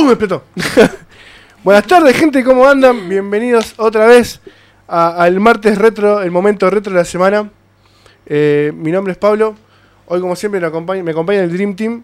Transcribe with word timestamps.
¡Uh! 0.00 0.04
Me 0.04 0.12
explotó. 0.12 0.44
Buenas 1.64 1.86
tardes, 1.86 2.16
gente, 2.16 2.42
¿cómo 2.42 2.66
andan? 2.66 3.06
Bienvenidos 3.06 3.74
otra 3.76 4.06
vez 4.06 4.40
al 4.88 5.38
martes 5.40 5.76
retro, 5.76 6.22
el 6.22 6.30
momento 6.30 6.70
retro 6.70 6.92
de 6.92 6.98
la 6.98 7.04
semana. 7.04 7.50
Eh, 8.24 8.72
mi 8.74 8.92
nombre 8.92 9.12
es 9.12 9.18
Pablo. 9.18 9.56
Hoy, 10.06 10.20
como 10.22 10.34
siempre, 10.36 10.58
me 10.58 10.66
acompaña, 10.66 11.02
me 11.02 11.10
acompaña 11.10 11.40
el 11.40 11.52
Dream 11.52 11.76
Team 11.76 12.02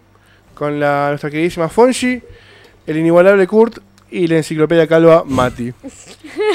con 0.55 0.79
la, 0.79 1.09
nuestra 1.09 1.31
queridísima 1.31 1.71
Fonji, 1.71 2.21
el 2.87 2.97
inigualable 2.99 3.47
Kurt 3.47 3.79
y 4.11 4.27
la 4.27 4.37
enciclopedia 4.37 4.87
calva 4.87 5.25
Mati. 5.25 5.73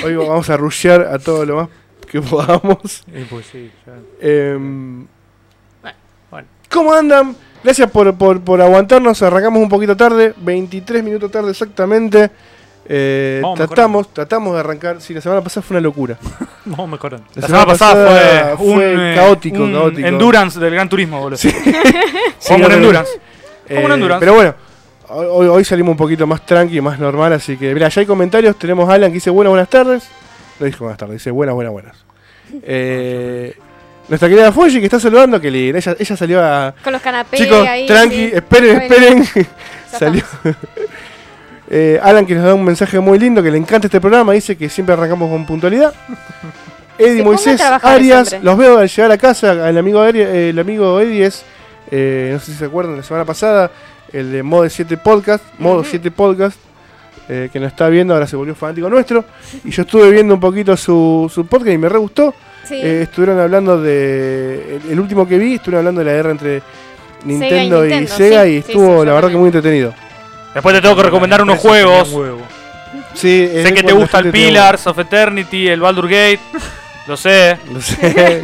Hoy 0.03 0.15
vamos 0.15 0.47
a 0.49 0.57
rushear 0.57 1.01
a 1.01 1.17
todo 1.17 1.43
lo 1.43 1.55
más 1.55 1.69
que 2.07 2.21
podamos. 2.21 3.03
Eh, 3.11 3.25
pues 3.27 3.47
sí, 3.47 3.71
ya. 3.87 3.93
Em, 4.19 5.07
bueno. 6.29 6.47
¿Cómo 6.69 6.93
andan? 6.93 7.35
Gracias 7.63 7.91
por, 7.91 8.13
por, 8.15 8.41
por 8.41 8.61
aguantarnos. 8.61 9.21
Arrancamos 9.21 9.61
un 9.61 9.69
poquito 9.69 9.95
tarde, 9.95 10.33
23 10.37 11.03
minutos 11.03 11.31
tarde 11.31 11.51
exactamente. 11.51 12.31
Eh, 12.85 13.39
Vamos 13.43 13.57
tratamos, 13.59 14.13
tratamos 14.13 14.53
de 14.53 14.59
arrancar. 14.59 14.99
Sí, 15.01 15.13
la 15.13 15.21
semana 15.21 15.41
pasada 15.41 15.61
fue 15.61 15.75
una 15.75 15.81
locura. 15.81 16.17
Vamos 16.65 16.89
mejorando. 16.89 17.27
La 17.35 17.41
La, 17.41 17.47
semana 17.47 17.75
semana 17.75 17.95
pasada, 17.95 18.57
fue 18.57 18.65
un 18.67 18.81
eh, 18.81 19.13
caótico, 19.15 19.63
un 19.63 19.73
caótico. 19.73 20.07
endurance 20.07 20.59
del 20.59 20.73
Gran 20.73 20.89
Turismo, 20.89 21.19
boludo. 21.19 21.37
Sí. 21.37 21.53
Como 22.47 22.65
un 22.65 22.71
endurance. 22.71 23.11
Eh, 23.69 23.75
Como 23.75 23.85
un 23.85 23.91
endurance. 23.93 24.19
Pero 24.19 24.33
bueno, 24.33 24.55
hoy, 25.09 25.47
hoy 25.47 25.63
salimos 25.63 25.91
un 25.91 25.97
poquito 25.97 26.25
más 26.25 26.43
tranqui, 26.45 26.81
más 26.81 26.99
normal. 26.99 27.33
Así 27.33 27.55
que, 27.57 27.73
mira, 27.73 27.87
ya 27.89 28.01
hay 28.01 28.07
comentarios. 28.07 28.57
Tenemos 28.57 28.89
a 28.89 28.93
Alan 28.93 29.11
que 29.11 29.15
dice 29.15 29.29
buenas, 29.29 29.51
buenas 29.51 29.69
tardes. 29.69 30.09
No 30.59 30.65
dijo 30.65 30.79
buenas 30.83 30.97
tardes, 30.97 31.13
dice 31.13 31.31
buenas, 31.31 31.53
buenas, 31.55 31.71
buenas. 31.73 31.95
Eh, 32.63 33.55
nuestra 34.09 34.27
querida 34.29 34.51
Fuji 34.51 34.79
que 34.79 34.85
está 34.85 34.99
saludando, 34.99 35.39
que 35.39 35.49
linda. 35.51 35.77
Ella, 35.79 35.95
ella 35.99 36.17
salió 36.17 36.43
a. 36.43 36.73
Con 36.83 36.93
los 36.93 37.01
canapés 37.01 37.39
Chicos, 37.39 37.65
ahí. 37.67 37.85
tranqui, 37.87 38.15
sí. 38.15 38.31
esperen, 38.33 38.75
Bueno, 38.87 38.95
esperen. 38.95 39.47
Salió. 39.91 40.23
Eh, 41.73 41.97
Alan 42.03 42.25
que 42.25 42.35
nos 42.35 42.43
da 42.43 42.53
un 42.53 42.65
mensaje 42.65 42.99
muy 42.99 43.17
lindo, 43.17 43.41
que 43.41 43.49
le 43.49 43.57
encanta 43.57 43.87
este 43.87 44.01
programa, 44.01 44.33
dice 44.33 44.57
que 44.57 44.67
siempre 44.67 44.91
arrancamos 44.93 45.29
con 45.29 45.45
puntualidad. 45.45 45.93
Eddie 46.97 47.23
Moisés 47.23 47.61
Arias, 47.61 48.35
los 48.43 48.57
veo 48.57 48.77
al 48.77 48.89
llegar 48.89 49.09
a 49.11 49.17
casa, 49.17 49.69
el 49.69 49.77
amigo, 49.77 50.01
Ari- 50.03 50.19
eh, 50.19 50.49
el 50.49 50.59
amigo 50.59 50.99
Eddie 50.99 51.25
es, 51.27 51.43
eh, 51.89 52.31
no 52.33 52.39
sé 52.39 52.47
si 52.51 52.57
se 52.57 52.65
acuerdan, 52.65 52.97
la 52.97 53.03
semana 53.03 53.23
pasada, 53.23 53.71
el 54.11 54.33
de 54.33 54.43
Mode 54.43 54.69
7 54.69 54.97
Podcast, 54.97 55.43
Modo 55.59 55.79
Ujú. 55.79 55.87
7 55.91 56.11
Podcast, 56.11 56.57
eh, 57.29 57.49
que 57.53 57.59
nos 57.61 57.71
está 57.71 57.87
viendo, 57.87 58.13
ahora 58.13 58.27
se 58.27 58.35
volvió 58.35 58.53
fanático 58.53 58.89
nuestro, 58.89 59.23
y 59.63 59.71
yo 59.71 59.83
estuve 59.83 60.11
viendo 60.11 60.33
un 60.33 60.41
poquito 60.41 60.75
su, 60.75 61.31
su 61.33 61.45
podcast 61.45 61.71
y 61.71 61.77
me 61.77 61.87
re 61.87 61.97
gustó. 61.99 62.35
Sí. 62.63 62.75
Eh, 62.75 63.01
estuvieron 63.03 63.39
hablando 63.39 63.81
de. 63.81 64.79
El, 64.85 64.91
el 64.91 64.99
último 64.99 65.27
que 65.27 65.37
vi, 65.37 65.55
estuvieron 65.55 65.79
hablando 65.79 65.99
de 65.99 66.05
la 66.05 66.13
guerra 66.13 66.31
entre 66.31 66.61
Nintendo 67.25 67.85
y, 67.85 67.89
Nintendo, 67.89 68.15
Sega 68.15 68.43
sí, 68.43 68.49
y 68.49 68.57
estuvo, 68.57 69.01
sí, 69.01 69.05
la 69.07 69.13
verdad, 69.13 69.29
que 69.29 69.37
muy 69.37 69.47
entretenido. 69.47 69.93
Después 70.53 70.75
te 70.75 70.81
tengo 70.81 70.95
que 70.95 71.03
recomendar 71.03 71.41
unos 71.41 71.59
juegos. 71.59 72.09
Eh. 72.13 72.31
Sí, 73.13 73.49
Sé 73.63 73.73
que 73.73 73.83
te 73.83 73.93
gusta 73.93 74.19
el 74.19 74.31
Pillars 74.31 74.87
of 74.87 74.99
Eternity, 74.99 75.67
el 75.67 75.79
Baldur 75.79 76.07
Gate. 76.07 76.39
Lo 77.07 77.17
sé. 77.17 77.57
Lo 77.71 77.81
sé. 77.81 78.41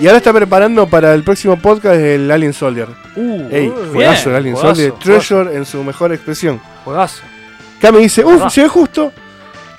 y 0.00 0.06
ahora 0.06 0.18
está 0.18 0.32
preparando 0.32 0.86
para 0.86 1.14
el 1.14 1.22
próximo 1.22 1.56
podcast 1.56 1.96
el 2.00 2.30
Alien 2.30 2.52
Soldier. 2.52 2.88
Uh, 3.16 3.48
Ey, 3.50 3.72
juegazo 3.92 4.30
el 4.30 4.36
Alien 4.36 4.54
juegazo, 4.54 4.74
Soldier. 4.74 4.90
juegazo, 4.90 5.26
Treasure 5.28 5.56
en 5.56 5.64
su 5.64 5.82
mejor 5.84 6.12
expresión. 6.12 6.60
juegazo. 6.84 7.22
Acá 7.78 7.92
me 7.92 8.00
dice, 8.00 8.24
uff, 8.24 8.54
llegué 8.54 8.68
justo. 8.68 9.12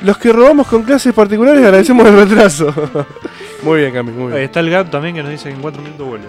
Los 0.04 0.18
que 0.18 0.34
robamos 0.34 0.68
con 0.68 0.84
clases 0.84 1.14
particulares 1.14 1.64
agradecemos 1.64 2.08
el 2.08 2.16
retraso. 2.16 2.74
muy 3.64 3.82
bien, 3.82 3.94
Cami, 3.94 4.12
muy 4.12 4.34
Ahí 4.34 4.44
está 4.46 4.60
el 4.62 4.70
Gap 4.70 4.90
también 4.90 5.14
que 5.16 5.22
nos 5.22 5.32
dice 5.32 5.50
que 5.50 5.56
en 5.56 5.62
4 5.62 5.82
minutos 5.82 6.08
vuelve. 6.08 6.26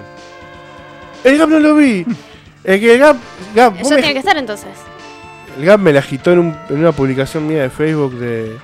El 1.24 1.38
Gap 1.38 1.48
no 1.48 1.58
lo 1.58 1.74
vi. 1.76 2.04
Es 2.64 2.80
que 2.80 2.92
el 2.94 2.98
Gap, 2.98 3.16
Gap, 3.54 3.72
vos 3.72 3.80
Eso 3.82 3.90
me- 3.90 3.96
tiene 3.96 4.12
que 4.12 4.18
estar 4.18 4.36
entonces. 4.36 4.68
el 5.58 5.64
Gap 5.64 5.80
me 5.80 5.92
la 5.92 6.00
agitó 6.00 6.32
en, 6.32 6.38
un- 6.40 6.56
en 6.68 6.78
una 6.78 6.92
publicación 6.92 7.46
mía 7.46 7.62
de 7.62 7.70
Facebook 7.70 8.14
de, 8.18 8.56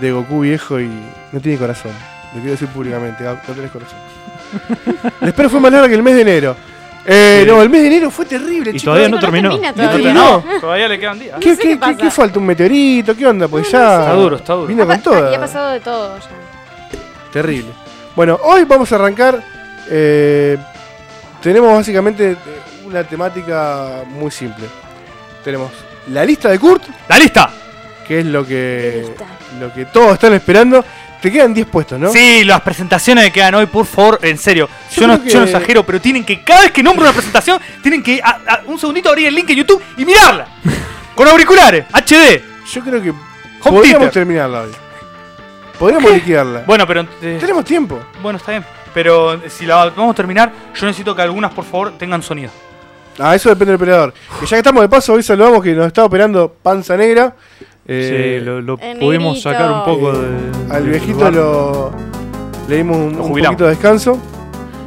de 0.00 0.12
Goku 0.12 0.40
viejo 0.40 0.80
y 0.80 0.88
no 1.32 1.40
tiene 1.40 1.58
corazón. 1.58 1.92
Lo 2.34 2.40
quiero 2.40 2.52
decir 2.52 2.68
públicamente, 2.68 3.24
Gap, 3.24 3.42
no 3.48 3.54
tenés 3.54 3.70
corazón. 3.70 3.98
La 5.20 5.28
espera 5.28 5.48
fue 5.50 5.60
más 5.60 5.70
larga 5.72 5.88
que 5.88 5.94
el 5.94 6.02
mes 6.02 6.14
de 6.14 6.22
enero. 6.22 6.56
Eh, 7.06 7.40
Sí. 7.44 7.50
no, 7.50 7.62
el 7.62 7.70
mes 7.70 7.80
de 7.82 7.86
enero 7.88 8.10
fue 8.10 8.26
terrible, 8.26 8.70
Y 8.70 8.74
chicos. 8.74 8.84
todavía 8.84 9.08
no 9.08 9.18
terminó. 9.18 9.50
termina 9.50 9.68
No 9.70 9.74
todavía. 9.76 10.02
terminó. 10.12 10.44
No, 10.54 10.60
todavía 10.60 10.88
le 10.88 10.98
quedan 11.00 11.18
días. 11.18 11.38
¿Qué, 11.40 11.48
No 11.50 11.54
sé 11.56 11.62
qué, 11.62 11.68
qué 11.68 11.74
qué- 11.74 11.80
pasa. 11.80 11.96
qué 11.96 12.10
falta? 12.10 12.38
¿Un 12.38 12.46
meteorito? 12.46 13.16
¿Qué 13.16 13.26
onda? 13.26 13.48
Pues 13.48 13.64
No, 13.66 13.70
ya. 13.70 13.78
no 13.84 13.90
sé. 13.96 14.00
Está 14.02 14.12
duro, 14.14 14.36
está 14.36 14.52
duro. 14.54 14.66
Vino 14.66 14.86
con. 14.86 15.32
Y 15.32 15.34
ha 15.34 15.40
pasado 15.40 15.70
de 15.72 15.80
todo 15.80 16.18
ya. 16.18 16.28
Terrible. 17.32 17.70
Bueno, 18.16 18.38
hoy 18.42 18.64
vamos 18.64 18.90
a 18.92 18.94
arrancar. 18.96 19.42
eh, 19.90 20.58
tenemos 21.42 21.72
básicamente 21.72 22.32
eh, 22.32 22.36
una 22.84 23.04
temática 23.04 24.02
muy 24.06 24.30
simple. 24.30 24.66
Tenemos 25.42 25.70
la 26.10 26.24
lista 26.26 26.50
de 26.50 26.58
Kurt, 26.58 26.82
¡La 27.08 27.18
lista! 27.18 27.50
que 28.06 28.20
es 28.20 28.26
lo 28.26 28.44
que, 28.46 29.04
Lista. 29.06 29.24
lo 29.60 29.72
que 29.72 29.84
todos 29.86 30.14
están 30.14 30.34
esperando. 30.34 30.84
Te 31.20 31.32
quedan 31.32 31.52
10 31.52 31.66
puestos, 31.66 31.98
¿no? 31.98 32.12
Sí, 32.12 32.44
las 32.44 32.60
presentaciones 32.60 33.24
que 33.24 33.32
quedan 33.32 33.54
hoy, 33.56 33.66
por 33.66 33.86
favor, 33.86 34.20
en 34.22 34.38
serio. 34.38 34.68
Yo 34.94 35.00
Yo, 35.02 35.06
no, 35.08 35.14
creo 35.14 35.24
que- 35.24 35.30
yo 35.30 35.38
no 35.40 35.44
exagero, 35.46 35.84
pero 35.84 36.00
tienen 36.00 36.24
que, 36.24 36.44
cada 36.44 36.62
vez 36.62 36.70
que 36.72 36.82
nombro 36.82 37.04
una 37.04 37.12
presentación, 37.12 37.60
tienen 37.82 38.02
que 38.02 38.20
a- 38.22 38.38
a- 38.46 38.60
un 38.66 38.78
segundito 38.78 39.08
abrir 39.08 39.26
el 39.26 39.34
link 39.34 39.50
en 39.50 39.56
YouTube 39.56 39.82
y 39.96 40.04
mirarla. 40.04 40.46
Con 41.16 41.26
auriculares, 41.26 41.84
HD. 41.92 42.42
Yo 42.72 42.82
creo 42.82 43.02
que 43.02 43.10
Home 43.10 43.18
podríamos 43.62 43.82
theater. 43.82 44.10
terminarla 44.12 44.60
hoy. 44.62 44.70
Podríamos 45.78 46.12
liquidarla. 46.12 46.62
Bueno, 46.66 46.86
pero. 46.86 47.06
eh, 47.22 47.36
Tenemos 47.40 47.64
tiempo. 47.64 48.00
bueno, 48.22 48.36
está 48.38 48.52
bien. 48.52 48.64
Pero 48.94 49.34
eh, 49.34 49.50
si 49.50 49.64
la 49.66 49.86
vamos 49.90 50.12
a 50.12 50.14
terminar, 50.14 50.52
yo 50.74 50.86
necesito 50.86 51.14
que 51.14 51.22
algunas, 51.22 51.52
por 51.52 51.64
favor, 51.64 51.92
tengan 51.98 52.22
sonido. 52.22 52.50
Ah, 53.18 53.34
eso 53.34 53.48
depende 53.48 53.72
del 53.72 53.76
operador. 53.76 54.12
Que 54.40 54.46
ya 54.46 54.50
que 54.50 54.56
estamos 54.58 54.82
de 54.82 54.88
paso, 54.88 55.12
hoy 55.12 55.22
saludamos 55.22 55.62
que 55.62 55.72
nos 55.74 55.86
está 55.88 56.04
operando 56.04 56.54
Panza 56.62 56.96
Negra. 56.96 57.34
Eh, 57.90 58.38
sí, 58.40 58.44
lo, 58.44 58.76
pudimos 58.76 59.34
negrito. 59.36 59.40
sacar 59.50 59.72
un 59.72 59.84
poco 59.84 60.12
de. 60.12 60.28
Al 60.70 60.82
viejito 60.84 61.14
lugar. 61.30 61.32
lo. 61.34 61.90
Le 62.68 62.76
dimos 62.76 62.96
un, 62.98 63.18
un 63.20 63.28
poquito 63.28 63.64
de 63.64 63.70
descanso. 63.70 64.18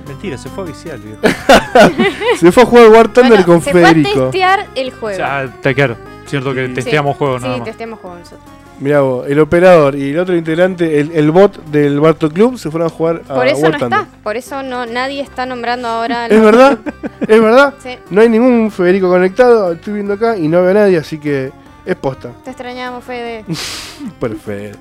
Mentira, 0.07 0.38
se 0.38 0.50
fue 0.50 0.63
a 0.66 0.67
viciar, 0.67 1.00
viejo. 1.00 1.19
Se 2.40 2.51
fue 2.51 2.63
a 2.63 2.66
jugar 2.66 2.90
War 2.90 3.07
Thunder 3.07 3.31
Bueno, 3.31 3.45
con 3.45 3.61
se 3.61 3.72
fue 3.72 3.84
a 3.84 3.88
Federico. 3.88 4.22
testear 4.25 4.67
el 4.75 4.91
juego. 4.91 5.17
Ya, 5.17 5.44
está 5.44 5.73
claro. 5.73 5.95
Cierto 6.28 6.53
que 6.53 6.67
Sí. 6.67 6.73
testeamos 6.75 7.17
juegos 7.17 7.41
nada 7.41 7.53
Sí, 7.56 7.59
más. 7.61 7.67
testeamos 7.69 8.00
juegos 8.00 8.19
nosotros. 8.19 8.41
Mirá 8.79 9.01
vos, 9.01 9.28
el 9.28 9.40
operador 9.40 9.95
y 9.95 10.09
el 10.09 10.19
otro 10.19 10.35
integrante, 10.35 11.00
el, 11.00 11.11
el 11.11 11.29
bot 11.31 11.63
del 11.66 12.00
Barto 12.00 12.29
Club, 12.29 12.57
se 12.57 12.72
fueron 12.72 12.88
a 12.88 12.90
jugar 12.91 13.22
a 13.29 13.34
Por 13.35 13.47
eso 13.47 13.61
War 13.61 13.72
no 13.73 13.78
Thunder. 13.79 14.00
está. 14.00 14.11
Por 14.23 14.38
eso 14.38 14.63
no 14.63 14.85
nadie 14.88 15.22
está 15.22 15.45
nombrando 15.45 15.88
ahora. 15.88 16.28
¿Es 16.28 16.41
verdad? 16.41 16.79
¿Es 17.28 17.41
verdad? 17.41 17.73
Sí, 17.81 17.97
No 18.09 18.22
hay 18.22 18.29
ningún 18.29 18.72
Federico 18.72 19.07
conectado, 19.09 19.72
estoy 19.73 19.94
viendo 19.94 20.13
acá 20.13 20.35
y 20.38 20.47
no 20.47 20.61
veo 20.61 20.72
a 20.72 20.73
nadie, 20.73 20.97
así 20.97 21.19
que 21.19 21.51
es 21.86 21.96
posta. 21.96 22.30
te 22.44 22.52
extrañamos, 22.52 23.03
Fede. 23.03 23.44
Perfecto. 24.19 24.78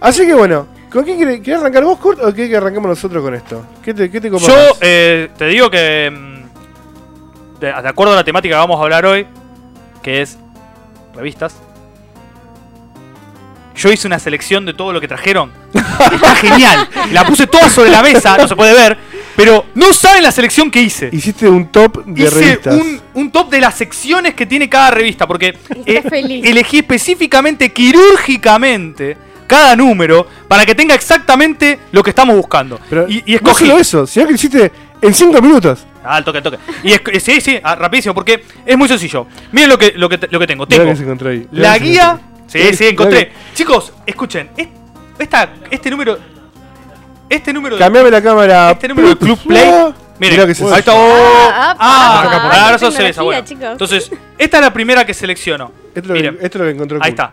Así 0.00 0.26
que 0.26 0.34
bueno, 0.34 0.66
¿con 0.92 1.04
quién 1.04 1.16
quiere- 1.16 1.42
querés 1.42 1.60
arrancar 1.60 1.84
vos, 1.84 1.98
Kurt, 1.98 2.20
o 2.22 2.32
querés 2.32 2.50
que 2.50 2.56
arranquemos 2.56 2.88
nosotros 2.88 3.22
con 3.22 3.34
esto? 3.34 3.64
¿Qué 3.82 3.92
te, 3.94 4.10
qué 4.10 4.20
te 4.20 4.30
Yo 4.30 4.38
eh, 4.80 5.30
te 5.36 5.46
digo 5.46 5.70
que. 5.70 6.10
mm, 6.12 7.58
De, 7.60 7.66
de 7.66 7.88
acuerdo 7.88 8.12
a 8.12 8.16
la 8.16 8.24
temática 8.24 8.54
que 8.54 8.58
vamos 8.58 8.78
a 8.78 8.82
hablar 8.82 9.04
hoy, 9.06 9.26
que 10.02 10.22
es 10.22 10.38
revistas. 11.14 11.54
Yo 13.76 13.90
hice 13.90 14.06
una 14.06 14.18
selección 14.18 14.66
de 14.66 14.74
todo 14.74 14.92
lo 14.92 15.00
que 15.00 15.08
trajeron. 15.08 15.50
Está 15.72 16.34
genial. 16.36 16.88
La 17.12 17.24
puse 17.24 17.46
toda 17.46 17.68
sobre 17.70 17.90
la 17.90 18.02
mesa, 18.02 18.36
no 18.36 18.46
se 18.46 18.54
puede 18.56 18.74
ver. 18.74 18.98
Pero 19.42 19.64
no 19.74 19.92
saben 19.94 20.22
la 20.22 20.30
selección 20.32 20.70
que 20.70 20.82
hice. 20.82 21.08
Hiciste 21.10 21.48
un 21.48 21.68
top 21.72 22.04
de 22.04 22.24
Hice 22.24 22.34
revistas. 22.34 22.74
un, 22.74 23.00
un 23.14 23.32
top 23.32 23.48
de 23.50 23.60
las 23.60 23.74
secciones 23.74 24.34
que 24.34 24.44
tiene 24.44 24.68
cada 24.68 24.90
revista. 24.90 25.26
Porque 25.26 25.56
eh, 25.86 26.02
feliz. 26.08 26.44
elegí 26.44 26.78
específicamente, 26.80 27.72
quirúrgicamente, 27.72 29.16
cada 29.46 29.74
número 29.76 30.26
para 30.46 30.66
que 30.66 30.74
tenga 30.74 30.94
exactamente 30.94 31.78
lo 31.92 32.02
que 32.02 32.10
estamos 32.10 32.36
buscando. 32.36 32.78
Pero 32.90 33.08
y, 33.08 33.22
y 33.26 33.30
no 33.32 33.36
escogí. 33.36 33.66
solo 33.66 33.78
eso, 33.78 34.06
sino 34.06 34.26
que 34.26 34.32
lo 34.32 34.36
hiciste 34.36 34.72
en 35.00 35.14
5 35.14 35.40
minutos. 35.40 35.86
Ah, 36.04 36.16
al 36.16 36.24
toque, 36.24 36.38
al 36.38 36.44
toque. 36.44 36.58
Y 36.82 36.92
es, 36.92 37.00
sí, 37.22 37.40
sí, 37.40 37.58
ah, 37.62 37.74
rapidísimo, 37.76 38.14
porque 38.14 38.42
es 38.66 38.76
muy 38.76 38.88
sencillo. 38.88 39.26
Miren 39.52 39.70
lo 39.70 39.78
que, 39.78 39.92
lo 39.96 40.08
que, 40.08 40.18
te- 40.18 40.28
lo 40.30 40.38
que 40.38 40.46
tengo. 40.46 40.66
Tengo 40.66 40.84
que 40.94 41.46
la 41.52 41.78
guía. 41.78 42.20
Sí, 42.46 42.74
sí, 42.74 42.86
encontré. 42.88 43.32
Chicos, 43.54 43.92
escuchen. 44.06 44.50
es- 44.56 44.68
esta, 45.18 45.50
este 45.70 45.90
número. 45.90 46.18
Este 47.30 47.52
número 47.52 47.76
de. 47.76 47.80
Cambiame 47.80 48.10
la 48.10 48.20
cámara. 48.20 48.72
Este 48.72 48.88
número 48.88 49.10
de 49.10 49.16
Club 49.16 49.38
Play. 49.46 49.94
Miren, 50.18 50.34
Mirá 50.34 50.46
que 50.46 50.54
se 50.54 50.64
ahí 50.64 50.80
está. 50.80 50.92
Ah, 50.92 50.96
oh, 50.96 51.00
ah, 51.00 51.50
ah, 51.50 51.76
ah, 51.78 52.50
ah, 52.52 52.68
ah, 52.72 52.74
esa, 53.08 53.22
bueno. 53.22 53.42
chicos. 53.42 53.70
Entonces, 53.72 54.10
esta 54.36 54.58
es 54.58 54.62
la 54.62 54.70
primera 54.70 55.06
que 55.06 55.14
selecciono. 55.14 55.72
Esto 55.94 56.12
lo 56.12 56.14
esto 56.14 56.62
es 56.62 56.76
lo 56.76 56.86
que 56.86 56.98
ahí 57.00 57.10
está. 57.10 57.32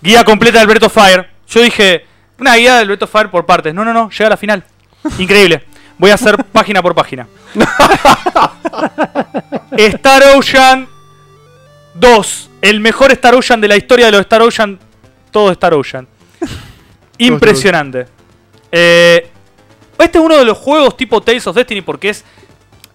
Guía 0.00 0.24
completa 0.24 0.58
del 0.58 0.68
Breath 0.68 0.84
of 0.84 0.94
Fire. 0.94 1.28
Yo 1.48 1.60
dije, 1.60 2.06
una 2.38 2.54
guía 2.54 2.76
del 2.76 2.86
Breath 2.86 3.02
of 3.02 3.10
Fire 3.10 3.30
por 3.30 3.44
partes. 3.44 3.74
No, 3.74 3.84
no, 3.84 3.92
no, 3.92 4.08
llega 4.08 4.28
a 4.28 4.30
la 4.30 4.38
final. 4.38 4.64
Increíble. 5.18 5.64
Voy 5.98 6.10
a 6.10 6.14
hacer 6.14 6.42
página 6.52 6.80
por 6.80 6.94
página. 6.94 7.26
Star 9.76 10.22
Ocean 10.34 10.88
2. 11.94 12.50
El 12.62 12.80
mejor 12.80 13.12
Star 13.12 13.34
Ocean 13.34 13.60
de 13.60 13.68
la 13.68 13.76
historia 13.76 14.06
de 14.06 14.12
los 14.12 14.22
Star 14.22 14.40
Ocean. 14.40 14.78
Todo 15.30 15.50
Star 15.50 15.74
Ocean. 15.74 16.08
Impresionante. 17.18 18.17
Eh, 18.72 19.28
este 19.98 20.18
es 20.18 20.24
uno 20.24 20.36
de 20.36 20.44
los 20.44 20.58
juegos 20.58 20.96
tipo 20.96 21.20
Tales 21.20 21.46
of 21.46 21.56
Destiny 21.56 21.80
porque 21.82 22.10
es. 22.10 22.24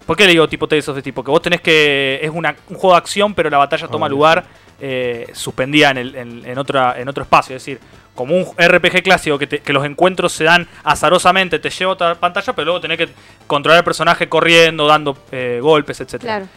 ¿Por 0.05 0.17
qué 0.17 0.25
le 0.25 0.31
digo 0.31 0.47
tipo 0.47 0.67
Tales 0.67 0.87
of 0.89 0.95
Destiny? 0.95 1.13
Porque 1.13 1.31
vos 1.31 1.41
tenés 1.41 1.61
que. 1.61 2.19
Es 2.21 2.29
una- 2.33 2.55
un 2.69 2.75
juego 2.77 2.91
de 2.91 2.97
acción, 2.97 3.33
pero 3.33 3.49
la 3.49 3.57
batalla 3.57 3.87
toma 3.87 4.07
lugar 4.09 4.43
eh, 4.81 5.27
suspendida 5.33 5.91
en, 5.91 5.97
el- 5.97 6.15
en- 6.15 6.45
en 6.45 6.57
otra, 6.57 6.99
en 6.99 7.07
otro 7.07 7.23
espacio. 7.23 7.55
Es 7.55 7.61
decir, 7.63 7.79
como 8.15 8.35
un 8.35 8.45
RPG 8.57 9.01
clásico 9.01 9.37
que, 9.39 9.47
te- 9.47 9.59
que 9.59 9.71
los 9.73 9.85
encuentros 9.85 10.33
se 10.33 10.43
dan 10.43 10.67
azarosamente, 10.83 11.57
te 11.59 11.69
lleva 11.69 11.91
a 11.91 11.93
otra 11.93 12.15
pantalla, 12.15 12.53
pero 12.53 12.65
luego 12.65 12.81
tenés 12.81 12.97
que 12.97 13.09
controlar 13.47 13.77
al 13.79 13.83
personaje 13.85 14.27
corriendo, 14.27 14.85
dando 14.85 15.17
eh, 15.31 15.59
golpes, 15.61 16.01
etc. 16.01 16.17
Claro. 16.21 16.47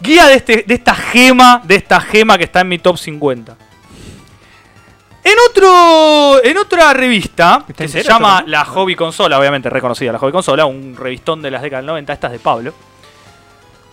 Guía 0.00 0.26
de, 0.26 0.34
este, 0.34 0.64
de 0.66 0.74
esta 0.74 0.94
gema, 0.94 1.62
de 1.64 1.74
esta 1.76 2.00
gema 2.00 2.36
que 2.38 2.44
está 2.44 2.60
en 2.60 2.68
mi 2.68 2.78
top 2.78 2.96
50. 2.98 3.56
En 5.22 5.34
otro. 5.50 6.42
En 6.44 6.56
otra 6.56 6.92
revista, 6.92 7.64
¿Está 7.68 7.84
que 7.84 7.88
se 7.88 8.02
llama? 8.02 8.42
La 8.46 8.64
Hobby 8.64 8.94
Consola, 8.94 9.38
obviamente 9.38 9.68
reconocida 9.68 10.12
la 10.12 10.18
Hobby 10.18 10.32
Consola, 10.32 10.64
un 10.66 10.96
revistón 10.96 11.42
de 11.42 11.50
las 11.50 11.62
décadas 11.62 11.82
del 11.82 11.88
90, 11.88 12.12
esta 12.12 12.26
es 12.28 12.32
de 12.34 12.38
Pablo. 12.38 12.72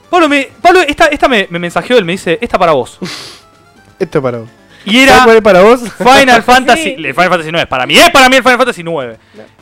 Pablo, 0.10 0.30
me, 0.30 0.50
Pablo 0.62 0.82
esta, 0.82 1.08
esta 1.08 1.28
me, 1.28 1.48
me 1.50 1.60
mensajeó, 1.60 1.98
él 1.98 2.06
me 2.06 2.14
dice, 2.14 2.38
esta 2.42 2.58
para 2.58 2.72
vos. 2.72 2.98
Esto 4.00 4.20
es 4.20 4.24
para 4.24 4.38
vos. 4.38 4.50
Y 4.86 4.92
¿Sabes 4.92 5.10
era 5.10 5.24
cuál 5.24 5.36
es 5.38 5.42
para 5.42 5.62
vos? 5.64 5.82
Final 5.98 6.44
Fantasy. 6.46 6.84
Sí. 6.84 6.96
el 6.98 7.14
Final 7.14 7.30
Fantasy 7.30 7.52
9. 7.52 7.68
Para 7.68 7.86
mí 7.86 7.98
es 7.98 8.10
para 8.12 8.30
mí 8.30 8.36
el 8.38 8.44
Final 8.44 8.58
Fantasy 8.58 8.84
9. 8.84 9.18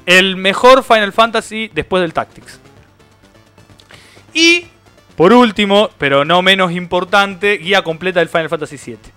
El 0.06 0.36
mejor 0.36 0.84
Final 0.84 1.14
Fantasy 1.14 1.72
después 1.74 2.02
del 2.02 2.14
Tactics. 2.14 2.60
Y 4.34 4.68
por 5.16 5.32
último, 5.32 5.90
pero 5.98 6.26
no 6.26 6.42
menos 6.42 6.74
importante, 6.74 7.58
guía 7.58 7.82
completa 7.82 8.20
del 8.20 8.30
Final 8.30 8.50
Fantasy 8.50 8.78
7. 8.78 9.12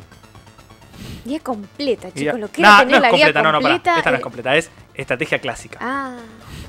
Guía 1.29 1.41
completa, 1.41 2.09
Guía- 2.15 2.33
chicos. 2.33 2.41
Lo 2.41 2.49
que 2.49 2.63
tener 2.63 2.71
no 2.71 2.97
es 2.97 3.03
la 3.03 3.11
guía 3.11 3.11
completa, 3.11 3.43
no, 3.43 3.53
no, 3.53 3.61
completa. 3.61 3.99
Esta 3.99 4.11
no 4.11 4.17
es 4.17 4.21
eh, 4.21 4.23
completa, 4.23 4.57
es 4.57 4.71
estrategia 4.95 5.39
clásica. 5.41 5.79
Ah, 5.81 6.17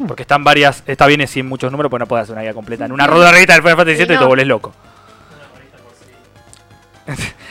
Porque 0.07 0.23
están 0.23 0.43
varias, 0.43 0.83
está 0.85 1.05
bien 1.07 1.25
sin 1.27 1.45
muchos 1.47 1.71
números, 1.71 1.89
pues 1.89 1.99
no 1.99 2.07
puedes 2.07 2.23
hacer 2.23 2.33
una 2.33 2.41
guía 2.43 2.53
completa. 2.53 2.85
En 2.85 2.91
una 2.91 3.07
rueda 3.07 3.31
revista 3.31 3.53
del 3.53 3.61
Final 3.63 3.77
Fantasy 3.77 3.95
Sí, 3.97 4.05
7 4.05 4.13
te 4.15 4.19
no. 4.19 4.27
volvés 4.27 4.47
loco. 4.47 4.73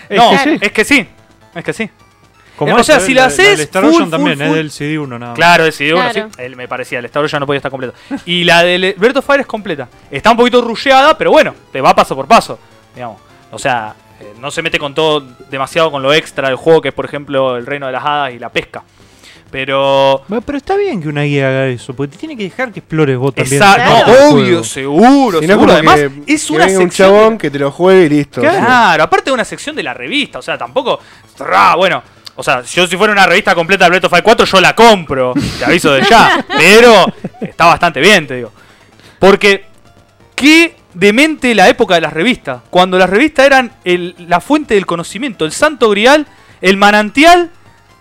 Es 0.09 0.17
no, 0.17 0.31
que 0.31 0.39
sí. 0.39 0.59
es 0.61 0.73
que 0.73 0.85
sí. 0.85 1.09
Es 1.55 1.65
que 1.65 1.73
sí. 1.73 1.91
Como 2.57 2.75
o 2.75 2.83
sea, 2.83 2.97
esta, 2.97 3.07
si 3.07 3.15
la- 3.15 3.27
haces 3.27 3.57
del 3.59 3.61
Star 3.61 3.83
full, 3.85 3.93
Ocean 3.93 4.05
full, 4.07 4.11
también, 4.11 4.41
es 4.43 4.49
full. 4.49 4.57
del 4.57 4.71
CD1 4.71 5.09
nada 5.19 5.27
más. 5.31 5.35
Claro, 5.37 5.65
el 5.65 5.73
CD1, 5.73 5.95
Claro. 6.13 6.29
sí. 6.35 6.43
Él 6.43 6.57
me 6.57 6.67
parecía, 6.67 6.99
el 6.99 7.05
Star 7.05 7.25
ya 7.27 7.39
no 7.39 7.47
podía 7.47 7.59
estar 7.59 7.71
completo. 7.71 7.95
Y 8.25 8.45
la 8.45 8.63
del 8.65 8.95
Breath 8.99 9.17
of 9.19 9.27
Fire 9.27 9.41
es 9.41 9.47
completa. 9.47 9.89
Está 10.11 10.31
un 10.33 10.37
poquito 10.37 10.61
rusheada, 10.61 11.17
pero 11.17 11.31
bueno, 11.31 11.55
te 11.73 11.81
va 11.81 11.95
paso 11.95 12.17
por 12.17 12.27
paso. 12.27 12.59
Digamos. 12.95 13.21
O 13.53 13.59
sea, 13.59 13.95
eh, 14.21 14.33
no 14.41 14.51
se 14.51 14.63
mete 14.63 14.79
con 14.79 14.95
todo 14.95 15.23
demasiado 15.51 15.91
con 15.91 16.03
lo 16.03 16.13
extra 16.13 16.49
del 16.49 16.57
juego, 16.57 16.81
que 16.81 16.89
es 16.89 16.95
por 16.95 17.05
ejemplo 17.05 17.57
el 17.57 17.67
reino 17.67 17.87
de 17.87 17.93
las 17.93 18.05
hadas 18.05 18.33
y 18.35 18.39
la 18.39 18.51
pesca. 18.51 18.83
Pero. 19.51 20.23
Pero 20.45 20.59
está 20.59 20.77
bien 20.77 21.01
que 21.01 21.09
una 21.09 21.23
guía 21.23 21.49
haga 21.49 21.67
eso, 21.69 21.95
porque 21.95 22.13
te 22.13 22.19
tiene 22.19 22.37
que 22.37 22.43
dejar 22.45 22.71
que 22.71 22.81
explores 22.81 23.17
vos 23.17 23.35
también. 23.35 23.63
Exacto, 23.63 24.07
no, 24.13 24.29
obvio, 24.35 24.63
seguro, 24.63 25.41
Si 25.41 25.47
no, 25.47 25.55
seguro. 25.55 25.73
Además, 25.73 25.97
que, 25.97 26.35
es 26.35 26.45
que 26.47 26.53
una 26.53 26.67
venga 26.67 26.79
un 26.81 26.85
sección. 26.91 27.09
chabón 27.09 27.33
de- 27.33 27.39
que 27.39 27.51
te 27.51 27.59
lo 27.59 27.71
juegue 27.71 28.05
y 28.05 28.09
listo. 28.11 28.41
Claro, 28.43 29.03
aparte 29.03 29.31
de 29.31 29.35
una 29.35 29.47
sección 29.47 29.75
de 29.75 29.83
la 29.83 29.95
revista, 29.95 30.39
o 30.39 30.43
sea, 30.43 30.59
tampoco. 30.59 31.01
Tra, 31.35 31.77
bueno, 31.77 32.03
o 32.37 32.43
sea, 32.43 32.61
yo 32.63 32.87
si 32.87 32.97
fuera 32.99 33.11
una 33.13 33.27
revista 33.27 33.55
completa 33.55 33.85
de 33.87 33.89
Breath 33.91 34.05
of 34.05 34.11
Fire 34.11 34.23
4, 34.23 34.45
yo 34.45 34.61
la 34.61 34.75
compro, 34.75 35.33
te 35.59 35.65
aviso 35.65 35.93
de 35.93 36.03
ya. 36.03 36.45
Pero 36.57 37.07
está 37.41 37.65
bastante 37.67 38.01
bien, 38.01 38.27
te 38.27 38.35
digo. 38.37 38.53
Porque, 39.19 39.65
qué 40.35 40.77
demente 40.99 41.55
la 41.55 41.69
época 41.69 41.95
de 41.95 42.01
las 42.01 42.13
revistas. 42.13 42.61
Cuando 42.71 42.99
las 42.99 43.09
revistas 43.09 43.47
eran 43.47 43.73
el- 43.85 44.15
la 44.29 44.41
fuente 44.41 44.75
del 44.75 44.87
conocimiento, 44.87 45.45
el 45.45 45.53
santo 45.53 45.91
grial, 45.91 46.27
el 46.61 46.77
manantial 46.77 47.51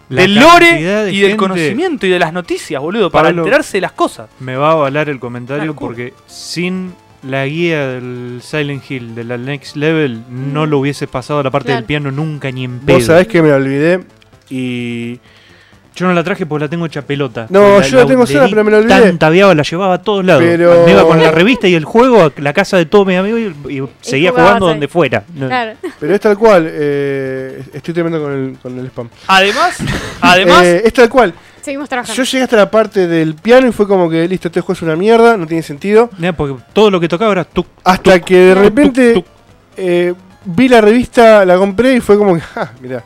La 0.09 0.21
del 0.21 0.35
lore 0.35 0.81
de 0.81 1.11
y 1.13 1.19
del 1.21 1.35
conocimiento 1.37 2.05
y 2.05 2.09
de 2.09 2.19
las 2.19 2.33
noticias, 2.33 2.81
boludo, 2.81 3.11
para 3.11 3.29
Pablo- 3.29 3.43
enterarse 3.43 3.77
de 3.77 3.81
las 3.81 3.91
cosas. 3.91 4.29
Me 4.39 4.55
va 4.55 4.69
a 4.69 4.71
avalar 4.71 5.09
el 5.09 5.19
comentario 5.19 5.75
porque 5.75 6.13
sin 6.27 6.93
la 7.23 7.45
guía 7.45 7.87
del 7.87 8.39
Silent 8.41 8.89
Hill, 8.89 9.13
de 9.15 9.23
la 9.25 9.37
Next 9.37 9.75
Level, 9.75 10.21
no 10.29 10.65
lo 10.65 10.79
hubiese 10.79 11.07
pasado 11.07 11.39
a 11.41 11.43
la 11.43 11.51
parte 11.51 11.67
Claro. 11.67 11.79
del 11.81 11.85
piano 11.85 12.11
nunca 12.11 12.49
ni 12.51 12.63
en 12.63 12.79
pedo. 12.79 12.97
Vos 12.97 13.05
sabés 13.05 13.27
que 13.27 13.41
me 13.41 13.51
olvidé 13.51 13.99
y. 14.49 15.19
Yo 15.97 16.05
no 16.05 16.13
la 16.13 16.23
traje 16.23 16.45
porque 16.45 16.65
la 16.65 16.69
tengo 16.69 16.85
hecha 16.85 17.01
pelota. 17.01 17.47
No, 17.49 17.79
La- 17.79 17.87
yo 17.87 17.97
la 17.97 18.05
tengo 18.05 18.25
sola, 18.27 18.47
pero 18.49 18.63
me 18.63 18.69
la 18.71 18.77
olvidé. 18.77 19.01
Tanta 19.01 19.29
viaba, 19.29 19.55
la 19.55 19.63
llevaba 19.63 19.95
a 19.95 20.01
todos 20.01 20.23
lados. 20.23 20.43
Pero- 20.45 20.83
Me 20.85 20.91
iba 20.91 21.03
con 21.03 21.19
la 21.21 21.31
revista 21.31 21.67
y 21.67 21.73
el 21.73 21.85
juego 21.85 22.21
a 22.23 22.31
la 22.37 22.53
casa 22.53 22.77
de 22.77 22.85
todos 22.85 23.07
mis 23.07 23.17
amigos 23.17 23.39
y, 23.67 23.73
y 23.79 23.83
seguía 24.01 24.29
jugando 24.31 24.67
ahí. 24.67 24.73
donde 24.73 24.87
fuera. 24.87 25.23
Claro. 25.35 25.71
Pero 25.99 26.13
es 26.15 26.21
tal 26.21 26.37
cual. 26.37 26.67
eh, 26.69 27.63
estoy 27.73 27.93
tremendo 27.95 28.21
con 28.21 28.31
el, 28.31 28.57
con 28.59 28.77
el 28.79 28.85
spam. 28.87 29.09
Además, 29.27 29.77
además, 30.21 30.63
Eh, 30.63 30.81
es 30.85 30.93
tal 30.93 31.09
cual. 31.09 31.33
Seguimos 31.61 31.89
trabajando. 31.89 32.15
Yo 32.15 32.23
llegué 32.31 32.43
hasta 32.43 32.55
la 32.55 32.71
parte 32.71 33.07
del 33.07 33.33
piano 33.35 33.67
y 33.67 33.71
fue 33.73 33.87
como 33.87 34.09
que 34.09 34.25
listo, 34.27 34.47
este 34.49 34.61
juego 34.61 34.73
es 34.73 34.81
una 34.83 34.95
mierda, 34.95 35.35
no 35.35 35.45
tiene 35.47 35.63
sentido. 35.63 36.09
Nah, 36.17 36.31
porque 36.31 36.61
todo 36.73 36.89
lo 36.91 36.99
que 36.99 37.09
tocaba 37.09 37.31
era 37.33 37.43
tú. 37.43 37.65
Hasta 37.83 38.19
que 38.21 38.37
de 38.37 38.55
repente 38.55 39.13
tuc. 39.15 39.25
eh, 39.75 40.13
vi 40.45 40.69
la 40.69 40.79
revista, 40.79 41.43
la 41.43 41.57
compré 41.57 41.95
y 41.95 41.99
fue 41.99 42.17
como 42.17 42.35
que, 42.35 42.41
ah, 42.55 42.69
mirá. 42.79 43.03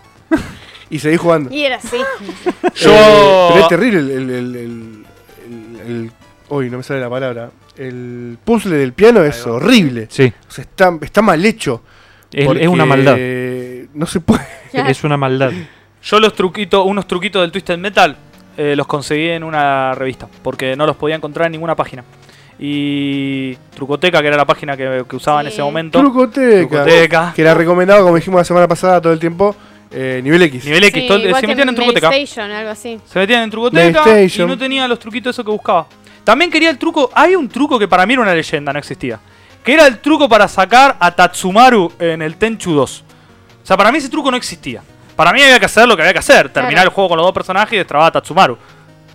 Y 0.92 1.00
seguí 1.00 1.18
jugando. 1.18 1.50
Y 1.52 1.64
era 1.64 1.78
así. 1.78 1.98
yo. 2.76 2.92
Eh, 2.94 3.48
pero 3.50 3.62
es 3.64 3.68
terrible 3.70 4.00
el, 4.00 4.12
el, 4.12 4.30
el, 4.30 4.56
el- 4.56 5.06
el- 5.46 5.80
el- 5.88 6.12
Uy, 6.50 6.70
no 6.70 6.78
me 6.78 6.84
sale 6.84 7.00
la 7.00 7.10
palabra. 7.10 7.50
El 7.78 8.38
puzzle 8.44 8.76
del 8.76 8.92
piano 8.94 9.24
es 9.24 9.48
horrible. 9.48 10.08
Sí, 10.10 10.32
O 10.48 10.52
sea, 10.52 10.64
está, 10.64 10.92
está 11.02 11.22
mal 11.22 11.44
hecho. 11.46 11.82
es, 12.32 12.46
una 12.68 12.86
maldad. 12.86 13.18
No 13.94 14.06
se 14.06 14.20
puede. 14.20 14.46
Es 14.74 15.04
una 15.04 15.18
maldad. 15.18 15.52
Yo 16.04 16.20
los 16.20 16.34
truquitos, 16.34 16.86
unos 16.86 17.08
truquitos 17.08 17.42
del 17.42 17.52
Twisted 17.52 17.78
Metal, 17.78 18.16
eh, 18.58 18.74
los 18.76 18.86
conseguí 18.88 19.30
en 19.30 19.44
una 19.44 19.94
revista, 19.96 20.28
porque 20.44 20.76
no 20.76 20.86
los 20.86 20.96
podía 20.98 21.16
encontrar 21.16 21.46
en 21.48 21.54
ninguna 21.54 21.76
página. 21.76 22.04
Y 22.60 23.56
Trucoteca, 23.76 24.22
que 24.22 24.28
era 24.28 24.38
la 24.38 24.46
página 24.46 24.78
que, 24.78 25.04
que 25.10 25.16
usaba 25.16 25.42
en 25.42 25.48
Sí. 25.48 25.54
ese 25.54 25.64
momento. 25.64 26.00
Trucoteca. 26.00 26.68
Trucoteca. 26.68 27.34
Que 27.36 27.44
la 27.44 27.54
recomendaba, 27.54 28.02
como 28.04 28.16
dijimos 28.16 28.40
la 28.40 28.46
semana 28.46 28.68
pasada, 28.68 29.02
todo 29.02 29.14
el 29.14 29.20
tiempo. 29.20 29.56
Eh, 29.92 30.22
nivel 30.24 30.42
X. 30.44 30.66
Nivel 30.66 30.84
X, 30.86 31.02
Sí, 31.02 31.08
todo 31.08 31.18
el- 31.18 31.26
igual 31.26 31.42
se 31.42 31.48
metían 31.48 31.70
en 31.70 31.76
Trucoteca. 31.76 32.10
Mailstation, 32.10 32.52
algo 32.52 32.70
así. 32.72 33.00
Se 33.06 33.20
metían 33.20 33.44
en 33.44 33.50
Trucoteca 33.50 34.22
y 34.24 34.38
no 34.46 34.58
tenía 34.58 34.88
los 34.88 35.00
truquitos 35.00 35.36
eso 35.36 35.44
que 35.44 35.52
buscaba. 35.52 35.88
También 36.24 36.50
quería 36.52 36.70
el 36.70 36.78
truco. 36.78 37.10
Hay 37.14 37.36
un 37.36 37.50
truco 37.50 37.78
que 37.80 37.88
para 37.88 38.06
mí 38.06 38.14
era 38.14 38.22
una 38.22 38.34
leyenda, 38.34 38.72
no 38.72 38.80
existía. 38.80 39.20
Que 39.64 39.74
era 39.74 39.86
el 39.88 40.00
truco 40.00 40.28
para 40.30 40.48
sacar 40.48 40.98
a 41.00 41.12
Tatsumaru 41.16 41.92
en 42.00 42.22
el 42.22 42.36
Tenchu 42.38 42.74
2. 42.74 43.04
O 43.64 43.66
sea, 43.66 43.76
para 43.78 43.92
mí 43.92 43.98
ese 43.98 44.10
truco 44.10 44.32
no 44.32 44.38
existía. 44.38 44.82
Para 45.16 45.34
mí 45.34 45.42
había 45.42 45.60
que 45.60 45.66
hacer 45.66 45.88
lo 45.88 45.96
que 45.96 46.02
había 46.04 46.14
que 46.14 46.20
hacer. 46.20 46.50
Terminar 46.50 46.74
Claro. 46.84 46.90
el 46.90 46.94
juego 46.96 47.10
con 47.10 47.18
los 47.18 47.26
dos 47.28 47.34
personajes 47.34 47.74
y 47.74 47.78
destrabar 47.78 48.08
a 48.08 48.12
Tatsumaru. 48.12 48.58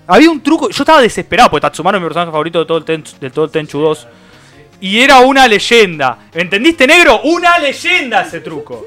Había 0.06 0.30
un 0.30 0.40
truco. 0.40 0.68
Yo 0.70 0.82
estaba 0.82 1.00
desesperado 1.00 1.50
porque 1.50 1.62
Tatsumaru 1.62 1.96
es 1.96 2.02
mi 2.02 2.06
personaje 2.08 2.30
favorito 2.30 2.60
de 2.60 2.64
todo 2.66 2.78
el 2.78 2.84
Tenchu, 2.84 3.12
de 3.20 3.30
todo 3.30 3.44
el 3.46 3.50
Tenchu 3.50 3.78
2. 3.80 4.06
Y 4.80 5.00
era 5.00 5.18
una 5.20 5.48
leyenda. 5.48 6.18
¿Entendiste, 6.34 6.86
negro? 6.86 7.22
Una 7.24 7.58
leyenda 7.58 8.22
ese 8.22 8.40
truco. 8.40 8.86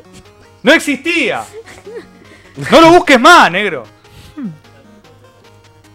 No 0.63 0.72
existía. 0.72 1.41
No 2.72 2.82
lo 2.82 2.91
busques 2.91 3.20
más, 3.20 3.51
negro. 3.51 3.84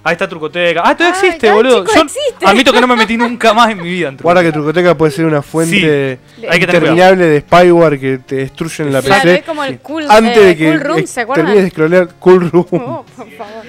Ahí 0.07 0.13
está 0.13 0.29
Trucoteca. 0.29 0.83
Ah, 0.85 0.95
todavía 0.95 1.19
Ay, 1.19 1.27
existe, 1.29 1.51
boludo. 1.51 1.81
chico, 1.81 1.95
Yo 1.95 2.03
existe. 2.03 2.47
admito 2.47 2.73
que 2.75 2.81
no 2.83 2.87
me 2.87 2.95
metí 2.97 3.17
nunca 3.17 3.55
más 3.55 3.71
en 3.71 3.79
mi 3.83 3.89
vida 3.89 4.09
en 4.09 4.19
Guarda 4.19 4.43
que 4.43 4.53
Trucoteca 4.53 4.95
puede 4.95 5.13
ser 5.13 5.25
una 5.25 5.41
fuente 5.41 6.19
Sí, 6.37 6.45
hay 6.47 6.61
que 6.61 6.67
tener 6.67 6.83
interminable 6.83 7.25
de 7.25 7.41
spyware 7.41 7.99
que 7.99 8.19
te 8.19 8.35
destruyen 8.37 8.93
la 8.93 9.01
Claro, 9.01 9.23
PC 9.23 9.35
es 9.37 9.45
como 9.47 9.65
el 9.65 9.79
cool, 9.79 10.05
antes 10.11 10.37
eh, 10.37 10.41
de 10.45 10.57
que 10.59 10.67
cool 10.67 10.81
room, 10.81 11.07
¿se 11.07 11.21
acuerdan? 11.23 11.47
termines 11.47 11.65
de 11.65 11.71
scrollear 11.71 12.09
Cool 12.19 12.51
Room. 12.51 12.67
Oh, 12.71 13.05
por 13.17 13.31
favor. 13.31 13.65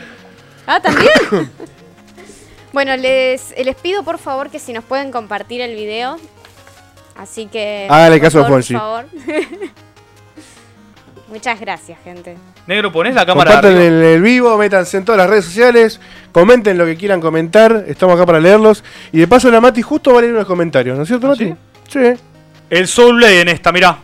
Ah, 0.67 0.79
¿también? 0.81 1.09
bueno, 2.73 2.97
les, 2.97 3.53
les 3.57 3.75
pido 3.77 4.03
por 4.03 4.17
favor 4.17 4.49
que 4.49 4.59
si 4.59 4.73
nos 4.73 4.83
pueden 4.83 5.13
compartir 5.13 5.61
el 5.61 5.73
video. 5.73 6.17
Así 7.15 7.45
que... 7.45 7.87
Hágale 7.89 8.19
caso 8.19 8.41
a 8.41 8.45
Fonsi. 8.49 8.73
Por 8.73 8.81
favor. 8.81 9.05
Muchas 11.27 11.59
gracias, 11.59 11.97
gente. 12.03 12.37
Negro, 12.67 12.91
ponés 12.91 13.15
la 13.15 13.25
cámara. 13.25 13.51
Compartan 13.53 13.81
en 13.81 13.93
el 14.03 14.21
vivo, 14.21 14.55
métanse 14.57 14.97
en 14.97 15.05
todas 15.05 15.17
las 15.17 15.29
redes 15.29 15.45
sociales, 15.45 15.99
comenten 16.31 16.77
lo 16.77 16.85
que 16.85 16.95
quieran 16.95 17.19
comentar, 17.19 17.83
estamos 17.87 18.15
acá 18.15 18.25
para 18.27 18.39
leerlos. 18.39 18.83
Y 19.11 19.19
de 19.19 19.27
paso 19.27 19.49
la 19.49 19.59
Mati 19.59 19.81
justo 19.81 20.11
va 20.13 20.19
a 20.19 20.21
leer 20.21 20.33
unos 20.33 20.45
comentarios, 20.45 20.95
¿no 20.95 21.01
es 21.03 21.07
cierto, 21.07 21.27
¿Ah, 21.27 21.29
Mati? 21.31 21.53
Sí. 21.89 21.99
El 22.69 22.87
Soul 22.87 23.15
Blade 23.17 23.41
en 23.41 23.47
esta, 23.49 23.71
mirá. 23.71 23.97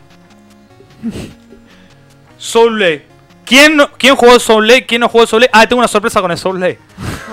Soul 2.37 2.75
Blade. 2.75 3.05
¿Quién, 3.45 3.75
no- 3.75 3.91
¿Quién 3.97 4.15
jugó 4.15 4.33
el 4.35 4.39
Soul 4.39 4.63
Blade? 4.63 4.85
¿Quién 4.85 5.01
no 5.01 5.09
jugó 5.09 5.23
el 5.23 5.27
Soul 5.27 5.41
Blade? 5.41 5.51
Ah, 5.53 5.67
tengo 5.67 5.79
una 5.79 5.87
sorpresa 5.87 6.21
con 6.21 6.31
el 6.31 6.37
Soul 6.37 6.57
Blade. 6.57 6.79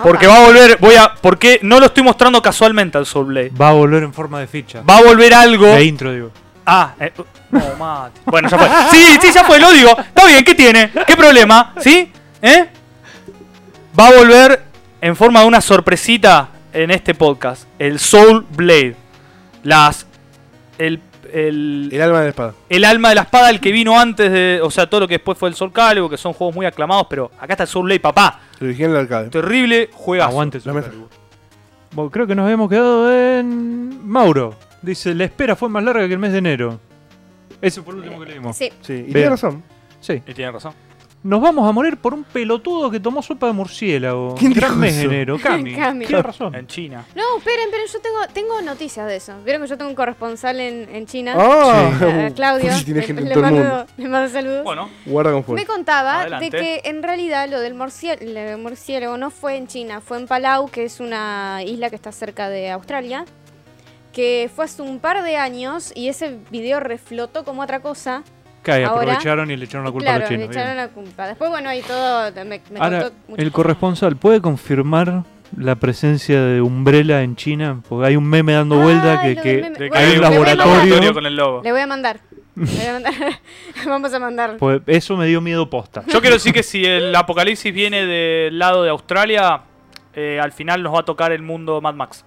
Porque 0.03 0.27
va 0.27 0.37
a 0.43 0.47
volver, 0.47 0.77
voy 0.81 0.95
a. 0.97 1.15
Porque 1.21 1.61
no 1.63 1.81
lo 1.81 1.87
estoy 1.87 2.03
mostrando 2.03 2.41
casualmente 2.43 2.99
al 2.99 3.07
Soul 3.07 3.27
Blade. 3.27 3.51
Va 3.51 3.71
a 3.71 3.73
volver 3.73 4.03
en 4.03 4.13
forma 4.13 4.41
de 4.41 4.47
ficha. 4.47 4.83
Va 4.83 4.99
a 4.99 5.03
volver 5.03 5.33
algo. 5.35 5.67
De 5.67 5.85
intro, 5.85 6.13
digo. 6.13 6.31
Ah, 6.71 6.95
eh, 7.01 7.11
no, 7.51 7.61
mate. 7.79 8.21
Bueno, 8.27 8.47
ya 8.51 8.59
fue. 8.59 8.69
Sí, 8.91 9.19
sí, 9.23 9.33
ya 9.33 9.43
fue, 9.45 9.59
lo 9.59 9.73
digo. 9.73 9.91
Está 9.99 10.27
bien, 10.27 10.45
¿qué 10.45 10.55
tiene? 10.55 10.91
¿Qué 11.07 11.17
problema? 11.17 11.73
¿Sí? 11.81 12.13
¿Eh? 12.43 12.69
Va 13.99 14.09
a 14.09 14.13
volver 14.13 14.65
en 15.01 15.17
forma 15.17 15.41
de 15.41 15.47
una 15.47 15.63
sorpresita 15.63 16.49
en 16.75 16.91
este 16.91 17.15
podcast. 17.15 17.65
El 17.79 17.99
Soul 17.99 18.47
Blade. 18.51 18.97
Las. 19.63 20.07
El. 20.77 21.01
El, 21.33 21.89
El 21.93 22.01
alma 22.03 22.19
de 22.21 22.25
la 22.25 22.31
espada. 22.31 22.55
el 22.71 22.85
alma 22.87 23.09
de 23.11 23.15
la 23.15 23.21
espada, 23.23 23.51
el 23.51 23.61
que 23.61 23.73
vino 23.73 23.99
antes 23.99 24.31
de. 24.31 24.61
O 24.63 24.71
sea, 24.71 24.89
todo 24.91 25.01
lo 25.01 25.09
que 25.09 25.15
después 25.15 25.37
fue 25.39 25.49
el 25.49 25.55
Soul 25.55 25.73
Calibur, 25.73 26.11
que 26.11 26.17
son 26.19 26.35
juegos 26.35 26.55
muy 26.55 26.67
aclamados, 26.67 27.07
pero 27.09 27.31
acá 27.41 27.55
está 27.55 27.63
el 27.65 27.69
Soul 27.69 27.85
Blade, 27.87 28.01
papá. 28.01 28.41
El 28.61 28.67
original 28.69 28.93
del 28.93 29.01
arcade. 29.03 29.31
Terrible 29.31 29.89
juegazo. 29.93 30.29
Aguante 30.31 30.61
Soul. 30.61 30.83
Calibur. 30.83 31.09
Bueno, 31.93 32.11
creo 32.11 32.27
que 32.27 32.35
nos 32.35 32.45
habíamos 32.45 32.69
quedado 32.69 33.11
en 33.13 34.07
Mauro. 34.07 34.55
Dice, 34.83 35.15
la 35.15 35.25
espera 35.25 35.57
fue 35.57 35.69
más 35.69 35.83
larga 35.83 36.07
que 36.07 36.13
el 36.13 36.19
mes 36.19 36.33
de 36.33 36.39
enero. 36.39 36.81
Ese 37.61 37.83
fue 37.83 37.95
el 37.95 38.01
último 38.01 38.21
que 38.21 38.27
leímos. 38.31 38.57
Sí. 38.57 38.71
Sí, 38.81 38.93
y 38.93 38.97
Bien. 39.03 39.13
tiene 39.13 39.31
razón. 39.31 39.63
Sí. 40.01 40.23
Y 40.27 40.35
tiene 40.35 40.53
razón. 40.53 40.73
Nos 41.25 41.43
vamos 41.43 41.69
a 41.69 41.73
morir 41.73 41.97
por 41.97 42.15
un 42.15 42.23
pelotudo 42.23 42.89
que 42.93 43.01
tomó 43.01 43.21
sopa 43.23 43.49
de 43.49 43.53
murciélago. 43.53 44.35
¿Quién 44.39 44.53
Gran 44.53 44.71
dijo 44.71 44.81
mes 44.81 44.95
de 44.95 45.01
eso? 45.03 45.11
enero. 45.11 45.39
Cami. 45.43 45.75
Cami. 45.75 46.07
Tiene 46.07 46.23
razón. 46.23 46.55
En 46.55 46.69
China. 46.69 47.05
No, 47.17 47.39
esperen, 47.39 47.67
pero 47.73 47.83
yo 47.93 47.99
tengo, 48.01 48.19
tengo 48.33 48.63
noticias 48.63 49.05
de 49.09 49.17
eso. 49.17 49.35
Vieron 49.45 49.63
que 49.63 49.69
yo 49.69 49.77
tengo 49.77 49.91
un 49.91 49.97
corresponsal 49.97 50.61
en, 50.61 50.89
en 50.95 51.07
China. 51.07 51.35
Ah, 51.37 51.91
Sí. 51.99 52.05
a 52.05 52.31
Claudio. 52.31 52.73
Uy, 52.73 52.85
tiene 52.85 53.01
le- 53.01 53.07
gente 53.09 53.23
en 53.23 53.29
le, 53.31 53.35
todo 53.35 53.45
el 53.47 53.53
mando, 53.53 53.69
mundo. 53.69 53.87
le 53.97 54.09
mando 54.09 54.29
saludos. 54.33 54.63
Bueno, 54.63 54.89
Guarda 55.07 55.33
con 55.33 55.43
fuego. 55.43 55.61
Me 55.61 55.67
contaba 55.67 56.21
Adelante. 56.21 56.45
de 56.45 56.51
que 56.63 56.81
en 56.89 57.03
realidad 57.03 57.49
lo 57.51 57.59
del 57.59 57.75
murciélago, 57.75 58.25
lo 58.25 58.41
del 58.41 58.59
murciélago 58.59 59.19
no 59.19 59.31
fue 59.31 59.57
en 59.57 59.67
China, 59.67 60.01
fue 60.01 60.19
en 60.19 60.29
Palau, 60.29 60.69
que 60.71 60.85
es 60.85 61.01
una 61.01 61.65
isla 61.67 61.91
que 61.91 61.97
está 61.97 62.13
cerca 62.13 62.49
de 62.49 62.71
Australia, 62.71 63.25
que 64.19 64.51
fue 64.53 64.65
hace 64.65 64.83
un 64.83 64.99
par 64.99 65.23
de 65.23 65.37
años 65.37 65.93
y 65.95 66.09
ese 66.09 66.39
video 66.51 66.81
reflotó 66.81 67.45
como 67.45 67.63
otra 67.63 67.79
cosa. 67.79 68.25
Cae, 68.63 68.85
Ahora- 68.85 69.03
aprovecharon 69.13 69.49
y 69.53 69.57
le 69.57 69.65
echaron 69.67 69.85
la 69.87 69.93
culpa 69.93 70.07
claro, 70.07 70.27
a 70.27 70.31
los 70.31 70.39
le 70.41 70.45
echaron 70.47 70.65
bien. 70.65 70.77
la 70.77 70.89
culpa. 70.89 71.29
Después, 71.29 71.49
bueno, 71.51 71.69
ahí 71.69 71.83
todo 71.83 72.33
me, 72.45 72.61
me 72.73 72.81
Ahora, 72.81 73.13
el 73.37 73.53
corresponsal 73.53 74.17
puede 74.17 74.41
confirmar 74.41 75.23
la 75.57 75.77
presencia 75.77 76.43
de 76.43 76.61
Umbrella 76.61 77.23
en 77.23 77.37
China, 77.37 77.81
porque 77.89 78.09
hay 78.09 78.17
un 78.17 78.25
meme 78.29 78.55
dando 78.55 78.81
Ah, 78.81 78.83
vuelta 78.83 79.23
que, 79.23 79.37
que 79.37 79.57
meme. 79.63 79.77
que 79.79 79.89
Bueno, 79.89 80.05
hay 80.09 80.17
un 80.17 80.21
laboratorio. 80.23 81.15
con 81.15 81.25
el 81.27 81.37
logo. 81.37 81.61
Le 81.63 81.71
voy 81.71 81.81
a 81.81 81.87
mandar. 81.87 82.19
Le 82.57 82.65
voy 82.65 82.87
a 82.87 82.93
mandar. 82.95 83.15
Vamos 83.87 84.13
a 84.15 84.19
mandar. 84.19 84.57
pues, 84.59 84.81
eso 84.89 85.17
me 85.17 85.27
dio 85.27 85.41
miedo 85.41 85.71
posta. 85.71 86.03
Yo 86.09 86.21
quiero 86.21 86.35
decir 86.35 86.53
que 86.53 86.65
si 86.65 86.85
el 86.85 87.15
apocalipsis 87.15 87.73
viene 87.73 88.05
del 88.05 88.59
lado 88.59 88.83
de 88.83 88.91
Australia, 88.91 89.61
eh, 90.13 90.41
al 90.43 90.51
final 90.51 90.83
nos 90.83 90.93
va 90.93 91.01
a 91.01 91.05
tocar 91.05 91.31
el 91.31 91.43
mundo 91.43 91.81
Mad 91.81 91.95
Max. 91.95 92.25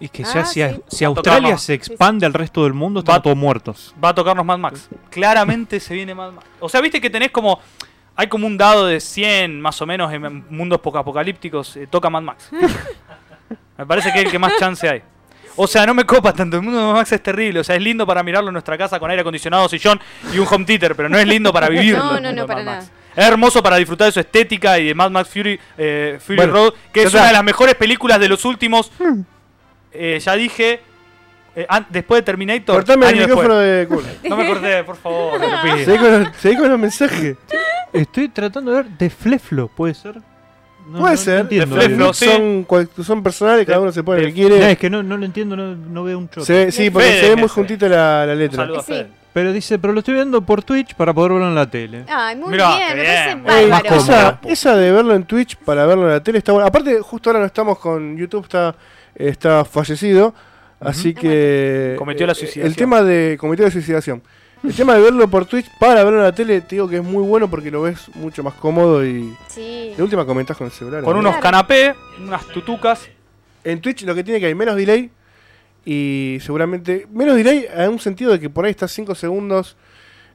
Y 0.00 0.08
que 0.08 0.24
Ah, 0.24 0.30
ya 0.34 0.44
si, 0.44 0.60
a- 0.62 0.74
sí. 0.74 0.80
si 0.88 1.04
Australia 1.04 1.56
se 1.56 1.72
expande 1.74 2.26
al 2.26 2.34
resto 2.34 2.64
del 2.64 2.72
mundo, 2.74 3.00
están 3.00 3.16
Va- 3.16 3.22
todos 3.22 3.36
muertos. 3.36 3.94
Va 4.02 4.08
a 4.10 4.14
tocarnos 4.14 4.44
Mad 4.44 4.58
Max. 4.58 4.88
Claramente 5.10 5.78
se 5.80 5.94
viene 5.94 6.14
Mad 6.14 6.32
Max. 6.32 6.46
O 6.60 6.68
sea, 6.68 6.80
viste 6.80 7.00
que 7.00 7.10
tenés 7.10 7.30
como. 7.30 7.60
Hay 8.16 8.28
como 8.28 8.46
un 8.46 8.56
dado 8.56 8.86
de 8.86 9.00
100 9.00 9.60
más 9.60 9.80
o 9.82 9.86
menos 9.86 10.12
en 10.12 10.44
mundos 10.50 10.80
apocalípticos. 10.84 11.76
eh, 11.76 11.86
toca 11.88 12.08
Mad 12.10 12.22
Max. 12.22 12.48
Me 13.78 13.86
parece 13.86 14.12
que 14.12 14.20
es 14.20 14.24
el 14.26 14.30
que 14.30 14.38
más 14.38 14.52
chance 14.58 14.88
hay. 14.88 15.02
O 15.56 15.66
sea, 15.68 15.86
no 15.86 15.94
me 15.94 16.04
copa 16.04 16.32
tanto. 16.32 16.56
El 16.56 16.62
mundo 16.62 16.78
de 16.80 16.86
Mad 16.86 16.94
Max 16.94 17.12
es 17.12 17.22
terrible. 17.22 17.60
O 17.60 17.64
sea, 17.64 17.76
es 17.76 17.82
lindo 17.82 18.06
para 18.06 18.22
mirarlo 18.22 18.48
en 18.50 18.54
nuestra 18.54 18.76
casa 18.78 18.98
con 19.00 19.10
aire 19.10 19.20
acondicionado, 19.20 19.68
sillón 19.68 20.00
y 20.32 20.38
un 20.38 20.46
home 20.50 20.64
theater. 20.64 20.94
Pero 20.96 21.08
no 21.08 21.18
es 21.18 21.26
lindo 21.26 21.52
para 21.52 21.68
vivirlo. 21.70 22.04
No, 22.04 22.20
no, 22.20 22.32
no, 22.32 22.46
para 22.46 22.62
Mad 22.62 22.74
Max. 22.76 22.86
nada. 22.86 23.00
Es 23.16 23.24
hermoso 23.26 23.62
para 23.62 23.76
disfrutar 23.76 24.06
de 24.06 24.12
su 24.12 24.20
estética 24.20 24.76
y 24.80 24.86
de 24.88 24.94
Mad 24.94 25.10
Max 25.12 25.28
Fury, 25.28 25.58
eh, 25.78 26.18
Fury 26.20 26.36
Bueno, 26.36 26.52
Road, 26.52 26.74
que 26.92 27.04
es 27.04 27.14
una 27.14 27.26
de 27.28 27.32
las 27.32 27.44
mejores 27.44 27.76
películas 27.76 28.18
de 28.18 28.28
los 28.28 28.44
últimos. 28.44 28.90
Eh, 29.94 30.18
ya 30.20 30.34
dije. 30.34 30.80
eh, 31.56 31.66
an- 31.68 31.86
después 31.88 32.18
de 32.20 32.22
Terminator. 32.24 32.74
Cortame 32.76 33.08
el 33.10 33.16
micrófono 33.20 33.56
después. 33.58 34.04
de 34.04 34.12
culo. 34.22 34.28
No 34.30 34.36
me 34.36 34.46
corté, 34.48 34.84
por 34.84 34.96
favor. 34.96 35.40
te 35.40 35.48
lo 35.48 35.62
pido. 35.62 35.76
Seguí 35.84 35.98
con, 35.98 36.10
los, 36.24 36.36
seguí 36.36 36.56
con 36.56 36.68
los 36.70 36.78
mensajes. 36.78 37.36
Estoy 37.92 38.28
tratando 38.28 38.72
de 38.72 38.82
ver 38.82 38.90
de 38.90 39.08
Fleflo, 39.10 39.68
¿puede 39.68 39.94
ser? 39.94 40.16
No, 40.86 40.98
Puede 40.98 41.02
no- 41.02 41.10
no 41.10 41.16
ser. 41.16 41.40
entiendo. 41.40 41.76
Fleflo, 41.76 42.12
sí. 42.12 42.24
son, 42.26 42.64
cual- 42.64 42.88
son 43.02 43.22
personales, 43.22 43.64
cada 43.66 43.80
uno 43.80 43.92
se 43.92 44.02
pone 44.02 44.20
el 44.20 44.26
que 44.26 44.34
quiere. 44.34 44.58
No, 44.58 44.66
es 44.66 44.78
que 44.78 44.90
no, 44.90 45.02
no 45.02 45.16
lo 45.16 45.24
entiendo, 45.24 45.56
no, 45.56 45.74
no 45.76 46.02
veo 46.04 46.18
un. 46.18 46.28
Se 46.42 46.52
ve- 46.66 46.72
sí, 46.72 46.90
porque 46.90 47.08
Fede, 47.08 47.20
se 47.20 47.28
ve 47.30 47.36
muy 47.36 47.42
jefe. 47.44 47.54
juntito 47.54 47.88
la, 47.88 48.26
la 48.26 48.32
Un 48.32 48.38
letra. 48.38 48.56
saludo 48.56 48.80
a 48.80 48.82
Sí. 48.82 48.92
Fede. 48.92 49.08
Pero 49.32 49.52
dice, 49.52 49.78
pero 49.80 49.92
lo 49.92 49.98
estoy 49.98 50.14
viendo 50.14 50.42
por 50.42 50.62
Twitch 50.62 50.94
para 50.94 51.12
poder 51.12 51.32
verlo 51.32 51.48
en 51.48 51.54
la 51.56 51.68
tele. 51.68 52.04
Ay, 52.08 52.36
muy 52.36 52.50
Mirá, 52.50 52.68
bien, 52.76 52.88
qué 52.88 52.94
me 52.94 53.00
bien, 53.02 53.42
parece 53.42 53.60
Ey, 53.64 53.70
más 53.70 53.82
bárbaro. 53.82 53.96
cómodo. 54.04 54.12
esa, 54.14 54.40
esa 54.44 54.76
de 54.76 54.92
verlo 54.92 55.14
en 55.14 55.24
Twitch 55.24 55.56
para 55.56 55.86
verlo 55.86 56.04
en 56.06 56.12
la 56.12 56.22
tele 56.22 56.38
está 56.38 56.52
buena. 56.52 56.68
Aparte, 56.68 57.00
justo 57.00 57.30
ahora 57.30 57.40
no 57.40 57.46
estamos 57.46 57.78
con 57.80 58.16
YouTube, 58.16 58.44
está, 58.44 58.74
está 59.14 59.64
fallecido. 59.64 60.34
Así 60.80 61.14
Ah, 61.16 61.20
que. 61.20 61.94
Cometió 61.98 62.26
la 62.26 62.32
eh, 62.32 62.36
suicidación. 62.36 62.66
El 62.66 62.76
tema 62.76 63.02
de. 63.02 63.36
Cometió 63.38 63.64
la 63.64 63.70
suicidación. 63.70 64.22
El 64.62 64.74
tema 64.74 64.94
de 64.94 65.02
verlo 65.02 65.28
por 65.28 65.44
Twitch 65.44 65.66
para 65.78 66.02
verlo 66.04 66.18
en 66.20 66.24
la 66.24 66.34
tele, 66.34 66.62
te 66.62 66.76
digo 66.76 66.88
que 66.88 66.96
es 66.96 67.04
muy 67.04 67.22
bueno 67.22 67.50
porque 67.50 67.70
lo 67.70 67.82
ves 67.82 68.08
mucho 68.14 68.42
más 68.42 68.54
cómodo 68.54 69.04
y. 69.06 69.32
Sí. 69.48 69.92
De 69.96 70.02
última 70.02 70.24
comentás 70.24 70.56
con 70.56 70.66
el 70.66 70.72
celular. 70.72 71.02
Con 71.02 71.12
¿no? 71.14 71.20
unos 71.20 71.36
canapés, 71.36 71.94
unas 72.18 72.46
tutucas. 72.48 73.08
En 73.62 73.80
Twitch 73.80 74.02
lo 74.04 74.14
que 74.14 74.24
tiene 74.24 74.40
que 74.40 74.46
hay 74.46 74.54
menos 74.54 74.76
delay 74.76 75.10
y 75.84 76.38
seguramente 76.40 77.06
menos 77.12 77.36
delay 77.36 77.66
en 77.74 77.90
un 77.90 77.98
sentido 77.98 78.32
de 78.32 78.40
que 78.40 78.48
por 78.50 78.64
ahí 78.64 78.70
está 78.70 78.88
5 78.88 79.14
segundos. 79.14 79.76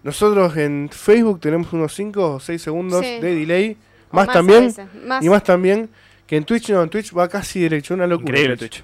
Nosotros 0.03 0.55
en 0.57 0.89
Facebook 0.91 1.39
tenemos 1.41 1.73
unos 1.73 1.93
5 1.95 2.35
o 2.35 2.39
6 2.39 2.61
segundos 2.61 3.05
Sí. 3.05 3.19
de 3.19 3.35
delay. 3.35 3.77
Más, 4.11 4.27
también. 4.31 4.73
más. 5.05 5.23
Y 5.23 5.29
más 5.29 5.43
también 5.43 5.89
que 6.29 6.37
en 6.37 6.43
Twitch 6.45 6.69
no, 6.69 6.83
en 6.83 6.89
Twitch 6.89 7.11
va 7.17 7.27
casi 7.27 7.59
derecho, 7.59 7.95
una 7.95 8.05
locura. 8.07 8.29
Increíble 8.29 8.55
Twitch. 8.57 8.83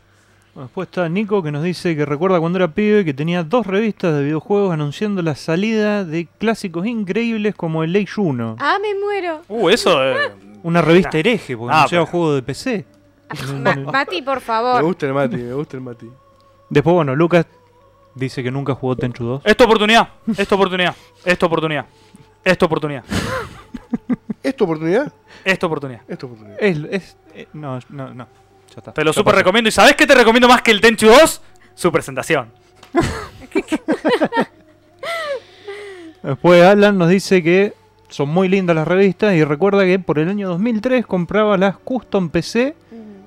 Después 0.56 0.88
está 0.88 1.08
Nico 1.10 1.44
que 1.44 1.52
nos 1.52 1.64
dice 1.64 1.96
que 1.98 2.06
recuerda 2.06 2.40
cuando 2.40 2.58
era 2.58 2.70
pibe 2.70 3.04
que 3.06 3.14
tenía 3.14 3.44
dos 3.44 3.68
revistas 3.68 4.16
de 4.16 4.24
videojuegos 4.24 4.74
anunciando 4.74 5.22
la 5.22 5.36
salida 5.36 6.04
de 6.06 6.28
clásicos 6.40 6.88
increíbles 6.88 7.54
como 7.56 7.84
el 7.84 7.94
Age 7.96 8.14
1. 8.22 8.56
Ah, 8.60 8.78
me 8.82 8.96
muero. 9.00 9.42
Uh, 9.50 9.70
eso. 9.70 10.02
eh, 10.04 10.32
Una 10.64 10.82
revista 10.82 11.18
hereje, 11.18 11.56
porque 11.58 11.74
Ah, 11.74 11.80
anunciaba 11.80 12.06
pero- 12.06 12.12
juegos 12.12 12.36
de 12.36 12.42
PC. 12.44 12.86
Ma- 13.62 13.76
Mati, 13.76 14.22
por 14.22 14.36
Me 14.36 14.42
favor. 14.42 14.84
gusta 14.84 15.06
el 15.08 15.14
Mati, 15.14 15.36
me 15.36 15.54
gusta 15.54 15.76
el 15.78 15.84
Mati. 15.84 16.10
Después, 16.70 16.94
bueno, 16.96 17.16
Lucas 17.16 17.46
dice 18.16 18.42
que 18.42 18.50
nunca 18.50 18.74
jugó 18.76 18.96
Tenchu 18.96 19.26
2. 19.26 19.42
Esta 19.44 19.66
oportunidad. 19.66 20.08
Esta 20.38 20.56
oportunidad. 20.56 20.96
Esta 21.26 21.46
oportunidad. 21.46 21.86
Esta 22.44 22.66
oportunidad. 22.66 23.04
¿Es 24.46 24.56
tu 24.56 24.64
oportunidad? 24.66 25.12
Esta 25.44 25.66
oportunidad. 25.66 26.02
Es 26.08 26.18
tu 26.18 26.28
oportunidad. 26.28 26.58
Es, 26.62 26.78
es- 26.92 27.18
eh, 27.34 27.48
no, 27.54 27.80
no, 27.90 28.14
no. 28.14 28.28
Ya 28.70 28.76
está. 28.78 28.94
Te 28.94 29.04
lo 29.04 29.12
Ya 29.12 29.14
super 29.14 29.36
recomiendo. 29.36 29.68
¿Y 29.68 29.72
sabes 29.72 29.96
qué 29.96 30.06
te 30.06 30.16
recomiendo 30.16 30.48
más 30.48 30.62
que 30.62 30.72
el 30.72 30.82
Tenchu 30.82 31.08
2? 31.08 31.42
Su 31.74 31.92
presentación. 31.92 32.52
Después 36.24 36.64
Alan 36.64 36.98
nos 36.98 37.10
dice 37.10 37.44
que 37.44 37.74
son 38.10 38.30
muy 38.30 38.48
lindas 38.48 38.76
las 38.76 38.88
revistas 38.88 39.34
y 39.36 39.44
recuerda 39.44 39.84
que 39.86 40.00
por 40.00 40.20
el 40.20 40.30
año 40.30 40.48
2003 40.50 41.06
compraba 41.06 41.58
las 41.58 41.78
Custom 41.78 42.30
PC 42.30 42.76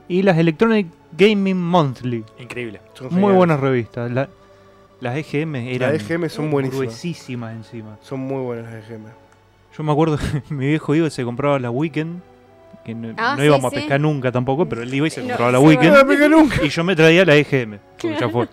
y 0.08 0.22
las 0.22 0.38
Electronic 0.38 0.86
Gaming 1.16 1.56
Monthly. 1.60 2.24
Increíble. 2.38 2.80
Son 2.94 3.06
Muy 3.08 3.14
geniales. 3.16 3.36
buenas 3.36 3.60
revistas. 3.60 4.10
La- 4.10 4.28
las 5.00 5.16
EGM 5.16 5.54
eran 5.56 5.92
Las 5.92 6.02
EGM 6.02 6.28
son 6.28 6.50
buenísimas. 6.50 6.86
gruesísimas 6.86 7.52
encima. 7.54 7.98
Son 8.02 8.18
muy 8.20 8.42
buenas 8.42 8.72
las 8.72 8.84
EGM. 8.84 9.04
Yo 9.78 9.84
me 9.84 9.92
acuerdo 9.92 10.18
que 10.18 10.42
mi 10.54 10.66
viejo 10.66 10.94
iba 10.94 11.06
y 11.06 11.10
se 11.10 11.24
compraba 11.24 11.58
la 11.60 11.70
Weekend, 11.70 12.20
que 12.84 12.94
no, 12.94 13.14
Ah, 13.16 13.34
no 13.36 13.40
sí, 13.42 13.46
íbamos 13.46 13.70
sí. 13.70 13.76
a 13.76 13.80
pescar 13.80 14.00
nunca 14.00 14.32
tampoco, 14.32 14.68
pero 14.68 14.82
él 14.82 14.92
iba 14.92 15.06
y 15.06 15.10
se 15.10 15.20
No, 15.22 15.28
compraba 15.28 15.52
la 15.52 15.60
Weekend 15.60 15.94
No 15.94 16.14
la 16.14 16.28
nunca. 16.28 16.64
y 16.64 16.68
yo 16.68 16.84
me 16.84 16.96
traía 16.96 17.24
la 17.24 17.36
EGM. 17.36 17.78
porque 18.00 18.16
ya 18.18 18.28
fue. 18.28 18.48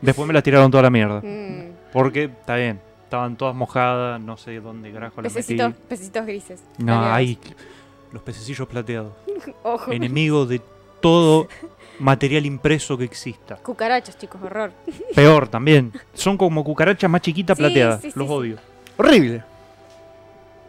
Después 0.00 0.26
me 0.28 0.34
la 0.34 0.42
tiraron 0.42 0.70
toda 0.70 0.82
la 0.82 0.90
mierda. 0.90 1.20
Mm. 1.22 1.70
Porque, 1.92 2.24
está 2.24 2.56
bien, 2.56 2.80
estaban 3.04 3.36
todas 3.36 3.54
mojadas, 3.54 4.20
no 4.20 4.36
sé 4.36 4.60
dónde 4.60 4.92
carajo 4.92 5.22
las 5.22 5.34
metí. 5.34 5.56
Pececitos, 5.88 6.26
grises. 6.26 6.62
No, 6.78 7.02
hay 7.12 7.38
los 8.12 8.22
pececillos 8.22 8.66
plateados. 8.68 9.12
Ojo. 9.62 9.92
Enemigo 9.92 10.44
de 10.46 10.60
todo 11.00 11.48
material 12.00 12.44
impreso 12.44 12.98
que 12.98 13.04
exista. 13.04 13.56
Cucarachas, 13.56 14.18
chicos, 14.18 14.42
horror. 14.42 14.72
Peor 15.14 15.48
también. 15.48 15.92
Son 16.12 16.36
como 16.36 16.62
cucarachas 16.64 17.08
más 17.10 17.22
chiquitas 17.22 17.56
Sí, 17.56 17.62
plateadas. 17.62 18.02
sí, 18.02 18.10
sí, 18.10 18.18
los 18.18 18.28
sí. 18.28 18.34
odio. 18.34 18.56
Horrible. 18.98 19.42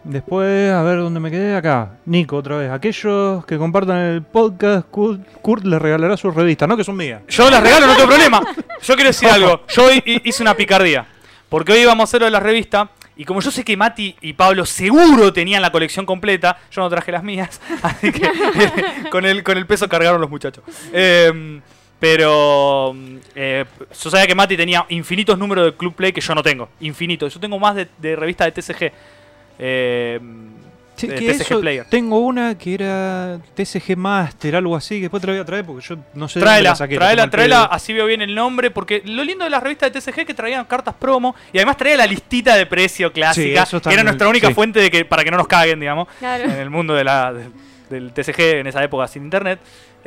Después, 0.03 0.71
a 0.71 0.81
ver 0.83 0.99
dónde 0.99 1.19
me 1.19 1.29
quedé. 1.29 1.55
Acá. 1.55 1.91
Nico, 2.05 2.37
otra 2.37 2.57
vez. 2.57 2.71
Aquellos 2.71 3.45
que 3.45 3.57
compartan 3.57 3.97
el 3.97 4.21
podcast, 4.23 4.87
Kurt, 4.89 5.21
Kurt 5.41 5.65
les 5.65 5.81
regalará 5.81 6.15
sus 6.17 6.33
revistas, 6.33 6.67
¿no? 6.67 6.77
Que 6.77 6.83
son 6.83 6.95
mías. 6.95 7.21
Yo 7.27 7.49
las 7.49 7.61
regalo, 7.61 7.87
no 7.87 7.95
tengo 7.95 8.07
problema. 8.07 8.41
Yo 8.83 8.95
quiero 8.95 9.09
decir 9.09 9.29
algo. 9.29 9.61
Yo 9.67 9.85
hoy 9.85 10.01
hice 10.23 10.41
una 10.41 10.53
picardía. 10.53 11.05
Porque 11.49 11.71
hoy 11.71 11.79
íbamos 11.79 12.01
a 12.01 12.05
hacer 12.05 12.21
lo 12.21 12.25
de 12.25 12.31
la 12.31 12.39
revista. 12.39 12.89
Y 13.15 13.25
como 13.25 13.41
yo 13.41 13.49
sé 13.49 13.63
que 13.63 13.75
Mati 13.75 14.15
y 14.21 14.33
Pablo 14.33 14.63
seguro 14.63 15.33
tenían 15.33 15.63
la 15.63 15.71
colección 15.71 16.05
completa, 16.05 16.59
yo 16.69 16.81
no 16.81 16.89
traje 16.89 17.11
las 17.11 17.23
mías. 17.23 17.59
Así 17.81 18.11
que 18.11 18.29
con, 19.09 19.25
el, 19.25 19.43
con 19.43 19.57
el 19.57 19.65
peso 19.65 19.89
cargaron 19.89 20.21
los 20.21 20.29
muchachos. 20.29 20.63
Eh, 20.93 21.59
pero 21.99 22.95
eh, 23.33 23.65
yo 24.03 24.09
sabía 24.11 24.27
que 24.27 24.35
Mati 24.35 24.55
tenía 24.55 24.85
infinitos 24.89 25.37
números 25.39 25.65
de 25.65 25.75
Club 25.75 25.95
Play 25.95 26.13
que 26.13 26.21
yo 26.21 26.35
no 26.35 26.43
tengo. 26.43 26.69
Infinitos. 26.79 27.33
Yo 27.33 27.39
tengo 27.39 27.57
más 27.57 27.75
de, 27.75 27.87
de 27.97 28.15
revistas 28.15 28.53
de 28.53 28.61
TCG. 28.61 28.91
Eh, 29.59 30.19
Sí, 30.95 31.07
que 31.07 31.13
TCG 31.13 31.41
eso- 31.43 31.59
Player. 31.61 31.85
Tengo 31.87 32.17
una 32.17 32.57
que 32.57 32.73
era 32.73 33.37
TCG 33.53 33.95
Master, 33.95 34.55
algo 34.55 34.75
así, 34.75 34.95
que 34.95 35.01
después 35.01 35.21
te 35.21 35.27
la 35.27 35.33
voy 35.33 35.41
a 35.41 35.45
traer 35.45 35.63
porque 35.63 35.85
yo 35.87 35.95
no 36.15 36.27
sé 36.27 36.39
de 36.39 36.43
dónde 36.43 36.51
Tráela, 36.53 36.69
la 36.71 36.75
saqué. 36.75 36.95
tráela, 36.95 37.29
tráela, 37.29 37.63
así 37.65 37.93
veo 37.93 38.07
bien 38.07 38.23
el 38.23 38.33
nombre, 38.33 38.71
porque 38.71 39.03
lo 39.05 39.23
lindo 39.23 39.43
de 39.43 39.51
las 39.51 39.61
revistas 39.61 39.93
de 39.93 40.01
TCG 40.01 40.21
es 40.21 40.25
que 40.25 40.33
traían 40.33 40.65
cartas 40.65 40.95
promo 40.95 41.35
y 41.53 41.59
además 41.59 41.77
traía 41.77 41.97
la 41.97 42.07
listita 42.07 42.55
de 42.55 42.65
precio 42.65 43.13
clásica, 43.13 43.67
que 43.83 43.93
era 43.93 44.01
nuestra 44.01 44.27
única 44.27 44.47
sí. 44.47 44.55
fuente 44.55 44.79
de 44.79 44.89
que 44.89 45.05
para 45.05 45.23
que 45.23 45.29
no 45.29 45.37
nos 45.37 45.47
caguen, 45.47 45.79
digamos, 45.79 46.07
Claro. 46.17 46.45
en 46.45 46.51
el 46.51 46.71
mundo 46.71 46.95
de 46.95 47.03
la, 47.03 47.31
de- 47.31 47.49
del 47.91 48.11
TCG 48.11 48.61
en 48.61 48.65
esa 48.65 48.83
época 48.83 49.07
sin 49.07 49.23
internet. 49.23 49.59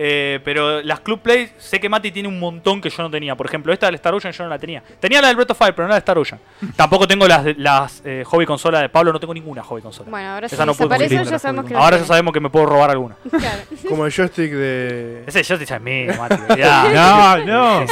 Eh, 0.02 0.40
pero 0.44 0.80
las 0.80 1.00
Club 1.00 1.20
Play, 1.20 1.50
sé 1.58 1.78
que 1.78 1.86
Mati 1.88 2.10
tiene 2.10 2.26
un 2.26 2.38
montón 2.40 2.80
que 2.80 2.88
yo 2.88 3.02
no 3.02 3.10
tenía. 3.10 3.34
Por 3.36 3.44
ejemplo, 3.46 3.70
esta 3.70 3.84
del 3.84 3.96
Star 3.96 4.14
Ocean 4.14 4.32
yo 4.32 4.44
no 4.44 4.48
la 4.50 4.58
tenía. 4.58 4.82
Tenía 4.98 5.20
la 5.20 5.26
del 5.28 5.36
Breath 5.36 5.50
of 5.50 5.58
Fire, 5.58 5.74
pero 5.74 5.84
no 5.86 5.90
la 5.90 5.96
de 5.96 5.98
Star 5.98 6.16
Ocean. 6.16 6.40
Tampoco 6.76 7.06
tengo 7.06 7.28
las, 7.28 7.44
las 7.58 8.00
eh, 8.06 8.22
hobby 8.26 8.46
consola 8.46 8.80
de 8.80 8.88
Pablo, 8.88 9.12
no 9.12 9.20
tengo 9.20 9.34
ninguna 9.34 9.62
hobby 9.62 9.82
consola. 9.82 10.08
Bueno, 10.10 10.30
ahora 10.30 10.46
Esa 10.46 10.56
si 10.56 10.60
no 10.64 10.72
puedo 10.74 10.88
desaparece 10.88 11.16
conseguir. 11.16 11.32
ya 11.32 11.38
sabemos 11.38 11.64
que 11.66 11.74
lo 11.74 11.78
Ahora 11.80 11.90
ya 11.90 11.96
tiene. 11.98 12.08
sabemos 12.08 12.32
que 12.32 12.40
me 12.40 12.48
puedo 12.48 12.64
robar 12.66 12.90
alguna. 12.90 13.16
Claro. 13.30 13.62
Como 13.90 14.06
el 14.06 14.12
joystick 14.12 14.50
de. 14.52 15.24
Ese 15.26 15.42
te 15.58 15.64
es 15.64 15.80
mío, 15.82 16.12
Mati. 16.18 16.36
Ya. 16.58 17.36
No, 17.44 17.80
no. 17.80 17.86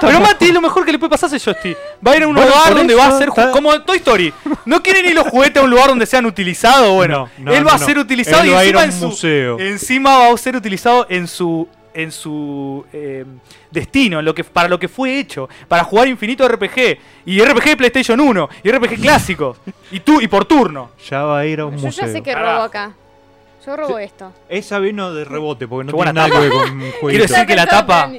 Pero 0.00 0.20
Mati 0.20 0.46
es 0.46 0.54
lo 0.54 0.60
mejor 0.60 0.84
que 0.84 0.92
le 0.92 0.98
puede 0.98 1.10
pasar 1.10 1.32
a 1.32 1.36
ese 1.36 1.44
joystick. 1.44 1.76
Va 2.06 2.12
a 2.12 2.16
ir 2.16 2.22
a 2.22 2.28
un 2.28 2.34
Bueno, 2.34 2.50
lugar 2.50 2.68
por 2.68 2.76
donde 2.78 2.94
va 2.94 3.06
a 3.06 3.08
eso 3.08 3.18
ser 3.18 3.28
ju- 3.30 3.38
está- 3.40 3.50
como 3.50 3.80
Toy 3.82 3.96
Story. 3.98 4.32
No 4.66 4.82
quiere 4.82 5.02
ni 5.02 5.12
los 5.14 5.26
juguetes 5.26 5.60
a 5.60 5.64
un 5.64 5.70
lugar 5.70 5.88
donde 5.88 6.06
sean 6.06 6.26
utilizados. 6.26 6.92
Bueno, 6.94 7.28
No, 7.38 7.44
no, 7.46 7.52
él 7.52 7.60
va 7.66 7.70
no, 7.72 7.76
a 7.76 7.78
no. 7.80 7.86
ser 7.86 7.98
utilizado 7.98 8.42
Él 8.42 8.48
y 8.48 8.52
va 8.52 8.60
a 8.60 8.64
ir 8.64 8.76
encima 8.76 8.80
a 8.80 8.84
en 8.84 8.90
un 8.92 8.98
su 9.00 9.06
museo. 9.08 9.58
encima 9.58 10.18
va 10.18 10.32
a 10.32 10.36
ser 10.36 10.56
utilizado 10.56 11.06
en 11.08 11.26
su 11.28 11.68
en 11.94 12.12
su 12.12 12.84
eh, 12.92 13.24
destino, 13.72 14.20
en 14.20 14.24
lo 14.24 14.32
que 14.34 14.44
para 14.44 14.68
lo 14.68 14.78
que 14.78 14.86
fue 14.88 15.18
hecho, 15.18 15.48
para 15.66 15.82
jugar 15.82 16.06
infinito 16.06 16.46
RPG 16.46 16.98
y 17.26 17.40
RPG 17.40 17.64
de 17.64 17.76
PlayStation 17.76 18.20
1 18.20 18.48
y 18.62 18.70
RPG 18.70 19.00
clásicos 19.00 19.56
y 19.90 19.98
tú 20.00 20.20
y 20.20 20.28
por 20.28 20.44
turno. 20.44 20.90
Ya 21.10 21.22
va 21.24 21.40
a 21.40 21.46
ir 21.46 21.58
a 21.60 21.66
un 21.66 21.76
Yo 21.76 21.86
museo. 21.86 22.06
ya 22.06 22.12
sé 22.12 22.22
que 22.22 22.34
robo 22.34 22.62
acá. 22.62 22.92
Yo 23.66 23.76
robo 23.76 23.98
esto. 23.98 24.32
Esa 24.48 24.78
vino 24.78 25.12
de 25.12 25.24
rebote, 25.24 25.66
porque 25.66 25.90
no 25.90 25.96
tiene 25.96 26.12
nada 26.12 26.30
que 26.30 26.38
ver 26.38 26.52
con 26.52 26.78
Quiero 26.78 26.96
jueguitos. 27.00 27.30
decir 27.30 27.46
que 27.46 27.56
la 27.56 27.66
tapa-. 27.66 28.10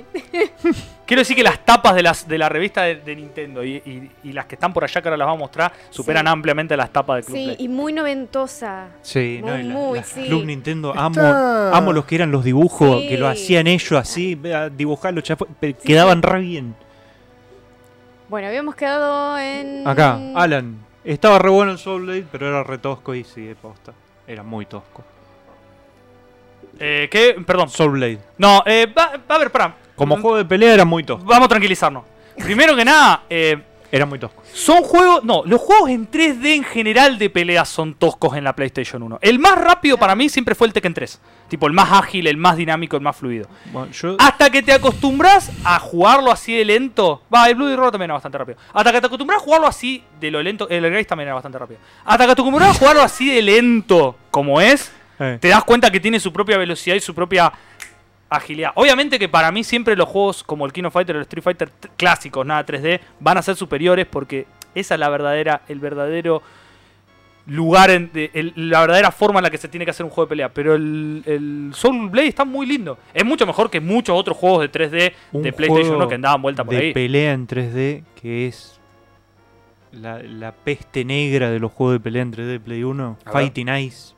Quiero 1.10 1.22
decir 1.22 1.36
que 1.36 1.42
las 1.42 1.66
tapas 1.66 1.96
de 1.96 2.04
las 2.04 2.28
de 2.28 2.38
la 2.38 2.50
revista 2.50 2.84
de, 2.84 2.98
de 2.98 3.16
Nintendo 3.16 3.63
y, 3.63 3.78
y- 3.78 4.12
y 4.25 4.32
las 4.32 4.46
que 4.46 4.54
están 4.54 4.72
por 4.72 4.84
allá 4.84 5.01
que 5.01 5.08
ahora 5.08 5.18
las 5.18 5.25
vamos 5.25 5.39
a 5.39 5.44
mostrar 5.46 5.72
superan 5.89 6.24
Sí. 6.28 6.32
ampliamente 6.32 6.78
las 6.78 6.92
tapas 6.94 7.18
de 7.18 7.24
Club 7.24 7.36
Sí, 7.38 7.44
Play. 7.46 7.56
y 7.60 7.68
muy 7.68 7.94
noventosa. 7.94 8.89
Sí, 9.01 9.39
no, 9.44 9.54
Muy, 9.54 9.60
y 9.60 9.63
la- 9.63 9.74
muy, 9.74 9.98
la 9.98 10.04
sí. 10.06 10.25
Club 10.28 10.46
Nintendo, 10.46 10.94
amo, 10.96 11.10
Está- 11.20 11.75
amo 11.75 11.94
los 11.94 12.06
que 12.06 12.13
eran 12.13 12.32
los 12.32 12.44
dibujos, 12.44 13.01
Sí. 13.01 13.08
que 13.08 13.18
lo 13.18 13.28
hacían 13.28 13.66
ellos 13.66 13.92
así, 13.94 14.36
vea, 14.36 14.70
dibujarlo, 14.70 15.24
quedaban 15.84 16.22
re 16.22 16.39
bien. 16.42 16.75
Bueno, 18.30 18.48
habíamos 18.48 18.75
quedado 18.75 19.36
en. 19.39 19.88
Acá, 19.88 20.20
Alan, 20.36 20.78
estaba 21.04 21.39
re 21.39 21.50
bueno 21.50 21.72
el 21.72 21.80
Soul 21.80 22.04
Blade, 22.04 22.25
pero 22.32 22.48
era 22.50 22.63
re 22.63 22.78
tosco 22.78 23.16
y 23.16 23.24
sí, 23.24 23.42
de 23.42 23.56
posta. 23.56 23.94
Era 24.28 24.44
muy 24.44 24.68
tosco. 24.68 25.04
Eh, 26.80 27.08
¿Qué? 27.12 27.36
Perdón. 27.46 27.70
Soul 27.70 27.94
Blade. 27.94 28.20
No, 28.38 28.62
eh, 28.66 28.86
va, 28.96 29.13
va 29.30 29.36
a 29.36 29.39
ver, 29.39 29.51
pará. 29.51 29.74
Como 30.00 30.15
juego 30.22 30.38
de 30.38 30.46
pelea 30.46 30.74
era 30.74 30.86
muy 30.86 31.03
tosco. 31.03 31.25
Vamos 31.25 31.46
a 31.46 31.50
tranquilizarnos. 31.50 32.03
Primero 32.38 32.75
que 32.75 32.86
nada, 32.86 33.24
eh, 33.29 33.58
Era 33.91 34.06
muy 34.06 34.20
tosco. 34.20 34.44
Son 34.53 34.84
juegos. 34.84 35.24
No, 35.24 35.41
los 35.46 35.60
juegos 35.60 35.89
en 35.89 36.10
3D 36.12 36.53
en 36.56 36.63
general 36.63 37.18
de 37.18 37.27
peleas 37.32 37.68
son 37.68 37.96
toscos 37.96 38.38
en 38.38 38.44
la 38.44 38.53
PlayStation 38.53 39.01
1. 39.01 39.18
El 39.20 39.39
más 39.39 39.58
rápido 39.58 39.98
para 39.98 40.15
mí 40.15 40.29
siempre 40.29 40.53
fue 40.53 40.68
el 40.68 40.74
Tekken 40.74 40.94
3. 40.94 41.20
Tipo, 41.48 41.65
el 41.65 41.74
más 41.74 41.91
ágil, 41.91 42.27
el 42.27 42.38
más 42.38 42.56
dinámico, 42.56 42.96
el 42.98 43.01
más 43.01 43.15
fluido. 43.18 43.48
Bueno, 43.74 43.91
yo, 43.91 44.15
Hasta 44.20 44.51
que 44.51 44.62
te 44.62 44.74
acostumbras 44.74 45.51
a 45.63 45.79
jugarlo 45.79 46.32
así 46.32 46.56
de 46.56 46.65
lento. 46.65 47.24
Va, 47.34 47.50
el 47.50 47.56
Bloody 47.56 47.75
Roar 47.75 47.89
también 47.89 48.10
era 48.10 48.13
bastante 48.13 48.38
rápido. 48.38 48.60
Hasta 48.74 48.91
que 48.91 49.01
te 49.01 49.08
acostumbras 49.08 49.39
a 49.41 49.44
jugarlo 49.44 49.65
así 49.68 50.03
de 50.20 50.29
lo 50.29 50.44
lento. 50.44 50.70
El 50.70 50.84
Grace 50.88 51.06
también 51.06 51.27
era 51.29 51.34
bastante 51.34 51.58
rápido. 51.58 51.79
Hasta 52.06 52.24
que 52.25 52.27
te 52.27 52.32
acostumbras 52.34 52.70
a 52.70 52.74
jugarlo 52.75 53.01
así 53.01 53.32
de 53.34 53.41
lento 53.41 54.15
como 54.29 54.62
es. 54.62 54.91
eh, 55.20 55.39
Te 55.41 55.48
das 55.48 55.63
cuenta 55.63 55.89
que 55.91 56.00
tiene 56.00 56.20
su 56.20 56.32
propia 56.32 56.58
velocidad 56.60 56.96
y 56.96 57.00
su 57.01 57.15
propia 57.15 57.51
agilidad. 58.30 58.72
Obviamente 58.76 59.18
que 59.20 59.28
para 59.30 59.52
mí 59.52 59.64
siempre 59.64 59.96
los 59.96 60.08
juegos 60.08 60.44
como 60.44 60.66
el 60.66 60.72
King 60.74 60.84
of 60.86 60.94
Fighter 60.94 61.16
o 61.16 61.20
el 61.20 61.24
Street 61.24 61.44
Fighter 61.44 61.72
clásicos, 61.98 62.46
nada 62.46 62.66
3D, 62.66 63.00
van 63.20 63.38
a 63.38 63.42
ser 63.42 63.56
superiores 63.56 64.06
porque 64.06 64.46
esa 64.76 64.94
es 64.96 65.00
la 65.00 65.10
verdadera, 65.10 65.62
el 65.68 65.80
verdadero 65.80 66.42
lugar, 67.48 67.90
en, 67.90 68.12
el- 68.14 68.54
la 68.56 68.82
verdadera 68.82 69.12
forma 69.12 69.40
en 69.40 69.44
la 69.46 69.50
que 69.50 69.58
se 69.58 69.68
tiene 69.68 69.84
que 69.84 69.92
hacer 69.92 70.04
un 70.06 70.12
juego 70.12 70.28
de 70.28 70.30
pelea. 70.30 70.50
Pero 70.54 70.76
el, 70.76 71.24
el 71.26 71.72
Soul 71.74 72.10
Blade 72.10 72.28
está 72.28 72.46
muy 72.46 72.68
lindo. 72.68 73.00
Es 73.14 73.26
mucho 73.26 73.48
mejor 73.48 73.70
que 73.72 73.80
muchos 73.80 74.16
otros 74.18 74.38
juegos 74.38 74.62
de 74.62 74.72
3D 74.72 75.14
un 75.32 75.42
de 75.42 75.52
PlayStation 75.54 75.88
juego 75.88 75.98
1 76.04 76.08
que 76.08 76.16
andaban 76.16 76.42
vuelta 76.42 76.64
por 76.64 76.76
de 76.76 76.82
ahí. 76.82 76.94
pelea 76.94 77.34
en 77.34 77.48
3D 77.48 78.04
que 78.22 78.46
es 78.48 78.80
la, 79.92 80.22
la 80.22 80.52
peste 80.52 81.04
negra 81.04 81.50
de 81.50 81.60
los 81.60 81.72
juegos 81.72 81.94
de 81.96 82.00
pelea 82.00 82.22
en 82.22 82.32
3D 82.32 82.46
de 82.46 82.60
Play 82.60 82.84
1. 82.84 83.18
A 83.26 83.32
ver. 83.32 83.34
Fighting 83.34 83.70
Ice. 83.70 84.14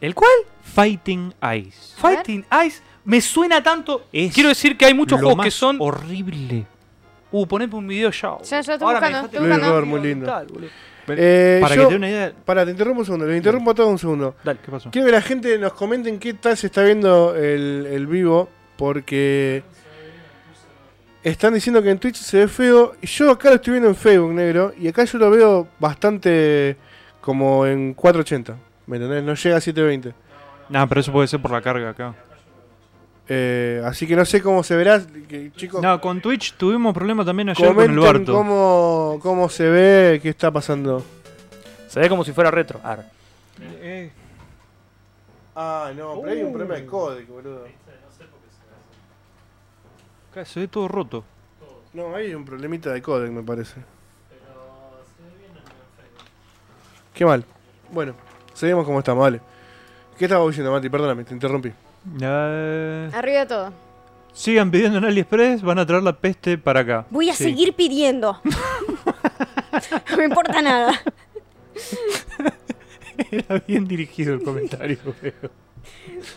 ¿El 0.00 0.14
cuál? 0.14 0.30
Fighting 0.62 1.34
Ice. 1.58 1.94
Fighting 1.96 2.44
Ice. 2.64 2.82
Me 3.06 3.20
suena 3.20 3.62
tanto. 3.62 4.04
Es 4.12 4.34
Quiero 4.34 4.50
decir 4.50 4.76
que 4.76 4.84
hay 4.84 4.92
muchos 4.94 5.18
juegos 5.20 5.42
que 5.44 5.50
son. 5.50 5.76
horrible. 5.80 6.66
Uh, 7.32 7.46
poneme 7.46 7.74
un 7.74 7.86
video 7.88 8.10
ya. 8.10 8.36
Ya, 8.42 8.60
ya 8.60 8.74
estoy 8.74 8.74
Ahora 8.86 9.00
me 9.00 9.06
buscando, 9.08 9.16
dejaste 9.28 9.36
estoy 9.36 9.48
buscando. 9.50 9.86
Muy 9.86 10.00
lindo. 10.00 10.26
Tal, 10.26 10.46
boludo. 10.46 10.70
Eh, 11.08 11.58
Para 11.62 11.74
yo- 11.76 11.82
que 11.82 11.86
te 11.86 11.90
dé 11.92 11.96
una 11.98 12.08
idea. 12.08 12.32
Pará, 12.44 12.64
te 12.64 12.70
interrumpo 12.72 13.00
un 13.00 13.06
segundo. 13.06 13.26
Lo 13.26 13.36
interrumpo 13.36 13.70
a 13.70 13.74
todo 13.74 13.88
un 13.88 13.98
segundo. 13.98 14.34
Dale. 14.42 14.58
¿Qué 14.64 14.70
pasó? 14.70 14.90
Quiero 14.90 15.06
que 15.06 15.12
la 15.12 15.22
gente 15.22 15.56
nos 15.58 15.72
comenten 15.72 16.18
qué 16.18 16.34
tal 16.34 16.56
se 16.56 16.66
está 16.66 16.82
viendo 16.82 17.34
el, 17.36 17.86
el 17.90 18.06
vivo. 18.06 18.48
Porque 18.76 19.62
están 21.22 21.54
diciendo 21.54 21.82
que 21.82 21.90
en 21.90 21.98
Twitch 21.98 22.16
se 22.16 22.38
ve 22.38 22.48
feo. 22.48 22.94
Y 23.00 23.06
yo 23.06 23.30
acá 23.30 23.50
lo 23.50 23.54
estoy 23.56 23.72
viendo 23.72 23.88
en 23.88 23.94
Facebook, 23.96 24.32
negro. 24.32 24.72
Y 24.78 24.88
acá 24.88 25.04
yo 25.04 25.18
lo 25.18 25.30
veo 25.30 25.68
bastante 25.78 26.76
como 27.20 27.66
en 27.66 27.94
480. 27.94 28.56
¿Me 28.86 28.96
entendés? 28.96 29.22
No 29.24 29.34
llega 29.34 29.56
a 29.56 29.60
720. 29.60 30.14
Nah, 30.68 30.86
pero 30.86 31.00
eso 31.00 31.12
puede 31.12 31.28
ser 31.28 31.40
por 31.40 31.50
la 31.52 31.60
carga 31.62 31.90
acá. 31.90 32.14
Eh, 33.28 33.82
así 33.84 34.06
que 34.06 34.14
no 34.14 34.24
sé 34.24 34.40
cómo 34.42 34.62
se 34.62 34.76
verá. 34.76 35.02
Que, 35.28 35.50
chicos, 35.56 35.82
No, 35.82 36.00
con 36.00 36.20
Twitch 36.20 36.54
tuvimos 36.54 36.94
problemas 36.94 37.26
también 37.26 37.48
ayer 37.48 37.66
con 37.66 37.80
el 37.80 37.86
comenten 37.96 38.04
Barto. 38.04 38.32
cómo, 38.32 39.18
cómo 39.22 39.48
se 39.48 39.68
ve, 39.68 40.20
qué 40.22 40.28
está 40.28 40.50
pasando. 40.50 41.02
Se 41.88 41.98
ve 42.00 42.08
como 42.08 42.24
si 42.24 42.32
fuera 42.32 42.50
retro. 42.50 42.80
Arre. 42.84 43.04
Eh, 43.60 44.10
Ah, 45.58 45.90
no, 45.96 46.20
pero 46.20 46.32
hay 46.32 46.42
un 46.42 46.52
problema 46.52 46.74
de 46.74 46.84
código, 46.84 47.36
boludo. 47.36 47.64
acá 50.30 50.44
se 50.44 50.60
ve 50.60 50.68
todo 50.68 50.86
roto. 50.86 51.24
No, 51.94 52.14
hay 52.14 52.34
un 52.34 52.44
problemita 52.44 52.92
de 52.92 53.00
codec, 53.00 53.30
me 53.32 53.42
parece. 53.42 53.80
Qué 57.14 57.24
mal. 57.24 57.42
Bueno, 57.90 58.14
seguimos 58.52 58.84
como 58.84 58.98
estamos, 58.98 59.22
vale. 59.22 59.40
¿Qué 60.18 60.26
estabas 60.26 60.46
diciendo, 60.48 60.70
Mati? 60.72 60.90
Perdóname, 60.90 61.24
te 61.24 61.32
interrumpí. 61.32 61.72
Eh, 62.20 63.10
Arriba 63.12 63.40
de 63.40 63.46
todo. 63.46 63.72
sigan 64.32 64.70
pidiendo 64.70 64.98
en 64.98 65.04
AliExpress, 65.04 65.62
van 65.62 65.78
a 65.78 65.86
traer 65.86 66.02
la 66.02 66.12
peste 66.16 66.56
para 66.58 66.80
acá. 66.80 67.06
Voy 67.10 67.30
a 67.30 67.34
Sí. 67.34 67.44
seguir 67.44 67.74
pidiendo. 67.74 68.40
no 70.10 70.16
me 70.16 70.24
importa 70.24 70.62
nada. 70.62 71.00
Era 73.30 73.62
bien 73.66 73.86
dirigido 73.88 74.34
el 74.34 74.42
comentario, 74.42 74.98
pero- 75.20 75.50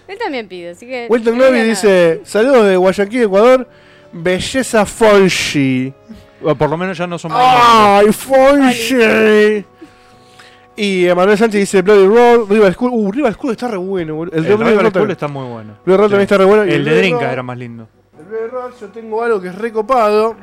Él 0.08 0.17
también 0.17 0.47
pide, 0.47 0.69
así 0.71 0.86
que. 0.86 1.08
Novi 1.10 1.32
nada. 1.38 1.63
dice: 1.63 2.21
Saludos 2.23 2.67
de 2.67 2.77
Guayaquil, 2.77 3.23
Ecuador. 3.23 3.67
Belleza 4.12 4.86
Fonshi. 4.86 5.93
O 6.41 6.55
por 6.55 6.69
lo 6.69 6.77
menos 6.77 6.97
ya 6.97 7.05
no 7.05 7.19
son 7.19 7.32
¡Ay, 7.36 8.08
Fonshi! 8.12 9.65
Y 10.82 11.08
Emanuel 11.08 11.38
Sánchez 11.38 11.60
dice: 11.60 11.82
Bloody 11.82 12.08
Road, 12.08 12.50
Rival 12.50 12.74
School. 12.74 12.92
Uh, 12.94 13.12
Rival 13.12 13.34
School 13.34 13.52
está 13.52 13.68
re 13.68 13.78
bueno, 13.78 14.15
boludo. 14.15 14.36
El, 14.38 14.44
de 14.44 14.56
Bloody 14.56 14.72
Rival 14.78 14.92
School 14.92 15.12
está 15.12 15.28
muy 15.28 15.46
bueno. 15.46 15.74
Bloody 15.86 15.98
Road 15.98 16.10
también 16.10 16.22
está 16.22 16.38
re 16.38 16.46
bueno. 16.46 16.63
El 16.63 16.86
de 16.86 16.98
Drinka 16.98 17.32
era 17.32 17.44
más 17.44 17.58
lindo. 17.58 17.88
El 18.18 18.26
Bloody 18.26 18.48
Road, 18.50 18.72
yo 18.80 18.88
tengo 18.88 19.24
algo 19.24 19.42
que 19.42 19.50
es 19.50 19.56
recopado. 19.56 20.36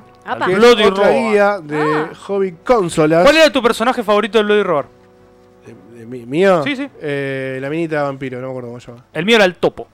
Que 0.44 0.52
es 0.52 0.58
Bloody 0.58 0.82
otra 0.84 1.04
Road. 1.04 1.14
guía 1.30 1.60
de 1.62 1.80
Ah. 1.80 2.10
hobby 2.26 2.52
consolas. 2.64 3.22
¿Cuál 3.24 3.36
era 3.36 3.50
tu 3.50 3.62
personaje 3.62 4.02
favorito 4.02 4.38
del 4.38 4.46
Bloody 4.46 4.62
Roar? 4.62 4.86
De, 5.94 6.04
de 6.04 6.26
¿Mío? 6.26 6.62
Sí, 6.64 6.76
sí. 6.76 6.88
Eh, 7.00 7.58
la 7.60 7.70
minita 7.70 8.02
vampiro, 8.02 8.38
no 8.40 8.46
me 8.48 8.50
acuerdo 8.50 8.68
cómo 8.70 8.80
se 8.80 8.88
llama. 8.90 9.04
El 9.12 9.24
mío 9.24 9.36
era 9.36 9.44
el 9.44 9.54
topo. 9.54 9.88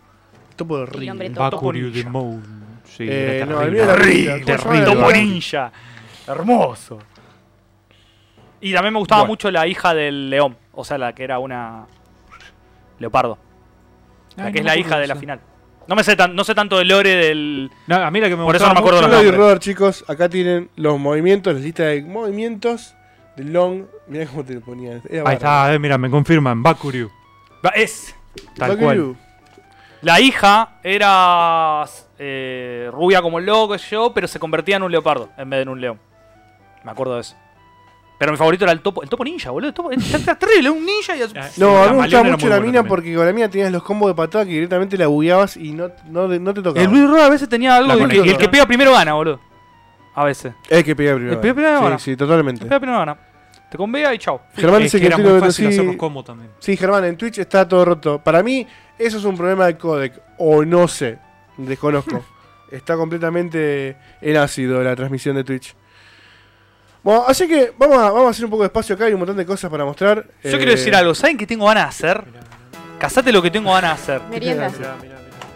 Topo 0.56 0.76
de 0.78 0.82
El 0.84 0.88
río. 0.88 1.14
Topo 1.14 1.40
Bakuryu 1.40 1.86
ninja. 1.86 1.98
de 1.98 2.10
Moon. 2.10 2.42
Sí, 2.84 3.04
Eh, 3.08 3.36
era 3.36 3.46
no, 3.46 3.60
el 3.62 3.70
mío 3.72 3.84
era 3.84 3.94
Terrible, 3.94 4.34
Rita, 4.34 4.56
¿cómo 4.56 4.58
se 4.58 4.68
terrible. 4.68 4.86
llama? 4.86 5.00
Topo 5.06 5.12
ninja. 5.12 5.72
Hermoso. 6.26 6.98
Y 8.62 8.72
también 8.72 8.94
me 8.94 8.98
gustaba 9.00 9.22
Bueno. 9.22 9.32
mucho 9.32 9.50
la 9.50 9.66
hija 9.66 9.92
del 9.92 10.30
león. 10.30 10.56
O 10.72 10.84
sea, 10.84 10.96
la 10.96 11.12
que 11.14 11.24
era 11.24 11.38
una. 11.38 11.84
Leopardo. 12.98 13.36
La 14.36 14.46
Ay, 14.46 14.52
que 14.52 14.60
es 14.60 14.64
la 14.64 14.76
hija 14.76 14.98
de 14.98 15.06
la 15.06 15.16
final. 15.16 15.40
No 15.88 15.96
me 15.96 16.04
sé, 16.04 16.14
tan, 16.16 16.34
no 16.34 16.44
sé 16.44 16.54
tanto 16.54 16.78
del 16.78 16.88
lore 16.88 17.10
del. 17.16 17.70
No, 17.88 17.96
a 17.96 18.10
mí 18.10 18.20
la 18.20 18.28
que 18.28 18.36
me 18.36 18.44
Por 18.44 18.54
eso 18.56 18.66
no 18.68 18.74
me 18.74 18.78
acuerdo 18.80 19.02
mucho- 19.02 19.32
los 19.32 19.58
chicos, 19.58 20.04
acá 20.08 20.28
tienen 20.28 20.70
los 20.76 20.98
movimientos, 20.98 21.52
la 21.54 21.60
lista 21.60 21.82
de 21.84 22.02
movimientos 22.02 22.94
de 23.36 23.44
Long. 23.44 23.84
Mirá 24.06 24.26
cómo 24.26 24.44
te 24.44 24.54
lo 24.54 24.60
ponía. 24.60 25.00
Era 25.10 25.28
Ahí 25.28 25.34
está, 25.34 25.74
eh, 25.74 25.78
mira, 25.78 25.98
me 25.98 26.08
confirman. 26.08 26.62
Bakuryu. 26.62 27.10
Es. 27.74 28.14
Tal 28.56 28.70
Fuck 28.72 28.80
cual. 28.80 29.16
La 30.02 30.20
hija 30.20 30.78
era 30.82 31.84
eh, 32.18 32.88
rubia 32.92 33.20
como 33.22 33.38
el 33.40 33.46
loco, 33.46 33.72
qué 33.72 33.78
sé 33.80 33.90
yo, 33.90 34.12
pero 34.14 34.26
se 34.28 34.38
convertía 34.38 34.76
en 34.76 34.84
un 34.84 34.90
leopardo 34.92 35.28
en 35.36 35.50
vez 35.50 35.58
de 35.58 35.62
en 35.62 35.68
un 35.68 35.80
león. 35.80 36.00
Me 36.84 36.90
acuerdo 36.92 37.14
de 37.16 37.20
eso. 37.22 37.36
Pero 38.22 38.30
mi 38.34 38.38
favorito 38.38 38.64
era 38.64 38.70
el 38.72 38.80
topo. 38.82 39.02
El 39.02 39.08
topo 39.08 39.24
ninja, 39.24 39.50
boludo. 39.50 39.66
El 39.70 39.74
topo, 39.74 39.90
está, 39.90 40.16
está 40.16 40.34
terrible, 40.38 40.70
un 40.70 40.86
ninja 40.86 41.16
y. 41.16 41.22
Ah, 41.22 41.48
No, 41.56 41.82
El 41.82 41.88
a 41.88 41.92
mí 41.92 41.96
me 41.98 42.02
gustaba 42.04 42.22
mucho 42.22 42.46
la 42.48 42.54
bueno 42.54 42.66
mina 42.66 42.78
también. 42.78 42.84
porque 42.88 43.14
con 43.16 43.26
la 43.26 43.32
mina 43.32 43.48
tenías 43.50 43.72
los 43.72 43.82
combos 43.82 44.10
de 44.10 44.14
patada 44.14 44.44
que 44.44 44.52
directamente 44.52 44.96
la 44.96 45.08
bugueabas 45.08 45.56
y 45.56 45.72
no, 45.72 45.90
no, 46.08 46.28
no 46.28 46.54
te 46.54 46.62
tocaba. 46.62 46.80
El 46.80 46.86
Blue 46.88 47.08
Roar 47.08 47.24
a 47.24 47.28
veces 47.30 47.48
tenía 47.48 47.74
algo 47.74 47.96
de 48.06 48.16
el 48.20 48.36
que 48.38 48.48
pega 48.48 48.64
primero 48.64 48.92
gana, 48.92 49.14
boludo. 49.14 49.40
A 50.14 50.22
veces. 50.24 50.52
El 50.68 50.84
que 50.84 50.94
pega 50.94 51.14
primero. 51.14 51.32
El 51.34 51.40
que 51.40 51.42
pega 51.42 51.54
primero 51.54 51.78
sí, 51.78 51.84
gana. 51.84 51.98
sí, 51.98 52.10
El 52.12 52.16
totalmente. 52.16 52.60
que 52.60 52.66
pega 52.66 52.78
primero 52.78 52.98
gana. 53.00 53.16
Te 53.68 53.76
convea 53.76 54.14
y 54.14 54.18
chao. 54.18 54.40
Germán 54.54 54.82
dice 54.84 55.00
que 55.00 55.06
era 55.06 55.18
muy 55.18 55.40
fácil 55.40 55.66
hacer 55.66 55.84
los 55.84 55.96
combos 55.96 56.24
también. 56.24 56.50
Sí, 56.60 56.76
Germán, 56.76 57.04
en 57.06 57.16
Twitch 57.16 57.38
está 57.38 57.66
todo 57.66 57.84
roto. 57.84 58.20
Para 58.22 58.40
mí, 58.44 58.64
eso 58.98 59.18
es 59.18 59.24
un 59.24 59.36
problema 59.36 59.66
de 59.66 59.76
codec. 59.76 60.12
O 60.38 60.64
no 60.64 60.86
sé. 60.86 61.18
Desconozco. 61.56 62.22
Está 62.70 62.96
completamente 62.96 63.96
en 64.22 64.36
ácido 64.38 64.82
la 64.82 64.96
transmisión 64.96 65.36
de 65.36 65.44
Twitch. 65.44 65.74
Bueno, 67.02 67.24
así 67.26 67.48
que 67.48 67.72
vamos 67.76 67.98
a, 67.98 68.10
vamos 68.10 68.26
a 68.26 68.30
hacer 68.30 68.44
un 68.44 68.50
poco 68.50 68.62
de 68.62 68.66
espacio 68.68 68.94
acá, 68.94 69.06
hay 69.06 69.12
un 69.12 69.18
montón 69.18 69.36
de 69.36 69.44
cosas 69.46 69.70
para 69.70 69.84
mostrar. 69.84 70.24
Yo 70.44 70.50
Eh, 70.50 70.56
quiero 70.56 70.70
decir 70.70 70.94
algo. 70.94 71.14
¿Saben 71.14 71.36
qué 71.36 71.46
tengo 71.46 71.66
ganas 71.66 71.84
de 71.84 71.88
hacer? 72.08 72.24
Casate 72.98 73.32
lo 73.32 73.42
que 73.42 73.50
tengo 73.50 73.72
ganas 73.72 74.06
de 74.06 74.14
hacer. 74.14 74.28
Merienda. 74.28 74.70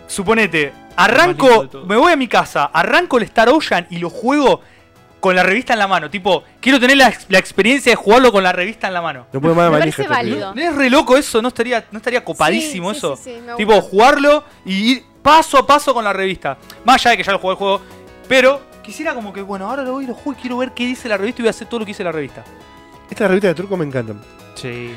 Suponete, 0.09 0.73
arranco, 0.97 1.69
me 1.87 1.97
voy 1.97 2.13
a 2.13 2.17
mi 2.17 2.29
casa, 2.29 2.65
arranco 2.73 3.19
el 3.19 3.25
Star 3.25 3.49
Ocean 3.49 3.87
y 3.91 3.99
lo 3.99 4.09
juego 4.11 4.61
con 5.21 5.35
la 5.35 5.43
revista 5.43 5.73
en 5.73 5.81
la 5.81 5.89
mano. 5.89 6.09
Tipo, 6.11 6.45
quiero 6.61 6.79
tener 6.79 6.97
la, 6.97 7.09
ex- 7.09 7.27
la 7.29 7.39
experiencia 7.39 7.91
de 7.91 7.97
jugarlo 7.97 8.31
con 8.31 8.43
la 8.45 8.53
revista 8.53 8.87
en 8.87 8.95
la 8.95 9.03
mano. 9.03 9.27
No 9.33 9.41
puede 9.41 9.55
más 9.55 9.65
de 9.67 9.71
Me 9.73 9.79
parece 9.79 10.03
este 10.03 10.13
válido. 10.15 10.55
¿No 10.55 10.61
es 10.63 10.75
re 10.75 10.91
loco 10.91 11.17
eso? 11.17 11.43
¿No 11.43 11.49
estaría, 11.49 11.85
no 11.91 11.99
estaría 11.99 12.25
copadísimo 12.25 12.93
Sí, 12.93 12.99
eso? 12.99 13.17
sí, 13.17 13.23
sí, 13.35 13.41
me 13.45 13.55
tipo, 13.55 13.81
jugarlo 13.81 14.45
y 14.65 14.93
ir 14.93 15.05
paso 15.23 15.59
a 15.59 15.67
paso 15.67 15.93
con 15.93 16.05
la 16.05 16.13
revista. 16.13 16.57
Más 16.85 16.97
allá 17.01 17.11
de 17.13 17.17
que 17.17 17.23
ya 17.25 17.33
lo 17.33 17.39
jugué 17.41 17.53
el 17.53 17.59
juego. 17.59 17.81
Pero 18.29 18.61
quisiera 18.87 19.15
como 19.15 19.33
que, 19.33 19.43
bueno, 19.43 19.69
ahora 19.69 19.83
lo 19.83 19.93
voy 19.93 20.05
y 20.05 20.07
lo 20.07 20.15
juego 20.15 20.33
y 20.39 20.41
quiero 20.41 20.57
ver 20.59 20.73
qué 20.73 20.87
dice 20.87 21.09
la 21.09 21.17
revista 21.19 21.41
y 21.41 21.45
voy 21.45 21.49
a 21.49 21.51
hacer 21.51 21.69
todo 21.69 21.81
lo 21.81 21.85
que 21.87 21.91
dice 21.91 22.05
la 22.05 22.13
revista. 22.13 22.43
Estas 23.11 23.29
revistas 23.29 23.51
de 23.51 23.55
truco 23.57 23.77
me 23.77 23.85
encantan. 23.85 24.21
Sí. 24.57 24.95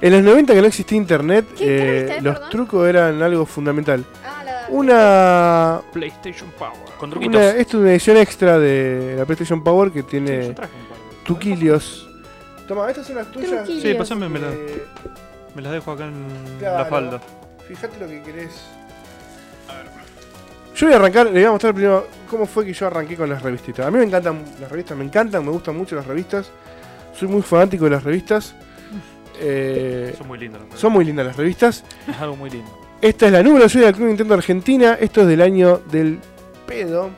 En 0.00 0.10
los 0.12 0.22
90 0.22 0.54
que 0.54 0.60
no 0.62 0.66
existía 0.68 0.96
internet, 0.96 1.44
¿Qué- 1.50 1.64
qué 1.66 1.98
eh, 2.08 2.16
es, 2.16 2.22
los 2.22 2.32
perdón? 2.36 2.50
trucos 2.50 2.88
eran 2.88 3.20
algo 3.22 3.44
fundamental. 3.44 4.02
ah, 4.24 4.42
la- 4.42 4.66
Una, 4.70 5.80
PlayStation 5.92 6.50
Power. 6.58 6.72
Con 6.98 7.10
truquitos. 7.10 7.36
una 7.36 7.50
esto 7.50 7.76
es 7.76 7.82
una 7.82 7.90
edición 7.90 8.16
extra 8.16 8.58
de 8.58 9.16
la 9.18 9.26
PlayStation 9.26 9.62
Power 9.62 9.92
que 9.92 10.00
Sí, 10.00 10.06
tiene 10.12 10.46
yo 10.48 10.54
traje 10.54 10.72
un 10.80 10.88
par 10.88 10.96
de- 10.98 11.24
truquilios. 11.26 12.08
Toma, 12.66 12.88
estas 12.88 13.06
son 13.06 13.16
las 13.16 13.30
tuyas. 13.30 13.50
Truquillos. 13.50 13.82
Sí, 13.82 13.94
pasame, 13.94 14.30
me, 14.30 14.38
la- 14.38 14.48
Eh, 14.50 14.86
me 15.54 15.60
las 15.60 15.72
dejo 15.72 15.92
acá 15.92 16.06
en 16.06 16.24
Claro. 16.58 16.78
la 16.78 16.84
falda. 16.86 17.20
Fíjate 17.68 17.98
lo 18.00 18.06
que 18.06 18.22
querés. 18.22 18.62
Yo 20.78 20.86
voy 20.86 20.94
a 20.94 20.96
arrancar, 20.96 21.26
le 21.26 21.32
voy 21.32 21.44
a 21.44 21.50
mostrar 21.50 21.74
primero 21.74 22.06
cómo 22.30 22.46
fue 22.46 22.64
que 22.64 22.72
yo 22.72 22.86
arranqué 22.86 23.16
con 23.16 23.28
las 23.28 23.42
revistitas. 23.42 23.84
A 23.84 23.90
mí 23.90 23.98
me 23.98 24.04
encantan 24.04 24.44
las 24.60 24.70
revistas, 24.70 24.96
me 24.96 25.02
encantan, 25.04 25.44
me 25.44 25.50
gustan 25.50 25.76
mucho 25.76 25.96
las 25.96 26.06
revistas. 26.06 26.50
Soy 27.18 27.26
muy 27.26 27.42
fanático 27.42 27.84
de 27.84 27.90
las 27.90 28.04
revistas. 28.04 28.54
Eh, 29.40 30.14
Son 30.18 30.26
muy 30.26 30.36
lindas. 30.36 30.62
las 30.68 30.80
son 30.80 30.92
muy 30.92 31.04
lindas 31.04 31.24
las 31.26 31.36
revistas. 31.36 31.84
Es 32.08 32.20
algo 32.20 32.34
muy 32.34 32.50
lindo. 32.50 32.68
Esta 33.00 33.26
es 33.26 33.32
la 33.32 33.40
número 33.40 33.68
6 33.68 33.84
del 33.84 33.94
Club 33.94 34.08
Nintendo 34.08 34.34
Argentina. 34.34 34.98
Esto 35.00 35.20
es 35.20 35.28
del 35.28 35.40
año 35.42 35.78
del 35.92 36.18
pedo. 36.66 37.10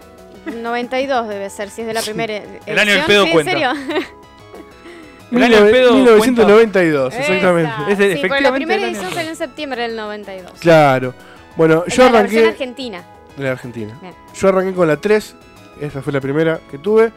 92 0.44 1.28
debe 1.28 1.48
ser, 1.48 1.70
si 1.70 1.80
es 1.80 1.86
de 1.86 1.94
la 1.94 2.02
primera 2.02 2.42
El 2.66 2.78
año 2.78 2.90
del 2.92 3.00
edición. 3.00 3.06
pedo 3.06 3.24
Sí, 3.24 3.30
cuenta. 3.32 3.50
¿En 3.52 3.56
serio? 3.58 3.72
El 5.32 5.42
año 5.44 5.62
del 5.64 5.72
pedo 5.72 5.94
1992, 5.94 7.14
exactamente. 7.14 7.72
Esa. 7.72 7.90
Es 7.92 7.96
sí, 7.98 8.04
la 8.04 8.12
efectivamente 8.14 8.52
primera 8.52 8.76
el 8.82 8.84
año 8.84 8.92
edición 8.98 9.14
salió 9.14 9.30
en 9.30 9.36
septiembre 9.36 9.82
del 9.82 9.96
92. 9.96 10.52
Claro. 10.60 11.14
Bueno, 11.56 11.84
Es 11.86 11.96
yo 11.96 12.04
la 12.04 12.10
versión 12.10 12.38
arranqué 12.44 12.48
argentina. 12.48 13.04
De 13.40 13.48
la 13.48 13.52
Argentina. 13.52 13.98
Bien. 14.00 14.14
Yo 14.34 14.48
arranqué 14.48 14.72
con 14.74 14.88
la 14.88 14.96
3. 14.96 15.36
Esa 15.80 16.02
fue 16.02 16.12
la 16.12 16.20
primera 16.20 16.60
que 16.70 16.78
tuve. 16.78 17.12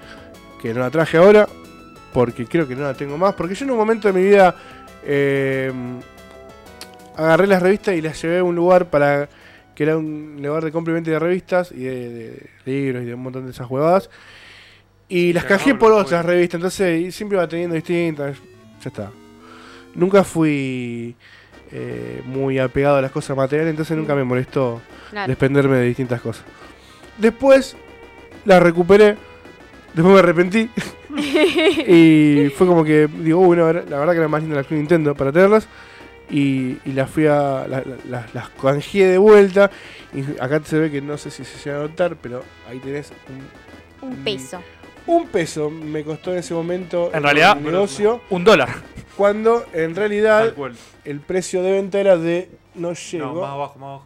Que 0.61 0.73
no 0.73 0.79
la 0.79 0.89
traje 0.89 1.17
ahora. 1.17 1.47
Porque 2.13 2.45
creo 2.45 2.67
que 2.67 2.75
no 2.75 2.83
la 2.83 2.93
tengo 2.93 3.17
más. 3.17 3.33
Porque 3.33 3.55
yo 3.55 3.65
en 3.65 3.71
un 3.71 3.77
momento 3.77 4.07
de 4.07 4.13
mi 4.13 4.25
vida 4.25 4.55
eh, 5.03 5.71
agarré 7.15 7.47
las 7.47 7.61
revistas 7.61 7.95
y 7.95 8.01
las 8.01 8.21
llevé 8.21 8.39
a 8.39 8.43
un 8.43 8.55
lugar 8.55 8.89
para 8.89 9.29
que 9.75 9.83
era 9.83 9.97
un 9.97 10.37
lugar 10.39 10.63
de 10.63 10.71
complemento 10.71 11.09
de 11.09 11.17
revistas 11.17 11.71
y 11.71 11.83
de, 11.83 12.09
de 12.09 12.49
libros 12.65 13.03
y 13.03 13.05
de 13.07 13.13
un 13.15 13.23
montón 13.23 13.45
de 13.45 13.51
esas 13.51 13.69
huevadas. 13.69 14.09
Y 15.09 15.33
las 15.33 15.45
agarró 15.45 15.77
por 15.79 15.91
otras 15.91 16.25
revistas. 16.25 16.59
Entonces 16.59 17.01
y 17.01 17.11
siempre 17.11 17.37
iba 17.37 17.47
teniendo 17.47 17.75
distintas. 17.75 18.37
Ya 18.83 18.89
está. 18.89 19.11
Nunca 19.95 20.23
fui 20.23 21.15
eh, 21.73 22.21
muy 22.25 22.59
apegado 22.59 22.97
a 22.97 23.01
las 23.01 23.11
cosas 23.11 23.35
materiales. 23.35 23.71
Entonces 23.71 23.97
nunca 23.97 24.15
me 24.15 24.23
molestó 24.23 24.81
Claro. 25.09 25.27
desprenderme 25.27 25.77
de 25.77 25.85
distintas 25.85 26.21
cosas. 26.21 26.43
Después 27.17 27.75
la 28.45 28.59
recuperé, 28.59 29.17
después 29.93 30.13
me 30.13 30.19
arrepentí 30.19 30.69
y 31.87 32.49
fue 32.55 32.67
como 32.67 32.83
que 32.83 33.07
digo, 33.07 33.39
uy, 33.39 33.57
no, 33.57 33.69
era- 33.69 33.83
la 33.87 33.99
verdad 33.99 34.13
que 34.13 34.19
era 34.19 34.27
más 34.27 34.41
linda 34.41 34.57
la 34.57 34.63
Club 34.63 34.79
Nintendo 34.79 35.15
para 35.15 35.31
tenerlas 35.31 35.67
y, 36.29 36.77
y 36.85 36.93
las 36.93 37.09
fui 37.09 37.25
a 37.27 37.65
la- 37.67 37.83
la- 37.85 37.97
las, 38.09 38.33
las 38.33 38.49
canjeé 38.49 39.07
de 39.07 39.17
vuelta 39.17 39.69
y 40.13 40.21
acá 40.41 40.61
se 40.63 40.79
ve 40.79 40.89
que 40.91 41.01
no 41.01 41.17
sé 41.17 41.29
si 41.31 41.43
se 41.43 41.57
llega 41.69 41.79
a 41.79 41.87
notar, 41.87 42.15
pero 42.21 42.43
ahí 42.69 42.79
tenés 42.79 43.11
un, 44.01 44.09
Un 44.09 44.15
peso. 44.23 44.57
un 44.57 44.63
peso 45.31 45.69
me 45.69 46.03
costó 46.03 46.31
en 46.31 46.39
ese 46.39 46.53
momento 46.53 47.09
En 47.11 47.17
el 47.17 47.23
realidad- 47.23 47.55
negocio 47.57 48.21
Un 48.29 48.43
dólar. 48.43 48.69
cuando 49.17 49.65
en 49.73 49.95
realidad 49.95 50.53
el 51.05 51.19
precio 51.19 51.61
de 51.63 51.71
venta 51.71 51.99
era 51.99 52.17
de 52.17 52.49
no 52.75 52.93
llego 52.93 53.25
No, 53.33 53.41
más 53.41 53.49
abajo, 53.51 53.79
más 53.79 53.87
abajo. 53.89 54.05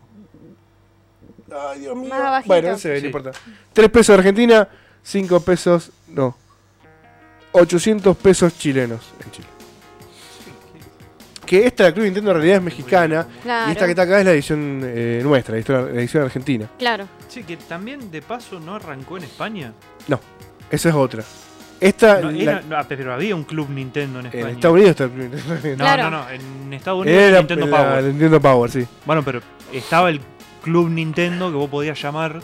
Ay, 1.73 1.79
Dios 1.79 1.95
mío. 1.95 2.09
Más 2.09 2.19
abajito. 2.21 2.47
Bueno, 2.47 2.71
no 2.71 2.77
se 2.77 2.89
ve, 2.89 2.95
no 2.95 2.99
Sí. 3.01 3.05
importa. 3.05 3.31
3 3.73 3.89
pesos 3.89 4.07
de 4.07 4.13
Argentina, 4.19 4.67
5 5.03 5.39
pesos, 5.39 5.91
no. 6.09 6.35
800 7.53 8.17
pesos 8.17 8.57
chilenos 8.57 9.01
en 9.23 9.31
Chile. 9.31 9.47
Que 11.45 11.65
esta, 11.65 11.83
la 11.83 11.93
Club 11.93 12.03
Nintendo, 12.03 12.31
en 12.31 12.35
realidad 12.37 12.57
es 12.57 12.63
mexicana. 12.63 13.25
Claro. 13.41 13.69
Y 13.69 13.71
esta 13.71 13.85
que 13.85 13.91
está 13.91 14.01
acá 14.01 14.19
es 14.19 14.25
la 14.25 14.31
edición 14.33 14.81
eh, 14.83 15.21
nuestra, 15.23 15.53
la 15.53 15.57
edición, 15.59 15.95
la 15.95 16.01
edición 16.01 16.23
argentina. 16.23 16.69
Claro. 16.77 17.07
Sí, 17.29 17.43
que 17.43 17.55
también 17.55 18.11
de 18.11 18.21
paso 18.21 18.59
no 18.59 18.75
arrancó 18.75 19.15
en 19.17 19.23
España. 19.23 19.71
Esa 20.71 20.89
es 20.89 20.95
otra. 20.95 21.23
Esta, 21.79 22.21
No, 22.21 22.31
la- 22.31 22.41
era- 22.41 22.61
no, 22.67 22.75
ah, 22.77 22.85
pero 22.87 23.13
había 23.13 23.35
un 23.35 23.43
club 23.43 23.69
Nintendo 23.69 24.19
en 24.19 24.25
en 24.27 24.31
España. 24.33 24.53
Estados 24.55 24.73
Unidos 24.75 24.89
está 24.91 25.03
el 25.05 25.09
Club 25.11 25.21
Nintendo. 25.31 25.53
No, 25.69 25.75
Claro. 25.77 26.03
no, 26.03 26.09
no. 26.23 26.29
En 26.31 26.73
Estados 26.73 27.01
Unidos 27.01 27.21
Era 27.21 27.37
Nintendo 27.39 27.67
la- 27.67 27.77
Power. 27.77 28.03
la 28.03 28.09
Nintendo 28.09 28.41
Power, 28.41 28.71
sí. 28.71 28.87
Bueno, 29.05 29.23
pero 29.23 29.41
estaba 29.71 30.09
el 30.09 30.19
club 30.63 30.89
Nintendo 30.89 31.49
que 31.51 31.55
vos 31.55 31.69
podías 31.69 32.01
llamar 32.01 32.41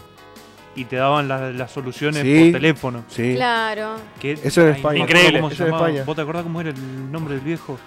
y 0.75 0.85
te 0.85 0.95
daban 0.97 1.27
la- 1.27 1.51
las 1.51 1.71
soluciones 1.71 2.21
Sí. 2.21 2.51
por 2.51 2.59
teléfono. 2.61 3.03
Sí. 3.09 3.33
Claro. 3.35 3.95
Que, 4.19 4.33
Eso 4.43 4.61
en 4.61 4.67
no 4.69 4.73
España. 4.75 4.99
Increíble. 4.99 5.39
cómo 5.41 5.51
se 5.51 5.63
en. 5.63 5.73
España. 5.73 6.03
¿Vos 6.05 6.15
te 6.15 6.21
acordás 6.21 6.43
cómo 6.43 6.61
era 6.61 6.69
el 6.69 7.11
nombre 7.11 7.33
del 7.35 7.43
viejo? 7.43 7.79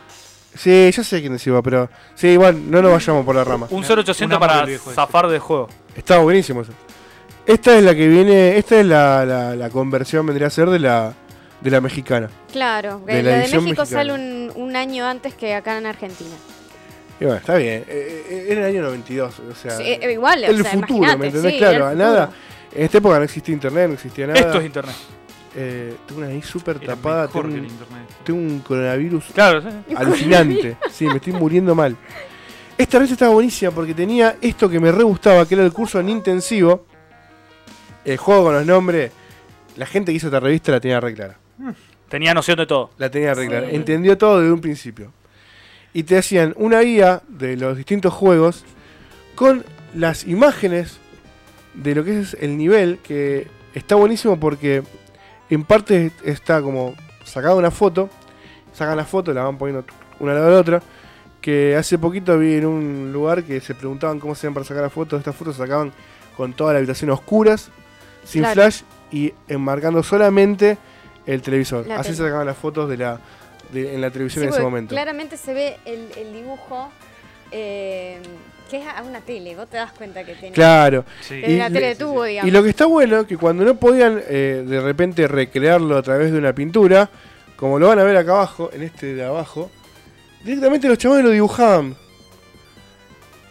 Sí, 0.55 0.91
yo 0.91 1.05
sé 1.05 1.21
quién 1.21 1.33
decía, 1.35 1.61
pero. 1.63 1.89
Sí, 2.17 2.29
igual, 2.29 2.71
no 2.71 2.83
nos 2.83 2.91
vayamos 2.91 3.25
por 3.25 3.37
la 3.37 3.45
rama. 3.45 3.67
Un 3.71 3.79
Una- 3.79 3.87
0800 3.87 4.37
un 4.39 4.43
amor 4.43 4.49
para 4.67 4.79
zafar 4.95 5.29
de 5.29 5.39
juego. 5.39 5.69
Estaba 5.95 6.23
buenísimo 6.23 6.63
eso. 6.63 6.73
Esta 7.47 7.77
es 7.77 7.83
la 7.85 7.95
que 7.95 8.09
viene. 8.09 8.57
Esta 8.59 8.81
es 8.81 8.87
la, 8.87 9.25
la, 9.25 9.57
la 9.57 9.71
conversión, 9.71 10.27
vendría 10.27 10.49
a 10.49 10.51
ser 10.51 10.69
de 10.71 10.79
la, 10.79 11.13
de 11.61 11.71
la 11.71 11.81
mexicana. 11.81 12.29
Claro. 12.53 13.01
De 13.07 13.13
que 13.13 13.23
la 13.23 13.31
la 13.31 13.37
de 13.37 13.43
México 13.45 13.63
mexicana. 13.63 13.87
sale 13.87 14.13
un, 14.13 14.53
un 14.55 14.77
año 14.77 15.07
antes 15.07 15.35
que 15.35 15.55
acá 15.55 15.79
en 15.79 15.87
Argentina. 15.87 16.35
Y 17.21 17.25
bueno, 17.25 17.39
está 17.39 17.55
bien. 17.57 17.85
Eh, 17.89 18.25
eh, 18.29 18.47
era 18.51 18.61
el 18.69 18.75
año 18.75 18.83
92. 18.83 19.35
O 19.51 19.55
sea, 19.55 19.71
Sí, 19.73 19.85
eh, 19.85 20.13
igual, 20.13 20.43
o 20.45 20.47
el 20.49 20.63
sea, 20.63 20.73
futuro, 20.73 20.97
imagínate, 20.97 21.19
¿me 21.19 21.27
entendés? 21.29 21.53
sí, 21.53 21.59
claro, 21.59 21.95
nada. 21.95 22.31
En 22.75 22.85
esta 22.85 22.99
época 22.99 23.17
no 23.19 23.25
existía 23.25 23.55
internet, 23.55 23.89
no 23.89 23.95
existía 23.95 24.27
nada. 24.27 24.41
Esto 24.41 24.59
es 24.59 24.67
internet. 24.67 24.95
Eh, 25.59 25.95
tengo 26.07 26.21
una 26.21 26.29
ahí 26.31 26.43
súper 26.43 26.79
tapada. 26.79 27.23
mejor 27.27 27.43
Tengo 27.45 27.55
que 27.55 27.61
el 27.61 27.65
un, 27.65 27.71
internet. 27.71 28.09
tengo 28.25 28.39
un 28.41 28.59
coronavirus 28.59 29.25
Claro, 29.33 29.63
sí. 29.63 29.69
alucinante. 29.97 30.77
Sí, 30.93 31.07
me 31.07 31.15
estoy 31.17 31.33
muriendo 31.33 31.75
mal. 31.75 31.97
Esta 32.77 32.99
revista 32.99 33.15
estaba 33.15 33.33
buenísima 33.33 33.71
porque 33.71 33.95
tenía 33.95 34.37
esto 34.43 34.69
que 34.69 34.79
me 34.79 34.93
re 34.93 35.03
gustaba, 35.05 35.47
que 35.49 35.55
era 35.55 35.65
el 35.65 35.73
curso 35.73 35.99
en 36.01 36.11
intensivo. 36.11 36.85
El 38.07 38.17
juego 38.17 38.45
con 38.45 38.55
los 38.55 38.65
nombres. 38.67 39.13
La 39.77 39.85
gente 39.87 40.13
que 40.13 40.17
hizo 40.17 40.29
esta 40.29 40.41
revista 40.41 40.73
la 40.73 40.81
tenía 40.81 41.01
re 41.01 41.13
clara. 41.15 41.37
Tenía 42.09 42.33
noción 42.33 42.57
de 42.57 42.67
todo. 42.67 42.91
La 42.99 43.11
tenía 43.11 43.35
re 43.35 43.43
Sí. 43.43 43.49
clara. 43.49 43.71
Entendió 43.71 44.17
todo 44.17 44.41
desde 44.41 44.53
un 44.53 44.61
principio. 44.61 45.13
Y 45.93 46.05
te 46.05 46.17
hacían 46.17 46.55
una 46.57 46.81
guía 46.81 47.23
de 47.29 47.57
los 47.57 47.77
distintos 47.77 48.13
juegos 48.15 48.65
con 49.35 49.65
las 49.95 50.25
imágenes 50.27 50.99
de 51.75 51.95
lo 51.95 52.05
que 52.05 52.21
es 52.21 52.37
el 52.41 52.57
nivel, 52.57 52.99
que 53.03 53.49
está 53.75 53.97
buenísimo 53.97 54.39
porque 54.39 54.83
en 55.51 55.65
parte 55.65 56.11
está 56.25 56.63
como 56.63 56.95
sacada 57.25 57.55
una 57.55 57.71
foto, 57.71 58.09
sacan 58.73 58.97
la 58.97 59.05
foto, 59.05 59.33
la 59.33 59.43
van 59.45 59.59
poniendo 59.59 59.85
una 60.21 60.33
al 60.33 60.39
lado 60.39 60.49
de 60.49 60.55
la 60.55 60.61
otra, 60.61 60.83
que 61.41 61.77
hace 61.77 61.99
poquito 61.99 62.39
vi 62.39 62.55
en 62.55 62.67
un 62.67 63.11
lugar 63.13 63.43
que 63.45 63.61
se 63.61 63.75
preguntaban 63.75 64.19
cómo 64.21 64.35
se 64.35 64.41
hacían 64.41 64.55
para 64.55 64.65
sacar 64.65 64.83
las 64.83 64.93
fotos, 64.93 65.19
estas 65.19 65.37
fotos 65.37 65.57
se 65.57 65.63
sacaban 65.63 65.93
con 66.37 66.53
toda 66.55 66.73
la 66.73 66.79
habitación 66.79 67.11
a 67.11 67.15
oscuras, 67.15 67.71
sin 68.27 68.43
Claro. 68.43 68.55
flash 68.55 68.83
y 69.11 69.33
enmarcando 69.49 70.03
solamente 70.03 70.77
el 71.27 71.41
televisor. 71.41 71.87
La 71.87 71.95
Así 71.97 72.09
tele. 72.09 72.17
se 72.17 72.23
sacaban 72.25 72.47
las 72.47 72.57
fotos 72.59 72.89
de 72.91 72.97
la 72.99 73.19
de- 73.73 73.95
en 73.95 74.01
la 74.01 74.11
televisión 74.11 74.43
Sí, 74.43 74.49
en 74.49 74.53
ese 74.55 74.63
momento. 74.63 74.91
Claramente 74.95 75.37
se 75.37 75.53
ve 75.55 75.77
el, 75.87 76.09
el 76.17 76.33
dibujo 76.33 76.91
eh, 77.51 78.19
que 78.71 78.79
es 78.79 78.85
a 78.87 79.03
una 79.03 79.21
tele. 79.21 79.55
Vos 79.57 79.69
te 79.69 79.77
das 79.77 79.93
cuenta 79.93 80.25
que 80.25 80.35
tiene. 80.35 80.53
Claro. 80.55 81.05
Sí. 81.21 81.41
es 81.43 81.55
una 81.55 81.69
Y- 81.69 81.73
tele 81.73 81.87
de 81.89 81.95
tubo, 81.97 82.25
digamos. 82.25 82.49
Y 82.49 82.53
lo 82.53 82.63
que 82.63 82.69
está 82.71 82.87
bueno 82.87 83.27
que 83.27 83.37
cuando 83.37 83.65
no 83.65 83.77
podían 83.77 84.21
eh, 84.29 84.65
de 84.67 84.81
repente 84.81 85.27
recrearlo 85.29 85.97
a 85.97 86.03
través 86.03 86.33
de 86.33 86.39
una 86.39 86.53
pintura, 86.53 87.09
como 87.57 87.79
lo 87.79 87.89
van 87.89 87.99
a 88.01 88.05
ver 88.05 88.17
acá 88.17 88.33
abajo, 88.33 88.71
en 88.73 88.83
este 88.83 89.15
de 89.15 89.25
abajo, 89.25 89.71
directamente 90.45 90.89
los 90.89 90.99
chavales 90.99 91.25
lo 91.25 91.31
dibujaban. 91.31 91.97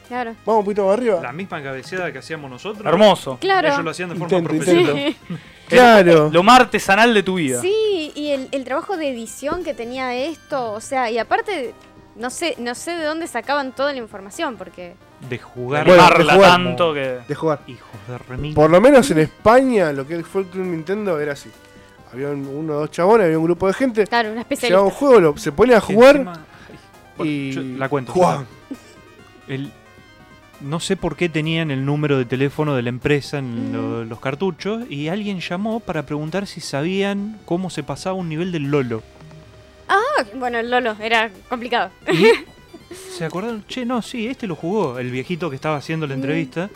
Claro. 0.07 0.35
Vamos 0.45 0.59
un 0.59 0.65
poquito 0.65 0.85
más 0.87 0.97
arriba. 0.97 1.19
La 1.21 1.31
misma 1.31 1.61
cabeceada 1.63 2.11
que 2.11 2.19
hacíamos 2.19 2.49
nosotros. 2.49 2.85
Hermoso. 2.85 3.37
Claro. 3.39 3.67
Ellos 3.69 3.83
lo 3.83 3.91
hacían 3.91 4.09
de 4.09 4.15
forma 4.15 4.37
Intento, 4.37 4.49
profesional. 4.49 4.97
intento. 5.07 5.41
Claro. 5.67 6.29
Lo 6.31 6.43
más 6.43 6.59
artesanal 6.59 7.11
de 7.11 7.23
tu 7.23 7.35
vida. 7.35 7.59
Sí, 7.59 8.11
y 8.13 8.29
el, 8.29 8.49
el 8.51 8.63
trabajo 8.63 8.97
de 8.97 9.09
edición 9.09 9.63
que 9.63 9.73
tenía 9.73 10.13
esto, 10.13 10.73
o 10.73 10.79
sea, 10.79 11.09
y 11.09 11.17
aparte, 11.17 11.73
no 12.15 12.29
sé, 12.29 12.53
no 12.59 12.75
sé 12.75 12.91
de 12.91 13.03
dónde 13.03 13.25
sacaban 13.25 13.71
toda 13.71 13.91
la 13.91 13.97
información, 13.97 14.57
porque 14.57 14.93
de 15.27 15.39
jugar. 15.39 15.87
Bueno, 15.87 16.03
de 16.07 16.23
jugar. 16.23 16.37
tanto 16.51 16.93
que. 16.93 17.17
De 17.27 17.33
jugar. 17.33 17.61
Hijos 17.65 17.89
de 18.07 18.17
remil. 18.19 18.53
Por 18.53 18.69
lo 18.69 18.79
menos 18.79 19.09
en 19.09 19.17
España, 19.17 19.91
lo 19.91 20.05
que 20.05 20.23
fue 20.23 20.41
el 20.43 20.47
Club 20.49 20.65
Nintendo 20.67 21.19
era 21.19 21.33
así. 21.33 21.49
Había 22.13 22.27
un- 22.29 22.45
uno 22.45 22.73
o 22.73 22.79
dos 22.81 22.91
chabones, 22.91 23.25
había 23.25 23.39
un 23.39 23.45
grupo 23.45 23.65
de 23.65 23.73
gente. 23.73 24.05
Claro, 24.05 24.29
una 24.31 24.43
Llevaba 24.43 24.47
un 24.47 24.53
especialista. 24.53 24.99
juego, 24.99 25.19
lo- 25.19 25.37
se 25.37 25.51
ponía 25.51 25.77
a 25.77 25.81
jugar 25.81 26.15
encima- 26.17 26.33
ay, 26.69 26.75
bueno, 27.17 27.31
y. 27.31 27.51
yo 27.51 27.61
la 27.79 27.89
cuento. 27.89 28.11
jugaban. 28.11 28.45
El- 29.47 29.71
no 30.65 30.79
sé 30.79 30.97
por 30.97 31.15
qué 31.15 31.29
tenían 31.29 31.71
el 31.71 31.85
número 31.85 32.17
de 32.17 32.25
teléfono 32.25 32.75
de 32.75 32.81
la 32.81 32.89
empresa 32.89 33.37
en 33.37 33.71
lo- 33.71 34.03
los 34.03 34.19
cartuchos 34.19 34.83
y 34.89 35.07
alguien 35.07 35.39
llamó 35.39 35.79
para 35.79 36.05
preguntar 36.05 36.47
si 36.47 36.59
sabían 36.61 37.37
cómo 37.45 37.69
se 37.69 37.83
pasaba 37.83 38.15
un 38.15 38.27
nivel 38.29 38.51
del 38.51 38.63
Lolo. 38.71 39.03
Ah, 39.87 40.23
bueno, 40.35 40.57
el 40.57 40.69
Lolo, 40.71 40.95
era 40.99 41.29
complicado. 41.49 41.91
Y 42.11 42.25
se 43.17 43.25
acordaron, 43.25 43.63
che, 43.67 43.85
no, 43.85 44.01
sí, 44.01 44.27
este 44.27 44.47
lo 44.47 44.55
jugó, 44.55 44.99
el 44.99 45.11
viejito 45.11 45.49
que 45.49 45.55
estaba 45.55 45.77
haciendo 45.77 46.07
la 46.07 46.15
Mm. 46.15 46.19
entrevista. 46.19 46.69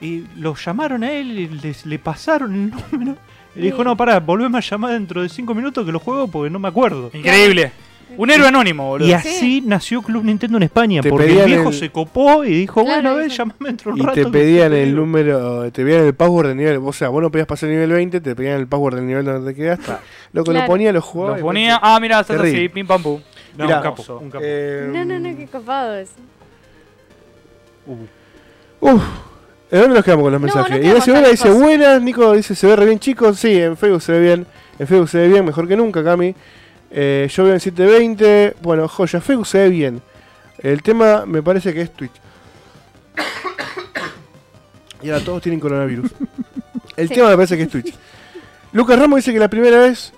Y 0.00 0.24
lo 0.36 0.54
llamaron 0.56 1.04
a 1.04 1.12
él 1.12 1.38
y 1.38 1.48
les- 1.48 1.86
le 1.86 1.98
pasaron 1.98 2.52
el 2.54 2.70
número. 2.92 3.16
Y 3.56 3.60
dijo, 3.60 3.78
Sí. 3.78 3.84
no, 3.84 3.96
pará, 3.96 4.18
volveme 4.18 4.58
a 4.58 4.60
llamar 4.60 4.92
dentro 4.92 5.22
de 5.22 5.28
cinco 5.28 5.54
minutos 5.54 5.86
que 5.86 5.92
lo 5.92 6.00
juego 6.00 6.26
porque 6.26 6.50
no 6.50 6.58
me 6.58 6.66
acuerdo. 6.68 7.10
Increíble. 7.14 7.70
Un 8.16 8.30
héroe 8.30 8.46
anónimo, 8.48 8.86
boludo. 8.88 9.08
Y 9.08 9.12
así 9.12 9.62
nació 9.64 10.00
Club 10.02 10.24
Nintendo 10.24 10.56
en 10.58 10.62
España, 10.64 11.00
Te 11.00 11.10
porque 11.10 11.26
el 11.40 11.46
viejo 11.46 11.68
el- 11.70 11.74
se 11.74 11.90
copó 11.90 12.44
y 12.44 12.50
dijo, 12.60 12.82
Claro, 12.84 12.94
bueno, 12.96 13.10
a 13.10 13.14
ver, 13.14 13.24
dijo- 13.24 13.36
llamame 13.36 13.56
dentro 13.60 13.90
de 13.90 13.94
un 13.94 13.98
Y 13.98 14.02
rato. 14.02 14.14
te 14.14 14.24
que 14.24 14.30
pedían 14.30 14.70
te 14.70 14.82
el 14.82 14.88
digo". 14.90 15.00
número, 15.00 15.72
te 15.72 15.84
pedían 15.84 16.04
el 16.04 16.14
password 16.14 16.48
del 16.48 16.56
nivel. 16.56 16.76
O 16.84 16.92
sea, 16.92 17.08
vos 17.08 17.22
no 17.22 17.30
podías 17.30 17.46
pasar 17.46 17.68
el 17.70 17.74
nivel 17.76 17.90
20, 17.92 18.20
te 18.20 18.36
pedían 18.36 18.60
el 18.60 18.66
password 18.68 18.94
del 18.96 19.06
nivel 19.06 19.24
donde 19.24 19.52
te 19.52 19.56
quedaste. 19.56 19.92
Lo 20.32 20.44
que 20.44 20.52
lo 20.52 20.64
ponía, 20.66 20.92
lo 20.92 21.00
jugaba. 21.02 21.32
Los 21.32 21.40
y 21.40 21.42
ponía. 21.42 21.80
Ah, 21.82 21.98
mira, 22.00 22.20
está 22.20 22.36
Terrible. 22.36 22.58
así, 22.58 22.68
pim 22.68 22.86
pam 22.86 23.02
pum. 23.02 23.20
No, 23.56 23.64
Mirá, 23.64 23.76
un 23.78 23.82
capo, 23.82 24.02
hermoso. 24.02 24.18
un 24.18 24.30
capo. 24.30 24.44
Eh, 24.46 24.90
No, 24.92 25.04
no, 25.04 25.18
no, 25.18 25.36
qué 25.36 25.46
copado 25.46 25.94
eso. 25.96 26.12
Uh, 27.86 27.96
Uf, 28.80 29.02
¿en 29.70 29.80
dónde 29.80 29.94
nos 29.96 30.04
quedamos 30.04 30.22
con 30.24 30.32
los 30.32 30.40
No, 30.40 30.46
mensajes? 30.46 30.80
no 30.80 30.86
Ignacio 30.86 31.12
quedamos 31.14 31.30
dice 31.30 31.50
buenas, 31.50 32.02
Nico 32.02 32.32
dice 32.32 32.54
se 32.54 32.66
ve 32.66 32.76
re 32.76 32.86
bien 32.86 32.98
chicos, 32.98 33.38
sí, 33.38 33.60
en 33.60 33.76
Facebook 33.76 34.02
se 34.02 34.12
ve 34.12 34.20
bien, 34.20 34.46
en 34.78 34.86
Facebook 34.86 35.08
se 35.08 35.18
ve 35.18 35.28
bien, 35.28 35.44
mejor 35.44 35.68
que 35.68 35.76
nunca, 35.76 36.02
Cami. 36.02 36.34
Eh, 36.96 37.28
yo 37.28 37.42
veo 37.44 37.54
en 37.54 37.60
720, 37.60 38.54
bueno, 38.62 38.86
joya, 38.86 39.20
Facebook 39.20 39.46
se 39.48 39.58
ve 39.58 39.68
bien. 39.68 40.00
El 40.58 40.80
tema 40.82 41.26
me 41.26 41.42
parece 41.42 41.74
que 41.74 41.80
es 41.80 41.92
Twitch. 41.92 42.12
Y 45.02 45.10
ahora 45.10 45.24
todos 45.24 45.42
tienen 45.42 45.60
coronavirus. 45.60 46.10
El 46.96 47.08
Sí. 47.08 47.14
tema 47.14 47.30
me 47.30 47.34
parece 47.34 47.56
que 47.56 47.64
es 47.64 47.68
Twitch. 47.68 47.94
Lucas 48.72 48.98
Ramos 48.98 49.16
dice 49.18 49.32
que 49.32 49.38
la 49.40 49.48
primera 49.48 49.78
vez, 49.80 50.12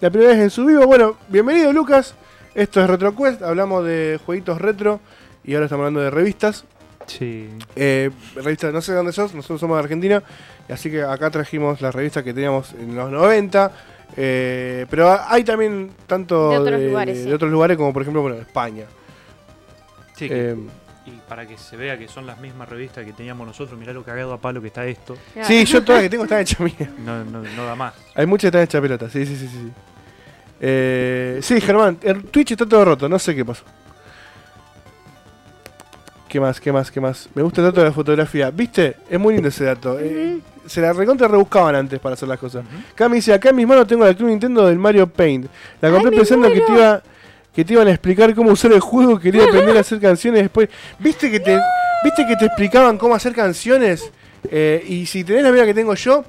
la 0.00 0.10
primera 0.10 0.32
vez 0.32 0.40
en 0.40 0.50
su 0.50 0.64
vivo, 0.66 0.86
bueno, 0.86 1.16
bienvenido 1.28 1.72
Lucas. 1.72 2.14
Esto 2.54 2.82
es 2.82 2.88
RetroQuest, 2.90 3.40
hablamos 3.42 3.84
de 3.84 4.20
jueguitos 4.24 4.60
retro 4.60 5.00
y 5.44 5.54
ahora 5.54 5.64
estamos 5.66 5.84
hablando 5.84 6.00
de 6.00 6.10
revistas. 6.10 6.64
Sí. 7.06 7.48
Eh, 7.76 8.10
revistas, 8.34 8.72
no 8.72 8.80
sé 8.80 8.92
dónde 8.92 9.12
sos, 9.12 9.34
nosotros 9.34 9.60
somos 9.60 9.76
de 9.76 9.82
Argentina, 9.82 10.22
así 10.68 10.90
que 10.90 11.02
acá 11.02 11.30
trajimos 11.30 11.80
las 11.80 11.94
revistas 11.94 12.22
que 12.22 12.32
teníamos 12.34 12.72
en 12.74 12.94
los 12.94 13.10
90. 13.10 13.72
eh, 14.16 14.86
pero 14.90 15.18
hay 15.26 15.42
también 15.44 15.90
tanto 16.06 16.50
De 16.50 16.58
otros 16.58 16.80
lugares, 16.80 17.18
sí. 17.18 17.24
de 17.24 17.34
otros 17.34 17.50
lugares 17.50 17.76
como 17.76 17.92
por 17.92 18.02
ejemplo 18.02 18.20
bueno, 18.22 18.36
España. 18.38 18.84
Sí, 20.16 20.28
que- 20.28 20.50
Eh, 20.50 20.56
y 21.06 21.10
para 21.28 21.46
que 21.48 21.56
se 21.58 21.76
vea 21.76 21.98
que 21.98 22.06
son 22.06 22.26
las 22.26 22.38
mismas 22.38 22.68
revistas 22.68 23.04
que 23.04 23.12
teníamos 23.12 23.44
nosotros, 23.46 23.76
mirá 23.78 23.92
lo 23.92 24.04
cagado 24.04 24.32
a 24.34 24.38
palo 24.40 24.60
que 24.60 24.68
está 24.68 24.84
esto. 24.86 25.16
Claro. 25.32 25.48
sí, 25.48 25.64
yo 25.64 25.82
todas 25.82 26.00
las 26.00 26.04
que 26.04 26.10
tengo 26.10 26.24
están 26.24 26.40
hechas 26.40 26.60
mías. 26.60 26.76
No, 27.04 27.24
no, 27.24 27.42
no 27.42 27.64
da 27.64 27.74
más. 27.74 27.94
Hay 28.14 28.26
muchas 28.26 28.42
que 28.42 28.46
están 28.48 28.62
hechas 28.62 28.80
pelota, 28.80 29.08
sí, 29.10 29.24
sí, 29.26 29.34
sí, 29.36 29.48
sí. 29.48 29.58
sí. 29.62 29.72
Eh, 30.60 31.38
sí, 31.42 31.60
Germán, 31.60 31.98
el 32.02 32.22
Twitch 32.24 32.52
está 32.52 32.66
todo 32.66 32.84
roto, 32.84 33.08
no 33.08 33.18
sé 33.18 33.34
qué 33.34 33.44
pasó. 33.44 33.64
¿Qué 36.32 36.40
más, 36.40 36.58
qué 36.62 36.72
más, 36.72 36.90
qué 36.90 36.98
más? 36.98 37.28
Me 37.34 37.42
gusta 37.42 37.60
el 37.60 37.66
dato 37.66 37.80
de 37.80 37.88
la 37.88 37.92
fotografía. 37.92 38.50
¿Viste? 38.50 38.96
Es 39.10 39.20
muy 39.20 39.34
lindo 39.34 39.50
ese 39.50 39.64
dato. 39.64 39.98
Eh, 40.00 40.38
se 40.64 40.80
la 40.80 40.94
recontra 40.94 41.28
rebuscaban 41.28 41.74
antes 41.74 42.00
para 42.00 42.14
hacer 42.14 42.26
las 42.26 42.38
cosas. 42.38 42.64
Acá 42.90 43.06
me 43.06 43.16
dice, 43.16 43.34
acá 43.34 43.50
en 43.50 43.56
mis 43.56 43.66
manos 43.66 43.86
tengo 43.86 44.06
la 44.06 44.14
Club 44.14 44.30
Nintendo 44.30 44.66
del 44.66 44.78
Mario 44.78 45.06
Paint. 45.06 45.44
La 45.82 45.90
compré 45.90 46.08
Ay, 46.10 46.16
pensando 46.16 46.48
que 46.48 46.62
te, 46.62 46.72
iba, 46.72 47.02
que 47.54 47.64
te 47.66 47.74
iban 47.74 47.86
a 47.86 47.90
explicar 47.90 48.34
cómo 48.34 48.50
usar 48.50 48.72
el 48.72 48.80
juego, 48.80 49.20
quería 49.20 49.44
aprender 49.44 49.76
a 49.76 49.80
hacer 49.80 50.00
canciones 50.00 50.44
después. 50.44 50.70
¿Viste 50.98 51.30
que 51.30 51.38
te, 51.38 51.60
¿viste 52.02 52.26
que 52.26 52.36
te 52.36 52.46
explicaban 52.46 52.96
cómo 52.96 53.14
hacer 53.14 53.34
canciones? 53.34 54.10
Eh, 54.50 54.82
y 54.88 55.04
si 55.04 55.24
tenés 55.24 55.42
la 55.42 55.50
vida 55.50 55.66
que 55.66 55.74
tengo 55.74 55.94
yo, 55.94 56.24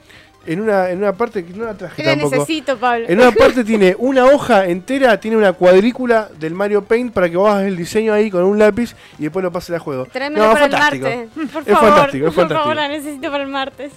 en 0.45 0.60
una, 0.62 0.89
en 0.89 0.97
una 0.97 1.13
parte 1.13 1.45
que 1.45 1.53
no 1.53 1.65
la 1.65 1.73
traje 1.73 1.95
¿Qué 1.95 2.03
le 2.03 2.15
tampoco. 2.15 2.36
necesito, 2.36 2.77
Pablo? 2.77 3.06
En 3.08 3.19
una 3.19 3.32
parte 3.32 3.63
tiene 3.63 3.95
una 3.97 4.25
hoja 4.25 4.65
entera, 4.65 5.19
tiene 5.19 5.38
una 5.38 5.53
cuadrícula 5.53 6.29
del 6.39 6.53
Mario 6.53 6.84
Paint 6.84 7.13
para 7.13 7.29
que 7.29 7.38
vos 7.38 7.49
hagas 7.49 7.63
el 7.65 7.77
diseño 7.77 8.13
ahí 8.13 8.29
con 8.29 8.43
un 8.43 8.60
lápiz 8.60 8.93
y 9.19 9.23
después 9.23 9.41
lo 9.43 9.51
pases 9.51 9.75
a 9.75 9.79
juego. 9.79 10.06
Tráemelo 10.12 10.45
No, 10.47 10.51
para 10.53 10.69
fantástico. 10.69 11.08
el 11.08 11.17
martes. 11.27 11.51
Por 11.53 11.62
Es 11.62 11.67
favor, 11.73 11.89
fantástico, 11.89 12.27
es 12.27 12.34
por 12.34 12.41
fantástico. 12.43 12.60
favor, 12.62 12.75
la 12.75 12.88
necesito 12.89 13.32
para 13.32 13.43
el 13.43 13.49
martes. 13.49 13.91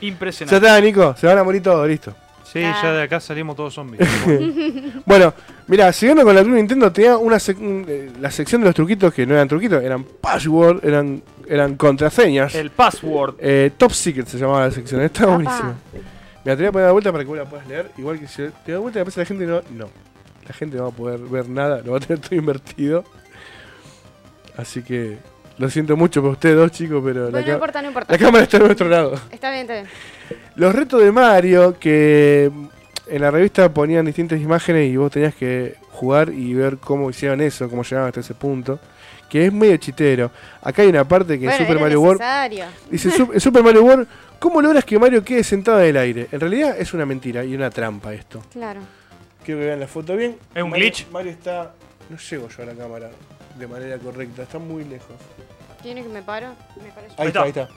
Ya 0.00 0.06
Impresionante. 0.06 0.56
está, 0.66 0.80
Nico, 0.80 1.14
se 1.18 1.26
van 1.26 1.38
a 1.38 1.44
morir 1.44 1.62
todos, 1.62 1.86
listo. 1.86 2.14
Sí, 2.50 2.60
Ah. 2.64 2.80
ya 2.82 2.92
de 2.92 3.02
acá 3.02 3.20
salimos 3.20 3.54
todos 3.54 3.74
zombies. 3.74 4.00
Bueno, 5.06 5.32
mira, 5.68 5.92
siguiendo 5.92 6.24
con 6.24 6.34
la 6.34 6.42
Club 6.42 6.54
Nintendo, 6.56 6.90
tenía 6.90 7.16
una 7.16 7.36
sec- 7.36 7.58
eh, 7.86 8.10
la 8.20 8.30
sección 8.30 8.60
de 8.62 8.66
los 8.66 8.74
truquitos 8.74 9.12
que 9.14 9.26
no 9.26 9.34
eran 9.34 9.46
truquitos, 9.46 9.82
eran 9.84 10.04
password, 10.04 10.84
eran, 10.84 11.22
eran 11.50 11.74
contraseñas. 11.76 12.54
El 12.54 12.70
password. 12.70 13.34
Eh, 13.38 13.72
Top 13.76 13.90
Secret 13.92 14.26
se 14.26 14.38
llamaba 14.38 14.66
la 14.66 14.70
sección, 14.70 15.00
está 15.02 15.26
buenísima. 15.26 15.74
Te 16.44 16.54
voy 16.56 16.64
a 16.66 16.72
poner 16.72 16.86
la 16.86 16.92
vuelta 16.92 17.12
para 17.12 17.24
que 17.24 17.28
vos 17.28 17.38
la 17.38 17.44
puedas 17.44 17.66
leer. 17.68 17.90
Igual 17.98 18.18
que 18.18 18.26
si 18.26 18.42
te 18.64 18.72
das 18.72 18.80
vuelta, 18.80 19.00
después 19.00 19.16
la 19.18 19.24
gente 19.26 19.44
no. 19.46 19.60
No. 19.76 19.88
La 20.48 20.54
gente 20.54 20.76
no 20.78 20.84
va 20.84 20.88
a 20.88 20.92
poder 20.92 21.18
ver 21.20 21.48
nada, 21.48 21.82
lo 21.84 21.92
va 21.92 21.98
a 21.98 22.00
tener 22.00 22.18
todo 22.26 22.34
invertido. 22.34 23.04
Así 24.56 24.82
que 24.82 25.18
lo 25.58 25.68
siento 25.70 25.96
mucho 25.96 26.22
por 26.22 26.32
ustedes 26.32 26.56
dos, 26.56 26.70
chicos, 26.72 27.02
pero 27.04 27.24
la, 27.26 27.30
Bueno, 27.30 27.40
no 27.40 27.46
ca- 27.46 27.52
importa, 27.52 27.82
no 27.82 27.88
importa. 27.88 28.12
la 28.12 28.18
cámara 28.18 28.44
está 28.44 28.56
a 28.56 28.60
nuestro 28.60 28.88
lado. 28.88 29.14
Está 29.30 29.50
bien, 29.50 29.62
está 29.62 29.74
bien. 29.74 29.86
Los 30.56 30.74
retos 30.74 31.02
de 31.02 31.12
Mario, 31.12 31.78
que 31.78 32.50
en 33.06 33.20
la 33.20 33.30
revista 33.30 33.72
ponían 33.72 34.04
distintas 34.06 34.40
imágenes 34.40 34.90
y 34.90 34.96
vos 34.96 35.10
tenías 35.12 35.34
que 35.34 35.74
jugar 35.90 36.30
y 36.32 36.54
ver 36.54 36.78
cómo 36.78 37.10
hicieron 37.10 37.40
eso, 37.40 37.68
cómo 37.68 37.82
llegaban 37.82 38.08
hasta 38.08 38.20
ese 38.20 38.34
punto. 38.34 38.78
Que 39.30 39.46
es 39.46 39.52
medio 39.52 39.76
chitero. 39.78 40.30
Acá 40.60 40.82
hay 40.82 40.88
una 40.88 41.04
parte 41.04 41.38
que 41.38 41.46
en 41.46 41.52
Super 41.52 41.70
era 41.70 41.80
Mario 41.80 42.00
World. 42.02 42.20
Dice 42.90 43.10
"Sup- 43.10 43.32
en 43.32 43.40
Super 43.40 43.62
Mario 43.62 43.84
World, 43.84 44.06
¿cómo 44.38 44.60
logras 44.60 44.84
que 44.84 44.98
Mario 44.98 45.24
quede 45.24 45.42
sentado 45.44 45.80
en 45.80 45.86
el 45.90 45.96
aire? 45.96 46.26
En 46.32 46.40
realidad 46.40 46.74
es 46.78 46.92
una 46.92 47.06
mentira 47.06 47.44
y 47.44 47.54
una 47.54 47.70
trampa 47.70 48.12
esto. 48.12 48.42
Claro. 48.52 48.80
Quiero 49.44 49.60
que 49.60 49.66
vean 49.66 49.80
la 49.80 49.86
foto 49.86 50.16
bien. 50.16 50.36
¿Es 50.54 50.62
un 50.62 50.70
Mario- 50.70 50.84
glitch? 50.86 51.08
Mario 51.10 51.30
está. 51.32 51.72
No 52.10 52.18
llego 52.18 52.48
yo 52.48 52.62
a 52.62 52.66
la 52.66 52.74
cámara 52.74 53.10
de 53.56 53.66
manera 53.68 53.96
correcta, 53.98 54.42
está 54.42 54.58
muy 54.58 54.84
lejos. 54.84 55.14
¿Tiene 55.80 56.02
que 56.02 56.08
me 56.08 56.22
paro? 56.22 56.48
Me 56.82 56.90
paro. 56.90 57.06
Ahí 57.06 57.14
Ahí 57.18 57.26
está, 57.28 57.42
ahí 57.42 57.48
está. 57.50 57.62
está. 57.62 57.74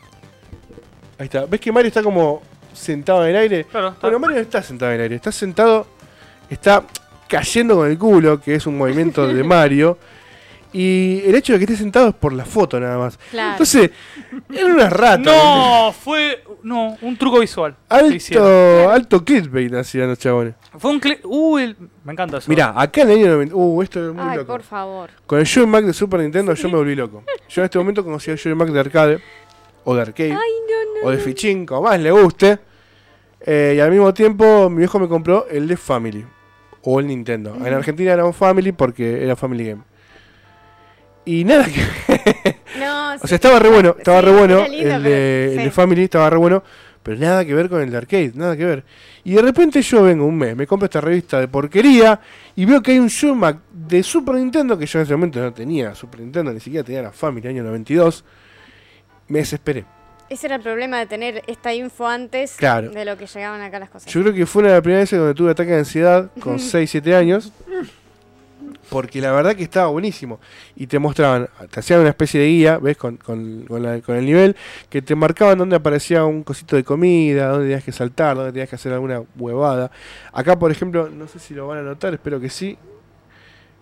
Ahí 1.20 1.26
está. 1.26 1.46
¿Ves 1.46 1.60
que 1.62 1.72
Mario 1.72 1.88
está 1.90 2.02
como 2.02 2.42
sentado 2.74 3.24
en 3.24 3.30
el 3.30 3.36
aire? 3.38 3.66
Claro, 3.66 3.90
está- 3.90 4.02
Bueno, 4.02 4.18
Mario 4.20 4.38
no 4.38 4.42
está 4.42 4.64
sentado 4.64 4.92
en 4.92 4.96
el 4.98 5.02
aire, 5.04 5.16
está 5.18 5.32
sentado, 5.32 5.86
está 6.50 6.84
cayendo 7.30 7.76
con 7.76 7.90
el 7.90 7.98
culo, 7.98 8.42
que 8.42 8.56
es 8.56 8.66
un 8.66 8.78
movimiento 8.78 9.28
de 9.28 9.44
Mario. 9.44 9.98
Y 10.74 11.22
el 11.26 11.36
hecho 11.36 11.54
de 11.54 11.60
que 11.60 11.66
esté 11.66 11.78
sentado 11.78 12.10
es 12.10 12.16
por 12.16 12.34
la 12.34 12.46
foto 12.46 12.80
nada 12.80 12.98
más. 12.98 13.18
Claro. 13.30 13.52
Entonces, 13.52 13.92
era 14.52 14.66
una 14.66 14.90
rata. 14.90 15.20
No, 15.20 15.94
fue. 15.94 16.44
No, 16.64 16.98
un 17.02 17.16
truco 17.18 17.40
visual. 17.40 17.76
Alto, 17.90 18.90
alto 18.90 19.24
clickbait 19.24 19.72
hacían 19.76 20.08
los 20.10 20.18
chabones. 20.18 20.56
Fue 20.78 20.90
un. 20.92 21.00
cli- 21.00 21.20
Uh, 21.24 21.58
el- 21.60 21.78
me 22.04 22.14
encanta 22.14 22.38
eso. 22.40 22.50
Mirá, 22.50 22.74
acá 22.76 23.02
en 23.04 23.12
el 23.12 23.18
año 23.20 23.28
90. 23.34 23.56
Uh, 23.56 23.82
esto 23.84 24.08
es 24.10 24.14
muy 24.16 24.24
Ay, 24.28 24.38
loco. 24.38 24.52
por 24.54 24.64
favor. 24.64 25.10
Con 25.28 25.40
el 25.40 25.46
Joy 25.46 25.68
Mac 25.68 25.86
de 25.86 25.94
Super 25.94 26.20
Nintendo 26.22 26.54
yo 26.56 26.70
me 26.70 26.76
volví 26.78 26.96
loco. 26.96 27.24
Yo 27.50 27.62
en 27.62 27.66
este 27.66 27.78
momento 27.78 28.04
conocí 28.04 28.32
el 28.32 28.38
Joy 28.40 28.56
Mac 28.56 28.70
de 28.70 28.80
arcade, 28.80 29.20
o 29.84 29.94
de 29.96 30.02
arcade, 30.02 30.32
Ay, 30.32 30.38
no, 30.38 31.02
no. 31.02 31.08
o 31.08 31.12
de 31.12 31.18
fichín, 31.20 31.66
como 31.66 31.84
más 31.84 32.00
le 32.00 32.10
guste. 32.12 32.58
Eh, 33.46 33.74
y 33.78 33.80
al 33.80 33.92
mismo 33.92 34.14
tiempo 34.14 34.70
mi 34.70 34.78
viejo 34.80 35.00
me 35.00 35.08
compró 35.08 35.46
el 35.52 35.68
de 35.68 35.76
Family, 35.78 36.26
o 36.82 37.00
el 37.00 37.08
Nintendo. 37.08 37.56
En 37.64 37.74
Argentina 37.74 38.14
era 38.14 38.26
un 38.26 38.34
Family 38.34 38.72
porque 38.72 39.24
era 39.24 39.36
Family 39.36 39.68
Game. 39.68 39.82
Y 41.26 41.44
nada 41.44 41.66
que. 41.66 42.54
No, 42.80 43.14
O 43.22 43.28
sea, 43.28 43.36
estaba 43.36 43.60
re 43.60 43.70
bueno, 43.70 43.96
estaba 43.98 44.20
Sí, 44.20 44.26
re 44.26 44.32
bueno. 44.32 44.68
lindo, 44.68 44.96
el, 44.96 45.04
de, 45.04 45.46
pero- 45.50 45.60
el 45.60 45.66
de 45.66 45.72
Family 45.72 46.04
estaba 46.06 46.30
re 46.30 46.38
bueno. 46.38 46.64
Pero 47.04 47.20
nada 47.20 47.44
que 47.46 47.54
ver 47.54 47.70
con 47.70 47.82
el 47.82 47.92
de 47.92 47.98
arcade, 47.98 48.32
nada 48.34 48.56
que 48.56 48.64
ver. 48.66 48.84
Y 49.26 49.34
de 49.34 49.42
repente 49.42 49.82
yo 49.82 50.04
vengo 50.04 50.26
un 50.26 50.38
mes, 50.38 50.56
me 50.56 50.66
compro 50.66 50.86
esta 50.86 51.02
revista 51.02 51.38
de 51.40 51.50
porquería 51.50 52.20
y 52.56 52.64
veo 52.66 52.82
que 52.82 52.92
hay 52.94 53.00
un 53.00 53.10
Mac 53.38 53.58
de 53.74 54.02
Super 54.04 54.36
Nintendo 54.36 54.78
que 54.78 54.86
yo 54.86 55.00
en 55.00 55.04
ese 55.04 55.14
momento 55.14 55.40
no 55.42 55.54
tenía 55.54 55.94
Super 55.96 56.22
Nintendo, 56.22 56.54
ni 56.54 56.62
siquiera 56.62 56.84
tenía 56.86 57.02
la 57.02 57.12
Family 57.12 57.46
año 57.48 57.62
92. 57.64 58.24
Me 59.28 59.40
desesperé. 59.40 59.84
ese 60.30 60.48
era 60.48 60.56
el 60.56 60.62
problema 60.62 60.98
de 60.98 61.06
tener 61.06 61.44
esta 61.48 61.74
info 61.74 62.08
antes 62.08 62.56
Claro. 62.56 62.90
de 62.90 63.04
lo 63.06 63.18
que 63.18 63.28
llegaban 63.28 63.62
acá 63.62 63.80
las 63.80 63.90
cosas. 63.90 64.12
Yo 64.12 64.22
creo 64.22 64.34
que 64.34 64.46
fue 64.46 64.62
una 64.62 64.70
de 64.70 64.76
las 64.76 64.82
primeras 64.84 65.04
veces 65.04 65.20
donde 65.20 65.34
tuve 65.36 65.52
ataque 65.52 65.72
de 65.72 65.80
ansiedad 65.80 66.32
con 66.40 66.58
6, 66.58 66.90
7 66.90 67.16
años. 67.16 67.52
Porque 68.94 69.20
la 69.20 69.32
verdad 69.32 69.56
que 69.56 69.64
estaba 69.64 69.88
buenísimo. 69.88 70.40
Y 70.76 70.88
te 70.88 71.00
mostraban, 71.00 71.50
te 71.70 71.80
hacían 71.80 72.00
una 72.00 72.10
especie 72.10 72.40
de 72.40 72.48
guía, 72.48 72.78
¿ves? 72.78 72.96
Con, 72.96 73.18
con- 73.18 73.66
con 73.68 73.84
la- 73.84 74.00
con 74.02 74.16
el 74.16 74.26
nivel, 74.26 74.56
que 74.90 75.02
te 75.02 75.16
marcaban 75.16 75.58
dónde 75.58 75.76
aparecía 75.76 76.24
un 76.24 76.44
cosito 76.44 76.76
de 76.76 76.84
comida, 76.84 77.48
dónde 77.48 77.66
tenías 77.66 77.84
que 77.84 77.92
saltar, 77.92 78.36
dónde 78.38 78.52
tenías 78.52 78.70
que 78.70 78.76
hacer 78.76 78.94
alguna 78.94 79.22
huevada. 79.38 79.92
Acá, 80.32 80.58
por 80.58 80.72
ejemplo, 80.72 81.10
no 81.10 81.28
sé 81.28 81.40
si 81.40 81.54
lo 81.54 81.68
van 81.68 81.80
a 81.80 81.82
notar, 81.82 82.14
espero 82.14 82.40
que 82.40 82.50
sí. 82.50 82.78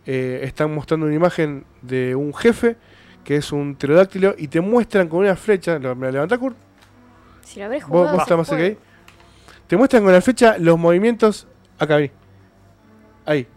eh, 0.06 0.42
están 0.44 0.74
mostrando 0.74 1.06
una 1.06 1.14
imagen 1.16 1.64
de 1.84 2.16
un 2.16 2.34
jefe 2.34 2.76
que 3.24 3.36
es 3.36 3.52
un 3.52 3.76
pterodáctilo, 3.76 4.34
y 4.36 4.48
te 4.48 4.60
muestran 4.60 5.08
con 5.08 5.20
una 5.20 5.36
flecha, 5.36 5.78
me 5.78 6.08
la 6.08 6.12
levanta 6.12 6.40
Kurt, 6.40 6.56
Si 7.44 7.60
lo 7.60 7.66
habré 7.66 7.78
vos, 7.80 7.86
jugado. 7.88 8.06
vos 8.08 8.16
se 8.16 8.22
estás 8.24 8.38
más 8.40 8.48
cerca 8.48 8.64
ahí. 8.64 8.78
Te 9.68 9.78
muestran 9.78 10.04
con 10.04 10.12
la 10.12 10.22
flecha 10.22 10.58
los 10.58 10.80
movimientos, 10.80 11.48
acá 11.78 11.98
vi, 11.98 12.10
ahí. 13.26 13.48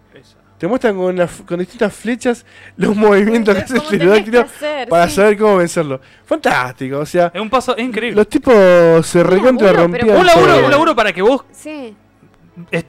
Te 0.64 0.68
muestran 0.68 0.96
con, 0.96 1.14
la 1.14 1.24
f- 1.24 1.44
con 1.44 1.59
distintas 1.59 1.92
flechas 1.92 2.46
los 2.79 2.96
movimientos 2.96 3.55
que 3.55 3.61
hace 3.61 3.74
el 3.77 3.83
pterodáctilo 3.83 4.40
hacer, 4.40 4.88
para 4.88 5.09
sí. 5.11 5.16
saber 5.16 5.37
cómo 5.37 5.59
vencerlo. 5.59 6.00
Fantástico, 6.24 7.00
o 7.00 7.05
sea, 7.05 7.31
Es 7.35 7.38
un 7.42 7.50
paso 7.50 7.77
es 7.77 7.85
increíble. 7.85 8.16
los 8.16 8.27
tipos 8.31 9.07
se 9.07 9.22
recontra 9.22 9.74
rompían. 9.74 10.16
Un 10.16 10.24
laburo, 10.24 10.64
un 10.64 10.70
laburo 10.70 10.96
para 10.96 11.12
que 11.12 11.20
vos, 11.20 11.44
Sí. 11.53 11.94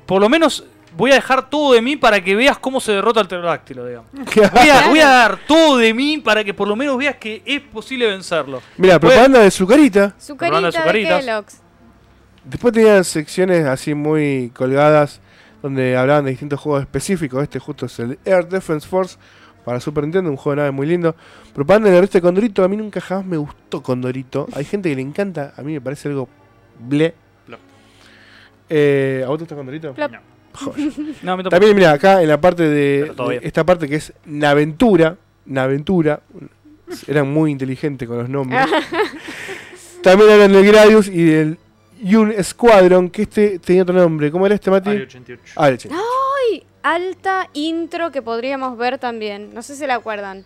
por 0.05 0.21
lo 0.21 0.29
menos, 0.29 0.63
voy 0.95 1.11
a 1.11 1.15
dejar 1.15 1.49
todo 1.49 1.73
de 1.73 1.81
mí 1.81 1.97
para 1.97 2.23
que 2.23 2.33
veas 2.33 2.57
cómo 2.59 2.79
se 2.79 2.93
derrota 2.93 3.19
el 3.19 3.27
pterodáctilo, 3.27 3.85
digamos. 3.85 4.09
Voy 4.53 4.69
a, 4.69 4.87
voy 4.87 4.99
a 5.01 5.09
dar 5.09 5.39
todo 5.45 5.75
de 5.77 5.93
mí 5.93 6.19
para 6.19 6.45
que 6.45 6.53
por 6.53 6.69
lo 6.69 6.77
menos 6.77 6.97
veas 6.97 7.17
que 7.17 7.41
es 7.45 7.59
posible 7.59 8.07
vencerlo. 8.07 8.61
Mira, 8.77 8.97
propaganda 9.01 9.41
de 9.41 9.51
su 9.51 9.67
carita. 9.67 10.15
Su 10.17 10.37
Propaganda 10.37 10.71
carita 10.71 10.79
de 10.79 10.87
de 10.93 11.01
Zucaritas. 11.03 11.25
Kellogg's. 11.25 11.61
Después 12.45 12.73
tenían 12.73 13.03
secciones 13.03 13.65
así 13.65 13.93
muy 13.93 14.49
colgadas 14.55 15.19
donde 15.65 15.97
hablaban 15.97 16.25
de 16.25 16.29
distintos 16.29 16.59
juegos 16.59 16.83
específicos. 16.83 17.41
Este 17.41 17.57
justo 17.57 17.87
es 17.87 17.97
el 17.97 18.19
Air 18.23 18.47
Defense 18.47 18.87
Force 18.87 19.17
para 19.63 19.79
Super 19.79 20.03
Nintendo, 20.03 20.29
un 20.29 20.37
juego 20.37 20.51
de 20.51 20.57
nave 20.57 20.69
muy 20.69 20.85
lindo. 20.85 21.15
Propaganda 21.55 21.89
de 21.89 21.95
la 21.95 22.01
revista 22.01 22.21
Condorito, 22.21 22.63
a 22.63 22.67
mí 22.67 22.77
nunca 22.77 23.01
jamás 23.01 23.25
me 23.25 23.37
gustó 23.37 23.81
Condorito. 23.81 24.47
Hay 24.53 24.63
gente 24.63 24.89
que 24.89 24.95
le 24.95 25.01
encanta, 25.01 25.55
a 25.57 25.63
mí 25.63 25.73
me 25.73 25.81
parece 25.81 26.09
algo 26.09 26.29
ble. 26.79 27.15
Eh, 28.69 29.23
¿A 29.25 29.27
vos 29.27 29.39
te 29.39 29.45
gusta 29.45 29.55
Condorito? 29.55 29.95
Joder. 29.95 30.19
No. 31.23 31.43
También, 31.49 31.75
mira, 31.75 31.93
acá 31.93 32.21
en 32.21 32.29
la 32.29 32.39
parte 32.39 32.61
de, 32.61 33.11
de 33.17 33.39
esta 33.41 33.65
parte 33.65 33.89
que 33.89 33.95
es 33.95 34.13
Naventura, 34.23 35.17
Naventura, 35.47 36.21
eran 37.07 37.33
muy 37.33 37.49
inteligentes 37.49 38.07
con 38.07 38.19
los 38.19 38.29
nombres. 38.29 38.67
También 40.03 40.29
hablan 40.29 40.53
del 40.53 40.63
Gradius 40.67 41.07
y 41.07 41.23
del 41.23 41.57
Yun 42.07 42.33
Squadron, 42.43 43.09
que 43.09 43.23
este 43.23 43.59
tenía 43.59 43.81
otro 43.83 43.95
nombre. 43.95 44.31
¿Cómo 44.31 44.45
era 44.45 44.55
este, 44.55 44.69
Mati? 44.69 44.89
Área 44.89 45.03
88. 45.03 45.53
Ah, 45.55 45.69
el 45.69 45.77
che. 45.77 45.89
Ay, 45.91 46.63
alta 46.83 47.49
intro 47.53 48.11
que 48.11 48.21
podríamos 48.21 48.77
ver 48.77 48.99
también. 48.99 49.53
No 49.53 49.61
sé 49.63 49.75
si 49.75 49.85
la 49.87 49.95
acuerdan. 49.95 50.45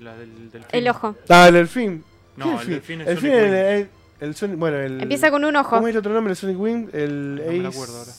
La 0.00 0.14
del. 0.16 0.50
El 0.70 0.88
ojo. 0.88 1.16
Ah, 1.28 1.48
el 1.48 1.54
delfín. 1.54 2.04
No, 2.36 2.56
¿Qué 2.58 2.62
el 2.64 2.68
delfín 2.70 3.00
es 3.00 3.08
El 3.08 3.16
Sonic 3.18 3.32
Wing. 3.34 3.42
el, 3.42 3.54
el- 3.54 3.88
el 4.20 4.34
Sonic- 4.34 4.56
bueno, 4.58 4.76
el... 4.78 5.00
Empieza 5.00 5.30
con 5.30 5.44
un 5.44 5.56
ojo. 5.56 5.70
¿Cómo 5.76 5.88
es 5.88 5.94
el 5.94 5.98
otro 5.98 6.12
nombre? 6.12 6.32
El 6.32 6.36
Sonic 6.36 6.60
Wing, 6.60 6.88
el 6.92 7.34
No 7.36 7.42
me 7.52 7.58
la 7.58 7.68
Ace- 7.68 7.76
acuerdo 7.76 7.98
ahora. 7.98 8.12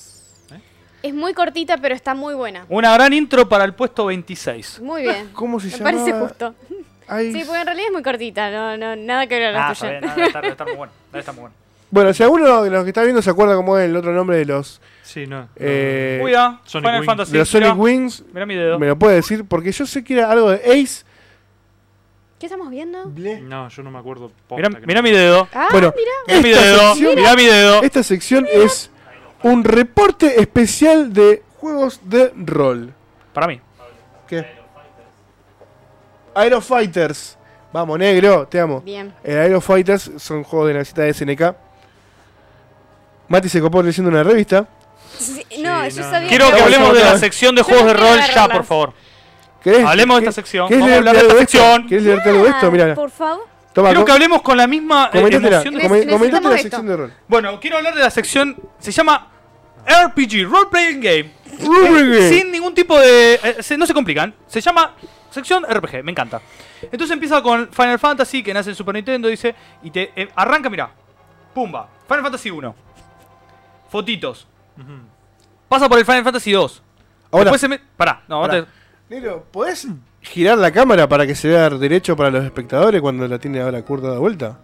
Es 1.01 1.13
muy 1.13 1.33
cortita, 1.33 1.77
pero 1.77 1.95
está 1.95 2.13
muy 2.15 2.33
buena. 2.33 2.65
Una 2.67 2.93
gran 2.93 3.13
intro 3.13 3.47
para 3.47 3.63
el 3.63 3.73
puesto 3.73 4.05
26. 4.07 4.81
Muy 4.81 5.03
bien. 5.03 5.29
¿Cómo 5.33 5.59
se 5.59 5.67
Me 5.67 5.71
llama? 5.77 5.83
parece 5.91 6.11
justo. 6.19 6.55
Sí, 6.69 7.43
porque 7.45 7.59
en 7.61 7.65
realidad 7.65 7.85
es 7.87 7.93
muy 7.93 8.03
cortita. 8.03 8.51
No, 8.51 8.75
no, 8.77 8.95
nada 8.97 9.25
que 9.27 9.35
ver 9.39 9.47
a 9.47 9.51
la 9.51 9.67
Ah, 9.69 9.71
está 9.71 9.87
tuya. 9.87 9.99
bien, 10.01 10.15
debe 10.15 10.27
estar, 10.27 10.41
debe 10.41 10.51
estar 10.51 10.67
muy 10.67 10.75
bueno. 10.75 10.93
Debe 11.11 11.19
estar 11.19 11.33
muy 11.35 11.41
bueno. 11.41 11.55
Bueno, 11.91 12.13
si 12.13 12.21
alguno 12.23 12.61
de 12.63 12.69
los 12.69 12.83
que 12.83 12.89
está 12.89 13.03
viendo 13.03 13.21
se 13.21 13.29
acuerda 13.31 13.55
cómo 13.55 13.77
es 13.77 13.89
el 13.89 13.95
otro 13.95 14.11
nombre 14.13 14.37
de 14.37 14.45
los, 14.45 14.79
Sí, 15.01 15.25
no. 15.25 15.41
no. 15.41 15.49
Eh, 15.55 16.19
Cuida, 16.21 16.61
Sonic 16.65 16.85
Final 16.87 16.99
Wing. 17.01 17.05
Fantasy. 17.07 17.31
de 17.31 17.37
los 17.39 17.49
Sonic 17.49 17.67
mirá, 17.69 17.75
Wings, 17.81 18.23
mirá 18.31 18.45
mi 18.45 18.55
dedo. 18.55 18.77
me 18.79 18.87
lo 18.87 18.95
puede 18.99 19.15
decir, 19.15 19.43
porque 19.45 19.71
yo 19.71 19.85
sé 19.87 20.03
que 20.03 20.13
era 20.13 20.29
algo 20.31 20.51
de 20.51 20.57
Ace. 20.57 21.03
¿Qué 22.39 22.45
estamos 22.45 22.69
viendo? 22.69 23.05
Ble- 23.05 23.41
No, 23.41 23.67
yo 23.69 23.83
no 23.83 23.91
me 23.91 23.97
acuerdo. 23.99 24.31
Mirá, 24.51 24.69
que 24.69 24.85
mirá 24.85 25.01
no. 25.01 25.03
mi 25.03 25.11
dedo. 25.11 25.47
Ah, 25.53 25.67
Bueno, 25.71 25.93
Mirá 26.27 26.41
mi 26.41 26.49
esta 26.51 26.63
dedo. 26.63 26.79
sección- 26.93 27.15
Mirá 27.15 27.35
mi 27.35 27.45
dedo. 27.45 27.81
Esta 27.83 28.03
sección 28.03 28.47
es 28.49 28.91
un 29.43 29.63
reporte 29.63 30.39
especial 30.39 31.11
de 31.11 31.41
juegos 31.57 31.99
de 32.03 32.31
rol. 32.45 32.93
Para 33.33 33.47
mí. 33.47 33.59
¿Qué? 34.27 34.45
Aero 36.35 36.61
Fighters. 36.61 37.37
Vamos, 37.73 37.99
negro, 37.99 38.47
te 38.47 38.59
amo. 38.59 38.81
bien. 38.81 39.13
El 39.23 39.37
Aero 39.37 39.59
Fighters 39.61 40.11
son 40.17 40.43
juegos 40.43 40.67
de 40.69 40.73
la 40.75 40.85
cita 40.85 41.01
de 41.03 41.13
SNK. 41.13 41.55
Mati 43.29 43.47
se 43.49 43.61
copó 43.61 43.81
leyendo 43.81 44.09
una 44.09 44.23
revista. 44.23 44.67
Sí, 45.17 45.43
no, 45.59 45.83
Sí, 45.89 45.97
yo 45.97 46.03
no, 46.03 46.09
sabía. 46.11 46.29
Quiero 46.29 46.51
que 46.53 46.61
hablemos 46.61 46.93
de 46.93 46.99
la 47.03 47.17
sección 47.17 47.55
de 47.55 47.61
Yo 47.61 47.65
juegos 47.65 47.83
no 47.85 47.87
de 47.89 47.93
rol 47.95 48.19
ya, 48.33 48.47
por 48.47 48.63
favor. 48.63 48.93
¿Querés- 49.63 49.85
Hablemos 49.85 50.17
de 50.17 50.21
qué- 50.23 50.29
esta 50.29 50.41
sección. 50.41 50.67
¿Querés 50.67 50.81
Vamos 50.81 50.95
a 50.95 50.97
hablar 50.99 51.15
de 51.15 51.21
esta 51.21 51.37
sección. 51.37 51.87
¿Querés 51.87 52.03
leerte 52.05 52.29
algo 52.29 52.43
de 52.43 52.49
esto? 52.49 52.71
Mirá. 52.71 52.95
Por 52.95 53.09
favor. 53.11 53.45
Toma, 53.73 53.89
Quiero 53.89 54.05
que 54.05 54.11
hablemos 54.11 54.41
con 54.41 54.57
la 54.57 54.67
misma 54.67 55.09
eh, 55.13 55.19
emoción. 55.19 55.43
de- 55.75 56.07
comentate 56.07 56.47
la 56.47 56.55
esto. 56.55 56.61
sección 56.63 56.87
de 56.87 56.97
rol. 56.97 57.13
Bueno, 57.27 57.59
quiero 57.59 57.77
hablar 57.77 57.93
de 57.93 58.01
la 58.01 58.09
sección. 58.09 58.55
Se 58.79 58.91
llama 58.91 59.27
RPG, 59.85 60.43
Role 60.49 60.67
Playing 60.71 61.01
Game. 61.01 61.31
Role 61.61 62.17
Game. 62.17 62.29
Sin 62.29 62.51
ningún 62.51 62.73
tipo 62.73 62.97
de. 62.99 63.35
eh, 63.35 63.55
se- 63.59 63.77
no 63.77 63.85
se 63.85 63.93
complican. 63.93 64.33
Se 64.47 64.61
llama 64.61 64.95
sección 65.29 65.65
RPG, 65.69 66.03
me 66.03 66.11
encanta. 66.11 66.41
Entonces 66.83 67.11
empieza 67.13 67.41
con 67.43 67.69
Final 67.71 67.99
Fantasy, 67.99 68.41
que 68.41 68.53
nace 68.53 68.69
en 68.69 68.75
Super 68.75 68.95
Nintendo, 68.95 69.27
dice. 69.27 69.53
Y 69.83 69.91
te 69.91 70.11
eh, 70.15 70.29
arranca, 70.35 70.69
mira. 70.69 70.89
Pumba. 71.53 71.89
Final 72.07 72.23
Fantasy 72.23 72.49
1. 72.49 72.75
Fotitos. 73.89 74.47
Ujú. 74.77 74.93
Pasa 75.67 75.87
por 75.89 75.97
el 75.99 76.05
Final 76.05 76.23
Fantasy 76.23 76.51
2. 76.51 76.83
Ahora, 77.31 77.43
Después 77.45 77.61
se 77.61 77.67
me. 77.67 77.79
Pará, 77.97 78.23
no, 78.27 78.41
Pará. 78.41 78.57
antes- 78.59 78.73
negro, 79.09 79.45
¿podés 79.51 79.87
girar 80.21 80.57
la 80.57 80.71
cámara 80.71 81.07
para 81.07 81.25
que 81.27 81.35
se 81.35 81.47
vea 81.47 81.69
derecho 81.69 82.15
para 82.15 82.29
los 82.31 82.43
espectadores 82.43 83.01
cuando 83.01 83.27
la 83.27 83.37
tiene 83.39 83.61
ahora 83.61 83.81
curta 83.83 84.11
de 84.11 84.17
vuelta? 84.17 84.57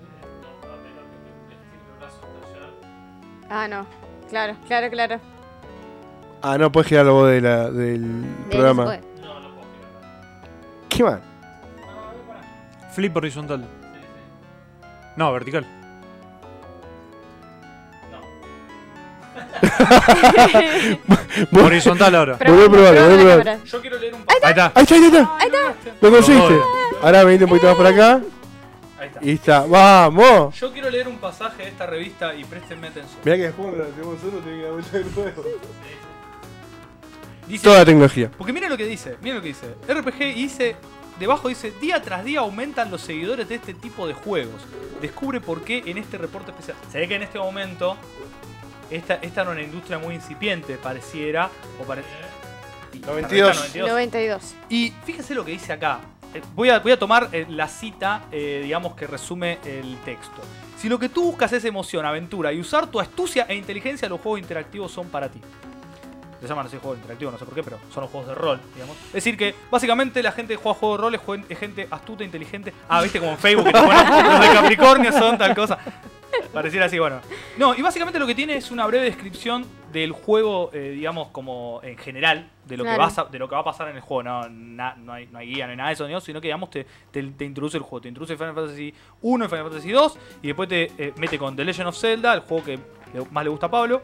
Ah, 3.49 3.67
no. 3.67 3.85
Claro, 4.29 4.55
claro, 4.67 4.89
claro. 4.89 5.19
Ah, 6.41 6.57
no, 6.57 6.71
podés 6.71 6.87
girar 6.89 7.05
la 7.05 7.11
voz 7.11 7.29
de 7.29 7.41
la- 7.41 7.69
del 7.69 8.21
De 8.21 8.49
programa. 8.51 8.83
eso 8.83 8.91
se 8.93 8.99
puede. 8.99 9.15
¿Qué 10.89 11.03
mal? 11.03 11.21
Flip 12.93 13.15
horizontal. 13.15 13.65
No, 15.15 15.31
vertical. 15.33 15.65
Horizontal 21.63 22.15
ahora. 22.15 22.37
Pero 22.37 22.53
Volví 22.53 22.65
a 22.65 22.69
probar, 22.69 23.09
volví 23.09 23.31
a 23.31 23.35
probar. 23.35 23.63
Yo 23.63 23.81
quiero 23.81 23.99
leer 23.99 24.13
un 24.13 24.21
Ahí 24.21 24.49
está. 24.49 24.71
Ahí 24.75 24.83
está, 24.83 24.95
ahí 24.95 25.05
está. 25.05 25.37
Ahí 25.39 25.47
está. 25.47 25.73
Lo 26.01 26.11
conseguiste. 26.11 26.59
Ahora 27.01 27.23
venite 27.23 27.43
un 27.45 27.49
poquito 27.49 27.67
más 27.67 27.75
para 27.75 27.89
acá. 27.89 28.21
Ahí 28.99 29.07
está. 29.07 29.19
Y 29.21 29.31
está. 29.31 29.65
¡Vamos! 29.65 30.59
Yo 30.59 30.71
quiero 30.71 30.89
leer 30.89 31.07
un 31.07 31.17
pasaje 31.17 31.63
de 31.63 31.69
esta 31.69 31.85
revista 31.85 32.35
y 32.35 32.43
préstenme 32.43 32.87
atención. 32.87 33.19
Mirá 33.23 33.37
que 33.37 33.43
después 33.43 33.67
cuando 33.67 33.83
la 33.83 33.89
tenemos 33.91 34.19
solo 34.21 34.37
tiene 34.39 34.57
que 34.57 34.63
dar 34.63 34.71
vuelta 34.73 34.97
de 34.97 35.03
nuevo. 35.03 35.43
Dice, 37.47 37.63
Toda 37.63 37.79
la 37.79 37.85
tecnología. 37.85 38.31
Porque 38.37 38.53
miren 38.53 38.69
lo 38.69 38.77
que 38.77 38.85
dice, 38.85 39.17
miren 39.21 39.37
lo 39.37 39.41
que 39.41 39.49
dice. 39.49 39.75
RPG 39.87 40.35
dice, 40.35 40.75
debajo 41.19 41.47
dice, 41.47 41.71
día 41.79 42.01
tras 42.01 42.25
día 42.25 42.39
aumentan 42.39 42.89
los 42.89 43.01
seguidores 43.01 43.47
de 43.47 43.55
este 43.55 43.73
tipo 43.73 44.07
de 44.07 44.13
juegos. 44.13 44.61
Descubre 45.01 45.39
por 45.41 45.63
qué 45.63 45.83
en 45.85 45.97
este 45.97 46.17
reporte 46.17 46.51
especial. 46.51 46.77
Se 46.91 46.99
ve 46.99 47.07
que 47.07 47.15
en 47.15 47.23
este 47.23 47.37
momento 47.37 47.97
esta, 48.89 49.15
esta 49.15 49.41
era 49.41 49.51
una 49.51 49.61
industria 49.61 49.97
muy 49.97 50.15
incipiente, 50.15 50.77
pareciera. 50.77 51.49
O 51.81 51.83
pare... 51.83 52.03
y- 52.93 52.99
92. 52.99 53.55
92. 53.57 53.89
92. 53.89 54.55
Y 54.69 54.93
fíjense 55.05 55.35
lo 55.35 55.43
que 55.45 55.51
dice 55.51 55.73
acá. 55.73 55.99
Eh, 56.33 56.41
Voy 56.55 56.69
a, 56.69 56.79
voy 56.79 56.91
a 56.91 56.99
tomar 56.99 57.29
eh, 57.31 57.45
la 57.49 57.67
cita, 57.67 58.23
eh, 58.31 58.61
digamos, 58.63 58.95
que 58.95 59.07
resume 59.07 59.59
el 59.65 59.97
texto. 60.05 60.41
Si 60.77 60.89
lo 60.89 60.99
que 60.99 61.09
tú 61.09 61.23
buscas 61.23 61.51
es 61.53 61.63
emoción, 61.65 62.05
aventura 62.05 62.51
y 62.53 62.59
usar 62.59 62.87
tu 62.87 62.99
astucia 62.99 63.45
e 63.49 63.55
inteligencia, 63.55 64.07
los 64.09 64.19
juegos 64.21 64.39
interactivos 64.41 64.91
son 64.91 65.07
para 65.07 65.29
ti. 65.29 65.39
Se 66.41 66.47
llaman 66.49 66.67
así 66.67 66.77
juegos 66.77 66.97
interactivos, 66.97 67.31
no 67.33 67.39
sé 67.39 67.45
por 67.45 67.55
qué, 67.55 67.63
pero 67.63 67.79
son 67.91 68.03
los 68.03 68.11
juegos 68.11 68.29
de 68.29 68.35
rol, 68.35 68.59
digamos. 68.75 68.95
Es 69.07 69.13
decir, 69.13 69.35
que 69.37 69.55
básicamente 69.71 70.21
la 70.21 70.31
gente 70.31 70.53
que 70.53 70.61
juega 70.61 70.77
juegos 70.77 70.97
de 71.11 71.17
rol 71.17 71.43
es, 71.49 71.57
gente 71.57 71.87
astuta, 71.89 72.23
inteligente. 72.23 72.73
Ah, 72.89 73.01
viste 73.01 73.19
como 73.19 73.31
en 73.31 73.37
Facebook 73.39 73.65
que 73.65 73.71
te 73.73 73.79
ponen 73.81 74.23
los 74.29 74.39
de 74.41 74.53
Capricornio 74.53 75.11
son 75.13 75.37
tal 75.37 75.55
cosa. 75.55 75.79
Pareciera 76.53 76.85
así, 76.85 76.99
bueno. 76.99 77.19
No, 77.57 77.73
y 77.75 77.81
básicamente 77.81 78.19
lo 78.19 78.27
que 78.27 78.35
tiene 78.35 78.55
es 78.57 78.71
una 78.71 78.85
breve 78.85 79.05
descripción 79.05 79.65
del 79.91 80.11
juego, 80.11 80.71
eh, 80.73 80.91
digamos, 80.95 81.29
como 81.29 81.79
en 81.83 81.97
general, 81.97 82.49
de 82.65 82.77
lo, 82.77 82.83
que 82.83 82.97
vas 82.97 83.17
a- 83.19 83.25
de 83.25 83.39
lo 83.39 83.47
que 83.47 83.55
va 83.55 83.61
a 83.61 83.63
pasar 83.63 83.87
en 83.89 83.95
el 83.95 84.01
juego. 84.01 84.23
No, 84.23 84.49
na- 84.49 84.95
no, 84.97 85.13
hay, 85.13 85.27
no 85.27 85.39
hay 85.39 85.47
guía, 85.47 85.65
no 85.65 85.71
hay 85.71 85.77
nada 85.77 85.89
de 85.89 85.93
eso, 85.93 86.07
¿no? 86.07 86.19
sino 86.19 86.41
que, 86.41 86.47
digamos, 86.47 86.69
te, 86.69 86.85
te, 87.11 87.23
te 87.23 87.45
introduce 87.45 87.77
el 87.77 87.83
juego. 87.83 88.01
Te 88.01 88.07
introduce 88.09 88.35
Final 88.35 88.53
Fantasy 88.55 88.93
1 89.21 89.45
y 89.45 89.47
Final 89.47 89.63
Fantasy 89.65 89.91
2, 89.91 90.17
y 90.41 90.47
después 90.47 90.67
te 90.69 90.91
eh, 90.97 91.13
mete 91.17 91.37
con 91.37 91.55
The 91.55 91.63
Legend 91.63 91.87
of 91.87 91.97
Zelda, 91.97 92.33
el 92.33 92.39
juego 92.41 92.63
que 92.65 92.79
le- 93.13 93.25
más 93.31 93.43
le 93.43 93.49
gusta 93.49 93.67
a 93.67 93.71
Pablo. 93.71 94.01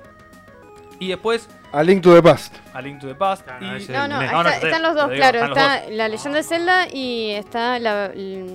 Y 0.99 1.07
después 1.07 1.49
A 1.73 1.81
Link 1.81 2.01
to 2.03 2.13
the 2.13 2.21
Past. 2.21 2.55
a 2.75 2.81
Link 2.81 2.99
to 2.99 3.07
the 3.07 3.15
Past. 3.15 3.47
Ah, 3.49 3.57
no, 3.59 3.77
y- 3.77 3.87
No, 3.87 4.07
no, 4.07 4.15
No, 4.15 4.19
ahí 4.21 4.29
no, 4.31 4.39
está- 4.41 4.59
sé, 4.59 4.67
están 4.67 4.83
los 4.83 4.93
dos, 4.95 5.09
digo, 5.09 5.15
claro. 5.17 5.39
los 5.47 5.57
Está 5.57 5.89
la 5.89 6.07
leyenda 6.07 6.37
de 6.37 6.43
Zelda 6.43 6.87
y 6.93 7.31
está 7.31 7.79
la, 7.79 8.11
la 8.13 8.53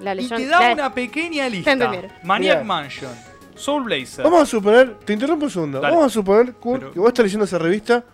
y 0.00 0.04
leyenda. 0.04 0.36
te 0.36 0.46
da 0.46 0.60
la- 0.60 0.72
una 0.74 0.94
pequeña 0.94 1.48
lista. 1.48 1.72
entendieron. 1.72 2.10
Maniac 2.22 2.56
Mirá. 2.58 2.64
Mansion, 2.64 3.12
Soul 3.54 3.84
Blazer. 3.84 4.24
Vamos 4.24 4.42
a 4.42 4.46
suponer, 4.46 4.94
te 5.04 5.12
interrumpo 5.12 5.46
un 5.46 5.50
segundo. 5.50 5.80
Dale. 5.80 5.94
Vamos 5.94 6.12
a 6.12 6.14
suponer, 6.14 6.52
Kurt, 6.54 6.80
Pero- 6.80 6.92
que 6.92 6.98
vos 6.98 7.08
estás 7.08 7.24
leyendo 7.24 7.44
esa 7.44 7.58
revista, 7.58 8.04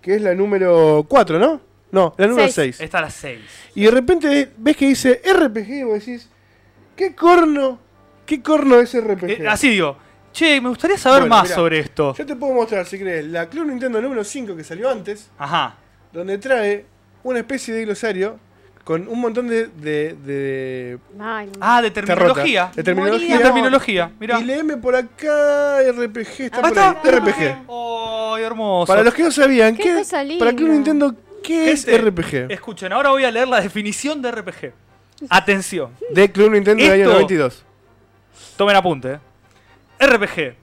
que 0.00 0.14
es 0.16 0.22
la 0.22 0.34
número 0.34 1.04
4, 1.08 1.38
¿no? 1.38 1.60
No, 1.90 2.14
la 2.16 2.26
número 2.26 2.48
Seis. 2.48 2.76
6. 2.76 2.80
Está 2.80 2.98
a 2.98 3.02
las 3.02 3.14
6. 3.14 3.40
Y 3.74 3.84
de 3.84 3.90
repente 3.90 4.50
ves 4.56 4.76
que 4.76 4.86
dice 4.88 5.20
RPG 5.24 5.80
y 5.80 5.82
vos 5.84 5.94
decís, 6.04 6.28
¿qué 6.96 7.14
corno? 7.14 7.78
¿Qué 8.26 8.42
corno 8.42 8.80
es 8.80 8.94
RPG? 8.94 9.42
Eh, 9.42 9.48
así 9.48 9.68
digo, 9.70 9.96
che, 10.32 10.60
me 10.60 10.70
gustaría 10.70 10.98
saber 10.98 11.20
Bueno, 11.20 11.34
más 11.36 11.44
mirá. 11.44 11.54
sobre 11.54 11.78
esto. 11.78 12.14
Yo 12.16 12.26
te 12.26 12.34
puedo 12.36 12.52
mostrar, 12.54 12.84
si 12.86 12.98
querés, 12.98 13.26
la 13.26 13.48
Club 13.48 13.66
Nintendo 13.66 14.00
número 14.00 14.24
5 14.24 14.56
que 14.56 14.64
salió 14.64 14.90
antes, 14.90 15.30
Ajá. 15.38 15.76
donde 16.12 16.38
trae 16.38 16.86
una 17.22 17.38
especie 17.40 17.72
de 17.74 17.84
glosario 17.84 18.38
con 18.84 19.08
un 19.08 19.18
montón 19.20 19.48
de. 19.48 19.66
de, 19.68 20.14
de- 20.14 20.98
Ay, 21.18 21.50
Ah, 21.60 21.80
de 21.82 21.90
terminología. 21.90 22.70
De 22.74 22.82
terminología. 22.82 23.38
De 23.38 23.42
terminología, 23.42 24.12
mira. 24.20 24.38
Y 24.40 24.44
léeme 24.44 24.76
por 24.76 24.94
acá 24.94 25.80
RPG, 25.80 26.40
está 26.44 26.58
Ah, 26.58 26.60
por 26.60 26.68
está. 26.70 26.90
ahí. 26.90 27.10
RPG. 27.10 27.56
¡Oh, 27.66 28.36
hermoso! 28.38 28.86
Para 28.92 29.02
los 29.02 29.14
que 29.14 29.22
no 29.22 29.30
sabían, 29.30 29.74
Qué 29.76 29.82
¿qué, 29.84 30.36
para 30.38 30.50
Club 30.52 30.68
linda. 30.68 30.74
Nintendo, 30.74 31.14
¿qué 31.42 31.70
es 31.72 31.86
RPG? 31.86 32.50
Escuchen, 32.52 32.92
ahora 32.92 33.10
voy 33.10 33.24
a 33.24 33.30
leer 33.30 33.48
la 33.48 33.60
definición 33.60 34.20
de 34.20 34.30
RPG. 34.30 34.72
Atención, 35.30 35.90
De 36.10 36.30
Club 36.30 36.50
Nintendo 36.50 36.82
del 36.82 36.92
año 36.92 37.02
Esto- 37.04 37.14
92. 37.14 37.64
tomen 38.56 38.76
apunte. 38.76 39.12
eh. 39.12 39.18
RPG, 40.06 40.56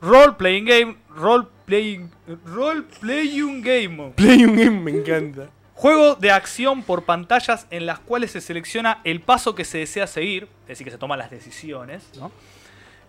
Role 0.00 0.32
Playing 0.38 0.64
Game, 0.64 0.96
Role 1.14 1.46
Playing, 1.66 2.10
Role 2.46 2.82
Playing 3.00 3.60
Game. 3.62 4.12
Play 4.14 4.44
un 4.44 4.56
game, 4.56 4.70
me 4.80 4.90
encanta. 4.92 5.48
Juego 5.76 6.14
de 6.14 6.30
acción 6.30 6.82
por 6.82 7.04
pantallas 7.04 7.66
en 7.68 7.84
las 7.84 7.98
cuales 7.98 8.30
se 8.30 8.40
selecciona 8.40 9.02
el 9.04 9.20
paso 9.20 9.54
que 9.54 9.66
se 9.66 9.76
desea 9.76 10.06
seguir, 10.06 10.48
es 10.62 10.68
decir, 10.68 10.86
que 10.86 10.90
se 10.90 10.96
toman 10.96 11.18
las 11.18 11.30
decisiones. 11.30 12.02
¿no? 12.18 12.32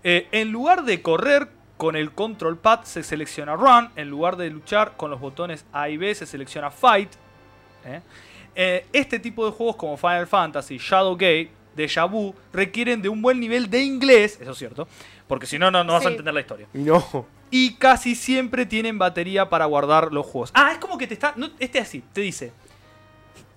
Eh, 0.03 0.27
en 0.33 0.51
lugar 0.51 0.83
de 0.83 1.01
correr 1.01 1.47
con 1.77 1.95
el 1.95 2.11
control 2.11 2.57
pad 2.57 2.83
se 2.83 3.03
selecciona 3.03 3.55
run, 3.55 3.89
en 3.95 4.09
lugar 4.09 4.35
de 4.35 4.49
luchar 4.49 4.97
con 4.97 5.09
los 5.09 5.21
botones 5.21 5.65
A 5.71 5.87
y 5.87 5.95
B 5.95 6.13
se 6.13 6.25
selecciona 6.25 6.69
fight. 6.69 7.09
¿eh? 7.85 8.01
Eh, 8.53 8.85
este 8.91 9.19
tipo 9.19 9.45
de 9.45 9.53
juegos 9.53 9.77
como 9.77 9.95
Final 9.95 10.27
Fantasy, 10.27 10.77
Shadowgate, 10.77 11.51
Deja 11.73 12.03
Vu 12.03 12.35
requieren 12.51 13.01
de 13.01 13.07
un 13.07 13.21
buen 13.21 13.39
nivel 13.39 13.69
de 13.69 13.81
inglés, 13.81 14.39
eso 14.41 14.51
es 14.51 14.57
cierto, 14.57 14.89
porque 15.25 15.45
si 15.45 15.57
no, 15.57 15.71
no, 15.71 15.85
no 15.85 15.93
vas 15.93 16.05
a 16.05 16.09
entender 16.09 16.33
la 16.33 16.41
historia. 16.41 16.67
No. 16.73 17.36
Y 17.49 17.75
casi 17.75 18.15
siempre 18.15 18.65
tienen 18.65 18.97
batería 18.97 19.49
para 19.49 19.65
guardar 19.65 20.11
los 20.11 20.25
juegos. 20.25 20.51
Ah, 20.53 20.71
es 20.73 20.77
como 20.79 20.97
que 20.97 21.07
te 21.07 21.13
está. 21.13 21.33
no, 21.37 21.49
este 21.59 21.79
así, 21.79 22.03
te 22.13 22.21
dice. 22.21 22.51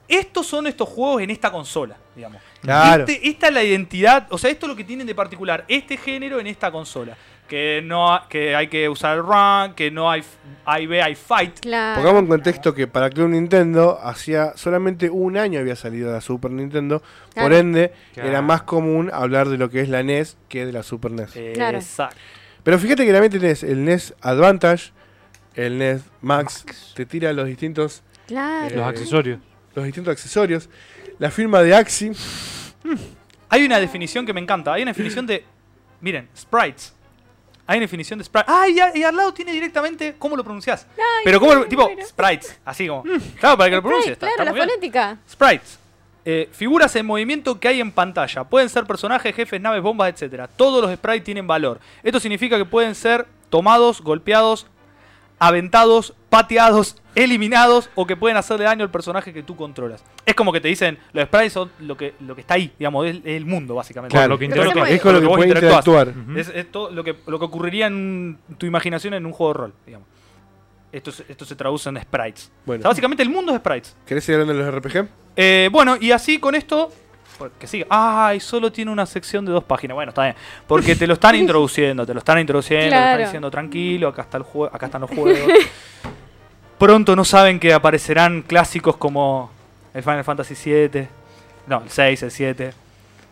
Estos 0.08 0.46
son 0.46 0.66
estos 0.66 0.88
juegos 0.88 1.22
en 1.22 1.30
esta 1.30 1.52
consola, 1.52 1.96
digamos. 2.16 2.42
Claro. 2.62 3.04
Este- 3.04 3.28
esta 3.28 3.46
es 3.48 3.54
la 3.54 3.62
identidad, 3.62 4.26
o 4.30 4.38
sea, 4.38 4.50
esto 4.50 4.66
es 4.66 4.70
lo 4.70 4.76
que 4.76 4.82
tienen 4.84 5.06
de 5.06 5.14
particular, 5.14 5.64
este 5.68 5.96
género 5.96 6.40
en 6.40 6.46
esta 6.48 6.70
consola. 6.72 7.16
Que 7.48 7.80
no 7.84 8.16
que 8.28 8.54
hay 8.54 8.68
que 8.68 8.88
usar 8.88 9.16
el 9.16 9.24
run, 9.24 9.74
que 9.74 9.90
no 9.90 10.08
hay 10.08 10.22
hay 10.64 10.86
B, 10.86 11.02
hay 11.02 11.16
fight. 11.16 11.58
Claro. 11.58 11.96
Pongamos 12.00 12.22
en 12.22 12.28
contexto 12.28 12.72
que 12.74 12.86
para 12.86 13.10
Club 13.10 13.28
Nintendo 13.30 13.98
hacía 14.00 14.52
solamente 14.56 15.10
un 15.10 15.36
año 15.36 15.58
había 15.58 15.74
salido 15.74 16.12
la 16.12 16.20
Super 16.20 16.52
Nintendo, 16.52 17.02
por 17.34 17.52
ende 17.52 17.92
Claro. 18.14 18.28
era 18.28 18.40
más 18.42 18.62
común 18.62 19.10
hablar 19.12 19.48
de 19.48 19.58
lo 19.58 19.68
que 19.68 19.80
es 19.80 19.88
la 19.88 20.04
NES 20.04 20.36
que 20.48 20.64
de 20.64 20.72
la 20.72 20.84
Super 20.84 21.10
NES. 21.10 21.32
Claro. 21.54 21.78
Exacto. 21.78 22.16
Pero 22.62 22.78
fíjate 22.78 23.04
que 23.06 23.12
también 23.12 23.32
tenés 23.32 23.62
el 23.62 23.84
NES 23.84 24.14
Advantage, 24.20 24.92
el 25.54 25.78
NES 25.78 26.02
Max, 26.20 26.64
te 26.94 27.06
tira 27.06 27.32
los 27.32 27.46
distintos, 27.46 28.02
Claro. 28.26 28.76
Los 28.76 28.84
Eh, 28.86 28.88
accesorios. 28.88 29.40
los 29.74 29.84
distintos 29.84 30.12
accesorios. 30.12 30.68
La 31.18 31.30
firma 31.30 31.62
de 31.62 31.74
Axi, 31.74 32.12
Hay 33.48 33.64
una 33.64 33.80
definición 33.80 34.24
que 34.24 34.32
me 34.32 34.40
encanta. 34.40 34.72
Hay 34.72 34.82
una 34.82 34.92
definición 34.92 35.26
de. 35.26 35.44
Miren, 36.00 36.28
sprites. 36.36 36.94
Hay 37.66 37.78
una 37.78 37.84
definición 37.84 38.18
de 38.20 38.24
sprites. 38.24 38.48
Ah, 38.48 38.68
y, 38.68 38.78
a- 38.78 38.96
y 38.96 39.02
al 39.02 39.16
lado 39.16 39.34
tiene 39.34 39.50
directamente 39.52 40.14
cómo 40.16 40.36
lo 40.36 40.44
pronunciás. 40.44 40.86
Pero 41.24 41.40
como. 41.40 41.54
lo- 41.56 41.66
Tipo, 41.66 41.86
bueno. 41.88 42.06
sprites. 42.06 42.56
Así 42.64 42.86
como. 42.86 43.02
Claro, 43.40 43.58
para 43.58 43.70
que 43.70 43.76
lo 43.76 43.82
pronuncies. 43.82 44.16
claro, 44.16 44.34
está 44.38 44.44
la 44.44 44.54
fonética. 44.54 45.18
Sprites. 45.28 45.79
Eh, 46.32 46.48
figuras 46.52 46.94
en 46.94 47.06
movimiento 47.06 47.58
que 47.58 47.66
hay 47.66 47.80
en 47.80 47.90
pantalla. 47.90 48.44
Pueden 48.44 48.68
ser 48.68 48.84
personajes, 48.84 49.34
jefes, 49.34 49.60
naves, 49.60 49.82
bombas, 49.82 50.22
etc. 50.22 50.48
Todos 50.54 50.80
los 50.80 50.94
sprites 50.94 51.24
tienen 51.24 51.48
valor. 51.48 51.80
Esto 52.04 52.20
significa 52.20 52.56
que 52.56 52.64
pueden 52.64 52.94
ser 52.94 53.26
tomados, 53.48 54.00
golpeados, 54.00 54.68
aventados, 55.40 56.14
pateados, 56.28 57.02
eliminados 57.16 57.90
o 57.96 58.06
que 58.06 58.14
pueden 58.14 58.36
hacerle 58.36 58.66
daño 58.66 58.84
al 58.84 58.92
personaje 58.92 59.32
que 59.32 59.42
tú 59.42 59.56
controlas. 59.56 60.04
Es 60.24 60.36
como 60.36 60.52
que 60.52 60.60
te 60.60 60.68
dicen, 60.68 60.98
los 61.12 61.24
sprites 61.24 61.52
son 61.52 61.72
lo 61.80 61.96
que, 61.96 62.14
lo 62.20 62.36
que 62.36 62.42
está 62.42 62.54
ahí, 62.54 62.72
digamos, 62.78 63.08
es, 63.08 63.16
es 63.16 63.36
el 63.36 63.44
mundo, 63.44 63.74
básicamente. 63.74 64.14
Claro, 64.14 64.28
lo 64.28 64.38
que 64.38 64.44
interactúa. 64.44 64.88
es 64.88 65.02
con 65.02 65.14
lo 65.14 65.20
que 65.20 65.26
puede 65.26 65.48
interactuar. 65.48 66.14
Es, 66.36 66.48
es 66.54 66.70
todo 66.70 66.92
lo 66.92 67.02
que, 67.02 67.16
lo 67.26 67.40
que 67.40 67.44
ocurriría 67.44 67.88
en 67.88 68.38
tu 68.56 68.66
imaginación 68.66 69.14
en 69.14 69.26
un 69.26 69.32
juego 69.32 69.52
de 69.52 69.58
rol, 69.58 69.74
digamos. 69.84 70.06
Esto, 70.92 71.12
se- 71.12 71.24
esto 71.28 71.44
se 71.44 71.54
traduce 71.54 71.88
en 71.88 72.00
sprites. 72.00 72.46
O 72.46 72.66
Bueno, 72.66 72.82
sea, 72.82 72.88
básicamente 72.90 73.22
el 73.22 73.28
mundo 73.30 73.52
es 73.52 73.58
sprites. 73.58 73.96
¿querés 74.06 74.24
seguir 74.24 74.40
hablando 74.40 74.64
de 74.64 74.70
los 74.72 74.74
RPG? 74.82 75.08
Eh, 75.36 75.68
bueno, 75.72 75.96
y 76.00 76.10
así 76.10 76.38
con 76.38 76.54
esto. 76.54 76.90
Que 77.58 77.66
siga. 77.66 77.86
Ay, 77.88 78.38
solo 78.38 78.70
tiene 78.70 78.90
una 78.90 79.06
sección 79.06 79.46
de 79.46 79.52
dos 79.52 79.64
páginas. 79.64 79.94
Bueno, 79.94 80.10
está 80.10 80.24
bien. 80.24 80.34
Porque 80.66 80.94
te 80.94 81.06
lo 81.06 81.14
están 81.14 81.34
introduciendo, 81.36 82.04
te 82.04 82.12
lo 82.12 82.18
están 82.18 82.38
introduciendo, 82.38 82.84
te 82.86 82.90
Claro. 82.90 83.06
están 83.12 83.24
diciendo 83.28 83.50
tranquilo, 83.50 84.08
acá 84.08 84.22
está 84.22 84.36
el 84.36 84.42
juego, 84.42 84.74
acá 84.76 84.86
están 84.86 85.00
los 85.00 85.10
juegos. 85.10 85.38
Pronto 86.78 87.14
no 87.14 87.24
saben 87.24 87.60
que 87.60 87.72
aparecerán 87.72 88.42
clásicos 88.42 88.96
como 88.96 89.50
el 89.94 90.02
Final 90.02 90.24
Fantasy 90.24 90.54
VII. 90.54 91.08
No, 91.66 91.82
el 91.82 91.90
6, 91.90 92.22
el 92.24 92.30
7. 92.30 92.72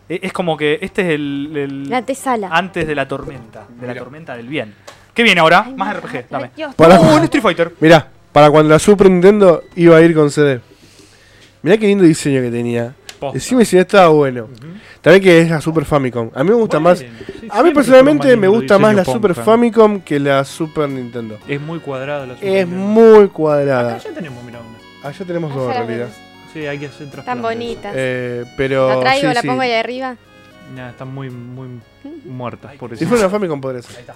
E- 0.07 0.19
Es 0.23 0.33
como 0.33 0.55
que 0.55 0.77
este 0.81 1.01
es 1.01 1.09
el, 1.09 1.51
el- 1.55 1.89
La 1.89 1.97
antesala. 1.97 2.49
antes 2.51 2.87
de 2.87 2.95
la 2.95 3.07
tormenta, 3.07 3.65
de 3.69 3.87
la 3.87 3.95
tormenta 3.95 4.35
del 4.35 4.47
bien. 4.47 4.75
¿Qué 5.13 5.23
viene 5.23 5.41
ahora? 5.41 5.63
Ay, 5.67 5.73
Más 5.75 5.95
RPG, 5.97 6.25
dame. 6.29 6.51
Para- 6.75 6.99
Oh, 6.99 7.15
un 7.15 7.23
Street 7.23 7.41
Fighter. 7.43 7.73
Mirá, 7.79 8.07
para 8.31 8.49
cuando 8.49 8.69
la 8.69 8.79
Super 8.79 9.09
Nintendo 9.09 9.63
iba 9.75 9.97
a 9.97 10.01
ir 10.01 10.13
con 10.15 10.29
CD. 10.31 10.61
Mirá 11.61 11.77
qué 11.77 11.87
lindo 11.87 12.03
diseño 12.05 12.41
que 12.41 12.49
tenía. 12.51 12.93
Posta. 13.19 13.33
Decime 13.33 13.65
si 13.65 13.75
no 13.75 13.81
estaba 13.81 14.07
bueno. 14.09 14.47
También 15.01 15.21
que 15.21 15.41
es 15.41 15.49
la 15.49 15.59
Super 15.59 15.83
Famicom. 15.83 16.29
A 16.33 16.41
mí 16.41 16.49
me 16.51 16.55
gusta 16.55 16.79
más. 16.79 17.03
A 17.49 17.63
mí 17.63 17.71
personalmente 17.73 18.35
me 18.37 18.47
gusta 18.47 18.79
más 18.79 18.95
la 18.95 19.03
Super 19.03 19.33
Pong, 19.35 19.43
Famicom 19.43 19.99
que 20.01 20.19
la 20.21 20.45
Super 20.45 20.87
Nintendo. 20.89 21.37
Es 21.45 21.59
muy 21.59 21.79
cuadrada 21.79 22.25
la 22.25 22.35
Super 22.35 22.47
Es 22.49 22.65
Nintendo. 22.67 22.85
muy 22.87 23.23
Acá 23.25 23.33
cuadrada. 23.33 23.97
ya 23.97 24.11
tenemos, 24.11 24.41
mira 24.45 24.59
una. 24.59 25.09
Allá 25.09 25.25
tenemos 25.25 25.53
dos 25.53 25.75
en 25.75 25.85
realidad. 25.87 26.07
Sí, 26.53 26.65
hay 26.65 26.79
que 26.79 26.85
hacer 26.85 27.09
trasplante. 27.11 27.25
Tan 27.25 27.41
bonitas. 27.41 27.93
Eh, 27.95 28.45
pero. 28.55 28.87
la 28.89 28.99
traigo, 29.01 29.27
sí, 29.29 29.35
la 29.35 29.41
sí. 29.41 29.47
pongo 29.47 29.61
ahí 29.61 29.73
arriba. 29.73 30.15
Nah, 30.75 30.89
están 30.91 31.13
muy, 31.13 31.29
muy 31.29 31.67
muertas, 32.25 32.75
por 32.77 32.91
Si 32.97 33.03
eso. 33.03 33.09
fuera 33.09 33.25
una 33.25 33.29
Famicom 33.31 33.59
podría 33.59 33.81
ser. 33.81 33.95
Ahí 33.97 34.01
está. 34.01 34.15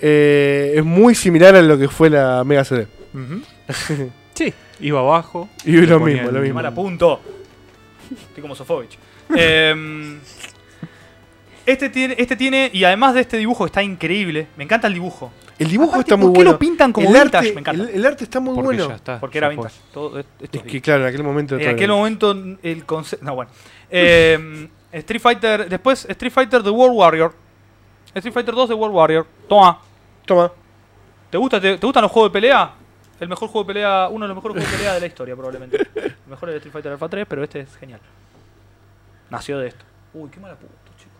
Eh, 0.00 0.74
es 0.76 0.84
muy 0.84 1.14
similar 1.14 1.54
a 1.54 1.62
lo 1.62 1.78
que 1.78 1.88
fue 1.88 2.10
la 2.10 2.42
Mega 2.44 2.64
CD. 2.64 2.86
Sí, 4.34 4.52
iba 4.80 4.98
abajo. 4.98 5.48
Y 5.64 5.76
lo 5.86 6.00
mismo, 6.00 6.30
lo 6.30 6.40
mismo. 6.40 6.56
mal 6.56 6.66
apunto. 6.66 7.20
Estoy 8.10 8.42
como 8.42 8.54
Sofovich. 8.56 8.98
Em, 9.34 10.18
este, 11.64 11.88
tiene, 11.88 12.16
este 12.18 12.34
tiene, 12.36 12.68
y 12.72 12.82
además 12.82 13.14
de 13.14 13.20
este 13.20 13.36
dibujo, 13.36 13.64
está 13.66 13.82
increíble. 13.82 14.48
Me 14.56 14.64
encanta 14.64 14.88
el 14.88 14.94
dibujo. 14.94 15.32
El 15.56 15.68
dibujo 15.68 15.90
Aparte, 15.92 16.08
está 16.10 16.16
muy 16.16 16.26
¿por 16.26 16.32
qué 16.32 16.38
bueno. 16.38 16.50
lo 16.52 16.58
pintan 16.58 16.92
como 16.92 17.06
el 17.08 17.14
vintage? 17.14 17.36
arte, 17.38 17.52
Me 17.54 17.60
encanta. 17.60 17.82
El, 17.84 17.88
el 17.90 18.06
arte 18.06 18.24
está 18.24 18.40
muy 18.40 18.54
Porque 18.56 18.64
bueno. 18.66 18.88
ya 18.88 18.94
está. 18.96 19.20
Porque 19.20 19.38
era 19.38 19.48
vintage. 19.48 19.74
Todo 19.92 20.18
esto 20.18 20.30
Es 20.42 20.50
es 20.52 20.62
que 20.62 20.80
claro, 20.82 21.02
en 21.04 21.08
aquel 21.08 21.22
momento. 21.22 21.56
En 21.56 21.68
aquel 21.68 21.88
no. 21.88 21.96
momento 21.98 22.36
el 22.62 22.84
concepto... 22.84 23.24
No, 23.24 23.36
bueno. 23.36 23.52
Em, 23.90 24.68
Street 24.92 25.20
Fighter... 25.22 25.68
Después 25.68 26.06
Street 26.10 26.32
Fighter 26.32 26.60
The 26.62 26.70
World 26.70 26.96
Warrior. 26.96 27.34
Street 28.14 28.32
Fighter 28.32 28.54
2 28.54 28.68
The 28.68 28.74
World 28.74 28.94
Warrior. 28.94 29.26
Toma. 29.48 29.80
Toma. 30.24 30.50
¿Te, 31.30 31.38
gusta, 31.38 31.60
te, 31.60 31.78
te 31.78 31.86
gustan 31.86 32.02
los 32.02 32.12
juegos 32.12 32.30
de 32.30 32.32
pelea? 32.32 32.72
El 33.20 33.28
mejor 33.28 33.48
juego 33.48 33.64
de 33.64 33.74
pelea... 33.74 34.08
Uno 34.08 34.24
de 34.24 34.28
los 34.28 34.36
mejores 34.36 34.54
juegos 34.56 34.70
de 34.70 34.76
pelea 34.76 34.94
de 34.94 35.00
la 35.00 35.06
historia, 35.06 35.34
probablemente. 35.34 35.76
El 35.94 36.14
mejor 36.26 36.48
es 36.48 36.54
el 36.54 36.56
Street 36.58 36.72
Fighter 36.72 36.92
Alpha 36.92 37.08
3, 37.08 37.26
pero 37.28 37.42
este 37.44 37.60
es 37.60 37.76
genial. 37.76 38.00
Nació 39.30 39.58
de 39.58 39.68
esto. 39.68 39.84
Uy, 40.12 40.30
qué 40.30 40.40
mala 40.40 40.54
puta, 40.54 40.72
chico. 40.96 41.10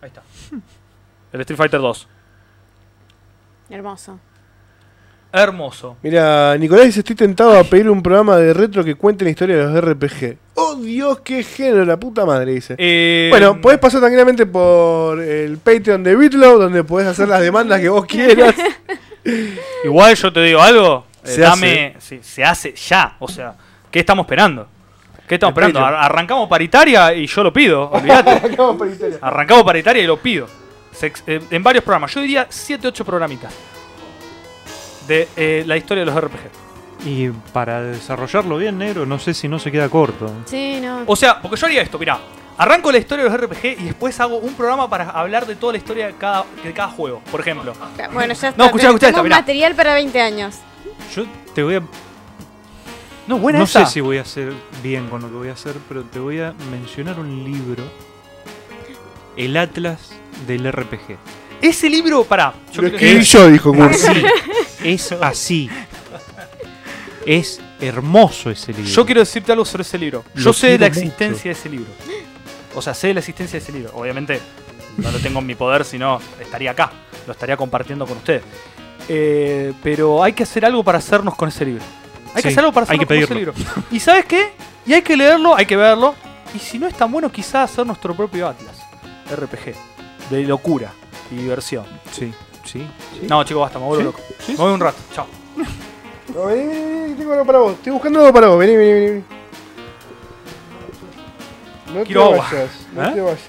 Ahí 0.00 0.08
está. 0.08 0.22
El 1.32 1.40
Street 1.40 1.56
Fighter 1.56 1.80
2. 1.80 2.08
Hermoso. 3.70 4.20
Hermoso. 5.34 5.96
Mira, 6.02 6.56
Nicolás 6.56 6.86
dice: 6.86 7.00
Estoy 7.00 7.16
tentado 7.16 7.58
a 7.58 7.64
pedir 7.64 7.90
un 7.90 8.02
programa 8.02 8.36
de 8.36 8.54
retro 8.54 8.84
que 8.84 8.94
cuente 8.94 9.24
la 9.24 9.30
historia 9.30 9.56
de 9.56 9.64
los 9.64 9.84
RPG. 9.84 10.36
¡Oh, 10.54 10.76
Dios, 10.76 11.20
qué 11.24 11.42
género! 11.42 11.84
La 11.84 11.96
puta 11.98 12.24
madre, 12.24 12.52
dice. 12.52 12.76
Eh, 12.78 13.26
Bueno, 13.30 13.60
podés 13.60 13.78
pasar 13.80 14.00
tranquilamente 14.00 14.46
por 14.46 15.20
el 15.20 15.58
Patreon 15.58 16.04
de 16.04 16.14
Bitlow, 16.14 16.58
donde 16.60 16.84
podés 16.84 17.08
hacer 17.08 17.28
las 17.28 17.40
demandas 17.40 17.80
que 17.80 17.88
vos 17.88 18.06
quieras. 18.06 18.54
Igual 19.84 20.14
yo 20.14 20.32
te 20.32 20.40
digo 20.42 20.60
algo. 20.60 21.06
eh, 21.24 21.28
Se 21.28 21.40
dame, 21.40 21.96
sí, 21.98 22.20
se 22.22 22.44
hace 22.44 22.74
ya. 22.74 23.16
O 23.18 23.28
sea, 23.28 23.54
¿qué 23.90 24.00
estamos 24.00 24.24
esperando? 24.24 24.68
¿Qué 25.26 25.34
estamos 25.36 25.52
esperando? 25.52 25.80
Arrancamos 25.84 26.48
paritaria 26.48 27.14
y 27.14 27.26
yo 27.26 27.42
lo 27.42 27.52
pido. 27.52 27.90
Olvídate. 27.92 28.30
Arrancamos 29.20 29.64
paritaria 29.64 30.02
y 30.02 30.06
lo 30.06 30.18
pido. 30.18 30.46
Se 30.92 31.12
eh, 31.26 31.40
en 31.50 31.62
varios 31.62 31.82
programas. 31.82 32.14
Yo 32.14 32.20
diría 32.20 32.46
7, 32.48 32.86
8 32.88 33.04
programitas. 33.04 33.52
De 35.08 35.28
eh, 35.36 35.64
la 35.66 35.76
historia 35.76 36.04
de 36.04 36.10
los 36.10 36.20
RPG. 36.22 37.06
Y 37.06 37.28
para 37.52 37.82
desarrollarlo 37.82 38.56
bien, 38.56 38.78
negro, 38.78 39.04
no 39.04 39.18
sé 39.18 39.34
si 39.34 39.46
no 39.48 39.58
se 39.58 39.70
queda 39.70 39.88
corto. 39.88 40.30
Sí, 40.46 40.78
no. 40.80 41.02
O 41.06 41.16
sea, 41.16 41.40
porque 41.42 41.56
yo 41.60 41.66
haría 41.66 41.82
esto, 41.82 41.98
mirá. 41.98 42.18
Arranco 42.56 42.90
la 42.92 42.98
historia 42.98 43.24
de 43.24 43.30
los 43.30 43.40
RPG 43.40 43.80
y 43.80 43.84
después 43.84 44.18
hago 44.20 44.36
un 44.36 44.54
programa 44.54 44.88
para 44.88 45.10
hablar 45.10 45.44
de 45.44 45.56
toda 45.56 45.72
la 45.72 45.78
historia 45.78 46.06
de 46.06 46.14
cada, 46.14 46.44
de 46.62 46.72
cada 46.72 46.88
juego. 46.88 47.20
Por 47.30 47.40
ejemplo. 47.40 47.72
Bueno, 48.12 48.32
ya 48.32 48.48
está. 48.48 48.54
No, 48.56 48.66
escuchá, 48.66 48.86
escuchá 48.86 49.08
esta, 49.08 49.22
mirá. 49.22 49.36
material 49.36 49.74
para 49.74 49.94
20 49.94 50.20
años. 50.20 50.54
Yo 51.14 51.24
te 51.54 51.62
voy 51.64 51.74
a. 51.74 51.82
No, 53.26 53.38
buena 53.38 53.58
no 53.58 53.64
esa. 53.64 53.84
sé 53.86 53.92
si 53.94 54.00
voy 54.00 54.18
a 54.18 54.22
hacer 54.22 54.52
bien 54.82 55.08
con 55.08 55.20
lo 55.22 55.28
que 55.28 55.34
voy 55.34 55.48
a 55.48 55.54
hacer, 55.54 55.74
pero 55.88 56.04
te 56.04 56.18
voy 56.20 56.40
a 56.40 56.54
mencionar 56.70 57.18
un 57.18 57.42
libro. 57.42 57.82
El 59.36 59.56
Atlas 59.56 60.12
del 60.46 60.70
RPG. 60.70 61.16
Ese 61.60 61.88
libro, 61.90 62.24
pará. 62.24 62.54
Yo 62.72 62.82
Lo 62.82 62.88
quiero 62.90 62.96
escribí 62.96 63.18
decir- 63.18 63.38
yo, 63.40 63.48
dijo 63.50 63.72
Cursi. 63.74 64.24
Es 64.84 65.10
así. 65.12 65.70
Es 67.26 67.60
hermoso 67.80 68.50
ese 68.50 68.72
libro. 68.72 68.90
Yo 68.90 69.06
quiero 69.06 69.20
decirte 69.20 69.50
algo 69.50 69.64
sobre 69.64 69.82
ese 69.82 69.98
libro. 69.98 70.24
Yo 70.34 70.44
Lo 70.44 70.52
sé 70.52 70.68
de 70.68 70.78
la 70.78 70.86
existencia 70.86 71.44
de 71.44 71.58
ese 71.58 71.68
libro. 71.70 71.90
O 72.74 72.82
sea, 72.82 72.92
sé 72.92 73.08
de 73.08 73.14
la 73.14 73.20
existencia 73.20 73.58
de 73.58 73.62
ese 73.62 73.72
libro. 73.72 73.92
Obviamente 73.94 74.40
no 74.98 75.10
lo 75.10 75.18
tengo 75.18 75.40
en 75.40 75.46
mi 75.46 75.54
poder, 75.54 75.84
si 75.84 75.98
no 75.98 76.20
estaría 76.38 76.72
acá. 76.72 76.92
Lo 77.26 77.32
estaría 77.32 77.56
compartiendo 77.56 78.06
con 78.06 78.18
ustedes. 78.18 78.42
Eh, 79.08 79.72
pero 79.82 80.22
hay 80.22 80.34
que 80.34 80.42
hacer 80.42 80.66
algo 80.66 80.84
para 80.84 80.98
hacernos 80.98 81.34
con 81.34 81.48
ese 81.48 81.64
libro. 81.64 81.82
Hay 82.34 82.42
que 82.42 82.48
hacer 82.48 82.60
algo 82.60 82.72
para 82.72 82.84
hay 82.84 82.98
hacernos 82.98 83.08
que 83.08 83.14
con 83.14 83.24
ese 83.24 83.34
libro. 83.34 83.54
¿Y 83.90 84.00
sabes 84.00 84.26
qué? 84.26 84.52
Y 84.86 84.92
hay 84.92 85.02
que 85.02 85.16
leerlo, 85.16 85.56
hay 85.56 85.64
que 85.64 85.76
verlo. 85.76 86.14
Y 86.54 86.58
si 86.58 86.78
no 86.78 86.86
es 86.86 86.94
tan 86.94 87.10
bueno, 87.10 87.32
quizás 87.32 87.70
hacer 87.70 87.86
nuestro 87.86 88.14
propio 88.14 88.48
Atlas. 88.48 88.76
RPG. 89.30 89.74
De 90.30 90.42
locura 90.42 90.92
y 91.30 91.36
diversión. 91.36 91.86
Sí, 92.12 92.32
sí. 92.64 92.86
sí. 93.20 93.26
No, 93.28 93.44
chicos, 93.44 93.62
basta, 93.62 93.78
me 93.78 93.86
vuelvo 93.86 94.00
¿Sí? 94.00 94.04
loco. 94.06 94.20
Sí, 94.40 94.52
Me 94.52 94.58
voy 94.58 94.72
un 94.72 94.80
rato. 94.80 94.98
Chao. 95.12 95.26
No, 96.34 96.46
vení, 96.46 96.66
vení, 96.66 96.84
vení, 97.02 97.14
tengo 97.14 97.32
algo 97.32 97.44
para 97.44 97.58
vos. 97.58 97.72
Estoy 97.74 97.92
buscando 97.92 98.20
algo 98.20 98.32
para 98.32 98.48
vos. 98.48 98.58
Vení, 98.58 98.76
vení, 98.76 98.92
vení. 98.92 99.24
No 101.94 102.04
Quiero 102.04 102.20
te 102.28 102.32
agua. 102.34 102.46
vayas, 102.50 102.70
no 102.92 103.04
¿Eh? 103.04 103.10
te 103.12 103.20
vayas. 103.20 103.48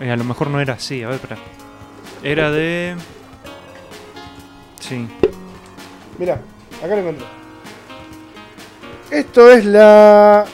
Eh, 0.00 0.10
a 0.10 0.16
lo 0.16 0.24
mejor 0.24 0.48
no 0.50 0.60
era 0.60 0.74
así, 0.74 1.02
a 1.02 1.06
ver, 1.08 1.16
espera. 1.16 1.36
Era 2.22 2.50
de. 2.50 2.94
Sí. 4.80 5.08
Mirá, 6.18 6.40
acá 6.78 6.88
lo 6.94 6.98
encontré. 6.98 7.26
Esto 9.10 9.50
es 9.50 9.64
la. 9.64 10.44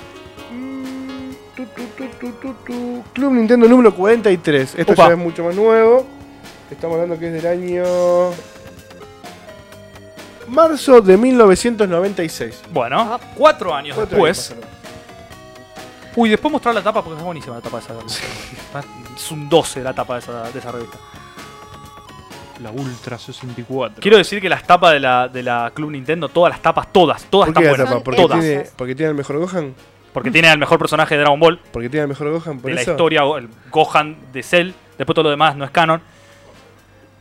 Tu, 2.23 2.31
tu, 2.33 2.55
tu, 2.65 3.03
Club 3.13 3.33
Nintendo 3.33 3.67
número 3.69 3.93
43. 3.93 4.77
Esto 4.77 4.95
ya 4.95 5.09
es 5.09 5.19
mucho 5.19 5.43
más 5.43 5.57
nuevo. 5.57 6.07
Estamos 6.71 6.95
hablando 6.95 7.19
que 7.19 7.27
es 7.27 7.43
del 7.43 7.47
año. 7.47 8.31
Marzo 10.47 11.01
de 11.01 11.17
1996. 11.17 12.63
Bueno, 12.73 13.19
cuatro 13.35 13.75
años 13.75 13.97
Cuatro 13.97 14.17
después. 14.17 14.51
años 14.53 14.61
pasaron. 14.61 14.83
Uy, 16.15 16.29
después 16.29 16.53
mostrar 16.53 16.75
la 16.75 16.83
tapa 16.83 17.03
porque 17.03 17.19
es 17.19 17.25
buenísima 17.25 17.57
la 17.57 17.61
tapa 17.61 17.79
de 17.81 17.85
esa. 17.85 17.95
Es 19.17 19.31
un 19.33 19.49
12 19.49 19.83
la 19.83 19.93
tapa 19.93 20.15
de 20.15 20.21
esa, 20.21 20.43
de 20.51 20.59
esa 20.59 20.71
revista. 20.71 20.99
La 22.63 22.71
Ultra 22.71 23.19
64. 23.19 24.01
Quiero 24.01 24.19
decir 24.19 24.41
que 24.41 24.49
las 24.49 24.65
tapas 24.65 24.93
de 24.93 25.01
la, 25.01 25.27
de 25.27 25.43
la 25.43 25.73
Club 25.75 25.91
Nintendo, 25.91 26.29
todas 26.29 26.53
las 26.53 26.63
tapas, 26.63 26.93
todas, 26.93 27.25
todas 27.25 27.49
¿Por 27.49 27.55
qué 27.55 27.63
están 27.63 27.65
la 27.65 27.71
buenas. 27.71 27.89
tapa? 27.89 28.05
¿Porque 28.05 28.23
todas. 28.23 28.41
tiene, 28.41 28.65
¿Porque 28.77 28.95
tiene 28.95 29.11
el 29.11 29.17
mejor 29.17 29.39
Gohan? 29.39 29.75
Porque 30.13 30.31
tiene 30.31 30.49
al 30.49 30.59
mejor 30.59 30.79
personaje 30.79 31.15
de 31.15 31.21
Dragon 31.23 31.41
Ball, 31.41 31.61
¿Porque 31.73 31.89
tiene 31.89 32.03
el 32.03 32.09
mejor 32.09 32.31
Gohan? 32.31 32.61
¿Por 32.61 32.71
de 32.71 32.75
la 32.75 32.83
historia, 32.83 33.23
el 33.39 33.49
Gohan 33.71 34.17
de 34.33 34.43
Cell. 34.43 34.73
Después 34.99 35.15
todo 35.15 35.25
lo 35.25 35.31
demás 35.31 35.57
no 35.57 35.65
es 35.65 35.71
canon. 35.71 36.01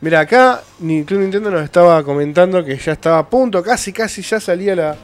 Mira, 0.02 0.20
acá 0.20 0.62
Club 0.80 1.20
Nintendo 1.20 1.52
nos 1.52 1.64
estaba 1.64 2.04
comentando 2.04 2.64
que 2.66 2.76
ya 2.76 2.94
estaba 2.94 3.20
a 3.20 3.30
punto, 3.30 3.62
casi 3.62 3.94
casi 3.94 4.24
ya 4.24 4.40
salía 4.40 4.76
la, 4.76 4.96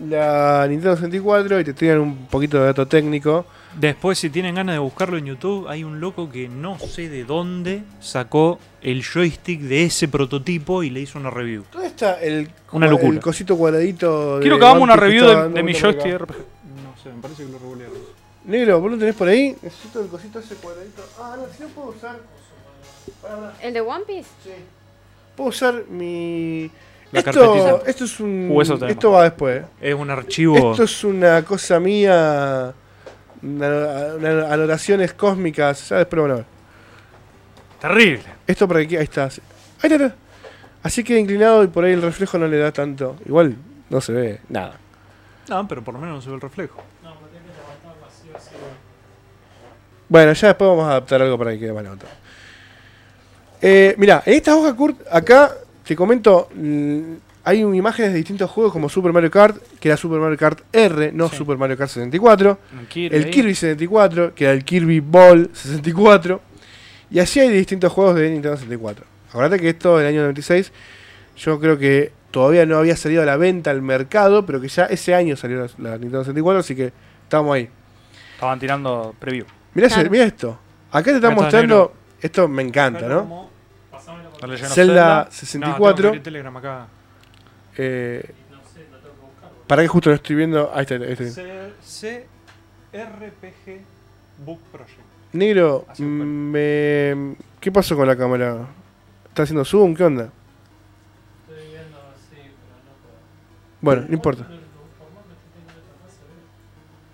la 0.00 0.66
Nintendo 0.68 0.96
64 0.96 1.60
y 1.60 1.64
te 1.64 1.72
tiran 1.72 2.00
un 2.00 2.26
poquito 2.26 2.58
de 2.58 2.66
dato 2.66 2.86
técnico. 2.86 3.46
Después, 3.78 4.18
si 4.18 4.30
tienen 4.30 4.54
ganas 4.54 4.74
de 4.74 4.78
buscarlo 4.78 5.18
en 5.18 5.26
YouTube, 5.26 5.68
hay 5.68 5.82
un 5.84 6.00
loco 6.00 6.30
que 6.30 6.48
no 6.48 6.78
sé 6.78 7.08
de 7.08 7.24
dónde 7.24 7.82
sacó 8.00 8.58
el 8.82 9.02
joystick 9.02 9.60
de 9.60 9.84
ese 9.84 10.08
prototipo 10.08 10.82
y 10.82 10.90
le 10.90 11.00
hizo 11.00 11.18
una 11.18 11.30
review. 11.30 11.64
¿Dónde 11.72 11.88
está 11.88 12.20
el, 12.20 12.48
Una 12.72 12.86
locura. 12.86 13.14
el 13.14 13.20
cosito 13.20 13.56
cuadradito? 13.56 14.36
de 14.36 14.42
Quiero 14.42 14.58
que 14.58 14.64
hagamos 14.64 14.82
una 14.82 14.96
review 14.96 15.50
de, 15.50 15.62
mi 15.62 15.74
joystick 15.74 16.20
sé, 17.04 17.10
me 17.14 17.22
parece 17.22 17.44
que 17.46 17.52
lo 17.52 17.58
regulearon. 17.58 17.96
Negro, 18.44 18.80
¿vos 18.80 18.90
lo 18.90 18.98
tenés 18.98 19.14
por 19.14 19.28
ahí? 19.28 19.56
Necesito 19.62 20.00
el 20.00 20.08
cosito 20.08 20.38
ese 20.40 20.54
cuadradito. 20.56 21.02
Ah, 21.18 21.36
no, 21.38 21.44
si 21.56 21.62
no 21.62 21.68
puedo 21.70 21.88
usar. 21.90 22.18
¿El 23.62 23.72
de 23.74 23.80
One 23.80 24.04
Piece? 24.06 24.28
Sí. 24.42 24.50
Puedo 25.36 25.50
usar 25.50 25.84
mi. 25.88 26.70
La 27.12 27.20
esto, 27.20 27.82
esto 27.86 28.04
es 28.04 28.20
un. 28.20 28.50
Uh, 28.50 28.60
eso 28.62 28.86
esto 28.86 29.10
va 29.12 29.22
después. 29.22 29.62
eh. 29.62 29.66
Es 29.90 29.94
un 29.94 30.10
archivo. 30.10 30.72
Esto 30.72 30.82
es 30.82 31.04
una 31.04 31.42
cosa 31.44 31.78
mía. 31.80 32.74
una- 33.42 34.14
una- 34.16 34.52
anotaciones 34.52 35.12
cósmicas. 35.14 35.88
Ya 35.90 35.98
después 35.98 36.16
lo 36.16 36.22
van 36.22 36.32
a 36.32 36.34
ver. 36.36 36.44
Terrible. 37.80 38.24
Esto 38.46 38.66
para 38.68 38.86
que. 38.86 38.98
Ahí 38.98 39.04
está. 39.04 39.24
Ahí 39.24 39.30
está, 39.82 39.94
está. 39.94 40.14
Así 40.82 41.02
queda 41.04 41.18
inclinado 41.18 41.62
y 41.64 41.68
por 41.68 41.84
ahí 41.84 41.92
el 41.92 42.02
reflejo 42.02 42.36
no 42.38 42.46
le 42.46 42.58
da 42.58 42.72
tanto. 42.72 43.16
Igual 43.26 43.56
no 43.90 44.00
se 44.00 44.12
ve 44.12 44.40
nada. 44.48 44.78
No, 45.48 45.66
pero 45.68 45.82
por 45.82 45.94
lo 45.94 46.00
menos 46.00 46.16
no 46.16 46.22
se 46.22 46.28
ve 46.28 46.34
el 46.36 46.40
reflejo. 46.40 46.82
Bueno, 50.08 50.32
ya 50.32 50.48
después 50.48 50.68
vamos 50.68 50.84
a 50.86 50.90
adaptar 50.90 51.22
algo 51.22 51.38
para 51.38 51.52
que 51.52 51.58
quede 51.60 51.72
más 51.72 51.82
levantado. 51.82 52.12
Eh, 53.60 53.94
mira, 53.98 54.22
en 54.26 54.34
esta 54.34 54.54
hoja, 54.56 54.74
Kurt, 54.74 55.00
acá 55.10 55.52
te 55.84 55.96
comento. 55.96 56.48
mm, 56.54 57.00
hay 57.46 57.60
imágenes 57.60 58.12
de 58.12 58.16
distintos 58.18 58.50
juegos 58.50 58.72
como 58.72 58.88
Super 58.88 59.12
Mario 59.12 59.30
Kart, 59.30 59.58
que 59.78 59.88
era 59.88 59.96
Super 59.98 60.18
Mario 60.18 60.38
Kart 60.38 60.60
R, 60.72 61.12
no 61.12 61.28
Sí. 61.28 61.36
Super 61.36 61.58
Mario 61.58 61.76
Kart 61.76 61.90
64. 61.90 62.58
Un 62.78 62.86
Kirby 62.86 63.16
El. 63.16 63.30
Kirby 63.30 63.54
64, 63.54 64.34
que 64.34 64.44
era 64.44 64.52
el 64.54 64.64
Kirby 64.64 65.00
Ball 65.00 65.50
64. 65.52 66.40
Y 67.10 67.18
así 67.18 67.40
hay 67.40 67.50
distintos 67.50 67.92
juegos 67.92 68.16
de 68.16 68.30
Nintendo 68.30 68.56
64. 68.56 69.04
Acordate 69.28 69.60
que 69.60 69.68
esto 69.70 69.98
del 69.98 70.06
año 70.06 70.22
96, 70.22 70.72
yo 71.36 71.60
creo 71.60 71.76
que 71.78 72.12
todavía 72.30 72.64
no 72.66 72.78
había 72.78 72.96
salido 72.96 73.22
a 73.22 73.26
la 73.26 73.36
venta 73.36 73.70
al 73.70 73.82
mercado, 73.82 74.46
pero 74.46 74.60
que 74.60 74.68
ya 74.68 74.86
ese 74.86 75.14
año 75.14 75.36
salió 75.36 75.58
la, 75.58 75.66
la 75.78 75.90
Nintendo 75.98 76.20
64, 76.24 76.60
así 76.60 76.74
que 76.74 76.92
estamos 77.24 77.54
ahí. 77.54 77.68
Estaban 78.34 78.58
tirando 78.58 79.14
preview. 79.18 79.44
Mirá, 79.74 79.88
Claro. 79.88 80.02
ese- 80.02 80.10
mirá 80.10 80.24
esto. 80.24 80.58
Acá 80.90 81.04
te 81.10 81.16
están 81.16 81.34
mostrando. 81.34 81.92
Esto 82.20 82.48
me 82.48 82.62
encanta, 82.62 83.06
¿no? 83.08 83.50
Of 83.92 84.60
Zelda 84.68 85.24
No, 85.24 85.30
64. 85.30 85.94
tengo 85.94 86.00
que 86.02 86.06
abrir 86.08 86.22
Telegram 86.22 86.56
acá. 86.56 86.86
eh, 87.76 88.34
para 89.66 89.82
que 89.82 89.88
justo 89.88 90.10
lo 90.10 90.16
estoy 90.16 90.36
viendo. 90.36 90.70
Ahí 90.74 90.82
está, 90.82 90.94
ahí 90.96 91.12
está. 91.12 91.24
C- 91.82 92.26
CRPG 92.92 93.80
Book 94.44 94.60
Project. 94.70 95.00
Negro, 95.32 95.84
Así 95.88 96.02
me... 96.04 97.34
¿qué 97.60 97.72
pasó 97.72 97.96
con 97.96 98.06
la 98.06 98.14
cámara? 98.16 98.68
¿Está 99.28 99.42
haciendo 99.42 99.64
zoom? 99.64 99.94
¿Qué 99.96 100.04
onda? 100.04 100.28
Bueno, 103.80 104.04
no 104.08 104.14
importa. 104.14 104.46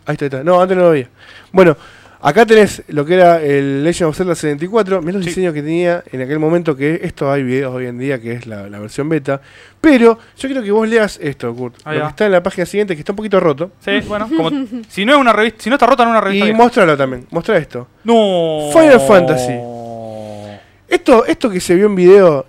Ahí 0.07 0.15
está, 0.15 0.25
ahí 0.25 0.29
está. 0.29 0.45
No, 0.45 0.61
antes 0.61 0.77
no 0.77 0.85
lo 0.85 0.91
veía. 0.91 1.09
Bueno, 1.53 1.77
acá 2.23 2.45
tenés 2.47 2.83
lo 2.89 3.05
que 3.05 3.15
era 3.15 3.43
el 3.43 3.83
Legend 3.85 4.11
of 4.11 4.17
Zelda 4.17 4.35
74. 4.35 5.01
Mirá 5.03 5.15
los 5.19 5.25
Sí. 5.25 5.31
diseños 5.31 5.55
que 5.55 5.63
tenía 5.63 6.03
en 6.13 6.23
aquel 6.23 6.39
momento, 6.39 6.77
que 6.77 7.01
esto 7.03 7.31
hay 7.33 7.43
videos 7.43 7.75
hoy 7.75 7.87
en 7.87 7.99
día, 7.99 8.21
que 8.21 8.33
es 8.33 8.47
la, 8.47 8.69
la 8.69 8.79
versión 8.79 9.09
beta. 9.09 9.41
Pero 9.81 10.19
yo 10.39 10.49
quiero 10.49 10.63
que 10.63 10.71
vos 10.71 10.89
leas 10.89 11.19
esto, 11.23 11.55
Kurt. 11.55 11.77
Ahí 11.85 11.97
lo 11.97 12.03
va. 12.03 12.09
que 12.09 12.11
está 12.11 12.27
en 12.27 12.33
la 12.33 12.43
página 12.43 12.67
siguiente, 12.67 12.95
que 12.95 13.01
está 13.01 13.13
un 13.13 13.17
poquito 13.17 13.41
roto. 13.41 13.71
Sí, 13.85 14.01
bueno, 14.07 14.29
como, 14.29 14.51
si 14.89 15.05
no 15.05 15.13
es 15.15 15.19
una 15.19 15.33
revista, 15.33 15.63
si 15.65 15.71
no 15.71 15.77
está 15.77 15.87
rota, 15.87 16.05
no 16.05 16.11
es 16.11 16.15
una 16.15 16.21
revista. 16.21 16.47
Y 16.49 16.53
mostralo 16.53 16.97
también, 16.97 17.27
mostrá 17.31 17.57
esto. 17.59 17.87
No. 18.05 18.71
Final 18.73 19.01
Fantasy. 19.01 19.55
Esto, 20.89 21.25
esto 21.25 21.49
que 21.49 21.61
se 21.61 21.75
vio 21.77 21.87
en 21.87 21.95
video 21.95 22.47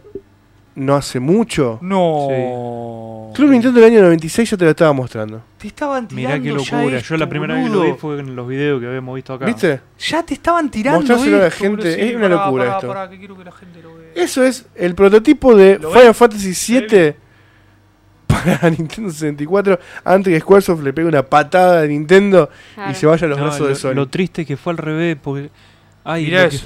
no 0.76 0.96
hace 0.96 1.20
mucho. 1.20 1.80
No. 1.82 3.32
Club 3.34 3.50
Nintendo 3.50 3.80
del 3.80 3.92
año 3.92 4.02
96 4.02 4.50
yo 4.50 4.58
te 4.58 4.66
lo 4.66 4.72
estaba 4.72 4.94
mostrando. 4.94 5.42
Te 5.58 5.68
estaban 5.68 6.08
tirando 6.08 6.38
Mirá 6.40 6.44
qué 6.44 6.50
locura. 6.58 6.98
esto, 6.98 7.10
Yo 7.10 7.18
la 7.18 7.30
primera 7.30 7.54
vez 7.56 7.64
que 7.66 7.70
lo 7.70 7.82
vi 7.84 7.94
fue 7.94 8.20
en 8.20 8.36
los 8.36 8.48
videos 8.48 8.80
que 8.82 8.88
habíamos 8.88 9.16
visto 9.16 9.34
acá. 9.34 9.46
¿Viste? 9.46 9.80
Ya 10.00 10.24
te 10.24 10.34
estaban 10.34 10.70
tirando 10.72 11.00
Mostrárselo 11.00 11.38
a 11.38 11.40
la 11.42 11.52
gente. 11.52 11.94
Sí, 11.94 12.02
es 12.02 12.16
una 12.16 12.30
pará, 12.30 12.46
locura 12.46 12.64
pará, 12.66 12.76
esto. 12.78 12.88
pará, 12.88 13.10
que 13.10 13.18
quiero 13.20 13.38
que 13.38 13.44
la 13.46 13.52
gente 13.52 13.82
lo 13.82 13.96
vea. 13.96 14.08
Eso 14.16 14.44
es 14.44 14.66
el 14.76 14.96
prototipo 14.96 15.56
de 15.56 15.78
¿Lo 15.80 15.92
Final? 15.92 16.14
Fantasy 16.14 16.74
VII 16.80 17.16
para 18.28 18.70
Nintendo 18.70 19.12
64 19.12 19.80
antes 20.06 20.34
que 20.34 20.40
Squaresoft 20.40 20.84
le 20.84 20.94
pegue 20.94 21.08
una 21.08 21.24
patada 21.24 21.82
a 21.82 21.86
Nintendo 21.86 22.50
y 22.90 22.94
se 22.94 23.06
vaya 23.06 23.26
a 23.26 23.30
los 23.30 23.38
No, 23.38 23.44
brazos 23.46 23.62
lo, 23.62 23.68
de 23.68 23.76
Sony. 23.76 23.94
lo 23.94 24.08
triste 24.08 24.42
es 24.44 24.48
que 24.48 24.58
fue 24.58 24.72
al 24.72 24.78
revés. 24.78 25.18
Porque, 25.22 25.50
ay, 26.04 26.26
Mirá 26.26 26.42
lo, 26.44 26.48
eso. 26.48 26.66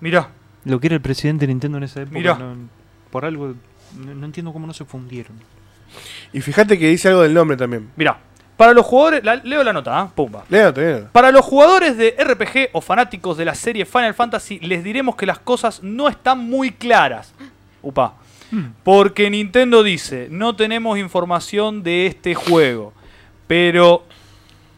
Mirá. 0.00 0.28
Lo 0.64 0.80
que 0.80 0.86
era 0.88 0.96
el 0.96 1.02
presidente 1.02 1.46
de 1.46 1.52
Nintendo 1.52 1.78
en 1.78 1.84
esa 1.84 2.02
época. 2.02 2.18
Mirá. 2.18 2.34
no- 2.38 2.81
por 3.12 3.24
algo. 3.24 3.54
No, 3.96 4.14
no 4.14 4.26
entiendo 4.26 4.52
cómo 4.52 4.66
no 4.66 4.72
se 4.74 4.84
fundieron. 4.84 5.34
Y 6.32 6.40
fíjate 6.40 6.76
que 6.78 6.88
dice 6.88 7.08
algo 7.08 7.22
del 7.22 7.34
nombre 7.34 7.56
también. 7.56 7.90
Mirá. 7.94 8.18
Para 8.56 8.72
los 8.74 8.86
jugadores, 8.86 9.22
la- 9.24 9.36
leo 9.36 9.62
la 9.64 9.72
nota, 9.72 9.98
¿ah? 10.00 10.10
Pumba. 10.14 10.44
Léalo, 10.48 10.80
léalo. 10.80 11.08
Para 11.12 11.30
los 11.30 11.44
jugadores 11.44 11.96
de 11.96 12.14
RPG 12.18 12.70
o 12.72 12.80
fanáticos 12.80 13.36
de 13.36 13.44
la 13.44 13.54
serie 13.54 13.84
Final 13.84 14.14
Fantasy, 14.14 14.58
les 14.60 14.82
diremos 14.84 15.16
que 15.16 15.26
las 15.26 15.38
cosas 15.38 15.82
no 15.82 16.08
están 16.08 16.38
muy 16.38 16.70
claras. 16.72 17.32
Upa. 17.82 18.14
Porque 18.84 19.30
Nintendo 19.30 19.82
dice, 19.82 20.28
no 20.30 20.54
tenemos 20.54 20.98
información 20.98 21.82
de 21.82 22.06
este 22.06 22.34
juego. 22.34 22.92
Pero 23.46 24.04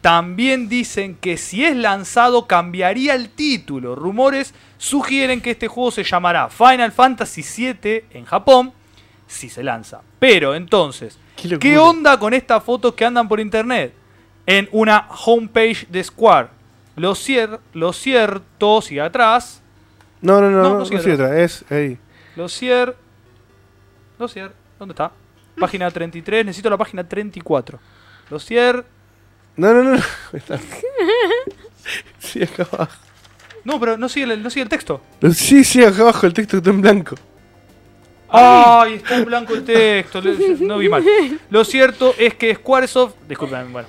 también 0.05 0.69
dicen 0.69 1.15
que 1.15 1.35
si 1.35 1.65
es 1.65 1.75
lanzado 1.75 2.45
cambiaría 2.45 3.15
el 3.15 3.29
título. 3.31 3.95
Rumores 3.95 4.53
sugieren 4.77 5.41
que 5.41 5.49
este 5.49 5.67
juego 5.67 5.89
se 5.89 6.03
llamará 6.03 6.47
Final 6.47 6.91
Fantasy 6.91 7.41
VII 7.41 8.03
en 8.11 8.23
Japón 8.25 8.71
si 9.25 9.49
se 9.49 9.63
lanza. 9.63 10.01
Pero 10.19 10.53
entonces, 10.53 11.17
Qué 11.35 11.47
locura. 11.47 11.59
¿qué 11.59 11.77
onda 11.79 12.19
con 12.19 12.35
estas 12.35 12.63
fotos 12.63 12.93
que 12.93 13.03
andan 13.03 13.27
por 13.27 13.39
internet? 13.39 13.95
En 14.45 14.69
una 14.73 15.07
homepage 15.25 15.87
de 15.89 16.03
Square. 16.03 16.49
Lo, 16.97 17.13
cier- 17.15 17.59
lo 17.73 17.91
cierto, 17.91 18.83
sigue 18.83 19.01
atrás. 19.01 19.63
No, 20.21 20.39
no, 20.39 20.51
no, 20.51 20.57
No, 20.57 20.61
no, 20.61 20.69
no 20.73 20.79
no 20.81 20.85
sigue 20.85 20.99
sigue 20.99 21.13
atrás. 21.15 21.31
Es 21.31 21.71
ahí. 21.71 21.97
Lo 22.35 22.47
cier... 22.47 22.95
Lo 24.19 24.27
cier... 24.27 24.51
¿Dónde 24.77 24.91
está? 24.91 25.11
página 25.59 25.89
33, 25.89 26.45
necesito 26.45 26.69
la 26.69 26.77
página 26.77 27.03
34. 27.03 27.79
Dossier. 28.29 28.85
No, 29.57 29.73
no, 29.73 29.83
no. 29.83 29.95
no. 29.97 30.03
Está. 30.33 30.59
Sí, 32.19 32.41
acá 32.41 32.67
abajo. 32.71 32.93
No, 33.63 33.79
pero 33.79 33.97
no 33.97 34.09
sigue 34.09 34.33
el, 34.33 34.41
no 34.41 34.49
sigue 34.49 34.63
el 34.63 34.69
texto. 34.69 35.01
Sí, 35.33 35.63
sí, 35.63 35.83
acá 35.83 36.01
abajo 36.01 36.25
el 36.25 36.33
texto 36.33 36.57
está 36.57 36.69
en 36.71 36.81
blanco. 36.81 37.15
Ay, 38.29 38.95
está 38.95 39.17
en 39.17 39.25
blanco 39.25 39.53
el 39.53 39.63
texto. 39.63 40.19
le- 40.21 40.57
No 40.59 40.77
vi 40.79 40.89
mal. 40.89 41.03
Lo 41.49 41.63
cierto 41.63 42.13
es 42.17 42.33
que 42.33 42.55
Squaresoft. 42.55 43.15
Disculpen, 43.29 43.71
bueno. 43.71 43.87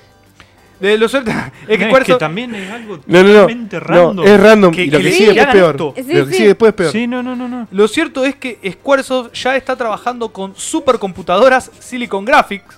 De 0.79 0.95
lo 0.97 1.09
cierto 1.09 1.31
es 1.31 1.35
que 1.37 1.73
Es 1.73 1.79
que 1.79 1.85
Squaresoft. 1.87 2.19
también 2.19 2.53
es 2.53 2.69
algo 2.71 2.99
No, 3.07 3.23
no, 3.23 3.29
no. 3.29 3.33
totalmente 3.41 3.77
No, 3.77 3.83
random. 3.83 4.27
es 4.27 4.39
random. 4.39 4.71
Que- 4.73 4.83
y 4.83 4.91
lo 4.91 4.97
que 4.99 5.03
que, 5.05 5.09
le- 5.09 5.15
sigue 5.15 5.25
después 5.33 5.37
es 5.37 5.43
hagan 5.43 5.53
peor. 5.55 5.71
esto. 5.75 5.93
Sí, 5.95 6.13
lo 6.13 6.25
que 6.25 6.31
sí. 6.31 6.37
sigue 6.37 6.47
después 6.49 6.69
es 6.69 6.75
peor. 6.75 6.91
Sí, 6.91 7.07
no, 7.07 7.23
no, 7.23 7.35
no, 7.35 7.47
no. 7.47 7.67
Lo 7.71 7.87
cierto 7.87 8.23
es 8.25 8.35
que 8.35 8.59
Squaresoft 8.73 9.33
ya 9.33 9.55
está 9.57 9.75
trabajando 9.75 10.31
con 10.31 10.55
supercomputadoras 10.55 11.71
Silicon 11.79 12.23
Graphics. 12.25 12.77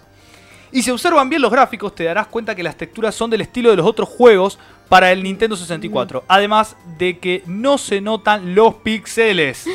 Y 0.71 0.83
si 0.83 0.91
observan 0.91 1.29
bien 1.29 1.41
los 1.41 1.51
gráficos, 1.51 1.95
te 1.95 2.03
darás 2.03 2.27
cuenta 2.27 2.53
que 2.55 2.61
las 2.63 2.75
texturas 2.75 3.15
son 3.15 3.29
del 3.29 3.41
estilo 3.41 3.69
de 3.71 3.75
los 3.77 3.85
otros 3.85 4.07
juegos 4.09 4.59
para 4.87 5.11
el 5.11 5.23
Nintendo 5.23 5.55
64. 5.55 6.23
Además 6.27 6.75
de 6.97 7.17
que 7.19 7.43
no 7.47 7.77
se 7.77 8.01
notan 8.01 8.53
los 8.55 8.75
píxeles. 8.75 9.65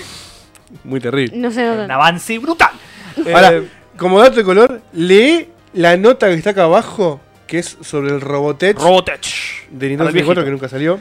Muy 0.84 1.00
terrible. 1.00 1.36
No 1.36 1.50
sé 1.50 1.68
Un 1.70 1.76
dónde. 1.78 1.92
avance 1.92 2.38
brutal. 2.38 2.70
Ahora, 3.34 3.52
Eh, 3.52 3.68
como 3.96 4.18
dato 4.20 4.36
de 4.36 4.44
color, 4.44 4.82
lee 4.92 5.48
la 5.72 5.96
nota 5.96 6.28
que 6.28 6.34
está 6.34 6.50
acá 6.50 6.64
abajo, 6.64 7.20
que 7.46 7.58
es 7.58 7.76
sobre 7.82 8.10
el 8.12 8.20
Robotech 8.20 8.78
Robotech. 8.78 9.68
de 9.70 9.88
Nintendo 9.88 10.04
Para 10.04 10.10
el 10.10 10.14
64 10.14 10.24
viejito. 10.24 10.44
que 10.44 10.50
nunca 10.50 10.68
salió. 10.68 11.00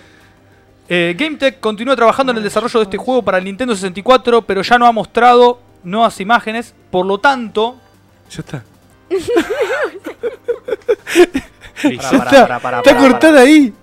Eh, 0.90 1.16
GameTech 1.18 1.60
continúa 1.60 1.96
trabajando 1.96 2.32
en 2.34 2.38
el 2.40 2.44
desarrollo 2.44 2.80
de 2.80 2.84
este 2.84 2.98
juego 2.98 3.24
para 3.24 3.38
el 3.38 3.46
Nintendo 3.46 3.74
64, 3.74 4.42
pero 4.42 4.62
ya 4.62 4.78
no 4.78 4.86
ha 4.86 4.92
mostrado 4.92 5.60
nuevas 5.84 6.20
imágenes. 6.20 6.76
Por 6.92 7.06
lo 7.06 7.20
tanto, 7.20 7.78
Ya 8.30 8.40
está. 8.42 8.64
Está. 11.84 12.96
cortada 12.98 13.42
ahí. 13.42 13.74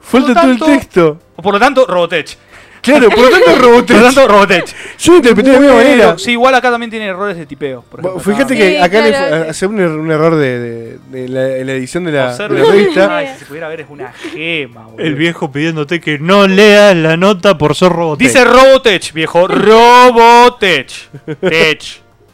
Falta 0.00 0.28
lo 0.28 0.34
todo 0.34 0.50
el 0.52 0.58
tanto- 0.58 0.66
texto. 0.66 1.18
por 1.42 1.54
lo 1.54 1.60
tanto, 1.60 1.86
Robotech. 1.86 2.36
Claro, 2.80 3.08
por 3.10 3.18
lo 3.18 3.30
tanto 3.30 3.46
Por 3.50 3.58
lo 3.60 3.68
Robotech. 3.68 4.00
tanto, 4.00 4.28
Robotech. 4.28 4.74
Yo 4.98 5.12
lo 5.12 5.16
interpreté 5.18 5.50
de 5.50 5.56
la 5.56 5.60
misma 5.60 5.74
manera. 5.76 6.18
Sí, 6.18 6.30
igual 6.32 6.54
acá 6.54 6.70
también 6.70 6.88
tiene 6.88 7.06
errores 7.06 7.36
de 7.36 7.44
tipeo. 7.44 7.82
por 7.82 8.00
Bueno, 8.00 8.18
ejemplo, 8.20 8.32
Fíjate 8.46 8.54
acá. 8.54 8.62
que 8.62 8.70
Sí, 8.70 8.76
acá 8.76 9.00
le 9.00 9.08
claro. 9.08 9.36
fue- 9.42 9.48
hace 9.50 9.66
un, 9.66 9.78
er- 9.78 9.98
un 9.98 10.10
error 10.12 10.36
de, 10.36 10.58
de- 10.60 10.98
de 11.10 11.28
la, 11.28 11.56
en 11.56 11.66
la 11.66 11.72
edición 11.72 12.04
de 12.04 12.12
la, 12.12 12.26
de 12.26 12.30
Observe. 12.30 12.60
la 12.62 12.70
revista. 12.70 13.16
Ay, 13.16 13.28
si 13.32 13.38
se 13.40 13.44
pudiera 13.46 13.66
ver, 13.68 13.80
es 13.80 13.86
una 13.90 14.12
gema, 14.12 14.84
boludo. 14.86 15.04
El 15.04 15.14
viejo 15.16 15.50
pidiéndote 15.50 16.00
que 16.00 16.20
no 16.20 16.46
leas 16.46 16.94
la 16.94 17.16
nota 17.16 17.58
por 17.58 17.74
ser 17.74 17.90
robot. 17.90 18.20
Dice 18.20 18.44
Robotech, 18.44 19.12
viejo. 19.12 19.48
Robotech. 19.48 20.92
Tech. 21.40 21.82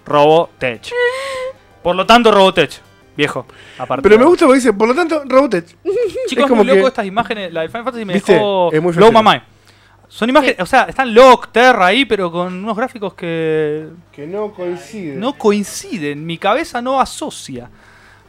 Robotech. 0.04 0.90
Por 1.82 1.96
lo 1.96 2.06
tanto, 2.06 2.30
Robotech. 2.30 2.80
Viejo. 3.16 3.44
Aparte. 3.78 4.02
Pero 4.02 4.18
me 4.18 4.24
gusta 4.24 4.46
porque 4.46 4.58
dice, 4.60 4.72
por 4.72 4.88
lo 4.88 4.94
tanto, 4.94 5.22
Robotech. 5.26 5.66
Chicos, 6.26 6.44
es 6.44 6.48
como 6.48 6.56
muy 6.56 6.66
loco 6.66 6.80
que- 6.82 6.88
estas 6.88 7.06
imágenes. 7.06 7.52
La 7.52 7.60
del 7.60 7.70
Final 7.70 7.84
Fantasy 7.84 8.04
me 8.04 8.14
¿Viste? 8.14 8.32
dejó 8.34 8.70
Es 8.72 8.80
muy 8.82 8.92
blow 8.92 9.08
my 9.12 9.20
flashero. 9.20 9.30
mind. 9.32 9.42
Son 10.08 10.28
imágenes, 10.28 10.56
o 10.60 10.66
sea, 10.66 10.82
están 10.84 11.14
Locke, 11.14 11.48
Terra 11.52 11.86
ahí, 11.86 12.04
pero 12.04 12.30
con 12.30 12.52
unos 12.52 12.76
gráficos 12.76 13.14
que 13.14 13.88
Que 14.12 14.26
no 14.26 14.52
coincide. 14.52 15.16
no 15.16 15.32
coinciden. 15.38 16.24
Mi 16.26 16.36
cabeza 16.38 16.82
no 16.82 17.00
asocia 17.00 17.70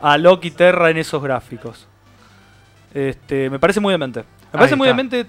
a 0.02 0.18
Locke 0.18 0.46
y 0.48 0.52
Terra 0.52 0.90
en 0.90 0.98
esos 0.98 1.22
gráficos. 1.22 1.88
Este, 2.94 3.50
me 3.50 3.60
parece 3.60 3.80
muy 3.82 3.92
demente. 3.92 4.20
Me 4.22 4.26
Ahí 4.26 4.52
parece 4.60 4.76
muy 4.78 4.88
está. 4.88 4.96
demente. 4.98 5.26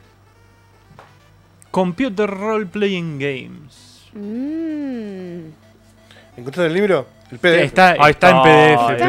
Computer 1.71 2.29
Role 2.31 2.67
Playing 2.67 3.19
Games. 3.19 4.05
Mm. 4.13 5.49
¿Encontraste 6.37 6.67
el 6.67 6.73
libro? 6.75 7.07
El 7.35 7.39
PDF. 7.41 7.65
Está, 7.65 7.95
está 8.09 8.31
en. 8.31 8.43
PDF, 8.43 8.91
Está 8.93 9.09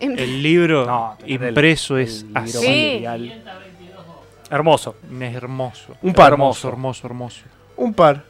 en 0.00 0.14
PDF. 0.14 0.20
el 0.22 0.42
libro 0.42 0.84
No, 0.86 1.16
el- 1.24 1.32
impreso 1.48 1.96
el 1.98 2.04
es 2.04 2.22
libro 2.24 2.40
así. 2.40 3.04
Hermoso. 4.50 4.94
Es 5.20 5.34
hermoso. 5.34 5.94
Un 6.02 6.12
par. 6.12 6.32
Hermoso, 6.32 6.68
hermoso, 6.68 7.06
hermoso. 7.06 7.40
Un 7.76 7.94
par. 7.94 8.22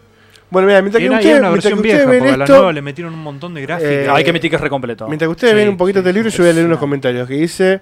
Bueno, 0.50 0.68
mira, 0.68 0.80
mientras 0.82 1.02
Y 1.02 1.08
que 1.08 1.14
ustedes, 1.14 1.38
una 1.40 1.50
mientras 1.50 1.50
que 1.50 1.74
versión 1.74 1.78
ustedes 1.78 1.94
vieja, 1.96 2.10
ven 2.10 2.18
porque 2.20 2.34
a 2.34 2.36
la 2.36 2.44
esto, 2.44 2.56
nueva 2.56 2.72
le 2.72 2.82
metieron 2.82 3.12
un 3.14 3.22
montón 3.22 3.54
de 3.54 3.62
gráficas. 3.62 3.90
Eh, 3.92 4.08
Hay 4.10 4.22
que 4.24 4.30
admitir 4.30 4.50
que 4.50 4.56
es 4.56 4.62
recompleto. 4.62 5.08
mientras 5.08 5.26
que 5.26 5.32
ustedes 5.32 5.52
Sí, 5.52 5.56
ven 5.56 5.68
un 5.68 5.76
poquito 5.76 5.98
sí, 6.00 6.04
de 6.04 6.12
libro, 6.12 6.28
yo 6.30 6.42
voy 6.44 6.50
a 6.50 6.52
leer 6.54 6.66
unos 6.66 6.78
comentarios 6.78 7.26
que 7.26 7.34
dice, 7.34 7.80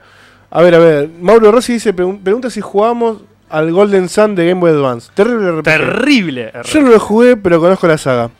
a 0.51 0.62
ver, 0.62 0.74
a 0.74 0.78
ver, 0.78 1.09
Mauro 1.20 1.53
Rossi 1.53 1.74
dice, 1.74 1.95
pregun- 1.95 2.22
pregunta 2.22 2.49
si 2.49 2.61
jugamos 2.62 3.18
al 3.51 3.70
Golden 3.72 4.09
Sun 4.09 4.34
de 4.34 4.49
Game 4.49 4.61
Boy 4.61 4.70
Advance. 4.70 5.11
Terrible 5.14 5.51
RPG. 5.51 5.62
Terrible. 5.64 6.53
Yo 6.64 6.80
no 6.80 6.88
lo 6.90 6.99
jugué, 7.01 7.36
pero 7.36 7.61
conozco 7.61 7.86
la 7.86 7.99
saga. 7.99 8.30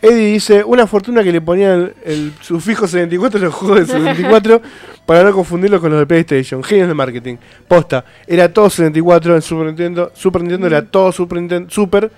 Eddie 0.00 0.32
dice, 0.32 0.62
una 0.64 0.86
fortuna 0.86 1.24
que 1.24 1.32
le 1.32 1.40
ponían 1.40 1.72
el, 1.72 1.94
el 2.04 2.32
sufijo 2.40 2.86
74 2.86 3.38
en 3.38 3.44
los 3.46 3.54
juegos 3.54 3.80
de 3.80 3.86
74 3.86 4.62
para 5.04 5.24
no 5.24 5.32
confundirlo 5.32 5.80
con 5.80 5.90
los 5.90 5.98
de 5.98 6.06
PlayStation. 6.06 6.62
Genios 6.62 6.86
de 6.86 6.94
marketing. 6.94 7.36
Posta, 7.66 8.04
era 8.26 8.52
todo 8.52 8.70
74 8.70 9.34
en 9.34 9.42
Super 9.42 9.66
Nintendo. 9.66 10.12
Super 10.14 10.42
Nintendo 10.42 10.66
era 10.66 10.84
todo 10.84 11.10
Super 11.12 11.38
Nintendo 11.38 11.70
Super. 11.70 12.10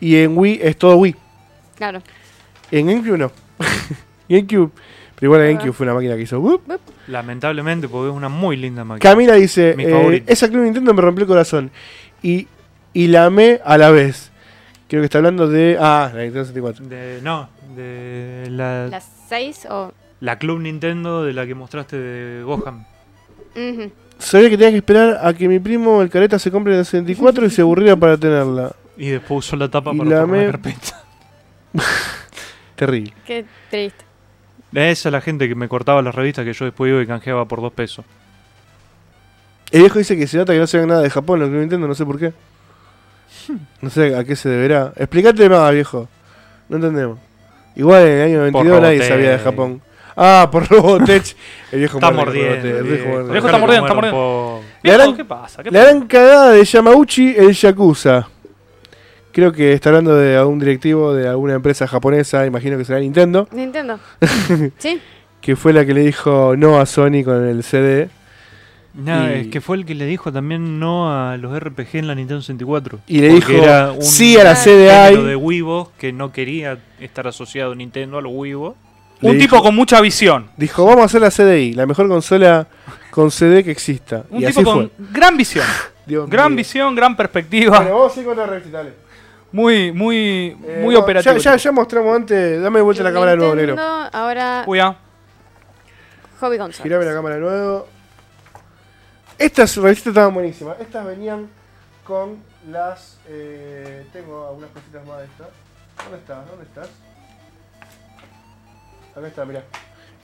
Y 0.00 0.16
en 0.16 0.36
Wii 0.36 0.60
es 0.62 0.76
todo 0.76 0.96
Wii. 0.96 1.16
Claro. 1.76 2.02
En 2.70 2.86
GameCube 2.86 3.18
no. 3.18 3.32
GameCube. 4.28 4.70
Pero 5.14 5.26
igual 5.26 5.40
la 5.40 5.46
GameCube 5.48 5.72
fue 5.72 5.86
una 5.86 5.94
máquina 5.94 6.14
que 6.14 6.22
hizo. 6.22 6.62
Lamentablemente, 7.08 7.88
porque 7.88 8.10
es 8.10 8.14
una 8.14 8.28
muy 8.28 8.56
linda 8.56 8.84
máquina. 8.84 9.10
Camila 9.10 9.34
dice, 9.34 9.74
Mi 9.76 9.84
eh, 9.84 10.22
esa 10.26 10.48
Club 10.48 10.62
Nintendo 10.62 10.94
me 10.94 11.02
rompió 11.02 11.22
el 11.22 11.28
corazón. 11.28 11.70
Y, 12.22 12.46
y 12.92 13.08
la 13.08 13.24
amé 13.24 13.60
a 13.64 13.78
la 13.78 13.90
vez. 13.90 14.27
Creo 14.88 15.02
que 15.02 15.04
está 15.04 15.18
hablando 15.18 15.46
de... 15.48 15.76
Ah, 15.78 16.10
la 16.14 16.22
Nintendo 16.22 16.44
64. 16.46 16.86
De, 16.86 17.20
no, 17.22 17.48
de 17.76 18.46
la, 18.50 18.84
la... 18.84 18.88
Las 18.88 19.08
6 19.28 19.66
o. 19.70 19.92
Club 20.38 20.60
Nintendo 20.60 21.22
de 21.24 21.32
la 21.32 21.46
que 21.46 21.54
mostraste 21.54 21.96
de 21.98 22.42
Gohan. 22.42 22.86
Sabía 24.18 24.50
que 24.50 24.56
tenía 24.56 24.70
que 24.70 24.78
esperar 24.78 25.18
a 25.22 25.32
que 25.34 25.46
mi 25.48 25.58
primo 25.60 26.02
el 26.02 26.10
careta 26.10 26.38
se 26.38 26.50
compre 26.50 26.76
la 26.76 26.84
64 26.84 27.46
y 27.46 27.50
se 27.50 27.62
aburría 27.62 27.94
para 27.96 28.16
tenerla. 28.16 28.72
Y 28.96 29.10
después 29.10 29.46
usó 29.46 29.56
la 29.56 29.68
tapa 29.68 29.92
Y 29.92 29.98
para 29.98 30.10
la 30.10 30.26
me- 30.26 30.46
la 30.46 30.50
carpeta. 30.52 31.04
Terrible. 32.76 33.12
Qué 33.26 33.44
triste. 33.70 34.04
Esa 34.72 35.08
es 35.08 35.12
la 35.12 35.20
gente 35.20 35.48
que 35.48 35.54
me 35.54 35.68
cortaba 35.68 36.02
las 36.02 36.14
revistas 36.14 36.44
que 36.44 36.52
yo 36.52 36.64
después 36.64 36.90
iba 36.90 37.02
y 37.02 37.06
canjeaba 37.06 37.46
por 37.46 37.60
dos 37.60 37.72
pesos. 37.72 38.04
El 39.70 39.80
viejo 39.80 39.98
dice 39.98 40.16
que 40.16 40.26
se 40.26 40.36
nota 40.38 40.52
que 40.52 40.58
no 40.58 40.66
se 40.66 40.78
ve 40.78 40.86
nada 40.86 41.00
de 41.02 41.10
Japón, 41.10 41.40
lo 41.40 41.46
que 41.46 41.52
no 41.52 41.62
entiendo, 41.62 41.86
no 41.88 41.94
sé 41.94 42.04
por 42.04 42.18
qué. 42.18 42.32
No 43.80 43.90
sé 43.90 44.14
a 44.16 44.24
qué 44.24 44.36
se 44.36 44.48
deberá. 44.48 44.92
Explícate 44.96 45.48
más, 45.48 45.72
viejo. 45.72 46.08
No 46.68 46.76
entendemos. 46.76 47.18
Igual 47.76 48.02
en 48.06 48.12
el 48.18 48.22
año 48.22 48.38
92 48.38 48.80
nadie 48.82 49.02
sabía 49.08 49.30
de 49.30 49.38
Japón. 49.38 49.80
Ah, 50.16 50.48
por 50.50 50.68
Robotech. 50.68 51.36
El 51.72 51.78
viejo 51.78 51.98
Está 51.98 52.10
mordiendo. 52.10 52.66
El 52.68 52.82
viejo. 52.82 53.20
El 53.20 53.36
está 53.36 53.58
mordiendo, 53.58 53.86
está 53.86 53.94
mordiendo. 53.94 54.60
Viejo, 54.82 54.98
harán- 55.00 55.16
¿Qué 55.16 55.24
pasa? 55.24 55.62
¿Qué 55.62 55.70
La 55.70 55.80
pasa? 55.80 55.92
gran 55.92 56.06
cagada 56.08 56.50
de 56.50 56.64
Yamauchi, 56.64 57.34
el 57.36 57.52
Yakuza. 57.52 58.26
Creo 59.30 59.52
que 59.52 59.72
está 59.74 59.90
hablando 59.90 60.16
de 60.16 60.36
algún 60.36 60.58
directivo 60.58 61.14
de 61.14 61.28
alguna 61.28 61.54
empresa 61.54 61.86
japonesa, 61.86 62.44
imagino 62.46 62.76
que 62.76 62.84
será 62.84 62.98
Nintendo, 62.98 63.46
Nintendo. 63.52 64.00
¿Sí? 64.78 65.00
que 65.40 65.54
fue 65.54 65.72
la 65.72 65.86
que 65.86 65.94
le 65.94 66.00
dijo 66.00 66.56
no 66.56 66.80
a 66.80 66.86
Sony 66.86 67.22
con 67.24 67.46
el 67.46 67.62
CD. 67.62 68.08
No, 68.94 69.30
Y- 69.30 69.32
es 69.40 69.46
que 69.48 69.60
fue 69.60 69.76
el 69.76 69.84
que 69.86 69.94
le 69.94 70.06
dijo 70.06 70.32
también 70.32 70.80
no 70.80 71.12
a 71.12 71.36
los 71.36 71.52
RPG 71.58 71.98
en 71.98 72.06
la 72.08 72.14
Nintendo 72.14 72.40
64. 72.42 72.98
Y 73.06 73.20
le 73.20 73.28
dijo 73.28 73.52
era 73.52 73.92
un 73.92 74.02
sí 74.02 74.36
a 74.38 74.44
la 74.44 74.54
de 74.54 74.56
CDI. 74.56 75.34
Wiibo 75.36 75.92
que 75.98 76.12
no 76.12 76.32
quería 76.32 76.78
estar 76.98 77.26
asociado 77.28 77.74
Nintendo 77.74 78.18
a 78.18 78.22
los. 78.22 78.32
Le 78.32 79.30
Un 79.30 79.36
dijo- 79.36 79.38
tipo 79.38 79.62
con 79.62 79.74
mucha 79.76 80.00
visión. 80.00 80.48
Dijo, 80.56 80.84
vamos 80.84 81.02
a 81.02 81.04
hacer 81.06 81.20
la 81.20 81.30
CDI, 81.30 81.74
la 81.74 81.86
mejor 81.86 82.08
consola 82.08 82.66
con 83.10 83.30
CD 83.30 83.62
que 83.64 83.70
exista. 83.70 84.24
Un 84.30 84.42
y 84.42 84.46
tipo 84.46 84.60
así 84.60 84.64
con 84.64 84.74
fue. 84.90 85.06
gran 85.12 85.36
visión. 85.36 85.64
Dios 86.06 86.28
Gran 86.30 86.48
mío. 86.52 86.56
visión, 86.58 86.94
gran 86.94 87.16
perspectiva. 87.16 87.78
Bueno, 87.80 87.98
vamos 87.98 88.16
a 88.16 88.20
ir 88.20 88.26
con 88.26 88.36
la 88.36 88.46
revista, 88.46 88.78
dale. 88.78 88.92
Muy, 89.52 89.92
muy, 89.92 90.56
Eh, 90.64 90.80
muy 90.82 90.94
no, 90.94 91.00
operativo. 91.00 91.34
Ya, 91.36 91.52
ya, 91.52 91.56
ya 91.56 91.72
mostramos 91.72 92.14
antes. 92.16 92.60
Dame 92.62 92.78
de 92.78 92.82
vuelta 92.82 93.02
la 93.02 93.12
cámara 93.12 93.30
de 93.32 93.36
nuevo, 93.38 93.54
negro. 93.54 93.76
Ahora 94.12 94.64
Uy, 94.66 94.78
ah. 94.78 94.96
Hobby 96.40 96.56
Consoles. 96.58 96.82
Girame 96.82 97.04
la 97.04 97.12
cámara 97.14 97.34
de 97.36 97.40
nuevo. 97.40 97.86
Estas 99.38 99.76
revistas 99.76 100.08
estaban 100.08 100.34
buenísimas. 100.34 100.80
Estas 100.80 101.06
venían 101.06 101.48
con 102.04 102.38
las. 102.70 103.18
eh, 103.28 104.04
tengo 104.12 104.46
algunas 104.48 104.70
cositas 104.70 105.06
más 105.06 105.18
de 105.18 105.24
estas. 105.26 105.48
¿Dónde 106.02 106.18
estás? 106.18 106.46
¿Dónde 106.48 106.64
estás? 106.64 106.88
Acá 109.16 109.26
está, 109.26 109.44
mirá. 109.44 109.64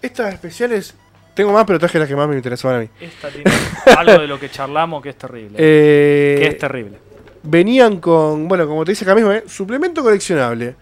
Estas 0.01 0.33
especiales. 0.35 0.95
Tengo 1.35 1.53
más, 1.53 1.65
pero 1.65 1.81
traje 1.81 1.99
las 1.99 2.07
que 2.07 2.15
más 2.15 2.29
me 2.29 2.37
interesaban 2.37 2.77
a 2.77 2.81
mí. 2.81 2.89
Esta 3.01 3.29
tiene 3.29 3.51
algo 3.99 4.21
de 4.21 4.27
lo 4.29 4.39
que 4.39 4.51
charlamos 4.51 5.03
que 5.03 5.09
es 5.11 5.19
terrible. 5.19 5.57
Eh, 5.59 6.37
que 6.39 6.47
es 6.47 6.59
terrible. 6.59 6.99
venían 7.43 7.99
con, 7.99 8.47
bueno, 8.47 8.69
como 8.69 8.85
te 8.85 8.93
dice 8.93 9.05
acá 9.05 9.17
mismo, 9.17 9.33
¿eh? 9.33 9.43
suplemento 9.49 10.03
coleccionable. 10.03 10.77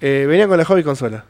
Eh, 0.00 0.24
venían 0.28 0.48
con 0.48 0.56
la 0.58 0.64
hobby 0.64 0.84
consola. 0.84 1.24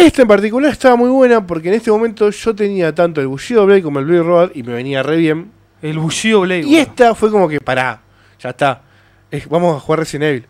Esta 0.00 0.22
en 0.22 0.28
particular 0.28 0.72
estaba 0.72 0.96
muy 0.96 1.10
buena 1.10 1.46
porque 1.46 1.68
en 1.68 1.74
este 1.74 1.90
momento 1.90 2.30
yo 2.30 2.54
tenía 2.54 2.94
tanto 2.94 3.20
el 3.20 3.26
Bushido 3.26 3.66
Blade 3.66 3.82
como 3.82 3.98
el 3.98 4.06
Blue 4.06 4.22
Road 4.22 4.50
y 4.54 4.62
me 4.62 4.72
venía 4.72 5.02
re 5.02 5.16
bien. 5.16 5.50
El 5.82 5.98
Bushido 5.98 6.40
Blade. 6.40 6.62
Y 6.62 6.76
esta 6.76 7.14
fue 7.14 7.30
como 7.30 7.48
que, 7.48 7.60
pará, 7.60 8.00
ya 8.38 8.50
está. 8.50 8.82
Es- 9.30 9.48
vamos 9.48 9.76
a 9.76 9.80
jugar 9.80 10.00
Resident 10.00 10.24
Evil. 10.30 10.46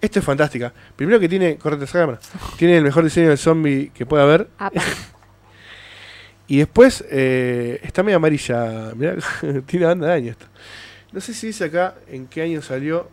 Esta 0.00 0.18
es 0.20 0.24
fantástica. 0.24 0.72
Primero 0.94 1.18
que 1.18 1.28
tiene, 1.28 1.56
correte 1.56 1.84
esa 1.84 2.00
cámara, 2.00 2.18
tiene 2.58 2.76
el 2.76 2.84
mejor 2.84 3.02
diseño 3.04 3.28
del 3.28 3.38
zombie 3.38 3.90
que 3.94 4.06
pueda 4.06 4.22
haber. 4.24 4.48
Y 6.48 6.58
después 6.58 7.04
eh, 7.10 7.80
está 7.82 8.04
medio 8.04 8.18
amarilla. 8.18 8.92
Mirá, 8.94 9.16
tiene 9.66 9.86
banda 9.86 10.06
de 10.06 10.12
años 10.12 10.30
esto. 10.30 10.46
No 11.10 11.20
sé 11.20 11.34
si 11.34 11.48
dice 11.48 11.64
acá 11.64 11.96
en 12.06 12.28
qué 12.28 12.42
año 12.42 12.62
salió. 12.62 13.10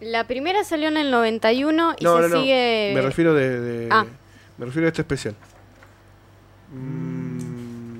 La 0.00 0.28
primera 0.28 0.62
salió 0.62 0.86
en 0.86 0.96
el 0.96 1.10
91 1.10 1.96
y 1.98 2.04
No, 2.04 2.16
se 2.22 2.22
no, 2.22 2.28
no. 2.36 2.40
sigue. 2.40 2.92
Me 2.94 3.00
refiero 3.02 3.34
de, 3.34 3.60
de- 3.60 3.88
Ah. 3.90 4.06
Me 4.58 4.66
refiero 4.66 4.86
a 4.86 4.88
este 4.88 5.02
especial. 5.02 5.34
Mm, 6.72 7.98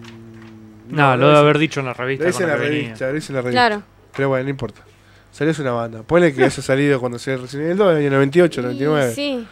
No, 0.94 1.16
lo 1.16 1.26
debe 1.28 1.38
haber 1.38 1.58
dicho 1.58 1.80
en 1.80 1.86
la 1.86 1.94
revista. 1.94 2.24
Lo 2.24 2.30
dice 2.30 2.42
en 2.44 2.48
la 2.48 2.56
revista, 2.56 3.06
lo 3.08 3.12
dice 3.14 3.32
en 3.32 3.36
la 3.36 3.42
revista. 3.42 3.66
Claro. 3.68 3.82
Pero 4.16 4.28
bueno, 4.30 4.44
no 4.44 4.50
importa. 4.50 4.80
Salió 5.30 5.50
es 5.52 5.58
una 5.58 5.72
banda. 5.72 6.02
Ponle 6.02 6.34
que 6.34 6.44
haya 6.44 6.62
salido 6.62 6.98
cuando 6.98 7.18
se 7.18 7.36
Resident 7.36 7.66
Evil 7.66 7.76
2, 7.78 7.90
en 7.92 7.96
el 7.98 8.02
año 8.06 8.10
98, 8.16 8.60
Y 8.60 8.64
99. 8.64 9.12
Sí. 9.14 9.46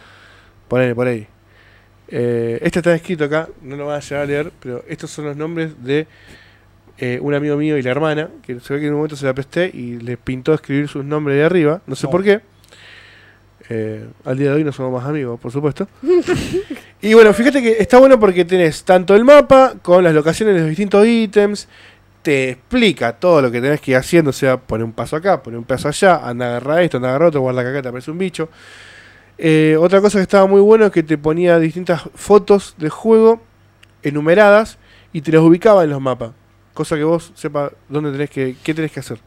Ponele, 0.67 0.95
por 0.95 1.07
ahí. 1.07 1.27
Eh, 2.09 2.59
este 2.61 2.79
está 2.79 2.93
escrito 2.95 3.25
acá, 3.25 3.47
no 3.61 3.75
lo 3.75 3.85
van 3.87 3.97
a 3.97 3.99
llegar 3.99 4.23
a 4.23 4.25
leer, 4.25 4.51
pero 4.59 4.83
estos 4.87 5.09
son 5.11 5.25
los 5.25 5.37
nombres 5.37 5.81
de 5.83 6.07
eh, 6.97 7.19
un 7.21 7.33
amigo 7.33 7.55
mío 7.57 7.77
y 7.77 7.81
la 7.81 7.91
hermana, 7.91 8.29
que 8.41 8.59
se 8.59 8.73
ve 8.73 8.79
que 8.79 8.87
en 8.87 8.93
un 8.93 8.99
momento 8.99 9.15
se 9.15 9.25
la 9.25 9.33
presté 9.33 9.69
y 9.73 9.97
le 9.99 10.17
pintó 10.17 10.53
escribir 10.53 10.87
sus 10.87 11.03
nombres 11.05 11.37
de 11.37 11.43
arriba, 11.43 11.81
no 11.85 11.95
sé 11.95 12.07
No. 12.07 12.11
por 12.11 12.23
qué. 12.23 12.41
Eh, 13.69 14.07
al 14.25 14.37
día 14.37 14.49
de 14.51 14.55
hoy 14.55 14.63
no 14.63 14.71
somos 14.71 14.91
más 14.99 15.07
amigos, 15.07 15.39
por 15.39 15.51
supuesto. 15.51 15.87
y 17.01 17.13
bueno, 17.13 17.33
fíjate 17.33 17.61
que 17.61 17.77
está 17.79 17.99
bueno 17.99 18.19
porque 18.19 18.45
tenés 18.45 18.83
tanto 18.83 19.15
el 19.15 19.23
mapa 19.23 19.75
con 19.81 20.03
las 20.03 20.13
locaciones 20.13 20.55
de 20.55 20.61
los 20.61 20.69
distintos 20.69 21.05
ítems, 21.05 21.67
te 22.21 22.49
explica 22.49 23.13
todo 23.13 23.41
lo 23.41 23.51
que 23.51 23.61
tenés 23.61 23.79
que 23.79 23.91
ir 23.91 23.97
haciendo, 23.97 24.31
o 24.31 24.33
sea, 24.33 24.57
poner 24.57 24.83
un 24.83 24.93
paso 24.93 25.15
acá, 25.15 25.41
poner 25.41 25.59
un 25.59 25.63
paso 25.63 25.87
allá, 25.87 26.27
anda 26.27 26.45
a 26.45 26.49
agarrar 26.49 26.81
esto, 26.81 26.97
anda 26.97 27.09
a 27.09 27.11
agarrar 27.11 27.29
otro, 27.29 27.41
guarda 27.41 27.61
acá 27.61 27.81
te 27.81 27.87
aparece 27.87 28.11
un 28.11 28.17
bicho. 28.17 28.49
Eh, 29.37 29.77
otra 29.79 30.01
cosa 30.01 30.17
que 30.17 30.23
estaba 30.23 30.47
muy 30.47 30.59
bueno 30.59 30.87
es 30.87 30.91
que 30.91 31.03
te 31.03 31.17
ponía 31.17 31.59
distintas 31.59 32.01
fotos 32.15 32.75
de 32.77 32.89
juego 32.89 33.41
enumeradas 34.01 34.77
y 35.13 35.21
te 35.21 35.31
las 35.31 35.41
ubicaba 35.41 35.83
en 35.83 35.91
los 35.91 36.01
mapas. 36.01 36.31
Cosa 36.73 36.95
que 36.95 37.03
vos 37.03 37.31
sepas 37.35 37.71
dónde 37.87 38.11
tenés 38.11 38.29
que, 38.29 38.55
qué 38.63 38.73
tenés 38.73 38.91
que 38.91 38.99
hacer. 38.99 39.19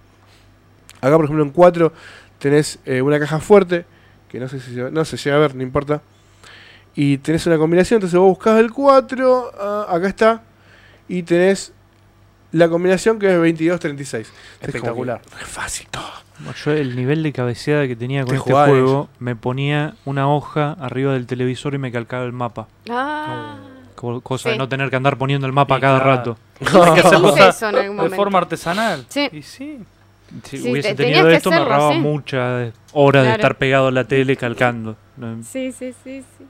Acá, 1.01 1.17
por 1.17 1.25
ejemplo, 1.25 1.45
en 1.45 1.51
4 1.51 1.93
tenés 2.39 2.81
eh, 2.85 3.01
una 3.01 3.19
caja 3.19 3.39
fuerte, 3.39 3.87
que 4.29 4.39
no 4.39 4.49
sé 4.49 4.61
si 4.61 4.75
se, 4.75 4.91
no 4.91 5.05
se 5.05 5.17
llega 5.17 5.37
a 5.37 5.41
ver, 5.41 5.55
no 5.55 5.63
importa. 5.63 6.03
Y 6.95 7.19
tenés 7.19 7.47
una 7.47 7.57
combinación, 7.59 7.99
entonces 7.99 8.19
vos 8.19 8.29
buscás 8.29 8.59
el 8.59 8.73
4, 8.73 9.53
ah, 9.61 9.87
acá 9.89 10.09
está, 10.09 10.43
y 11.09 11.23
tenés 11.23 11.73
la 12.53 12.69
combinación 12.69 13.19
que 13.19 13.29
es 13.33 13.39
22-36. 13.39 14.27
Espectacular. 14.61 15.21
Es 15.41 15.47
fácil 15.47 15.87
todo. 15.91 16.11
Yo 16.65 16.73
el 16.73 16.97
nivel 16.97 17.23
de 17.23 17.33
cabeceada 17.33 17.87
que 17.87 17.95
tenía 17.97 18.23
con 18.23 18.31
Te 18.31 18.37
este 18.37 18.53
juego, 18.53 19.09
me 19.19 19.37
ponía 19.37 19.95
una 20.07 20.29
hoja 20.29 20.73
arriba 20.81 21.13
del 21.13 21.27
televisor 21.27 21.75
y 21.75 21.79
me 21.79 21.93
calcaba 21.93 22.25
el 22.25 22.33
mapa. 22.33 22.67
Ah. 22.89 23.57
Co- 23.95 24.21
Cosa 24.23 24.45
Sí. 24.45 24.53
de 24.53 24.57
no 24.59 24.67
tener 24.69 24.89
que 24.89 24.97
andar 24.97 25.19
poniendo 25.19 25.47
el 25.47 25.53
mapa 25.53 25.75
Sí, 25.77 25.81
cada 25.83 26.01
claro. 26.03 26.17
rato. 26.17 26.39
Hay 26.61 26.95
que 26.95 27.01
hacerlo 27.07 27.37
eso 27.37 27.69
en 27.69 27.75
algún 27.77 27.89
de 27.91 28.03
momento. 28.03 28.17
forma 28.17 28.39
artesanal. 28.39 29.05
Sí. 29.09 29.29
Y 29.33 29.43
sí. 29.43 29.79
Si 30.45 30.59
Sí, 30.59 30.71
hubiese 30.73 30.91
te- 30.91 30.95
tenías 30.95 31.17
tenido 31.19 31.29
que 31.29 31.35
esto, 31.37 31.51
me 31.51 31.57
hacerlo, 31.57 31.75
ahorraba 31.75 31.93
sí. 31.93 31.99
muchas 32.01 32.73
horas 32.93 33.23
de 33.23 33.29
Claro. 33.29 33.41
estar 33.43 33.59
pegado 33.59 33.87
a 33.89 33.91
la 33.91 34.05
tele 34.05 34.37
calcando. 34.37 34.97
No- 35.19 35.43
Sí, 35.43 35.73
sí, 35.73 35.93
sí, 36.03 36.25
sí. 36.39 36.45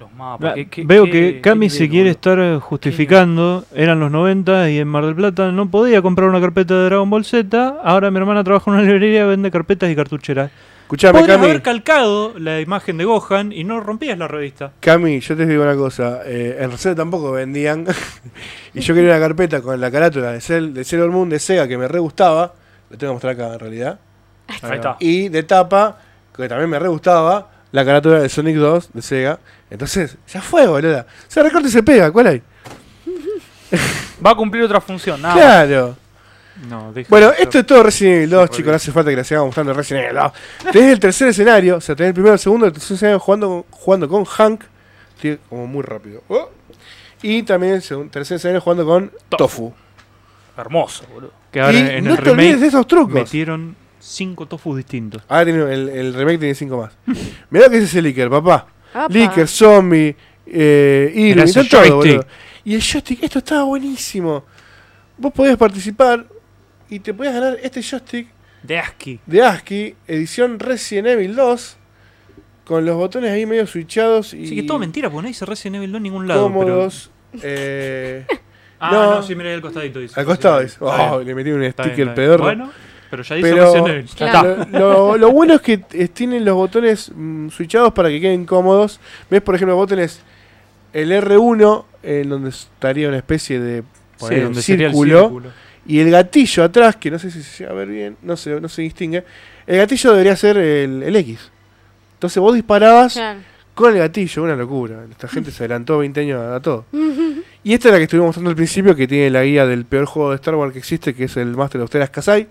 Los 0.00 0.12
mapas. 0.14 0.54
Qué- 0.54 0.68
qué- 0.68 0.84
Veo 0.84 1.04
qué- 1.04 1.10
que 1.12 1.40
Cami 1.42 1.68
se 1.68 1.88
quiere 1.88 2.10
boludo. 2.10 2.10
estar 2.12 2.38
eh, 2.40 2.58
justificando. 2.58 3.64
Eran 3.74 4.00
los 4.00 4.10
90 4.10 4.70
y 4.70 4.78
en 4.78 4.88
Mar 4.88 5.04
del 5.04 5.14
Plata 5.14 5.52
no 5.52 5.70
podía 5.70 6.00
comprar 6.02 6.28
una 6.28 6.40
carpeta 6.40 6.74
de 6.74 6.84
Dragon 6.86 7.08
Ball 7.10 7.24
Z. 7.24 7.76
Ahora 7.84 8.10
mi 8.10 8.16
hermana 8.18 8.42
trabaja 8.42 8.70
en 8.70 8.76
una 8.78 8.82
librería, 8.90 9.26
vende 9.26 9.50
carpetas 9.50 9.90
y 9.90 9.94
cartucheras. 9.94 10.50
Escuchame, 10.82 11.20
Podrías 11.20 11.36
Cami. 11.36 11.50
haber 11.50 11.62
calcado 11.62 12.32
la 12.38 12.60
imagen 12.60 12.96
de 12.96 13.04
Gohan 13.04 13.52
y 13.52 13.62
no 13.62 13.78
rompías 13.78 14.18
la 14.18 14.26
revista. 14.26 14.72
Cami, 14.80 15.20
yo 15.20 15.36
te 15.36 15.46
digo 15.46 15.62
una 15.62 15.76
cosa, 15.76 16.22
eh, 16.24 16.56
en 16.58 16.70
Reset 16.72 16.96
tampoco 16.96 17.30
vendían, 17.30 17.84
y 18.74 18.80
yo 18.80 18.92
quería 18.94 19.10
una 19.10 19.20
carpeta 19.20 19.60
con 19.62 19.80
la 19.80 19.88
carátula 19.90 20.32
de, 20.32 20.40
Cell, 20.40 20.72
de 20.72 20.82
Sailor 20.82 21.10
Moon 21.12 21.28
de 21.28 21.38
Sega 21.38 21.68
que 21.68 21.78
me 21.78 21.86
re 21.86 22.00
gustaba, 22.00 22.54
lo 22.90 22.98
tengo 22.98 23.12
que 23.12 23.14
mostrar 23.14 23.34
acá 23.34 23.52
en 23.54 23.60
realidad, 23.60 24.00
Ahí 24.62 24.74
está. 24.74 24.96
y 24.98 25.28
de 25.28 25.42
tapa, 25.44 25.96
que 26.36 26.48
también 26.48 26.68
me 26.70 26.78
re 26.80 26.88
gustaba, 26.88 27.48
la 27.70 27.84
carátula 27.84 28.18
de 28.18 28.28
Sonic 28.28 28.56
2 28.56 28.90
de 28.92 29.02
Sega, 29.02 29.38
entonces, 29.70 30.16
ya 30.28 30.40
fue, 30.42 30.66
boluda, 30.66 31.06
se 31.28 31.42
recorta 31.42 31.68
y 31.68 31.70
se 31.70 31.82
pega, 31.82 32.10
¿cuál 32.10 32.26
hay? 32.26 32.42
Va 34.24 34.30
a 34.30 34.34
cumplir 34.34 34.62
otra 34.64 34.80
función. 34.80 35.20
Nada 35.22 35.34
claro. 35.34 35.96
No, 36.68 36.92
Bueno, 37.08 37.30
esto 37.38 37.60
es 37.60 37.66
todo 37.66 37.82
Resident 37.82 38.16
Evil 38.18 38.30
2, 38.30 38.48
Re 38.50 38.54
chicos, 38.56 38.70
no 38.70 38.76
hace 38.76 38.92
falta 38.92 39.10
que 39.10 39.16
la 39.16 39.24
sigamos 39.24 39.46
mostrando 39.46 39.72
Resident 39.72 40.04
Evil 40.06 40.18
2. 40.18 40.32
Tenés 40.72 40.92
el 40.92 41.00
tercer 41.00 41.28
escenario, 41.28 41.76
o 41.76 41.80
sea, 41.80 41.96
tenés 41.96 42.08
el 42.08 42.14
primero, 42.14 42.34
el 42.34 42.38
segundo, 42.38 42.66
el 42.66 42.72
tercer 42.72 42.96
escenario 42.96 43.18
jugando, 43.18 43.48
con- 43.48 43.64
jugando 43.70 44.08
con 44.08 44.24
Hank, 44.24 44.64
Estoy 45.16 45.38
como 45.48 45.66
muy 45.66 45.82
rápido. 45.82 46.22
Oh. 46.28 46.50
Y 47.22 47.42
también 47.42 47.74
el 47.74 47.82
segundo, 47.82 48.10
tercer 48.10 48.36
escenario 48.36 48.60
jugando 48.60 48.84
con 48.86 49.10
Tofu. 49.36 49.72
Hermoso, 50.56 51.04
boludo. 51.12 51.32
Que 51.50 51.60
ahora 51.60 51.78
y 51.78 51.80
en 51.96 52.04
no 52.04 52.10
el 52.12 52.16
te 52.22 52.30
olvides 52.30 52.36
remake 52.36 52.56
de 52.60 52.66
esos 52.66 52.86
trucos. 52.86 53.14
metieron 53.14 53.76
cinco 53.98 54.46
tofus 54.46 54.76
distintos. 54.78 55.22
Ahora 55.28 55.44
tiene, 55.44 55.62
el, 55.72 55.88
el 55.88 56.14
remake 56.14 56.38
tiene 56.38 56.54
5 56.54 56.76
más. 56.76 56.92
Mirá 57.50 57.68
que 57.68 57.78
es 57.78 57.84
ese 57.84 58.00
Licker, 58.02 58.28
papá. 58.30 58.66
Licker, 59.08 59.46
Zombie, 59.48 60.16
eh, 60.46 61.10
Irwin, 61.14 61.24
Mirá 61.26 61.44
ese 61.44 61.60
está 61.60 61.70
todo, 61.82 61.90
joystick. 62.00 62.16
boludo. 62.16 62.26
Y 62.64 62.74
el 62.74 62.82
joystick, 62.82 63.22
esto 63.22 63.38
estaba 63.38 63.62
buenísimo. 63.64 64.44
Vos 65.16 65.32
podías 65.32 65.56
participar 65.56 66.26
y 66.88 66.98
te 67.00 67.14
podías 67.14 67.34
ganar 67.34 67.58
este 67.62 67.82
joystick 67.82 68.28
De 68.62 68.78
ASCII. 68.78 69.20
de 69.26 69.42
ASCII, 69.42 69.94
edición 70.06 70.58
Resident 70.58 71.08
Evil 71.08 71.34
2, 71.36 71.76
con 72.64 72.84
los 72.84 72.96
botones 72.96 73.30
ahí 73.30 73.46
medio 73.46 73.66
switchados 73.66 74.32
y 74.34 74.46
Sí, 74.46 74.54
que 74.56 74.62
todo 74.62 74.78
mentira, 74.78 75.08
porque 75.10 75.22
no 75.22 75.28
dice 75.28 75.44
Resident 75.46 75.76
Evil 75.76 75.92
2 75.92 75.96
en 75.98 76.02
ningún 76.02 76.28
lado. 76.28 76.42
cómodos. 76.44 77.10
eh. 77.42 78.26
Ah, 78.82 78.92
No. 78.92 79.14
no, 79.16 79.22
sí, 79.22 79.34
mira 79.34 79.50
ahí 79.50 79.56
al 79.56 79.60
costadito. 79.60 79.98
Dice. 79.98 80.18
al 80.18 80.24
costado 80.24 80.60
dice, 80.60 80.78
oh, 80.80 81.20
le 81.22 81.34
metí 81.34 81.50
un 81.50 81.62
sticker 81.70 82.14
pedorro. 82.14 82.44
Bueno, 82.44 82.72
pero 83.10 83.22
ya 83.22 83.34
dice 83.36 83.50
Pero 83.50 84.04
Claro. 84.16 84.56
lo, 84.70 84.78
lo- 84.78 85.16
lo 85.18 85.30
bueno 85.32 85.54
es 85.54 85.60
que 85.60 85.80
eh, 85.92 86.08
tienen 86.08 86.44
los 86.44 86.54
botones 86.54 87.10
mm, 87.14 87.48
switchados 87.48 87.92
para 87.92 88.08
que 88.08 88.20
queden 88.20 88.44
cómodos. 88.46 89.00
¿Ves? 89.30 89.42
Por 89.42 89.54
ejemplo, 89.54 89.74
vos 89.76 89.88
tenés 89.88 90.20
el 90.92 91.10
R1, 91.12 91.84
en 92.02 92.28
donde 92.28 92.50
estaría 92.50 93.08
una 93.08 93.16
especie 93.18 93.60
de 93.60 93.80
Sí, 93.80 93.86
poner, 94.18 94.42
donde 94.44 94.62
sería 94.62 94.86
el 94.86 94.92
círculo, 94.92 95.20
círculo. 95.22 95.50
y 95.86 96.00
el 96.00 96.10
gatillo 96.10 96.64
atrás, 96.64 96.96
que 96.96 97.10
no 97.10 97.18
sé 97.18 97.30
si 97.30 97.42
se 97.42 97.58
llega 97.64 97.72
a 97.72 97.74
ver 97.74 97.88
bien, 97.88 98.16
no 98.22 98.36
se, 98.36 98.60
no 98.60 98.68
se 98.68 98.82
distingue. 98.82 99.24
El 99.66 99.78
gatillo 99.78 100.10
debería 100.12 100.36
ser 100.36 100.56
el, 100.58 101.02
el 101.02 101.16
X. 101.16 101.50
Entonces 102.14 102.40
vos 102.40 102.54
disparabas 102.54 103.14
Claro. 103.14 103.40
con 103.74 103.92
el 103.92 103.98
gatillo, 103.98 104.42
una 104.42 104.56
locura. 104.56 105.04
Esta 105.10 105.26
gente 105.28 105.50
se 105.50 105.62
adelantó 105.64 105.98
20 105.98 106.20
años 106.20 106.40
a, 106.40 106.56
a 106.56 106.60
todo. 106.60 106.84
Y 107.62 107.74
esta 107.74 107.88
es 107.88 107.92
la 107.92 107.98
que 107.98 108.04
estuvimos 108.04 108.28
mostrando 108.28 108.48
al 108.48 108.56
principio, 108.56 108.96
que 108.96 109.06
tiene 109.06 109.28
la 109.28 109.42
guía 109.44 109.66
del 109.66 109.84
peor 109.84 110.06
juego 110.06 110.30
de 110.30 110.36
Star 110.36 110.54
Wars 110.54 110.72
que 110.72 110.78
existe, 110.78 111.14
que 111.14 111.24
es 111.24 111.36
el 111.36 111.48
Master 111.48 111.82
of 111.82 111.90
Teras 111.90 112.08
Kasai, 112.08 112.48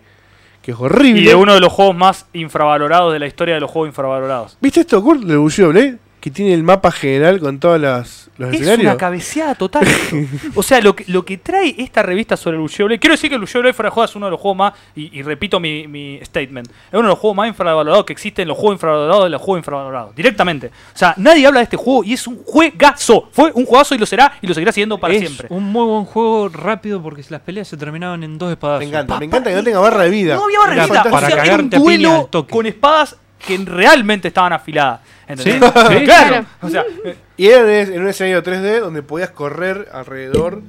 que 0.69 0.73
es 0.73 0.79
horrible. 0.79 1.21
Y 1.21 1.25
de 1.25 1.35
uno 1.35 1.53
de 1.53 1.59
los 1.59 1.73
juegos 1.73 1.95
más 1.95 2.27
infravalorados 2.33 3.11
de 3.11 3.19
la 3.19 3.27
historia 3.27 3.55
de 3.55 3.61
los 3.61 3.71
juegos 3.71 3.89
infravalorados. 3.89 4.57
¿Viste 4.61 4.81
esto, 4.81 5.01
Kurt, 5.01 5.23
Bushido 5.23 5.69
Blade? 5.69 5.97
Que 6.19 6.29
tiene 6.31 6.53
el 6.53 6.63
mapa 6.63 6.91
general 6.91 7.39
con 7.39 7.59
todos 7.59 7.79
las, 7.79 8.29
los 8.37 8.49
Es 8.49 8.55
escenarios. 8.55 8.85
una 8.91 8.97
cabeceada 8.97 9.55
total. 9.55 9.87
o 10.55 10.61
sea, 10.61 10.81
lo 10.81 10.93
que, 10.93 11.05
lo 11.07 11.23
que 11.23 11.37
trae 11.37 11.75
esta 11.77 12.03
revista 12.03 12.35
sobre 12.35 12.57
el 12.57 12.63
Blade. 12.63 12.99
Quiero 12.99 13.13
decir 13.13 13.29
que 13.29 13.35
el 13.37 13.41
Blade 13.41 13.73
fuera 13.73 13.87
de 13.89 13.93
juego 13.93 14.03
es 14.05 14.15
uno 14.17 14.25
de 14.25 14.31
los 14.31 14.39
juegos 14.41 14.57
más. 14.57 14.73
Y, 14.97 15.17
y 15.17 15.21
repito 15.21 15.61
mi, 15.61 15.87
mi 15.87 16.19
statement. 16.23 16.67
Es 16.67 16.93
uno 16.93 17.03
de 17.03 17.07
los 17.09 17.19
juegos 17.19 17.37
más 17.37 17.47
infravalorados 17.47 18.03
que 18.03 18.11
existen. 18.11 18.47
Los 18.49 18.57
juegos 18.57 18.75
infravalorados 18.75 19.23
de 19.23 19.29
los 19.29 19.41
juegos 19.41 19.59
infravalorados. 19.59 20.13
Directamente. 20.13 20.67
O 20.67 20.97
sea, 20.97 21.13
nadie 21.15 21.47
habla 21.47 21.61
de 21.61 21.63
este 21.63 21.77
juego 21.77 22.03
y 22.03 22.13
es 22.13 22.27
un 22.27 22.43
juegazo. 22.43 23.29
Fue 23.31 23.51
un 23.53 23.65
juegazo 23.65 23.95
y 23.95 23.97
lo 23.97 24.05
será 24.05 24.33
y 24.41 24.47
lo 24.47 24.53
seguirá 24.53 24.73
siendo 24.73 24.97
para 24.97 25.13
es 25.13 25.21
siempre. 25.21 25.47
un 25.51 25.63
muy 25.63 25.85
buen 25.85 26.03
juego 26.03 26.49
rápido 26.49 27.01
porque 27.01 27.23
las 27.29 27.39
peleas 27.41 27.67
se 27.69 27.77
terminaban 27.77 28.23
en 28.25 28.37
dos 28.37 28.51
espadazos. 28.51 28.79
Me 28.81 28.89
encanta, 28.89 29.07
Papá, 29.13 29.19
me 29.21 29.25
encanta 29.27 29.49
que 29.51 29.55
no 29.55 29.63
tenga 29.63 29.79
barra 29.79 30.03
de 30.03 30.09
vida. 30.09 30.35
No 30.35 30.43
había 30.43 30.59
barra 30.59 30.73
de 30.75 30.81
vida. 30.81 30.87
fantástico. 31.03 31.15
O 31.15 31.19
sea, 31.19 31.29
Para 31.29 31.43
era 31.45 31.53
un 31.63 31.69
cagarte 31.69 31.75
a 31.77 31.79
piña 31.79 31.83
duelo 32.09 32.15
al 32.25 32.27
toque. 32.29 32.51
con 32.53 32.65
espadas 32.65 33.15
que 33.47 33.57
realmente 33.57 34.27
estaban 34.27 34.51
afiladas. 34.51 34.99
¿Entendés? 35.29 35.53
Sí, 35.53 35.59
claro. 35.73 35.89
sí. 35.99 36.03
Claro. 36.05 36.45
O 36.61 36.69
sea, 36.69 36.83
Y 37.37 37.47
era 37.47 37.81
en 37.81 37.93
en 37.93 38.01
un 38.01 38.09
escenario 38.09 38.43
3D 38.43 38.81
donde 38.81 39.01
podías 39.01 39.29
correr 39.29 39.87
alrededor. 39.93 40.61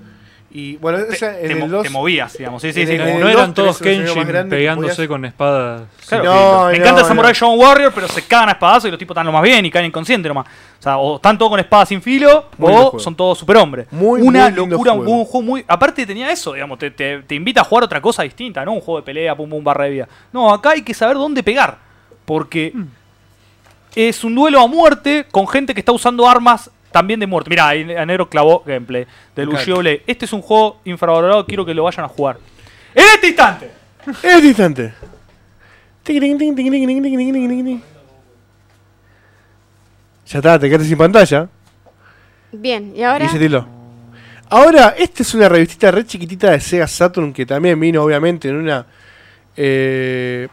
Y 0.53 0.77
bueno, 0.79 0.99
te, 1.05 1.15
esa 1.15 1.39
en 1.41 1.47
te 1.49 1.55
mo- 1.55 1.65
el 1.67 1.71
2. 1.71 1.83
te 1.85 1.91
movías, 1.91 2.37
digamos. 2.37 2.61
Sí, 2.61 2.73
sí, 2.73 2.85
sí. 2.85 2.99
no 2.99 3.05
eran 3.29 3.55
dos 3.55 3.55
todos 3.55 3.79
Kenshin 3.79 4.49
pegándose 4.49 4.95
podías- 4.97 5.09
con 5.09 5.25
espadas. 5.25 5.83
Claro. 6.09 6.25
No, 6.25 6.33
me 6.67 6.73
no, 6.73 6.85
encanta 6.85 7.03
no. 7.03 7.07
Samurai 7.09 7.33
Shodown 7.33 7.59
Warrior, 7.61 7.93
pero 7.95 8.09
se 8.09 8.23
cagan 8.23 8.49
a 8.49 8.53
espadazos 8.53 8.87
y 8.87 8.91
los 8.91 8.99
tipos 8.99 9.15
están 9.15 9.27
lo 9.27 9.33
más 9.33 9.43
bien 9.45 9.65
y 9.65 9.71
caen 9.71 9.87
inconscientes 9.87 10.29
nomás. 10.29 10.47
O 10.47 10.83
sea, 10.83 10.97
o 10.99 11.17
están 11.17 11.39
todos 11.39 11.51
con 11.51 11.61
espadas 11.61 11.89
sin 11.89 12.03
filo 12.03 12.47
Muy 12.59 12.73
o 12.75 12.99
son 12.99 13.15
todos 13.15 13.39
superhombres. 13.39 13.87
Muy, 13.93 14.23
Una 14.23 14.43
muy 14.49 14.49
lindo 14.57 14.67
locura, 14.67 14.93
juego. 14.95 15.11
un 15.13 15.25
juego 15.25 15.43
muy. 15.47 15.65
Aparte 15.69 16.05
tenía 16.05 16.31
eso, 16.33 16.53
digamos, 16.55 16.81
te, 16.81 16.91
te- 16.91 17.23
te 17.23 17.35
invita 17.37 17.61
a 17.61 17.65
jugar 17.65 17.85
otra 17.85 18.01
cosa 18.01 18.25
distinta, 18.25 18.65
no 18.65 18.73
un 18.73 18.81
juego 18.81 19.01
de 19.01 19.05
pelea, 19.07 19.37
pum 19.37 19.49
pum 19.51 19.63
barra 19.63 19.85
de 19.85 19.91
vida. 19.91 20.09
No, 20.33 20.53
acá 20.53 20.71
hay 20.71 20.83
que 20.83 20.95
saber 20.95 21.17
dónde 21.17 21.43
pegar. 21.45 21.79
Porque 22.25 22.73
es 23.95 24.25
un 24.25 24.35
duelo 24.35 24.61
a 24.61 24.67
muerte 24.67 25.27
con 25.31 25.47
gente 25.49 25.75
que 25.75 25.81
está 25.81 25.93
usando 25.93 26.29
armas 26.29 26.71
también 26.91 27.21
de 27.21 27.27
muerte. 27.27 27.51
Mirá, 27.51 27.69
a 27.69 28.07
negro 28.07 28.29
clavó 28.29 28.63
gameplay 28.65 29.07
del 29.35 29.49
Ushioble. 29.49 30.03
Este 30.07 30.25
es 30.25 30.33
un 30.33 30.43
juego 30.43 30.81
infravalorado, 30.85 31.47
quiero 31.47 31.65
que 31.65 31.75
lo 31.75 31.85
vayan 31.85 32.05
a 32.05 32.09
jugar. 32.09 32.39
¡En 32.95 33.05
este 33.15 33.29
instante! 33.29 33.71
¡En 34.23 34.31
este 34.31 34.47
instante! 34.47 34.95
Ya 40.27 40.39
está, 40.39 40.59
te 40.59 40.69
quedaste 40.69 40.89
sin 40.89 40.99
pantalla. 40.99 41.49
Bien, 42.53 42.93
¿y 42.97 43.03
ahora? 43.03 43.25
Dísetelo. 43.27 43.67
Ahora, 44.49 44.95
esta 44.99 45.23
es 45.23 45.35
una 45.35 45.49
revistita 45.49 45.91
re 45.93 46.05
chiquitita 46.05 46.51
de 46.51 46.61
Sega 46.61 46.89
Saturn 46.89 47.33
que 47.33 47.47
también 47.47 47.79
vino, 47.79 48.03
obviamente, 48.03 48.49
en 48.49 48.57
una. 48.57 48.87
Eh, 49.57 50.49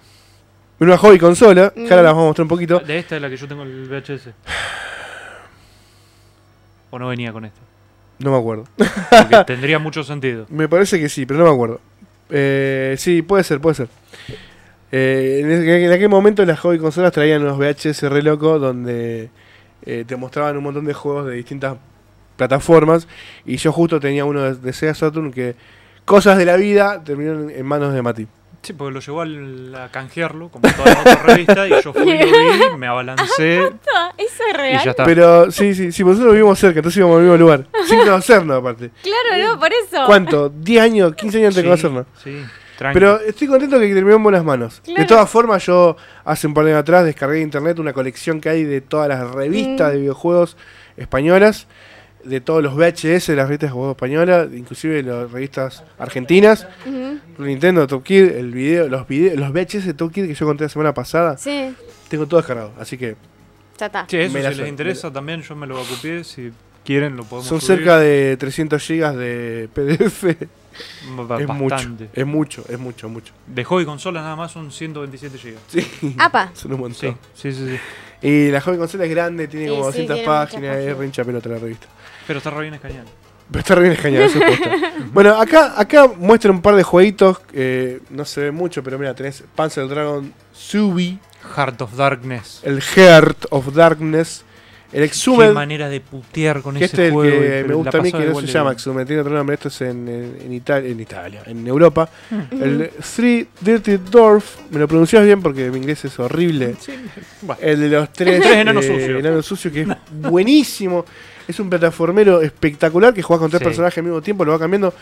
una 0.79 0.97
hobby 0.97 1.17
consola. 1.19 1.71
Que 1.73 1.83
ahora 1.83 2.03
la 2.03 2.09
vamos 2.11 2.23
a 2.23 2.27
mostrar 2.27 2.43
un 2.43 2.49
poquito. 2.49 2.79
De 2.79 2.99
esta 2.99 3.15
es 3.15 3.21
la 3.21 3.29
que 3.29 3.37
yo 3.37 3.47
tengo 3.47 3.63
el 3.63 3.87
VHS. 3.87 4.29
¿O 6.89 6.99
no 6.99 7.07
venía 7.07 7.31
con 7.33 7.45
esta? 7.45 7.59
No 8.19 8.31
me 8.31 8.37
acuerdo. 8.37 8.65
Porque 8.75 9.43
tendría 9.45 9.79
mucho 9.79 10.03
sentido. 10.03 10.45
Me 10.49 10.67
parece 10.67 10.99
que 10.99 11.09
sí, 11.09 11.25
pero 11.25 11.39
no 11.39 11.45
me 11.45 11.51
acuerdo. 11.51 11.79
Eh, 12.29 12.95
sí, 12.97 13.21
puede 13.21 13.43
ser, 13.43 13.59
puede 13.59 13.75
ser. 13.75 13.87
Eh, 14.91 15.41
en, 15.43 15.51
ese- 15.51 15.85
en 15.85 15.91
aquel 15.91 16.09
momento 16.09 16.45
las 16.45 16.59
hobby 16.61 16.79
consolas 16.79 17.11
traían 17.11 17.41
unos 17.41 17.57
VHS 17.57 18.03
re 18.03 18.23
locos 18.23 18.61
donde 18.61 19.29
eh, 19.85 20.05
te 20.07 20.15
mostraban 20.15 20.55
un 20.57 20.63
montón 20.63 20.85
de 20.85 20.93
juegos 20.93 21.27
de 21.27 21.33
distintas 21.35 21.75
plataformas 22.37 23.07
y 23.45 23.57
yo 23.57 23.73
justo 23.73 23.99
tenía 23.99 24.23
uno 24.23 24.41
de, 24.43 24.55
de 24.55 24.73
Sega 24.73 24.93
Saturn 24.93 25.31
que 25.33 25.55
cosas 26.05 26.37
de 26.37 26.45
la 26.45 26.55
vida 26.55 27.03
terminaron 27.03 27.49
en 27.49 27.65
manos 27.65 27.93
de 27.93 28.01
Mati. 28.01 28.27
Sí, 28.67 28.73
porque 28.73 28.93
lo 28.95 28.99
llevó 28.99 29.21
al- 29.21 29.75
a 29.75 29.89
canjearlo, 29.91 30.49
como 30.49 30.67
todas 30.69 30.87
las 30.93 30.99
otras 30.99 31.23
revistas, 31.23 31.67
y 31.69 31.81
yo 31.81 31.93
fui, 31.93 32.17
lo 32.17 32.25
vi, 32.25 32.75
me 32.77 32.87
abalancé 32.87 33.71
Ah, 33.95 34.11
Eso 34.17 34.43
es 34.43 34.53
y 34.53 34.57
real. 34.57 34.83
ya 34.83 34.91
está. 34.91 35.05
Pero 35.05 35.49
sí, 35.51 35.73
sí, 35.73 35.91
sí, 35.93 36.03
nosotros 36.03 36.33
vivimos 36.33 36.59
cerca, 36.59 36.79
entonces 36.79 36.97
íbamos 36.97 37.15
al 37.17 37.21
mismo 37.23 37.37
lugar, 37.37 37.65
sin 37.87 37.99
conocernos 37.99 38.57
aparte. 38.59 38.91
Claro, 39.01 39.53
no, 39.53 39.59
por 39.59 39.69
eso. 39.71 40.03
¿Cuánto? 40.05 40.51
¿10 40.51 40.81
años, 40.81 41.15
15 41.15 41.37
años 41.37 41.47
antes 41.47 41.55
de 41.55 41.61
Sí, 41.61 41.65
conocernos? 41.65 42.05
Sí, 42.23 42.41
tranqui. 42.77 42.93
Pero 42.99 43.19
estoy 43.21 43.47
contento 43.47 43.79
que 43.79 43.93
terminó 43.93 44.17
en 44.17 44.23
buenas 44.23 44.43
manos. 44.43 44.81
Claro. 44.83 45.01
De 45.01 45.07
todas 45.07 45.29
formas, 45.29 45.65
yo 45.65 45.95
hace 46.25 46.45
un 46.47 46.53
par 46.53 46.65
de 46.65 46.71
años 46.71 46.81
atrás 46.81 47.05
descargué 47.05 47.37
de 47.37 47.43
internet 47.43 47.79
una 47.79 47.93
colección 47.93 48.41
que 48.41 48.49
hay 48.49 48.63
de 48.65 48.81
todas 48.81 49.07
las 49.07 49.31
revistas 49.31 49.89
Mm. 49.89 49.91
de 49.93 49.97
videojuegos 49.99 50.57
españolas, 50.97 51.67
de 52.27 52.41
todos 52.41 52.61
los 52.63 52.75
VHS 52.75 53.27
de 53.27 53.35
las 53.35 53.47
revistas 53.47 53.69
de 53.69 53.73
juegos 53.73 53.95
españolas, 53.95 54.47
inclusive 54.53 55.01
de 55.01 55.03
las 55.03 55.31
revistas 55.31 55.83
argentinas, 55.97 56.67
Nintendo, 57.37 57.87
Top 57.87 58.03
Kid, 58.03 58.23
el 58.31 58.51
video, 58.51 58.87
los 58.89 59.07
videos, 59.07 59.37
los 59.39 59.51
VHS 59.51 59.85
de 59.85 59.93
Top 59.93 60.11
Kid 60.11 60.27
que 60.27 60.33
yo 60.33 60.45
conté 60.45 60.63
la 60.65 60.69
semana 60.69 60.93
pasada, 60.93 61.37
Sí, 61.37 61.73
tengo 62.09 62.25
todo 62.27 62.39
descargado, 62.39 62.73
así 62.79 62.97
que 62.97 63.15
ya 63.79 63.85
está. 63.87 64.05
Sí, 64.09 64.17
eso 64.17 64.33
me 64.33 64.41
la 64.41 64.51
si 64.51 64.57
les 64.59 64.69
interesa 64.69 65.11
también, 65.13 65.41
yo 65.43 65.55
me 65.55 65.67
lo 65.67 65.79
ocupé. 65.79 66.23
Si 66.23 66.51
quieren, 66.83 67.15
lo 67.15 67.23
podemos 67.23 67.47
son 67.47 67.61
subir. 67.61 67.77
cerca 67.79 67.99
de 67.99 68.35
300 68.37 68.81
gigas 68.81 69.15
de 69.15 69.69
PDF. 69.73 70.23
Ba- 71.27 71.41
es 71.41 71.47
mucho, 71.47 71.75
es 72.13 72.25
mucho, 72.25 72.63
es 72.69 72.77
mucho, 72.79 73.09
mucho. 73.09 73.33
De 73.47 73.63
hobby 73.63 73.83
consolas 73.85 74.23
nada 74.23 74.35
más 74.35 74.51
son 74.51 74.71
127 74.71 75.37
GB. 75.37 75.55
Sí, 75.67 76.15
Apa. 76.19 76.51
son 76.53 76.73
un 76.73 76.79
montón. 76.81 77.17
Sí, 77.35 77.51
sí, 77.51 77.53
sí, 77.53 77.67
sí. 78.21 78.27
Y 78.27 78.49
la 78.51 78.61
joven 78.61 78.79
consola 78.79 79.03
es 79.05 79.09
grande, 79.11 79.47
tiene 79.47 79.65
Sí, 79.67 79.71
como 79.71 79.83
sí, 79.91 79.99
200 80.05 80.15
tiene 80.15 80.27
muchas 80.27 80.45
páginas, 80.49 80.77
es 80.77 81.03
hincha 81.05 81.23
pelota 81.23 81.49
la 81.49 81.57
revista. 81.59 81.87
Pero 82.27 82.37
está 82.39 82.49
re 82.51 82.61
bien 82.61 82.73
escaneado. 82.73 83.07
Pero 83.49 83.59
está 83.59 83.75
re 83.75 83.81
bien 83.81 83.93
escaneado, 83.93 84.25
eso 84.25 84.39
es 84.43 84.59
posta. 84.59 84.93
Bueno, 85.13 85.39
acá, 85.39 85.73
acá 85.79 86.07
muestran 86.07 86.55
un 86.55 86.61
par 86.61 86.75
de 86.75 86.83
jueguitos, 86.83 87.39
eh, 87.53 88.01
no 88.09 88.25
se 88.25 88.41
ve 88.41 88.51
mucho, 88.51 88.83
pero 88.83 88.99
mira, 88.99 89.13
tenés 89.15 89.43
Panzer 89.55 89.87
Dragon 89.87 90.33
Subi, 90.53 91.17
Heart 91.55 91.81
of 91.81 91.95
Darkness. 91.95 92.59
el 92.63 92.81
Heart 92.81 93.45
of 93.51 93.73
Darkness, 93.73 94.43
el 94.91 94.99
Qué 94.99 95.05
Exhumed, 95.05 95.51
manera 95.53 95.87
de 95.89 96.01
putear 96.01 96.61
con 96.61 96.75
que 96.75 96.85
ese 96.85 96.85
este 96.95 97.01
es 97.03 97.07
el 97.07 97.13
juego. 97.13 97.39
que 97.41 97.47
pero 97.47 97.67
me 97.67 97.73
gusta 97.75 97.97
a 97.97 98.01
mí, 98.01 98.11
que 98.11 98.19
no 98.25 98.35
se 98.39 98.45
de 98.47 98.51
llama. 98.51 98.71
Exhumed, 98.73 99.05
tiene 99.05 99.21
otro 99.21 99.33
nombre, 99.33 99.53
esto 99.55 99.67
es 99.69 99.81
en, 99.81 100.07
en, 100.09 100.37
en 100.45 100.53
Italia, 100.53 100.89
en 100.89 100.99
Italia, 100.99 101.43
en 101.45 101.65
Europa. 101.67 102.09
Ujú. 102.31 102.63
El 102.63 102.89
Three 103.15 103.47
Dirty 103.61 103.97
Dwarf, 103.97 104.57
me 104.71 104.79
lo 104.79 104.87
pronuncias 104.89 105.23
bien 105.23 105.41
porque 105.41 105.69
mi 105.71 105.77
inglés 105.77 106.03
es 106.05 106.19
horrible. 106.19 106.75
Sí, 106.79 106.93
bueno. 107.41 107.61
El 107.61 107.79
de 107.79 107.89
los 107.89 108.11
tres, 108.11 108.41
Tres 108.41 108.55
enanos 108.57 108.83
eh, 108.85 108.87
sucios. 108.93 109.19
enanos 109.19 109.45
sucios, 109.45 109.73
que 109.73 109.81
es 109.83 109.87
buenísimo. 110.11 111.05
Es 111.47 111.59
un 111.59 111.69
plataformero 111.69 112.41
espectacular 112.41 113.13
que 113.13 113.21
juegas 113.21 113.41
con 113.41 113.49
tres 113.49 113.59
Sí. 113.59 113.65
personajes 113.65 113.97
al 113.99 114.03
mismo 114.03 114.21
tiempo, 114.21 114.43
lo 114.45 114.51
va 114.51 114.59
cambiando. 114.59 114.93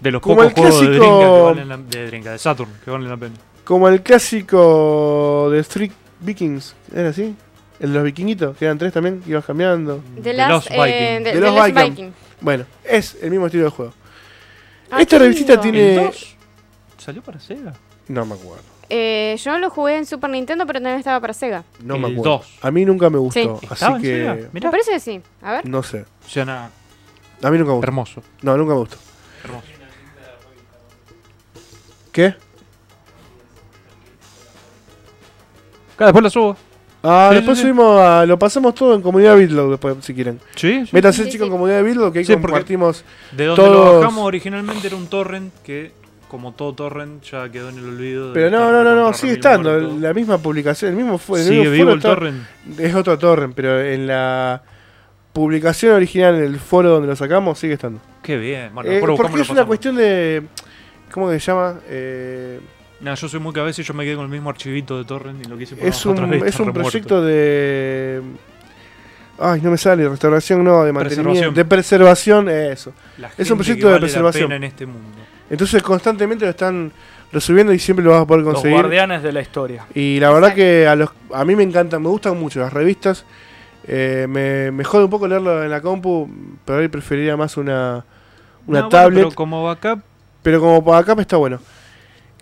De 0.00 0.10
los 0.10 0.20
como 0.22 0.36
pocos 0.36 0.48
el 0.48 0.54
juegos 0.54 0.80
de 0.80 0.86
clásico- 0.86 1.04
Drinka 1.04 1.20
que 1.36 1.40
valen 1.42 1.68
la, 1.68 1.76
de 1.76 2.06
Drinka, 2.06 2.32
de 2.32 2.38
Saturn, 2.38 2.70
que 2.84 2.90
valen 2.90 3.08
la 3.08 3.16
pena. 3.16 3.34
Como 3.64 3.88
el 3.88 4.02
clásico 4.02 5.48
de 5.50 5.58
Street 5.60 5.92
Vikings, 6.20 6.74
¿era 6.94 7.08
así? 7.10 7.34
El 7.78 7.90
de 7.90 7.94
los 7.94 8.04
vikinguitos, 8.04 8.56
que 8.56 8.64
eran 8.66 8.76
tres 8.78 8.92
también, 8.92 9.20
que 9.20 9.30
ibas 9.30 9.44
cambiando. 9.44 10.02
De. 10.16 10.34
Lost 10.34 10.68
eh, 10.70 11.20
de, 11.22 11.30
The 11.30 11.34
de 11.34 11.40
Lost 11.40 11.56
Lost 11.56 11.66
Viking. 11.68 11.90
Viking. 11.90 12.12
Bueno, 12.40 12.64
es 12.84 13.16
el 13.22 13.30
mismo 13.30 13.46
estilo 13.46 13.64
de 13.64 13.70
juego. 13.70 13.92
Ah, 14.90 15.00
Esta 15.02 15.18
revista 15.18 15.52
lindo. 15.52 15.62
tiene- 15.62 15.94
¿El 15.96 16.04
2? 16.06 16.36
¿Salió 16.98 17.22
para 17.22 17.40
Sega? 17.40 17.72
No 18.08 18.26
me 18.26 18.34
acuerdo. 18.34 18.62
Eh, 18.92 19.36
yo 19.42 19.56
lo 19.58 19.70
jugué 19.70 19.98
en 19.98 20.04
Super 20.06 20.28
Nintendo, 20.30 20.66
pero 20.66 20.80
también 20.80 20.98
estaba 20.98 21.20
para 21.20 21.32
Sega. 21.32 21.62
No 21.82 21.94
El 21.94 22.00
me 22.00 22.08
acuerdo. 22.08 22.30
2. 22.38 22.58
A 22.62 22.70
mí 22.72 22.84
nunca 22.84 23.08
me 23.08 23.18
gustó, 23.18 23.58
Sí. 23.60 23.66
¿Estaba 23.72 23.96
así 23.96 23.96
en 23.96 24.02
que 24.02 24.08
Sega? 24.18 24.34
Mirá. 24.34 24.48
Me 24.52 24.70
parece 24.72 24.90
que 24.90 25.00
sí. 25.00 25.20
A 25.42 25.52
ver. 25.52 25.66
no 25.68 25.82
sé. 25.82 26.04
Suena 26.26 26.70
A 27.42 27.50
mí 27.50 27.56
nunca 27.58 27.68
me 27.70 27.74
gustó. 27.76 27.86
hermoso. 27.86 28.22
No, 28.42 28.56
nunca 28.56 28.72
me 28.74 28.80
gustó. 28.80 28.96
hermoso. 29.44 29.66
¿Qué? 32.12 32.34
Acá 35.94 36.06
después 36.06 36.22
la 36.24 36.30
subo. 36.30 36.56
Ah, 37.02 37.28
Sí, 37.30 37.36
después 37.36 37.56
sí, 37.58 37.62
sí. 37.62 37.68
subimos 37.70 38.00
a, 38.00 38.26
lo 38.26 38.38
pasamos 38.38 38.74
todo 38.74 38.94
en 38.94 39.00
comunidad 39.00 39.36
Bitlow 39.36 39.70
después, 39.70 39.96
si 40.02 40.12
quieren. 40.14 40.38
Sí, 40.54 40.84
sí. 40.84 40.90
Métanse 40.92 41.24
Sí, 41.24 41.30
chicos 41.30 41.46
sí. 41.46 41.48
en 41.48 41.52
comunidad 41.52 41.82
Bitlow 41.82 42.12
que 42.12 42.18
ahí 42.18 42.24
Sí, 42.24 42.32
porque- 42.34 42.46
compartimos. 42.48 43.04
De 43.32 43.46
donde 43.46 43.62
Todos- 43.62 43.86
lo 43.94 44.00
bajamos 44.00 44.24
originalmente 44.26 44.86
era 44.86 44.96
un 44.96 45.06
torrent 45.06 45.52
que, 45.62 45.92
como 46.30 46.52
todo 46.52 46.72
torrent, 46.74 47.22
ya 47.24 47.50
quedó 47.50 47.70
en 47.70 47.78
el 47.78 47.84
olvido. 47.86 48.32
Pero 48.32 48.50
no, 48.50 48.70
no, 48.70 48.84
no, 48.84 48.94
no, 48.94 49.12
sigue 49.12 49.32
estando. 49.34 49.70
muerto. 49.70 49.96
La 49.98 50.14
misma 50.14 50.38
publicación, 50.38 50.92
el 50.92 50.96
mismo 50.96 51.18
fue. 51.18 51.42
Sigue 51.42 51.68
vivo 51.68 51.90
el 51.90 52.00
torrent. 52.00 52.44
Es 52.78 52.94
otro 52.94 53.18
torrent, 53.18 53.52
pero 53.54 53.80
en 53.80 54.06
la 54.06 54.62
publicación 55.32 55.94
original, 55.94 56.36
en 56.36 56.44
el 56.44 56.60
foro 56.60 56.90
donde 56.90 57.08
lo 57.08 57.16
sacamos, 57.16 57.58
sigue 57.58 57.74
estando. 57.74 58.00
Qué 58.22 58.36
bien. 58.38 58.70
Bueno, 58.72 58.90
Eh, 58.90 59.02
lo 59.04 59.16
porque 59.16 59.40
es 59.40 59.50
una 59.50 59.64
cuestión 59.64 59.96
de. 59.96 60.44
¿Cómo 61.10 61.28
que 61.28 61.40
se 61.40 61.46
llama? 61.50 61.80
Eh, 61.88 62.60
yo 63.02 63.16
soy 63.28 63.40
muy 63.40 63.52
cabeza 63.52 63.80
y 63.80 63.84
yo 63.84 63.92
me 63.94 64.04
quedé 64.04 64.14
con 64.14 64.24
el 64.26 64.30
mismo 64.30 64.50
archivito 64.50 64.96
de 64.96 65.04
torrent 65.04 65.44
y 65.44 65.48
lo 65.48 65.58
quise 65.58 65.74
poner 65.74 65.90
es 65.90 66.06
un, 66.06 66.32
es 66.46 66.60
un 66.60 66.72
proyecto 66.72 67.22
de. 67.22 68.22
Ay, 69.42 69.60
no 69.62 69.70
me 69.70 69.78
sale, 69.78 70.06
restauración, 70.08 70.62
no, 70.62 70.84
de 70.84 70.92
mantenimiento, 70.92 71.30
Preservación. 71.32 71.54
de 71.54 71.64
preservación, 71.64 72.48
eso. 72.50 72.92
es 73.38 73.50
un 73.50 73.56
proyecto 73.58 73.88
de 73.88 73.98
preservación. 73.98 74.52
en 74.52 74.64
este 74.64 74.86
mundo. 74.86 75.08
Entonces 75.50 75.82
constantemente 75.82 76.44
lo 76.44 76.50
están 76.52 76.92
resubiendo 77.32 77.72
y 77.72 77.78
siempre 77.78 78.04
lo 78.04 78.12
vas 78.12 78.22
a 78.22 78.26
poder 78.26 78.44
Los 78.44 78.54
conseguir. 78.54 78.78
guardianes 78.78 79.22
de 79.22 79.32
la 79.32 79.40
historia. 79.42 79.86
Y 79.94 80.18
la 80.20 80.28
verdad 80.30 80.50
Exacto. 80.50 80.56
que 80.56 80.86
a, 80.88 80.96
los, 80.96 81.10
a 81.34 81.44
mí 81.44 81.56
me 81.56 81.62
encantan, 81.64 82.02
me 82.02 82.08
gustan 82.08 82.38
mucho 82.38 82.60
las 82.60 82.72
revistas. 82.72 83.24
Eh, 83.86 84.26
me, 84.28 84.70
me 84.70 84.84
jode 84.84 85.04
un 85.04 85.10
poco 85.10 85.26
leerlo 85.26 85.62
en 85.64 85.70
la 85.70 85.80
compu, 85.80 86.28
pero 86.64 86.78
ahí 86.80 86.88
preferiría 86.88 87.36
más 87.36 87.56
una, 87.56 88.04
una 88.66 88.80
No, 88.80 88.86
bueno, 88.86 88.88
tablet. 88.88 89.24
pero 89.24 89.34
como 89.34 89.64
backup, 89.64 90.00
pero 90.42 90.60
como 90.60 90.84
para 90.84 90.98
acá 90.98 91.16
está 91.20 91.36
bueno. 91.36 91.58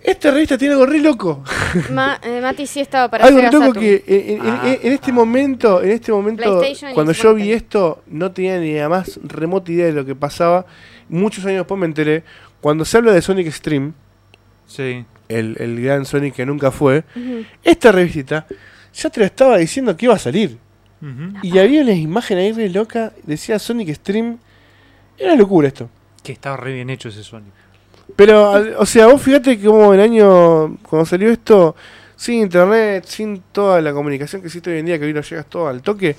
Esta 0.02 0.30
revista 0.30 0.56
tiene 0.56 0.74
algo 0.74 0.86
re 0.86 1.00
loco. 1.00 1.42
Ma- 1.92 2.20
eh, 2.22 2.40
Mati 2.40 2.66
sí 2.66 2.80
estaba 2.80 3.08
para 3.10 3.24
algo 3.26 3.40
loco 3.40 3.72
que 3.72 4.04
en, 4.06 4.36
en- 4.36 4.46
Ah, 4.46 4.62
en- 4.64 4.78
en 4.86 4.92
este 4.92 5.10
ah. 5.10 5.14
momento, 5.14 5.82
en 5.82 5.90
este 5.90 6.12
momento, 6.12 6.62
cuando 6.94 7.12
yo 7.12 7.34
vi 7.34 7.52
esto, 7.52 8.02
no 8.06 8.30
tenía 8.32 8.58
ni 8.58 8.74
la 8.74 8.88
más 8.88 9.18
remota 9.24 9.72
idea 9.72 9.86
de 9.86 9.92
lo 9.92 10.04
que 10.04 10.14
pasaba. 10.14 10.66
Muchos 11.08 11.44
años 11.46 11.58
después 11.58 11.78
me 11.80 11.86
enteré. 11.86 12.22
Cuando 12.60 12.84
se 12.84 12.96
habla 12.96 13.12
de 13.12 13.22
Sonic 13.22 13.46
Extreme, 13.46 13.92
sí. 14.66 15.04
el, 15.28 15.56
el 15.58 15.82
gran 15.82 16.04
Sonic 16.04 16.34
que 16.34 16.46
nunca 16.46 16.70
fue, 16.70 17.04
esta 17.62 17.92
revistita 17.92 18.46
ya 18.94 19.10
te 19.10 19.20
lo 19.20 19.26
estaba 19.26 19.58
diciendo 19.58 19.96
que 19.96 20.06
iba 20.06 20.14
a 20.14 20.18
salir. 20.18 20.58
Y 21.42 21.58
había 21.58 21.82
una 21.82 21.92
imagen 21.92 22.38
ahí 22.38 22.52
re 22.52 22.68
loca, 22.70 23.12
decía 23.22 23.58
Sonic 23.58 23.94
Stream. 23.94 24.38
Era 25.16 25.32
una 25.32 25.38
locura 25.38 25.68
esto. 25.68 25.88
Que 26.24 26.32
estaba 26.32 26.56
re 26.56 26.72
bien 26.72 26.90
hecho 26.90 27.08
ese 27.08 27.22
Sonic. 27.22 27.52
Pero, 28.16 28.78
o 28.78 28.86
sea, 28.86 29.06
vos 29.06 29.22
fíjate 29.22 29.58
que 29.58 29.66
como 29.66 29.94
el 29.94 30.00
año, 30.00 30.76
cuando 30.82 31.06
salió 31.06 31.30
esto, 31.30 31.76
sin 32.16 32.40
internet, 32.40 33.04
sin 33.06 33.42
toda 33.52 33.80
la 33.80 33.92
comunicación 33.92 34.42
que 34.42 34.48
existe 34.48 34.70
hoy 34.70 34.78
en 34.78 34.86
día, 34.86 34.98
que 34.98 35.04
hoy 35.04 35.12
no 35.12 35.20
llegas 35.20 35.46
todo 35.46 35.68
al 35.68 35.82
toque, 35.82 36.16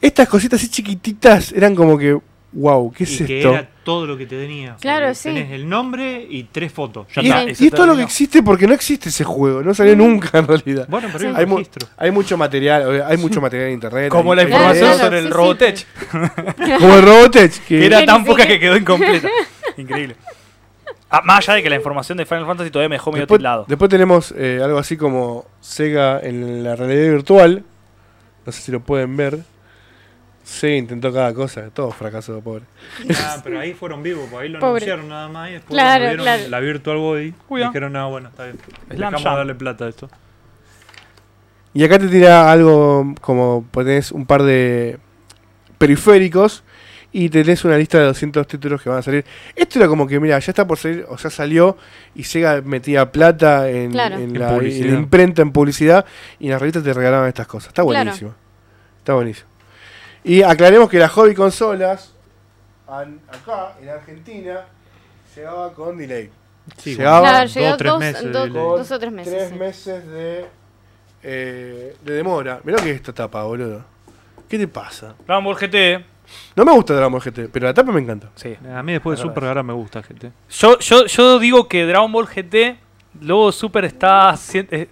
estas 0.00 0.28
cositas 0.28 0.60
así 0.60 0.70
chiquititas 0.70 1.52
eran 1.52 1.74
como 1.74 1.98
que, 1.98 2.16
wow, 2.52 2.92
¿qué 2.92 3.04
es 3.04 3.20
y 3.20 3.24
que 3.26 3.38
esto? 3.38 3.52
era 3.52 3.68
todo 3.84 4.06
lo 4.06 4.16
que 4.16 4.26
te 4.26 4.36
tenía. 4.36 4.76
Claro, 4.80 5.14
sí. 5.14 5.28
Tenés 5.30 5.52
el 5.52 5.68
nombre 5.68 6.26
y 6.28 6.44
tres 6.44 6.72
fotos. 6.72 7.06
Ya 7.14 7.22
Y, 7.22 7.26
está. 7.28 7.42
es- 7.44 7.60
y 7.60 7.66
es 7.66 7.72
todo 7.72 7.86
lo 7.86 7.96
que 7.96 8.02
existe 8.02 8.42
porque 8.42 8.66
no 8.66 8.74
existe 8.74 9.08
ese 9.08 9.24
juego, 9.24 9.62
no 9.62 9.72
salió 9.74 9.94
nunca 9.96 10.38
en 10.38 10.46
realidad. 10.46 10.86
Bueno, 10.88 11.08
pero 11.12 11.28
hay 11.28 11.34
Sí. 11.34 11.36
Hay, 11.38 11.44
un 11.44 11.50
mu- 11.50 11.56
registro. 11.58 11.88
hay 11.96 12.10
mucho 12.10 12.36
material, 12.36 13.02
hay 13.06 13.16
mucho 13.16 13.40
material 13.40 13.68
en 13.68 13.74
internet. 13.74 14.08
Como 14.10 14.34
la 14.34 14.42
información. 14.42 14.86
Claro, 14.94 14.98
sobre 15.04 15.20
sí, 15.20 15.26
el. 15.26 15.32
Robotech. 15.32 15.86
Como 16.80 16.94
el 16.96 17.02
Robotech, 17.02 17.52
que 17.66 17.78
Que 17.78 17.86
era 17.86 18.04
tan 18.04 18.24
poca 18.24 18.46
que 18.46 18.58
quedó 18.60 18.76
incompleta. 18.76 19.28
Increíble. 19.76 20.16
Ah, 21.12 21.22
más 21.24 21.38
allá 21.38 21.54
de 21.56 21.62
que 21.64 21.70
la 21.70 21.76
información 21.76 22.18
de 22.18 22.24
Final 22.26 22.46
Fantasy 22.46 22.70
todavía 22.70 22.88
me 22.88 22.94
dejó 22.94 23.10
medio 23.10 23.22
Después, 23.22 23.38
tildado. 23.38 23.64
después 23.66 23.88
tenemos 23.90 24.32
eh, 24.36 24.60
algo 24.62 24.78
así 24.78 24.96
como 24.96 25.44
Sega 25.60 26.20
en 26.20 26.62
la 26.62 26.76
realidad 26.76 27.10
virtual. 27.12 27.64
No 28.46 28.52
sé 28.52 28.62
si 28.62 28.70
lo 28.72 28.78
pueden 28.80 29.16
ver. 29.16 29.40
Sega 30.50 30.76
intentó 30.76 31.12
cada 31.12 31.32
cosa, 31.32 31.70
todo 31.70 31.90
fracasó, 31.92 32.40
pobre. 32.40 32.64
Ah, 33.16 33.40
pero 33.44 33.60
ahí 33.60 33.72
fueron 33.72 34.02
vivos, 34.02 34.26
porque 34.30 34.44
ahí 34.46 34.48
lo 34.50 34.58
Pobre. 34.58 34.84
anunciaron 34.84 35.08
nada 35.08 35.28
más 35.28 35.50
y 35.50 35.52
después 35.54 35.70
Claro, 35.70 35.88
cuando 36.04 36.08
vieron 36.08 36.24
claro. 36.24 36.50
la 36.50 36.60
Virtual 36.60 36.96
Boy 36.98 37.34
Cuidado. 37.46 37.70
dijeron, 37.70 37.92
no, 37.92 38.10
bueno, 38.10 38.28
está 38.30 38.44
bien. 38.44 38.56
Slam 38.88 38.96
Dejamos 38.98 39.22
Jam. 39.22 39.34
darle 39.36 39.54
plata 39.54 39.84
a 39.84 39.88
esto. 39.88 40.10
Y 41.72 41.84
acá 41.84 41.98
te 42.00 42.08
tira 42.08 42.50
algo 42.50 43.14
como 43.20 43.64
tenés 43.72 44.10
un 44.10 44.26
par 44.26 44.42
de 44.42 44.98
periféricos 45.78 46.64
y 47.12 47.28
tenés 47.28 47.64
una 47.64 47.76
lista 47.76 47.98
de 47.98 48.04
200 48.06 48.46
títulos 48.46 48.82
que 48.82 48.88
van 48.88 48.98
a 48.98 49.02
salir. 49.02 49.24
Esto 49.54 49.78
era 49.78 49.86
como 49.88 50.06
que, 50.06 50.18
mira, 50.20 50.38
ya 50.38 50.50
está 50.50 50.66
por 50.66 50.78
salir, 50.78 51.04
o 51.08 51.16
sea, 51.16 51.30
salió 51.30 51.76
y 52.14 52.24
Sega 52.24 52.60
metía 52.62 53.10
plata 53.12 53.68
en, 53.70 53.92
Claro. 53.92 54.16
en 54.16 54.22
En 54.34 54.38
la, 54.38 54.48
en 54.50 54.54
publicidad. 54.56 54.86
la 54.92 54.98
imprenta, 54.98 55.42
en 55.42 55.52
publicidad, 55.52 56.04
y 56.40 56.46
en 56.46 56.50
las 56.52 56.60
revistas 56.60 56.82
te 56.82 56.92
regalaban 56.92 57.28
estas 57.28 57.46
cosas. 57.46 57.68
Está 57.68 57.82
Claro. 57.82 58.04
buenísimo. 58.04 58.34
Está 58.98 59.14
buenísimo. 59.14 59.49
Y 60.24 60.42
aclaremos 60.42 60.88
que 60.90 60.98
las 60.98 61.10
hobby 61.12 61.34
consolas, 61.34 62.12
an- 62.86 63.20
acá 63.28 63.74
en 63.80 63.88
Argentina, 63.88 64.66
llegaba 65.34 65.72
con 65.72 65.96
delay. 65.98 66.30
Sí, 66.76 66.94
Llegaba 66.94 67.20
Claro, 67.20 67.40
dos, 67.44 67.54
llegó 67.54 67.76
tres 67.76 67.90
dos, 67.90 68.00
meses 68.00 68.32
dos- 68.32 68.52
dos 68.52 68.90
o 68.92 68.98
tres 68.98 69.12
meses. 69.12 69.32
Tres 69.34 69.48
sí. 69.48 69.54
meses 69.56 70.06
de, 70.06 70.46
eh, 71.22 71.96
de 72.02 72.12
demora. 72.12 72.60
Mirá 72.64 72.82
que 72.82 72.90
es 72.90 72.96
esta 72.96 73.12
tapa, 73.12 73.42
boludo. 73.44 73.84
¿Qué 74.48 74.58
te 74.58 74.68
pasa? 74.68 75.14
Dragon 75.26 75.44
Ball 75.44 75.56
GT. 75.56 76.04
No 76.54 76.64
me 76.64 76.72
gusta 76.72 76.94
Dragon 76.94 77.12
Ball 77.12 77.22
GT, 77.22 77.48
pero 77.48 77.66
la 77.66 77.74
tapa 77.74 77.90
me 77.90 78.00
encanta. 78.00 78.28
Sí. 78.36 78.56
A 78.72 78.82
mí 78.82 78.92
después 78.92 79.18
de. 79.18 79.22
Super 79.22 79.44
ahora 79.44 79.62
me 79.62 79.72
gusta, 79.72 80.02
gente. 80.02 80.30
Yo, 80.50 80.78
yo, 80.78 81.06
yo 81.06 81.38
digo 81.38 81.66
que 81.66 81.86
Dragon 81.86 82.12
Ball 82.12 82.26
GT, 82.28 82.78
luego 83.20 83.50
Super 83.52 83.84
está. 83.86 84.36
eh, 84.54 84.88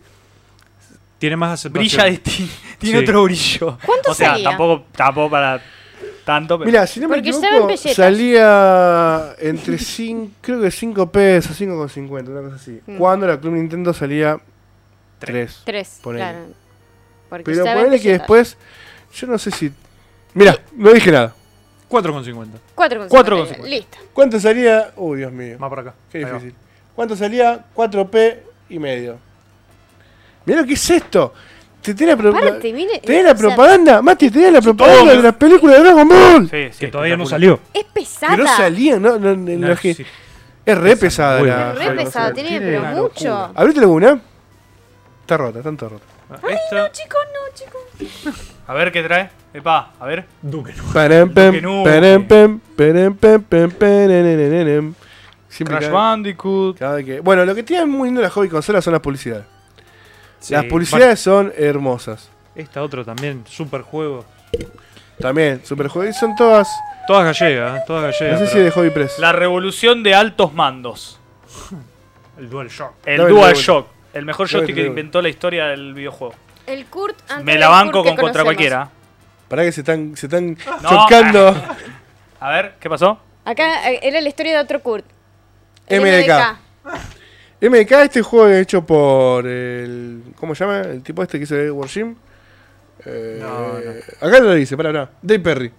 Tiene 1.19 1.37
más 1.37 1.53
aceptación. 1.53 1.73
brilla 1.89 2.05
distinto. 2.05 2.53
Tiene 2.79 2.99
Sí. 3.01 3.05
otro 3.05 3.25
brillo. 3.25 3.79
¿Cuánto 3.85 4.11
O 4.13 4.15
sea, 4.15 4.31
salía? 4.31 4.51
tampoco, 4.51 4.85
tampoco 4.95 5.31
para 5.31 5.61
tanto. 6.25 6.59
Pero 6.59 6.67
Mira, 6.71 6.87
si 6.87 7.01
no 7.01 7.09
me 7.09 7.17
Porque 7.17 7.31
equivoco, 7.31 7.77
salía 7.95 9.35
entre 9.39 9.79
5, 9.79 10.33
creo 10.41 10.61
que 10.61 10.71
5 10.71 11.11
pesos, 11.11 11.57
5,50, 11.57 12.29
una 12.31 12.43
cosa 12.43 12.57
así. 12.57 12.81
Mm. 12.87 12.97
Cuando 12.99 13.27
la 13.27 13.39
Club 13.41 13.55
Nintendo 13.55 13.93
salía 13.93 14.39
3. 15.19 15.63
Tres, 15.65 15.99
Ponele. 16.03 16.25
claro. 16.25 16.39
Porque 17.29 17.45
Pero 17.45 17.65
ponele 17.65 18.01
que 18.01 18.13
después, 18.13 18.57
yo 19.15 19.27
no 19.27 19.39
sé 19.39 19.51
si... 19.51 19.73
Mira, 20.35 20.57
no 20.77 20.93
dije 20.93 21.11
nada. 21.11 21.35
4,50. 21.91 22.47
Cuatro 22.75 23.01
con 23.01 23.09
Cuatro 23.09 23.37
con 23.39 23.47
cincuenta, 23.47 23.47
cincuenta. 23.47 23.69
Listo. 23.69 23.99
¿Cuánto 24.13 24.39
salía? 24.41 24.93
Uy, 24.97 25.19
Dios 25.19 25.33
mío. 25.33 25.57
Más 25.59 25.71
para 25.71 25.83
acá. 25.83 25.95
Qué 26.13 26.19
Ahí 26.19 26.25
va. 26.25 26.33
difícil. 26.35 26.55
¿Cuánto 26.95 27.17
salía? 27.17 27.65
4P 27.75 28.39
y 28.71 28.79
medio. 28.79 29.19
Mira 30.45 30.61
lo 30.61 30.67
que 30.67 30.75
es 30.75 30.91
esto. 30.91 31.33
Te 31.83 32.13
Aparte, 32.13 32.73
mire. 32.73 32.99
tenés 32.99 33.25
la 33.25 33.33
o 33.33 33.37
sea, 33.37 33.47
propaganda. 33.47 34.03
Mati, 34.03 34.31
tenés 34.31 34.53
la 34.53 34.61
propaganda 34.61 35.05
todo. 35.05 35.17
de 35.17 35.23
las 35.23 35.35
películas 35.37 35.77
de 35.77 35.83
Dragon 35.85 36.09
Ball. 36.09 36.51
Sí, 36.51 36.69
sí, 36.73 36.79
Que 36.81 36.89
todavía 36.89 37.17
no 37.17 37.25
salió. 37.27 37.61
Es 37.73 37.85
pesada. 37.85 38.37
Que 38.37 38.43
no 38.43 38.49
salía, 38.49 38.99
no, 38.99 39.19
no, 39.19 39.35
no, 39.35 39.57
No, 39.57 39.69
no, 39.69 39.77
que- 39.77 39.95
sí. 39.95 40.05
Es 40.67 40.77
re 40.77 40.93
Esa 40.93 41.01
pesada 41.01 41.43
la. 41.43 41.73
Es 41.73 41.79
re 41.79 41.93
pesada, 41.93 42.33
tiene, 42.33 42.61
pero 42.61 42.83
mucho. 42.83 43.53
¿Abriste 43.55 43.81
alguna? 43.81 44.21
Está 45.23 45.37
rota, 45.39 45.59
está 45.61 45.73
toda 45.77 45.93
rota. 45.93 46.05
Esta, 46.49 46.93
Chicos, 46.93 47.21
no, 47.33 47.55
chicos. 47.55 48.45
A 48.67 48.75
ver 48.75 48.93
qué 48.93 49.03
trae. 49.03 49.31
Epa, 49.55 49.93
a 49.99 50.05
ver. 50.07 50.27
Duque 50.43 50.75
no. 50.77 50.83
Nukem. 51.25 52.61
Crash 55.65 55.91
Bandicoot. 55.91 56.79
Bueno, 57.23 57.45
lo 57.47 57.55
que 57.55 57.63
tiene 57.63 57.87
muy 57.87 58.09
lindo 58.09 58.21
la 58.21 58.29
hobby 58.29 58.49
consola 58.49 58.83
son 58.83 58.93
las 58.93 59.01
publicidades. 59.01 59.47
Sí, 60.41 60.55
las 60.55 60.65
publicidades 60.65 61.21
son 61.21 61.53
hermosas. 61.57 62.31
esta 62.55 62.83
otra 62.83 63.05
también, 63.05 63.45
super 63.49 63.83
juego. 63.83 64.25
También, 65.21 65.63
super 65.65 65.89
juegos. 65.89 66.17
Son 66.17 66.37
todas. 66.37 66.69
Todas 67.07 67.25
gallegas, 67.25 67.81
¿eh? 67.81 67.85
todas 67.87 68.03
No 68.03 68.11
gallegas. 68.27 68.41
sé 68.41 68.47
si 68.55 68.59
de 68.61 68.71
Hobby 68.71 68.91
Press. 68.91 69.19
La 69.19 69.33
revolución 69.33 70.03
de 70.03 70.15
altos 70.15 70.53
mandos. 70.53 71.19
El 72.39 72.49
DualShock. 72.51 72.93
El 73.05 73.19
Dame 73.19 73.31
el 73.31 73.35
DualShock. 73.37 73.89
El 74.15 74.25
mejor 74.25 74.49
joystick 74.49 74.77
el 74.77 74.83
que 74.83 74.89
inventó 74.89 75.21
la 75.21 75.29
historia 75.29 75.67
del 75.67 75.93
videojuego. 75.95 76.35
El 76.67 76.87
Kurt. 76.87 77.17
antes 77.29 77.45
Me 77.45 77.59
la 77.59 77.69
banco 77.69 78.03
con 78.05 78.15
contra 78.15 78.21
conocemos. 78.23 78.45
cualquiera. 78.45 78.91
Pará 79.49 79.63
que 79.65 79.73
se 79.73 79.81
están, 79.81 80.17
se 80.17 80.27
están 80.27 80.57
No. 80.83 80.89
chocando. 80.89 81.55
A 82.41 82.51
ver, 82.51 82.75
¿qué 82.79 82.89
pasó? 82.89 83.19
Acá 83.45 83.91
eh, 83.91 84.01
era 84.03 84.21
la 84.21 84.29
historia 84.29 84.53
de 84.55 84.61
otro 84.63 84.81
Kurt. 84.83 85.05
El 85.89 86.01
MDK. 86.03 86.29
MDK, 86.31 86.59
este 87.61 88.23
juego 88.23 88.49
es 88.49 88.63
hecho 88.63 88.85
por 88.87 89.47
el. 89.47 90.23
¿Cómo 90.37 90.55
se 90.55 90.65
llama? 90.65 90.81
El 90.81 91.03
tipo 91.03 91.23
este 91.23 91.39
que 91.39 91.45
hizo 91.45 91.57
el 91.57 91.71
Warshim. 91.73 92.15
Eh, 93.05 93.39
No, 93.41 94.27
Acá 94.27 94.41
lo 94.41 94.55
dice, 94.55 94.77
pará, 94.77 94.91
pará. 94.93 95.11
Dave 95.23 95.41
Perry. 95.41 95.73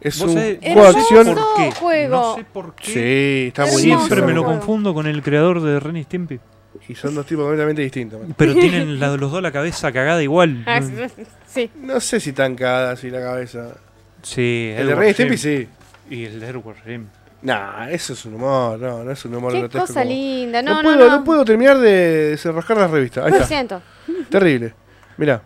Es 0.00 0.18
un 0.20 0.28
juego 0.28 0.40
de 0.40 0.58
Hermoso 0.62 0.98
acción. 0.98 1.34
¿Por 1.34 1.56
qué? 1.56 1.72
juego. 1.72 2.16
No 2.16 2.34
sé 2.36 2.44
por 2.44 2.74
qué. 2.74 2.84
Sí, 2.92 3.44
está 3.48 3.64
buenísimo. 3.64 3.98
Siempre 3.98 4.22
me 4.22 4.32
lo 4.32 4.44
confundo 4.44 4.94
con 4.94 5.06
el 5.06 5.22
creador 5.22 5.60
de 5.60 5.78
Ren 5.78 5.96
y 5.98 6.04
Stimpy. 6.04 6.40
Y 6.88 6.94
son 6.94 7.14
dos 7.14 7.26
tipos 7.26 7.42
completamente 7.44 7.82
distintos. 7.82 8.18
man. 8.20 8.34
Pero 8.38 8.54
tienen 8.60 8.98
la- 8.98 9.14
los 9.16 9.30
dos 9.30 9.42
la 9.42 9.52
cabeza 9.52 9.92
cagada 9.92 10.22
igual. 10.22 10.62
Ah, 10.66 10.80
Mm, 10.80 11.06
sí. 11.46 11.70
No 11.82 12.00
sé 12.00 12.18
si 12.20 12.32
tan 12.32 12.54
cagada 12.54 12.92
así 12.92 13.10
la 13.10 13.20
cabeza. 13.20 13.76
Sí, 14.22 14.72
El 14.74 14.86
de 14.86 14.92
Edward 14.92 14.98
Ren 15.00 15.10
y 15.10 15.14
Jim. 15.14 15.36
Stimpy 15.36 15.36
sí. 15.36 15.68
Y 16.14 16.24
el 16.24 16.40
de 16.40 16.46
Edward 16.48 16.76
Jim. 16.86 17.06
Nah, 17.42 17.88
eso 17.88 18.12
es 18.12 18.24
un 18.26 18.34
humor, 18.34 18.78
no, 18.78 19.02
no 19.02 19.10
es 19.10 19.24
un 19.24 19.34
humor 19.34 19.52
Qué 19.52 19.60
grotesco 19.60 19.86
cosa 19.86 20.00
como- 20.02 20.12
linda. 20.12 20.60
No, 20.62 20.74
No, 20.74 20.82
no, 20.82 20.88
puedo, 20.96 21.08
no. 21.10 21.16
no 21.18 21.24
puedo 21.24 21.44
terminar 21.44 21.78
de 21.78 22.30
desenroscar 22.30 22.76
la 22.76 22.86
revista. 22.88 23.22
Ahí 23.24 23.30
Lo 23.30 23.36
está. 23.36 23.48
siento. 23.48 23.82
Terrible. 24.28 24.74
Mirá. 25.16 25.42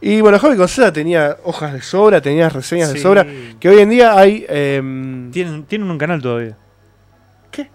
Y 0.00 0.20
bueno, 0.20 0.38
Hobby 0.38 0.56
Consola 0.56 0.92
tenía 0.92 1.36
hojas 1.44 1.72
de 1.72 1.82
sobra, 1.82 2.20
tenía 2.22 2.48
reseñas 2.48 2.88
de 2.90 2.96
Sí. 2.96 3.02
sobra. 3.02 3.26
Que 3.58 3.68
hoy 3.68 3.80
en 3.80 3.90
día 3.90 4.16
hay. 4.18 4.46
em, 4.48 5.30
Tienen, 5.30 5.64
tienen 5.64 5.90
un 5.90 5.98
canal 5.98 6.22
todavía. 6.22 6.56
¿Qué? 7.50 7.68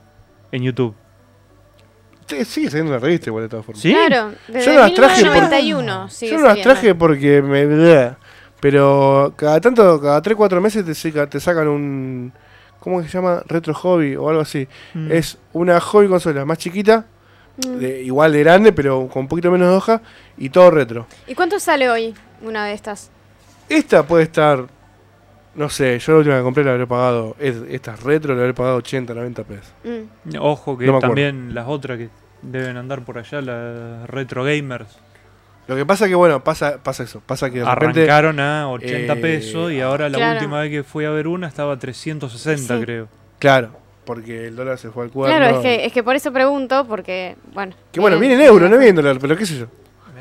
En 0.51 0.63
YouTube. 0.63 0.95
te- 2.25 2.45
sigue 2.45 2.69
saliendo 2.69 2.93
la 2.93 2.99
revista 2.99 3.29
igual 3.29 3.43
de 3.43 3.49
todas 3.49 3.65
formas. 3.65 3.81
¿Sí? 3.81 3.93
Claro, 3.93 4.31
desde 4.47 4.65
Yo 4.67 4.73
no 4.75 4.79
las 4.79 4.93
traje 4.93 5.21
por- 5.25 5.33
1991 5.33 6.09
sigue 6.09 6.31
Yo 6.31 6.37
no 6.37 6.43
las 6.45 6.51
saliendo. 6.51 6.71
traje 6.73 6.95
porque 6.95 7.41
me. 7.41 7.65
bleh. 7.65 8.11
Pero 8.61 9.33
cada 9.35 9.59
tanto, 9.59 9.99
cada 10.01 10.21
3-4 10.21 10.61
meses 10.61 10.85
te, 10.85 10.95
saca- 10.95 11.27
te 11.29 11.39
sacan 11.41 11.67
un. 11.67 12.33
¿Cómo 12.83 13.01
se 13.01 13.07
llama? 13.07 13.41
Retro 13.47 13.73
Hobby 13.73 14.17
o 14.17 14.27
algo 14.27 14.41
así. 14.41 14.67
Mm. 14.93 15.09
Es 15.09 15.37
una 15.53 15.79
Hobby 15.79 16.09
Consola 16.09 16.43
más 16.43 16.57
chiquita, 16.57 17.05
Mm. 17.55 17.77
de, 17.77 18.01
igual 18.03 18.33
de 18.33 18.39
grande, 18.39 18.73
pero 18.73 19.07
con 19.07 19.21
un 19.21 19.27
poquito 19.29 19.49
menos 19.51 19.69
de 19.69 19.75
hoja 19.75 20.01
y 20.37 20.49
todo 20.49 20.69
retro. 20.71 21.05
¿Y 21.27 21.33
cuánto 21.35 21.59
sale 21.59 21.89
hoy 21.89 22.13
una 22.41 22.65
de 22.65 22.73
estas? 22.73 23.09
Esta 23.69 24.05
puede 24.05 24.23
estar. 24.23 24.65
No 25.55 25.69
sé, 25.69 25.97
yo 25.99 26.13
la 26.13 26.17
última 26.17 26.37
que 26.37 26.43
compré 26.43 26.63
la 26.63 26.71
habré 26.71 26.87
pagado. 26.87 27.35
es- 27.39 27.61
Esta 27.69 27.93
es 27.93 28.03
retro, 28.03 28.33
la 28.35 28.41
habré 28.41 28.53
pagado 28.55 28.77
80, 28.77 29.13
90 29.13 29.43
pesos. 29.43 29.71
Mm. 29.83 30.35
Ojo 30.39 30.77
que 30.77 30.87
No 30.87 30.99
también 30.99 31.53
las 31.53 31.67
otras 31.67 31.97
que 31.99 32.09
deben 32.41 32.75
andar 32.75 33.05
por 33.05 33.17
allá, 33.19 33.39
las 33.39 34.09
retro 34.09 34.43
gamers, 34.43 34.97
Lo 35.67 35.75
que 35.75 35.85
pasa 35.85 36.07
que, 36.07 36.15
bueno, 36.15 36.43
pasa, 36.43 36.79
pasa 36.83 37.03
eso. 37.03 37.21
Pasa 37.25 37.49
que 37.49 37.59
de 37.59 37.65
repente. 37.65 38.01
arrancaron 38.01 38.39
a 38.39 38.69
80 38.69 39.13
eh, 39.13 39.15
pesos 39.15 39.71
y 39.71 39.79
ahora 39.79 40.09
la 40.09 40.17
Claro. 40.17 40.33
última 40.39 40.59
vez 40.61 40.69
que 40.71 40.83
fui 40.83 41.05
a 41.05 41.09
ver 41.11 41.27
una 41.27 41.47
estaba 41.47 41.73
a 41.73 41.79
360 41.79 42.77
Sí. 42.77 42.83
creo. 42.83 43.07
Claro, 43.39 43.69
porque 44.05 44.47
el 44.47 44.55
dólar 44.57 44.77
se 44.77 44.89
fue 44.89 45.05
al 45.05 45.11
cuadro. 45.11 45.37
Claro, 45.37 45.55
es 45.57 45.61
que, 45.63 45.85
es 45.85 45.93
que 45.93 46.03
por 46.03 46.15
eso 46.15 46.33
pregunto, 46.33 46.85
porque, 46.87 47.37
bueno. 47.53 47.73
Que 47.93 47.99
bueno, 48.01 48.19
viene- 48.19 48.35
viene 48.35 48.43
en 48.45 48.49
euro, 48.53 48.65
no 48.67 48.77
viene 48.77 48.89
en 48.89 48.95
dólar, 48.97 49.17
pero 49.21 49.37
qué 49.37 49.45
sé 49.45 49.57
yo. 49.59 49.67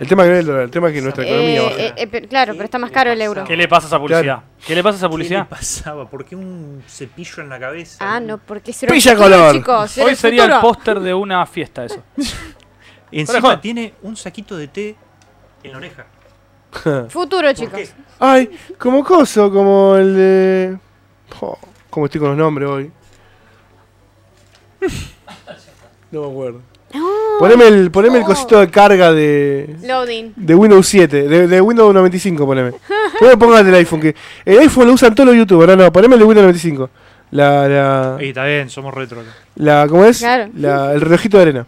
El 0.00 0.08
tema 0.08 0.22
que 0.24 0.30
no 0.30 0.34
es 0.36 0.40
el 0.40 0.46
dólar, 0.46 0.62
el 0.62 0.70
tema 0.70 0.88
es 0.88 0.94
que 0.94 1.00
nuestra 1.02 1.24
Eh, 1.24 1.28
economía 1.28 1.62
baja. 1.62 1.76
eh, 1.76 1.94
eh, 1.96 2.26
claro, 2.28 2.52
pero 2.54 2.64
está 2.64 2.78
más 2.78 2.90
caro 2.90 3.10
el 3.12 3.20
euro. 3.20 3.44
¿Qué 3.44 3.56
le 3.56 3.68
pasa 3.68 3.86
a 3.86 3.88
esa 3.88 3.98
publicidad? 3.98 4.40
¿Qué 4.66 4.74
le 4.74 4.82
pasa 4.82 4.94
a 4.94 4.98
esa 4.98 5.06
¿Qué 5.06 5.08
le 5.08 5.10
publicidad? 5.10 5.48
pasaba? 5.48 6.08
¿Por 6.08 6.24
qué 6.24 6.34
un 6.34 6.82
cepillo 6.88 7.42
en 7.42 7.48
la 7.50 7.58
cabeza? 7.60 7.98
Ah, 8.00 8.18
no, 8.18 8.38
porque 8.38 8.70
es 8.70 8.82
el 8.84 8.88
Pilla 8.88 9.14
color. 9.16 9.54
chicos. 9.56 9.98
Hoy 9.98 10.10
el 10.12 10.16
sería 10.16 10.44
el 10.46 10.60
póster 10.60 10.98
de 11.00 11.12
una 11.14 11.44
fiesta 11.46 11.84
eso. 11.84 12.02
Encima 13.12 13.60
tiene 13.60 13.94
un 14.02 14.16
saquito 14.16 14.56
de 14.56 14.68
té 14.68 14.96
en 15.64 15.72
la 15.72 15.78
oreja. 15.78 16.06
Futuro, 17.08 17.48
¿Por 17.48 17.54
chicos. 17.54 17.78
qué? 17.78 17.88
Ay, 18.18 18.50
como 18.78 19.02
coso, 19.04 19.50
como 19.52 19.96
el 19.96 20.14
de. 20.14 20.76
Jo, 21.38 21.58
¿Cómo 21.90 22.06
estoy 22.06 22.20
con 22.20 22.30
los 22.30 22.38
nombres 22.38 22.68
hoy? 22.68 22.90
No 26.10 26.22
me 26.22 26.26
acuerdo. 26.28 26.60
Oh, 26.94 27.36
Poneme 27.38 27.68
el, 27.68 27.90
poneme 27.90 28.18
el 28.18 28.22
Oh. 28.24 28.26
cosito 28.26 28.60
de 28.60 28.70
carga 28.70 29.12
de. 29.12 29.76
Loading. 29.82 30.32
De 30.36 30.54
Windows 30.54 30.86
7, 30.86 31.26
de, 31.28 31.46
de 31.48 31.60
Windows 31.60 31.94
95, 31.94 32.44
poneme. 32.46 32.72
No 33.20 33.28
me 33.28 33.36
pongas 33.36 33.64
del 33.64 33.74
iPhone, 33.76 34.00
que 34.00 34.16
el 34.44 34.58
iPhone 34.58 34.88
lo 34.88 34.94
usan 34.94 35.14
todos 35.14 35.28
los 35.28 35.36
youtubers, 35.36 35.76
no, 35.76 35.84
no, 35.84 35.92
poneme 35.92 36.14
el 36.14 36.20
de 36.20 36.24
Windows 36.26 36.42
95. 36.44 36.90
La, 37.30 37.68
la, 37.68 38.16
Y 38.20 38.28
está 38.30 38.44
bien, 38.44 38.68
somos 38.68 38.92
retro. 38.92 39.22
la 39.54 39.86
¿cómo 39.88 40.04
es? 40.04 40.18
Claro. 40.18 40.50
La, 40.56 40.92
el 40.92 41.00
relojito 41.00 41.36
de 41.36 41.42
arena. 41.42 41.66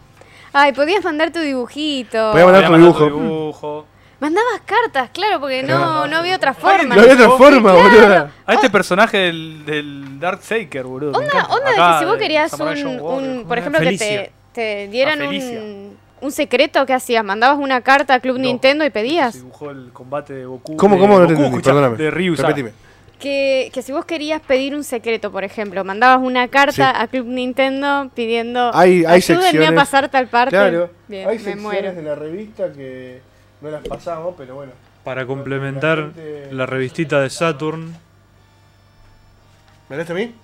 Ay, 0.57 0.73
podías 0.73 1.03
mandar 1.05 1.33
tu 1.33 1.41
dibujito. 1.41 2.31
Podía 2.31 2.45
mandar 2.47 2.63
Voy 2.63 2.65
a 2.65 2.67
tu 2.67 2.73
mandar 2.73 2.93
dibujo. 2.93 3.05
dibujo. 3.07 3.87
Mandabas 4.21 4.61
cartas, 4.65 5.11
claro, 5.13 5.41
porque 5.41 5.63
no, 5.65 5.77
Claro. 5.77 6.07
no 6.07 6.17
había 6.17 6.37
otra 6.37 6.55
forma. 6.55 6.95
No 6.95 7.03
había 7.03 7.15
otra 7.15 7.31
forma, 7.31 7.73
claro. 7.75 7.91
boludo. 7.91 8.29
A 8.47 8.55
este 8.55 8.71
personaje 8.71 9.17
del, 9.19 9.65
del 9.67 10.21
Darksaker, 10.21 10.85
boludo. 10.85 11.19
Onda, 11.19 11.47
onda 11.51 11.71
de 11.71 11.77
que 11.77 11.99
si 11.99 12.05
vos 12.07 12.17
querías 12.17 12.53
un, 12.55 13.45
por 13.47 13.59
ejemplo, 13.59 13.81
que 13.81 13.99
te, 13.99 14.33
te 14.53 14.89
dieran 14.89 15.19
Felicia. 15.19 15.59
un, 15.61 15.99
un 16.21 16.31
secreto, 16.33 16.87
¿qué 16.87 16.95
hacías? 16.95 17.25
¿Mandabas 17.25 17.59
una 17.59 17.81
carta 17.81 18.15
a 18.15 18.21
Club 18.21 18.37
No. 18.37 18.45
Nintendo 18.45 18.85
y 18.85 18.87
Se 18.87 18.91
pedías? 18.93 19.35
dibujó 19.35 19.71
el 19.73 19.91
combate 19.93 20.33
de 20.35 20.47
Goku. 20.47 20.77
¿Cómo, 20.77 20.95
de 20.95 21.01
cómo? 21.03 21.19
No 21.19 21.27
te 21.27 21.35
Goku, 21.35 21.45
entendí, 21.47 21.65
perdóname. 21.65 21.97
De 21.97 22.11
Ryu, 22.13 22.37
Repetime. 22.37 22.73
Que, 23.19 23.71
que 23.73 23.81
si 23.83 23.93
vos 23.93 24.05
querías 24.05 24.43
pedir 24.43 24.75
un 24.75 24.85
secreto, 24.85 25.31
por 25.33 25.45
ejemplo, 25.45 25.83
mandabas 25.85 26.19
una 26.25 26.49
carta 26.49 26.73
Sí. 26.93 27.03
a 27.03 27.07
Club 27.09 27.27
Nintendo 27.27 28.11
pidiendo 28.15 28.71
Hay- 28.75 29.05
hay 29.05 29.17
ayúdenme 29.17 29.43
secciones- 29.45 29.71
a 29.71 29.75
pasar 29.75 30.09
tal 30.11 30.27
parte. 30.29 30.51
Claro, 30.51 30.91
Bien, 31.09 31.29
hay 31.29 31.39
me 31.39 31.43
secciones 31.45 31.63
muero. 31.63 31.95
de 31.95 32.03
la 32.03 32.15
revista 32.17 32.73
que 32.73 33.21
no 33.63 33.71
las 33.71 33.87
pasamos, 33.87 34.35
pero 34.37 34.57
bueno. 34.57 34.73
Para 35.05 35.27
complementar 35.27 35.99
La 35.99 36.05
gente- 36.13 36.49
la 36.53 36.67
revistita 36.67 37.21
de 37.21 37.31
Saturn. 37.31 37.95
¿Me 39.89 39.95
hablaste 39.97 40.13
a 40.13 40.17
mí? 40.17 40.35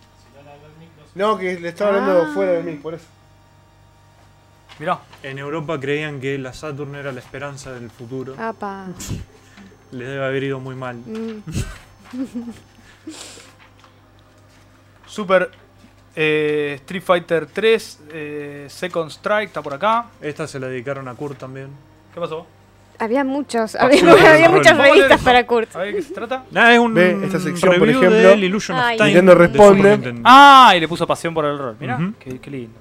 No, 1.14 1.36
que 1.36 1.58
le 1.58 1.68
estaba 1.70 1.90
hablando 1.90 2.22
Ah. 2.22 2.30
fuera 2.32 2.52
de 2.52 2.62
mí, 2.62 2.74
por 2.76 2.94
eso. 2.94 3.04
Mirá. 4.78 5.00
En 5.22 5.38
Europa 5.38 5.78
creían 5.78 6.20
que 6.20 6.38
la 6.38 6.52
Saturn 6.54 6.94
era 6.94 7.10
la 7.12 7.18
esperanza 7.20 7.72
del 7.72 7.90
futuro. 7.90 8.34
Apa. 8.38 8.86
Les 9.92 10.06
debe 10.08 10.24
haber 10.24 10.44
ido 10.44 10.60
muy 10.60 10.76
mal. 10.76 10.96
Mm. 10.96 11.42
Super 15.06 15.50
eh, 16.14 16.74
Street 16.80 17.02
Fighter 17.02 17.46
3 17.46 18.00
eh, 18.12 18.66
Second 18.68 19.10
Strike 19.10 19.48
está 19.48 19.62
por 19.62 19.74
acá. 19.74 20.06
Esta 20.20 20.46
se 20.46 20.58
la 20.60 20.68
dedicaron 20.68 21.08
a 21.08 21.14
Kurt 21.14 21.38
también. 21.38 21.68
¿Qué 22.12 22.20
pasó? 22.20 22.46
Había 22.98 23.24
muchos, 23.24 23.76
había, 23.76 24.48
muchas 24.50 24.76
revistas 24.76 25.22
para 25.22 25.46
Kurt. 25.46 25.74
A 25.74 25.78
ver 25.78 25.94
qué 25.94 26.02
se 26.02 26.12
trata. 26.12 26.44
Nada, 26.50 26.74
es 26.74 26.78
un 26.78 26.92
Ve, 26.92 27.18
esta 27.24 27.40
sección, 27.40 27.78
por 27.78 27.88
ejemplo, 27.88 28.10
del 28.10 28.44
Illusion 28.44 28.76
of 28.76 28.84
Ay. 28.84 28.96
Time. 28.98 29.08
Nintendo 29.08 29.32
de 29.32 29.38
responde. 29.38 29.90
Nintendo. 29.92 30.22
Ah, 30.24 30.74
y 30.76 30.80
le 30.80 30.86
puso 30.86 31.06
pasión 31.06 31.32
por 31.32 31.46
el 31.46 31.56
rol. 31.58 31.76
Mirá, 31.80 31.96
Ujú. 31.96 32.12
qué, 32.18 32.38
qué 32.38 32.50
lindo. 32.50 32.78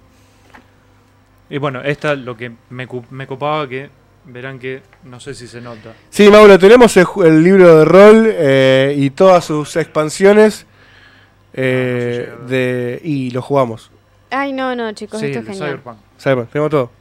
Y 1.50 1.58
bueno, 1.58 1.82
esta 1.82 2.16
lo 2.16 2.36
que 2.36 2.52
me, 2.70 2.88
me 3.12 3.28
copaba 3.28 3.68
que 3.68 3.90
verán 4.26 4.60
que 4.60 4.82
no 5.04 5.20
sé 5.20 5.34
si 5.34 5.48
se 5.48 5.62
nota. 5.62 5.94
Sí, 6.10 6.30
Mauro, 6.30 6.58
tenemos 6.60 6.96
el, 6.98 7.06
el 7.26 7.44
libro 7.44 7.80
de 7.80 7.86
rol 7.86 8.24
eh, 8.32 8.96
y 8.98 9.10
todas 9.12 9.46
sus 9.46 9.76
expansiones. 9.76 10.66
eh, 11.54 12.28
Ah, 12.30 12.36
no 12.36 12.38
llega. 12.38 12.46
de, 12.50 13.02
y 13.04 13.32
lo 13.32 13.42
jugamos. 13.42 13.92
Ay, 14.32 14.54
no, 14.54 14.76
no, 14.76 14.92
chicos, 14.94 15.20
sí, 15.20 15.28
esto 15.28 15.40
es 15.40 15.46
genial. 15.46 15.68
Cyberpunk. 15.70 15.98
Sabemos, 16.18 16.50
tenemos 16.50 16.70
todo. 16.72 16.92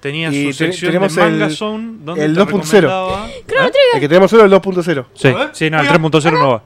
Tenía 0.00 0.28
Y 0.28 0.52
su 0.52 0.58
te- 0.58 0.66
sección 0.66 0.90
tenemos 0.92 1.14
de 1.14 1.22
Manga 1.22 1.46
el- 1.46 1.56
Zone 1.56 1.96
donde 2.00 2.24
el 2.24 2.34
te 2.34 2.40
2.0. 2.40 2.80
recomendaba- 2.82 3.28
¿Eh? 3.30 3.72
El 3.94 4.00
que 4.00 4.08
tenemos 4.08 4.30
solo 4.30 4.42
es 4.42 4.46
el 4.46 4.50
2.0. 4.60 5.06
Sí, 5.14 5.34
sí, 5.52 5.70
no, 5.70 5.78
el 5.80 5.86
oiga. 5.86 5.98
3.0 5.98 6.32
no 6.38 6.50
va. 6.50 6.62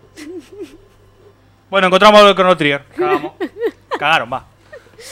Bueno, 1.71 1.87
encontramos 1.87 2.23
el 2.23 2.35
Chrono 2.35 2.57
Trigger. 2.57 2.83
Cagamos. 2.97 3.33
Cagaron, 3.99 4.33
va. 4.33 4.47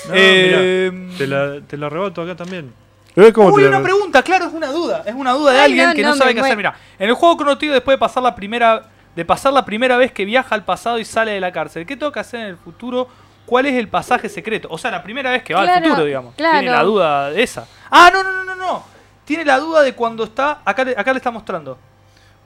No, 0.09 0.15
Eh, 0.15 0.91
mirá, 0.93 1.17
te 1.19 1.27
la, 1.29 1.61
te 1.67 1.77
la 1.77 1.87
arrebato 1.87 2.21
acá 2.23 2.35
también. 2.35 2.73
¿Ves 3.19 3.33
cómo 3.33 3.49
Uy, 3.49 3.65
una 3.65 3.83
pregunta, 3.83 4.23
claro, 4.23 4.47
es 4.47 4.53
una 4.53 4.69
duda. 4.69 5.03
Es 5.07 5.15
una 5.15 5.33
duda 5.33 5.53
de 5.53 5.59
Ay, 5.59 5.65
alguien 5.67 5.89
no, 5.89 5.95
que 5.95 6.03
no, 6.03 6.09
no, 6.11 6.17
sabe 6.17 6.35
qué 6.35 6.41
hacer. 6.41 6.57
Mira, 6.57 6.75
en 6.99 7.09
el 7.09 7.15
juego 7.15 7.37
Chrono 7.37 7.59
Trigger, 7.59 7.75
después 7.75 7.95
de 7.95 7.99
pasar 7.99 8.23
la 8.23 8.35
primera. 8.35 8.85
De 9.17 9.25
pasar 9.25 9.53
la 9.53 9.65
primera 9.65 9.97
vez 9.97 10.13
que 10.13 10.25
viaja 10.25 10.55
al 10.55 10.65
pasado 10.65 10.99
y 11.01 11.05
sale 11.05 11.33
de 11.33 11.41
la 11.41 11.51
cárcel, 11.51 11.85
¿qué 11.85 11.97
tengo 11.97 12.13
que 12.13 12.21
hacer 12.21 12.39
en 12.41 12.47
el 12.47 12.57
futuro? 12.57 13.09
¿Cuál 13.47 13.67
es 13.67 13.75
el 13.75 13.89
pasaje 13.89 14.29
secreto? 14.29 14.69
O 14.71 14.79
sea, 14.79 14.93
la 14.93 15.03
primera 15.03 15.31
vez 15.33 15.43
que 15.43 15.55
va 15.55 15.63
al 15.63 15.83
futuro, 15.83 16.05
digamos. 16.05 16.35
claro. 16.37 16.61
Tiene 16.61 16.73
la 16.77 16.83
duda 16.85 17.31
de 17.31 17.43
esa. 17.43 17.67
Ah, 17.91 18.11
no, 18.13 18.23
no, 18.23 18.31
no, 18.33 18.45
no, 18.45 18.55
no. 18.55 18.85
Tiene 19.25 19.45
la 19.45 19.59
duda 19.59 19.83
de 19.83 19.95
cuando 19.95 20.23
está. 20.23 20.61
Acá, 20.65 20.85
le- 20.85 20.95
acá 20.97 21.13
le 21.13 21.17
está 21.17 21.33
mostrando. 21.33 21.77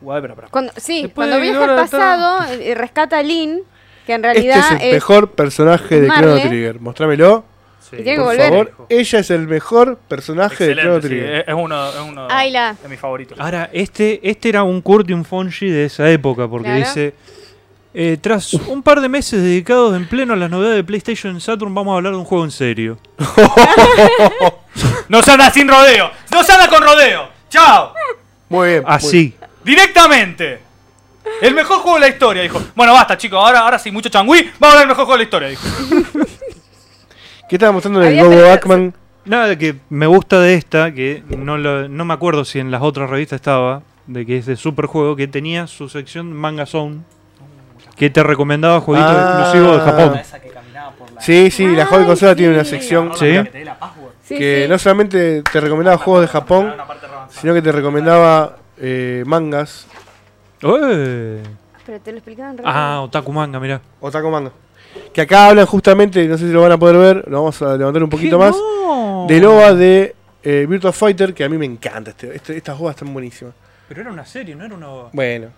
Guay, 0.00 0.16
espera, 0.18 0.32
espera. 0.32 0.48
Cuando, 0.50 0.72
sí, 0.76 1.02
Después 1.02 1.28
cuando 1.28 1.40
viaja 1.42 1.64
al 1.64 1.76
pasado, 1.76 2.44
eh, 2.52 2.74
rescata 2.74 3.18
a 3.18 3.22
Lynn, 3.22 3.60
que 4.06 4.14
en 4.14 4.24
Este 4.24 4.32
realidad 4.32 4.72
es 4.76 4.82
el 4.82 4.92
mejor 4.94 5.30
personaje 5.32 6.00
de 6.00 6.08
Marle. 6.08 6.22
Chrono 6.24 6.40
Trigger. 6.48 6.80
Mostrámelo, 6.80 7.44
Sí, 7.92 7.96
Y 8.00 8.02
tiene 8.04 8.10
que 8.12 8.16
por 8.16 8.24
volver. 8.32 8.48
favor. 8.50 8.86
Ella 8.88 9.18
es 9.20 9.30
el 9.30 9.46
mejor 9.46 9.98
personaje 10.08 10.66
de 10.66 10.74
Chrono 10.74 10.96
Excelente, 10.96 11.08
sí, 11.08 11.14
Trigger. 11.22 11.34
es, 11.42 11.48
es 11.48 11.54
uno, 11.54 11.88
es 11.90 11.96
uno 12.00 12.28
Ayla. 12.30 12.76
de 12.82 12.88
mis 12.88 12.98
favoritos. 12.98 13.38
Ahora, 13.38 13.68
este, 13.72 14.18
este 14.28 14.48
era 14.48 14.62
un 14.64 14.80
Kurt 14.80 15.08
y 15.10 15.12
un 15.12 15.24
Fonji 15.24 15.68
de 15.68 15.84
esa 15.84 16.10
época, 16.10 16.48
porque 16.48 16.68
Claro. 16.68 16.80
dice... 16.80 17.14
eh, 17.94 18.16
tras 18.20 18.54
un 18.54 18.82
par 18.82 19.02
de 19.02 19.08
meses 19.10 19.42
dedicados 19.42 19.94
en 19.94 20.08
pleno 20.08 20.32
a 20.32 20.36
las 20.36 20.48
novedades 20.50 20.76
de 20.76 20.84
PlayStation 20.84 21.36
y 21.36 21.40
Saturn, 21.42 21.74
vamos 21.74 21.92
a 21.92 21.96
hablar 21.96 22.12
de 22.14 22.18
un 22.18 22.24
juego 22.24 22.44
en 22.44 22.50
serio. 22.50 22.98
No 25.08 25.20
se 25.22 25.30
anda 25.32 25.50
sin 25.50 25.68
rodeo. 25.68 26.10
No 26.30 26.42
se 26.42 26.52
anda 26.52 26.68
con 26.68 26.82
rodeo. 26.82 27.28
Chao. 27.50 27.92
Muy 28.48 28.68
bien. 28.68 28.82
muy- 28.82 28.90
Así. 28.90 29.34
Directamente. 29.62 30.60
El 31.42 31.54
mejor 31.54 31.78
juego 31.80 31.96
de 31.96 32.00
la 32.00 32.08
historia, 32.08 32.42
dijo. 32.42 32.60
Bueno, 32.74 32.94
basta, 32.94 33.16
chicos. 33.18 33.38
Ahora, 33.38 33.60
ahora 33.60 33.78
sí, 33.78 33.90
mucho 33.90 34.08
changüí. 34.08 34.50
Vamos 34.58 34.62
a 34.62 34.66
hablar 34.68 34.78
del 34.80 34.88
mejor 34.88 35.04
juego 35.04 35.12
de 35.12 35.18
la 35.18 35.24
historia, 35.24 35.48
dijo. 35.50 35.62
¿Qué 37.52 37.56
estaba 37.56 37.72
mostrando 37.72 38.02
en 38.02 38.12
el 38.14 38.18
perdido- 38.24 38.48
Backman? 38.48 38.94
Nada 39.26 39.58
que 39.58 39.76
me 39.90 40.06
gusta 40.06 40.40
de 40.40 40.54
esta, 40.54 40.90
que 40.94 41.22
no, 41.36 41.58
lo- 41.58 41.86
no 41.86 42.06
me 42.06 42.14
acuerdo 42.14 42.46
si 42.46 42.60
en 42.60 42.70
las 42.70 42.80
otras 42.80 43.10
revistas 43.10 43.36
estaba, 43.36 43.82
de 44.06 44.24
que 44.24 44.38
es 44.38 44.46
de 44.46 44.56
Superjuego, 44.56 45.16
que 45.16 45.28
tenía 45.28 45.66
su 45.66 45.90
sección 45.90 46.32
Manga 46.32 46.64
Zone, 46.64 47.00
que 47.94 48.08
te 48.08 48.22
recomendaba 48.22 48.80
jueguitos 48.80 49.12
Ah. 49.14 49.40
exclusivos 49.42 49.84
de 49.84 49.90
Japón. 49.92 50.18
Esa 50.18 50.40
que 50.40 50.48
caminaba 50.48 50.92
por 50.92 51.12
la... 51.12 51.20
Sí, 51.20 51.50
sí, 51.50 51.66
la 51.76 51.84
joven 51.84 52.00
Ay, 52.04 52.06
consola 52.06 52.34
tiene 52.34 52.54
una 52.54 52.64
sección 52.64 53.10
Sí. 53.14 53.26
Que 53.26 53.44
te 53.44 53.58
dé 53.58 53.64
la 53.66 53.78
password. 53.78 54.12
Sí, 54.24 54.38
que 54.38 54.62
sí. 54.64 54.68
no 54.70 54.78
solamente 54.78 55.42
te 55.42 55.60
recomendaba 55.60 55.98
juegos 55.98 56.22
de 56.22 56.28
Japón, 56.28 56.72
sino 57.28 57.52
que 57.52 57.60
te 57.60 57.70
recomendaba 57.70 58.56
eh, 58.78 59.24
mangas 59.26 59.86
¡Eh! 60.62 61.42
Pero 61.84 62.00
te 62.00 62.12
lo 62.12 62.16
explicaban 62.16 62.56
Ah, 62.64 63.00
Otaku 63.02 63.30
Manga, 63.30 63.60
mirá. 63.60 63.82
o 64.00 64.10
taco 64.10 64.30
manga. 64.30 64.52
Que 65.12 65.20
acá 65.22 65.48
hablan 65.48 65.66
justamente, 65.66 66.26
no 66.26 66.38
sé 66.38 66.46
si 66.46 66.52
lo 66.52 66.62
van 66.62 66.72
a 66.72 66.78
poder 66.78 66.96
ver, 66.96 67.24
lo 67.28 67.38
vamos 67.38 67.60
a 67.62 67.76
levantar 67.76 68.02
un 68.02 68.08
poquito 68.10 68.38
más, 68.38 68.54
No. 68.56 69.26
del 69.28 69.44
OVA 69.44 69.74
de 69.74 70.14
eh, 70.42 70.66
Virtua 70.68 70.92
Fighter, 70.92 71.34
que 71.34 71.44
a 71.44 71.48
mí 71.48 71.56
me 71.58 71.66
encanta. 71.66 72.10
Este, 72.10 72.34
este- 72.34 72.56
estas 72.56 72.80
OVAs 72.80 72.96
están 72.96 73.12
buenísimas. 73.12 73.54
Pero 73.88 74.00
era 74.00 74.10
una 74.10 74.24
serie, 74.24 74.54
no 74.54 74.64
era 74.64 74.74
una 74.74 74.88
OVA. 74.88 75.10
Bueno, 75.12 75.48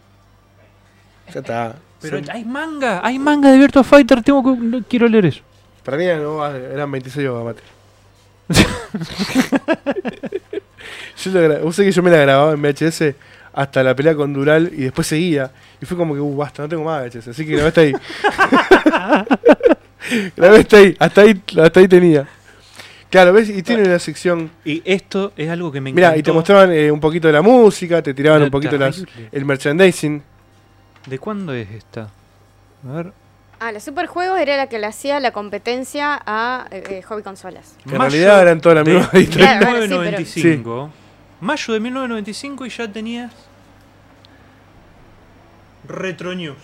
ya 1.32 1.40
está. 1.40 1.76
Pero 2.00 2.18
Son- 2.18 2.30
hay 2.30 2.44
manga, 2.44 3.00
hay 3.02 3.18
manga 3.18 3.50
de 3.50 3.58
Virtua 3.58 3.82
Fighter, 3.84 4.22
tengo 4.22 4.42
que, 4.42 4.60
no 4.60 4.82
quiero 4.88 5.08
leer 5.08 5.26
eso. 5.26 5.40
para 5.84 5.96
mí 5.96 6.04
eran, 6.04 6.24
OVAs, 6.24 6.54
eran 6.54 6.90
26 6.90 7.28
OVAs, 7.28 7.44
mate. 7.44 7.62
yo 11.24 11.30
lo 11.30 11.72
sabés 11.72 11.88
que 11.88 11.92
yo 11.92 12.02
me 12.02 12.10
la 12.10 12.18
grababa 12.18 12.52
en 12.52 12.60
VHS 12.62 13.14
hasta 13.54 13.82
la 13.82 13.94
pelea 13.94 14.14
con 14.14 14.32
Dural 14.32 14.70
y 14.72 14.82
después 14.82 15.06
seguía. 15.06 15.50
Y 15.80 15.86
fue 15.86 15.96
como 15.96 16.14
que, 16.14 16.20
uh, 16.20 16.36
basta, 16.36 16.62
no 16.62 16.68
tengo 16.68 16.84
más 16.84 17.02
VHS. 17.04 17.28
Así 17.28 17.46
que 17.46 17.52
grabé 17.52 17.68
hasta 17.68 17.80
ahí. 17.82 17.92
grabé 20.36 20.58
hasta 20.58 20.76
ahí, 20.76 20.96
hasta 20.98 21.20
ahí, 21.20 21.42
hasta 21.62 21.80
ahí 21.80 21.88
tenía. 21.88 22.26
Claro, 23.10 23.32
¿ves? 23.32 23.48
Y 23.48 23.62
tiene 23.62 23.84
una 23.84 23.98
sección. 23.98 24.50
Y 24.64 24.82
esto 24.84 25.32
es 25.36 25.48
algo 25.48 25.70
que 25.70 25.80
me 25.80 25.90
encanta. 25.90 26.08
Mira, 26.10 26.18
y 26.18 26.22
te 26.22 26.32
mostraban 26.32 26.72
eh, 26.72 26.90
un 26.90 26.98
poquito 26.98 27.28
de 27.28 27.32
la 27.34 27.42
música, 27.42 28.02
te 28.02 28.12
tiraban 28.12 28.40
No, 28.40 28.46
un 28.46 28.50
poquito 28.50 28.76
las, 28.76 29.04
el 29.30 29.44
merchandising. 29.44 30.22
¿De 31.06 31.18
cuándo 31.18 31.54
es 31.54 31.70
esta? 31.70 32.08
A 32.88 32.92
ver. 32.92 33.12
Ah, 33.60 33.70
la 33.70 33.78
Superjuegos 33.78 34.40
era 34.40 34.56
la 34.56 34.66
que 34.66 34.78
le 34.80 34.86
hacía 34.86 35.20
la 35.20 35.30
competencia 35.30 36.20
a 36.26 36.66
eh, 36.70 36.82
eh, 36.90 37.02
Hobby 37.02 37.22
Consolas. 37.22 37.76
Que 37.88 37.94
en 37.94 38.00
realidad 38.00 38.42
eran 38.42 38.60
todas 38.60 38.76
las 38.76 38.86
mismas. 38.86 39.08
Claro, 39.30 39.66
bueno, 39.66 39.82
sí, 39.82 39.88
pero- 39.88 40.18
1995. 40.18 40.90
Mayo 41.40 41.74
de 41.74 41.80
1995 41.80 42.66
y 42.66 42.70
ya 42.70 42.88
tenías 42.90 43.32
Retro 45.88 46.34
News. 46.34 46.56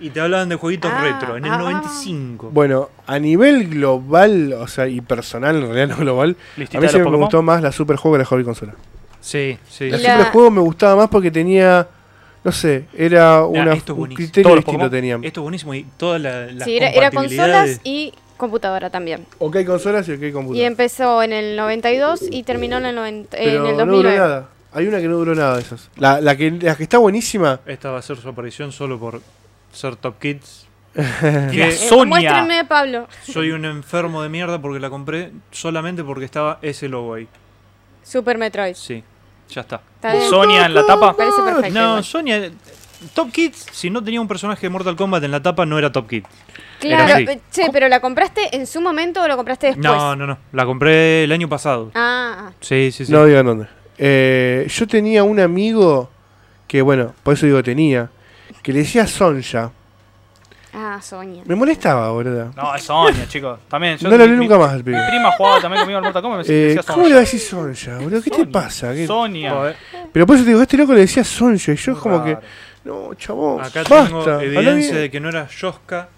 Y 0.00 0.10
te 0.10 0.20
hablaban 0.20 0.48
de 0.48 0.54
jueguitos 0.54 0.90
Ah, 0.94 1.00
retro 1.02 1.36
en 1.36 1.44
el 1.44 1.50
ah. 1.52 1.58
95. 1.58 2.50
Bueno, 2.52 2.88
a 3.06 3.18
nivel 3.18 3.68
global, 3.68 4.52
o 4.52 4.68
sea, 4.68 4.86
y 4.86 5.00
personal, 5.00 5.56
en 5.56 5.62
realidad 5.72 5.88
no 5.96 5.96
global, 5.96 6.36
a 6.56 6.60
mí 6.60 6.66
siempre 6.88 7.10
me 7.10 7.16
gustó 7.16 7.42
más 7.42 7.62
la 7.62 7.72
Super 7.72 7.96
Juego 7.96 8.14
que 8.16 8.18
la 8.20 8.24
Hobby 8.26 8.44
Consola. 8.44 8.74
Sí, 9.20 9.58
sí. 9.68 9.90
La, 9.90 9.98
la- 9.98 10.16
Super 10.18 10.32
Juego 10.32 10.50
me 10.52 10.60
gustaba 10.60 10.94
más 10.94 11.08
porque 11.08 11.32
tenía, 11.32 11.88
no 12.44 12.52
sé, 12.52 12.84
era 12.96 13.44
una, 13.44 13.72
esto 13.72 13.86
es 13.86 13.90
un 13.90 13.96
buenísimo. 13.98 14.26
criterio 14.32 14.54
distinto 14.56 14.90
tenían. 14.90 15.24
Esto 15.24 15.40
es 15.40 15.42
buenísimo 15.42 15.74
y 15.74 15.84
todas 15.96 16.20
la- 16.20 16.46
las 16.46 16.64
Sí, 16.64 16.76
era, 16.76 16.90
era 16.90 17.10
consolas 17.10 17.80
y 17.82 18.12
computadora 18.38 18.88
también. 18.88 19.26
Ok 19.38 19.58
consolas 19.66 20.08
y 20.08 20.12
ok 20.12 20.22
Y 20.22 20.32
computadoras. 20.32 20.66
empezó 20.70 21.22
en 21.22 21.32
el 21.34 21.56
92 21.56 22.22
y 22.30 22.42
terminó 22.44 22.78
en 22.78 22.86
el, 22.86 22.94
90 22.94 23.36
en 23.36 23.44
Pero 23.44 23.56
el 23.68 23.76
no 23.76 23.84
duró 23.84 23.86
2009. 24.08 24.16
nada. 24.18 24.48
Hay 24.72 24.86
una 24.86 24.98
que 25.00 25.08
no 25.08 25.16
duró 25.16 25.34
nada 25.34 25.56
de 25.56 25.62
esas. 25.62 25.90
La, 25.96 26.20
la, 26.20 26.36
que, 26.36 26.50
la 26.50 26.74
que 26.76 26.82
está 26.84 26.98
buenísima. 26.98 27.60
Esta 27.66 27.90
va 27.90 27.98
a 27.98 28.02
ser 28.02 28.16
su 28.18 28.28
aparición 28.28 28.70
solo 28.72 28.98
por 28.98 29.20
ser 29.72 29.96
Top 29.96 30.18
Kids. 30.18 30.66
Mira, 30.94 31.48
Que 31.50 31.68
Eh, 31.68 31.72
Sonia. 31.72 32.06
muéstrenme, 32.06 32.64
Pablo. 32.64 33.08
soy 33.22 33.50
un 33.50 33.64
enfermo 33.64 34.22
de 34.22 34.28
mierda 34.28 34.58
porque 34.60 34.80
la 34.80 34.90
compré 34.90 35.32
solamente 35.50 36.02
porque 36.04 36.24
estaba 36.24 36.58
ese 36.62 36.88
logo 36.88 37.14
ahí. 37.14 37.28
Super 38.02 38.38
Metroid. 38.38 38.74
Sí, 38.74 39.02
ya 39.50 39.60
está. 39.62 39.80
Está. 39.96 40.28
Sonia 40.28 40.66
en 40.66 40.74
la 40.74 40.84
tapa. 40.86 41.14
Parece 41.16 41.42
perfecto. 41.42 41.78
No, 41.78 41.86
igual. 41.88 42.04
Sonia. 42.04 42.50
Top 43.14 43.30
Kids, 43.30 43.66
si 43.72 43.90
no 43.90 44.02
tenía 44.02 44.20
un 44.20 44.26
personaje 44.28 44.62
de 44.62 44.70
Mortal 44.70 44.96
Kombat 44.96 45.22
en 45.24 45.30
la 45.30 45.40
tapa, 45.42 45.64
no 45.64 45.78
era 45.78 45.92
Top 45.92 46.08
Kid. 46.08 46.24
Claro, 46.80 47.04
era 47.04 47.14
así. 47.14 47.24
eh, 47.24 47.40
che, 47.50 47.68
pero 47.72 47.88
¿la 47.88 48.00
compraste 48.00 48.54
en 48.56 48.66
su 48.66 48.80
momento 48.80 49.22
o 49.22 49.28
lo 49.28 49.36
compraste 49.36 49.68
después? 49.68 49.84
No, 49.86 50.14
no, 50.16 50.26
no. 50.26 50.38
La 50.52 50.64
compré 50.66 51.24
el 51.24 51.32
año 51.32 51.48
pasado. 51.48 51.90
Ah, 51.94 52.50
Sí, 52.60 52.90
sí, 52.92 53.04
sí. 53.06 53.12
No 53.12 53.24
digan 53.24 53.46
dónde. 53.46 53.66
Eh, 53.98 54.66
yo 54.68 54.86
tenía 54.86 55.24
un 55.24 55.40
amigo 55.40 56.08
que, 56.66 56.82
bueno, 56.82 57.14
por 57.22 57.34
eso 57.34 57.46
digo 57.46 57.62
tenía, 57.62 58.10
que 58.62 58.72
le 58.72 58.80
decía 58.80 59.06
Sonja. 59.06 59.72
ah, 60.74 61.00
Sonia. 61.02 61.42
Me 61.46 61.54
molestaba, 61.56 62.10
boludo. 62.12 62.52
No, 62.56 62.74
es 62.74 62.82
Sonia, 62.84 63.26
chicos. 63.26 63.58
También. 63.68 63.96
yo- 63.98 64.08
No 64.08 64.16
lo 64.16 64.26
mi- 64.28 64.36
nunca 64.36 64.56
más 64.58 64.70
al 64.72 64.84
pibe. 64.84 64.98
Mi 65.00 65.08
prima 65.08 65.32
jugaba 65.32 65.60
también 65.60 65.80
conmigo 65.82 65.98
al 65.98 66.04
Mortal 66.04 66.22
Kombat. 66.22 66.46
Me 66.46 66.54
Eh, 66.54 66.58
decía 66.74 66.82
¿Cómo 66.82 66.98
le 66.98 67.02
Sonia. 67.04 67.14
va 67.14 67.18
a 67.18 67.20
decir 67.20 67.40
Sonja, 67.40 67.98
boludo? 67.98 68.22
¿Qué 68.22 68.30
te 68.30 68.36
Sonia. 68.36 68.52
pasa? 68.52 68.94
¿Qué- 68.94 69.06
Sonia. 69.06 69.74
Pero 70.12 70.26
por 70.26 70.36
eso 70.36 70.44
te 70.44 70.50
digo, 70.50 70.62
este 70.62 70.76
loco 70.76 70.92
le 70.94 71.00
decía 71.00 71.24
Sonja 71.24 71.72
y 71.72 71.76
yo 71.76 71.92
es 71.92 71.98
como 71.98 72.22
que, 72.24 72.38
no, 72.84 73.14
chabón, 73.14 73.60
Acá 73.64 73.80
basta. 73.88 74.04
tengo 74.06 74.20
habla 74.22 74.42
evidencia 74.44 74.90
bien. 74.92 75.02
de 75.02 75.10
que 75.10 75.20
no 75.20 75.28
era 75.30 75.48
Yoska. 75.48 76.08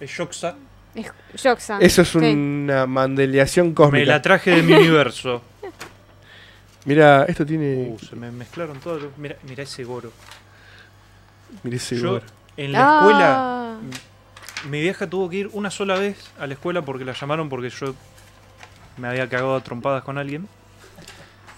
Es 0.00 0.16
Yoxa. 0.16 0.56
Es 0.94 1.12
Joxa. 1.42 1.78
Eso 1.80 2.02
es 2.02 2.08
Sí. 2.08 2.18
una 2.18 2.86
mandeleación 2.86 3.68
Me 3.68 3.74
cósmica. 3.74 4.06
la 4.06 4.22
traje 4.22 4.50
de 4.50 4.62
mi 4.62 4.72
universo. 4.74 5.42
Mira, 6.84 7.24
esto 7.24 7.44
tiene. 7.44 7.88
Uh, 7.94 7.98
se 7.98 8.14
me 8.16 8.30
mezclaron 8.30 8.78
todos. 8.80 9.02
los- 9.02 9.18
Mira, 9.18 9.36
mira 9.42 9.62
ese 9.64 9.84
goro. 9.84 10.12
Mira 11.62 11.76
ese 11.76 11.96
Yo, 11.96 12.12
goro. 12.12 12.24
en 12.56 12.72
la 12.72 12.78
escuela, 12.98 13.26
Ah. 13.38 13.76
mi 14.68 14.80
vieja 14.80 15.08
tuvo 15.08 15.28
que 15.28 15.36
ir 15.38 15.50
una 15.52 15.70
sola 15.70 15.96
vez 15.96 16.16
a 16.38 16.46
la 16.46 16.54
escuela 16.54 16.82
porque 16.82 17.04
la 17.04 17.12
llamaron 17.12 17.48
porque 17.48 17.70
yo 17.70 17.94
me 18.96 19.08
había 19.08 19.28
cagado 19.28 19.56
a 19.56 19.60
trompadas 19.62 20.02
con 20.04 20.16
alguien. 20.18 20.48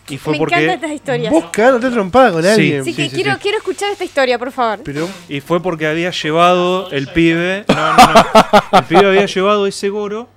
Y 0.09 0.17
fue 0.19 0.33
Me 0.35 0.39
porque. 0.39 0.55
encantan 0.55 0.75
estas 0.77 0.91
historias. 0.93 1.33
Vos 1.33 1.45
cagándote 1.53 1.91
trompada 1.91 2.33
con 2.33 2.43
Sí. 2.43 2.49
alguien. 2.49 2.81
Así 2.81 2.95
que 2.95 3.03
sí, 3.05 3.09
sí, 3.11 3.15
quiero, 3.17 3.35
sí. 3.35 3.39
quiero 3.43 3.59
escuchar 3.59 3.93
esta 3.93 4.05
historia, 4.05 4.39
por 4.39 4.51
favor. 4.53 4.81
Pero. 4.85 5.09
Y 5.29 5.41
fue 5.41 5.61
porque 5.63 5.87
había 5.87 6.11
llevado 6.11 6.91
el 6.91 7.09
pibe. 7.09 7.65
No, 7.69 7.75
no, 7.75 7.97
no. 7.97 8.79
El 8.79 8.85
pibe 8.85 9.07
había 9.07 9.27
llevado 9.27 9.67
ese 9.67 9.89
goro 9.91 10.29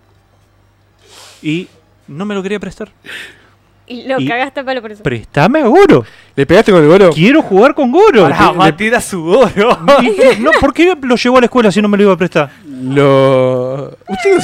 y 1.42 1.68
no 2.08 2.26
me 2.26 2.36
lo 2.36 2.44
quería 2.44 2.60
prestar. 2.60 2.90
Y 3.88 4.04
lo 4.08 4.20
Y- 4.22 4.28
cagaste 4.28 4.60
a 4.62 4.64
palo 4.64 4.82
por 4.82 4.92
eso. 4.92 5.04
Préstame 5.04 5.60
a 5.62 5.68
goro. 5.68 6.06
¿Le 6.36 6.46
pegaste 6.46 6.72
con 6.72 6.82
el 6.82 6.88
goro? 6.88 7.10
Quiero 7.12 7.42
jugar 7.42 7.74
con 7.74 7.92
goro. 7.92 8.24
Pará, 8.24 8.52
Le- 8.52 8.58
Mati 8.58 8.86
era 8.86 9.02
su 9.02 9.26
oro. 9.28 9.80
y- 10.02 10.40
no, 10.40 10.52
¿por 10.62 10.74
qué 10.74 10.96
lo 11.02 11.16
llevó 11.16 11.38
a 11.38 11.42
la 11.42 11.46
escuela 11.46 11.72
si 11.72 11.82
no 11.82 11.90
me 11.90 11.98
lo 11.98 12.04
iba 12.04 12.14
a 12.14 12.18
prestar? 12.18 12.52
Lo. 12.66 13.98
Usted 14.08 14.38
no, 14.38 14.44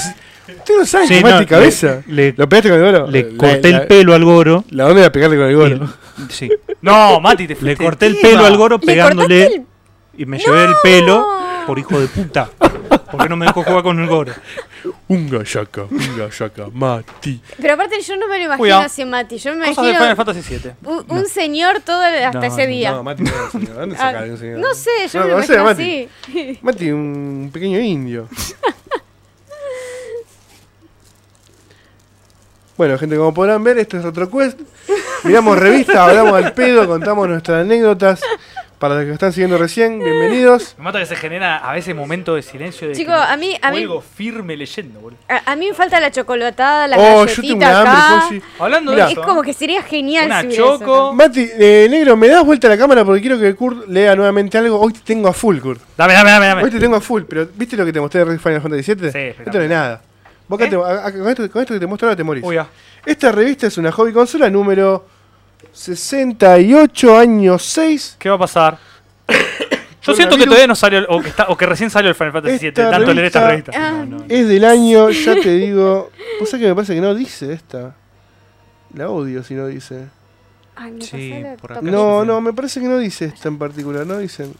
usted 0.54 0.78
no 0.78 0.86
sabe 0.86 1.08
Sí, 1.08 1.22
no, 1.24 1.46
cabeza. 1.46 2.02
le- 2.08 2.34
¿Lo 2.38 2.48
pegaste 2.50 2.70
con 2.70 2.80
el 2.80 2.86
goro? 2.92 3.08
Le 3.12 3.32
La- 3.32 3.38
corté 3.38 3.72
la- 3.72 3.78
el 3.80 3.88
pelo 3.88 4.14
al 4.14 4.24
goro. 4.26 4.64
La 4.72 4.86
onda 4.88 5.02
era 5.02 5.12
pegarle 5.12 5.38
con 5.38 5.46
el 5.48 5.56
goro. 5.56 5.94
sí. 6.30 6.50
No, 6.82 7.20
Mati, 7.20 7.48
te 7.48 7.58
Le 7.62 7.76
corté 7.76 8.06
el 8.08 8.18
pelo 8.18 8.46
al 8.46 8.58
goro 8.58 8.78
¿Le 8.80 8.86
pegándole 8.86 9.46
el- 9.48 9.66
y 10.18 10.26
me 10.26 10.38
llevé 10.40 10.64
el 10.66 10.74
pelo 10.84 11.28
por 11.66 11.78
hijo 11.80 12.00
de 12.00 12.08
puta. 12.08 12.50
Porque 13.12 13.30
no 13.30 13.38
me 13.38 13.46
dejó 13.46 13.64
jugar 13.64 13.84
con 13.84 14.00
el 14.00 14.08
goro. 14.08 14.34
Un 15.08 15.30
gallaca, 15.30 15.84
un 15.84 16.18
gallaca, 16.18 16.68
Mati. 16.74 17.42
Pero 17.62 17.74
aparte 17.74 18.02
yo 18.02 18.16
no 18.18 18.28
me 18.28 18.38
lo 18.38 18.44
imagino 18.46 18.58
Cuidado. 18.58 18.82
así, 18.82 19.06
Mati. 19.06 19.38
Yo 19.38 19.54
me 19.56 19.68
Cosas 19.70 19.76
de 19.86 19.92
Final 19.94 19.96
imagino 20.12 20.16
Fantasy 20.26 20.56
VII. 20.58 20.72
un, 20.84 21.06
un 21.08 21.26
señor 21.28 21.80
todo 21.82 22.04
el- 22.06 22.24
hasta 22.24 22.40
No, 22.40 22.46
ese 22.46 22.68
día. 22.68 22.92
No, 22.92 23.04
Mati 23.04 23.24
no 23.24 23.30
era 23.30 23.50
señor. 23.52 23.74
¿Dónde 23.76 23.96
Ah, 24.00 24.24
un 24.30 24.38
señor? 24.38 24.60
no 24.60 24.74
sé, 24.74 24.90
yo 25.12 25.20
No, 25.20 25.26
me 25.28 25.32
lo 25.32 25.44
sé, 25.44 25.54
imagino 25.54 25.64
Mati. 25.64 26.10
así. 26.28 26.60
Mati, 26.62 26.92
un 26.92 27.50
pequeño 27.54 27.80
indio. 27.80 28.28
bueno, 32.78 32.98
gente, 32.98 33.16
como 33.18 33.34
podrán 33.34 33.64
ver, 33.64 33.78
esto 33.80 33.98
es 33.98 34.06
otro 34.06 34.30
quest. 34.30 34.60
Miramos 35.24 35.58
revistas, 35.58 35.96
hablamos 35.98 36.34
al 36.34 36.54
pedo, 36.54 36.88
contamos 36.88 37.28
nuestras 37.28 37.62
anécdotas. 37.64 38.22
Para 38.78 38.94
los 38.94 39.06
que 39.06 39.12
están 39.14 39.34
siguiendo 39.34 39.58
recién, 39.58 39.98
bienvenidos. 39.98 40.76
Me 40.78 40.84
mata 40.84 41.00
que 41.00 41.08
se 41.08 41.16
genera 41.16 41.58
a 41.58 41.74
veces 41.74 41.96
momentos 41.96 42.36
de 42.36 42.44
silencio 42.44 42.88
de 42.88 42.94
Chicos, 42.94 43.16
que 43.16 43.34
a 43.34 43.36
mí, 43.36 43.58
a 43.60 43.72
mí, 43.72 43.88
firme 44.16 44.56
leyendo, 44.56 45.00
boludo. 45.00 45.18
a, 45.28 45.52
a 45.52 45.56
mí 45.56 45.68
me 45.70 45.74
falta 45.74 46.00
la 46.00 46.12
chocolatada, 46.12 46.88
la 46.88 46.96
Oh, 46.96 47.26
yo 47.26 47.42
tengo 47.42 47.56
galletita 47.56 47.56
una 47.56 47.80
hambre, 47.80 47.92
acá. 47.94 48.22
Foshi. 48.22 48.42
Hablando 48.60 48.92
Mirá. 48.92 49.06
de 49.08 49.12
Es 49.14 49.18
eso, 49.18 49.28
como 49.28 49.42
que 49.42 49.54
sería 49.54 49.82
genial 49.82 50.28
una 50.28 50.42
si 50.42 50.48
hubiera 50.50 50.64
eso 50.64 50.78
choco. 50.78 51.14
Mati, 51.14 51.50
eh, 51.58 51.88
negro, 51.90 52.16
¿me 52.16 52.28
das 52.28 52.46
vuelta 52.46 52.68
a 52.68 52.70
la 52.70 52.78
cámara? 52.78 53.04
Porque 53.04 53.22
quiero 53.22 53.40
que 53.40 53.56
Kurt 53.56 53.88
lea 53.88 54.16
nuevamente 54.16 54.60
algo. 54.60 54.80
Hoy 54.80 54.94
te 54.94 55.00
tengo 55.00 55.28
a 55.28 55.34
full, 55.34 55.58
Kurt. 55.58 55.82
Dame, 55.98 56.14
dame, 56.14 56.30
dame, 56.30 56.46
dame. 56.46 56.64
Hoy 56.64 56.70
te 56.70 56.80
tengo 56.80 56.98
a 56.98 57.02
full, 57.02 57.24
pero 57.28 57.48
¿viste 57.56 57.76
lo 57.76 57.84
que 57.84 57.94
te 57.94 58.00
mostré 58.00 58.24
de 58.26 58.38
Final 58.38 58.62
Fantasy 58.62 58.94
VII? 58.94 59.12
Sí, 59.12 59.18
esto 59.44 59.58
no 59.58 59.62
es 59.62 59.70
nada. 59.72 60.02
Vos 60.48 60.58
acá 60.60 60.66
¿Eh? 60.68 60.70
te- 60.70 60.76
a- 60.76 61.06
a- 61.08 61.12
con, 61.12 61.28
esto, 61.30 61.52
con 61.52 61.62
esto 61.62 61.74
que 61.74 61.80
te 61.80 61.88
muestro 61.88 62.08
ahora 62.08 62.16
te 62.18 62.24
morís. 62.24 62.44
Uy, 62.44 62.58
ah. 62.58 62.68
Esta 63.06 63.32
revista 63.32 63.68
es 63.68 63.78
una 63.78 63.92
hobby 63.92 64.12
consola 64.14 64.50
número 64.50 65.06
68, 65.74 67.18
año 67.18 67.58
6. 67.60 68.16
¿Qué 68.20 68.30
va 68.30 68.36
a 68.36 68.40
pasar? 68.40 68.78
Yo 70.02 70.16
siento 70.16 70.38
que 70.38 70.46
todavía 70.46 70.68
no 70.68 70.76
salió, 70.76 71.00
el- 71.00 71.06
o 71.10 71.22
que, 71.22 71.30
está, 71.30 71.48
o 71.50 71.58
que 71.58 71.66
recién 71.66 71.90
salió 71.90 72.10
el 72.10 72.16
Final 72.16 72.32
Fantasy 72.34 72.58
VII, 72.60 72.68
Esta 72.70 72.90
tanto 72.92 73.14
leer 73.14 73.26
esta 73.28 73.50
revista- 73.50 73.72
revista. 73.74 73.90
Ah, 74.02 74.06
No, 74.06 74.20
no. 74.20 74.26
Es 74.30 74.48
del 74.48 74.64
año, 74.66 75.10
ya 75.12 75.36
te 75.36 75.52
digo. 75.52 76.12
Vos 76.40 76.50
sabés 76.50 76.64
que 76.64 76.70
me 76.70 76.76
parece 76.76 76.96
que 76.96 77.02
no 77.02 77.14
dice 77.14 77.52
esta. 77.54 77.96
La 78.94 79.10
odio 79.10 79.44
si 79.44 79.54
no 79.54 79.68
dice. 79.68 80.06
Ay, 80.76 80.92
me 80.94 81.02
Sí, 81.02 81.34
por 81.60 81.74
acá. 81.74 81.82
No, 81.82 82.24
no, 82.24 82.40
me 82.40 82.54
parece 82.54 82.80
que 82.80 82.86
no 82.88 82.98
dice 82.98 83.26
esta 83.26 83.50
en 83.50 83.58
particular. 83.58 84.06
No 84.08 84.18
dicen. 84.20 84.54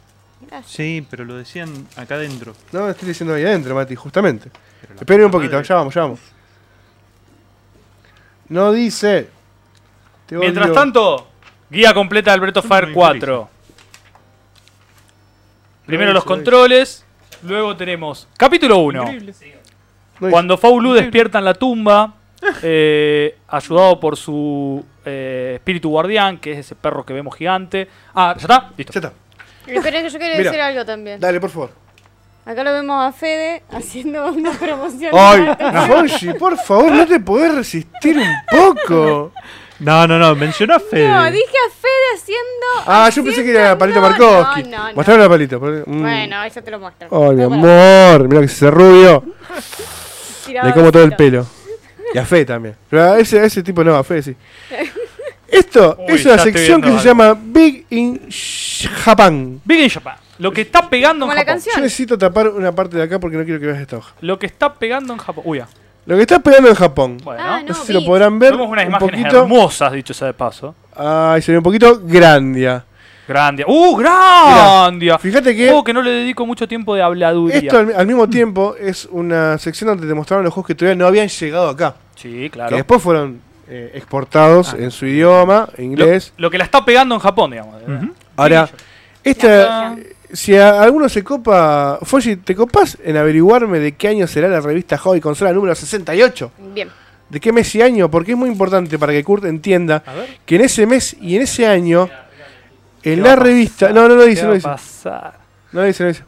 Gracias. 0.50 0.72
Sí, 0.72 1.06
pero 1.10 1.24
lo 1.26 1.36
decían 1.38 1.70
acá 1.96 2.16
adentro. 2.16 2.54
No, 2.74 2.82
lo 2.82 2.90
estoy 2.90 3.08
diciendo 3.08 3.34
ahí 3.34 3.44
adentro, 3.46 3.74
Mati, 3.74 3.96
justamente. 3.96 4.50
Pero 4.82 4.96
Esperen 5.00 5.26
un 5.26 5.32
poquito, 5.32 5.54
madre- 5.54 5.68
ya 5.68 5.76
vamos, 5.76 5.94
ya 5.94 6.02
vamos. 6.02 6.20
No 8.50 8.72
dice. 8.72 9.30
Te 10.26 10.36
Mientras 10.38 10.68
odio. 10.68 10.76
tanto, 10.76 11.28
guía 11.70 11.94
completa 11.94 12.32
de 12.32 12.36
Alberto 12.36 12.62
Fire 12.62 12.86
muy 12.88 12.94
4. 12.94 13.50
Primero 15.86 16.10
No 16.10 16.16
los 16.16 16.26
controles, 16.26 17.06
luego 17.44 17.76
tenemos 17.78 18.28
capítulo 18.38 18.78
1. 18.80 19.02
Increíble. 19.04 19.32
No 19.32 19.38
dice. 19.38 19.58
Cuando 20.32 20.58
Faulu 20.58 20.94
despierta 20.94 21.38
en 21.40 21.46
la 21.46 21.54
tumba, 21.54 22.14
eh, 22.64 23.38
ayudado 23.48 24.00
por 24.00 24.18
su 24.18 24.84
eh, 25.06 25.54
espíritu 25.56 25.90
guardián, 25.90 26.38
que 26.40 26.54
es 26.54 26.60
ese 26.60 26.76
perro 26.76 27.06
que 27.06 27.14
vemos 27.14 27.36
gigante. 27.36 27.88
Ah, 28.14 28.34
¿ya 28.36 28.42
está? 28.42 28.72
Listo. 28.76 28.94
Ya 28.94 29.00
está. 29.08 29.14
Esperen 29.68 30.04
que 30.04 30.10
yo 30.10 30.18
quiero 30.20 30.38
Mira. 30.38 30.50
decir 30.52 30.62
algo 30.62 30.86
también. 30.86 31.20
Dale, 31.20 31.40
por 31.40 31.50
favor. 31.50 31.72
Acá 32.48 32.64
lo 32.64 32.72
vemos 32.72 33.06
a 33.06 33.12
Fede 33.12 33.62
haciendo 33.72 34.26
una 34.32 34.52
promoción. 34.52 35.12
Ay, 35.14 35.46
Fonji, 35.88 36.34
por 36.36 36.58
favor, 36.58 36.92
no 36.94 37.06
te 37.06 37.20
podés 37.20 37.54
resistir 37.54 38.18
un 38.18 38.34
poco. 38.50 39.34
No, 39.80 40.08
no, 40.08 40.18
no, 40.18 40.34
mencionó 40.34 40.76
a 40.76 40.80
Fede. 40.80 41.10
No, 41.10 41.26
dije 41.30 41.44
a 41.44 41.70
Fede 41.70 42.16
haciendo. 42.16 42.66
Ah, 42.86 43.10
yo 43.10 43.22
pensé 43.24 43.44
que 43.44 43.52
era 43.52 43.78
Palito 43.78 44.00
no, 44.00 44.10
Markowski. 44.10 44.64
No, 44.64 44.70
no, 44.78 44.88
no. 44.90 44.94
Mostrame 44.96 45.24
la 45.24 45.30
palita. 45.30 45.60
por- 45.60 45.88
mm. 45.88 46.02
Bueno, 46.02 46.44
eso 46.46 46.64
te 46.64 46.72
lo 46.72 46.80
muestro. 46.80 47.10
Ay, 47.12 47.36
mi 47.36 47.44
amor, 47.44 48.30
mira 48.30 48.42
que 48.42 48.48
se 48.48 48.72
rubio. 48.72 49.24
Le 50.48 50.74
como 50.74 50.90
todo 50.90 51.04
el 51.04 51.16
pelo. 51.18 51.46
Y 52.14 52.18
a 52.18 52.26
Fe 52.26 52.46
también. 52.46 52.76
Pero 52.90 53.12
a 53.12 53.20
ese, 53.20 53.42
a 53.42 53.44
ese 53.44 53.62
tipo 53.62 53.84
no, 53.84 53.94
a 53.94 54.04
Fe 54.06 54.22
sí. 54.24 54.36
Esto 55.50 55.98
Uy, 56.00 56.16
es 56.16 56.26
una 56.26 56.38
sección 56.38 56.82
que 56.82 56.98
se 56.98 57.06
llama 57.06 57.38
Big 57.40 57.86
in 57.90 58.30
Japan. 59.04 59.62
Big 59.66 59.82
in 59.82 59.90
Japan. 59.90 60.16
Lo 60.40 60.52
que 60.52 60.62
está 60.62 60.90
pegando 60.90 61.26
en 61.26 61.30
la 61.30 61.36
Japón. 61.42 61.46
canción. 61.54 61.76
Yo 61.78 61.82
necesito 61.82 62.18
tapar 62.18 62.48
una 62.50 62.72
parte 62.72 62.98
de 62.98 63.04
acá 63.04 63.20
porque 63.20 63.38
no 63.38 63.44
quiero 63.44 63.60
que 63.60 63.66
veas 63.68 63.80
esta 63.80 63.98
hoja. 63.98 64.14
Lo 64.22 64.38
que 64.40 64.46
está 64.46 64.74
pegando 64.74 65.14
en 65.14 65.20
Japón. 65.20 65.44
Uy, 65.48 65.60
ah. 65.60 65.68
Lo 66.06 66.16
que 66.16 66.22
está 66.22 66.40
pegando 66.40 66.70
en 66.70 66.76
Japón. 66.76 67.18
Bueno. 67.24 67.44
Ah, 67.44 67.60
No 67.62 67.70
no, 67.70 67.74
sé 67.74 67.88
si 67.88 67.94
lo 67.94 68.06
podrán 68.06 68.40
ver. 68.40 68.52
Vemos 68.54 68.70
unas 68.70 68.86
un 68.86 68.90
imágenes 68.92 69.22
poquito. 69.24 69.42
hermosas, 69.42 69.92
dicho 69.92 70.14
sea 70.14 70.28
de 70.28 70.34
paso. 70.34 70.74
Ay, 70.96 71.42
se 71.42 71.52
ve 71.52 71.58
un 71.58 71.64
poquito 71.64 72.00
grandia. 72.04 72.86
Grandia. 73.28 73.66
¡Uh, 73.68 73.98
Grandia! 73.98 75.18
Fíjate 75.18 75.54
que 75.54 75.70
Oh, 75.74 75.84
que 75.84 75.92
no 75.94 76.02
le 76.02 76.12
dedico 76.12 76.46
mucho 76.46 76.66
tiempo 76.66 76.96
de 76.96 77.02
habladuría. 77.02 77.58
esto 77.58 77.78
al, 77.80 77.94
al 77.94 78.08
mismo 78.08 78.30
tiempo 78.30 78.76
es 78.80 79.06
una 79.12 79.58
sección 79.58 79.90
donde 79.90 80.08
te 80.08 80.14
mostraron 80.14 80.46
los 80.46 80.54
juegos 80.54 80.68
que 80.68 80.76
todavía 80.76 80.96
no 80.98 81.08
habían 81.08 81.28
llegado 81.28 81.68
acá. 81.68 81.96
Sí, 82.16 82.32
Que 82.44 82.50
claro. 82.52 82.76
después 82.78 83.02
fueron 83.02 83.42
eh, 83.70 83.92
exportados 83.96 84.74
Ah. 84.74 84.78
en 84.80 84.92
su 84.92 85.06
idioma, 85.06 85.68
Lo, 85.78 85.84
inglés. 85.84 86.32
lo 86.38 86.50
que 86.50 86.58
la 86.58 86.64
está 86.64 86.86
pegando 86.86 87.16
en 87.16 87.20
Japón, 87.20 87.52
digamos. 87.52 87.82
Ujú. 87.84 88.14
Ahora, 88.38 88.70
esta, 89.26 89.94
si 90.32 90.56
a 90.56 90.82
alguno 90.82 91.08
se 91.10 91.24
copa, 91.24 92.00
Foshi, 92.02 92.38
¿te 92.38 92.56
copas 92.56 92.98
en 93.04 93.18
averiguarme 93.18 93.80
de 93.80 93.96
qué 93.96 94.10
año 94.10 94.28
será 94.28 94.48
la 94.48 94.60
revista 94.60 94.98
Hobby 94.98 95.22
Consola 95.22 95.54
número 95.54 95.74
68? 95.74 96.52
Bien. 96.74 96.90
¿De 97.30 97.40
qué 97.40 97.52
mes 97.52 97.74
y 97.76 97.82
año? 97.82 98.10
Porque 98.10 98.32
es 98.32 98.38
muy 98.38 98.50
importante 98.50 98.98
para 98.98 99.14
que 99.14 99.24
Kurt 99.24 99.46
entienda 99.46 100.04
que 100.46 100.56
en 100.56 100.62
ese 100.62 100.86
mes 100.86 101.16
y 101.20 101.36
en 101.36 101.42
ese 101.42 101.66
año, 101.66 102.10
en 103.04 103.16
¿Qué 103.16 103.18
la 103.18 103.36
revista... 103.36 103.90
No, 103.90 104.08
no 104.08 104.16
lo 104.16 104.24
¿Qué 104.24 104.30
dice, 104.30 104.44
no 104.44 104.50
lo 104.50 104.54
dice. 104.56 104.68
No 104.68 105.82
lo 105.82 105.84
dice, 105.84 106.04
no 106.04 106.08
lo 106.08 106.14
dice. 106.14 106.24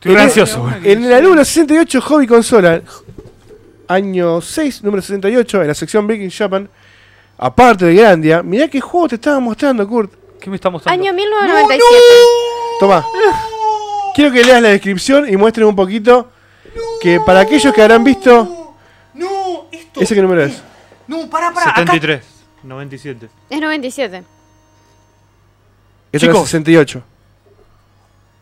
Estoy 0.00 0.60
güey. 0.60 0.92
En 0.92 1.10
la 1.10 1.20
número 1.20 1.44
68 1.44 2.00
Hobby 2.02 2.26
Consola, 2.26 2.82
año 3.88 4.40
6, 4.40 4.82
número 4.84 5.02
68, 5.02 5.62
en 5.62 5.68
la 5.68 5.74
sección 5.74 6.10
in 6.10 6.30
Japan, 6.30 6.68
aparte 7.38 7.86
de 7.86 7.94
Grandia, 7.94 8.42
mirá 8.42 8.68
qué 8.68 8.80
juego 8.80 9.08
te 9.08 9.14
estaba 9.14 9.40
mostrando, 9.40 9.86
Kurt. 9.88 10.12
¿Qué 10.40 10.50
me 10.50 10.56
está 10.56 10.68
mostrando? 10.68 11.02
Año 11.02 11.14
1997. 11.14 12.53
Toma. 12.80 13.04
Quiero 14.14 14.32
que 14.32 14.44
leas 14.44 14.62
la 14.62 14.68
descripción 14.70 15.28
y 15.28 15.36
muestres 15.36 15.66
un 15.66 15.74
poquito 15.76 16.30
que 17.00 17.20
para 17.20 17.40
aquellos 17.40 17.72
que 17.74 17.82
habrán 17.82 18.04
visto, 18.04 18.74
No, 19.14 19.66
esto. 19.72 20.00
¿ese 20.00 20.14
qué 20.14 20.22
número 20.22 20.44
es? 20.44 20.62
No, 21.06 21.28
pará, 21.28 21.52
pará. 21.52 21.70
acá- 21.70 21.80
73, 21.80 22.24
97. 22.62 23.28
Es 23.50 23.60
97. 23.60 24.16
Esto 24.18 24.26
es 26.12 26.20
Chicos. 26.20 26.48
68. 26.48 27.02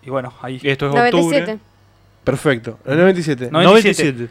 Y 0.05 0.11
bueno, 0.11 0.33
ahí. 0.43 0.61
Esto 0.63 0.89
es 0.89 0.95
97. 0.95 1.41
octubre. 1.43 1.59
Perfecto. 2.25 2.79
El 2.85 2.99
97. 2.99 3.49
No. 3.51 3.63
97. 3.63 4.29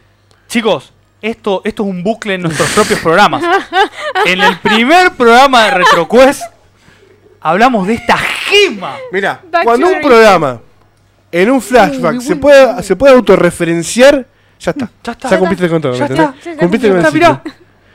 Chicos, 0.48 0.92
esto, 1.20 1.60
esto 1.64 1.82
es 1.82 1.88
un 1.88 2.02
bucle 2.02 2.34
en 2.34 2.42
nuestros 2.42 2.70
propios 2.70 3.00
programas. 3.00 3.42
En 4.26 4.40
el 4.40 4.56
primer 4.60 5.12
programa 5.14 5.64
de 5.64 5.70
RetroQuest 5.72 6.42
hablamos 7.40 7.88
de 7.88 7.94
esta 7.94 8.16
gema. 8.52 8.96
Mira, 9.10 9.40
cuando 9.64 9.88
un 9.88 10.00
programa 10.00 10.60
en 11.30 11.50
un 11.50 11.60
flashback 11.62 12.20
se 12.20 12.36
puede, 12.36 12.82
se 12.82 12.94
puede 12.96 13.14
autorreferenciar, 13.14 14.26
ya 14.60 14.70
está. 14.70 14.90
Ya 15.02 15.12
está. 15.12 15.30
Ya 15.30 15.38
cumpliste 15.38 15.68
con 15.68 15.80
todo. 15.82 15.94
Ya 15.94 16.04
está. 16.06 16.34
Ya 16.44 16.56
Cumpliste 16.56 16.88
está, 16.88 17.02
con 17.02 17.02
Ya 17.02 17.08
el 17.08 17.14
mirá. 17.14 17.42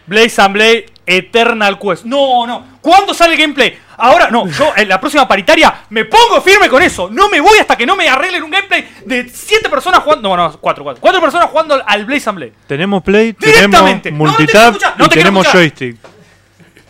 Blaze 0.08 0.42
and 0.42 0.54
Blade 0.54 0.86
Eternal 1.06 1.78
Quest. 1.78 2.06
No, 2.06 2.48
no. 2.48 2.66
¿Cuándo 2.82 3.14
sale 3.14 3.34
el 3.34 3.40
gameplay? 3.42 3.78
Ahora, 3.98 4.30
no. 4.32 4.48
Yo 4.48 4.72
en 4.78 4.88
la 4.88 5.00
próxima 5.00 5.28
paritaria 5.28 5.74
me 5.90 6.06
pongo 6.06 6.42
firme 6.42 6.70
con 6.70 6.82
eso. 6.82 7.10
No 7.12 7.30
me 7.30 7.42
voy 7.42 7.58
hasta 7.60 7.76
que 7.76 7.86
no 7.86 7.96
me 7.96 8.08
arreglen 8.08 8.44
un 8.44 8.52
gameplay 8.52 8.88
de 9.06 9.28
7 9.30 9.70
personas 9.70 10.02
jugando. 10.02 10.30
No, 10.30 10.38
no, 10.50 10.58
4, 10.60 10.84
4. 10.84 11.02
4 11.02 11.22
personas 11.22 11.50
jugando 11.50 11.82
al 11.86 12.06
Blaze 12.06 12.30
and 12.30 12.38
Blade. 12.38 12.54
Tenemos 12.68 13.04
Play, 13.04 13.36
Directamente. 13.38 14.04
tenemos 14.12 14.26
No, 14.28 14.32
no 14.32 14.38
te 14.38 14.44
multitap 14.44 14.74
no 14.74 14.78
y 14.78 14.82
te 14.82 14.94
quiero 14.96 15.10
tenemos 15.10 15.46
escuchar. 15.46 15.62
joystick. 15.62 15.98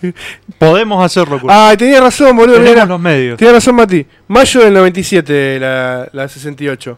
Podemos 0.58 1.04
hacerlo, 1.04 1.40
Kurt. 1.40 1.54
Ah, 1.54 1.74
tenía 1.78 2.00
razón, 2.00 2.36
boludo. 2.36 2.58
Tenemos 2.58 2.88
los 2.88 3.00
medios. 3.00 3.38
Tenía 3.38 3.54
razón, 3.54 3.76
Mati. 3.76 4.06
Mayo 4.28 4.62
del 4.62 4.74
97, 4.74 5.60
la, 5.60 6.08
la 6.12 6.28
68. 6.28 6.98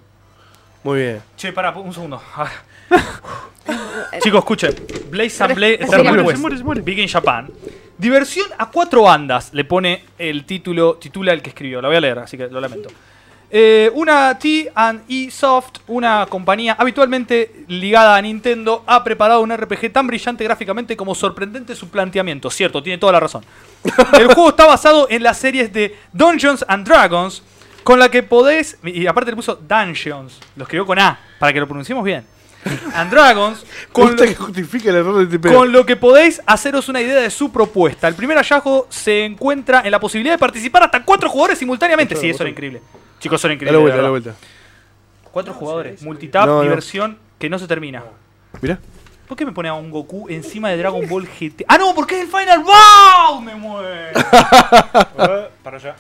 Muy 0.84 1.00
bien. 1.00 1.22
Che, 1.38 1.52
pará, 1.52 1.72
un 1.72 1.94
segundo. 1.94 2.22
Chicos, 4.22 4.40
escuchen. 4.40 4.76
Blaze 5.10 5.44
and 5.44 5.56
Blaze 5.56 5.88
Se 5.88 6.04
muere, 6.04 6.22
West, 6.24 6.36
se 6.36 6.42
muere, 6.42 6.58
se 6.58 6.64
muere. 6.64 6.82
Big 6.82 7.00
in 7.00 7.08
Japan. 7.08 7.50
Diversión 7.98 8.48
a 8.58 8.70
cuatro 8.70 9.04
bandas, 9.04 9.54
le 9.54 9.66
pone 9.66 10.06
el 10.18 10.46
título, 10.46 10.96
titula 10.96 11.34
el 11.34 11.42
que 11.42 11.50
escribió. 11.50 11.82
La 11.82 11.90
voy 11.90 11.98
a 11.98 12.02
leer, 12.02 12.20
así 12.20 12.38
que 12.38 12.48
lo 12.48 12.62
lamento. 12.62 12.90
Eh, 13.52 13.90
una 13.96 14.38
T&E 14.38 15.32
Soft, 15.32 15.80
una 15.88 16.28
compañía 16.28 16.76
habitualmente 16.78 17.66
ligada 17.68 18.16
a 18.16 18.22
Nintendo, 18.22 18.84
ha 18.86 19.04
preparado 19.04 19.42
un 19.42 19.56
RPG 19.56 19.92
tan 19.92 20.06
brillante 20.06 20.44
gráficamente 20.44 20.96
como 20.96 21.16
sorprendente 21.16 21.76
su 21.76 21.90
planteamiento. 21.90 22.52
Cierto, 22.52 22.84
tiene 22.84 23.00
toda 23.00 23.14
la 23.14 23.20
razón. 23.20 23.44
El 24.14 24.28
juego 24.34 24.50
está 24.50 24.68
basado 24.68 25.08
en 25.10 25.24
las 25.24 25.38
series 25.38 25.74
de 25.74 25.98
Dungeons 26.14 26.64
and 26.68 26.88
Dragons, 26.88 27.42
con 27.84 27.98
la 27.98 28.10
que 28.10 28.22
podéis. 28.22 28.78
Y 28.84 29.08
aparte 29.08 29.32
le 29.32 29.36
puso 29.36 29.56
Dungeons, 29.56 30.40
lo 30.56 30.64
escribió 30.64 30.86
con 30.86 31.00
A, 31.00 31.20
para 31.40 31.52
que 31.52 31.60
lo 31.60 31.68
pronunciemos 31.68 32.04
bien. 32.04 32.26
And 32.94 33.10
Dragons, 33.10 33.66
Con 33.92 34.08
con 34.10 34.16
lo, 34.18 34.24
que 34.24 34.36
justifica 34.36 34.90
el 34.90 34.98
error 34.98 35.26
de 35.28 35.38
TP. 35.38 35.54
con 35.54 35.72
lo 35.72 35.86
que 35.86 35.96
podéis 35.96 36.42
haceros 36.46 36.90
una 36.90 37.00
idea 37.02 37.22
de 37.22 37.30
su 37.30 37.52
propuesta. 37.52 38.08
El 38.08 38.16
primer 38.16 38.38
hallazgo 38.38 38.88
se 38.90 39.24
encuentra 39.24 39.82
en 39.86 39.92
la 39.92 40.00
posibilidad 40.00 40.34
de 40.34 40.38
participar 40.40 40.84
hasta 40.84 41.04
cuatro 41.04 41.30
jugadores 41.30 41.58
simultáneamente. 41.58 42.16
Sí, 42.18 42.30
eso 42.30 42.44
era 42.44 42.50
increíble. 42.50 42.82
Chicos, 43.20 43.40
son 43.40 43.50
Dale 43.50 43.56
increíbles. 43.56 43.82
vuelta, 43.82 43.96
de 43.96 44.02
dale 44.02 44.10
vuelta. 44.12 44.36
Cuatro 45.32 45.54
jugadores, 45.54 46.02
multitap, 46.02 46.46
No, 46.48 46.56
no. 46.58 46.62
diversión 46.64 47.18
que 47.38 47.50
no 47.50 47.58
se 47.60 47.68
termina. 47.68 48.04
Mirá. 48.62 48.78
¿Por 49.28 49.38
qué 49.38 49.46
me 49.46 49.52
pone 49.52 49.70
a 49.70 49.74
un 49.76 49.92
Goku 49.92 50.28
encima 50.28 50.70
de 50.70 50.78
Dragon 50.78 51.08
Ball 51.08 51.28
GT? 51.28 51.64
¡Ah, 51.68 51.78
no! 51.78 51.94
Porque 51.94 52.16
es 52.16 52.22
el 52.24 52.28
Final 52.28 52.64
Bout. 52.64 53.44
¡Me 53.44 53.54
muero! 53.56 54.20
para 55.64 55.78
allá. 55.78 55.96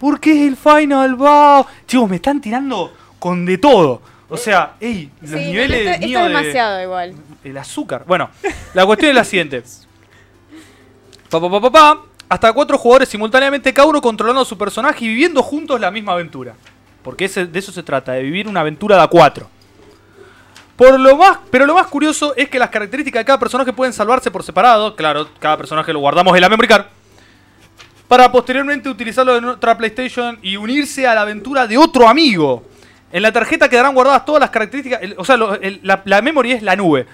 ¿Por 0.00 0.18
qué 0.18 0.32
es 0.42 0.48
el 0.48 0.56
Final 0.56 1.14
Bout? 1.14 1.66
Chicos, 1.86 2.08
me 2.08 2.16
están 2.16 2.40
tirando 2.40 2.92
con 3.18 3.44
de 3.44 3.58
todo. 3.58 4.00
O 4.32 4.36
sea, 4.38 4.74
ey, 4.80 5.10
los 5.20 5.30
Sí, 5.30 5.36
niveles 5.36 5.80
esto, 5.86 6.06
es 6.06 6.12
de- 6.12 6.28
demasiado 6.28 6.82
igual. 6.82 7.14
el 7.44 7.56
azúcar. 7.58 8.04
Bueno, 8.06 8.30
la 8.74 8.86
cuestión 8.86 9.10
es 9.10 9.14
la 9.14 9.24
siguiente. 9.24 9.62
Pa, 11.30 11.40
pa, 11.40 11.50
pa, 11.50 11.60
pa, 11.60 11.70
pa. 11.70 12.02
Hasta 12.28 12.52
cuatro 12.52 12.78
jugadores 12.78 13.08
simultáneamente, 13.10 13.72
cada 13.74 13.88
uno 13.88 14.00
controlando 14.00 14.40
a 14.42 14.44
su 14.44 14.56
personaje 14.56 15.04
y 15.04 15.08
viviendo 15.08 15.42
juntos 15.42 15.78
la 15.80 15.90
misma 15.90 16.12
aventura. 16.12 16.54
Porque 17.02 17.26
ese- 17.26 17.46
de 17.46 17.58
eso 17.58 17.72
se 17.72 17.82
trata, 17.82 18.12
de 18.12 18.22
vivir 18.22 18.48
una 18.48 18.60
aventura 18.60 18.96
de 18.96 19.02
a 19.02 19.06
cuatro. 19.06 19.48
Por 20.76 20.98
lo 20.98 21.16
más, 21.16 21.38
pero 21.50 21.66
lo 21.66 21.74
más 21.74 21.86
curioso 21.88 22.34
es 22.36 22.48
que 22.48 22.58
las 22.58 22.70
características 22.70 23.20
de 23.20 23.24
cada 23.26 23.38
personaje 23.38 23.72
pueden 23.72 23.92
salvarse 23.92 24.30
por 24.30 24.42
separado. 24.42 24.96
Claro, 24.96 25.28
cada 25.38 25.56
personaje 25.58 25.92
lo 25.92 25.98
guardamos 26.00 26.34
en 26.34 26.40
la 26.40 26.48
memory 26.48 26.68
card. 26.68 26.86
Para 28.08 28.30
posteriormente 28.32 28.88
utilizarlo 28.88 29.36
en 29.36 29.44
otra 29.44 29.76
PlayStation 29.76 30.38
y 30.42 30.56
unirse 30.56 31.06
a 31.06 31.14
la 31.14 31.22
aventura 31.22 31.66
de 31.66 31.76
otro 31.78 32.08
amigo. 32.08 32.62
En 33.12 33.22
la 33.22 33.30
tarjeta 33.30 33.68
quedarán 33.68 33.94
guardadas 33.94 34.24
todas 34.24 34.40
las 34.40 34.50
características. 34.50 35.00
o 35.16 35.24
sea, 35.24 35.36
la, 35.36 36.02
la 36.04 36.22
memory 36.22 36.52
es 36.52 36.62
la 36.62 36.74
nube. 36.74 37.06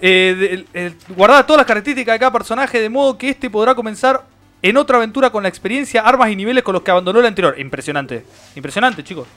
Eh, 0.00 0.64
guardadas 1.08 1.46
todas 1.46 1.58
las 1.58 1.66
características 1.66 2.14
de 2.14 2.18
cada 2.18 2.32
personaje, 2.32 2.80
de 2.80 2.88
modo 2.88 3.18
que 3.18 3.28
este 3.28 3.50
podrá 3.50 3.74
comenzar 3.74 4.24
en 4.62 4.76
otra 4.76 4.96
aventura 4.96 5.30
con 5.30 5.42
la 5.42 5.48
experiencia, 5.48 6.02
armas 6.02 6.30
y 6.30 6.36
niveles 6.36 6.64
con 6.64 6.72
los 6.72 6.82
que 6.82 6.90
abandonó 6.90 7.20
la 7.20 7.28
anterior. 7.28 7.54
Impresionante. 7.58 8.24
Impresionante, 8.56 9.04
chicos. 9.04 9.28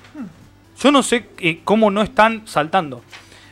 Yo 0.79 0.91
no 0.91 1.03
sé 1.03 1.25
eh, 1.39 1.59
cómo 1.63 1.91
no 1.91 2.01
están 2.01 2.47
saltando. 2.47 3.03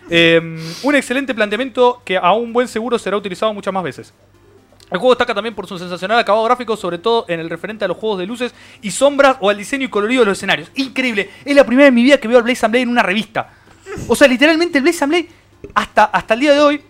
Eh, 0.10 0.42
un 0.82 0.96
excelente 0.96 1.36
planteamiento 1.36 2.02
que 2.04 2.18
a 2.18 2.32
un 2.34 2.52
buen 2.54 2.68
seguro 2.68 2.98
será 2.98 3.18
utilizado 3.18 3.54
muchas 3.54 3.74
más 3.74 3.84
veces. 3.84 4.14
El 4.92 4.98
juego 4.98 5.14
destaca 5.14 5.36
también 5.36 5.54
por 5.54 5.68
su 5.68 5.78
sensacional 5.78 6.18
acabado 6.20 6.44
gráfico, 6.46 6.76
sobre 6.76 6.98
todo 6.98 7.26
en 7.28 7.40
el 7.40 7.50
referente 7.50 7.86
a 7.86 7.88
los 7.88 7.98
juegos 7.98 8.18
de 8.20 8.26
luces 8.26 8.54
y 8.82 8.90
sombras 8.92 9.38
o 9.40 9.50
al 9.50 9.58
diseño 9.58 9.86
y 9.86 9.90
colorido 9.90 10.22
de 10.22 10.26
los 10.28 10.38
escenarios. 10.38 10.72
Increíble. 10.76 11.30
Es 11.46 11.56
la 11.56 11.64
primera 11.64 11.84
vez 11.86 11.90
en 11.90 11.96
mi 11.96 12.04
vida 12.04 12.18
que 12.18 12.28
veo 12.28 12.38
al 12.38 12.44
Blaze 12.44 12.66
and 12.66 12.72
Blade 12.72 12.84
en 12.84 12.90
una 12.90 13.04
revista. 13.04 13.50
O 14.08 14.16
sea, 14.16 14.28
literalmente 14.28 14.80
el 14.80 14.84
Blaze 14.84 15.04
and 15.04 15.12
Blade, 15.14 15.30
hasta, 15.76 16.06
hasta 16.06 16.34
el 16.34 16.40
día 16.40 16.54
de 16.54 16.60
hoy, 16.60 16.82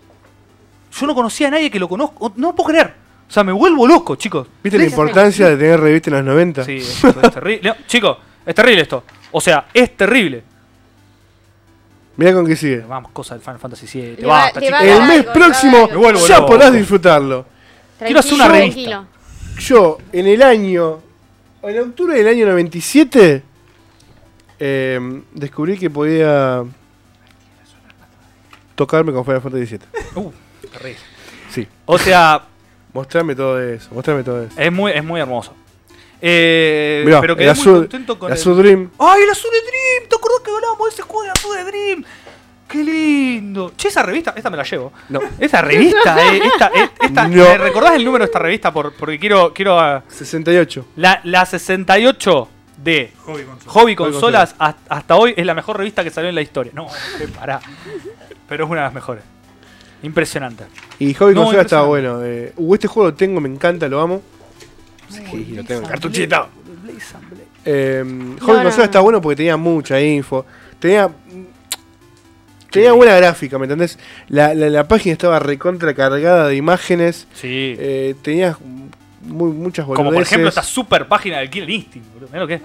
yo 0.97 1.07
no 1.07 1.13
conocía 1.13 1.47
a 1.49 1.51
nadie 1.51 1.69
que 1.69 1.77
lo 1.79 1.89
conozca. 1.89 2.15
No 2.37 2.55
puedo 2.55 2.69
creer. 2.69 2.93
O 3.27 3.31
sea, 3.31 3.43
me 3.43 3.51
vuelvo 3.51 3.85
loco, 3.85 4.15
chicos. 4.15 4.47
¿Viste 4.63 4.77
la 4.79 4.85
importancia 4.85 5.49
de 5.49 5.57
tener 5.57 5.79
revista 5.79 6.09
en 6.09 6.15
los 6.15 6.25
90? 6.25 6.63
Sí, 6.63 6.77
es, 6.77 7.03
es 7.03 7.31
terrible. 7.33 7.69
No, 7.69 7.75
chicos, 7.85 8.17
es 8.45 8.55
terrible 8.55 8.81
esto. 8.81 9.03
O 9.31 9.41
sea, 9.41 9.67
es 9.73 9.95
terrible. 9.97 10.43
Mirá 12.17 12.33
con 12.33 12.45
qué 12.45 12.55
sigue. 12.55 12.79
Vamos, 12.81 13.11
cosas 13.11 13.37
del 13.37 13.41
Final 13.45 13.59
Fantasy 13.59 13.85
VII. 13.99 14.15
Le 14.17 14.25
va- 14.27 14.33
Basta, 14.45 14.59
le 14.59 14.71
va 14.71 14.79
chicos. 14.79 14.95
El 14.95 15.01
mes 15.03 15.09
algo, 15.09 15.15
le 15.17 15.23
va 15.25 15.29
a 15.29 15.33
próximo 15.33 15.71
dar 15.77 15.81
algo. 15.83 15.93
Me 15.93 15.97
vuelvo 16.05 16.27
ya 16.27 16.35
loco. 16.37 16.47
podrás 16.47 16.73
disfrutarlo. 16.73 17.45
Quiero 17.99 18.19
hacer 18.19 18.33
una 18.33 18.47
revista. 18.47 18.73
tranquilo. 18.81 19.07
Yo, 19.59 19.97
en 20.11 20.27
el 20.27 20.41
año. 20.41 20.99
En 21.63 21.79
octubre 21.79 22.15
del 22.17 22.27
año 22.27 22.45
97. 22.47 23.43
eh, 24.59 25.21
descubrí 25.33 25.77
que 25.77 25.89
podía. 25.89 26.63
Tocarme 28.75 29.11
con 29.11 29.25
Final 29.25 29.41
Fantasy 29.41 29.65
VII. 29.77 29.79
Uh, 30.15 30.31
terrible. 30.71 30.97
Sí. 31.51 31.67
O 31.85 31.97
sea, 31.97 32.43
Mostrame 32.93 33.35
todo 33.35 33.61
eso. 33.61 33.89
Mostrame 33.93 34.23
todo 34.23 34.43
eso. 34.43 34.53
es 34.59 34.71
muy, 34.71 34.91
es 34.93 35.03
muy 35.03 35.19
hermoso. 35.19 35.53
Eh, 36.21 37.03
Mirá, 37.05 37.21
pero 37.21 37.33
el 37.33 37.39
quedé 37.39 37.49
azul- 37.51 37.71
muy 37.71 37.79
contento 37.81 38.17
con 38.19 38.29
El 38.31 38.35
el... 38.35 38.41
Azul 38.41 38.57
Dream. 38.57 38.89
¡Ay, 38.97 39.21
el 39.23 39.29
Azul 39.29 39.51
de 39.51 39.61
Dream! 39.61 40.09
¿Te 40.09 40.15
acordás 40.15 40.39
que 40.43 40.51
hablábamos 40.51 40.87
de 40.87 40.93
ese 40.93 41.01
juego 41.03 41.23
de 41.23 41.29
Azul 41.29 41.55
de 41.55 41.63
Dream? 41.65 42.05
¡Qué 42.69 42.83
lindo! 42.83 43.73
Che, 43.75 43.87
esa 43.87 44.03
revista, 44.03 44.33
esta 44.35 44.49
me 44.49 44.57
la 44.57 44.63
llevo. 44.63 44.93
No. 45.09 45.19
Esta 45.39 45.61
revista, 45.61 46.23
eh, 46.23 46.41
esta, 46.53 46.67
eh, 46.67 46.89
esta, 47.01 47.27
No. 47.27 47.35
¿me 47.43 47.57
recordás 47.57 47.95
el 47.95 48.05
número 48.05 48.23
de 48.23 48.27
esta 48.27 48.39
revista? 48.39 48.71
Por, 48.71 48.93
porque 48.93 49.17
quiero, 49.17 49.53
quiero 49.53 49.79
ah, 49.79 50.03
68. 50.07 50.85
la, 50.97 51.19
la 51.23 51.45
68 51.45 52.47
de 52.77 53.11
Hobby 53.25 53.43
consola. 53.43 53.71
Hobby 53.73 53.95
Consolas 53.95 54.55
hasta, 54.57 54.95
hasta 54.95 55.15
hoy 55.15 55.33
es 55.35 55.45
la 55.45 55.53
mejor 55.53 55.77
revista 55.77 56.03
que 56.03 56.11
salió 56.11 56.29
en 56.29 56.35
la 56.35 56.41
historia. 56.41 56.71
No, 56.75 56.87
qué 57.17 57.27
pará. 57.27 57.59
Pero 58.47 58.65
es 58.65 58.69
una 58.69 58.81
de 58.81 58.85
las 58.85 58.93
mejores. 58.93 59.23
Impresionante. 60.03 60.63
Y 60.99 61.13
Hobby 61.15 61.33
No, 61.33 61.41
Consola 61.43 61.63
estaba 61.63 61.87
bueno. 61.87 62.23
eh, 62.23 62.53
uh, 62.55 62.73
este 62.75 62.87
juego 62.87 63.09
lo 63.09 63.15
tengo, 63.15 63.41
me 63.41 63.49
encanta, 63.49 63.87
lo 63.89 63.99
amo. 63.99 64.21
Sí, 65.09 65.53
lo 65.55 65.63
tengo 65.63 65.81
en 65.81 65.87
cartuchito. 65.87 66.47
Eh, 67.65 68.01
Hobby 68.05 68.35
no, 68.39 68.45
Consola 68.45 68.77
no. 68.77 68.83
está 68.83 68.99
bueno 69.01 69.21
porque 69.21 69.35
tenía 69.37 69.57
mucha 69.57 69.99
info. 69.99 70.45
Tenía. 70.79 71.09
Tenía 72.71 72.91
buena 72.93 73.15
gráfica, 73.15 73.57
¿me 73.57 73.65
entendés? 73.65 73.97
La, 74.27 74.53
la, 74.53 74.69
la 74.69 74.87
página 74.87 75.13
estaba 75.13 75.39
recontra 75.39 75.93
cargada 75.93 76.47
de 76.47 76.55
imágenes. 76.55 77.27
Sí. 77.33 77.75
Eh, 77.79 78.15
tenías 78.21 78.57
muy, 79.21 79.51
muchas 79.51 79.85
boludeces. 79.85 80.05
Como 80.05 80.11
por 80.13 80.21
ejemplo 80.21 80.49
esta 80.49 80.63
super 80.63 81.07
página 81.07 81.39
del 81.39 81.49
Killer 81.49 81.69
Instinct. 81.69 82.13
boludo. 82.13 82.29
Lo 82.39 82.47
que 82.47 82.53
es. 82.55 82.61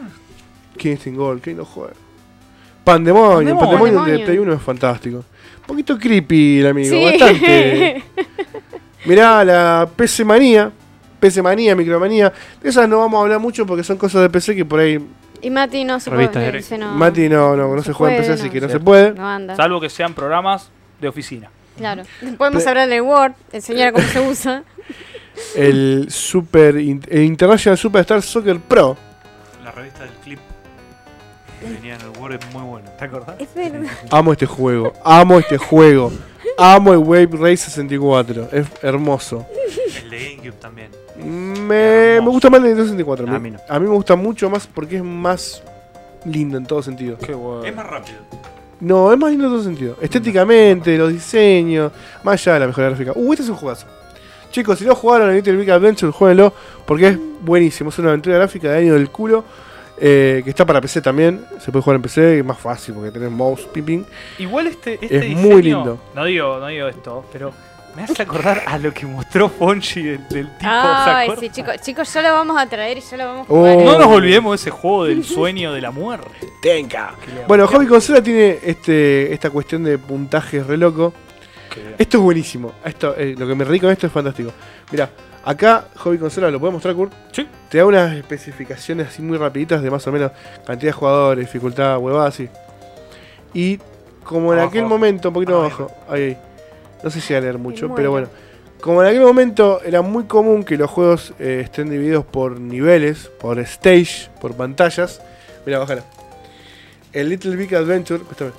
Kingston 0.77 1.17
Gold, 1.17 1.41
que 1.41 1.55
no 1.55 1.65
juega. 1.65 1.95
Pandemonium, 2.85 3.57
Pandemonium. 3.57 3.59
Pandemonium 3.59 3.95
de 4.05 4.11
Pandemonium. 4.19 4.27
Play 4.27 4.39
1 4.39 4.53
es 4.55 4.63
fantástico. 4.63 5.17
Un 5.17 5.67
poquito 5.67 5.99
creepy 5.99 6.61
el 6.61 6.67
amigo, 6.67 6.95
Sí. 6.97 7.05
bastante. 7.05 8.03
Mirá 9.07 9.45
la 9.45 9.89
PC 9.97 10.25
Manía, 10.25 10.71
PC 11.21 11.41
Manía, 11.43 11.75
Micromanía. 11.75 12.33
De 12.63 12.69
esas 12.69 12.89
no 12.89 12.99
vamos 12.99 13.19
a 13.19 13.23
hablar 13.23 13.39
mucho 13.41 13.65
porque 13.67 13.85
son 13.85 13.97
cosas 13.97 14.23
de 14.23 14.29
PC 14.31 14.55
que 14.57 14.65
por 14.65 14.81
ahí 14.81 14.99
Y 15.45 15.51
Mati 15.51 15.85
no 15.85 16.01
se 16.01 16.11
Revistas 16.11 16.35
puede. 16.37 16.53
de- 16.53 16.59
dice 16.59 16.79
no. 16.79 16.93
Mati 16.95 17.29
no, 17.29 17.55
no, 17.57 17.75
no 17.75 17.83
se, 17.83 17.89
se 17.89 17.93
juega 17.93 18.15
en 18.16 18.23
puede, 18.23 18.31
PC, 18.33 18.41
así 18.41 18.47
no. 18.49 18.53
que 18.53 18.61
no 18.62 18.69
se 18.69 18.81
puede. 18.81 19.12
No 19.12 19.29
anda. 19.29 19.57
Salvo 19.57 19.81
que 19.81 19.91
sean 19.91 20.15
programas 20.15 20.71
de 21.01 21.09
oficina. 21.09 21.51
Claro. 21.77 22.03
Podemos 22.39 22.66
hablar 22.66 22.89
del 22.89 23.03
Word, 23.03 23.33
enseñar 23.53 23.93
cómo 23.93 24.07
se 24.07 24.21
usa. 24.21 24.62
El 25.57 26.07
Super 26.11 26.77
el 26.77 27.23
International 27.25 27.77
Superstar 27.77 28.23
Soccer 28.23 28.59
Pro. 28.61 28.97
La 29.65 29.73
revista 29.73 30.05
del 30.05 30.12
clip 30.23 30.39
que 31.61 31.66
venía 31.66 31.97
en 31.97 32.01
el 32.03 32.11
Word 32.21 32.35
es 32.35 32.53
muy 32.55 32.62
buena. 32.62 32.91
¿Te 32.97 33.05
acordás? 33.05 33.35
Es 33.41 33.53
verdad. 33.55 33.91
Amo 34.12 34.31
este 34.33 34.47
juego, 34.47 34.93
amo 35.05 35.39
este 35.41 35.59
juego. 35.59 36.12
Amo 36.57 36.93
el 36.93 36.99
Wave 36.99 37.31
Race 37.33 37.57
64, 37.57 38.51
es 38.53 38.66
hermoso. 38.83 39.45
El 40.05 40.11
de 40.11 40.37
GameCube 40.37 40.61
también. 40.61 40.91
Me, 41.16 42.20
me 42.20 42.28
gusta 42.28 42.51
más 42.51 42.59
el 42.61 42.66
Nintendo 42.66 42.85
64. 42.85 43.31
A 43.35 43.39
mí 43.39 43.51
no. 43.53 43.59
a 43.69 43.78
mí 43.78 43.86
me 43.86 43.95
gusta 43.95 44.16
mucho 44.16 44.51
más 44.51 44.66
porque 44.66 44.97
es 44.97 45.05
más 45.05 45.62
lindo 46.24 46.57
en 46.59 46.66
todo 46.66 46.82
sentido. 46.82 47.16
Qué 47.19 47.35
bueno. 47.35 47.65
Es 47.65 47.74
más 47.74 47.86
rápido. 47.86 48.19
No, 48.81 49.12
es 49.12 49.19
más 49.19 49.31
lindo 49.31 49.47
en 49.47 49.53
todo 49.53 49.62
sentido. 49.62 49.97
Estéticamente, 50.01 50.99
los 50.99 51.12
diseños, 51.12 51.93
más 52.23 52.35
allá 52.41 52.55
de 52.55 52.61
la 52.61 52.66
mejora 52.66 52.89
gráfica. 52.89 53.12
Uh, 53.15 53.32
este 53.32 53.45
es 53.45 53.49
un 53.49 53.57
juegazo. 53.57 53.86
Chicos, 54.51 54.78
si 54.78 54.85
no 54.85 54.95
jugaron 54.95 55.31
a 55.31 55.32
Little 55.32 55.57
Big 55.57 55.70
Adventure, 55.70 56.12
jueguenlo 56.12 56.53
porque 56.86 57.09
es 57.09 57.19
buenísimo. 57.41 57.91
Es 57.91 57.99
una 57.99 58.09
aventura 58.11 58.36
gráfica 58.36 58.70
de 58.70 58.78
año 58.78 58.95
del 58.95 59.11
culo. 59.11 59.45
eh, 59.97 60.41
que 60.43 60.51
está 60.51 60.66
para 60.66 60.81
PC 60.81 61.01
también. 61.01 61.45
Se 61.61 61.70
puede 61.73 61.82
jugar 61.85 61.97
en 61.97 62.03
PC, 62.03 62.39
es 62.41 62.45
más 62.45 62.59
fácil 62.59 62.95
porque 62.95 63.11
tenés 63.12 63.31
mouse, 63.31 63.62
ping, 63.73 63.82
ping. 63.85 64.03
Igual 64.39 64.66
este, 64.66 64.95
este 64.95 65.16
Es 65.16 65.23
diseño, 65.23 65.41
muy 65.41 65.62
lindo. 65.62 65.99
No 66.15 66.24
digo, 66.24 66.59
no 66.59 66.66
digo 66.66 66.89
esto, 66.89 67.24
pero 67.32 67.53
me 67.97 68.03
hace 68.05 68.23
acordar 68.23 68.62
a 68.66 68.79
lo 68.79 68.93
que 68.93 69.07
mostró 69.07 69.49
Fonchi 69.49 70.03
del, 70.03 70.29
del 70.29 70.47
tipo. 70.49 70.61
¿se 70.61 70.66
Ay, 70.69 71.31
sí, 71.39 71.49
chicos, 71.51 71.77
chicos, 71.81 72.12
ya 72.12 72.23
lo 72.23 72.33
vamos 72.33 72.57
a 72.61 72.66
traer 72.66 72.99
y 72.99 73.01
ya 73.01 73.16
lo 73.16 73.25
vamos 73.27 73.41
a 73.49 73.53
Oh. 73.53 73.57
jugar. 73.57 73.77
No 73.77 73.99
nos 73.99 74.07
olvidemos 74.09 74.53
de 74.53 74.57
ese 74.57 74.71
juego 74.71 75.05
del 75.05 75.25
sueño 75.25 75.73
de 75.73 75.81
la 75.81 75.91
muerte. 75.91 76.29
Le- 76.62 77.45
Bueno, 77.47 77.66
Hobby 77.66 77.87
Consola 77.87 78.23
tiene 78.23 78.59
este, 78.65 79.33
esta 79.33 79.51
cuestión 79.51 79.85
de 79.85 79.99
puntajes 79.99 80.66
re 80.66 80.77
loco. 80.77 81.12
Esto 81.99 82.19
es 82.19 82.23
buenísimo. 82.23 82.73
Esto, 82.85 83.15
eh, 83.16 83.35
lo 83.37 83.47
que 83.47 83.55
me 83.55 83.65
reí 83.65 83.81
con 83.81 83.91
esto 83.91 84.07
es 84.07 84.12
fantástico. 84.12 84.53
Mira, 84.93 85.11
acá 85.45 85.87
Hobby 85.99 86.19
Consola, 86.19 86.51
¿lo 86.51 86.59
puedo 86.61 86.73
mostrar, 86.73 86.95
Kurt? 86.95 87.12
Sí. 87.33 87.47
Te 87.69 87.79
da 87.79 87.87
unas 87.87 88.12
especificaciones 88.15 89.09
así 89.09 89.23
muy 89.23 89.37
rapiditas 89.39 89.83
de 89.83 89.91
más 89.91 90.07
o 90.07 90.12
menos 90.12 90.31
cantidad 90.66 90.91
de 90.91 90.93
jugadores, 90.93 91.47
dificultad, 91.47 91.99
huevadas 91.99 92.35
así. 92.35 92.49
Y 93.53 93.79
como 94.25 94.53
en 94.53 94.59
Abajo, 94.61 94.69
aquel 94.71 94.81
abajo. 94.83 94.95
momento, 94.95 95.29
un 95.29 95.35
poquito 95.35 95.61
abajo, 95.61 95.91
ahí, 96.09 96.23
ahí. 96.23 96.39
No 97.05 97.11
sé 97.11 97.21
si 97.21 97.33
va 97.35 97.39
a 97.39 97.43
leer 97.43 97.59
mucho, 97.59 97.95
pero 97.95 98.11
bueno. 98.11 98.29
Como 98.81 99.01
en 99.03 99.09
aquel 99.09 99.23
momento 99.23 99.81
era 99.85 100.03
muy 100.03 100.25
común 100.25 100.65
que 100.65 100.77
los 100.77 100.91
juegos 100.91 101.33
eh, 101.39 101.61
estén 101.65 101.89
divididos 101.89 102.25
por 102.27 102.61
niveles, 102.61 103.31
por 103.41 103.59
stage, 103.61 104.29
por 104.41 104.55
pantallas. 104.57 105.23
Mira, 105.65 105.79
bájala. 105.79 106.03
El 107.13 107.29
Little 107.31 107.57
Big 107.57 107.75
Adventure. 107.75 108.23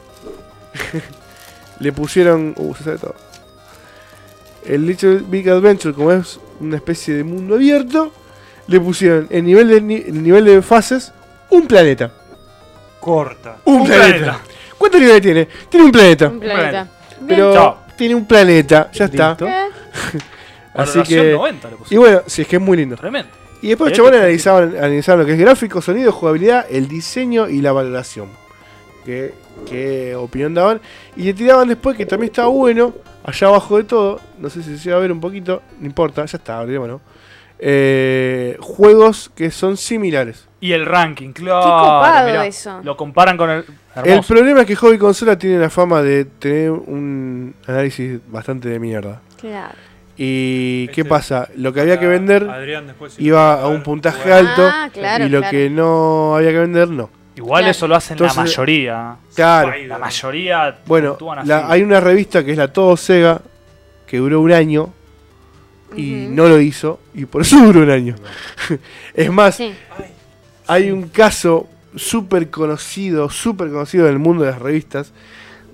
Le 1.79 1.91
pusieron. 1.91 2.53
Uh, 2.57 2.73
se 2.75 2.83
sabe 2.83 2.97
todo. 2.97 3.15
El 4.65 4.85
Little 4.87 5.21
Big 5.27 5.47
Adventure, 5.49 5.93
como 5.93 6.11
es 6.11 6.39
una 6.59 6.77
especie 6.77 7.13
de 7.13 7.23
mundo 7.23 7.55
abierto, 7.55 8.11
le 8.67 8.79
pusieron 8.79 9.27
el 9.29 9.43
nivel 9.43 9.67
de, 9.67 9.81
ni- 9.81 9.95
el 10.07 10.23
nivel 10.23 10.45
de 10.45 10.61
fases 10.63 11.11
un 11.51 11.67
planeta. 11.67 12.11
Corta. 12.99 13.57
Un, 13.65 13.81
Un 13.81 13.85
planeta. 13.87 14.07
planeta. 14.17 14.39
¿Cuántos 14.77 14.99
niveles 15.01 15.21
tiene? 15.21 15.47
Tiene 15.69 15.85
un 15.85 15.91
planeta. 15.91 16.27
Un 16.29 16.39
planeta. 16.39 16.87
Pero 17.27 17.53
Chao. 17.53 17.77
Tiene 17.97 18.15
un 18.15 18.25
planeta, 18.25 18.89
ya 18.91 19.05
está. 19.05 19.37
Eh, 19.41 19.69
Así 20.73 21.01
que. 21.03 21.31
90 21.33 21.69
le 21.69 21.75
Y 21.89 21.97
bueno, 21.97 22.21
si 22.27 22.41
es 22.41 22.47
que 22.47 22.57
es 22.57 22.61
muy 22.61 22.77
lindo. 22.77 22.95
Tremendo. 22.97 23.29
Y 23.61 23.69
después 23.69 23.89
los 23.89 23.91
Mirá 23.91 23.95
chabones 23.97 24.19
que- 24.19 24.23
analizaban, 24.25 24.77
analizaban 24.77 25.19
lo 25.21 25.25
que 25.25 25.33
es 25.33 25.39
gráfico, 25.39 25.81
sonido, 25.81 26.11
jugabilidad, 26.11 26.65
el 26.69 26.87
diseño 26.87 27.47
y 27.49 27.61
la 27.61 27.71
valoración. 27.71 28.29
¿Qué, 29.05 29.33
qué 29.69 30.15
opinión 30.15 30.53
daban? 30.53 30.81
Y 31.15 31.23
le 31.23 31.33
tiraban 31.33 31.67
después 31.67 31.95
que 31.95 32.05
también 32.05 32.29
estaba 32.31 32.49
bueno, 32.49 32.93
allá 33.23 33.47
abajo 33.47 33.77
de 33.77 33.83
todo, 33.85 34.19
no 34.39 34.49
sé 34.49 34.61
si 34.63 34.77
se 34.77 34.91
va 34.91 34.97
a 34.97 34.99
ver 34.99 35.11
un 35.11 35.19
poquito, 35.21 35.61
no 35.79 35.85
importa, 35.85 36.25
ya 36.25 36.37
está, 36.37 36.59
abriremos, 36.59 36.99
eh, 37.59 38.57
juegos 38.59 39.31
que 39.35 39.49
son 39.51 39.77
similares. 39.77 40.45
Y 40.65 40.73
el 40.73 40.85
ranking, 40.85 41.31
claro. 41.31 41.61
copado 41.61 42.27
mirá, 42.27 42.45
eso. 42.45 42.79
Lo 42.83 42.97
comparan 42.97 43.37
con 43.37 43.49
el. 43.51 43.65
El 44.03 44.09
Hermoso. 44.09 44.33
problema 44.33 44.61
es 44.61 44.67
que 44.67 44.75
Hobby 44.75 44.97
Consola 44.97 45.37
tiene 45.37 45.59
la 45.59 45.69
fama 45.69 46.01
de 46.01 46.25
tener 46.25 46.71
un 46.71 47.53
análisis 47.67 48.19
bastante 48.27 48.67
de 48.69 48.79
mierda. 48.79 49.21
Claro. 49.39 49.75
¿Y 50.17 50.87
qué 50.87 51.01
Este- 51.01 51.05
pasa? 51.05 51.47
Lo 51.57 51.71
que 51.73 51.81
había 51.81 51.99
que 51.99 52.07
vender 52.07 52.49
Adrián 52.49 52.87
después 52.87 53.13
si 53.13 53.23
iba 53.25 53.61
a 53.61 53.67
un 53.67 53.83
puntaje 53.83 54.23
jugar. 54.23 54.39
alto 54.39 54.63
Ah, 54.65 54.89
claro, 54.91 55.25
y 55.25 55.29
lo 55.29 55.39
claro. 55.39 55.51
que 55.51 55.69
no 55.69 56.35
había 56.35 56.51
que 56.51 56.59
vender, 56.59 56.89
no. 56.89 57.09
Igual 57.35 57.61
Claro. 57.63 57.71
eso 57.71 57.87
lo 57.87 57.95
hacen 57.95 58.15
Entonces- 58.15 58.37
la 58.37 58.43
mayoría. 58.43 59.15
Claro. 59.35 59.71
La 59.87 59.97
mayoría. 59.99 60.77
Bueno, 60.87 61.17
la- 61.43 61.69
hay 61.69 61.83
una 61.83 61.99
revista 61.99 62.43
que 62.43 62.51
es 62.53 62.57
la 62.57 62.69
Todo 62.73 62.95
Sega 62.97 63.41
que 64.07 64.17
duró 64.17 64.39
un 64.41 64.51
año 64.53 64.89
y 65.97 66.27
no 66.29 66.47
lo 66.47 66.59
hizo 66.59 66.99
y 67.13 67.25
por 67.25 67.41
eso 67.43 67.57
duró 67.65 67.81
un 67.81 67.89
año. 67.91 68.15
es 69.13 69.31
más, 69.31 69.55
Sí. 69.55 69.73
Hay 70.67 70.91
un 70.91 71.07
caso 71.09 71.67
súper 71.95 72.49
conocido, 72.49 73.29
súper 73.29 73.69
conocido 73.69 74.05
en 74.07 74.13
el 74.13 74.19
mundo 74.19 74.43
de 74.43 74.51
las 74.51 74.59
revistas 74.61 75.11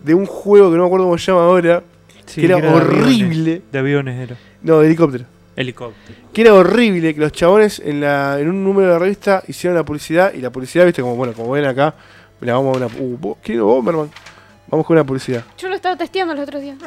de 0.03 0.13
un 0.13 0.25
juego 0.25 0.69
que 0.71 0.77
no 0.77 0.83
me 0.83 0.87
acuerdo 0.87 1.05
cómo 1.05 1.17
se 1.17 1.31
llama 1.31 1.43
ahora, 1.45 1.83
Sí, 2.25 2.41
que 2.41 2.47
era 2.47 2.57
de 2.61 2.67
aviones. 2.67 2.87
horrible. 2.87 3.61
De 3.71 3.79
aviones 3.79 4.19
era. 4.29 4.37
No, 4.61 4.79
de 4.79 4.87
helicóptero. 4.87 5.25
Helicóptero. 5.55 6.17
Que 6.33 6.41
era 6.41 6.53
horrible 6.53 7.13
que 7.13 7.19
los 7.19 7.31
chabones 7.31 7.79
en, 7.83 7.99
la, 8.01 8.39
en 8.39 8.47
un 8.49 8.63
número 8.63 8.87
de 8.87 8.93
la 8.93 8.99
revista 8.99 9.43
hicieron 9.47 9.75
la 9.75 9.83
publicidad 9.83 10.33
y 10.33 10.37
la 10.39 10.49
publicidad, 10.49 10.85
viste, 10.85 11.01
como 11.01 11.15
bueno, 11.15 11.33
como 11.33 11.51
ven 11.51 11.65
acá, 11.65 11.93
mira, 12.39 12.53
vamos 12.53 12.75
a 12.75 12.85
una. 12.85 12.85
Uh, 12.99 13.17
vos- 13.19 13.37
quiero 13.43 13.65
Bomberman. 13.65 14.09
Vamos 14.69 14.85
con 14.85 14.95
una 14.95 15.03
publicidad. 15.05 15.43
Yo 15.57 15.67
lo 15.67 15.75
estaba 15.75 15.97
testeando 15.97 16.33
los 16.33 16.43
otros 16.43 16.61
días. 16.61 16.77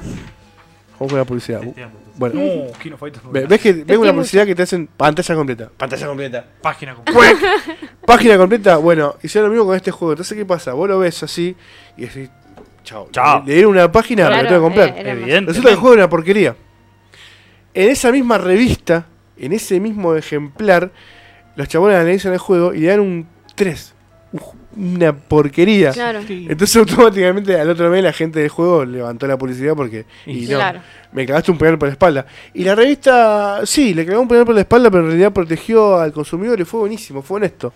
Vamos 0.98 1.10
con 1.10 1.14
una 1.14 1.24
publicidad. 1.24 1.62
Uh, 1.64 1.74
Bueno, 2.16 2.34
No, 2.40 2.78
Kino 2.78 2.96
Fighters 2.96 3.24
no. 3.24 3.30
Ve- 3.32 3.46
¿Ves 3.46 3.60
que 3.60 3.72
ves 3.72 3.98
una 3.98 4.12
publicidad 4.12 4.46
que 4.46 4.54
te 4.54 4.62
hacen 4.62 4.86
pantalla 4.86 5.34
completa? 5.34 5.70
Pantalla 5.76 6.06
completa. 6.06 6.44
Página 6.62 6.94
completa. 7.04 7.38
Página 8.06 8.36
completa. 8.38 8.76
Bueno, 8.76 9.16
hicieron 9.22 9.50
lo 9.50 9.54
mismo 9.54 9.66
con 9.66 9.76
este 9.76 9.90
juego. 9.90 10.12
Entonces, 10.12 10.36
¿qué 10.38 10.44
pasa? 10.46 10.72
Vos 10.74 10.88
lo 10.88 10.98
ves 11.00 11.22
así 11.24 11.56
y 11.96 12.02
decís, 12.02 12.30
chao. 12.84 13.08
Chao. 13.10 13.40
Le, 13.40 13.46
le 13.48 13.54
dieron 13.54 13.72
una 13.72 13.90
página, 13.90 14.30
me 14.30 14.42
lo 14.42 14.48
tengo 14.48 14.54
que 14.54 14.60
comprar. 14.60 14.88
eh, 14.90 15.10
Evidente. 15.10 15.48
Resulta 15.50 15.68
que 15.68 15.74
el 15.74 15.80
juego 15.80 15.94
era 15.94 16.04
una 16.04 16.10
porquería. 16.10 16.56
En 17.74 17.90
esa 17.90 18.12
misma 18.12 18.38
revista, 18.38 19.06
en 19.36 19.52
ese 19.52 19.80
mismo 19.80 20.14
ejemplar, 20.14 20.92
los 21.56 21.66
chabones 21.68 21.96
analizan 21.98 22.32
el 22.32 22.38
juego 22.38 22.72
y 22.72 22.80
le 22.80 22.86
dan 22.88 23.00
un 23.00 23.26
3. 23.56 23.93
Una 24.76 25.12
porquería. 25.16 25.92
Claro. 25.92 26.20
Entonces 26.28 26.76
automáticamente 26.76 27.58
al 27.58 27.70
otro 27.70 27.88
mes 27.90 28.02
la 28.02 28.12
gente 28.12 28.40
del 28.40 28.48
juego 28.48 28.84
levantó 28.84 29.26
la 29.26 29.36
publicidad 29.38 29.74
porque 29.76 30.04
y 30.26 30.42
no, 30.46 30.56
Claro. 30.58 30.80
me 31.12 31.26
cagaste 31.26 31.50
un 31.50 31.58
penal 31.58 31.78
por 31.78 31.88
la 31.88 31.92
espalda. 31.92 32.26
Y 32.52 32.64
la 32.64 32.74
revista, 32.74 33.60
sí, 33.64 33.94
le 33.94 34.04
cagó 34.04 34.20
un 34.20 34.28
penal 34.28 34.44
por 34.44 34.54
la 34.54 34.62
espalda, 34.62 34.90
pero 34.90 35.02
en 35.04 35.10
realidad 35.10 35.32
protegió 35.32 35.98
al 35.98 36.12
consumidor 36.12 36.60
y 36.60 36.64
fue 36.64 36.80
buenísimo, 36.80 37.22
fue 37.22 37.36
honesto. 37.36 37.72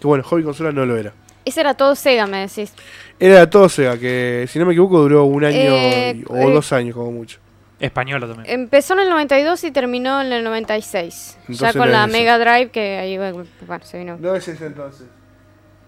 Que 0.00 0.06
bueno, 0.06 0.24
Hobby 0.24 0.42
Consola 0.42 0.72
no 0.72 0.84
lo 0.84 0.96
era. 0.96 1.12
Ese 1.44 1.60
era 1.60 1.74
todo 1.74 1.94
Sega, 1.94 2.26
me 2.26 2.38
decís. 2.46 2.72
Era 3.20 3.48
todo 3.48 3.68
Sega, 3.68 3.96
que 3.98 4.46
si 4.48 4.58
no 4.58 4.64
me 4.66 4.72
equivoco 4.72 4.98
duró 5.00 5.24
un 5.24 5.44
año 5.44 5.56
Eh, 5.56 6.16
y- 6.18 6.24
o 6.28 6.36
eh, 6.36 6.52
dos 6.52 6.72
años 6.72 6.94
como 6.96 7.10
mucho. 7.12 7.38
Española 7.80 8.28
también. 8.28 8.46
Empezó 8.60 8.94
en 8.94 9.00
el 9.00 9.08
92 9.10 9.64
y 9.64 9.72
terminó 9.72 10.20
en 10.22 10.32
el 10.32 10.44
96. 10.44 11.36
ya 11.36 11.52
Entonces 11.52 11.72
con 11.76 11.86
no 11.88 11.92
la. 11.92 12.06
Mega 12.06 12.38
Drive, 12.38 12.70
que 12.70 12.98
ahí 12.98 13.16
bueno, 13.18 13.44
se 13.82 13.98
vino. 13.98 14.16
No 14.20 14.36
es 14.36 14.46
ese 14.46 14.66
entonces. 14.66 15.06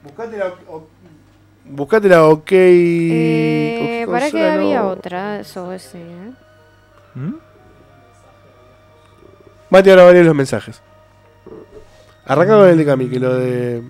Buscate 0.05 0.36
la, 0.36 0.47
o- 0.68 0.86
buscate 1.64 2.09
la 2.09 2.24
OK. 2.26 2.51
Eh, 2.52 4.06
para 4.09 4.31
que 4.31 4.48
había 4.48 4.81
no. 4.81 4.89
otra, 4.90 5.40
eso 5.40 5.72
ese, 5.72 6.01
¿eh? 6.01 6.32
¿Mm? 7.14 7.35
Mate 9.70 9.90
ahora 9.90 10.05
varios 10.05 10.26
los 10.26 10.35
mensajes. 10.35 10.82
Arranca 12.26 12.56
con 12.56 12.68
el 12.68 12.76
de 12.76 12.85
Cami, 12.85 13.09
que 13.09 13.18
lo 13.20 13.35
de. 13.35 13.82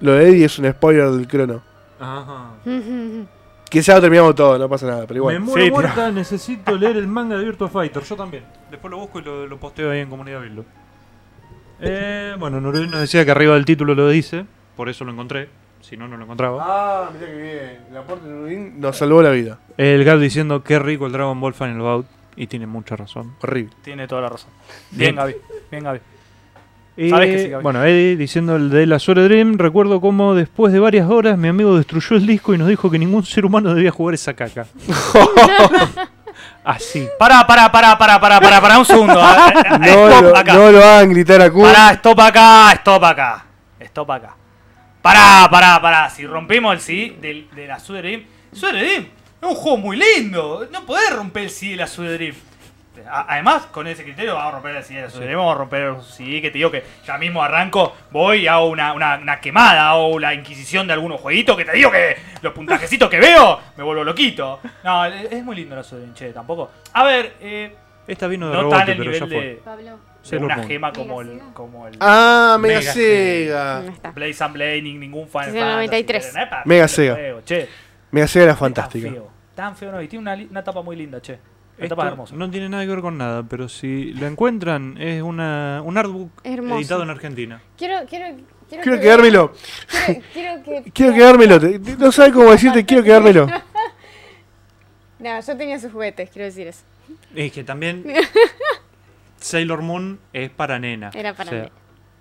Lo 0.00 0.12
de 0.12 0.28
Eddie 0.28 0.44
es 0.44 0.58
un 0.58 0.70
spoiler 0.70 1.10
del 1.10 1.26
crono. 1.26 1.62
Ajá. 1.98 2.50
Que 3.68 3.82
ya 3.82 3.96
lo 3.96 4.00
terminamos 4.00 4.32
todo, 4.36 4.56
no 4.58 4.68
pasa 4.68 4.86
nada, 4.86 5.06
pero 5.08 5.18
igual. 5.18 5.34
Me 5.34 5.40
muero 5.40 5.64
Sí, 5.64 5.70
muerta, 5.72 6.12
necesito 6.12 6.76
leer 6.76 6.96
el 6.98 7.08
manga 7.08 7.36
de 7.36 7.44
Virtua 7.44 7.68
Fighter. 7.68 8.00
Yo 8.04 8.14
también. 8.14 8.44
Después 8.70 8.88
lo 8.92 8.98
busco 8.98 9.18
y 9.18 9.22
lo, 9.22 9.44
lo 9.48 9.58
posteo 9.58 9.90
ahí 9.90 9.98
en 9.98 10.08
Comunidad 10.08 10.40
Bildo. 10.40 10.64
Eh, 11.80 12.36
bueno, 12.38 12.60
Noruel 12.60 12.88
nos 12.88 13.00
decía 13.00 13.24
que 13.24 13.32
arriba 13.32 13.54
del 13.54 13.64
título 13.64 13.96
lo 13.96 14.08
dice. 14.08 14.46
Por 14.76 14.88
eso 14.88 15.04
lo 15.04 15.12
encontré. 15.12 15.48
Si 15.80 15.96
no, 15.96 16.08
no 16.08 16.16
lo 16.16 16.24
encontraba. 16.24 16.58
Ah, 16.60 17.10
mirá 17.14 17.26
que 17.26 17.36
bien. 17.36 17.78
El 17.90 17.96
aporte 17.96 18.26
de 18.26 18.32
Nurudin 18.34 18.80
nos 18.80 18.96
salvó 18.96 19.22
la 19.22 19.30
vida. 19.30 19.58
El 19.76 20.04
Gab 20.04 20.18
diciendo 20.18 20.62
que 20.62 20.78
rico 20.78 21.06
el 21.06 21.12
Dragon 21.12 21.40
Ball 21.40 21.54
Final 21.54 21.78
Bout. 21.78 22.06
Y 22.36 22.46
tiene 22.48 22.66
mucha 22.66 22.96
razón. 22.96 23.34
Horrible. 23.42 23.74
Tiene 23.82 24.06
toda 24.06 24.22
la 24.22 24.28
razón. 24.30 24.50
Bien. 24.90 25.14
Gaby. 25.16 25.36
Bien, 25.70 25.84
Gaby. 25.84 26.00
Y, 26.98 27.10
Sabes 27.10 27.30
que 27.30 27.38
sí, 27.44 27.48
Gaby. 27.50 27.62
bueno, 27.62 27.84
Eddie 27.84 28.16
diciendo 28.16 28.56
el 28.56 28.68
de 28.70 28.86
la 28.86 28.98
Sore 28.98 29.22
Dream. 29.24 29.56
Recuerdo 29.58 30.00
cómo 30.00 30.34
después 30.34 30.72
de 30.72 30.78
varias 30.80 31.08
horas 31.08 31.38
mi 31.38 31.48
amigo 31.48 31.76
destruyó 31.76 32.16
el 32.16 32.26
disco 32.26 32.52
y 32.54 32.58
nos 32.58 32.68
dijo 32.68 32.90
que 32.90 32.98
ningún 32.98 33.24
ser 33.24 33.44
humano 33.46 33.72
debía 33.74 33.90
jugar 33.90 34.14
esa 34.14 34.34
caca. 34.34 34.66
Así. 36.64 37.08
Pará, 37.18 37.46
pará, 37.46 37.70
pará, 37.70 37.96
pará, 37.96 38.20
pará, 38.20 38.40
pará, 38.40 38.60
pará 38.60 38.78
un 38.78 38.84
segundo. 38.84 39.14
Ah, 39.18 39.52
ah, 39.54 39.78
No 39.78 40.08
stop 40.08 40.22
lo, 40.22 40.36
acá. 40.36 40.54
no 40.54 40.72
lo 40.72 40.84
hagan 40.84 41.10
gritar 41.10 41.40
a 41.40 41.50
Kun. 41.50 41.62
Pará, 41.62 41.92
stop 41.92 42.18
acá, 42.20 42.72
stop 42.72 43.04
acá. 43.04 43.44
Stop 43.80 44.10
acá. 44.10 44.36
Pará, 45.06 45.48
pará, 45.50 45.80
pará. 45.80 46.10
Si 46.10 46.26
rompemos 46.26 46.74
el 46.74 46.80
CD 46.80 47.16
del, 47.20 47.48
de 47.54 47.66
la 47.66 47.78
Super 47.78 48.02
Dream. 48.02 48.24
Super 48.52 48.74
Dream 48.74 49.06
es 49.42 49.48
un 49.48 49.54
juego 49.54 49.76
muy 49.78 49.96
lindo. 49.96 50.66
No 50.72 50.84
podés 50.84 51.14
romper 51.14 51.44
el 51.44 51.50
CD 51.50 51.70
de 51.72 51.76
la. 51.76 51.86
A- 53.10 53.26
Además, 53.34 53.66
con 53.66 53.86
ese 53.86 54.02
criterio 54.02 54.34
vamos 54.34 54.48
a 54.48 54.54
romper 54.56 54.74
el 54.76 54.82
CD 54.82 54.96
de 54.96 55.02
la 55.02 55.10
Super 55.10 55.26
Dream. 55.26 55.38
Vamos 55.38 55.54
a 55.54 55.58
romper 55.58 55.82
el 55.82 56.02
CD 56.02 56.40
que 56.42 56.50
te 56.50 56.58
digo 56.58 56.70
que 56.70 56.82
ya 57.06 57.18
mismo 57.18 57.42
arranco, 57.42 57.94
voy 58.10 58.38
y 58.38 58.46
hago 58.48 58.66
una, 58.68 58.94
una, 58.94 59.16
una 59.18 59.38
quemada, 59.40 59.90
hago 59.90 60.18
la 60.18 60.34
inquisición 60.34 60.86
de 60.86 60.94
algunos 60.94 61.20
jueguitos 61.20 61.56
que 61.56 61.64
te 61.64 61.72
digo 61.72 61.90
que 61.90 62.16
los 62.42 62.52
puntajecitos 62.52 63.08
que 63.10 63.20
veo 63.20 63.60
me 63.76 63.84
vuelvo 63.84 64.02
loquito. 64.02 64.58
No, 64.82 65.04
es 65.04 65.44
muy 65.44 65.54
lindo 65.56 65.76
la 65.76 65.82
Super 65.84 66.00
Dream, 66.00 66.14
che, 66.14 66.32
tampoco. 66.32 66.70
A 66.94 67.04
ver, 67.04 67.36
eh, 67.40 67.76
Esta 68.08 68.26
vino 68.26 68.48
de 68.48 68.54
no 68.54 68.58
rebote, 68.62 68.76
tan 68.78 68.88
el 68.90 68.96
pero 68.96 69.12
ya 69.12 69.24
nivel 69.26 69.28
fue. 69.38 69.46
de, 69.50 69.54
Pablo. 69.56 69.98
Sailor 70.26 70.44
una 70.46 70.56
Moon. 70.56 70.68
gema 70.68 70.92
como 70.92 71.20
el, 71.22 71.28
Sega. 71.28 71.54
como 71.54 71.86
el 71.86 71.96
Ah, 72.00 72.58
Mega, 72.60 72.78
Mega 72.80 72.92
Sega. 72.92 73.78
Ahí 73.78 73.88
está. 73.88 74.10
Blaze 74.12 74.44
and 74.44 74.56
ningún 74.98 75.28
Fantasy, 75.28 75.58
93. 75.58 76.22
pero 76.24 76.34
no 76.38 76.42
es 76.44 76.50
para 76.50 76.62
Mega 76.64 76.88
Sega. 76.88 77.16
che. 77.44 77.68
Mega 78.10 78.26
Sega 78.28 78.44
era 78.44 78.52
Tan 78.52 78.58
fantástica. 78.60 79.10
feo, 79.10 79.30
tan 79.54 79.76
feo 79.76 79.92
no, 79.92 80.02
y 80.02 80.08
tiene 80.08 80.22
una, 80.22 80.34
una 80.50 80.64
tapa 80.64 80.82
muy 80.82 80.96
linda, 80.96 81.20
che. 81.20 81.38
La 81.78 81.84
Esto 81.84 81.94
tapa 81.96 82.06
es 82.08 82.12
hermosa. 82.12 82.34
no 82.36 82.50
tiene 82.50 82.68
nada 82.70 82.82
que 82.84 82.88
ver 82.88 83.00
con 83.00 83.18
nada, 83.18 83.42
pero 83.42 83.68
si 83.68 84.12
lo 84.14 84.26
encuentran, 84.26 84.96
es 84.98 85.20
una, 85.22 85.82
un 85.84 85.98
artbook 85.98 86.30
Hermoso. 86.42 86.78
editado 86.78 87.02
en 87.02 87.10
Argentina. 87.10 87.60
Quiero, 87.76 88.06
quiero, 88.08 88.34
quiero, 88.68 88.82
Quiero 88.82 88.96
que 88.96 89.00
quedármelo. 89.02 89.52
Quiero, 90.06 90.22
quiero 90.32 90.62
que. 90.84 90.90
Quiero 90.94 91.12
quedármelo. 91.14 91.60
Te- 91.60 91.78
te- 91.78 91.96
No 91.96 92.10
sabes 92.12 92.32
cómo 92.32 92.50
decirte, 92.50 92.84
quiero 92.86 93.02
quedármelo. 93.02 93.46
No, 95.18 95.40
yo 95.40 95.56
tenía 95.56 95.78
sus 95.78 95.92
juguetes, 95.92 96.28
quiero 96.30 96.44
decir 96.44 96.66
eso. 96.66 96.82
Es 97.34 97.50
que 97.52 97.64
también 97.64 98.04
Sailor 99.46 99.80
Moon 99.82 100.18
es 100.32 100.50
para 100.50 100.78
nena. 100.80 101.10
Era 101.14 101.32
para 101.34 101.50
nena. 101.52 101.70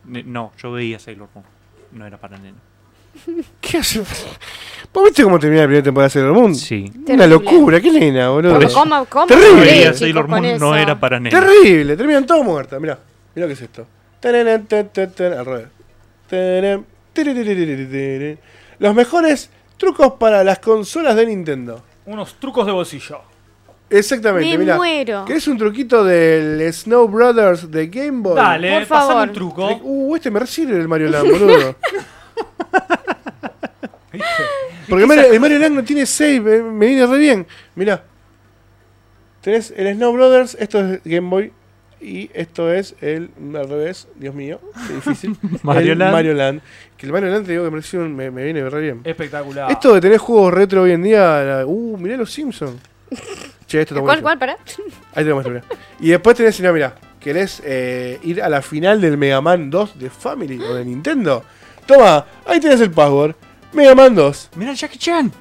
ne- 0.05 0.23
No, 0.23 0.51
yo 0.61 0.71
veía 0.71 0.99
Sailor 0.99 1.27
Moon. 1.33 1.45
No 1.91 2.05
era 2.05 2.17
para 2.19 2.37
nena. 2.37 2.57
¿Qué 3.61 3.79
hace? 3.79 3.99
¿Vos 4.93 5.05
viste 5.05 5.23
cómo 5.23 5.39
termina 5.39 5.61
la 5.63 5.67
primera 5.67 5.83
temporada 5.83 6.07
de 6.07 6.11
Sailor 6.11 6.33
Moon? 6.33 6.53
Sí. 6.53 6.91
Una 7.07 7.25
locura, 7.25 7.81
qué 7.81 7.91
nena, 7.91 8.29
boludo. 8.29 8.59
¿Cómo, 8.73 9.05
cómo 9.05 9.25
Terrible. 9.25 9.81
chicos, 9.81 9.99
Sailor 9.99 10.27
Moon 10.27 10.57
no 10.59 10.75
era 10.75 10.99
para 10.99 11.19
nenas. 11.19 11.39
Terrible, 11.41 11.97
terminan 11.97 12.25
todos 12.27 12.45
muertas. 12.45 12.79
Mirá, 12.79 12.99
mirá 13.33 13.47
qué 13.47 13.53
es 13.53 13.61
esto. 13.61 13.87
Al 14.23 15.45
revés. 15.45 15.67
Los 18.79 18.93
mejores 18.93 19.49
trucos 19.77 20.13
para 20.19 20.43
las 20.43 20.59
consolas 20.59 21.15
de 21.15 21.25
Nintendo. 21.25 21.81
Unos 22.05 22.35
trucos 22.39 22.65
de 22.67 22.71
bolsillo. 22.71 23.21
Exactamente, 23.89 24.49
Me 24.57 24.57
mirá. 24.57 24.75
muero. 24.77 25.25
¿Querés 25.25 25.47
un 25.47 25.57
truquito 25.57 26.03
del 26.03 26.71
Snow 26.73 27.07
Brothers 27.07 27.69
de 27.69 27.87
Game 27.87 28.21
Boy? 28.21 28.35
Dale, 28.35 28.79
Por 28.79 28.87
pasame 28.87 29.07
favor. 29.13 29.27
un 29.27 29.33
truco. 29.33 29.79
Uh, 29.83 30.15
este 30.15 30.31
me 30.31 30.39
recibe 30.39 30.75
el 30.75 30.87
Mario 30.87 31.09
Land, 31.09 31.29
boludo. 31.31 31.75
¿Viste? 34.11 34.27
Porque 34.89 35.05
Mario- 35.05 35.31
el 35.31 35.39
Mario 35.39 35.59
Land 35.59 35.75
no 35.75 35.83
tiene 35.83 36.05
save, 36.05 36.57
eh, 36.57 36.61
me 36.63 36.87
viene 36.87 37.05
re 37.05 37.17
bien. 37.17 37.47
Mirá. 37.75 38.03
Tenés 39.41 39.71
el 39.75 39.93
Snow 39.95 40.13
Brothers, 40.13 40.55
esto 40.59 40.79
es 40.79 41.01
Game 41.03 41.29
Boy. 41.29 41.51
Y 42.01 42.29
esto 42.33 42.71
es 42.71 42.95
el. 43.01 43.29
Al 43.55 43.67
revés, 43.69 44.07
Dios 44.15 44.35
mío, 44.35 44.59
qué 44.87 44.93
difícil. 44.95 45.35
Mario 45.63 45.93
el 45.93 45.99
Land. 45.99 46.11
Mario 46.11 46.33
Land. 46.33 46.61
Que 46.97 47.05
el 47.07 47.11
Mario 47.11 47.29
Land 47.29 47.45
te 47.45 47.51
digo 47.53 47.63
que 47.65 47.71
me, 47.71 47.77
recibe 47.77 48.03
un- 48.03 48.15
me, 48.15 48.29
me 48.31 48.43
viene 48.43 48.67
re 48.69 48.81
bien. 48.81 49.01
Espectacular. 49.03 49.71
Esto 49.71 49.93
de 49.93 50.01
tener 50.01 50.17
juegos 50.17 50.53
retro 50.53 50.83
hoy 50.83 50.91
en 50.91 51.03
día. 51.03 51.43
la- 51.43 51.65
Uh, 51.65 51.97
mirá 51.97 52.17
los 52.17 52.31
Simpsons. 52.31 52.79
Che, 53.67 53.81
esto 53.81 53.95
está 53.95 54.01
¿Cuál, 54.03 54.21
cuál, 54.21 54.37
para? 54.37 54.53
Ahí 55.13 55.23
te 55.23 55.29
lo 55.29 55.35
muestro, 55.35 55.53
mirá. 55.55 55.65
Y 55.99 56.09
después 56.09 56.37
tenés, 56.37 56.59
mirá, 56.59 56.71
mirá. 56.73 56.95
¿Querés 57.19 57.61
eh, 57.65 58.19
ir 58.23 58.41
a 58.43 58.49
la 58.49 58.61
final 58.61 59.01
del 59.01 59.17
Mega 59.17 59.41
Man 59.41 59.69
2 59.71 59.97
de 59.97 60.09
Family 60.11 60.59
o 60.61 60.75
de 60.75 60.85
Nintendo? 60.85 61.43
Toma, 61.87 62.25
ahí 62.45 62.59
tenés 62.59 62.81
el 62.81 62.91
password. 62.91 63.35
Mega 63.73 63.95
Man 63.95 64.13
2. 64.13 64.51
Mira 64.55 64.71
el 64.71 64.77
Jackie 64.77 64.99
Chan. 64.99 65.31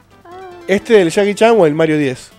Este 0.67 0.95
del 0.95 1.11
Jackie 1.11 1.35
Chan 1.35 1.55
o 1.59 1.67
el 1.67 1.75
Mario 1.75 1.99
10. 1.99 2.31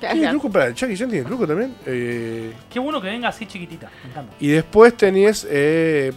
Claro, 0.00 0.14
¿Tiene 0.14 0.30
truco 0.30 0.50
para 0.50 0.66
el 0.66 0.74
Jackie 0.74 0.96
Chan? 0.96 1.08
¿Tiene 1.08 1.24
truco 1.24 1.46
también? 1.46 1.74
Eh, 1.86 2.52
Qué 2.70 2.78
bueno 2.78 3.00
que 3.00 3.06
venga 3.08 3.28
así 3.28 3.46
chiquitita. 3.46 3.90
Me 4.04 4.10
encanta. 4.10 4.34
y 4.38 4.48
después 4.48 4.94
tenés. 4.96 5.46
Eh, 5.50 6.12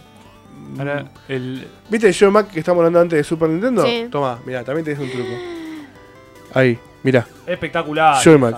Ahora, 0.78 1.06
el, 1.28 1.66
¿Viste 1.88 2.08
el 2.08 2.12
Show 2.12 2.30
Mac 2.30 2.50
que 2.50 2.58
estamos 2.58 2.80
hablando 2.80 3.00
antes 3.00 3.16
de 3.16 3.24
Super 3.24 3.48
Nintendo? 3.48 3.86
Sí. 3.86 4.06
Toma, 4.10 4.38
mirá, 4.44 4.64
también 4.64 4.84
tenés 4.84 5.00
un 5.00 5.10
truco. 5.10 5.30
Ahí, 6.52 6.78
mirá. 7.08 7.26
Espectacular. 7.46 8.22
Joy 8.22 8.38
Mac. 8.38 8.56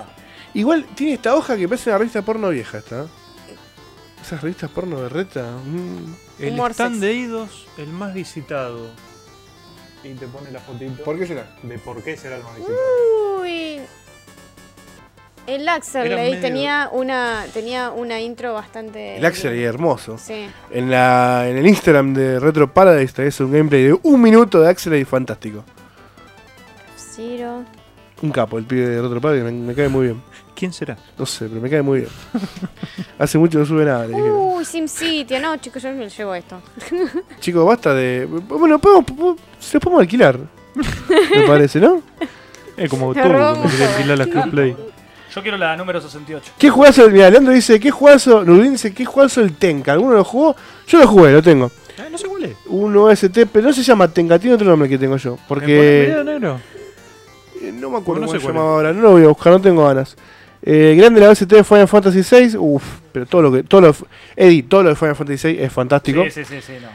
Igual 0.55 0.85
tiene 0.95 1.15
esta 1.15 1.35
hoja 1.37 1.57
que 1.57 1.69
parece 1.69 1.91
una 1.91 1.99
revista 1.99 2.23
porno 2.23 2.49
vieja, 2.49 2.79
esta. 2.79 3.07
Esas 4.21 4.43
revistas 4.43 4.71
porno 4.71 5.01
de 5.01 5.09
reta. 5.09 5.53
mm. 5.65 6.43
el 6.45 6.53
Humor 6.55 6.73
stand 6.73 6.95
sexy. 6.97 7.07
de 7.07 7.13
Eidos, 7.13 7.67
el 7.79 7.89
más 7.89 8.13
visitado. 8.13 8.91
Y 10.03 10.15
te 10.15 10.27
pone 10.27 10.51
la 10.51 10.61
fotito 10.61 11.05
¿Por 11.05 11.19
qué 11.19 11.27
será? 11.27 11.57
de 11.63 11.79
por 11.79 12.03
qué 12.03 12.17
será 12.17 12.37
el 12.37 12.43
más 12.43 12.55
visitado. 12.57 12.79
Uy. 13.41 13.81
El 15.47 15.69
Axel 15.69 16.41
tenía 16.41 16.91
una 16.93 17.45
tenía 17.53 17.91
una 17.91 18.21
intro 18.21 18.53
bastante. 18.55 19.17
El 19.17 19.25
Axel 19.25 19.57
y 19.59 19.63
hermoso. 19.65 20.19
Sí. 20.19 20.49
En, 20.71 20.91
la, 20.91 21.49
en 21.49 21.57
el 21.57 21.67
Instagram 21.67 22.13
de 22.15 22.39
Retro 22.39 22.73
Paradise 22.73 23.13
tenés 23.15 23.41
un 23.41 23.53
gameplay 23.53 23.85
de 23.85 23.99
un 24.03 24.21
minuto 24.21 24.61
de 24.61 24.69
Axel 24.69 24.95
y 24.97 25.05
fantástico. 25.05 25.65
Zero. 26.97 27.65
Un 28.23 28.31
capo, 28.31 28.59
el 28.59 28.65
pibe 28.65 28.87
de 28.87 29.01
Retro 29.01 29.21
Paradise, 29.21 29.45
me, 29.45 29.53
me 29.53 29.75
cae 29.75 29.89
muy 29.89 30.07
bien. 30.07 30.23
¿Quién 30.55 30.73
será? 30.75 30.97
No 31.19 31.25
sé, 31.25 31.47
pero 31.49 31.61
me 31.61 31.71
cae 31.71 31.81
muy 31.81 32.01
bien. 32.01 32.11
Hace 33.19 33.39
mucho 33.39 33.59
no 33.59 33.65
sube 33.65 33.85
nada, 33.85 34.07
le 34.07 34.15
dije. 34.17 34.31
Uy, 34.31 34.65
SimCity. 34.65 35.39
No, 35.39 35.57
chicos, 35.57 35.83
yo 35.83 35.93
me 35.93 36.09
llevo 36.09 36.35
esto. 36.35 36.61
Chicos, 37.41 37.65
basta 37.67 37.95
de. 37.95 38.27
Bueno, 38.27 38.79
podemos, 38.79 39.05
podemos- 39.07 39.37
se 39.59 39.75
los 39.77 39.83
podemos 39.83 40.03
alquilar. 40.03 40.39
Me 41.35 41.43
parece, 41.47 41.81
¿no? 41.81 42.03
Es 42.77 42.89
como 42.91 43.15
tú, 43.15 43.21
cuando 43.21 43.63
alquilar 43.63 44.19
las 44.19 44.27
Crossplay. 44.29 44.77
Yo 45.35 45.43
quiero 45.43 45.57
la 45.57 45.77
número 45.77 46.01
68. 46.01 46.53
¿Qué 46.59 46.69
jugazo? 46.71 47.09
Mira, 47.09 47.31
Leandro 47.31 47.53
dice, 47.55 47.79
¿qué 47.81 47.91
jugazo? 47.91 48.45
Nurdin 48.45 48.73
dice, 48.73 48.93
¿qué 48.93 49.05
jugazo 49.05 49.41
el 49.41 49.55
Tenka? 49.55 49.93
¿Alguno 49.93 50.15
lo 50.15 50.25
jugó? 50.25 50.57
Yo 50.89 50.99
lo 50.99 51.07
jugué, 51.07 51.33
lo 51.33 51.43
tengo. 51.43 51.71
Ah, 51.99 52.07
no 52.11 52.19
sé 52.19 52.27
cuál 52.27 52.45
es. 52.45 52.57
Un 52.67 52.97
OST, 52.97 53.47
pero 53.53 53.69
no 53.69 53.73
se 53.73 53.83
llama 53.83 54.09
Tenka, 54.09 54.39
tiene 54.39 54.55
otro 54.57 54.67
nombre 54.69 54.89
que 54.89 54.99
tengo 54.99 55.17
yo. 55.17 55.39
Porque. 55.49 56.07
Mirá, 56.09 56.25
negro. 56.25 56.61
Eh, 57.61 57.73
No 57.73 57.91
me 57.91 57.99
acuerdo 57.99 58.23
No 58.23 58.27
cómo 58.27 58.33
sé 58.33 58.39
se 58.39 58.45
cuál 58.45 58.55
llamaba 58.55 58.75
ahora, 58.75 58.93
no 58.93 59.03
lo 59.03 59.11
voy 59.13 59.25
a 59.25 59.29
buscar, 59.29 59.53
no 59.53 59.61
tengo 59.61 59.87
ganas. 59.87 60.17
Eh, 60.63 60.95
grande 60.99 61.21
la 61.21 61.31
OST 61.31 61.47
de 61.47 61.65
Final 61.65 61.89
Fantasy 61.89 62.21
VI, 62.21 62.57
uff, 62.59 62.85
pero 63.13 63.25
todo 63.27 63.43
lo 63.43 63.53
que. 63.53 63.63
Todo 63.63 63.81
lo, 63.81 63.97
Eddie, 64.37 64.63
todo 64.65 64.83
lo 64.83 64.89
de 64.91 64.97
Final 64.97 65.17
Fantasy 65.17 65.49
VI 65.55 65.63
es 65.63 65.73
fantástico. 65.73 66.23
Sí, 66.25 66.31
sí, 66.31 66.45
sí, 66.45 66.61
sí, 66.61 66.73
no. 66.83 66.89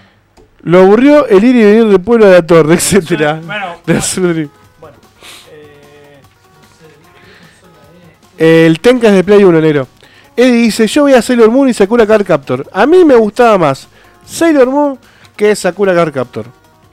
Lo 0.63 0.79
aburrió 0.79 1.27
el 1.27 1.43
ir 1.43 1.55
y 1.55 1.63
venir 1.63 1.87
del 1.87 2.01
pueblo 2.01 2.25
de 2.27 2.33
la 2.33 2.45
torre, 2.45 2.73
etcétera. 2.75 3.39
Bueno, 3.45 3.75
De 3.85 3.93
Dream. 4.33 4.49
bueno. 4.79 4.97
Eh, 8.37 8.65
El 8.65 8.79
Tenka 8.79 9.07
es 9.09 9.13
de 9.13 9.23
Play 9.23 9.43
1, 9.43 9.61
negro. 9.61 9.87
Eddie 10.35 10.51
dice, 10.63 10.87
yo 10.87 11.03
voy 11.03 11.13
a 11.13 11.21
Sailor 11.21 11.49
Moon 11.49 11.69
y 11.69 11.73
Sakura 11.73 12.05
Card 12.05 12.25
Captor. 12.25 12.67
A 12.73 12.85
mí 12.85 13.05
me 13.05 13.15
gustaba 13.15 13.57
más 13.57 13.87
Sailor 14.25 14.67
Moon 14.69 14.99
que 15.35 15.55
Sakura 15.55 15.93
Card 15.95 16.13
Captor. 16.13 16.45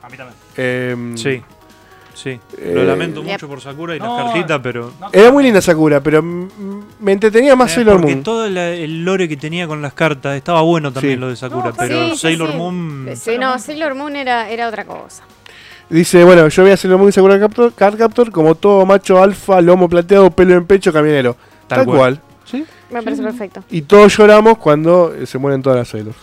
a 0.02 0.08
mí 0.08 0.16
también. 0.16 0.36
Em, 0.56 1.16
Sí, 1.16 1.42
sí. 2.22 2.40
Eh, 2.58 2.72
Lo 2.74 2.84
lamento 2.84 3.22
mucho 3.22 3.48
por 3.48 3.60
Sakura 3.60 3.96
y 3.96 3.98
No, 3.98 4.16
las 4.16 4.26
cartitas, 4.32 4.60
pero. 4.62 4.92
Era 5.12 5.30
muy 5.32 5.44
linda 5.44 5.60
Sakura, 5.60 6.00
pero 6.00 6.22
me 6.22 7.12
entretenía 7.12 7.56
más 7.56 7.72
Eh, 7.72 7.74
Sailor 7.76 7.96
porque 8.00 8.12
Moon. 8.12 8.22
todo 8.24 8.48
la- 8.48 8.70
el 8.70 9.04
lore 9.04 9.28
que 9.28 9.36
tenía 9.36 9.66
con 9.66 9.82
las 9.82 9.92
cartas 9.92 10.36
estaba 10.36 10.62
bueno 10.62 10.92
también 10.92 11.14
Sí. 11.16 11.20
lo 11.20 11.28
de 11.28 11.36
Sakura, 11.36 11.70
No, 11.70 11.74
pero 11.76 12.10
Sí, 12.10 12.16
Sailor 12.18 12.50
sí. 12.52 12.56
Moon. 12.56 13.08
Sí, 13.16 13.38
no, 13.38 13.58
Sailor 13.58 13.94
Moon 13.94 14.16
era, 14.16 14.48
era 14.50 14.68
otra 14.68 14.84
cosa. 14.84 15.24
Dice, 15.90 16.24
bueno, 16.24 16.48
yo 16.48 16.62
voy 16.62 16.72
a 16.72 16.76
Sailor 16.76 16.98
Moon 16.98 17.08
y 17.10 17.12
Sakura 17.12 17.38
Captor, 17.38 17.72
Card 17.74 17.98
Captor 17.98 18.30
como 18.30 18.54
todo 18.54 18.86
macho 18.86 19.22
alfa, 19.22 19.60
lomo 19.60 19.88
plateado, 19.88 20.30
pelo 20.30 20.54
en 20.54 20.64
pecho, 20.66 20.92
camionero. 20.92 21.36
Tal, 21.66 21.78
Tal 21.80 21.84
cual. 21.86 21.98
cual. 21.98 22.20
¿Sí? 22.44 22.64
Me 22.90 23.02
parece 23.02 23.22
perfecto. 23.22 23.62
Y 23.70 23.82
todos 23.82 24.16
lloramos 24.16 24.58
cuando 24.58 25.14
eh, 25.14 25.26
se 25.26 25.38
mueren 25.38 25.62
todas 25.62 25.78
las 25.78 25.88
Sailors. 25.88 26.16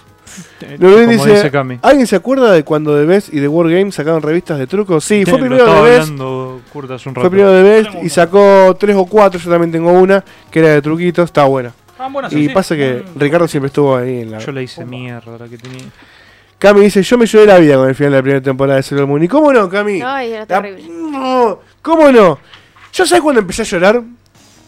Dice, 1.08 1.30
dice 1.32 1.52
Cami. 1.52 1.80
¿Alguien 1.82 2.08
se 2.08 2.16
acuerda 2.16 2.52
de 2.52 2.64
cuando 2.64 2.98
The 2.98 3.06
Best 3.06 3.34
y 3.34 3.40
The 3.40 3.48
War 3.48 3.70
Games 3.70 3.96
sacaron 3.96 4.22
revistas 4.22 4.58
de 4.60 4.68
trucos? 4.68 5.04
Sí, 5.06 5.24
fue 5.26 5.40
primero 5.40 5.64
estaba 5.66 5.84
The 5.84 5.90
Best. 5.90 6.02
hablando 6.04 6.62
Kurt 6.72 6.92
hace 6.92 7.10
un 7.10 7.16
rato. 7.16 7.22
Fue 7.22 7.30
primero 7.30 7.52
The 7.52 7.64
Best 7.64 7.90
y 8.04 8.10
sacó 8.10 8.76
tres 8.80 8.96
o 8.96 9.06
cuatro, 9.06 9.40
yo 9.40 9.50
también 9.50 9.72
tengo 9.72 9.92
una, 9.92 10.24
que 10.52 10.60
era 10.60 10.70
de 10.70 10.82
truquitos, 10.82 11.26
está 11.26 11.44
buena. 11.46 11.74
Ah, 11.98 12.08
buenas, 12.12 12.32
Y 12.34 12.48
sí. 12.48 12.54
pasa 12.54 12.76
que 12.76 13.04
Mm. 13.16 13.20
Ricardo 13.20 13.48
siempre 13.48 13.68
estuvo 13.68 13.96
ahí 13.96 14.22
en 14.22 14.32
la... 14.32 14.38
Yo 14.40 14.52
le 14.54 14.64
hice 14.64 14.86
mierda 14.86 15.38
la 15.38 15.48
que 15.48 15.58
tenía. 15.58 15.84
Cami 16.58 16.82
dice, 16.82 17.02
yo 17.04 17.18
me 17.18 17.26
lloré 17.26 17.46
la 17.46 17.58
vida 17.58 17.76
con 17.76 17.88
el 17.90 17.96
final 17.96 18.12
de 18.12 18.18
la 18.18 18.22
primera 18.22 18.42
temporada 18.42 18.78
de 18.78 18.84
Sailor 18.84 19.08
Moon. 19.08 19.24
¿Y 19.24 19.28
cómo 19.28 19.52
no, 19.54 19.70
Cami? 19.70 20.02
Ay, 20.02 20.32
era 20.32 20.40
La- 20.42 20.46
terrible. 20.62 20.84
No, 20.90 21.60
¿Cómo 21.82 22.12
no? 22.12 22.38
¿Yo 22.94 23.06
sabes 23.06 23.22
cuando 23.22 23.42
empecé 23.42 23.62
a 23.62 23.66
llorar? 23.66 24.02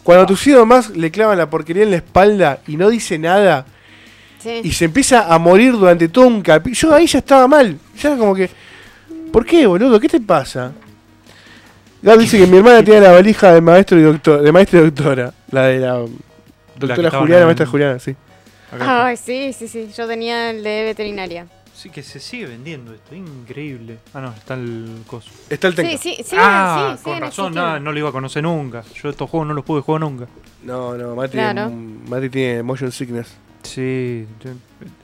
Cuando 0.03 0.23
a 0.23 0.25
tus 0.25 0.45
hijos 0.47 0.65
más 0.65 0.89
le 0.91 1.11
clavan 1.11 1.37
la 1.37 1.49
porquería 1.49 1.83
en 1.83 1.91
la 1.91 1.97
espalda 1.97 2.59
y 2.67 2.75
no 2.77 2.89
dice 2.89 3.19
nada 3.19 3.65
y 4.63 4.71
se 4.71 4.85
empieza 4.85 5.33
a 5.33 5.37
morir 5.39 5.73
durante 5.73 6.07
todo 6.09 6.27
un 6.27 6.41
capítulo. 6.41 6.75
Yo 6.91 6.95
ahí 6.95 7.07
ya 7.07 7.19
estaba 7.19 7.47
mal. 7.47 7.77
Ya 8.01 8.09
era 8.09 8.17
como 8.17 8.33
que. 8.35 8.49
¿Por 9.31 9.45
qué, 9.45 9.65
boludo? 9.67 9.99
¿Qué 9.99 10.09
te 10.09 10.19
pasa? 10.19 10.71
Gab 12.01 12.17
dice 12.17 12.37
que 12.37 12.47
mi 12.47 12.57
hermana 12.57 12.83
tiene 12.85 13.01
la 13.01 13.11
valija 13.11 13.53
de 13.53 13.61
maestro 13.61 13.99
y 13.99 14.03
doctor, 14.03 14.41
de 14.41 14.51
maestra 14.51 14.79
y 14.79 14.83
doctora. 14.83 15.33
La 15.51 15.67
de 15.67 15.79
la 15.79 15.93
doctora 16.77 16.93
estaban 17.07 17.19
Juliana, 17.21 17.41
en- 17.41 17.45
maestra 17.47 17.65
Juliana, 17.67 17.99
sí. 17.99 18.15
Ay, 18.79 19.17
sí, 19.17 19.53
sí, 19.53 19.67
sí. 19.67 19.89
Yo 19.95 20.07
tenía 20.07 20.49
el 20.51 20.63
de 20.63 20.83
veterinaria. 20.83 21.45
Sí, 21.73 21.89
que 21.89 22.03
se 22.03 22.19
sigue 22.19 22.45
vendiendo 22.45 22.93
esto, 22.93 23.15
increíble. 23.15 23.97
Ah, 24.13 24.21
no, 24.21 24.31
está 24.33 24.53
el 24.53 25.01
coso. 25.07 25.31
Está 25.49 25.67
el 25.67 25.75
Tenka. 25.75 25.91
Sí, 25.91 25.97
sí, 25.97 26.23
sí. 26.23 26.35
ah, 26.37 26.95
sí, 26.97 27.03
con 27.03 27.19
razón, 27.19 27.55
no, 27.55 27.79
no 27.79 27.91
lo 27.91 27.97
iba 27.99 28.09
a 28.09 28.11
conocer 28.11 28.43
nunca. 28.43 28.83
Yo 29.01 29.09
estos 29.09 29.27
juegos 29.29 29.47
no 29.47 29.53
los 29.55 29.65
pude 29.65 29.81
jugar 29.81 30.01
nunca. 30.01 30.27
No, 30.63 30.95
no, 30.95 31.15
Mati, 31.15 31.31
Claro. 31.33 31.71
Mati 31.71 32.29
tiene 32.29 32.61
motion 32.61 32.91
sickness. 32.91 33.27
Sí. 33.63 34.25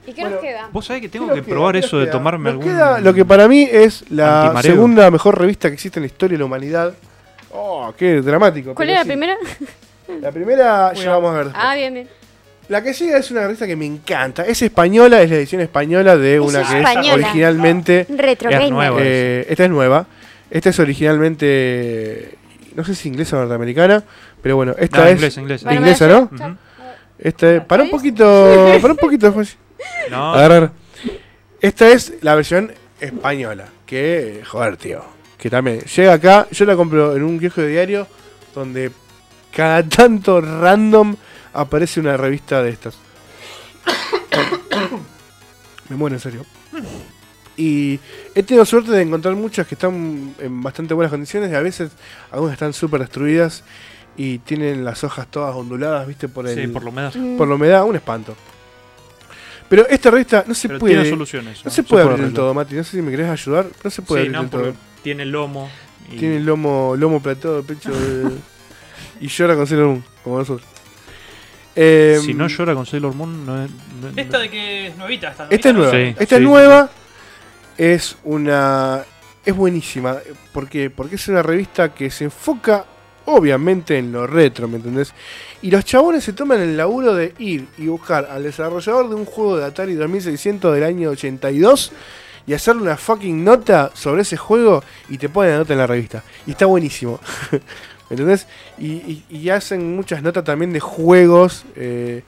¿Y 0.07 0.13
qué 0.13 0.21
Bueno, 0.21 0.35
nos 0.37 0.41
queda? 0.45 0.69
Vos 0.71 0.85
sabés 0.85 1.01
que 1.01 1.09
tengo 1.09 1.27
¿Qué 1.29 1.35
que 1.35 1.43
probar 1.43 1.73
¿Qué 1.73 1.79
eso 1.85 1.97
de 1.99 2.07
tomarme 2.07 2.51
Nos 2.51 2.59
algún. 2.61 2.65
queda 2.75 2.99
lo 2.99 3.13
que 3.13 3.25
para 3.25 3.47
mí 3.47 3.67
es 3.71 4.03
la 4.09 4.43
Antimareo. 4.43 4.71
segunda 4.73 5.11
mejor 5.11 5.39
revista 5.39 5.67
que 5.69 5.75
existe 5.75 5.99
en 5.99 6.03
la 6.03 6.07
historia 6.07 6.35
de 6.35 6.39
la 6.39 6.45
humanidad. 6.45 6.93
Oh, 7.51 7.93
qué 7.97 8.21
dramático. 8.21 8.73
¿Cuál 8.75 8.87
pero 8.87 8.91
era 8.91 8.99
la 8.99 9.03
sí. 9.03 9.07
primera? 9.09 9.35
La 10.21 10.31
primera 10.31 10.93
ya 10.93 11.11
vamos 11.11 11.31
a 11.31 11.37
ver. 11.37 11.43
después. 11.47 11.63
Ah, 11.67 11.75
bien, 11.75 11.93
bien. 11.93 12.07
La 12.69 12.81
que 12.81 12.93
sigue 12.93 13.17
es 13.17 13.29
una 13.29 13.41
revista 13.41 13.67
que 13.67 13.75
me 13.75 13.85
encanta. 13.85 14.43
Es 14.43 14.61
española, 14.61 15.21
es 15.21 15.29
la 15.29 15.35
edición 15.35 15.59
española 15.61 16.15
de 16.15 16.39
una 16.39 16.63
que 16.63 16.77
española. 16.79 17.07
es 17.09 17.13
originalmente. 17.25 18.05
Retro 18.09 18.49
Es 18.49 18.55
Gamer. 18.55 18.71
nueva. 18.71 18.97
eh, 19.01 19.45
esta 19.49 19.65
es 19.65 19.69
nueva. 19.69 20.05
Esta 20.49 20.69
es 20.69 20.79
originalmente. 20.79 22.35
No 22.75 22.85
sé 22.85 22.95
si 22.95 23.09
inglesa 23.09 23.35
o 23.35 23.39
norteamericana. 23.41 24.03
Pero 24.41 24.55
bueno, 24.55 24.75
esta 24.77 24.99
No, 24.99 25.05
es. 25.07 25.11
inglesa, 25.37 25.41
inglesa. 25.41 26.05
Bueno, 26.07 26.29
¿no? 26.31 26.45
Ujú. 26.47 26.57
Esta 27.19 27.55
es- 27.55 27.61
para 27.65 27.83
un 27.83 27.89
poquito. 27.89 28.23
Para 28.81 28.93
un 28.93 28.99
poquito. 28.99 29.33
pues. 29.33 29.57
No, 30.09 30.33
Agarrar. 30.33 30.71
Esta 31.61 31.89
es 31.89 32.13
la 32.21 32.35
versión 32.35 32.71
española. 32.99 33.67
Que, 33.85 34.43
joder, 34.47 34.77
tío. 34.77 35.03
Que 35.37 35.49
también 35.49 35.81
llega 35.81 36.13
acá. 36.13 36.47
Yo 36.51 36.65
la 36.65 36.75
compro 36.75 37.15
en 37.15 37.23
un 37.23 37.39
kiosco 37.39 37.61
de 37.61 37.69
diario. 37.69 38.07
Donde 38.53 38.91
cada 39.55 39.83
tanto 39.83 40.41
random 40.41 41.15
aparece 41.53 41.99
una 41.99 42.17
revista 42.17 42.61
de 42.63 42.69
estas. 42.71 42.97
Me 45.89 45.95
muero 45.95 46.15
en 46.15 46.19
serio. 46.19 46.45
Y 47.55 47.99
he 48.35 48.43
tenido 48.43 48.65
suerte 48.65 48.91
de 48.91 49.01
encontrar 49.01 49.35
muchas 49.35 49.65
que 49.65 49.75
están 49.75 50.35
en 50.39 50.61
bastante 50.61 50.93
buenas 50.93 51.11
condiciones 51.11 51.51
y 51.51 51.55
a 51.55 51.61
veces 51.61 51.91
algunas 52.31 52.53
están 52.53 52.73
súper 52.73 52.99
destruidas 53.01 53.63
y 54.17 54.39
tienen 54.39 54.83
las 54.83 55.03
hojas 55.03 55.27
todas 55.29 55.55
onduladas, 55.55 56.07
¿viste? 56.07 56.27
Por, 56.27 56.47
el, 56.47 56.55
Sí, 56.59 56.67
por 56.67 56.83
lo 56.83 56.91
menos. 56.91 57.15
Mm. 57.15 57.37
por 57.37 57.47
la 57.47 57.55
humedad, 57.55 57.83
un 57.85 57.95
espanto. 57.95 58.35
Pero 59.69 59.85
esta 59.87 60.09
revista 60.11 60.43
no 60.47 60.53
se 60.53 60.67
Pero 60.69 60.79
puede. 60.79 60.93
tiene 60.95 61.09
soluciones. 61.09 61.63
No 61.63 61.69
se 61.71 61.83
puede 61.83 62.03
abrir 62.03 62.19
del 62.23 62.33
todo, 62.33 62.53
Mati. 62.53 62.75
No 62.75 62.83
sé 62.83 62.91
si 62.97 63.01
me 63.01 63.11
querés 63.11 63.29
ayudar. 63.29 63.67
No 63.83 63.89
se 63.89 64.01
puede 64.01 64.23
Sí, 64.23 64.27
abrir 64.29 64.41
no, 64.43 64.49
todo. 64.49 64.61
porque 64.63 64.77
tiene 65.03 65.25
lomo. 65.25 65.69
y- 66.11 66.15
Tiene 66.17 66.37
el 66.37 66.45
lomo, 66.45 66.95
lomo 66.97 67.21
plateado, 67.21 67.63
pecho 67.63 67.91
de- 67.91 68.31
y 69.21 69.27
llora 69.27 69.55
con 69.55 69.67
Sailor 69.67 69.87
Moon, 69.87 70.03
como 70.23 70.39
nosotros. 70.39 70.65
Eh, 71.75 72.17
Si 72.23 72.33
no 72.33 72.47
llora 72.47 72.73
con 72.73 72.85
Sailor 72.85 73.13
Moon, 73.13 73.45
no 73.45 73.63
es. 73.65 73.69
no- 74.01 74.09
Esta 74.21 74.39
de 74.39 74.49
que 74.49 74.87
es 74.87 74.97
nuevita, 74.97 75.29
esta 75.31 75.47
Esta 75.49 75.69
es 75.69 75.75
nueva. 75.75 75.91
Sí, 75.91 75.97
esta 75.97 76.25
sí, 76.25 76.35
es 76.35 76.39
sí, 76.39 76.43
nueva. 76.45 76.89
Es 77.77 78.17
una. 78.23 79.03
Es 79.45 79.55
buenísima. 79.55 80.15
¿Por 80.53 80.67
qué? 80.69 80.89
Porque 80.89 81.15
es 81.15 81.27
una 81.27 81.43
revista 81.43 81.93
que 81.93 82.09
se 82.09 82.23
enfoca, 82.23 82.85
obviamente, 83.27 83.97
en 83.97 84.11
lo 84.11 84.25
retro, 84.27 84.67
¿me 84.67 84.77
entendés? 84.77 85.13
Y 85.61 85.71
los 85.71 85.85
chabones 85.85 86.23
se 86.23 86.33
toman 86.33 86.59
el 86.61 86.75
laburo 86.77 87.13
de 87.13 87.33
ir 87.39 87.67
y 87.77 87.87
buscar 87.87 88.27
al 88.31 88.43
desarrollador 88.43 89.09
de 89.09 89.15
un 89.15 89.25
juego 89.25 89.57
de 89.57 89.65
Atari 89.65 89.93
2600 89.95 90.73
del 90.73 90.83
año 90.83 91.09
82 91.11 91.91
y 92.45 92.53
hacerle 92.53 92.83
una 92.83 92.97
fucking 92.97 93.43
nota 93.43 93.91
sobre 93.93 94.21
ese 94.21 94.37
juego 94.37 94.83
y 95.09 95.17
te 95.17 95.29
ponen 95.29 95.51
la 95.51 95.57
nota 95.59 95.73
en 95.73 95.79
la 95.79 95.87
revista. 95.87 96.23
Y 96.45 96.51
está 96.51 96.65
buenísimo. 96.65 97.19
¿Me 97.51 98.13
entendés? 98.13 98.47
Y, 98.77 99.23
y- 99.29 99.49
hacen 99.49 99.95
muchas 99.95 100.23
notas 100.23 100.43
también 100.45 100.71
de 100.71 100.79
juegos. 100.79 101.65
eh, 101.75 102.23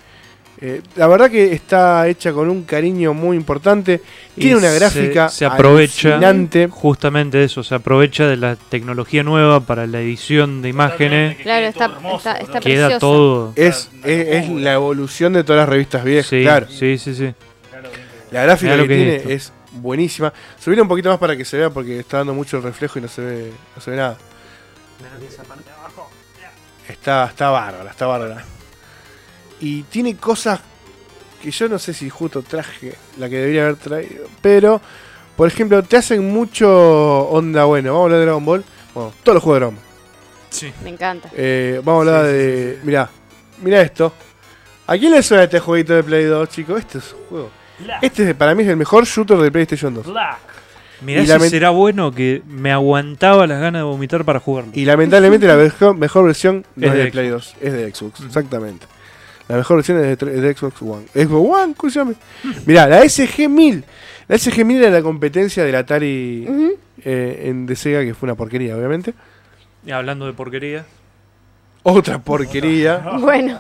eh, 0.62 0.82
la 0.98 1.08
verdad 1.08 1.32
que 1.32 1.54
está 1.54 2.08
hecha 2.10 2.34
con 2.34 2.50
un 2.50 2.64
cariño 2.64 3.14
muy 3.14 3.38
importante. 3.38 4.02
y 4.36 4.42
Tiene 4.42 4.58
una 4.58 4.70
se- 4.70 4.76
gráfica 4.80 5.30
Se, 5.30 5.46
aprovecha. 5.46 6.10
alucinante. 6.10 6.68
Justamente 6.70 7.38
de 7.38 7.46
eso, 7.46 7.64
se 7.64 7.76
aprovecha 7.76 8.28
de 8.28 8.36
la 8.38 8.56
tecnología 8.58 9.24
nueva 9.24 9.62
para 9.62 9.88
la 9.88 10.02
edición 10.02 10.62
de 10.62 10.70
imágenes. 10.70 11.38
Claro, 11.38 11.66
está- 11.68 11.86
está- 12.16 12.36
está 12.38 12.60
Queda 12.60 12.88
precioso. 12.88 13.00
todo. 13.00 13.54
Es, 13.56 13.90
es- 14.04 14.50
la 14.50 14.74
evolución 14.74 15.32
de 15.34 15.44
todas 15.44 15.62
las 15.62 15.70
revistas 15.70 16.04
viejas, 16.04 16.28
Sí, 16.30 16.42
claro. 16.42 16.68
sí, 16.70 16.98
sí, 16.98 17.16
sí. 17.16 17.34
La 18.32 18.44
gráfica 18.44 18.72
que, 18.74 18.78
lo 18.78 18.84
que 18.88 18.96
tiene 18.96 19.16
es 19.16 19.26
es, 19.28 19.54
buenísima. 19.72 20.32
Subirla 20.60 20.84
un 20.84 20.90
poquito 20.90 21.10
más 21.10 21.18
para 21.20 21.36
que 21.38 21.46
se 21.46 21.58
vea 21.58 21.70
porque 21.70 22.00
está 22.00 22.18
dando 22.18 22.34
mucho 22.34 22.58
el 22.58 22.64
reflejo 22.64 23.00
y 23.00 23.02
no 23.02 23.08
se 23.08 23.22
ve, 23.22 23.52
no 23.76 23.82
se 23.82 23.92
ve 23.92 23.98
nada. 23.98 24.18
Está, 26.88 27.26
está 27.28 27.50
bárbara, 27.50 27.90
está 27.92 28.06
bárbara. 28.08 28.44
Y 29.62 29.84
tiene 29.84 30.16
cosas 30.16 30.60
que 31.42 31.52
yo 31.52 31.68
no 31.70 31.80
sé 31.80 31.94
si 31.94 32.10
justo 32.10 32.42
traje 32.42 32.96
la 33.18 33.30
que 33.30 33.38
debería 33.38 33.64
haber 33.64 33.76
traído. 33.78 34.26
Pero, 34.42 34.82
por 35.36 35.48
ejemplo, 35.48 35.82
te 35.84 35.98
hacen 35.98 36.30
mucho 36.32 36.70
onda, 37.30 37.66
bueno, 37.66 37.92
vamos 37.94 38.02
a 38.02 38.06
hablar 38.06 38.20
de 38.20 38.26
Dragon 38.26 38.46
Ball. 38.46 38.64
Bueno, 38.94 39.14
todos 39.24 39.36
los 39.36 39.44
juegos 39.44 39.56
de 39.56 39.60
Dragon 39.66 39.76
Ball. 39.76 39.86
Sí. 40.50 40.74
Me 40.84 40.90
encanta. 40.90 41.30
Eh, 41.36 41.82
vamos 41.84 42.08
a 42.08 42.10
hablar 42.18 42.26
de. 42.32 42.80
Mirá, 42.84 43.10
mirá 43.62 43.82
esto. 43.82 44.14
¿A 44.88 44.98
quién 44.98 45.12
le 45.12 45.22
suena 45.22 45.44
este 45.44 45.60
jueguito 45.60 45.94
de 45.94 46.04
Play 46.04 46.26
2, 46.26 46.50
chicos? 46.50 46.80
Este 46.80 46.98
es 46.98 47.14
un 47.14 47.26
juego. 47.30 47.50
Este 48.02 48.30
es, 48.30 48.36
para 48.36 48.56
mí 48.56 48.64
es 48.64 48.70
el 48.70 48.76
mejor 48.78 49.06
shooter 49.06 49.38
de 49.38 49.52
PlayStation 49.52 49.94
2. 49.94 50.08
Mirá 51.02 51.22
Y 51.22 51.28
si 51.28 51.32
lament- 51.32 51.50
será 51.50 51.70
bueno 51.70 52.12
que 52.12 52.42
me 52.48 52.72
aguantaba 52.74 53.48
las 53.48 53.62
ganas 53.62 53.82
de 53.82 53.84
vomitar 53.84 54.26
para 54.26 54.40
jugarlo. 54.40 54.72
Y 54.74 54.84
lamentablemente 54.84 55.48
la 55.48 55.56
mejor, 55.58 55.96
mejor 55.96 56.26
versión 56.26 56.66
no 56.76 56.88
Es 56.88 56.92
es 56.92 56.98
de, 56.98 57.04
de 57.06 57.12
Play 57.12 57.28
2, 57.30 57.56
es 57.62 57.72
de 57.74 57.94
Xbox, 57.96 58.20
Mm. 58.20 58.26
exactamente. 58.26 58.86
La 59.50 59.58
mejor 59.58 59.78
versión 59.78 59.98
es 59.98 60.04
de, 60.04 60.18
tre- 60.18 60.32
es 60.36 60.42
de 60.42 60.54
Xbox 60.56 60.82
One. 60.82 61.06
Xbox 61.14 61.60
One, 61.62 61.72
escúchame. 61.72 62.14
Mirá, 62.66 62.88
la 62.88 63.02
SG-1000. 63.04 63.84
La 64.28 64.36
SG-1000 64.38 64.76
era 64.78 64.90
la 64.92 65.02
competencia 65.02 65.64
del 65.66 65.76
Atari 65.76 66.48
eh, 67.04 67.42
en 67.46 67.66
de 67.66 67.76
Sega, 67.76 68.02
que 68.04 68.14
fue 68.14 68.28
una 68.28 68.36
porquería, 68.36 68.78
obviamente. 68.78 69.14
Y 69.86 69.92
hablando 69.92 70.26
de 70.28 70.34
porquería, 70.34 70.86
Otra 71.84 72.20
porquería. 72.20 73.00
Bueno, 73.20 73.60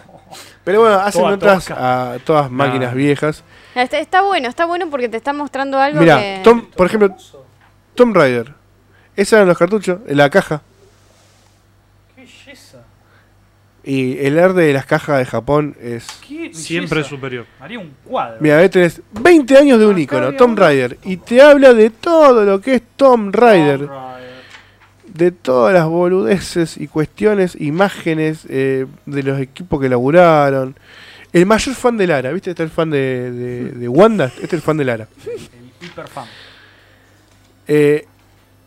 Pero 0.63 0.81
bueno, 0.81 0.97
hacen 0.99 1.21
Toda 1.21 1.31
notas 1.31 1.65
tosca. 1.65 2.11
a 2.13 2.19
todas 2.19 2.51
máquinas 2.51 2.91
Nah. 2.91 2.97
viejas. 2.97 3.43
está, 3.73 3.97
está 3.97 4.21
bueno, 4.21 4.47
está 4.47 4.65
bueno 4.65 4.89
porque 4.91 5.09
te 5.09 5.17
está 5.17 5.33
mostrando 5.33 5.79
algo 5.79 6.01
Mirá, 6.01 6.17
que... 6.19 6.41
Tom, 6.43 6.67
por 6.69 6.85
ejemplo, 6.85 7.15
Tomb 7.95 8.15
Raider. 8.15 8.53
Esos 9.15 9.33
eran 9.33 9.47
los 9.47 9.57
cartuchos, 9.57 9.99
en 10.05 10.17
la 10.17 10.29
caja. 10.29 10.61
Qué 12.15 12.21
belleza. 12.21 12.77
Y 13.83 14.17
el 14.19 14.37
arte 14.37 14.61
de 14.61 14.73
las 14.73 14.85
cajas 14.85 15.19
de 15.19 15.25
Japón 15.25 15.75
es. 15.81 16.05
Siempre 16.51 17.01
es 17.01 17.07
superior. 17.07 17.45
Haría 17.59 17.79
un 17.79 17.93
cuadro. 18.03 18.37
Mira, 18.39 18.57
ahí 18.57 18.69
tenés 18.69 19.01
20 19.11 19.57
años 19.57 19.79
de 19.79 19.85
un 19.85 19.97
icono, 19.97 20.29
uno. 20.37 20.55
Raider. 20.55 20.97
Y 21.05 21.17
te 21.17 21.41
habla 21.41 21.73
de 21.73 21.89
todo 21.89 22.43
lo 22.43 22.59
que 22.59 22.75
es. 22.75 22.81
Tomb 22.95 23.33
Raider. 23.33 23.87
De 25.07 25.31
todas 25.31 25.73
las 25.73 25.87
boludeces 25.87 26.77
y 26.77 26.87
cuestiones, 26.87 27.59
imágenes 27.59 28.45
eh, 28.49 28.85
de 29.05 29.23
los 29.23 29.39
equipos 29.39 29.81
que 29.81 29.89
laburaron. 29.89 30.75
El 31.31 31.45
mayor 31.45 31.75
fan 31.75 31.97
de 31.97 32.07
Lara, 32.07 32.31
¿viste? 32.31 32.51
Está 32.51 32.63
el 32.63 32.69
fan 32.69 32.89
de, 32.89 33.31
de, 33.31 33.71
de 33.71 33.87
Wanda. 33.87 34.25
Este 34.25 34.45
es 34.45 34.53
el 34.53 34.61
fan 34.61 34.77
de 34.77 34.85
Lara. 34.85 35.07
El 35.25 35.87
hiper 35.87 36.07
fan. 36.07 36.25
Eh, 37.67 38.05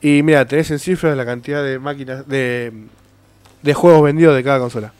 y 0.00 0.22
mira, 0.22 0.44
tenés 0.46 0.70
en 0.70 0.78
cifras 0.78 1.16
la 1.16 1.24
cantidad 1.24 1.62
de 1.62 1.78
máquinas, 1.78 2.26
de, 2.28 2.72
de 3.62 3.74
juegos 3.74 4.02
vendidos 4.02 4.34
de 4.34 4.42
cada 4.44 4.58
consola. 4.58 4.92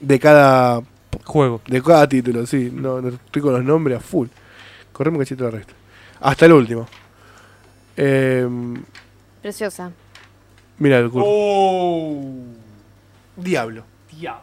De 0.00 0.18
cada 0.18 0.82
Juego. 1.24 1.60
De 1.66 1.82
cada 1.82 2.08
título, 2.08 2.44
sí. 2.46 2.70
No, 2.72 3.00
no 3.00 3.08
estoy 3.08 3.40
con 3.42 3.52
los 3.52 3.64
nombres 3.64 3.98
a 3.98 4.00
full. 4.00 4.28
Corremos 4.92 5.18
un 5.18 5.24
cachito 5.24 5.44
de 5.44 5.50
resto. 5.50 5.74
Hasta 6.20 6.46
el 6.46 6.52
último. 6.52 6.86
Eh, 7.96 8.46
Preciosa. 9.42 9.92
mira 10.78 10.98
el 10.98 11.10
culo. 11.10 11.24
Oh, 11.26 12.22
Diablo. 13.36 13.84
diablo. 14.10 14.42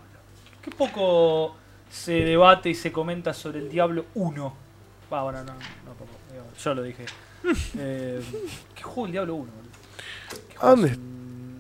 Qué 0.62 0.72
poco 0.72 1.56
se 1.90 2.14
debate 2.14 2.70
y 2.70 2.76
se 2.76 2.92
comenta 2.92 3.34
sobre 3.34 3.60
el 3.60 3.70
Diablo 3.70 4.06
1. 4.16 4.54
Va, 5.12 5.24
bueno, 5.24 5.40
no, 5.44 5.54
no, 5.54 5.94
poco, 5.98 6.12
digo, 6.32 6.44
yo 6.64 6.74
lo 6.74 6.84
dije. 6.84 7.06
eh, 7.78 8.22
¿Qué 8.76 8.84
juego 8.84 9.06
el 9.08 9.12
Diablo 9.12 9.36
1? 9.36 9.52
boludo? 9.52 9.72
¿Qué 10.50 10.56
¿A 10.62 10.70
dónde 10.70 10.98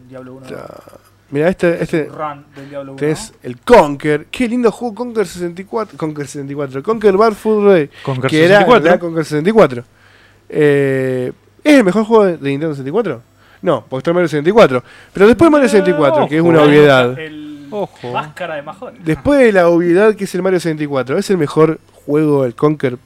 Diablo 0.07 0.33
1. 0.35 0.45
Está- 0.45 0.83
Mira, 1.31 1.47
este, 1.47 1.81
este 1.81 2.09
Un 2.09 2.17
run 2.17 2.45
del 2.55 2.69
Diablo 2.69 2.91
1. 2.93 2.99
tenés 2.99 3.33
el 3.41 3.57
Conquer. 3.57 4.25
Qué 4.29 4.47
lindo 4.47 4.71
juego 4.71 4.93
Conquer 4.95 5.25
64. 5.25 5.97
Conquer 5.97 6.27
64. 6.27 6.83
Conquer 6.83 7.17
Bad 7.17 7.33
Food 7.33 7.65
Ray. 7.65 7.89
Con 8.03 8.21
Que 8.21 8.45
era 8.45 8.65
la 8.65 8.99
Conquer 8.99 9.23
64. 9.25 9.83
Eh, 10.49 11.31
¿Es 11.63 11.73
el 11.73 11.83
mejor 11.83 12.03
juego 12.03 12.25
de 12.25 12.49
Nintendo 12.49 12.73
64? 12.75 13.21
No, 13.61 13.85
porque 13.87 13.99
está 14.01 14.13
Mario 14.13 14.27
64. 14.27 14.83
Pero 15.13 15.27
después 15.27 15.47
de 15.47 15.51
Mario 15.51 15.69
64, 15.69 16.27
que 16.27 16.37
es 16.37 16.41
una 16.41 16.63
obviedad. 16.63 17.17
El 17.17 17.67
Ojo. 17.71 18.11
Máscara 18.11 18.55
de 18.55 18.63
Majón. 18.63 18.95
Después 19.03 19.39
de 19.39 19.53
la 19.53 19.69
obviedad 19.69 20.13
que 20.15 20.25
es 20.25 20.35
el 20.35 20.41
Mario 20.41 20.59
64, 20.59 21.17
¿es 21.17 21.29
el 21.29 21.37
mejor 21.37 21.79
juego 22.05 22.43
el 22.43 22.53
Conquer? 22.53 22.97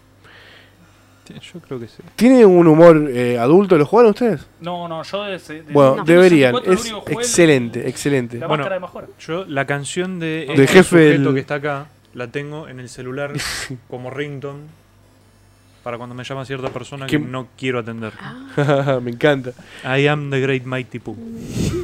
Yo 1.42 1.60
creo 1.60 1.80
que 1.80 1.88
sí. 1.88 2.04
¿Tiene 2.16 2.46
un 2.46 2.68
humor 2.68 3.10
eh, 3.12 3.38
adulto? 3.38 3.78
¿Lo 3.78 3.86
jugaron 3.86 4.12
ustedes? 4.12 4.46
No, 4.62 4.88
no, 4.88 5.04
yo 5.04 5.24
de, 5.24 5.38
de- 5.38 5.62
Bueno, 5.72 5.98
No. 5.98 6.04
deberían. 6.06 6.54
64 6.56 6.92
lo 6.92 7.00
Es 7.00 7.06
que 7.06 7.14
excelente, 7.14 7.82
el- 7.82 7.88
excelente. 7.88 8.38
La 8.40 8.48
Bueno, 8.48 8.62
máscara 8.64 8.76
de 8.76 8.80
Majón. 8.82 9.06
Yo 9.20 9.46
la 9.46 9.66
canción 9.66 10.20
de 10.20 10.46
Del 10.48 10.62
este 10.62 10.68
jefe 10.68 10.84
sujeto 11.14 11.24
del- 11.24 11.34
que 11.34 11.40
está 11.40 11.56
acá 11.56 11.88
la 12.14 12.28
tengo 12.28 12.68
en 12.68 12.80
el 12.80 12.90
celular 12.90 13.32
como 13.90 14.10
ringtone 14.10 14.60
para 15.84 15.98
cuando 16.00 16.16
me 16.16 16.24
llama 16.24 16.44
cierta 16.46 16.70
persona 16.70 17.06
que 17.06 17.20
no 17.20 17.48
quiero 17.56 17.78
atender. 17.78 18.12
Me 19.04 19.12
encanta. 19.12 19.52
I 19.84 20.08
am 20.08 20.32
the 20.32 20.42
great 20.42 20.64
mighty 20.66 20.98
Pooh. 20.98 21.16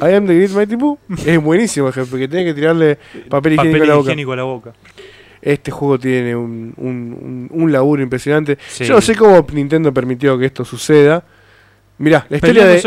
I 0.02 0.14
am 0.14 0.26
the 0.26 0.34
Great 0.34 0.50
Mighty 0.50 0.76
Pooh. 0.76 0.98
Es 1.24 1.40
buenísimo, 1.40 1.92
jefe, 1.92 2.10
porque 2.10 2.26
tenés 2.26 2.46
que 2.46 2.54
tirarle 2.54 2.98
papel 3.28 3.52
higiénico 3.52 3.78
Papel 3.78 3.82
a 3.82 3.86
la 3.86 3.94
boca. 3.94 4.06
higiénico 4.10 4.32
a 4.32 4.36
la 4.36 4.42
boca. 4.42 4.72
Este 5.42 5.70
juego 5.72 5.98
tiene 5.98 6.36
un, 6.36 6.72
un, 6.76 7.48
un- 7.50 7.62
un 7.62 7.72
laburo 7.72 8.00
impresionante. 8.02 8.56
Sí. 8.68 8.84
Yo 8.84 8.94
no 8.94 9.00
sé 9.00 9.16
cómo 9.16 9.44
Nintendo 9.52 9.92
permitió 9.92 10.38
que 10.38 10.46
esto 10.46 10.64
suceda. 10.64 11.24
Mirá, 11.98 12.24
la 12.28 12.36
historia 12.36 12.64
de. 12.64 12.78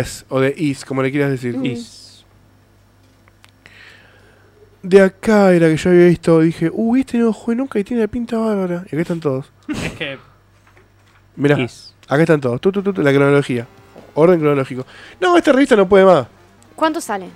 IS, 0.00 0.24
o 0.30 0.40
de 0.40 0.54
IS, 0.56 0.84
como 0.86 1.02
le 1.02 1.10
quieras 1.10 1.30
decir. 1.30 1.54
Is. 1.62 2.24
De 4.82 5.00
acá 5.00 5.52
era 5.52 5.68
que 5.68 5.76
yo 5.76 5.90
había 5.90 6.06
visto, 6.06 6.40
dije, 6.40 6.70
uy, 6.72 7.00
este 7.00 7.18
no 7.18 7.32
jugué 7.32 7.56
nunca 7.56 7.78
y 7.78 7.84
tiene 7.84 8.02
la 8.02 8.08
pinta 8.08 8.38
bárbara. 8.38 8.84
Y 8.90 8.94
acá 8.94 9.02
están 9.02 9.20
todos. 9.20 9.50
Es 9.68 9.92
que 9.92 10.18
Mirá, 11.36 11.60
Is. 11.60 11.94
acá 12.08 12.22
están 12.22 12.40
todos. 12.40 12.60
Tu, 12.60 12.72
tu, 12.72 12.82
tu, 12.82 13.02
la 13.02 13.12
cronología. 13.12 13.66
Orden 14.14 14.38
cronológico. 14.40 14.86
No, 15.20 15.36
esta 15.36 15.52
revista 15.52 15.76
no 15.76 15.88
puede 15.88 16.04
más. 16.04 16.26
¿Cuánto 16.74 17.00
sale? 17.00 17.26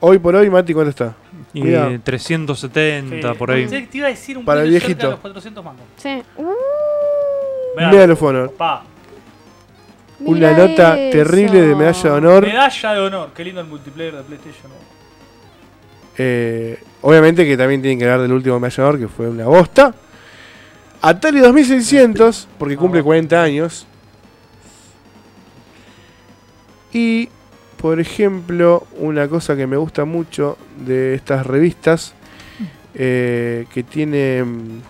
Hoy 0.00 0.18
por 0.18 0.34
hoy, 0.36 0.50
Mati, 0.50 0.74
¿cuánto 0.74 0.90
está? 0.90 1.16
Y 1.54 1.62
Mirá. 1.62 1.98
370 2.02 3.32
que- 3.32 3.38
por 3.38 3.50
ahí. 3.52 3.66
Te, 3.66 3.82
te 3.82 3.98
iba 3.98 4.08
a 4.08 4.10
decir 4.10 4.36
un 4.36 4.44
Para 4.44 4.62
el 4.62 4.66
poquito 4.66 4.80
cerca 4.80 4.86
viejito. 4.88 5.06
de 5.06 5.12
los 5.12 5.20
400 5.20 5.64
mangos. 5.64 5.84
Sí. 5.96 6.22
Uh, 6.36 6.52
Mirá, 7.76 7.90
Medal 7.92 8.10
of 8.10 8.22
Honor. 8.22 8.52
Pa, 8.52 8.82
Una 10.20 10.50
mira 10.52 10.66
nota 10.68 10.98
eso. 10.98 11.16
terrible 11.18 11.60
de 11.62 11.74
medalla 11.74 12.02
de 12.02 12.10
honor. 12.10 12.42
medalla 12.46 12.92
de 12.94 13.00
honor. 13.00 13.30
Qué 13.34 13.44
lindo 13.44 13.60
el 13.60 13.66
multiplayer 13.68 14.14
de 14.16 14.22
PlayStation. 14.22 14.70
¿no? 14.70 14.94
Eh, 16.18 16.78
obviamente 17.02 17.44
que 17.46 17.56
también 17.56 17.80
tienen 17.82 17.98
que 17.98 18.04
hablar 18.04 18.20
del 18.22 18.32
último 18.32 18.58
medalla 18.60 18.76
de 18.76 18.82
honor, 18.88 19.00
que 19.00 19.08
fue 19.08 19.28
una 19.28 19.46
bosta. 19.46 19.94
Atari 21.02 21.38
2600, 21.40 22.48
porque 22.58 22.76
cumple 22.76 23.02
40 23.02 23.42
años. 23.42 23.86
Y, 26.92 27.28
por 27.84 28.00
ejemplo, 28.00 28.86
una 28.96 29.28
cosa 29.28 29.54
que 29.56 29.66
me 29.66 29.76
gusta 29.76 30.06
mucho 30.06 30.56
de 30.86 31.12
estas 31.12 31.46
revistas, 31.46 32.14
eh, 32.94 33.66
que 33.74 33.82
tienen 33.82 34.80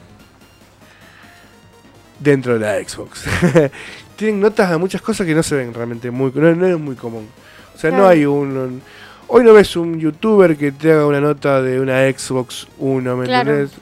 dentro 2.21 2.57
de 2.57 2.61
la 2.61 2.89
Xbox. 2.89 3.25
tienen 4.16 4.39
notas 4.39 4.71
de 4.71 4.77
muchas 4.79 5.03
cosas 5.03 5.27
que 5.27 5.35
no 5.35 5.43
se 5.43 5.57
ven 5.57 5.75
realmente 5.75 6.09
muy, 6.12 6.31
no, 6.37 6.55
no 6.55 6.66
es 6.69 6.79
muy 6.79 6.95
común. 6.95 7.27
O 7.75 7.79
sea, 7.79 7.91
no 7.91 8.07
hay 8.07 8.27
un, 8.27 8.57
un- 8.57 8.83
hoy 9.27 9.43
no 9.43 9.53
ves 9.55 9.75
un 9.75 9.99
youtuber 9.99 10.57
que 10.57 10.71
te 10.71 10.93
haga 10.93 11.05
una 11.07 11.21
nota 11.21 11.61
de 11.62 11.81
una 11.81 12.09
Xbox 12.09 12.69
1, 12.79 13.16
¿me 13.16 13.25
Claro. 13.27 13.51
entendés? 13.51 13.77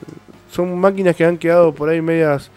Son 0.51 0.75
máquinas 0.79 1.15
que 1.15 1.23
han 1.23 1.37
quedado 1.37 1.71
por 1.71 1.87
ahí 1.89 2.01
medias 2.01 2.49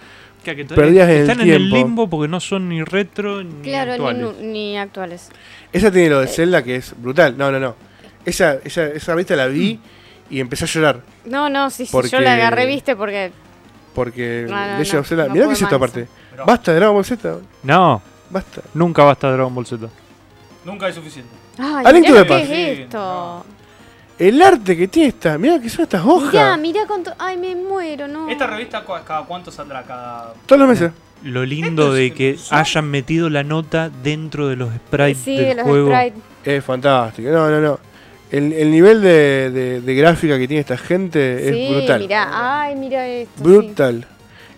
Que- 0.42 0.64
Perdidas 0.64 1.10
en 1.10 1.16
el 1.16 1.20
están 1.22 1.40
en 1.40 1.48
el 1.50 1.56
tiempo. 1.58 1.76
limbo 1.76 2.08
porque 2.08 2.28
no 2.28 2.38
son 2.40 2.68
ni 2.68 2.82
retro 2.82 3.42
ni 3.42 3.62
Claro, 3.62 3.90
ni, 3.90 3.94
actuales. 3.96 4.22
nu- 4.22 4.34
ni 4.52 4.78
actuales. 4.78 5.28
Esa 5.72 5.90
tiene 5.90 6.10
lo 6.10 6.20
de 6.20 6.26
Zelda 6.28 6.62
que 6.62 6.76
es 6.76 6.94
brutal. 6.96 7.36
No, 7.36 7.50
no, 7.50 7.58
no. 7.60 7.74
Esa, 8.24 8.54
esa, 8.64 8.84
esa 8.86 9.12
revista 9.12 9.36
la 9.36 9.46
vi 9.46 9.78
y 10.30 10.40
empecé 10.40 10.64
a 10.64 10.68
llorar. 10.68 11.00
No, 11.26 11.48
no, 11.48 11.70
sí, 11.70 11.86
sí, 11.86 11.92
Porque- 11.92 12.08
yo 12.10 12.20
la 12.20 12.34
agarré, 12.34 12.66
viste, 12.66 12.96
porque... 12.96 13.32
Porque 13.94 14.46
No, 14.48 14.54
no, 14.56 14.78
Legend 14.78 14.94
no, 14.94 15.00
of 15.00 15.08
Zelda. 15.08 15.26
no 15.28 15.32
Mirá 15.34 15.46
que 15.46 15.52
es 15.54 15.62
aparte. 15.62 16.08
Pero 16.30 16.44
Basta 16.44 16.70
de 16.72 16.76
Dragon 16.78 16.94
Ball 16.96 17.04
Z. 17.04 17.36
No, 17.62 18.02
Basta. 18.30 18.60
nunca 18.74 19.04
basta 19.04 19.30
Dragon 19.32 19.54
Ball 19.54 19.66
Z. 19.66 19.88
Nunca 20.64 20.88
es 20.88 20.94
suficiente. 20.94 21.30
Ay, 21.58 22.02
qué 22.02 22.08
es 22.42 22.48
Sí, 22.48 22.82
esto. 22.82 22.98
no. 22.98 23.44
El 24.18 24.40
arte 24.42 24.76
que 24.76 24.88
tiene 24.88 25.08
esta. 25.10 25.38
Mirá 25.38 25.58
que 25.60 25.68
son 25.68 25.82
estas 25.84 26.04
hojas. 26.04 26.32
Mirá, 26.32 26.56
mirá 26.56 26.86
con 26.86 27.02
to- 27.04 27.14
Ay, 27.18 27.36
me 27.36 27.54
muero, 27.54 28.08
no. 28.08 28.28
¿Esta 28.28 28.46
revista 28.46 28.82
cu- 28.82 28.94
cada 29.06 29.24
cuánto 29.24 29.50
saldrá? 29.50 29.82
Cada... 29.84 30.32
Todos 30.46 30.58
los 30.60 30.68
meses. 30.68 30.90
Lo 31.24 31.44
lindo 31.44 31.92
de 31.92 32.12
que 32.12 32.36
hayan 32.50 32.84
metido 32.90 33.28
la 33.30 33.42
nota 33.42 33.90
dentro 34.02 34.46
de 34.48 34.56
los 34.56 34.72
sprites 34.74 35.18
Sí, 35.24 35.36
del 35.36 35.48
de 35.48 35.54
los 35.56 35.64
juego. 35.64 35.90
sprites. 35.90 36.20
Es 36.44 36.64
fantástico. 36.64 37.30
No, 37.30 37.50
no, 37.50 37.60
no. 37.60 37.80
El, 38.30 38.52
el 38.52 38.70
nivel 38.70 39.00
de, 39.02 39.50
de- 39.50 39.80
de 39.80 39.94
gráfica 39.94 40.36
que 40.38 40.46
tiene 40.46 40.60
esta 40.60 40.76
gente 40.76 41.50
Sí, 41.52 41.62
es 41.64 41.70
brutal. 41.70 42.00
mirá. 42.00 42.60
Ay, 42.62 42.74
mira 42.76 43.06
esto. 43.06 43.32
sí. 43.36 43.42
Brutal. 43.42 44.06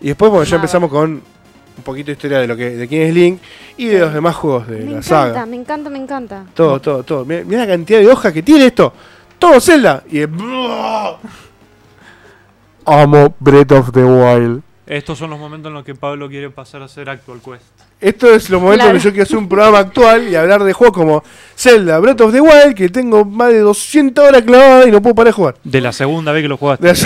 Y 0.00 0.08
después, 0.08 0.30
bueno, 0.30 0.44
ya 0.44 0.56
empezamos 0.56 0.90
con 0.90 1.10
un 1.12 1.82
poquito 1.84 2.06
de 2.06 2.12
historia 2.12 2.38
de 2.40 2.46
lo 2.48 2.56
que 2.56 2.70
de 2.70 2.88
quién 2.88 3.02
es 3.02 3.14
Link 3.14 3.40
y 3.76 3.86
de 3.86 4.00
los 4.00 4.12
demás 4.12 4.34
juegos 4.36 4.66
de 4.66 4.76
Me 4.78 4.84
la 4.84 4.90
encanta, 4.90 5.08
saga. 5.08 5.46
me 5.46 5.56
encanta, 5.56 5.90
me 5.90 5.98
encanta. 5.98 6.44
Todo, 6.54 6.80
todo, 6.80 7.02
todo. 7.04 7.24
Mira, 7.24 7.44
mira 7.44 7.60
la 7.60 7.66
cantidad 7.68 8.00
de 8.00 8.08
hojas 8.08 8.32
que 8.32 8.42
tiene 8.42 8.66
esto. 8.66 8.92
Todo 9.38 9.60
Zelda. 9.60 10.02
Y 10.10 10.18
es... 10.20 10.28
Amo 12.84 13.34
Breath 13.38 13.72
of 13.72 13.92
the 13.92 14.02
Wild. 14.04 14.62
Estos 14.88 15.18
son 15.18 15.28
los 15.30 15.38
momentos 15.38 15.68
en 15.68 15.74
los 15.74 15.84
que 15.84 15.94
Pablo 15.94 16.28
quiere 16.30 16.48
pasar 16.48 16.80
a 16.82 16.88
ser 16.88 17.10
Actual 17.10 17.40
Quest. 17.44 17.62
Esto 18.00 18.32
es 18.32 18.48
los 18.48 18.58
momentos 18.60 18.84
Claro. 18.86 18.92
donde 18.94 19.04
yo 19.04 19.10
quiero 19.10 19.22
hacer 19.24 19.36
un 19.36 19.48
programa 19.48 19.78
actual 19.80 20.28
y 20.28 20.34
hablar 20.34 20.64
de 20.64 20.72
juegos 20.72 20.96
como 20.96 21.22
Zelda, 21.56 21.98
Breath 21.98 22.20
of 22.22 22.32
the 22.32 22.40
Wild, 22.40 22.74
que 22.74 22.88
tengo 22.88 23.24
más 23.26 23.48
de 23.52 23.58
200 23.58 24.26
horas 24.28 24.42
clavadas 24.42 24.86
y 24.86 24.90
no 24.90 25.02
puedo 25.02 25.14
parar 25.14 25.26
de 25.28 25.32
jugar. 25.32 25.56
De 25.62 25.80
la 25.82 25.92
segunda 25.92 26.32
vez 26.32 26.42
que 26.42 26.48
lo 26.48 26.56
jugaste. 26.56 26.86
De 26.86 26.98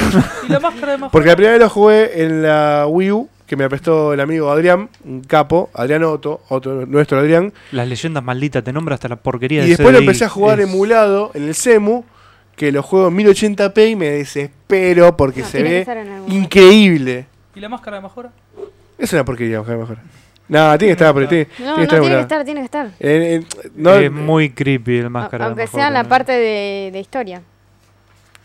¿Y 0.48 0.52
la 0.52 0.60
máscara 0.60 0.92
de 0.92 0.98
más 0.98 1.10
Porque 1.10 1.28
la 1.28 1.34
primera 1.34 1.52
vez 1.54 1.60
lo 1.62 1.68
jugué 1.70 2.22
en 2.24 2.42
la 2.42 2.86
Wii 2.88 3.10
U, 3.10 3.28
que 3.46 3.56
me 3.56 3.68
prestó 3.68 4.12
el 4.12 4.20
amigo 4.20 4.50
Adrián, 4.52 4.88
un 5.04 5.22
capo, 5.22 5.68
Adrián 5.74 6.04
Otto, 6.04 6.42
otro, 6.50 6.86
nuestro 6.86 7.18
Adrián. 7.18 7.52
Las 7.72 7.88
leyendas 7.88 8.22
malditas, 8.22 8.62
te 8.62 8.72
nombra 8.72 8.94
hasta 8.94 9.08
la 9.08 9.16
porquería 9.16 9.60
Y 9.60 9.64
de 9.64 9.68
después 9.70 9.92
lo 9.92 9.98
empecé 9.98 10.24
a 10.24 10.28
jugar 10.28 10.60
Es- 10.60 10.68
emulado 10.68 11.32
en 11.34 11.48
el 11.48 11.54
CEMU, 11.56 12.04
que 12.54 12.70
lo 12.70 12.82
juego 12.82 13.08
en 13.08 13.16
1080p 13.16 13.90
y 13.90 13.96
me 13.96 14.06
desespero 14.10 15.16
porque 15.16 15.40
No, 15.40 15.46
se 15.48 15.58
que 15.58 15.64
ve 15.64 15.86
en 15.88 16.32
increíble. 16.32 17.26
¿Y 17.54 17.60
la 17.60 17.68
máscara 17.68 17.96
de 17.98 18.02
mejora? 18.02 18.30
Es 18.98 19.12
una 19.12 19.24
porquería, 19.24 19.60
ojalá 19.60 19.78
mejor. 19.78 19.98
Nada, 20.48 20.76
tiene 20.76 20.90
que 20.90 21.02
estar, 21.02 21.14
pero 21.14 21.28
tiene, 21.28 21.48
No, 21.60 21.74
tiene 21.74 21.74
no, 21.74 21.76
que 21.76 21.82
estar 21.84 22.00
tiene 22.00 22.14
que 22.16 22.20
estar, 22.22 22.44
tiene 22.44 22.60
que 22.60 22.64
estar. 22.64 22.86
Eh, 23.00 23.40
eh, 23.54 23.70
no, 23.76 23.94
es 23.94 24.10
muy 24.12 24.50
creepy 24.50 24.98
el 24.98 25.10
máscara. 25.10 25.44
de 25.46 25.48
Aunque 25.50 25.66
sea 25.66 25.88
en 25.88 25.94
la 25.94 26.04
parte 26.04 26.32
de, 26.32 26.90
de 26.92 27.00
historia. 27.00 27.42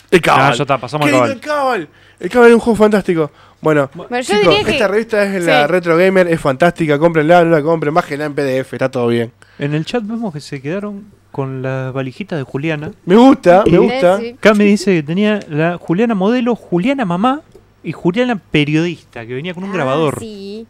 El 0.10 0.20
Ah, 0.20 0.22
Cabal. 0.22 0.54
ya 0.54 0.64
está, 0.64 0.78
pasamos 0.78 1.10
¡Qué 1.10 1.16
al 1.16 1.32
el 1.32 1.40
cabal. 1.42 1.90
El 2.20 2.30
Cabal 2.30 2.48
es 2.50 2.54
un 2.54 2.60
juego 2.62 2.78
fantástico. 2.78 3.32
Bueno, 3.60 3.90
yo 3.96 4.64
que. 4.66 4.72
esta 4.72 4.88
revista 4.88 5.24
es 5.24 5.44
la 5.44 5.62
sí. 5.66 5.68
Retro 5.72 5.98
Gamer, 5.98 6.28
es 6.28 6.40
fantástica, 6.40 6.98
cómprenla, 7.00 7.44
no 7.44 7.50
la 7.58 7.62
compren, 7.64 7.94
bájenla 7.94 8.26
en 8.26 8.36
PDF, 8.36 8.74
está 8.74 8.90
todo 8.90 9.08
bien. 9.08 9.32
En 9.60 9.74
el 9.74 9.84
chat 9.84 10.04
vemos 10.06 10.32
que 10.32 10.40
se 10.40 10.62
quedaron 10.62 11.06
con 11.32 11.62
las 11.64 11.92
valijitas 11.92 12.38
de 12.38 12.44
Juliana. 12.44 12.92
Me 13.06 13.16
gusta, 13.16 13.64
me 13.70 13.80
gusta. 13.80 14.20
Sí, 14.20 14.36
Acá 14.38 14.54
me 14.54 14.64
dice 14.66 14.94
que 14.94 15.04
tenía 15.04 15.40
la 15.50 15.78
Juliana 15.78 16.14
modelo, 16.16 16.56
Juliana 16.56 17.04
mamá 17.04 17.42
y 17.88 17.92
Juliana 17.94 18.36
periodista, 18.36 19.26
que 19.26 19.34
venía 19.34 19.54
con 19.54 19.64
un 19.64 19.70
Ah, 19.72 19.74
grabador. 19.74 20.20
Sí. 20.20 20.66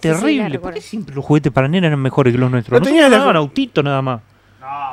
Terrible. 0.00 0.44
Sí, 0.46 0.52
sí, 0.52 0.58
¿Por 0.58 0.74
qué 0.74 0.80
siempre 0.80 1.14
los 1.14 1.24
juguetes 1.24 1.50
para 1.52 1.66
nena 1.68 1.86
eran 1.86 2.00
mejores 2.00 2.32
que 2.32 2.38
los 2.38 2.50
nuestros? 2.50 2.80
No 2.80 2.90
nos 2.90 3.10
daban 3.10 3.36
autito 3.36 3.82
nada 3.82 4.02
más. 4.02 4.20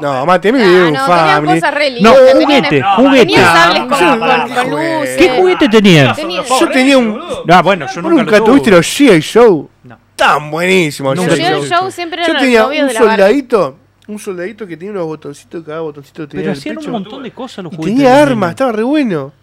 No, 0.01 0.25
Mate, 0.25 0.49
a 0.49 0.51
mí 0.51 0.59
me 0.59 0.65
Ah, 0.65 0.67
no, 0.69 0.75
un 0.77 0.83
tenían 0.93 1.07
family. 1.07 1.53
cosas 1.59 1.73
re 1.73 1.91
No, 2.01 2.13
tenían- 2.13 2.41
juguete, 2.43 2.79
no, 2.81 2.95
juguete. 2.95 3.19
Tenían 3.25 3.45
sables 3.45 3.79
con, 3.81 3.89
con- 3.89 4.19
con 4.19 4.47
¿qué 4.55 4.69
luces. 4.69 5.17
¿Qué 5.17 5.29
juguete 5.29 5.69
tenían? 5.69 6.15
Tenía- 6.15 6.43
Yo 6.43 6.69
tenía 6.69 6.97
un- 6.97 7.21
Ah, 7.49 7.61
bueno, 7.61 7.85
yo 7.87 8.01
¿Vos 8.01 8.11
nunca, 8.11 8.23
nunca 8.23 8.37
lo 8.39 8.43
tuviste 8.45 8.71
los 8.71 8.85
G.I. 8.85 9.19
Show? 9.21 9.69
No. 9.83 9.97
Tan 10.15 10.51
buenísimos. 10.51 11.15
Nunca 11.15 11.29
Los 11.31 11.39
G.I. 11.39 11.69
Joe 11.73 11.91
siempre 11.91 12.19
Yo 12.19 12.23
eran 12.25 12.33
los 12.35 12.41
tenía 12.43 12.65
un 12.65 12.71
de 12.71 12.77
la 12.77 12.85
Barbie. 12.85 12.97
soldadito, 13.15 13.77
un 14.07 14.19
soldadito 14.19 14.67
que 14.67 14.77
tenía 14.77 14.91
unos 14.91 15.05
botoncitos, 15.05 15.63
cada 15.65 15.79
botoncito 15.81 16.27
tenía 16.27 16.43
Pero 16.43 16.53
hacían 16.53 16.77
un 16.77 16.89
montón 16.91 17.23
de 17.23 17.31
cosas 17.31 17.63
los 17.63 17.73
Y 17.73 17.75
juguetes. 17.77 17.97
tenía 17.97 18.21
armas, 18.21 18.49
estaba 18.51 18.71
re 18.73 18.83
bueno. 18.83 19.33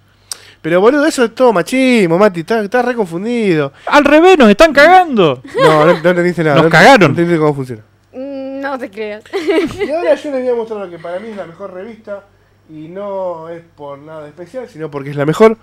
Pero 0.60 0.80
boludo, 0.80 1.06
eso 1.06 1.24
es 1.24 1.34
todo 1.34 1.52
machismo, 1.52 2.18
Mati, 2.18 2.40
estás 2.40 2.64
está 2.64 2.82
re 2.82 2.94
confundido. 2.94 3.72
Al 3.86 4.04
revés, 4.04 4.36
nos 4.38 4.50
están 4.50 4.72
cagando. 4.72 5.42
No, 5.62 5.86
no, 5.86 5.92
no 6.02 6.10
entendiste 6.10 6.42
nada. 6.42 6.56
Nos 6.56 6.64
no, 6.64 6.70
cagaron. 6.70 7.00
No 7.00 7.06
entendiste 7.06 7.38
cómo 7.38 7.54
funciona. 7.54 7.82
Mm, 8.12 8.60
No 8.60 8.78
te 8.78 8.90
creas. 8.90 9.22
Y 9.86 9.90
ahora 9.90 10.14
yo 10.22 10.30
les 10.32 10.42
voy 10.42 10.48
a 10.52 10.54
mostrar 10.54 10.80
lo 10.80 10.90
que 10.90 10.98
para 10.98 11.20
mí 11.20 11.28
es 11.28 11.36
la 11.36 11.46
mejor 11.46 11.72
revista. 11.72 12.24
Y 12.70 12.88
no 12.88 13.48
es 13.48 13.62
por 13.76 13.98
nada 13.98 14.26
especial, 14.28 14.68
sino 14.68 14.90
porque 14.90 15.10
es 15.10 15.16
la 15.16 15.24
mejor. 15.24 15.56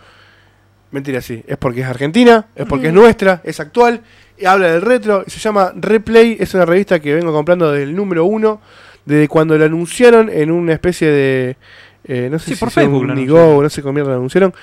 Mentira, 0.92 1.22
sí. 1.22 1.44
Es 1.46 1.58
porque 1.58 1.82
es 1.82 1.88
argentina, 1.88 2.46
es 2.56 2.66
porque 2.66 2.88
es 2.88 2.94
nuestra, 2.94 3.42
es 3.44 3.60
actual. 3.60 4.02
y 4.38 4.46
habla 4.46 4.72
del 4.72 4.82
retro. 4.82 5.24
y 5.28 5.30
Se 5.30 5.40
llama 5.40 5.72
Replay. 5.76 6.38
Es 6.40 6.54
una 6.54 6.66
revista 6.66 7.00
que 7.00 7.14
vengo 7.14 7.32
comprando 7.34 7.72
desde 7.72 7.84
el 7.84 7.96
número 7.96 8.26
uno. 8.26 8.62
Desde 9.06 9.28
cuando 9.28 9.56
la 9.58 9.66
anunciaron 9.66 10.30
en 10.30 10.50
una 10.50 10.74
especie 10.74 11.10
de. 11.12 11.58
eh, 12.06 12.28
no 12.32 12.40
sé 12.40 12.46
Sí, 12.46 12.54
si 12.56 12.60
por 12.60 12.72
Facebook 12.72 13.02
un 13.02 13.08
la 13.10 13.14
Nigo 13.14 13.62
no 13.62 13.70
sé 13.70 13.82
cómo 13.84 13.94
mierda 13.94 14.12
la 14.12 14.16
anunciaron. 14.18 14.54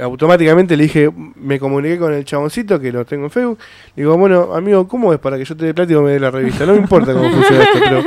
Automáticamente 0.00 0.76
le 0.76 0.84
dije, 0.84 1.10
me 1.36 1.58
comuniqué 1.58 1.98
con 1.98 2.12
el 2.14 2.24
chaboncito 2.24 2.78
que 2.78 2.92
lo 2.92 3.04
tengo 3.04 3.24
en 3.24 3.30
Facebook. 3.30 3.58
Digo, 3.96 4.16
bueno, 4.16 4.54
amigo, 4.54 4.86
¿cómo 4.86 5.12
es 5.12 5.18
para 5.18 5.36
que 5.36 5.44
yo 5.44 5.56
te 5.56 5.72
dé 5.72 5.94
vos 5.94 6.04
me 6.04 6.12
dé 6.12 6.20
la 6.20 6.30
revista? 6.30 6.64
No 6.66 6.72
me 6.72 6.78
importa 6.78 7.12
cómo 7.12 7.30
funciona 7.30 7.62
esto, 7.62 7.78
pero. 7.80 8.04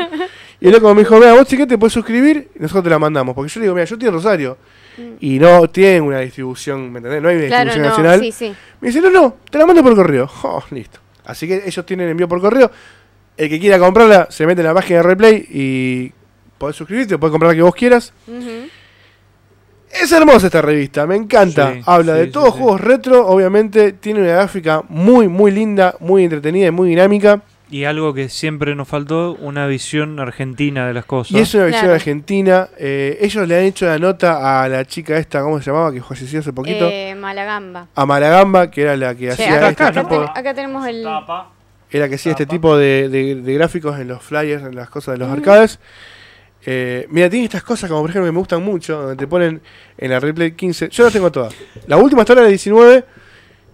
Y 0.61 0.68
el 0.68 0.73
loco 0.73 0.93
me 0.93 1.01
dijo, 1.01 1.15
mira, 1.15 1.34
vos 1.34 1.47
si 1.47 1.55
querés 1.55 1.69
te 1.69 1.77
puedes 1.80 1.91
suscribir 1.91 2.49
y 2.55 2.59
nosotros 2.59 2.84
te 2.84 2.89
la 2.91 2.99
mandamos. 2.99 3.34
Porque 3.34 3.49
yo 3.49 3.59
le 3.59 3.63
digo, 3.65 3.73
mira, 3.73 3.85
yo 3.85 3.95
estoy 3.95 4.07
en 4.07 4.13
Rosario 4.13 4.57
y 5.19 5.39
no 5.39 5.68
tienen 5.69 6.03
una 6.03 6.19
distribución, 6.19 6.91
¿me 6.91 6.99
entendés? 6.99 7.22
No 7.22 7.30
hay 7.30 7.38
una. 7.38 7.47
Claro, 7.47 7.65
distribución 7.65 8.03
no, 8.03 8.09
nacional. 8.09 8.19
sí, 8.19 8.31
sí. 8.31 8.55
Me 8.80 8.89
dice, 8.89 9.01
no, 9.01 9.09
no, 9.09 9.38
te 9.49 9.57
la 9.57 9.65
mando 9.65 9.84
por 9.84 9.95
correo. 9.95 10.30
Oh, 10.43 10.63
listo. 10.69 10.99
Así 11.26 11.47
que 11.47 11.63
ellos 11.65 11.85
tienen 11.85 12.09
envío 12.09 12.27
por 12.27 12.39
correo. 12.41 12.72
El 13.38 13.49
que 13.49 13.59
quiera 13.59 13.80
comprarla, 13.80 14.27
se 14.30 14.45
mete 14.45 14.61
en 14.61 14.68
la 14.68 14.73
página 14.73 14.97
de 14.97 15.03
Replay 15.03 15.47
y 15.49 16.11
podés 16.57 16.76
suscribirte, 16.76 17.18
podés 17.18 17.31
comprar 17.31 17.51
la 17.51 17.55
que 17.55 17.61
vos 17.63 17.73
quieras. 17.73 18.13
Es 19.99 20.11
hermosa 20.11 20.47
esta 20.47 20.61
revista, 20.61 21.05
me 21.05 21.15
encanta. 21.15 21.73
Sí, 21.73 21.81
Habla 21.85 22.13
sí, 22.13 22.19
de 22.22 22.27
todos 22.27 22.53
sí. 22.53 22.59
juegos 22.61 22.81
retro, 22.81 23.27
obviamente 23.27 23.91
tiene 23.93 24.22
una 24.22 24.30
gráfica 24.34 24.84
muy, 24.89 25.27
muy 25.27 25.51
linda, 25.51 25.95
muy 25.99 26.23
entretenida 26.23 26.68
y 26.68 26.72
muy 26.72 26.89
dinámica. 26.89 27.41
Y 27.69 27.85
algo 27.85 28.13
que 28.13 28.27
siempre 28.27 28.76
nos 28.76 28.88
faltó, 28.88 29.34
una 29.39 29.65
visión 29.68 30.19
argentina 30.19 30.85
de 30.88 30.93
las 30.93 31.05
cosas. 31.05 31.31
Y 31.31 31.39
es 31.39 31.53
una 31.53 31.63
versión 31.63 31.81
Claro. 31.84 31.95
argentina. 31.95 32.68
Eh, 32.77 33.18
ellos 33.22 33.47
le 33.47 33.57
han 33.57 33.63
hecho 33.63 33.85
la 33.85 33.97
nota 33.97 34.61
a 34.63 34.68
la 34.68 34.84
chica 34.85 35.18
esta, 35.18 35.41
¿cómo 35.41 35.59
se 35.61 35.72
llamaba? 35.72 35.91
Que 35.93 36.01
falleció 36.01 36.39
hace 36.41 36.51
poquito. 36.51 36.89
Eh, 36.91 37.15
Malagamba. 37.15 37.88
A 37.95 38.05
Malagamba, 38.05 38.69
que 38.69 38.81
era 38.81 38.97
la 38.97 39.15
que 39.15 39.31
hacía 39.31 39.55
acá, 39.55 39.69
este 39.69 39.84
acá 39.84 40.01
tipo, 40.03 40.22
acá 40.35 40.53
tenemos 40.53 40.85
el. 40.85 41.03
Tapa. 41.03 41.49
era 41.89 42.07
que 42.09 42.15
hacía 42.15 42.31
este 42.34 42.45
tipo 42.45 42.77
de, 42.77 43.07
de- 43.09 43.35
de 43.35 43.53
gráficos 43.53 43.99
en 43.99 44.07
los 44.09 44.22
flyers, 44.23 44.63
en 44.63 44.76
las 44.76 44.89
cosas 44.89 45.13
de 45.13 45.19
los 45.19 45.30
Mm. 45.30 45.34
arcades. 45.34 45.80
Eh, 46.65 47.07
mira, 47.09 47.29
tiene 47.29 47.45
estas 47.45 47.63
cosas 47.63 47.89
como 47.89 48.01
por 48.01 48.09
ejemplo 48.11 48.27
que 48.27 48.31
me 48.33 48.38
gustan 48.39 48.63
mucho, 48.63 48.97
donde 49.01 49.15
te 49.15 49.27
ponen 49.27 49.61
en 49.97 50.11
la 50.11 50.19
replay 50.19 50.51
15. 50.51 50.89
Yo 50.89 51.03
las 51.05 51.13
tengo 51.13 51.31
todas. 51.31 51.53
La 51.88 51.97
última 51.97 52.21
hasta 52.21 52.33
ahora 52.33 52.41
es 52.43 52.45
la 52.45 52.49
19 52.49 53.05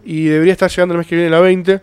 y 0.05 0.25
debería 0.25 0.53
estar 0.53 0.69
llegando 0.69 0.93
el 0.93 0.99
mes 0.99 1.07
que 1.07 1.15
viene 1.15 1.29
la 1.29 1.39
20. 1.41 1.81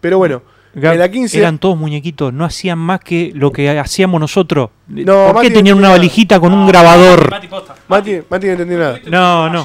Pero 0.00 0.18
bueno, 0.18 0.42
Gab, 0.74 0.92
en 0.94 0.98
la 0.98 1.08
15 1.10 1.38
Eran 1.38 1.58
todos 1.58 1.76
muñequitos, 1.78 2.32
no 2.32 2.44
hacían 2.44 2.78
más 2.78 3.00
que 3.00 3.30
lo 3.34 3.50
que 3.52 3.70
hacíamos 3.78 4.20
nosotros. 4.20 4.70
No, 4.88 5.26
¿Por 5.26 5.34
Mati 5.36 5.46
qué 5.46 5.50
no 5.52 5.56
tenían 5.58 5.76
una 5.78 5.86
tenía- 5.88 5.96
valijita 5.98 6.40
con 6.40 6.52
un 6.52 6.60
No, 6.62 6.66
grabador? 6.66 7.30
Mati, 7.30 7.46
posta. 7.48 7.74
Mati, 7.88 8.18
Mati 8.28 8.46
no 8.46 8.52
entendió 8.52 8.78
nada. 8.78 8.90
¿Tuviste 8.94 9.10
No, 9.10 9.48
no. 9.48 9.64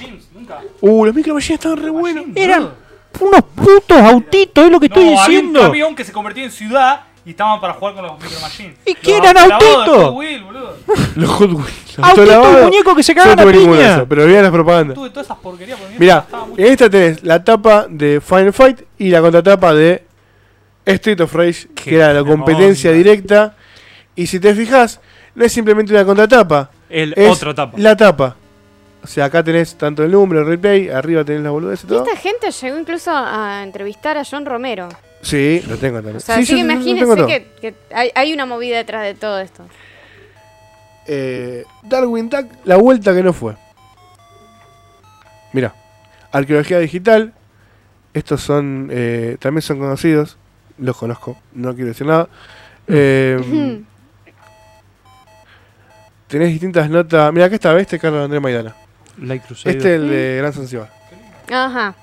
Uh, 0.82 1.06
los 1.06 1.16
micro 1.16 1.34
machines 1.34 1.60
estaban 1.60 1.78
re 1.84 1.90
buenos. 1.90 2.26
Eran 2.36 2.70
unos 3.20 3.42
putos 3.56 3.98
autitos, 4.00 4.66
es 4.66 4.72
lo 4.72 4.80
que 4.80 4.86
estoy 4.88 5.04
No, 5.06 5.10
había 5.22 5.40
un 5.40 5.46
diciendo. 5.48 5.62
camión 5.62 5.96
que 5.96 6.04
se 6.06 6.12
convertía 6.14 6.44
en 6.46 6.52
ciudad 6.52 7.02
y 7.26 7.32
estaban 7.32 7.60
para 7.62 7.74
jugar 7.74 7.94
con 7.96 8.04
los 8.06 8.14
Micro 8.22 8.40
Machines. 8.42 8.76
¿Y 8.86 8.94
Los 8.94 9.18
eran 9.30 9.38
autitos? 9.52 10.04
Hot 10.06 10.16
Wheels, 10.16 10.44
boludo. 10.44 10.76
Los 11.16 11.30
Hot 11.30 11.52
Wheels. 11.52 12.00
Autitos 12.00 12.00
autolavados. 12.10 12.64
muñecos 12.64 12.96
que 12.96 13.04
se 13.04 13.16
cagan 13.16 13.40
a 13.40 13.52
piña. 13.52 13.94
esos, 13.96 14.08
pero 14.08 14.26
veía 14.26 14.42
las 14.42 14.52
propagandas. 14.52 14.96
Tuve 14.96 15.10
todas 15.12 15.28
esas 15.28 15.38
porquerías 15.38 15.80
porque 15.80 15.96
Mirá, 16.00 16.26
esta 16.58 16.90
tenés 16.90 17.24
la 17.24 17.44
tapa 17.44 17.86
de 17.90 18.22
Final 18.22 18.54
Fight 18.54 18.82
y 18.98 19.10
la 19.10 19.22
contratapa 19.22 19.74
de 19.74 20.04
Street 20.86 21.20
of 21.22 21.34
Rage, 21.36 21.68
que 21.76 21.96
era 21.96 22.12
la 22.14 22.24
competencia 22.24 22.90
onda. 22.90 22.98
directa. 22.98 23.56
Y 24.16 24.28
si 24.28 24.40
te 24.40 24.54
fijas, 24.56 25.00
no 25.36 25.46
es 25.46 25.52
simplemente 25.54 25.94
una 25.94 26.04
contratapa, 26.04 26.70
El 26.90 27.14
es 27.16 27.30
otra 27.32 27.54
tapa. 27.54 27.78
la 27.78 27.96
tapa. 27.96 28.36
O 29.04 29.08
sea, 29.08 29.26
acá 29.26 29.44
tenés 29.44 29.76
tanto 29.78 30.04
el 30.04 30.12
número, 30.12 30.42
el 30.42 30.48
replay, 30.48 30.90
arriba 30.90 31.24
tenés 31.24 31.42
la 31.42 31.50
boludez 31.50 31.82
y 31.84 31.86
Y 31.86 31.90
todo. 31.90 32.06
esta 32.06 32.18
gente 32.18 32.52
llegó 32.52 32.78
incluso 32.78 33.12
a 33.12 33.62
entrevistar 33.64 34.18
a 34.18 34.24
John 34.30 34.46
Romero. 34.46 34.90
Sí, 35.22 35.64
lo 35.68 35.78
tengo 35.78 35.98
también. 35.98 36.18
O 36.18 36.20
sea, 36.20 36.36
Sí, 36.36 36.42
así 36.42 36.52
sí, 36.52 36.56
que 36.56 36.62
imagínense 36.62 37.26
que, 37.26 37.48
que 37.62 37.76
hay, 37.94 38.12
hay 38.16 38.34
una 38.34 38.46
movida 38.46 38.78
detrás 38.78 39.04
de 39.04 39.14
todo 39.14 39.40
esto. 39.40 39.66
Eh, 41.08 41.66
Darwin 41.84 42.30
Duck, 42.30 42.48
la 42.64 42.78
vuelta 42.78 43.14
que 43.14 43.24
no 43.24 43.34
fue. 43.34 43.56
Mira, 45.54 45.74
arqueología 46.32 46.80
digital. 46.80 47.34
Estos 48.14 48.42
son, 48.42 48.90
eh, 48.92 49.38
también 49.40 49.62
son 49.62 49.80
conocidos. 49.80 50.38
Los 50.78 50.98
conozco, 50.98 51.38
no 51.54 51.74
quiero 51.76 51.90
decir 51.90 52.08
nada. 52.08 52.28
Eh, 52.88 53.82
tenés 56.28 56.50
distintas 56.50 56.90
notas. 56.90 57.32
Mira, 57.32 57.46
acá 57.46 57.56
está, 57.56 57.74
¿ves? 57.74 57.84
Este 57.84 57.98
es 57.98 58.02
Carlos 58.02 58.24
Andrés 58.24 58.42
Maidana. 58.42 58.76
Light 59.18 59.44
Crusader. 59.46 59.78
Este 59.78 59.96
es 59.96 60.02
el 60.02 60.10
de 60.10 60.36
Gran 60.38 60.54
Zanzibar. 60.54 60.90
Ajá. 61.52 61.96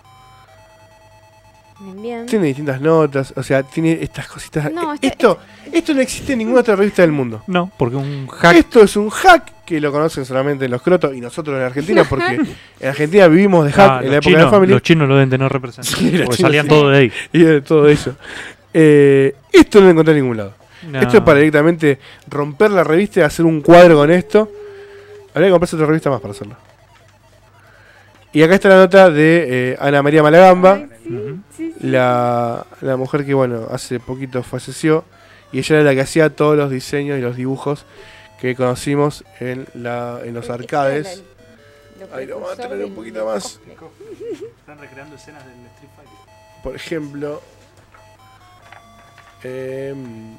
Bien, 1.81 2.03
bien. 2.03 2.27
Tiene 2.27 2.47
distintas 2.47 2.81
notas, 2.81 3.33
o 3.37 3.43
sea, 3.43 3.63
tiene 3.63 3.99
estas 4.03 4.27
cositas. 4.27 4.71
No, 4.73 4.93
Eh, 4.93 4.95
este- 4.97 5.07
esto, 5.09 5.39
esto 5.73 5.95
no 5.95 6.01
existe 6.01 6.33
en 6.33 6.39
ninguna 6.41 6.61
otra 6.61 6.75
revista 6.77 7.03
del 7.03 7.13
mundo. 7.13 7.43
No, 7.47 7.71
porque 7.77 7.97
un 7.97 8.27
hack. 8.27 8.57
Esto 8.57 8.83
es 8.83 8.97
un 8.97 9.11
hack 9.11 9.65
que 9.65 9.81
lo 9.81 9.93
conocen 9.93 10.25
solamente 10.25 10.69
los 10.69 10.83
crotos 10.83 11.15
y 11.15 11.21
nosotros 11.21 11.57
en 11.57 11.63
Argentina, 11.63 12.03
porque 12.09 12.41
en 12.81 12.89
Argentina 12.89 13.29
vivimos 13.29 13.65
de 13.67 13.73
hack 13.73 13.91
Ah, 13.91 13.99
en 13.99 14.05
los, 14.05 14.11
la 14.13 14.17
época 14.17 14.29
de 14.31 14.35
chinos, 14.35 14.45
la 14.45 14.51
Family 14.51 14.73
los 14.73 14.83
chinos 14.83 15.09
lo 15.09 15.15
deben 15.15 15.31
tener 15.31 15.53
representados. 15.53 15.99
Sí, 15.99 16.11
los 16.11 16.23
porque 16.23 16.37
chinos 16.37 16.49
salían 16.49 16.65
sí. 16.65 16.69
todos 16.71 16.93
de 16.93 16.99
ahí. 16.99 17.13
y 17.33 17.39
de 17.45 17.61
todo 17.61 17.89
eso. 17.89 18.17
Eh, 18.75 19.35
esto 19.53 19.79
no 19.81 19.87
lo 19.87 19.91
encontré 19.93 20.15
en 20.15 20.21
ningún 20.23 20.37
lado. 20.37 20.55
No. 20.91 21.01
Esto 21.01 21.19
es 21.19 21.23
para 21.23 21.39
directamente 21.39 21.99
romper 22.29 22.71
la 22.71 22.83
revista 22.85 23.21
y 23.21 23.23
hacer 23.23 23.45
un 23.45 23.61
cuadro 23.61 23.97
con 23.97 24.11
esto. 24.11 24.51
Habría 25.35 25.49
que 25.49 25.53
comprarse 25.53 25.77
otra 25.77 25.87
revista 25.87 26.11
más 26.11 26.21
para 26.21 26.33
hacerlo. 26.33 26.57
Y 28.33 28.43
acá 28.43 28.55
está 28.55 28.69
la 28.69 28.77
nota 28.77 29.11
de 29.11 29.73
eh, 29.73 29.77
Ana 29.81 30.03
María 30.03 30.23
Malagamba, 30.23 30.87
la, 31.81 32.67
la 32.83 32.97
mujer 32.97 33.25
que, 33.25 33.33
bueno, 33.35 33.67
hace 33.71 34.01
poquito 34.01 34.43
falleció. 34.43 35.05
Y 35.51 35.61
ella 35.61 35.77
era 35.77 35.85
la 35.85 35.95
que 35.95 36.03
hacía 36.03 36.29
todos 36.37 36.57
los 36.57 36.71
diseños 36.71 37.19
y 37.19 37.23
los 37.23 37.37
dibujos 37.37 37.87
que 38.39 38.55
conocimos 38.55 39.25
en, 39.41 39.67
la, 39.75 40.21
en 40.25 40.35
los 40.35 40.51
arcades. 40.51 41.23
Ahí 42.13 42.27
lo 42.27 42.41
vamos 42.41 42.59
a 42.59 42.69
tener 42.69 42.85
un 42.85 42.95
poquito 42.95 43.25
más. 43.25 43.59
Están 44.61 44.79
recreando 44.79 45.17
escenas 45.17 45.45
del 45.47 45.55
Street 45.75 45.91
Fighter. 45.97 46.13
Por 46.63 46.77
ejemplo, 46.77 47.43
em, 49.43 50.37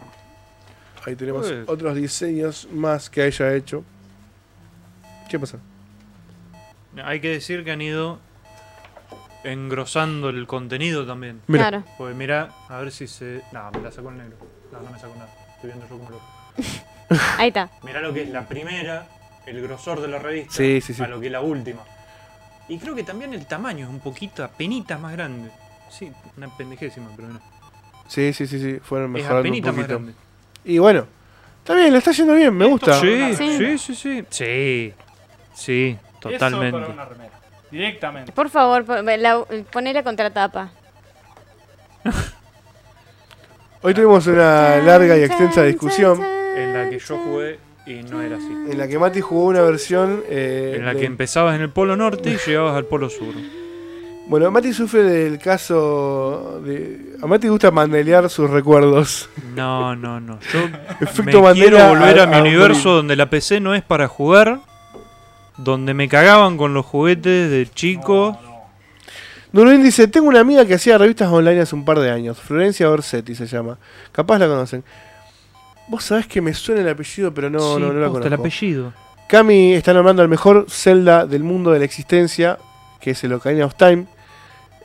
ahí 1.06 1.16
tenemos 1.16 1.50
Uy. 1.50 1.64
otros 1.66 1.96
diseños 1.96 2.68
más 2.72 3.10
que 3.10 3.26
ella 3.26 3.48
ha 3.48 3.54
hecho. 3.56 3.84
¿Qué 5.28 5.40
pasa? 5.40 5.58
Hay 7.04 7.20
que 7.22 7.30
decir 7.30 7.64
que 7.64 7.72
han 7.72 7.82
ido 7.82 8.20
engrosando 9.44 10.30
el 10.30 10.48
contenido 10.48 11.06
también. 11.06 11.42
Mira, 11.48 11.70
Claro. 11.70 11.84
Pues 11.98 12.16
mira, 12.16 12.50
a 12.68 12.80
ver 12.80 12.92
si 12.92 13.08
se. 13.08 13.42
No, 13.52 13.72
me 13.72 13.82
la 13.82 13.92
sacó 13.92 14.10
el 14.10 14.18
negro. 14.18 14.38
No, 14.72 14.82
no 14.82 14.92
me 14.92 15.00
sacó 15.00 15.14
nada. 15.16 15.30
Estoy 15.56 15.70
viendo 15.72 15.88
yo 15.88 15.98
como 15.98 16.10
loco. 16.10 16.26
Ahí 17.38 17.50
está. 17.50 17.70
Mirá 17.84 18.02
lo 18.02 18.14
que 18.14 18.24
es 18.24 18.30
la 18.30 18.48
primera, 18.48 19.08
el 19.46 19.62
grosor 19.62 20.02
de 20.02 20.08
la 20.08 20.20
revista, 20.20 20.54
Sí, 20.54 20.82
sí, 20.82 20.94
sí. 20.94 21.02
a 21.04 21.08
lo 21.08 21.20
que 21.20 21.28
es 21.28 21.32
la 21.32 21.42
última. 21.42 21.82
Y 22.68 22.78
creo 22.78 22.94
que 22.94 23.04
también 23.04 23.34
el 23.34 23.46
tamaño 23.48 23.86
es 23.88 23.90
un 23.92 24.00
poquito, 24.00 24.44
apenitas 24.44 25.00
más 25.00 25.14
grande. 25.14 25.50
Sí, 25.90 26.12
una 26.38 26.56
pendejésima, 26.56 27.10
pero 27.16 27.30
no. 27.30 27.40
sí, 28.08 28.32
sí, 28.34 28.46
sí, 28.46 28.60
sí, 28.60 28.80
fueron 28.84 29.08
Es 29.18 29.24
mejorando 29.24 29.40
un 29.42 29.48
apenitas 29.48 29.74
más 29.74 29.86
poquito. 29.86 30.00
grande. 30.00 30.14
Y 30.66 30.78
bueno, 30.78 31.08
está 31.60 31.74
bien, 31.74 31.92
le 31.92 31.98
está 31.98 32.12
yendo 32.12 32.36
bien, 32.36 32.54
me 32.54 32.66
gusta. 32.68 33.00
Sí, 33.02 33.34
Sí. 33.36 33.58
sí, 33.78 33.78
sí, 33.96 34.26
sí. 34.30 34.94
Sí, 35.56 35.98
Eso 36.20 36.30
totalmente. 36.30 36.72
para 36.80 36.88
una 36.94 37.06
remera. 37.06 37.32
Directamente. 37.72 38.32
Por 38.32 38.50
favor, 38.50 38.86
la, 39.04 39.44
poné 39.72 39.94
la 39.94 40.04
contratapa. 40.04 40.70
Hoy 43.82 43.94
tuvimos 43.94 44.28
una 44.28 44.78
larga 44.78 45.18
y 45.18 45.24
extensa 45.24 45.64
discusión 45.64 46.22
En 46.56 46.74
la 46.74 46.90
que 46.90 47.00
yo 47.00 47.18
jugué 47.18 47.60
y 47.86 48.04
no 48.04 48.22
era 48.22 48.36
así. 48.38 48.46
en 48.70 48.78
la 48.78 48.88
que 48.88 49.00
Mati 49.00 49.20
jugó 49.22 49.46
una 49.46 49.62
versión. 49.62 50.22
eh, 50.28 50.74
En 50.78 50.86
la 50.86 50.94
de- 50.94 51.00
que 51.00 51.06
empezabas 51.06 51.56
en 51.56 51.62
el 51.62 51.70
polo 51.72 51.96
norte 51.96 52.30
y 52.32 52.38
llegabas 52.38 52.76
al 52.76 52.86
polo 52.86 53.10
sur. 53.10 53.34
Bueno, 54.28 54.52
Mati 54.52 54.74
sufre 54.74 55.02
del 55.02 55.40
caso 55.40 56.62
de. 56.64 57.16
A 57.24 57.26
Mati 57.26 57.48
gusta 57.48 57.72
mandelear 57.72 58.30
sus 58.30 58.48
recuerdos. 58.50 59.28
No, 59.56 59.96
no, 59.96 60.20
no. 60.20 60.38
Yo 60.54 60.60
me 61.24 61.32
quiero 61.54 61.88
volver 61.88 62.20
a, 62.20 62.28
mi 62.28 62.36
a 62.36 62.42
universo 62.42 62.92
donde 62.92 63.16
la 63.16 63.28
PC 63.28 63.60
no 63.60 63.74
es 63.74 63.82
para 63.82 64.08
jugar, 64.08 64.60
donde 65.64 65.94
me 65.94 66.08
cagaban 66.08 66.58
con 66.58 66.74
los 66.74 66.86
juguetes 66.86 67.50
de 67.50 67.68
chico. 67.74 68.38
Nuruín 69.52 69.84
dice, 69.84 70.08
tengo 70.08 70.28
una 70.28 70.42
amiga 70.42 70.66
que 70.66 70.76
hacía 70.76 70.98
revistas 70.98 71.30
online 71.32 71.62
hace 71.62 71.76
un 71.76 71.84
par 71.84 72.00
de 72.00 72.12
años, 72.12 72.40
Florencia 72.40 72.90
Orsetti 72.90 73.34
se 73.36 73.48
llama. 73.48 73.78
Capaz 74.12 74.38
la 74.40 74.48
conocen. 74.48 74.84
Vos 75.88 76.04
sabés 76.04 76.28
que 76.28 76.40
me 76.40 76.54
suena 76.54 76.82
el 76.82 76.90
apellido, 76.90 77.34
pero 77.34 77.50
no, 77.50 77.60
Sí, 77.60 77.82
no, 77.82 77.92
no 77.92 78.00
la 78.20 78.28
el 78.28 78.34
apellido. 78.34 78.94
Cami 79.28 79.74
está 79.74 79.92
nombrando 79.94 80.22
al 80.22 80.30
mejor 80.30 80.66
Zelda 80.70 81.26
del 81.26 81.44
mundo 81.44 81.72
de 81.72 81.80
la 81.80 81.86
existencia, 81.86 82.58
que 83.00 83.12
es 83.12 83.24
el 83.24 83.34
Ocarina 83.34 83.66
of 83.66 83.76
Time. 83.76 84.06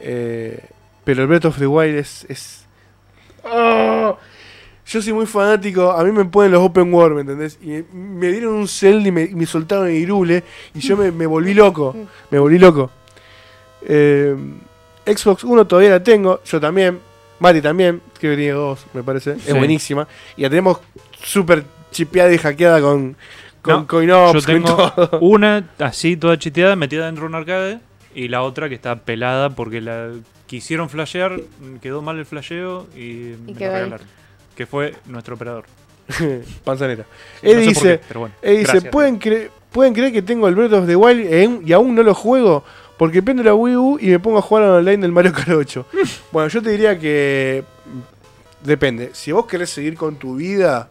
Eh, 0.00 0.60
pero 1.04 1.22
el 1.22 1.28
Breath 1.28 1.44
of 1.46 1.58
the 1.58 1.66
Wild 1.66 1.96
es... 1.96 2.24
es- 2.28 2.64
¡Ah! 3.44 4.14
Yo 4.86 5.00
soy 5.00 5.12
muy 5.12 5.26
fanático, 5.26 5.90
a 5.90 6.04
mí 6.04 6.12
me 6.12 6.24
ponen 6.26 6.52
los 6.52 6.62
open 6.62 6.92
world, 6.92 7.14
¿me 7.14 7.20
entendés? 7.22 7.58
Y 7.62 7.82
me, 7.94 8.28
dieron 8.28 8.54
un 8.54 8.68
Zelda 8.68 9.08
y 9.08 9.12
me, 9.12 9.46
soltaron 9.46 9.88
el 9.88 9.94
Irule 9.94 10.44
y 10.74 10.80
yo 10.80 10.96
me, 10.96 11.10
me 11.10 11.26
volví 11.26 11.54
loco, 11.54 11.96
me 12.30 12.38
volví 12.38 12.58
loco. 12.58 12.90
Eh, 13.86 14.36
Xbox 15.06 15.44
1 15.44 15.66
todavía 15.66 15.90
la 15.90 16.02
tengo, 16.02 16.42
yo 16.44 16.60
también, 16.60 16.98
Mati 17.38 17.62
también, 17.62 18.00
que 18.18 18.28
venía 18.28 18.54
dos, 18.54 18.84
me 18.92 19.02
parece, 19.02 19.36
Sí. 19.36 19.48
es 19.48 19.54
buenísima. 19.56 20.06
Y 20.36 20.42
la 20.42 20.50
tenemos 20.50 20.80
súper 21.22 21.64
chipeada 21.90 22.32
y 22.32 22.38
hackeada 22.38 22.80
con, 22.80 23.16
con 23.62 23.74
No, 23.74 23.86
CoinOps, 23.86 24.34
Yo 24.34 24.42
tengo 24.42 24.76
con 24.76 24.94
todo. 24.94 25.18
una 25.20 25.70
así 25.78 26.16
toda 26.16 26.38
chiteada 26.38 26.76
metida 26.76 27.06
dentro 27.06 27.22
de 27.22 27.28
un 27.28 27.34
arcade 27.34 27.80
y 28.14 28.28
la 28.28 28.42
otra 28.42 28.68
que 28.68 28.74
está 28.74 28.96
pelada 28.96 29.50
porque 29.50 29.80
la 29.80 30.10
quisieron 30.46 30.88
flashear, 30.88 31.40
quedó 31.80 32.02
mal 32.02 32.18
el 32.18 32.26
flasheo 32.26 32.86
y, 32.94 33.34
me 33.46 33.54
la 33.54 33.76
ahí. 33.76 33.92
Que 34.56 34.66
fue 34.66 34.94
nuestro 35.06 35.34
operador. 35.34 35.64
Panzanera. 36.64 37.04
No 37.42 37.50
Él 37.50 37.56
sé 37.60 37.68
dice, 37.68 37.98
qué, 37.98 38.00
pero 38.08 38.20
bueno, 38.20 38.34
él 38.42 38.58
dice. 38.58 38.82
¿pueden, 38.82 39.18
cre- 39.18 39.48
¿pueden 39.72 39.94
creer 39.94 40.12
que 40.12 40.22
tengo 40.22 40.46
el 40.48 40.54
Breath 40.54 40.72
of 40.72 40.86
the 40.86 40.96
Wild 40.96 41.20
y 41.30 41.44
aún- 41.44 41.62
y 41.66 41.72
aún 41.72 41.94
no 41.94 42.02
lo 42.02 42.14
juego? 42.14 42.64
Porque 42.98 43.22
prendo 43.22 43.42
la 43.42 43.54
Wii 43.54 43.76
U 43.76 43.98
y 44.00 44.08
me 44.08 44.18
pongo 44.20 44.38
a 44.38 44.42
jugar 44.42 44.64
al 44.64 44.70
online 44.70 44.98
del 44.98 45.12
Mario 45.12 45.32
Kart 45.32 45.48
8. 45.48 45.86
bueno, 46.32 46.48
yo 46.48 46.62
te 46.62 46.70
diría 46.70 46.98
que... 46.98 47.64
mm, 47.86 48.66
Depende. 48.66 49.10
Si 49.12 49.32
vos 49.32 49.46
querés 49.46 49.70
seguir 49.70 49.94
con 49.96 50.16
tu 50.16 50.36
vida, 50.36 50.88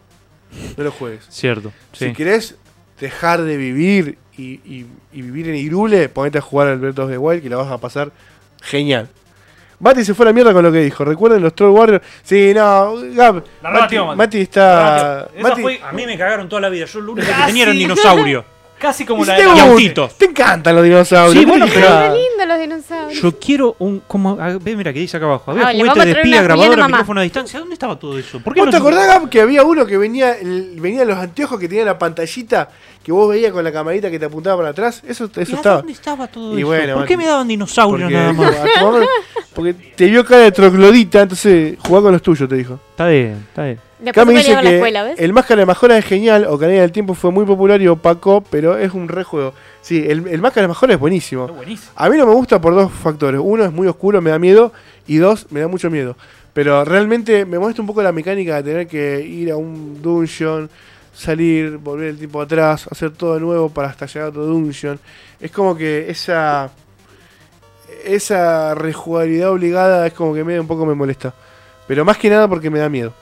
no 0.78 0.84
lo 0.84 0.92
juegues. 0.92 1.26
Cierto, 1.30 1.72
sí. 1.94 2.08
Si 2.08 2.14
querés 2.14 2.56
dejar 3.00 3.42
de 3.44 3.58
vivir 3.58 4.18
y, 4.38 4.44
y- 4.66 4.86
y 5.12 5.22
vivir 5.22 5.48
en 5.50 5.56
Irule, 5.56 6.10
ponete 6.10 6.38
a 6.40 6.42
jugar 6.42 6.68
al 6.68 6.78
Breath 6.80 7.00
of 7.00 7.10
the 7.10 7.18
Wild 7.18 7.42
que 7.42 7.50
la 7.50 7.58
vas 7.58 7.72
a 7.72 7.78
pasar 7.80 8.12
genial. 8.62 9.10
Mati 9.84 10.06
se 10.06 10.14
fue 10.14 10.26
a 10.26 10.30
la 10.30 10.34
mierda 10.34 10.54
con 10.54 10.64
lo 10.64 10.72
que 10.72 10.80
dijo. 10.80 11.04
¿Recuerden 11.04 11.42
los 11.44 11.54
Troll 11.54 11.72
Warriors? 11.72 12.04
Sí, 12.24 12.54
no, 12.56 12.96
Gab. 13.14 13.44
La 13.62 13.70
Mati, 13.70 13.76
rebatió, 13.96 14.06
Mati. 14.08 14.18
Mati 14.18 14.40
está. 14.42 15.28
Mati, 15.42 15.62
fue- 15.62 15.80
A 15.84 15.92
mí 15.92 16.06
me 16.06 16.18
cagaron 16.18 16.48
toda 16.50 16.62
la 16.62 16.70
vida. 16.70 16.86
Yo 16.86 17.00
lo 17.02 17.12
único 17.12 17.28
que 17.28 17.34
Casi. 17.34 17.46
tenía 17.48 17.64
era 17.64 17.72
un 17.74 17.78
dinosaurio. 17.78 18.46
Casi 18.80 19.06
como 19.06 19.24
la 19.24 19.36
de 19.38 19.46
gusta, 19.46 19.64
autitos. 19.64 20.18
Te 20.18 20.26
encantan 20.26 20.76
los 20.76 20.84
dinosaurios. 20.84 21.34
Sí, 21.34 21.40
¿qué 21.40 21.46
bueno, 21.46 21.66
pero- 21.74 21.80
quejas? 21.88 22.14
Qué 22.14 22.20
lindo 22.20 22.46
los 22.46 22.60
dinosaurios. 22.60 23.22
Yo 23.22 23.40
quiero 23.40 23.76
un. 23.80 24.00
Como, 24.08 24.32
a- 24.42 24.58
ve, 24.60 24.76
mira 24.76 24.92
que 24.92 25.00
dice 25.00 25.16
acá 25.16 25.26
abajo. 25.26 25.52
Había 25.52 25.68
Ah, 25.68 25.72
le 25.74 25.80
vamos 25.80 25.94
juguete 25.94 26.02
a 26.02 26.06
de 26.06 26.12
traer 26.12 26.26
espía, 26.28 26.42
grabadora, 26.44 26.88
micrófono 26.90 27.20
a 27.22 27.24
distancia. 27.24 27.60
¿Dónde 27.60 27.74
estaba 27.76 27.98
todo 27.98 28.18
eso? 28.20 28.42
¿Por 28.42 28.54
qué 28.54 28.60
¿Vos 28.60 28.66
no 28.68 28.72
te 28.72 28.78
acordás, 28.78 29.08
Gab, 29.08 29.30
que 29.30 29.40
había 29.40 29.64
uno 29.64 29.86
que 29.86 29.98
venía, 29.98 30.34
el- 30.38 30.76
venía 30.82 31.06
los 31.06 31.18
anteojos 31.18 31.58
que 31.60 31.70
tenía 31.70 31.86
la 31.86 31.98
pantallita 31.98 32.68
que 33.04 33.12
vos 33.12 33.30
veías 33.30 33.52
con 33.52 33.64
la 33.64 33.72
camarita 33.72 34.10
que 34.10 34.18
te 34.18 34.26
apuntaba 34.26 34.58
para 34.58 34.70
atrás? 34.70 35.04
Eso, 35.08 35.30
¿Y 35.36 35.42
eso 35.42 35.56
estaba. 35.56 35.78
¿Dónde 35.78 35.92
estaba 35.94 36.28
todo 36.28 36.54
Y 36.56 36.60
eso? 36.62 36.68
bueno, 36.68 36.96
¿Por 36.96 37.06
qué 37.06 37.18
me 37.18 37.26
daban 37.26 37.48
dinosaurios 37.48 38.10
nada 38.12 38.34
más? 38.34 38.56
a 38.56 38.64
tu 38.80 38.86
mamá- 38.86 39.06
porque 39.54 39.74
te 39.74 40.06
vio 40.08 40.26
cara 40.26 40.42
de 40.44 40.52
troglodita, 40.52 41.22
entonces 41.22 41.76
jugá 41.80 42.02
con 42.02 42.12
los 42.14 42.22
tuyos, 42.22 42.50
te 42.50 42.56
dijo. 42.56 42.80
Está 42.92 43.08
bien, 43.08 43.46
está 43.50 43.66
bien. 43.66 43.80
Después 44.00 44.26
Cami 44.26 44.34
se 44.34 44.38
dice 44.40 44.50
en 44.52 44.56
la 44.56 44.70
que 44.70 44.76
escuela, 44.76 45.04
¿ves? 45.04 45.20
el 45.20 45.32
Máscara 45.32 45.60
de 45.62 45.66
Majora 45.66 45.98
es 45.98 46.04
genial, 46.06 46.46
Ocarina 46.50 46.82
del 46.82 46.92
Tiempo 46.92 47.14
fue 47.14 47.32
muy 47.32 47.46
popular 47.46 47.82
y 47.82 47.88
opacó, 47.88 48.44
pero 48.50 48.78
es 48.78 48.94
un 48.94 49.08
rejuego. 49.08 49.54
Sí, 49.82 50.04
el, 50.08 50.28
el 50.28 50.42
Máscara 50.42 50.64
de 50.64 50.68
Majora 50.70 50.94
es 50.96 51.00
buenísimo. 51.00 51.46
Es 51.46 51.56
buenísimo. 51.56 51.92
A 51.96 52.10
mí 52.10 52.18
no 52.18 52.26
me 52.26 52.34
gusta 52.34 52.60
por 52.60 52.74
dos 52.76 52.92
factores. 52.92 53.40
Uno 53.42 53.64
es 53.64 53.72
muy 53.72 53.88
oscuro, 53.88 54.22
me 54.22 54.32
da 54.32 54.40
miedo. 54.40 54.74
Y 55.08 55.18
dos, 55.18 55.48
me 55.52 55.60
da 55.62 55.68
mucho 55.70 55.90
miedo. 55.90 56.18
Pero 56.54 56.84
realmente 56.84 57.46
me 57.46 57.58
molesta 57.60 57.82
un 57.82 57.88
poco 57.88 58.04
la 58.04 58.12
mecánica 58.12 58.58
de 58.62 58.64
tener 58.64 58.88
que 58.88 59.22
ir 59.26 59.52
a 59.52 59.56
un 59.58 60.02
dungeon, 60.02 60.70
salir, 61.14 61.78
volver 61.78 62.10
el 62.10 62.18
tiempo 62.18 62.42
atrás, 62.42 62.88
hacer 62.90 63.12
todo 63.12 63.36
de 63.36 63.40
nuevo 63.40 63.70
para 63.70 63.90
hasta 63.90 64.06
llegar 64.06 64.26
a 64.26 64.30
otro 64.30 64.46
dungeon. 64.46 65.00
Es 65.40 65.52
como 65.52 65.76
que 65.76 66.10
esa 66.10 66.72
esa 68.06 68.76
rejugabilidad 68.76 69.52
obligada 69.52 70.06
es 70.08 70.14
como 70.14 70.34
que 70.34 70.44
me 70.44 70.60
un 70.60 70.68
poco 70.68 70.86
me 70.86 70.96
molesta. 70.96 71.34
Pero 71.88 72.04
más 72.04 72.18
que 72.18 72.30
nada 72.30 72.48
porque 72.48 72.70
me 72.70 72.80
da 72.80 72.90
miedo. 72.90 73.14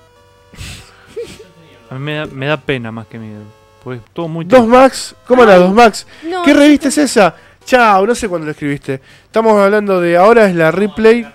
A 1.90 1.96
mí 1.96 2.00
me 2.00 2.16
da, 2.16 2.26
me 2.26 2.46
da 2.48 2.58
pena 2.58 2.92
más 2.92 3.08
que 3.08 3.20
miedo. 3.20 3.44
Pues 3.84 4.00
todo 4.14 4.28
muy 4.28 4.46
Dos 4.46 4.68
Max, 4.68 5.16
¿cómo 5.28 5.44
Ay. 5.44 5.60
Dos 5.60 5.74
Max? 5.74 6.08
No, 6.24 6.44
¿Qué 6.44 6.54
revista 6.54 6.88
es 6.88 6.98
esa? 7.00 7.36
Chao, 7.66 8.06
no 8.06 8.16
sé 8.16 8.30
cuándo 8.30 8.46
lo 8.46 8.52
escribiste. 8.52 9.02
Estamos 9.26 9.60
hablando 9.60 10.00
de 10.00 10.18
ahora 10.18 10.46
es 10.46 10.56
la 10.56 10.72
Replay. 10.72 11.28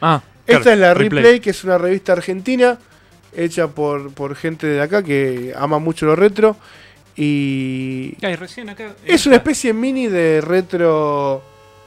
Ah, 0.00 0.22
Esta 0.46 0.72
es 0.72 0.78
la 0.78 0.94
Replay, 0.94 1.40
que 1.40 1.50
es 1.50 1.64
una 1.64 1.78
revista 1.78 2.12
argentina 2.12 2.78
hecha 3.36 3.68
por, 3.68 4.12
por 4.12 4.34
gente 4.36 4.66
de 4.66 4.80
acá 4.80 5.02
que 5.02 5.52
ama 5.56 5.78
mucho 5.78 6.06
lo 6.06 6.16
retro. 6.16 6.56
Y 7.16 8.14
Ay, 8.22 8.36
recién 8.36 8.68
acá. 8.68 8.94
es 9.04 9.26
una 9.26 9.36
especie 9.36 9.72
mini 9.72 10.08
de 10.08 10.40
retro. 10.40 11.42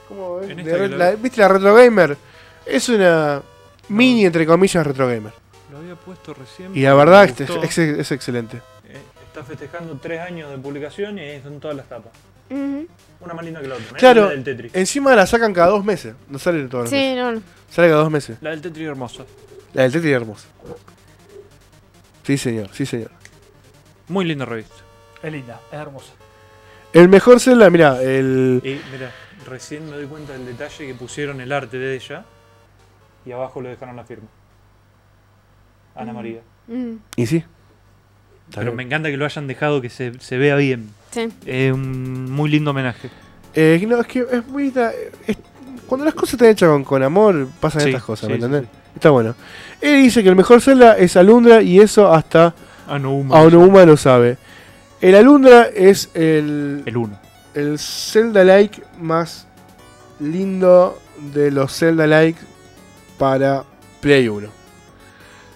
¿Cómo 0.08 0.40
es? 0.40 0.56
De 0.64 0.88
la- 0.88 1.12
¿Viste 1.16 1.40
la 1.40 1.48
retro 1.48 1.74
gamer? 1.74 2.16
Es 2.64 2.88
una 2.88 3.42
mini, 3.88 4.24
entre 4.26 4.46
comillas, 4.46 4.86
retro 4.86 5.06
gamer. 5.06 5.32
Lo 5.70 5.78
había 5.78 5.94
puesto 5.94 6.32
recién. 6.34 6.74
Y 6.76 6.82
la 6.82 6.94
verdad 6.94 7.28
me 7.38 7.44
es, 7.66 7.78
es- 7.78 7.98
es 7.98 8.12
excelente. 8.12 8.56
Eh, 8.88 8.96
Está 9.26 9.44
festejando 9.44 9.98
tres 10.02 10.20
años 10.20 10.50
de 10.50 10.58
publicación 10.58 11.18
y 11.18 11.20
ahí 11.20 11.42
son 11.42 11.60
todas 11.60 11.76
las 11.76 11.86
tapas. 11.88 12.12
Una 12.50 13.34
más 13.34 13.44
linda 13.44 13.60
que 13.60 13.68
la 13.68 13.74
otra. 13.74 13.86
Mirá 13.88 13.98
Claro, 13.98 14.24
La 14.26 14.30
del 14.30 14.44
Tetris. 14.44 14.74
encima 14.74 15.14
la 15.14 15.26
sacan 15.26 15.52
cada 15.52 15.68
dos 15.68 15.84
meses. 15.84 16.14
No 16.30 16.38
sale 16.38 16.66
todos 16.68 16.84
los 16.84 16.90
Sí, 16.90 16.96
meses. 16.96 17.16
no, 17.18 17.32
no. 17.32 17.42
Sale 17.70 17.88
cada 17.88 18.00
dos 18.00 18.10
meses. 18.10 18.38
La 18.40 18.50
del 18.50 18.62
Tetris 18.62 18.86
hermosa. 18.88 19.24
La 19.74 19.82
del 19.82 19.92
Tetris 19.92 20.14
hermosa. 20.14 20.46
Sí, 22.28 22.36
señor, 22.36 22.68
sí, 22.74 22.84
señor. 22.84 23.10
Muy 24.08 24.26
linda 24.26 24.44
revista. 24.44 24.74
Es 25.22 25.32
linda, 25.32 25.58
es 25.72 25.78
hermosa. 25.78 26.12
El 26.92 27.08
mejor 27.08 27.40
Zelda, 27.40 27.70
mira, 27.70 28.02
el. 28.02 28.60
Y 28.62 28.78
mira, 28.92 29.10
recién 29.46 29.88
me 29.88 29.96
doy 29.96 30.04
cuenta 30.04 30.34
del 30.34 30.44
detalle 30.44 30.86
que 30.88 30.92
pusieron 30.94 31.40
el 31.40 31.50
arte 31.52 31.78
de 31.78 31.94
ella 31.96 32.26
y 33.24 33.32
abajo 33.32 33.62
le 33.62 33.70
dejaron 33.70 33.96
la 33.96 34.04
firma. 34.04 34.28
Ana 35.94 36.12
María. 36.12 36.42
Mm, 36.66 36.96
Y 37.16 37.24
sí. 37.24 37.42
Pero 38.54 38.74
me 38.74 38.82
encanta 38.82 39.08
que 39.08 39.16
lo 39.16 39.24
hayan 39.24 39.46
dejado 39.46 39.80
que 39.80 39.88
se, 39.88 40.20
se 40.20 40.36
vea 40.36 40.56
bien. 40.56 40.90
sí. 41.12 41.30
Es 41.46 41.72
un 41.72 42.30
muy 42.30 42.50
lindo 42.50 42.72
homenaje. 42.72 43.08
Eh, 43.54 43.82
no, 43.88 43.98
es 44.02 44.06
que 44.06 44.20
es 44.30 44.46
muy. 44.48 44.70
da- 44.70 44.92
es- 45.26 45.38
cuando 45.86 46.04
las 46.04 46.12
cosas 46.12 46.34
están 46.34 46.48
hechas 46.50 46.68
con, 46.68 46.84
con 46.84 47.02
amor, 47.02 47.48
pasan 47.58 47.80
Sí, 47.80 47.88
estas 47.88 48.04
cosas, 48.04 48.26
sí, 48.26 48.32
¿me 48.34 48.38
sí, 48.38 48.44
entendés? 48.44 48.70
sí. 48.70 48.78
Está 48.94 49.10
bueno. 49.10 49.34
Él 49.80 50.02
dice 50.02 50.22
que 50.22 50.28
el 50.28 50.36
mejor 50.36 50.60
Zelda 50.60 50.96
es 50.98 51.16
Alundra 51.16 51.62
y 51.62 51.80
eso 51.80 52.12
hasta 52.12 52.54
Ah, 52.88 52.98
no, 52.98 53.14
Uma. 53.14 53.38
Aonuma 53.38 53.84
lo 53.84 53.96
sabe. 53.96 54.38
El 55.00 55.14
Alundra 55.14 55.68
es 55.74 56.10
el, 56.14 56.82
El 56.86 56.96
1. 56.96 57.18
el 57.54 57.78
Zelda-like 57.78 58.82
más 59.00 59.46
lindo 60.20 60.98
de 61.34 61.50
los 61.50 61.72
Zelda-like 61.76 62.38
para 63.18 63.64
Play 64.00 64.28
1. 64.28 64.48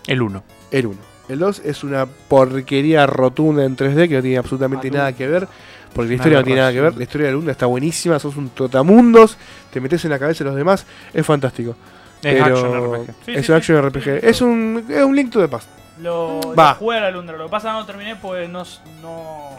El 0.06 0.22
1. 0.22 0.42
El 0.70 0.86
1. 0.86 0.98
El 1.28 1.38
2 1.38 1.62
es 1.64 1.84
una 1.84 2.06
porquería 2.06 3.06
rotunda 3.06 3.64
en 3.64 3.76
3D 3.76 4.08
que 4.08 4.16
no 4.16 4.22
tiene 4.22 4.38
absolutamente 4.38 4.88
Ah, 4.88 4.96
nada 4.96 5.12
que 5.12 5.26
ver. 5.26 5.48
Porque 5.94 6.08
la 6.10 6.14
historia 6.16 6.38
no 6.38 6.44
tiene 6.44 6.60
nada 6.60 6.72
que 6.72 6.80
ver. 6.80 6.96
La 6.96 7.02
historia 7.02 7.26
de 7.28 7.32
Lunda 7.34 7.52
está 7.52 7.66
buenísima. 7.66 8.18
Sos 8.18 8.36
un 8.36 8.50
trotamundos. 8.50 9.36
Te 9.72 9.80
metes 9.80 10.04
en 10.04 10.10
la 10.10 10.18
cabeza 10.18 10.42
de 10.44 10.50
los 10.50 10.56
demás. 10.56 10.86
Es 11.12 11.24
fantástico. 11.24 11.76
Es 12.22 12.40
Pero 12.40 12.44
action 12.44 12.92
RPG. 12.92 13.06
Sí, 13.06 13.12
es 13.12 13.24
sí, 13.24 13.38
un 13.38 13.44
sí. 13.44 13.52
action 13.52 13.88
RPG. 13.88 14.08
Es 14.24 14.40
un, 14.40 14.86
es 14.88 15.04
un 15.04 15.16
Link 15.16 15.30
to 15.32 15.40
the 15.40 15.48
Past. 15.48 15.68
Lo, 16.00 16.40
lo 16.40 16.54
Va. 16.54 16.74
jugué 16.74 16.98
a 16.98 17.00
la 17.00 17.10
Lundra, 17.10 17.36
lo 17.36 17.46
que 17.46 17.50
pasa 17.50 17.68
que 17.68 17.74
no 17.74 17.86
terminé 17.86 18.16
pues 18.16 18.48
no. 18.48 18.64
no... 19.02 19.50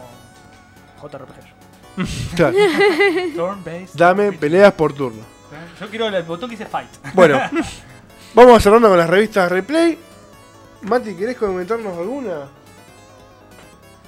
JRPG. 1.02 1.54
Claro. 2.34 2.56
Dame 3.94 4.32
peleas 4.32 4.72
por 4.72 4.92
turno. 4.92 5.22
Yo 5.80 5.88
quiero 5.88 6.08
el 6.08 6.22
botón 6.24 6.48
que 6.48 6.56
dice 6.56 6.66
fight. 6.68 6.88
Bueno, 7.14 7.40
vamos 8.34 8.62
cerrando 8.62 8.88
con 8.88 8.98
las 8.98 9.08
revistas 9.08 9.50
Replay. 9.50 9.98
Mati, 10.82 11.14
¿querés 11.14 11.36
comentarnos 11.36 11.96
alguna? 11.96 12.48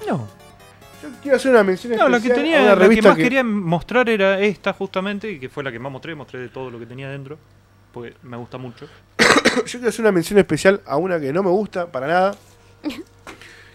No. 0.07 0.27
Yo 1.03 1.09
quiero 1.23 1.37
hacer 1.37 1.51
una 1.53 1.63
mención 1.63 1.97
No, 1.97 2.07
especial 2.07 2.13
la 2.13 2.21
que 2.21 2.33
a 2.33 2.35
tenía, 2.35 2.75
la 2.75 2.89
que 2.89 3.03
más 3.03 3.17
que, 3.17 3.23
quería 3.23 3.45
mostrar 3.45 4.09
era 4.09 4.41
esta 4.41 4.73
justamente, 4.73 5.31
y 5.31 5.39
que 5.39 5.49
fue 5.49 5.63
la 5.63 5.71
que 5.71 5.79
más 5.79 5.93
mostré, 5.93 6.15
mostré 6.15 6.41
de 6.41 6.49
todo 6.49 6.71
lo 6.71 6.79
que 6.79 6.87
tenía 6.87 7.09
dentro, 7.09 7.39
porque 7.97 8.15
me 8.23 8.37
gusta 8.37 8.59
mucho. 8.59 8.87
Yo 9.57 9.63
quiero 9.65 9.89
hacer 9.89 10.03
una 10.03 10.13
mención 10.13 10.39
especial 10.39 10.83
a 10.85 10.99
una 10.99 11.19
que 11.19 11.33
no 11.33 11.43
me 11.43 11.49
gusta 11.51 11.91
para 11.91 12.07
nada. 12.07 12.35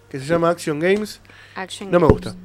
Que 0.09 0.19
se 0.19 0.25
llama 0.25 0.49
Action 0.49 0.77
Games. 0.79 1.21
Action 1.55 1.89
No 1.89 1.97
me 1.99 2.05
games. 2.07 2.11
gusta. 2.21 2.35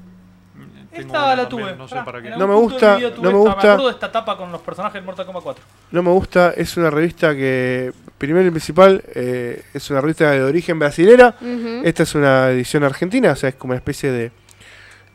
Tengo 0.91 1.07
Esta 1.09 1.19
la 1.37 1.43
también, 1.49 1.49
tuve. 1.49 1.77
No 1.77 1.89
sé 1.89 1.95
Pará, 1.97 2.05
para 2.07 2.23
qué. 2.23 2.29
en 2.29 2.39
No 2.39 2.47
me 2.47 2.55
punto 2.55 2.71
gusta, 2.71 2.87
de 2.91 2.95
mi 2.95 3.01
vida 3.01 3.15
tuve 3.15 3.23
no 3.25 3.31
me 3.33 3.39
esta- 3.39 3.51
gusta. 3.51 3.67
Me 3.67 3.73
acuerdo 3.73 3.87
de 3.89 3.93
esta 3.95 4.13
tapa 4.13 4.37
con 4.39 4.53
los 4.53 4.61
personajes 4.63 4.95
del 4.95 5.05
Mortal 5.05 5.27
Kombat 5.27 5.43
4. 5.45 5.65
No 5.91 6.03
me 6.05 6.11
gusta, 6.13 6.55
es 6.57 6.77
una 6.77 6.91
revista 6.91 7.35
que, 7.35 7.93
primero 8.19 8.47
y 8.47 8.51
principal, 8.51 9.03
eh, 9.15 9.65
es 9.75 9.91
una 9.91 10.01
revista 10.01 10.31
de 10.31 10.43
origen 10.45 10.79
brasilera. 10.79 11.35
Ujú. 11.41 11.83
Esta 11.85 12.05
es 12.05 12.15
una 12.15 12.51
edición 12.51 12.85
argentina, 12.85 13.33
o 13.33 13.37
sea, 13.37 13.49
es 13.51 13.57
como 13.57 13.73
una 13.73 13.79
especie 13.79 14.11
de, 14.13 14.31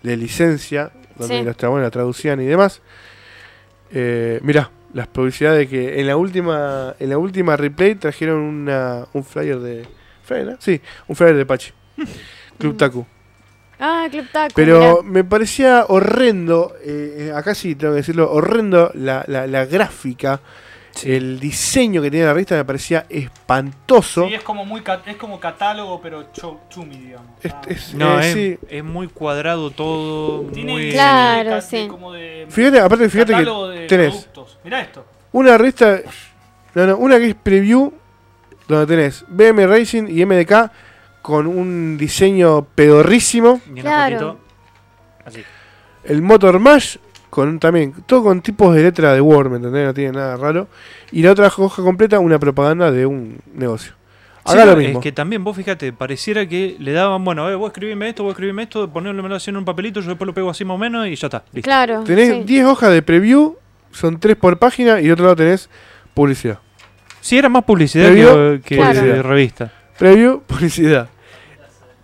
de 0.04 0.18
licencia, 0.18 0.92
donde 1.18 1.40
Sí. 1.40 1.44
los 1.46 1.56
chabones 1.58 1.86
la 1.86 1.90
traducían 1.92 2.42
y 2.42 2.46
demás. 2.46 2.82
Eh, 3.92 4.40
mirá, 4.44 4.70
las 4.94 5.08
publicidades 5.08 5.68
que 5.70 6.00
en 6.00 6.08
la 6.08 6.18
última 6.18 6.96
en 7.00 7.10
la 7.10 7.18
última 7.18 7.58
replay 7.58 7.96
trajeron 7.96 8.40
una, 8.40 9.06
un 9.14 9.24
flyer 9.24 9.60
de... 9.60 9.88
¿Flyer, 10.24 10.46
no? 10.46 10.58
Sí, 10.60 10.82
un 11.08 11.16
flyer 11.16 11.36
de 11.36 11.46
Pachi. 11.46 11.72
Club. 12.58 12.78
Taku. 12.78 13.06
Ah, 13.80 14.08
Club 14.12 14.28
Taco. 14.32 14.54
Pero 14.56 15.02
me 15.04 15.24
parecía 15.24 15.86
horrendo, 15.88 16.76
eh, 16.84 17.30
eh, 17.30 17.34
acá 17.36 17.56
sí 17.56 17.76
tengo 17.76 17.94
que 17.94 17.98
decirlo, 17.98 18.32
horrendo 18.32 18.92
la, 18.94 19.24
la, 19.28 19.48
la 19.48 19.66
gráfica, 19.66 20.40
el 21.04 21.40
diseño 21.40 22.02
que 22.02 22.12
tenía 22.12 22.28
la 22.28 22.34
revista 22.34 22.56
me 22.56 22.66
parecía 22.66 23.06
espantoso. 23.10 24.28
Sí, 24.28 24.34
es 24.34 24.44
como 24.44 24.66
muy 24.66 24.82
es 25.06 25.16
como 25.18 25.40
catálogo, 25.40 26.00
pero 26.02 26.28
chumi, 26.70 26.96
digamos. 26.98 27.30
Es- 27.42 27.54
Ah, 27.54 27.62
es- 27.68 27.94
No, 27.94 28.20
eh, 28.20 28.28
es, 28.28 28.34
sí. 28.34 28.58
es 28.70 28.84
muy 28.84 29.08
cuadrado 29.08 29.72
todo, 29.72 30.42
tiene 30.52 30.72
muy... 30.74 30.92
Claro, 30.92 31.56
de- 31.56 31.62
sí. 31.62 31.88
como 31.90 32.14
de 32.14 32.46
Fíjate, 32.50 32.80
aparte 32.80 33.10
fíjate 33.10 33.32
catálogo 33.34 33.72
que 33.72 33.80
de 33.80 33.88
tenés 33.88 34.10
productos. 34.16 34.58
Mirá 34.64 34.82
esto. 34.82 35.06
una 35.32 35.58
revista, 35.58 36.00
no, 36.76 36.86
no, 36.88 36.98
una 36.98 37.18
que 37.20 37.30
es 37.30 37.36
preview, 37.36 37.94
donde 38.68 38.86
tenés 38.86 39.26
BM 39.28 39.66
Racing 39.68 40.08
y 40.08 40.26
MDK 40.26 40.72
con 41.22 41.46
un 41.48 41.98
diseño 41.98 42.64
pedorrísimo, 42.76 43.62
Claro. 43.80 44.40
así. 45.26 45.44
el 46.04 46.22
Motor 46.22 46.60
Mash 46.60 46.98
con 47.32 47.60
también, 47.60 47.94
todo 48.06 48.24
con 48.24 48.42
tipos 48.42 48.76
de 48.76 48.84
letra 48.84 49.14
de 49.14 49.22
Word, 49.22 49.50
¿me 49.50 49.56
entendés? 49.56 49.88
No 49.88 49.94
tiene 49.94 50.12
nada 50.12 50.36
raro. 50.36 50.68
Y 51.12 51.24
la 51.24 51.32
otra 51.32 51.48
hoja 51.48 51.82
completa, 51.82 52.20
una 52.20 52.38
propaganda 52.38 52.92
de 52.92 53.06
un 53.06 53.40
negocio. 53.56 53.94
Haga 54.44 54.64
Sí, 54.64 54.70
lo 54.70 54.76
mismo. 54.76 55.00
Es 55.00 55.04
que 55.04 55.12
también 55.14 55.42
vos 55.44 55.56
fíjate, 55.56 55.94
pareciera 55.94 56.46
que 56.46 56.76
le 56.78 56.92
daban, 56.92 57.24
bueno, 57.24 57.50
eh, 57.50 57.56
vos 57.56 57.70
escribime 57.70 58.10
esto, 58.10 58.24
vos 58.24 58.32
escribime 58.32 58.64
esto, 58.64 58.90
ponérmelo 58.90 59.34
así 59.34 59.50
en 59.50 59.58
un 59.58 59.64
papelito, 59.64 60.02
yo 60.02 60.10
después 60.10 60.28
lo 60.28 60.34
pego 60.34 60.50
así 60.50 60.66
más 60.66 60.76
o 60.76 60.78
menos 60.78 61.08
y 61.08 61.16
ya 61.16 61.28
está. 61.28 61.44
Listo. 61.54 61.68
Claro. 61.68 62.04
Tenés 62.04 62.34
sí. 62.34 62.44
10 62.44 62.66
hojas 62.66 62.92
de 62.92 63.02
preview, 63.02 63.56
son 63.92 64.20
3 64.20 64.36
por 64.36 64.60
página 64.60 65.00
y 65.00 65.06
de 65.08 65.14
otro 65.14 65.24
lado 65.26 65.38
tenés 65.38 65.70
publicidad. 66.14 66.60
Sí, 67.22 67.38
era 67.38 67.48
más 67.48 67.64
publicidad 67.64 68.12
que, 68.62 69.22
revista. 69.24 69.72
Preview, 69.98 70.42
publicidad. 70.48 71.08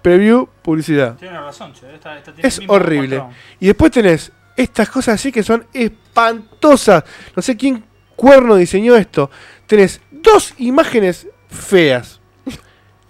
Preview, 0.01 0.47
publicidad. 0.61 1.15
Tiene 1.17 1.37
razón, 1.37 1.73
che. 1.73 1.93
Esta, 1.93 2.17
esta 2.17 2.31
tiene 2.31 2.47
Es 2.47 2.61
horrible. 2.67 3.17
patrón. 3.17 3.35
Y 3.59 3.65
después 3.67 3.91
tenés 3.91 4.31
estas 4.57 4.89
cosas 4.89 5.15
así 5.15 5.31
que 5.31 5.43
son 5.43 5.65
espantosas. 5.73 7.03
No 7.35 7.41
sé 7.41 7.55
quién 7.55 7.85
cuerno 8.15 8.55
diseñó 8.57 8.95
esto. 8.97 9.29
Tenés 9.67 10.01
dos 10.11 10.53
imágenes 10.57 11.27
feas. 11.49 12.19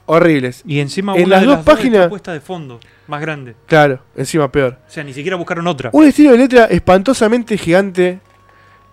Horribles. 0.05 0.61
Y 0.65 0.79
encima 0.79 1.15
En 1.15 1.25
una 1.25 1.35
las 1.35 1.41
de 1.41 1.47
dos 1.47 1.55
las 1.57 1.65
páginas- 1.65 1.97
está 2.01 2.09
puesta 2.09 2.33
de 2.33 2.39
fondo, 2.39 2.79
más 3.07 3.19
grande. 3.19 3.55
Claro, 3.65 3.99
encima 4.15 4.49
peor. 4.51 4.77
O 4.87 4.89
sea, 4.91 5.03
ni 5.03 5.13
siquiera 5.13 5.35
buscaron 5.35 5.67
otra. 5.67 5.89
Un 5.91 6.05
estilo 6.05 6.31
de 6.31 6.37
letra 6.37 6.65
espantosamente 6.65 7.57
gigante. 7.57 8.19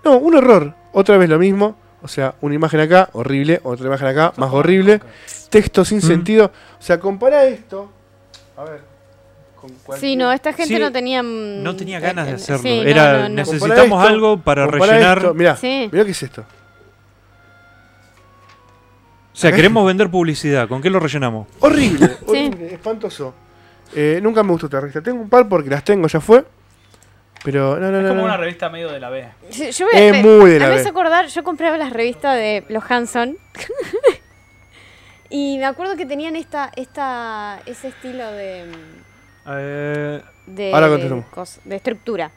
No, 0.04 0.16
un 0.18 0.34
horror. 0.34 0.74
Otra 0.92 1.16
vez 1.16 1.28
lo 1.28 1.38
mismo. 1.38 1.76
O 2.02 2.08
sea, 2.08 2.34
una 2.40 2.54
imagen 2.56 2.80
acá, 2.80 3.08
horrible. 3.12 3.60
Otra 3.62 3.86
imagen 3.86 4.08
acá, 4.08 4.32
más 4.36 4.52
horrible. 4.52 5.00
Texto 5.50 5.84
sin 5.84 5.98
Mm. 5.98 6.02
sentido. 6.02 6.46
O 6.78 6.82
sea, 6.82 6.98
compara 6.98 7.44
esto. 7.44 7.90
A 8.56 8.64
ver. 8.64 8.93
Con 9.86 9.98
Sí, 9.98 10.16
no, 10.16 10.32
esta 10.32 10.52
gente 10.52 10.74
Sí, 10.74 10.80
no 10.80 10.92
tenía. 10.92 11.22
mm, 11.22 11.62
No 11.62 11.74
tenía 11.76 12.00
ganas 12.00 12.26
de 12.26 12.32
eh, 12.32 12.34
hacerlo. 12.36 12.62
sí, 12.62 12.82
Era, 12.84 13.04
no, 13.04 13.12
no. 13.12 13.18
Compara 13.20 13.28
necesitamos 13.28 13.82
esto, 14.02 14.14
algo 14.14 14.36
para 14.40 14.66
rellenar. 14.66 15.18
esto. 15.18 15.34
Mirá, 15.34 15.56
Sí. 15.56 15.88
mirá 15.92 16.04
qué 16.04 16.10
es 16.10 16.22
esto. 16.22 16.44
O 19.32 19.36
sea, 19.36 19.50
queremos 19.52 19.84
vender 19.86 20.08
publicidad. 20.10 20.68
¿Con 20.68 20.80
qué 20.80 20.88
lo 20.90 21.00
rellenamos? 21.00 21.48
Horrible, 21.60 22.08
horrible, 22.26 22.74
espantoso. 22.74 23.34
Eh, 23.94 24.20
nunca 24.22 24.42
me 24.42 24.50
gustó 24.52 24.66
esta 24.66 24.80
revista. 24.80 25.02
Tengo 25.02 25.22
un 25.22 25.28
par 25.28 25.48
porque 25.48 25.68
las 25.70 25.82
tengo, 25.84 26.06
ya 26.06 26.20
fue. 26.20 26.44
Pero 27.42 27.78
no, 27.78 27.90
no, 27.90 27.98
Es 27.98 28.02
no. 28.04 28.08
como 28.10 28.20
no. 28.20 28.26
una 28.26 28.36
revista 28.36 28.68
medio 28.70 28.90
de 28.90 29.00
la 29.00 29.10
B. 29.10 29.26
Sí, 29.50 29.70
Yo 29.72 29.86
voy 29.86 29.94
a- 29.96 30.02
Es 30.04 30.12
me- 30.12 30.22
muy 30.22 30.50
de 30.52 30.58
la 30.60 30.68
me 30.68 30.74
B. 30.76 30.80
hace 30.80 30.88
acordar, 30.88 31.26
yo 31.26 31.42
compraba 31.44 31.76
las 31.76 31.92
revistas 31.92 32.36
de 32.36 32.64
los 32.68 32.82
Hanson. 32.90 33.36
y 35.30 35.58
me 35.58 35.66
acuerdo 35.66 35.96
que 35.96 36.06
tenían 36.06 36.36
esta, 36.36 36.70
esta, 36.76 37.60
ese 37.66 37.88
estilo 37.88 38.24
de. 38.32 38.64
Eh, 39.46 40.22
de, 40.46 40.72
Ahora 40.74 40.88
contestamos. 40.88 41.24
cos- 41.34 41.60
de 41.64 41.76
estructura. 41.76 42.30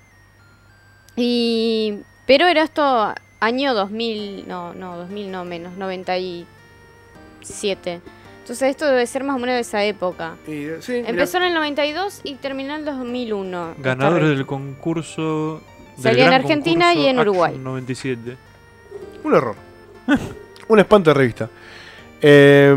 Y. 1.16 2.00
Pero 2.26 2.46
era 2.48 2.64
esto 2.64 3.14
año 3.40 3.74
2000, 3.74 4.48
no, 4.48 4.74
no, 4.74 4.98
2000 4.98 5.32
no 5.32 5.46
menos, 5.46 5.78
97. 5.78 8.02
Entonces 8.42 8.70
esto 8.70 8.86
debe 8.86 9.06
ser 9.08 9.24
más 9.24 9.36
o 9.36 9.40
menos 9.40 9.56
de 9.56 9.62
esa 9.62 9.84
época. 9.84 10.36
Y, 10.48 10.64
eh, 10.66 10.78
sí. 10.82 11.02
Empezó 11.06 11.38
en 11.38 11.44
el 11.44 11.54
92 11.54 12.22
y 12.24 12.36
terminó 12.36 12.74
en 12.74 12.80
el 12.82 12.86
2001. 12.86 13.72
esta 13.72 13.82
Ganadores 13.84 14.24
revista. 14.24 14.38
del 14.38 14.46
concurso. 14.46 15.62
Salía 16.00 16.28
en 16.28 16.34
Argentina 16.34 16.94
y 16.94 17.08
en 17.08 17.20
Uruguay. 17.20 17.50
Action 17.52 17.64
97. 17.64 18.38
Un 19.24 19.36
error. 19.36 19.56
un 20.68 20.80
espanto 20.80 21.10
de 21.10 21.14
revista. 21.14 21.50
Eh, 22.22 22.76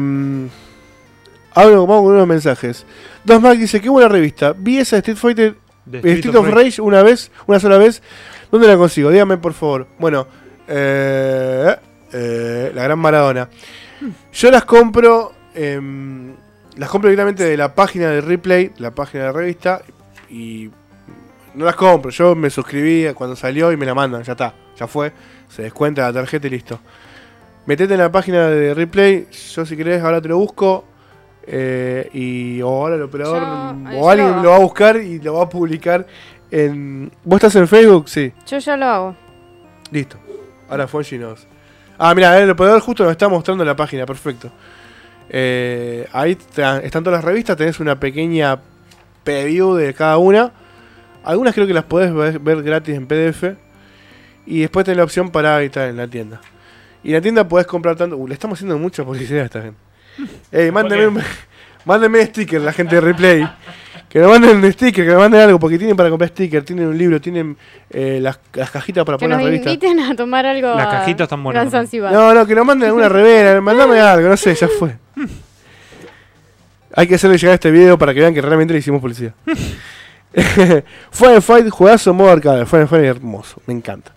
hablo, 1.55 1.86
vamos 1.86 2.05
con 2.05 2.15
unos 2.15 2.27
mensajes. 2.27 2.86
Dos 3.24 3.40
Mac 3.40 3.59
dice, 3.59 3.80
qué 3.80 3.88
buena 3.88 4.09
revista. 4.09 4.55
Vi 4.56 4.78
esa 4.78 4.97
de 4.97 5.01
Street 5.01 5.16
Fighter, 5.16 5.56
eh, 5.92 6.01
Street 6.02 6.34
of 6.34 6.48
Rage 6.48 6.80
una 6.80 7.02
vez, 7.02 7.30
una 7.47 7.60
sola 7.60 7.78
vez. 7.78 8.02
¿Dónde 8.51 8.66
la 8.66 8.76
consigo? 8.76 9.10
Dígame 9.10 9.36
por 9.36 9.52
favor. 9.52 9.86
Bueno, 9.98 10.26
eh, 10.66 11.76
eh, 12.12 12.72
la 12.74 12.82
gran 12.82 12.98
Maradona. 12.98 13.48
Yo 14.32 14.51
las 14.51 14.64
compro, 14.64 15.32
em, 15.55 16.32
las 16.76 16.88
compro 16.88 17.10
directamente 17.10 17.44
de 17.44 17.56
la 17.56 17.74
página 17.74 18.09
de 18.09 18.20
Replay, 18.20 18.72
la 18.78 18.92
página 18.92 19.24
de 19.24 19.32
la 19.32 19.38
revista, 19.38 19.82
y 20.30 20.70
no 21.55 21.64
las 21.66 21.76
compro. 21.76 22.10
Yo 22.10 22.34
me 22.34 22.48
suscribí 22.48 23.12
cuando 23.14 23.36
salió 23.36 23.70
y 23.70 23.76
me 23.76 23.84
la 23.84 23.94
mandan, 23.94 24.22
ya 24.22 24.32
está, 24.32 24.55
ya 24.78 24.86
fue. 24.86 25.12
Se 25.48 25.62
descuenta 25.62 26.02
la 26.02 26.12
tarjeta 26.12 26.47
y 26.47 26.51
listo. 26.51 26.80
Metete 27.66 27.94
en 27.94 28.01
la 28.01 28.10
página 28.10 28.48
de 28.48 28.72
Replay, 28.72 29.28
yo 29.55 29.66
si 29.66 29.76
querés 29.76 30.02
ahora 30.02 30.20
te 30.20 30.28
lo 30.28 30.38
busco. 30.38 30.86
Eh, 31.46 32.08
y 32.12 32.60
ahora 32.60 32.96
el 32.96 33.02
operador 33.02 33.40
Yo- 33.42 33.88
o 33.88 33.92
yo 34.02 34.10
alguien 34.10 34.30
lo 34.36 34.42
lo 34.42 34.50
va 34.50 34.56
a 34.56 34.60
buscar 34.60 34.96
y 34.96 35.18
lo 35.20 35.34
va 35.34 35.44
a 35.44 35.48
publicar 35.48 36.06
en... 36.50 37.10
¿Vos 37.24 37.36
estás 37.38 37.54
en 37.56 37.66
Facebook? 37.68 38.08
Sí. 38.08 38.32
Yo 38.46 38.58
ya 38.58 38.76
lo 38.76 38.86
hago. 38.86 39.16
Listo. 39.90 40.16
Ahora 40.68 40.86
Fonji 40.86 41.18
nos. 41.18 41.46
Ah, 41.98 42.14
mira, 42.14 42.38
el 42.38 42.50
operador 42.50 42.80
justo 42.80 43.02
nos 43.04 43.12
está 43.12 43.28
mostrando 43.28 43.64
la 43.64 43.74
página, 43.76 44.06
perfecto. 44.06 44.50
Eh, 45.28 46.06
ahí 46.12 46.32
está- 46.32 46.78
están 46.80 47.04
todas 47.04 47.18
las 47.18 47.24
revistas, 47.24 47.56
tenés 47.56 47.78
una 47.80 47.98
pequeña 48.00 48.60
preview 49.24 49.74
de 49.74 49.94
cada 49.94 50.18
una. 50.18 50.52
Algunas 51.22 51.54
creo 51.54 51.66
que 51.66 51.74
las 51.74 51.84
podés 51.84 52.12
ver, 52.14 52.38
ver 52.38 52.62
gratis 52.62 52.94
en 52.96 53.06
PDF. 53.06 53.56
Y 54.46 54.60
después 54.60 54.84
tenés 54.84 54.96
la 54.98 55.04
opción 55.04 55.30
para 55.30 55.62
estar 55.62 55.88
en 55.88 55.96
la 55.96 56.08
tienda. 56.08 56.40
Y 57.04 57.08
en 57.08 57.14
la 57.14 57.20
tienda 57.20 57.46
podés 57.46 57.66
comprar 57.66 57.96
tanto. 57.96 58.16
Uh, 58.16 58.26
le 58.26 58.34
estamos 58.34 58.58
haciendo 58.58 58.78
mucha 58.78 59.04
publicidad 59.04 59.42
a 59.42 59.44
esta 59.44 59.62
gente. 59.62 59.78
Ey, 60.52 60.70
un- 60.70 61.22
mándenme 61.84 62.26
sticker 62.26 62.60
la 62.60 62.72
gente 62.72 62.94
de 62.96 63.00
Replay. 63.00 63.48
Que 64.08 64.18
me 64.18 64.26
manden 64.26 64.56
un 64.56 64.72
sticker, 64.72 65.04
que 65.04 65.10
me 65.12 65.18
manden 65.18 65.40
algo, 65.40 65.60
porque 65.60 65.78
tienen 65.78 65.96
para 65.96 66.10
comprar 66.10 66.30
sticker, 66.30 66.64
tienen 66.64 66.88
un 66.88 66.98
libro, 66.98 67.20
tienen 67.20 67.56
eh, 67.90 68.18
las, 68.20 68.40
las 68.54 68.68
cajitas 68.72 69.04
para 69.04 69.16
Que 69.18 69.24
poner 69.26 69.36
nos 69.36 69.44
las 69.44 69.52
revistas. 69.52 69.72
inviten 69.72 70.00
a 70.00 70.16
tomar 70.16 70.46
algo. 70.46 70.74
Las 70.74 70.86
a 70.88 70.90
cajitas 70.90 71.26
están 71.26 71.44
buenas. 71.44 71.72
No, 72.12 72.34
no, 72.34 72.44
que 72.44 72.54
nos 72.56 72.66
manden 72.66 72.90
una 72.90 73.08
revera, 73.08 73.60
mandame 73.60 74.00
algo, 74.00 74.28
no 74.28 74.36
sé, 74.36 74.52
ya 74.56 74.66
fue. 74.66 74.96
Hay 76.96 77.06
que 77.06 77.14
hacerle 77.14 77.38
llegar 77.38 77.54
este 77.54 77.70
video 77.70 77.96
para 77.96 78.12
que 78.12 78.18
vean 78.18 78.34
que 78.34 78.42
realmente 78.42 78.72
le 78.74 78.80
hicimos 78.80 79.00
publicidad. 79.00 79.32
Final 81.12 81.42
Fight, 81.42 81.68
juegazo 81.70 82.12
modo 82.12 82.30
arcade. 82.30 82.66
Final 82.66 82.88
Fight 82.88 83.04
hermoso, 83.04 83.62
me 83.66 83.74
encanta. 83.74 84.12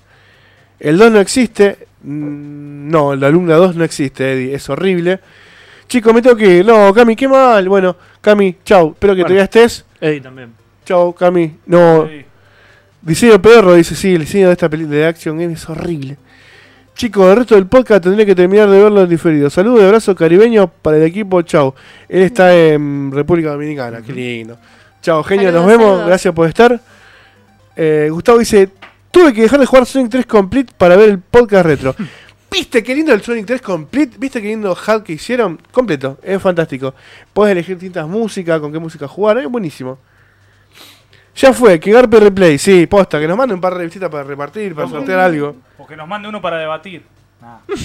El 0.79 0.97
2 0.97 1.11
no 1.11 1.19
existe. 1.19 1.87
mm, 2.01 2.89
No, 2.89 3.15
la 3.15 3.27
alumna 3.27 3.55
2 3.55 3.75
no 3.75 3.83
existe, 3.83 4.33
Eddie, 4.33 4.55
es 4.55 4.67
horrible. 4.69 5.19
Chicos, 5.93 6.11
me 6.11 6.23
tengo 6.23 6.35
que 6.35 6.57
ir. 6.57 6.65
No, 6.65 6.91
Cami, 6.91 7.15
qué 7.15 7.27
mal. 7.27 7.69
Bueno, 7.69 7.95
Cami, 8.19 8.55
chau. 8.65 8.93
Espero 8.93 9.13
que 9.13 9.21
Bueno. 9.21 9.25
todavía 9.27 9.43
estés. 9.43 9.85
Eddie 10.01 10.21
también. 10.21 10.51
Chau, 10.83 11.13
Cami. 11.13 11.57
No, 11.67 12.07
Sí. 12.07 12.25
Diseño 12.99 13.39
perro, 13.39 13.75
dice, 13.75 13.93
sí, 13.95 14.15
el 14.15 14.21
diseño 14.21 14.47
de 14.47 14.53
esta 14.53 14.67
película 14.67 14.97
de 14.97 15.05
Action 15.05 15.37
Game 15.37 15.53
es 15.53 15.69
horrible. 15.69 16.17
Chicos, 16.95 17.29
el 17.29 17.35
resto 17.37 17.53
del 17.53 17.67
podcast 17.67 18.01
tendré 18.05 18.25
que 18.25 18.33
terminar 18.33 18.67
de 18.71 18.81
verlo 18.81 19.03
en 19.03 19.09
diferido. 19.09 19.51
Saludos 19.51 19.81
y 19.81 19.85
abrazo 19.85 20.15
caribeño 20.15 20.67
para 20.81 20.97
el 20.97 21.03
equipo, 21.03 21.39
chau. 21.43 21.75
Él 22.09 22.23
está 22.23 22.55
en 22.55 23.11
República 23.13 23.51
Dominicana, 23.51 24.01
qué 24.01 24.13
lindo. 24.13 24.57
Chau, 24.99 25.21
genio, 25.23 25.51
nos 25.51 25.67
vemos, 25.67 25.85
saludos. 25.89 26.07
gracias 26.07 26.33
por 26.33 26.47
estar. 26.47 26.81
Eh, 27.75 28.07
Gustavo 28.09 28.39
dice, 28.39 28.67
tuve 29.11 29.31
que 29.31 29.43
dejar 29.43 29.59
de 29.59 29.67
jugar 29.67 29.85
Sonic 29.85 30.09
3 30.09 30.25
Complete 30.25 30.73
para 30.75 30.95
ver 30.95 31.09
el 31.11 31.19
podcast 31.19 31.67
retro. 31.67 31.95
¿Viste 32.53 32.83
qué 32.83 32.93
lindo 32.93 33.11
el 33.11 33.21
Sonic 33.23 33.47
3 33.47 33.61
Complete? 33.63 34.15
¿Viste 34.19 34.39
qué 34.39 34.49
lindo 34.49 34.75
hack 34.75 35.01
que 35.03 35.13
hicieron? 35.13 35.59
Completo, 35.71 36.19
es 36.21 36.39
fantástico. 36.39 36.93
Puedes 37.33 37.51
elegir 37.53 37.77
distintas 37.77 38.07
músicas, 38.07 38.59
con 38.59 38.71
qué 38.71 38.77
música 38.77 39.07
jugar, 39.07 39.39
es 39.39 39.47
buenísimo. 39.47 39.97
Ya 41.35 41.51
fue, 41.51 41.79
que 41.79 41.91
Garpe 41.91 42.19
Replay, 42.19 42.59
sí, 42.59 42.85
posta, 42.85 43.19
que 43.19 43.27
nos 43.27 43.35
mande 43.35 43.55
un 43.55 43.59
par 43.61 43.73
de 43.73 43.79
revistitas 43.79 44.07
para 44.07 44.23
repartir, 44.23 44.75
para 44.75 44.87
sortear 44.87 45.19
algo. 45.19 45.55
Porque 45.75 45.95
nos 45.95 46.07
mande 46.07 46.29
uno 46.29 46.39
para 46.39 46.57
debatir. 46.59 47.01
Nah, 47.41 47.57
Vos 47.67 47.81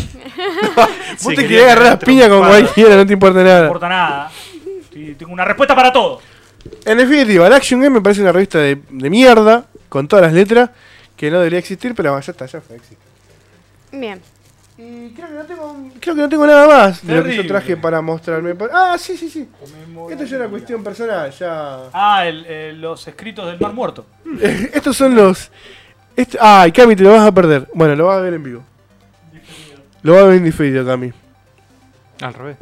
Sí, 1.17 1.35
te 1.35 1.49
querés 1.49 1.65
agarrar 1.65 1.85
las 1.85 2.05
piñas 2.05 2.29
con 2.29 2.41
cualquiera, 2.41 2.95
no 2.95 3.07
te 3.07 3.13
importa 3.15 3.39
no 3.39 3.45
nada. 3.47 3.67
importa 3.69 3.89
nada. 3.89 4.31
Sí, 4.93 5.15
tengo 5.19 5.33
una 5.33 5.47
respuesta 5.47 5.75
para 5.75 5.91
todo. 5.91 6.21
En 6.85 6.99
definitiva, 6.99 7.47
el 7.47 7.55
Action 7.55 7.81
Game 7.81 7.95
me 7.95 8.03
parece 8.03 8.21
una 8.21 8.33
revista 8.33 8.59
de, 8.59 8.83
de 8.91 9.09
mierda, 9.09 9.65
con 9.89 10.07
todas 10.07 10.27
las 10.27 10.35
letras, 10.35 10.69
que 11.17 11.31
no 11.31 11.39
debería 11.39 11.59
existir, 11.59 11.95
pero 11.95 12.21
ya 12.21 12.31
está, 12.31 12.45
ya 12.45 12.61
fue, 12.61 12.77
existe. 12.77 13.03
Bien. 13.93 14.21
Y 14.81 15.11
creo 15.11 15.27
que 15.27 15.35
no 15.35 15.45
tengo, 15.45 15.91
creo 15.99 16.15
que 16.15 16.21
no 16.21 16.29
tengo 16.29 16.47
nada 16.47 16.69
más 16.69 17.05
de 17.05 17.17
lo 17.17 17.25
que 17.25 17.35
yo 17.35 17.47
traje 17.49 17.77
para 17.77 18.01
mostrarme. 18.01 18.55
Ah, 18.73 18.95
sí, 18.97 19.17
sí, 19.17 19.29
sí. 19.29 19.49
Esto 20.11 20.25
ya 20.25 20.37
es 20.37 20.41
una 20.41 20.49
cuestión 20.49 20.85
personal, 20.85 21.33
ya... 21.33 21.81
Ah, 21.93 22.25
el- 22.25 22.47
eh, 22.49 22.73
los 22.77 23.07
escritos 23.09 23.47
del 23.47 23.59
Mar 23.59 23.73
Muerto. 23.73 24.07
Estos 24.73 24.97
son 24.97 25.17
los... 25.17 25.51
Este, 26.15 26.39
ay, 26.41 26.71
Cami, 26.71 26.95
te 26.95 27.03
lo 27.03 27.11
vas 27.13 27.27
a 27.27 27.33
perder. 27.33 27.69
Bueno, 27.75 27.97
lo 27.97 28.07
vas 28.07 28.19
a 28.19 28.21
ver 28.21 28.35
en 28.35 28.43
vivo. 28.45 28.63
Lo 30.03 30.13
vas 30.15 30.23
a 30.23 30.27
ver 30.27 30.37
en 30.37 30.45
diferido, 30.45 30.87
Cami. 30.87 31.13
Al 32.21 32.35
revés. 32.35 32.57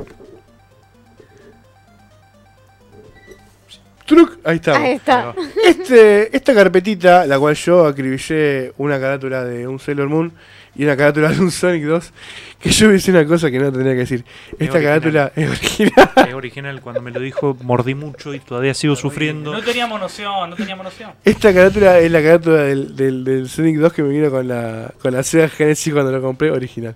Truc, 4.07 4.39
ahí 4.45 4.57
está. 4.57 4.77
Ahí 4.77 4.93
está. 4.93 5.35
Este, 5.65 6.35
esta 6.35 6.55
carpetita, 6.55 7.27
la 7.27 7.39
cual 7.39 7.55
yo 7.57 7.87
acribillé 7.87 8.73
una 8.79 9.01
carátula 9.01 9.45
de 9.45 9.67
un 9.67 9.79
Sailor 9.81 10.09
Moon 10.09 10.33
y 10.79 10.85
una 10.85 10.97
carátula 10.97 11.29
de 11.31 11.41
un 11.41 11.51
Sonic 11.51 11.85
2, 11.85 12.13
que 12.61 12.71
yo 12.71 12.93
hice 12.93 13.11
una 13.11 13.27
cosa 13.27 13.51
que 13.51 13.59
no 13.59 13.73
tendría 13.73 13.93
que 13.95 14.01
decir. 14.01 14.25
Esta 14.59 14.79
original. 14.79 14.83
carátula 14.83 15.33
es 15.35 15.49
original. 15.51 16.11
Es 16.29 16.35
original. 16.35 16.81
Cuando 16.81 17.01
me 17.03 17.11
lo 17.11 17.21
dijo, 17.21 17.57
mordí 17.63 17.95
mucho 17.95 18.35
y 18.35 18.41
todavía 18.41 18.75
sigo 18.75 18.95
sufriendo. 18.97 19.53
No 19.53 19.63
teníamos 19.63 20.01
noción, 20.01 20.51
no 20.51 20.57
teníamos 20.57 20.85
noción. 20.85 21.13
Esta 21.25 21.53
carátula 21.55 21.99
es 21.99 22.11
la 22.11 22.23
carátula 22.23 22.63
del, 22.63 22.95
del, 22.97 23.25
del 23.25 23.49
Sonic 23.49 23.77
2 23.77 23.93
que 23.93 24.03
me 24.03 24.11
vino 24.11 24.31
con 24.31 24.47
la, 24.49 24.93
con 25.01 25.13
la 25.13 25.23
Sega 25.23 25.49
Genesis 25.49 25.93
cuando 25.93 26.13
lo 26.13 26.21
compré 26.21 26.51
original. 26.51 26.95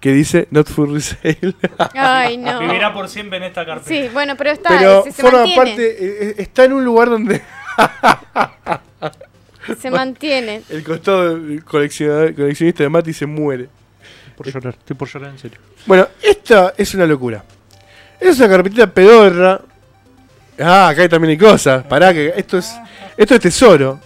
Que 0.00 0.12
dice 0.12 0.46
Not 0.52 0.68
for 0.68 0.88
Resale. 0.92 1.54
Ay, 1.94 2.36
no. 2.38 2.60
Vivirá 2.60 2.92
por 2.94 3.08
siempre 3.08 3.38
en 3.38 3.44
esta 3.44 3.66
carpeta. 3.66 3.88
Sí, 3.88 4.08
bueno, 4.12 4.36
pero 4.36 4.50
está. 4.50 4.68
Pero 4.78 5.02
se, 5.02 5.12
se 5.12 5.22
forma 5.22 5.38
mantiene. 5.40 5.56
parte, 5.64 5.86
eh, 5.90 6.18
eh, 6.30 6.34
está 6.38 6.64
en 6.64 6.72
un 6.74 6.84
lugar 6.84 7.10
donde 7.10 7.42
Se 9.80 9.90
mantiene. 9.90 10.62
el 10.68 10.82
costado 10.82 11.38
del 11.38 11.64
coleccionista 11.64 12.82
de 12.82 12.88
Mati 12.88 13.12
se 13.12 13.26
muere. 13.26 13.68
Por 14.36 14.46
llorar. 14.52 14.74
Estoy 14.78 14.96
por 14.96 15.08
llorar 15.08 15.30
en 15.30 15.38
serio. 15.38 15.58
Bueno, 15.86 16.08
esta 16.22 16.74
es 16.76 16.94
una 16.94 17.06
locura. 17.06 17.44
Es 18.20 18.38
una 18.38 18.48
carpetita 18.48 18.86
pedorra. 18.86 19.60
Ah, 20.60 20.88
acá 20.88 21.02
hay 21.02 21.08
también 21.08 21.30
hay 21.30 21.38
cosas. 21.38 21.84
Pará, 21.84 22.12
que 22.12 22.32
esto 22.36 22.58
es, 22.58 22.72
esto 23.16 23.34
es 23.34 23.40
tesoro. 23.40 24.00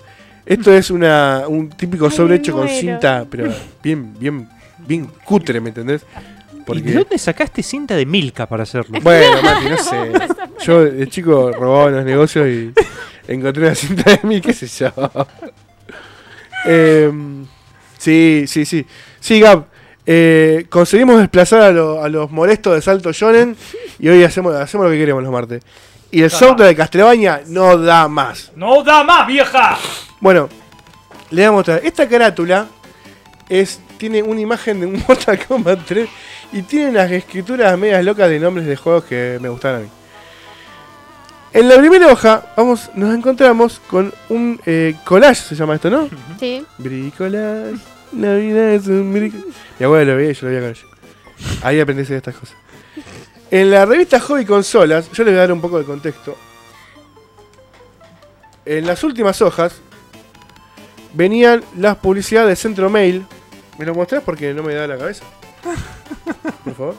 Esto 0.44 0.72
es 0.72 0.90
una, 0.90 1.44
un 1.46 1.70
típico 1.70 2.10
sobre 2.10 2.36
hecho 2.36 2.52
con 2.52 2.68
cinta, 2.68 3.24
pero 3.30 3.52
bien, 3.82 4.18
bien, 4.18 4.48
bien 4.78 5.06
cutre, 5.24 5.60
¿me 5.60 5.68
entendés? 5.68 6.04
¿Y 6.62 6.74
de 6.74 6.80
Porque, 6.82 6.92
dónde 6.92 7.18
sacaste 7.18 7.62
cinta 7.62 7.94
de 7.96 8.06
Milka 8.06 8.46
para 8.46 8.62
hacerlo? 8.62 8.98
bueno, 9.02 9.42
Mati, 9.42 9.68
no 9.68 9.76
sé. 9.78 10.12
Yo 10.64 10.84
de 10.84 11.08
chico 11.08 11.50
robaba 11.52 11.88
en 11.88 11.96
los 11.96 12.04
negocios 12.04 12.46
y 12.48 12.72
encontré 13.28 13.64
una 13.66 13.74
cinta 13.74 14.10
de 14.10 14.20
mí, 14.22 14.40
qué 14.40 14.52
sé 14.52 14.66
yo. 14.68 14.90
Em, 16.64 17.46
sí, 17.98 18.44
sí, 18.46 18.64
sí. 18.64 18.86
Sí, 19.20 19.40
Gab. 19.40 19.64
eh, 20.06 20.66
conseguimos 20.68 21.18
desplazar 21.18 21.62
a, 21.62 21.70
lo- 21.72 22.02
a 22.02 22.08
los 22.08 22.30
molestos 22.30 22.74
de 22.74 22.82
Salto 22.82 23.12
Shonen 23.12 23.56
y 23.98 24.08
hoy 24.08 24.22
hacemos, 24.24 24.54
hacemos 24.54 24.86
lo 24.86 24.92
que 24.92 24.98
queremos 24.98 25.22
los 25.22 25.32
martes. 25.32 25.62
Y 26.10 26.20
el 26.20 26.26
está. 26.26 26.52
de 26.54 26.76
Castlevania 26.76 27.42
no 27.46 27.76
da 27.78 28.06
más. 28.08 28.52
¡No 28.54 28.82
da 28.82 29.02
más, 29.02 29.26
vieja! 29.26 29.78
Bueno, 30.20 30.48
le 31.30 31.42
voy 31.42 31.48
a 31.48 31.52
mostrar. 31.52 31.80
Esta 31.84 32.06
carátula 32.08 32.66
es, 33.48 33.80
tiene 33.96 34.22
una 34.22 34.40
imagen 34.40 34.80
de 34.80 34.86
un 34.86 35.02
Mortal 35.08 35.38
Kombat 35.46 35.80
3 35.86 36.08
y 36.52 36.62
tiene 36.62 36.90
unas 36.90 37.10
escrituras 37.10 37.78
medias 37.78 38.04
locas 38.04 38.28
de 38.28 38.38
nombres 38.38 38.66
de 38.66 38.76
juegos 38.76 39.04
que 39.04 39.38
me 39.40 39.48
gustaron 39.48 39.80
a 39.80 39.82
mí. 39.84 39.88
En 41.54 41.68
la 41.68 41.76
primera 41.76 42.10
hoja 42.10 42.46
vamos, 42.56 42.90
nos 42.94 43.14
encontramos 43.14 43.80
con 43.88 44.12
un 44.28 44.60
eh, 44.64 44.94
collage, 45.04 45.42
se 45.42 45.54
llama 45.54 45.74
esto, 45.74 45.90
¿no? 45.90 46.08
Sí. 46.38 46.64
Bricolage, 46.78 47.76
la 48.16 48.34
vida 48.34 48.72
es 48.72 48.86
un 48.86 49.12
bricolage. 49.12 49.48
Mi 49.78 49.84
abuelo 49.84 50.12
lo 50.12 50.16
veía 50.16 50.30
y 50.30 50.34
yo 50.34 50.46
lo 50.46 50.48
veía 50.48 50.60
con 50.60 50.70
ella. 50.70 51.62
Ahí 51.62 51.80
aprendí 51.80 52.02
hacer 52.02 52.16
estas 52.16 52.36
cosas. 52.36 52.56
En 53.50 53.70
la 53.70 53.84
revista 53.84 54.18
Hobby 54.20 54.46
Consolas, 54.46 55.10
yo 55.12 55.24
les 55.24 55.34
voy 55.34 55.38
a 55.38 55.42
dar 55.42 55.52
un 55.52 55.60
poco 55.60 55.78
de 55.78 55.84
contexto. 55.84 56.36
En 58.64 58.86
las 58.86 59.02
últimas 59.04 59.42
hojas 59.42 59.74
venían 61.12 61.62
las 61.76 61.96
publicidades 61.96 62.48
de 62.48 62.56
Centro 62.56 62.88
Mail. 62.88 63.26
¿Me 63.78 63.84
lo 63.84 63.94
mostrás 63.94 64.22
porque 64.22 64.54
no 64.54 64.62
me 64.62 64.74
da 64.74 64.86
la 64.86 64.96
cabeza? 64.96 65.24
Por 66.64 66.74
favor. 66.74 66.94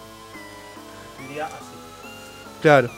Diría 1.20 1.46
así. 1.46 1.56
Claro. 2.62 2.90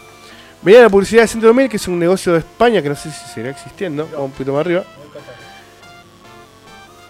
Venía 0.62 0.82
la 0.82 0.90
publicidad 0.90 1.24
de 1.24 1.28
Centro 1.28 1.50
2000, 1.50 1.70
que 1.70 1.78
es 1.78 1.88
un 1.88 2.00
negocio 2.00 2.34
de 2.34 2.40
España 2.40 2.82
que 2.82 2.90
no 2.90 2.96
sé 2.96 3.12
si 3.12 3.26
seguirá 3.28 3.52
existiendo, 3.52 4.10
o 4.18 4.26
un 4.26 4.32
poquito 4.32 4.54
más 4.54 4.62
arriba. 4.62 4.84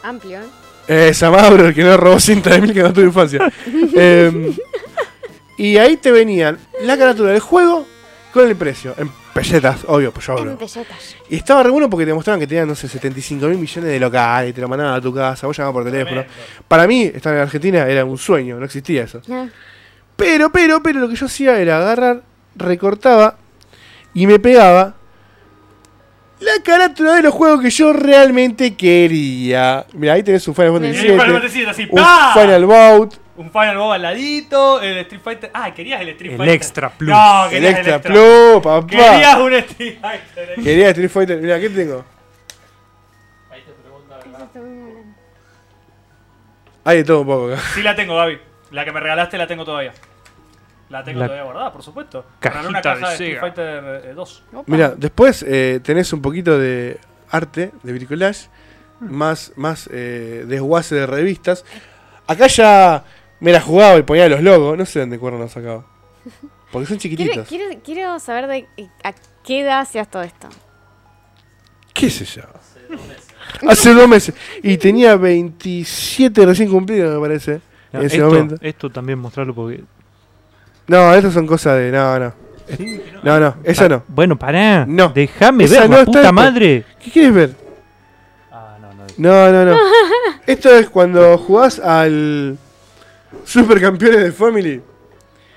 Amplio, 0.04 0.42
¿eh? 0.42 0.46
Eh, 0.88 1.14
Samauro, 1.14 1.68
el 1.68 1.74
que 1.74 1.84
no 1.84 1.98
robó 1.98 2.20
cinta 2.20 2.52
de 2.52 2.62
mil 2.62 2.74
que 2.74 2.84
no 2.84 2.94
tuvo 2.94 3.06
infancia. 3.06 3.52
Eh, 3.98 4.54
y 5.58 5.78
ahí 5.78 5.96
te 5.96 6.12
venían 6.12 6.60
la 6.82 6.98
carátula 6.98 7.32
del 7.32 7.40
juego 7.40 7.88
con 8.36 8.48
el 8.48 8.56
precio. 8.56 8.94
En 8.98 9.10
pesetas, 9.34 9.80
obvio, 9.88 10.12
pues 10.12 10.28
yo 10.28 10.34
En 10.34 10.40
hablo. 10.40 10.58
pesetas. 10.58 11.16
Y 11.30 11.38
estaba 11.38 11.64
re 11.64 11.70
bueno 11.72 11.90
porque 11.90 12.06
te 12.06 12.14
mostraban 12.14 12.40
que 12.40 12.46
tenían, 12.48 12.68
no 12.68 12.76
sé, 12.76 12.88
75 12.88 13.48
mil 13.48 13.58
millones 13.58 13.90
de 13.90 14.00
locales, 14.00 14.54
te 14.54 14.62
lo 14.62 14.68
mandaban 14.68 14.94
a 14.94 15.02
tu 15.02 15.14
casa, 15.14 15.48
vos 15.48 15.58
llamabas 15.58 15.74
por 15.84 15.92
teléfono. 15.92 16.24
Para 16.68 16.86
mí, 16.86 17.04
estar 17.04 17.34
en 17.34 17.40
Argentina 17.42 17.88
era 17.88 18.06
un 18.06 18.18
sueño, 18.18 18.58
no 18.60 18.66
existía 18.66 19.04
eso. 19.04 19.22
Ah, 19.32 19.48
Pero, 20.16 20.52
pero, 20.52 20.84
pero 20.84 21.00
lo 21.00 21.10
que 21.10 21.16
yo 21.16 21.26
hacía 21.26 21.58
era 21.60 21.78
agarrar, 21.78 22.22
recortaba 22.56 23.38
y 24.14 24.28
me 24.28 24.40
pegaba 24.40 24.96
la 26.40 26.62
carátula 26.64 27.16
de 27.16 27.24
los 27.24 27.34
juegos 27.34 27.62
que 27.62 27.70
yo 27.70 27.94
realmente 27.94 28.76
quería. 28.76 29.86
Mira, 29.94 30.14
ahí 30.14 30.24
tenés 30.24 30.48
un 30.48 30.54
Final. 30.56 30.74
Fantasy 30.74 31.66
VII, 31.66 31.90
un. 31.92 32.04
Final 32.34 32.66
Bout, 32.66 33.14
Un 33.38 33.52
Final 33.52 33.78
Bob 33.78 33.92
al 33.92 34.02
ladito, 34.02 34.82
el 34.82 34.98
Street 35.00 35.22
Fighter. 35.22 35.52
Ah, 35.54 35.74
querías 35.74 36.02
el 36.02 36.10
Street 36.10 36.32
El 36.32 36.38
Fighter. 36.38 36.56
Extra 36.56 36.90
Plus. 36.90 37.10
No, 37.10 37.46
el 37.46 37.50
querías 37.50 37.74
Extra 37.74 37.96
el 37.96 37.98
Extra 37.98 38.14
Plus, 38.14 38.64
papá. 38.64 38.88
Querías 38.88 39.38
un 39.38 39.54
Street 39.54 39.98
Fighter. 40.02 40.56
Quería 40.56 40.90
Street 40.90 41.10
Fighter. 41.10 41.42
Mira, 41.42 41.60
¿qué 41.60 41.70
tengo? 41.70 42.06
Ahí 43.52 43.62
te 43.62 43.72
pregunta, 43.74 44.18
¿verdad? 44.18 44.50
Hay 46.86 46.98
de 46.98 47.04
todo 47.04 47.22
un 47.22 47.28
poco 47.28 47.54
acá. 47.54 47.62
Sí 47.74 47.84
la 47.84 47.96
tengo, 47.96 48.16
Gaby. 48.16 48.40
La 48.72 48.86
que 48.86 48.92
me 48.92 49.00
regalaste 49.00 49.38
la 49.38 49.48
tengo 49.48 49.66
todavía. 49.66 49.94
La 50.90 51.04
tengo 51.04 51.20
La 51.20 51.26
todavía 51.26 51.44
guardada, 51.46 51.74
por 51.74 51.84
supuesto. 51.84 52.26
cajita 52.40 52.70
una 52.70 52.82
caja 52.82 52.96
de 52.96 53.06
de 53.06 53.14
Street. 53.14 53.40
Fighter 53.40 54.02
eh, 54.06 54.14
2. 54.16 54.44
Opa. 54.54 54.64
Mira, 54.68 54.94
después 54.96 55.44
eh, 55.48 55.82
tenés 55.84 56.14
un 56.14 56.22
poquito 56.22 56.58
de 56.58 57.00
arte, 57.32 57.72
de 57.84 57.92
bricolage, 57.94 58.48
más, 59.00 59.52
más 59.56 59.90
eh, 59.92 60.46
desguace 60.48 60.96
de 60.96 61.06
revistas. 61.06 61.66
Acá 62.28 62.48
ya 62.48 63.04
me 63.46 63.52
la 63.52 63.62
jugaba 63.62 63.96
y 64.00 64.02
ponía 64.02 64.28
los 64.28 64.42
logos, 64.42 64.76
no 64.76 64.88
sé 64.88 65.02
dónde 65.02 65.20
cuerno 65.20 65.38
los 65.38 65.52
sacaba. 65.52 65.86
Porque 66.72 66.88
son 66.88 66.98
chiquititos. 66.98 67.48
quiero, 67.48 67.80
quiero 67.84 68.18
saber 68.18 68.48
de 68.48 68.68
a 69.04 69.14
qué 69.44 69.62
edad 69.62 69.82
hacías 69.82 70.10
todo 70.10 70.24
esto. 70.24 70.50
¿Qué 71.94 72.10
sé 72.10 72.26
yo? 72.26 72.42
Hace 73.70 73.94
dos 73.94 74.10
meses. 74.10 74.34
Y 74.64 74.78
tenía 74.78 75.16
27 75.16 76.44
recién 76.44 76.72
cumplidos, 76.72 77.14
me 77.14 77.22
parece. 77.22 77.62
No, 77.94 78.00
en 78.00 78.08
ese 78.08 78.16
esto, 78.16 78.30
momento. 78.30 78.56
esto 78.62 78.90
también 78.90 79.20
mostrarlo 79.20 79.54
porque. 79.54 79.84
No, 80.88 81.14
estas 81.14 81.36
son 81.36 81.46
cosas 81.46 81.78
de. 81.78 81.92
No, 81.92 82.18
no. 82.18 82.34
No, 83.22 83.40
no, 83.40 83.58
esa 83.64 83.88
no. 83.88 84.04
Bueno, 84.08 84.40
pará. 84.40 84.88
No. 84.88 85.10
Déjame 85.10 85.68
ver, 85.68 85.88
no 85.88 86.04
puta 86.04 86.22
esta. 86.22 86.32
madre. 86.32 86.84
¿Qué 87.00 87.12
quieres 87.12 87.32
ver? 87.32 87.56
Ah, 88.52 88.80
no, 88.82 88.92
no. 88.92 89.06
No, 89.18 89.52
no, 89.52 89.66
no. 89.72 89.78
Esto 90.48 90.76
es 90.76 90.90
cuando 90.90 91.38
jugás 91.38 91.78
al 91.78 92.58
Supercampeones 93.44 94.24
de 94.24 94.32
Family. 94.32 94.82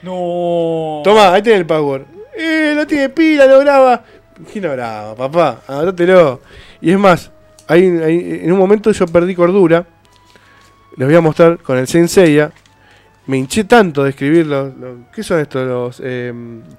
No. 0.02 1.00
Toma, 1.04 1.32
ahí 1.34 1.42
tenés 1.42 1.60
el 1.60 1.66
password. 1.66 2.02
Eh, 2.36 2.72
no 2.76 2.86
tiene 2.86 3.08
pila, 3.08 3.46
no 3.46 3.58
graba. 3.58 4.04
¿Qué 4.52 4.60
no 4.60 4.70
graba, 4.70 5.14
papá? 5.14 5.62
Anótatelo. 5.66 6.40
Y 6.80 6.92
es 6.92 6.98
más, 6.98 7.30
ahí, 7.66 7.84
ahí- 8.04 8.40
en 8.44 8.52
un 8.52 8.58
momento 8.58 8.92
yo 8.92 9.06
perdí 9.06 9.34
cordura. 9.34 9.84
Les 10.96 11.06
voy 11.08 11.16
a 11.16 11.20
mostrar 11.20 11.58
con 11.58 11.78
el 11.78 11.86
Senseiya. 11.88 12.50
Me 13.26 13.36
hinché 13.36 13.64
tanto 13.64 14.04
de 14.04 14.10
escribir 14.10 14.46
los. 14.46 14.74
los- 14.76 14.96
¿Qué 15.12 15.22
son 15.22 15.40
estos? 15.40 15.66
Los, 15.66 15.96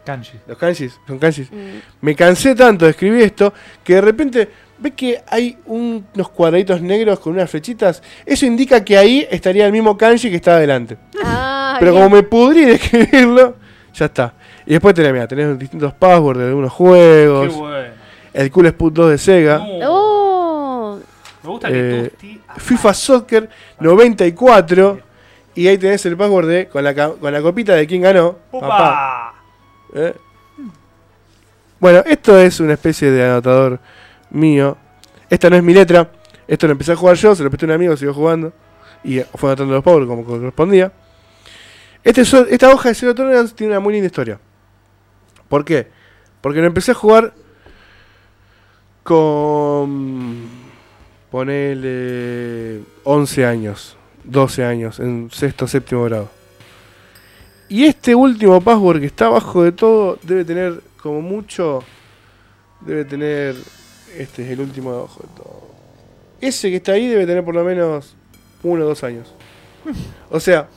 Kanji. 0.03 0.39
los 0.47 0.57
kanjis. 0.57 0.99
Son 1.05 1.19
kanjis. 1.19 1.51
Mm. 1.51 1.55
Me 2.01 2.15
cansé 2.15 2.55
tanto 2.55 2.85
de 2.85 2.91
escribir 2.91 3.21
esto 3.21 3.53
que 3.83 3.95
de 3.95 4.01
repente 4.01 4.49
ves 4.79 4.93
que 4.95 5.21
hay 5.27 5.57
un- 5.65 6.05
unos 6.15 6.29
cuadraditos 6.29 6.81
negros 6.81 7.19
con 7.19 7.33
unas 7.33 7.49
flechitas. 7.49 8.01
Eso 8.25 8.45
indica 8.45 8.83
que 8.83 8.97
ahí 8.97 9.27
estaría 9.29 9.65
el 9.65 9.71
mismo 9.71 9.97
kanji 9.97 10.29
que 10.29 10.37
está 10.37 10.55
adelante. 10.55 10.97
Ah, 11.23 11.75
Pero 11.79 11.91
bien. 11.91 12.03
como 12.03 12.15
me 12.15 12.23
pudrí 12.23 12.65
de 12.65 12.73
escribirlo, 12.75 13.55
ya 13.93 14.05
está. 14.05 14.33
Y 14.65 14.71
después 14.73 14.93
tenés, 14.95 15.11
mira, 15.13 15.27
tenés 15.27 15.57
distintos 15.59 15.93
passwords 15.93 16.39
de 16.39 16.47
algunos 16.47 16.71
Qué 16.71 16.77
juegos. 16.77 17.55
bueno. 17.55 17.93
El 18.33 18.51
Cool 18.51 18.67
Sput 18.67 18.93
2 18.93 19.09
de 19.11 19.17
Sega. 19.17 19.57
No. 19.57 19.89
Oh, 19.89 20.99
Me 21.43 21.49
gusta 21.49 21.67
Eh, 21.69 21.71
que 21.71 22.09
tú 22.09 22.27
estés 22.27 22.63
FIFA 22.63 22.93
Soccer 22.93 23.49
94. 23.79 24.99
Y 25.55 25.67
ahí 25.67 25.77
tenés 25.77 26.05
el 26.05 26.15
password 26.15 26.47
de 26.47 26.67
con 26.69 26.83
la, 26.83 26.93
con 26.93 27.33
la 27.33 27.41
copita 27.41 27.73
de 27.73 27.87
quién 27.87 28.01
ganó. 28.03 28.37
Papá. 28.51 29.33
¿Eh? 29.95 30.13
Bueno, 31.79 32.03
esto 32.05 32.37
es 32.37 32.59
una 32.59 32.73
especie 32.73 33.09
de 33.09 33.23
anotador 33.25 33.79
mío. 34.31 34.77
Esta 35.29 35.49
no 35.49 35.55
es 35.55 35.63
mi 35.63 35.73
letra. 35.73 36.09
Esto 36.47 36.67
lo 36.67 36.71
empecé 36.71 36.93
a 36.93 36.95
jugar 36.95 37.15
yo, 37.15 37.35
se 37.35 37.43
lo 37.43 37.49
presté 37.49 37.65
a 37.65 37.67
un 37.67 37.73
amigo, 37.73 37.95
siguió 37.95 38.13
jugando. 38.13 38.53
Y 39.03 39.19
fue 39.19 39.49
anotando 39.49 39.75
los 39.75 39.83
powers 39.83 40.07
como 40.07 40.23
correspondía. 40.23 40.91
Este 42.03 42.21
esta 42.21 42.73
hoja 42.73 42.89
de 42.89 42.95
Zero 42.95 43.13
Tolerance 43.13 43.53
tiene 43.53 43.73
una 43.73 43.79
muy 43.79 43.93
linda 43.93 44.07
historia. 44.07 44.39
¿Por 45.47 45.65
qué? 45.65 45.87
Porque 46.41 46.59
lo 46.59 46.67
empecé 46.67 46.91
a 46.91 46.95
jugar 46.95 47.33
con. 49.03 50.47
Ponele. 51.31 52.81
11 53.03 53.45
años, 53.45 53.97
12 54.23 54.63
años, 54.63 54.99
en 54.99 55.29
sexto 55.31 55.67
séptimo 55.67 56.03
grado. 56.03 56.29
Y 57.67 57.85
este 57.85 58.15
último 58.15 58.59
password 58.61 58.99
que 58.99 59.05
está 59.05 59.25
abajo 59.27 59.63
de 59.63 59.71
todo 59.71 60.17
debe 60.23 60.45
tener 60.45 60.81
como 61.01 61.21
mucho. 61.21 61.83
Debe 62.81 63.05
tener. 63.05 63.55
Este 64.17 64.43
es 64.43 64.51
el 64.51 64.61
último 64.61 64.91
de 64.91 64.97
abajo 64.99 65.21
de 65.21 65.41
todo. 65.41 65.69
Ese 66.41 66.69
que 66.69 66.77
está 66.77 66.93
ahí 66.93 67.07
debe 67.07 67.25
tener 67.25 67.43
por 67.43 67.55
lo 67.55 67.63
menos 67.63 68.15
uno 68.63 68.83
o 68.83 68.87
dos 68.87 69.03
años. 69.03 69.33
O 70.31 70.39
sea, 70.39 70.67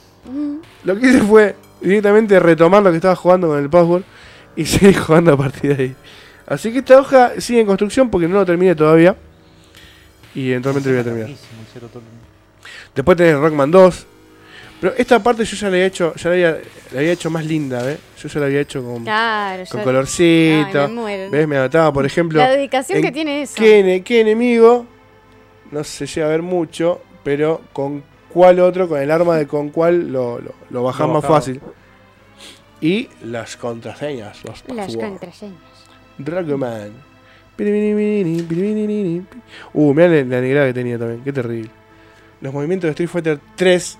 lo 0.84 0.98
que 0.98 1.09
hice 1.09 1.20
fue 1.20 1.54
directamente 1.80 2.38
retomar 2.40 2.82
lo 2.82 2.90
que 2.90 2.96
estaba 2.96 3.16
jugando 3.16 3.48
con 3.48 3.59
el 3.59 3.68
password 3.68 4.02
y 4.56 4.64
seguir 4.66 4.98
jugando 4.98 5.32
a 5.34 5.36
partir 5.36 5.76
de 5.76 5.82
ahí. 5.82 5.96
Así 6.46 6.72
que 6.72 6.78
esta 6.78 6.98
hoja 6.98 7.40
sigue 7.40 7.60
en 7.60 7.66
construcción 7.66 8.10
porque 8.10 8.28
no 8.28 8.36
lo 8.36 8.46
terminé 8.46 8.74
todavía. 8.74 9.16
Y 10.34 10.50
eventualmente 10.50 10.88
lo 10.88 10.94
voy 10.94 11.00
a 11.00 11.04
terminar. 11.04 11.30
Después 12.94 13.16
tenés 13.16 13.36
Rockman 13.36 13.70
2. 13.70 14.06
Pero 14.82 14.94
esta 14.98 15.22
parte 15.22 15.44
yo 15.44 15.56
ya 15.56 15.68
la 15.68 15.74
había 15.76 15.86
hecho, 15.86 16.12
ya 16.16 16.28
la 16.28 16.34
había, 16.34 16.59
la 16.92 16.98
había 16.98 17.12
hecho 17.12 17.30
más 17.30 17.46
linda, 17.46 17.82
¿ves? 17.84 17.98
Yo 18.20 18.28
ya 18.28 18.40
la 18.40 18.46
había 18.46 18.60
hecho 18.60 18.82
con, 18.84 19.04
claro. 19.04 19.62
con 19.70 19.82
colorcito. 19.82 20.82
Ay, 20.82 20.88
me 20.88 20.94
muero. 21.00 21.30
¿Ves? 21.30 21.46
Me 21.48 21.56
anotaba, 21.56 21.92
por 21.92 22.04
ejemplo, 22.04 22.40
La 22.40 22.50
dedicación 22.50 22.98
en 22.98 23.04
que 23.04 23.12
tiene 23.12 23.42
eso. 23.42 23.54
qué, 23.56 23.80
ene- 23.80 24.02
qué 24.02 24.20
enemigo, 24.22 24.84
no 25.70 25.84
se 25.84 26.04
llega 26.06 26.26
a 26.26 26.30
ver 26.30 26.42
mucho, 26.42 27.00
pero 27.22 27.60
con 27.72 28.02
cuál 28.28 28.59
otro, 28.59 28.88
con 28.88 29.00
el 29.00 29.10
arma 29.12 29.36
de 29.36 29.46
con 29.46 29.70
cuál 29.70 30.10
lo, 30.12 30.40
lo, 30.40 30.52
lo 30.70 30.82
más 30.82 31.24
fácil. 31.24 31.60
Y 32.80 33.09
las 33.24 33.56
contraseñas, 33.56 34.42
los 34.44 34.64
Las 34.74 34.96
contraseñas. 34.96 35.54
Dragoman. 36.18 36.90
Uh, 39.74 39.94
mirá 39.94 40.09
la, 40.09 40.24
la 40.24 40.40
negrada 40.40 40.66
que 40.66 40.74
tenía 40.74 40.98
también, 40.98 41.22
qué 41.22 41.32
terrible. 41.32 41.70
Los 42.40 42.52
movimientos 42.52 42.88
de 42.88 42.90
Street 42.90 43.09
Fighter 43.09 43.38
3, 43.54 43.98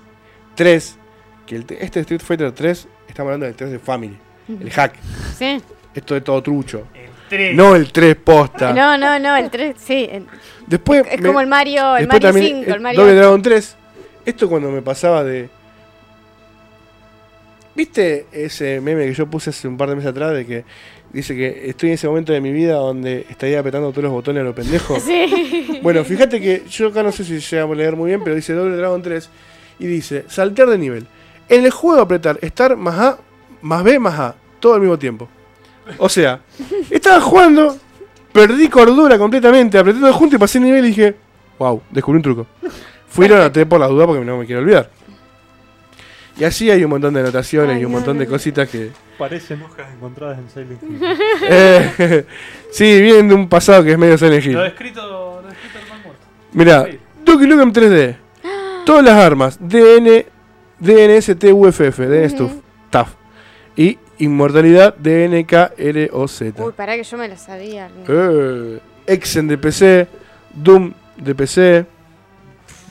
3, 0.55 0.97
que 1.45 1.55
el 1.55 1.65
te- 1.65 1.83
este 1.83 1.99
Street 2.01 2.21
Fighter 2.21 2.51
3, 2.51 2.87
estamos 3.07 3.27
hablando 3.29 3.45
del 3.45 3.55
3 3.55 3.71
de 3.71 3.79
Family, 3.79 4.17
el 4.59 4.69
hack. 4.71 4.93
Sí. 5.37 5.61
Esto 5.93 6.15
es 6.15 6.23
todo 6.23 6.41
trucho. 6.41 6.87
El 6.93 7.09
3. 7.29 7.55
No 7.55 7.75
el 7.75 7.91
3 7.91 8.15
posta. 8.15 8.73
No, 8.73 8.97
no, 8.97 9.19
no, 9.19 9.35
el 9.35 9.49
3, 9.49 9.75
sí. 9.77 10.07
el- 10.11 10.25
Después 10.67 11.05
es 11.09 11.19
me- 11.19 11.27
como 11.27 11.41
el 11.41 11.47
Mario, 11.47 11.97
el 11.97 12.07
Mario 12.07 12.29
también 12.29 12.47
5, 12.57 12.67
el 12.69 12.73
el 12.75 12.81
Mario 12.81 12.99
Double 13.01 13.13
8. 13.13 13.19
Dragon 13.21 13.41
3. 13.41 13.75
Esto 14.25 14.49
cuando 14.49 14.71
me 14.71 14.81
pasaba 14.81 15.23
de. 15.23 15.49
¿Viste 17.75 18.27
ese 18.31 18.79
meme 18.81 19.05
que 19.07 19.13
yo 19.13 19.25
puse 19.27 19.49
hace 19.49 19.67
un 19.67 19.77
par 19.77 19.89
de 19.89 19.95
meses 19.95 20.11
atrás 20.11 20.31
de 20.33 20.45
que 20.45 20.63
dice 21.11 21.35
que 21.35 21.69
estoy 21.69 21.89
en 21.89 21.95
ese 21.95 22.07
momento 22.07 22.31
de 22.31 22.39
mi 22.39 22.51
vida 22.51 22.75
donde 22.75 23.25
estaría 23.29 23.59
apretando 23.59 23.89
todos 23.89 24.03
los 24.03 24.11
botones 24.11 24.41
a 24.41 24.43
lo 24.43 24.53
pendejo? 24.53 24.97
Sí. 24.99 25.79
Bueno, 25.81 26.03
fíjate 26.05 26.39
que 26.39 26.63
yo 26.69 26.89
acá 26.89 27.01
no 27.01 27.11
sé 27.11 27.23
si 27.25 27.39
llegamos 27.39 27.75
a 27.75 27.77
leer 27.79 27.95
muy 27.95 28.09
bien, 28.09 28.23
pero 28.23 28.35
dice 28.35 28.53
Double 28.53 28.75
Dragon 28.77 29.01
3 29.01 29.27
y 29.83 29.87
dice 29.87 30.23
saltear 30.29 30.69
de 30.69 30.77
nivel. 30.77 31.05
En 31.49 31.65
el 31.65 31.71
juego 31.71 32.01
apretar 32.01 32.39
estar 32.41 32.77
más 32.77 32.97
A, 32.97 33.17
más 33.61 33.83
B, 33.83 33.99
más 33.99 34.17
A, 34.17 34.35
todo 34.61 34.75
al 34.75 34.79
mismo 34.79 34.97
tiempo. 34.97 35.27
O 35.97 36.07
sea, 36.07 36.39
estaba 36.89 37.19
jugando, 37.19 37.77
perdí 38.31 38.69
cordura 38.69 39.17
completamente, 39.17 39.77
apreté 39.77 39.99
todo 39.99 40.13
junto 40.13 40.37
y 40.37 40.39
pasé 40.39 40.59
el 40.59 40.63
nivel 40.63 40.85
y 40.85 40.87
dije, 40.87 41.15
wow, 41.59 41.81
descubrí 41.91 42.15
un 42.17 42.23
truco. 42.23 42.47
Fui 43.09 43.25
y 43.25 43.29
lo 43.29 43.35
anoté 43.35 43.65
por 43.65 43.77
la 43.81 43.87
duda 43.87 44.07
porque 44.07 44.23
no 44.23 44.37
me 44.37 44.45
quiero 44.45 44.61
olvidar. 44.61 44.89
Y 46.37 46.45
así 46.45 46.71
hay 46.71 46.81
un 46.83 46.89
montón 46.89 47.13
de 47.13 47.19
anotaciones 47.19 47.75
Ay, 47.75 47.81
y 47.81 47.85
un 47.85 47.91
montón 47.91 48.17
de 48.17 48.25
cositas 48.25 48.67
que... 48.69 48.89
Parecen 49.19 49.61
hojas 49.63 49.85
encontradas 49.93 50.39
en 50.39 50.49
Silent 50.49 50.81
Hill. 50.81 50.99
Eh, 51.49 52.25
sí, 52.71 53.01
vienen 53.01 53.27
de 53.27 53.35
un 53.35 53.49
pasado 53.49 53.83
que 53.83 53.91
es 53.91 53.97
medio 53.97 54.17
Silent 54.17 54.45
Hill. 54.45 54.53
Lo 54.53 54.63
he 54.63 54.69
escrito, 54.69 55.41
lo 55.41 55.49
he 55.49 55.51
escrito 55.51 55.79
el 55.79 55.89
mal 55.89 56.01
muerto. 56.03 56.21
Mirá, 56.53 56.85
Sí. 56.85 56.99
Duke 57.25 57.45
Nukem 57.47 57.71
3D. 57.73 58.22
Todas 58.85 59.03
las 59.05 59.13
armas. 59.23 59.57
DN, 59.59 60.25
DNSTUFF, 60.79 61.99
DNSTUF, 61.99 62.51
TAF. 62.89 63.13
Y, 63.75 63.97
Inmortalidad 64.19 64.95
de 64.95 65.27
NKROZ. 65.27 66.41
Uy, 66.59 66.71
pará 66.75 66.95
que 66.95 67.03
yo 67.03 67.17
me 67.17 67.27
lo 67.27 67.35
sabía. 67.35 67.89
Eh, 68.07 68.79
Exen 69.07 69.47
de 69.47 69.57
PC, 69.57 70.07
Doom 70.53 70.93
de 71.17 71.35
PC. 71.35 71.85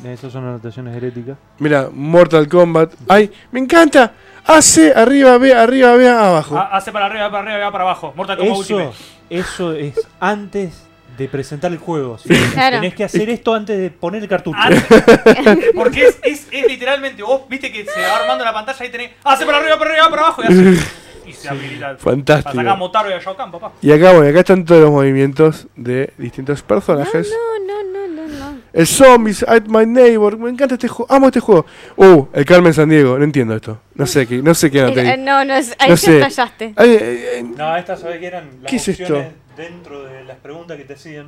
Esas 0.05 0.33
son 0.33 0.45
anotaciones 0.45 0.97
heréticas. 0.97 1.39
Mira, 1.59 1.89
Mortal 1.93 2.49
Kombat. 2.49 2.93
¡Ay! 3.09 3.31
¡Me 3.53 3.61
encanta! 3.61 4.13
AC, 4.45 4.93
arriba, 4.97 5.39
B, 5.39 5.55
arriba, 5.55 5.95
B, 5.95 6.09
abajo. 6.09 6.59
Hace 6.59 6.91
para 6.91 7.07
arriba, 7.07 7.31
para 7.31 7.53
arriba, 7.53 7.71
para 7.71 7.85
abajo. 7.85 8.13
Mortal 8.17 8.37
Kombat 8.39 8.53
Eso, 8.53 8.61
Ultimate. 8.61 8.97
eso 9.31 9.73
es 9.73 10.09
antes 10.19 10.83
de 11.17 11.29
presentar 11.29 11.71
el 11.73 11.79
juego. 11.79 12.19
¿sí? 12.19 12.29
Claro. 12.53 12.77
Tenés 12.81 12.95
que 12.95 13.05
hacer 13.05 13.29
esto 13.31 13.55
antes 13.55 13.79
de 13.79 13.91
poner 13.91 14.23
el 14.23 14.29
cartucho. 14.29 14.59
Ah, 14.61 14.71
Porque 15.75 16.07
es, 16.09 16.19
es, 16.23 16.47
es 16.51 16.67
literalmente, 16.67 17.23
vos 17.23 17.43
viste 17.49 17.71
que 17.73 17.85
se 17.85 18.01
va 18.01 18.17
armando 18.19 18.45
la 18.45 18.53
pantalla 18.53 18.85
y 18.85 18.89
tenés. 18.91 19.11
Hace 19.25 19.45
para 19.47 19.59
arriba, 19.59 19.79
para 19.79 19.91
arriba, 19.91 20.11
para 20.11 20.23
abajo. 20.23 20.43
Y, 20.43 20.47
hace, 20.47 20.83
y 21.27 21.33
se 21.33 21.49
habilita. 21.49 21.87
Para 21.87 21.99
Fantástico. 21.99 22.51
sacar 22.57 22.69
a 22.69 22.75
Motaro 22.77 23.11
y 23.11 23.13
a 23.13 23.19
Shao 23.21 23.37
Kahn, 23.37 23.51
papá. 23.53 23.73
Y 23.83 23.93
acá, 23.93 24.13
bueno, 24.13 24.29
acá 24.29 24.41
están 24.41 24.65
todos 24.65 24.81
los 24.83 24.91
movimientos 24.91 25.67
de 25.77 26.13
distintos 26.19 26.63
personajes. 26.63 27.31
No, 27.31 27.67
no, 27.67 28.07
no, 28.09 28.09
no, 28.09 28.29
no. 28.29 28.59
El 28.73 28.87
Zombies, 28.87 29.43
At 29.47 29.65
My 29.67 29.85
Neighbor. 29.85 30.39
Me 30.39 30.49
encanta 30.51 30.75
este 30.77 30.89
juego. 30.89 31.13
Amo 31.13 31.27
este 31.27 31.41
juego. 31.41 31.67
Uh, 31.97 32.27
el 32.33 32.45
Carmen 32.47 32.73
San 32.73 32.89
Diego. 32.89 33.19
No 33.19 33.25
entiendo 33.25 33.55
esto. 33.55 33.79
No 33.95 34.07
sé 34.07 34.27
qué, 34.27 34.37
no 34.43 34.55
sé 34.55 34.71
qué 34.71 34.79
Eh, 34.81 35.11
ahí. 35.13 35.19
no, 35.21 35.45
no, 35.45 35.55
es- 35.55 35.77
ahí 35.79 35.91
No 35.91 35.97
sé. 35.99 36.17
estallaste. 36.21 36.73
Ay, 36.77 36.99
ay, 37.01 37.25
ay. 37.37 37.43
No, 37.43 37.77
estas 37.77 38.01
sabés 38.01 38.19
que 38.19 38.27
eran 38.27 38.49
las 38.63 38.71
¿Qué 38.71 38.77
es 38.77 38.89
esto? 38.89 39.23
Dentro 39.57 40.05
de 40.05 40.25
las 40.25 40.37
preguntas 40.39 40.77
que 40.77 40.85
te 40.85 40.95
hacían. 40.95 41.27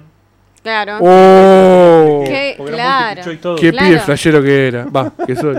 Claro. 0.62 0.98
Oh, 1.00 2.24
Qué- 2.26 2.56
claro. 2.56 3.22
qué 3.60 3.70
Claro. 3.70 3.86
pibe 3.88 4.00
flashero 4.00 4.42
que 4.42 4.68
era. 4.68 4.84
Va, 4.86 5.12
que 5.26 5.36
soy. 5.36 5.58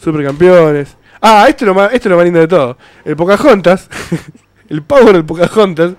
Supercampeones. 0.00 0.96
Ah, 1.20 1.46
esto 1.48 1.64
es 1.64 1.68
lo 1.68 1.74
más, 1.74 1.92
esto 1.92 2.08
es 2.08 2.10
lo 2.10 2.16
más 2.16 2.24
lindo 2.24 2.40
de 2.40 2.48
todo. 2.48 2.76
El 3.04 3.16
Pocahontas, 3.16 3.88
el 4.68 4.82
Power 4.82 5.12
del 5.14 5.24
Pocahontas, 5.24 5.92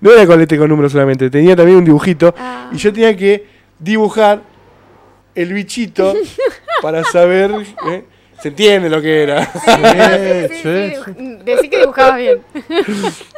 no 0.00 0.12
era 0.12 0.22
y 0.22 0.58
con 0.58 0.68
números 0.68 0.92
solamente, 0.92 1.30
tenía 1.30 1.56
también 1.56 1.78
un 1.78 1.84
dibujito. 1.84 2.34
Ah. 2.38 2.70
Y 2.72 2.76
yo 2.76 2.92
tenía 2.92 3.16
que 3.16 3.46
dibujar 3.78 4.42
el 5.34 5.52
bichito 5.52 6.14
para 6.82 7.02
saber. 7.04 7.50
¿eh? 7.90 8.04
Se 8.40 8.48
entiende 8.48 8.90
lo 8.90 9.00
que 9.00 9.22
era. 9.22 9.46
Sí, 9.46 9.60
sí, 9.64 10.48
sí, 10.48 10.48
sí, 10.62 11.12
sí. 11.16 11.36
Decí 11.44 11.68
que 11.70 11.78
dibujabas 11.80 12.18
bien. 12.18 12.40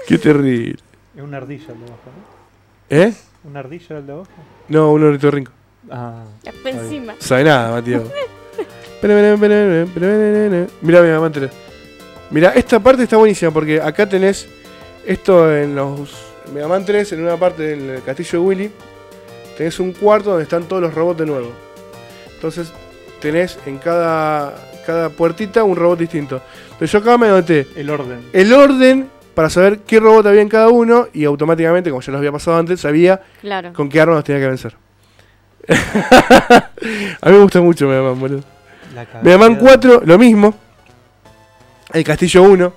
Qué 0.09 0.19
terrible. 0.19 0.77
Es 1.17 1.23
una 1.23 1.39
ardilla 1.39 1.67
el 1.73 1.79
de 1.81 1.87
abajo, 1.87 2.11
¿Eh? 2.91 3.13
¿no? 3.43 3.51
¿Una 3.51 3.61
ardilla 3.61 3.99
el 3.99 4.07
de 4.07 4.13
abajo? 4.13 4.31
No, 4.69 4.93
un 4.93 5.05
ornitorrinco. 5.05 5.53
Ah. 5.91 6.25
Encima. 6.65 7.15
No 7.15 7.21
sabe 7.21 7.45
nada, 7.45 7.71
Mateo. 7.71 8.05
Mirá, 10.83 11.03
mi 11.03 11.11
mamá 11.11 11.27
entera. 11.27 11.51
Mirá, 12.31 12.51
esta 12.51 12.81
parte 12.81 13.05
está 13.05 13.17
buenísima 13.17 13.51
porque 13.51 13.81
acá 13.81 14.09
tenés 14.09 14.49
esto 15.07 15.55
en 15.57 15.75
los 15.75 16.27
Mega 16.53 16.69
Man 16.69 16.85
3, 16.85 17.13
en 17.13 17.23
una 17.23 17.37
parte 17.37 17.63
del 17.63 18.03
castillo 18.03 18.41
de 18.41 18.47
Willy, 18.47 18.71
tenés 19.57 19.79
un 19.81 19.93
cuarto 19.93 20.31
donde 20.31 20.45
están 20.45 20.65
todos 20.65 20.83
los 20.83 20.95
robots 20.95 21.19
de 21.21 21.27
nuevo. 21.27 21.51
Entonces 22.35 22.73
tenés 23.21 23.59
en 23.67 23.79
cada, 23.79 24.55
cada 24.85 25.09
puertita 25.11 25.63
un 25.65 25.77
robot 25.77 25.99
distinto. 26.01 26.41
Entonces 26.65 26.91
yo 26.93 26.99
acá 26.99 27.17
me 27.17 27.29
anoté 27.29 27.67
El 27.77 27.91
orden. 27.91 28.21
el 28.33 28.53
orden 28.53 29.09
para 29.37 29.51
saber 29.51 29.81
qué 29.81 30.01
robot 30.01 30.27
había 30.27 30.41
en 30.41 30.49
cada 30.49 30.69
uno 30.71 31.07
y 31.13 31.25
automáticamente, 31.27 31.91
como 31.91 32.01
ya 32.03 32.11
los 32.11 32.19
había 32.19 32.33
pasado 32.33 32.57
antes, 32.57 32.81
sabía 32.81 33.21
Claro. 33.43 33.73
con 33.75 33.89
qué 33.89 34.01
arma 34.01 34.15
los 34.17 34.25
tenía 34.25 34.41
que 34.41 34.49
vencer. 34.49 34.75
A 37.21 37.27
mí 37.27 37.33
me 37.33 37.39
gusta 37.39 37.61
mucho 37.61 37.87
Mega 37.87 38.03
Man, 38.03 38.19
boludo. 38.19 38.43
Mega 39.23 39.39
Man 39.39 39.57
capacidad- 39.57 39.91
4, 39.91 40.03
lo 40.07 40.19
mismo. 40.19 40.55
El 41.93 42.03
Castillo 42.05 42.43
1. 42.45 42.73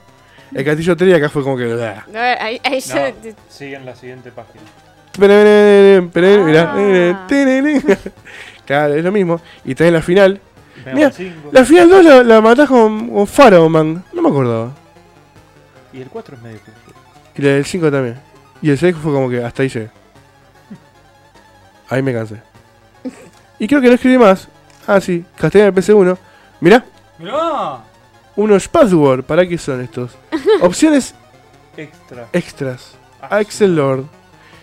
El 0.53 0.65
Castillo 0.65 0.98
3 0.98 1.15
acá 1.15 1.30
fue 1.30 1.44
como 1.44 1.56
que... 1.57 1.65
No, 1.65 2.19
ahí, 2.19 2.60
ahí 2.64 2.80
yo. 2.81 2.95
No, 2.95 3.34
sigue 3.49 3.76
en 3.76 3.86
la 3.86 3.95
siguiente 3.95 4.31
página. 4.31 4.64
Mirá. 5.18 6.73
Ah. 6.76 7.18
Claro, 8.65 8.94
es 8.94 9.03
lo 9.03 9.11
mismo. 9.11 9.41
Y 9.65 9.73
tenés 9.73 9.94
la 9.94 10.02
final. 10.03 10.40
Mira, 10.94 11.07
Man 11.07 11.14
5. 11.14 11.49
La 11.52 11.65
final 11.65 11.90
2 11.90 12.03
la, 12.06 12.23
la 12.23 12.41
matás 12.41 12.68
con, 12.69 13.10
con 13.10 13.26
Pharaoh 13.26 13.68
Man. 13.69 14.03
No 14.14 14.22
me 14.22 14.30
acordaba. 14.30 14.72
Y 15.93 16.01
el 16.01 16.07
4 16.09 16.35
es 16.35 16.41
medio 16.41 16.59
confuso. 16.59 16.95
Y 17.35 17.41
la 17.41 17.49
del 17.51 17.65
5 17.65 17.91
también. 17.91 18.19
Y 18.61 18.69
el 18.69 18.77
6 18.77 18.95
fue 19.01 19.11
como 19.13 19.29
que 19.29 19.43
hasta 19.43 19.63
ahí 19.63 19.69
llegué. 19.69 19.89
Ahí 21.89 22.01
me 22.01 22.13
cansé. 22.13 22.41
Y 23.57 23.67
creo 23.67 23.81
que 23.81 23.87
no 23.87 23.93
escribí 23.93 24.17
más. 24.17 24.47
Ah, 24.85 25.01
sí. 25.01 25.25
Castellano 25.35 25.71
del 25.71 25.83
PC1. 25.83 26.17
Mirá. 26.61 26.85
Mirá. 27.17 27.83
Unos 28.35 28.67
password. 28.67 29.23
¿Para 29.23 29.47
qué 29.47 29.57
son 29.57 29.81
estos? 29.81 30.11
Opciones 30.61 31.15
Extra. 31.75 32.27
extras. 32.33 32.95
Axel 33.21 33.75
Lord. 33.75 34.05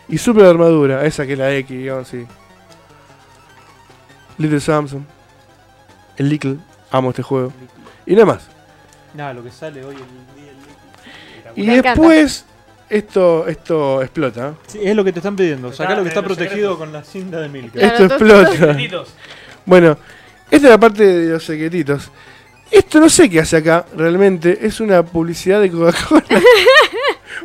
Y 0.09 0.19
super 0.19 0.45
armadura. 0.45 1.05
Esa 1.05 1.27
que 1.27 1.33
es 1.33 1.39
la 1.39 1.53
X, 1.55 1.77
digamos 1.77 2.07
así. 2.09 2.27
Little 4.39 4.61
Samson. 4.61 5.07
El 6.17 6.29
Little. 6.29 6.59
Amo 6.91 7.11
este 7.11 7.23
juego. 7.23 7.53
Y 8.07 8.13
nada 8.15 8.27
más. 8.27 8.47
Nada, 9.15 9.33
lo 9.35 9.43
que 9.43 9.51
sale 9.51 9.85
hoy 9.85 9.97
el 9.97 10.43
día. 10.43 10.46
Y 11.57 11.67
después. 11.67 12.45
Esto, 12.89 13.49
esto 13.49 14.01
explota. 14.01 14.55
Sí, 14.69 14.79
es 14.81 14.95
lo 14.95 15.03
que 15.03 15.13
te 15.13 15.19
están 15.19 15.35
pidiendo. 15.35 15.73
Sacá 15.73 15.97
lo 15.97 16.03
que 16.05 16.09
está 16.11 16.23
protegido 16.23 16.51
secretos. 16.75 16.79
con 16.79 16.93
la 16.93 17.03
cinta 17.03 17.41
de 17.41 17.49
Milka. 17.49 17.81
Claro, 17.81 18.05
esto 18.05 18.17
todo- 18.19 18.43
explota. 18.43 19.05
Bueno, 19.65 19.99
esta 20.49 20.57
es 20.69 20.71
la 20.71 20.79
parte 20.79 21.05
de 21.05 21.33
los 21.33 21.43
secretitos. 21.45 22.09
Esto 22.71 23.01
no 23.01 23.09
sé 23.09 23.29
qué 23.29 23.41
hace 23.41 23.57
acá, 23.57 23.85
realmente. 23.97 24.65
Es 24.65 24.79
una 24.79 25.03
publicidad 25.05 25.61
de 25.61 25.71
Coca-Cola. 25.73 26.23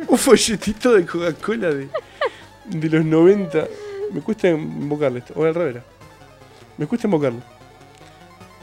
Un 0.08 0.16
folletito 0.18 0.92
de 0.94 1.04
Coca-Cola 1.06 1.70
de, 1.70 1.88
de 2.66 2.88
los 2.88 3.04
90. 3.04 3.64
Me 4.12 4.20
cuesta 4.20 4.48
invocarle 4.48 5.18
esto. 5.20 5.34
O 5.36 5.44
al 5.44 5.54
revés. 5.56 5.82
Me 6.78 6.86
cuesta 6.86 7.08
invocarlo. 7.08 7.40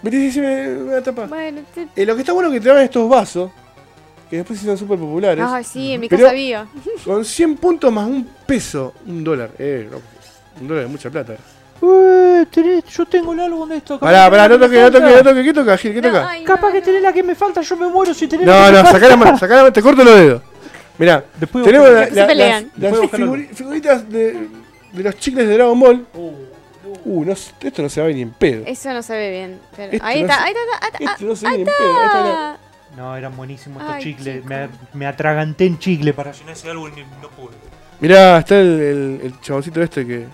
Me 0.01 0.09
dice 0.09 0.31
si 0.31 0.39
me 0.39 0.67
me 0.69 0.91
da 0.93 1.03
tapa. 1.03 1.25
Bueno, 1.25 1.61
te- 1.75 1.89
Eh, 1.95 2.05
lo 2.05 2.15
que 2.15 2.21
está 2.21 2.31
bueno 2.31 2.47
es 2.49 2.53
que 2.55 2.61
te 2.61 2.69
dan 2.69 2.83
estos 2.83 3.09
vasos. 3.09 3.51
Que 4.29 4.37
después 4.37 4.59
se 4.59 4.63
hicieron 4.63 4.77
súper 4.77 4.99
populares. 4.99 5.43
Ay, 5.47 5.63
sí, 5.63 5.93
en 5.93 6.01
mi 6.01 6.09
casa 6.09 6.29
había. 6.29 6.67
Con 7.05 7.25
100 7.25 7.57
puntos 7.57 7.91
más 7.91 8.07
un 8.07 8.27
peso. 8.45 8.93
Un 9.07 9.23
dólar. 9.23 9.51
Eh, 9.57 9.87
no, 9.91 9.97
un 10.61 10.67
dólar 10.67 10.83
es 10.85 10.89
mucha 10.89 11.09
plata. 11.09 11.35
Ué, 11.81 12.45
tenés- 12.51 12.83
yo 12.85 13.05
tengo 13.05 13.31
el 13.33 13.39
álbum 13.39 13.67
de 13.69 13.77
esto. 13.77 13.97
Pará, 13.99 14.25
que 14.25 14.31
pará, 14.31 14.47
no 14.49 14.57
la 14.57 14.69
que 14.69 14.75
toque, 14.75 14.77
no 14.77 14.85
me 14.85 14.91
toque, 14.91 15.01
no 15.01 15.09
falta. 15.15 15.29
toque. 15.29 15.43
¿Qué 15.43 15.53
toca, 15.53 15.77
Gil? 15.77 15.93
¿Qué 15.93 16.01
No, 16.01 16.07
toca? 16.09 16.29
ay, 16.29 16.43
Capaz 16.43 16.67
no, 16.67 16.73
que 16.73 16.79
no. 16.79 16.85
tenés 16.85 17.01
la 17.01 17.13
que 17.13 17.23
me 17.23 17.35
falta, 17.35 17.61
yo 17.61 17.77
me 17.77 17.87
muero 17.87 18.13
si 18.13 18.27
tenés 18.27 18.45
la 18.45 18.53
No, 18.53 18.65
que 18.65 18.71
me 18.71 18.77
no, 18.77 18.83
falta. 18.83 18.91
sacá 18.91 19.07
la 19.09 19.15
mano, 19.17 19.37
sacá 19.37 19.55
la 19.55 19.61
mano, 19.63 19.73
te 19.73 19.81
corto 19.81 20.03
los 20.03 20.15
dedos. 20.15 20.41
Mirá, 20.97 21.23
Después 21.39 21.63
tenemos 21.63 21.89
la- 21.89 22.05
Se 22.07 22.11
la- 22.15 22.27
pelean. 22.27 22.71
las, 22.77 22.91
las 22.91 23.01
figuri- 23.11 23.49
figuritas 23.53 24.09
de, 24.09 24.47
de 24.91 25.03
los 25.03 25.15
chicles 25.17 25.47
de 25.47 25.53
Dragon 25.55 25.79
Ball. 25.79 26.05
Uh, 27.05 27.23
no, 27.23 27.35
se- 27.35 27.53
esto 27.61 27.81
no 27.81 27.87
se 27.87 28.01
va 28.01 28.05
a 28.05 28.07
ver 28.07 28.15
ni 28.17 28.23
en 28.23 28.31
pedo. 28.31 28.63
Eso 28.65 28.91
no 28.91 29.01
se 29.01 29.13
ve 29.13 29.31
bien. 29.31 29.59
pero- 29.75 30.03
ahí, 30.03 30.19
no 30.21 30.27
está, 30.27 30.37
se- 30.37 30.43
ahí 30.43 30.51
está, 30.51 30.85
ahí 30.85 30.91
está, 30.99 31.11
Esto 31.13 31.25
no 31.25 31.35
se 31.37 31.45
ve 31.47 31.51
ni 31.53 31.59
en 31.61 31.65
pedo. 31.65 31.75
Ahí 31.79 32.05
está 32.05 32.23
la- 32.23 32.51
ah, 32.51 32.57
No, 32.97 33.15
eran 33.15 33.35
buenísimos 33.37 33.81
estos 33.81 33.95
Ay, 33.95 34.03
chicles. 34.03 34.35
chico. 34.37 34.47
Me, 34.49 34.69
me 34.93 35.05
atraganté 35.07 35.65
en 35.65 35.77
chicle 35.79 36.13
para 36.13 36.31
llenar 36.31 36.53
ese 36.53 36.69
álbum 36.69 36.89
y 36.95 37.01
no 37.21 37.29
pude. 37.29 37.55
Mirá, 37.99 38.37
está 38.39 38.59
el, 38.59 38.67
el, 38.81 39.19
el 39.23 39.41
chaboncito 39.41 39.81
este 39.81 40.05
que. 40.05 40.25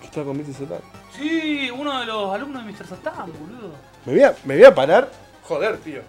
que 0.00 0.06
está 0.06 0.22
con 0.22 0.36
Mr. 0.36 0.52
Satan. 0.54 0.78
Sí, 1.16 1.70
uno 1.76 2.00
de 2.00 2.06
los 2.06 2.34
alumnos 2.34 2.64
de 2.64 2.72
Mr. 2.72 2.86
Satan, 2.86 3.30
boludo. 3.40 3.74
Me 4.06 4.12
voy, 4.14 4.22
a, 4.22 4.34
me 4.44 4.56
voy 4.56 4.64
a 4.64 4.74
parar. 4.74 5.10
Joder, 5.44 5.76
tío. 5.78 6.00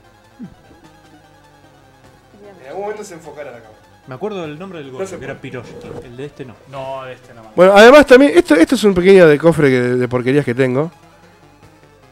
En 2.61 2.67
algún 2.69 2.81
momento 2.83 3.03
se 3.03 3.13
enfocará 3.15 3.51
la 3.51 3.57
cámara. 3.57 3.79
Me 4.07 4.15
acuerdo 4.15 4.41
del 4.41 4.59
nombre 4.59 4.79
del 4.79 4.87
No 4.87 4.93
gordo, 4.93 5.07
se 5.07 5.17
que 5.17 5.25
era 5.25 5.39
Piroshki. 5.39 5.75
El 6.03 6.17
de 6.17 6.25
este 6.25 6.43
no. 6.45 6.55
No, 6.69 7.03
de 7.05 7.13
este 7.13 7.33
no 7.33 7.43
más. 7.43 7.55
Bueno, 7.55 7.73
además 7.75 8.05
también, 8.05 8.33
esto, 8.35 8.55
esto 8.55 8.75
es 8.75 8.83
un 8.83 8.93
pequeño 8.93 9.27
de 9.27 9.37
cofre 9.37 9.69
que- 9.69 9.79
de, 9.81 10.07
porquerías 10.07 10.43
que 10.43 10.53
tengo. 10.53 10.91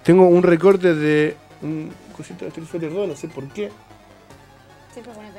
Tengo 0.03 0.25
un 0.27 0.41
recorte 0.41 0.93
de 0.95 1.35
un 1.61 1.91
cosito 2.21 2.45
de 2.45 2.49
Street 2.49 2.67
Fighter 2.67 2.93
2, 2.93 3.07
no 3.07 3.15
sé 3.15 3.27
por 3.27 3.47
qué. 3.49 3.71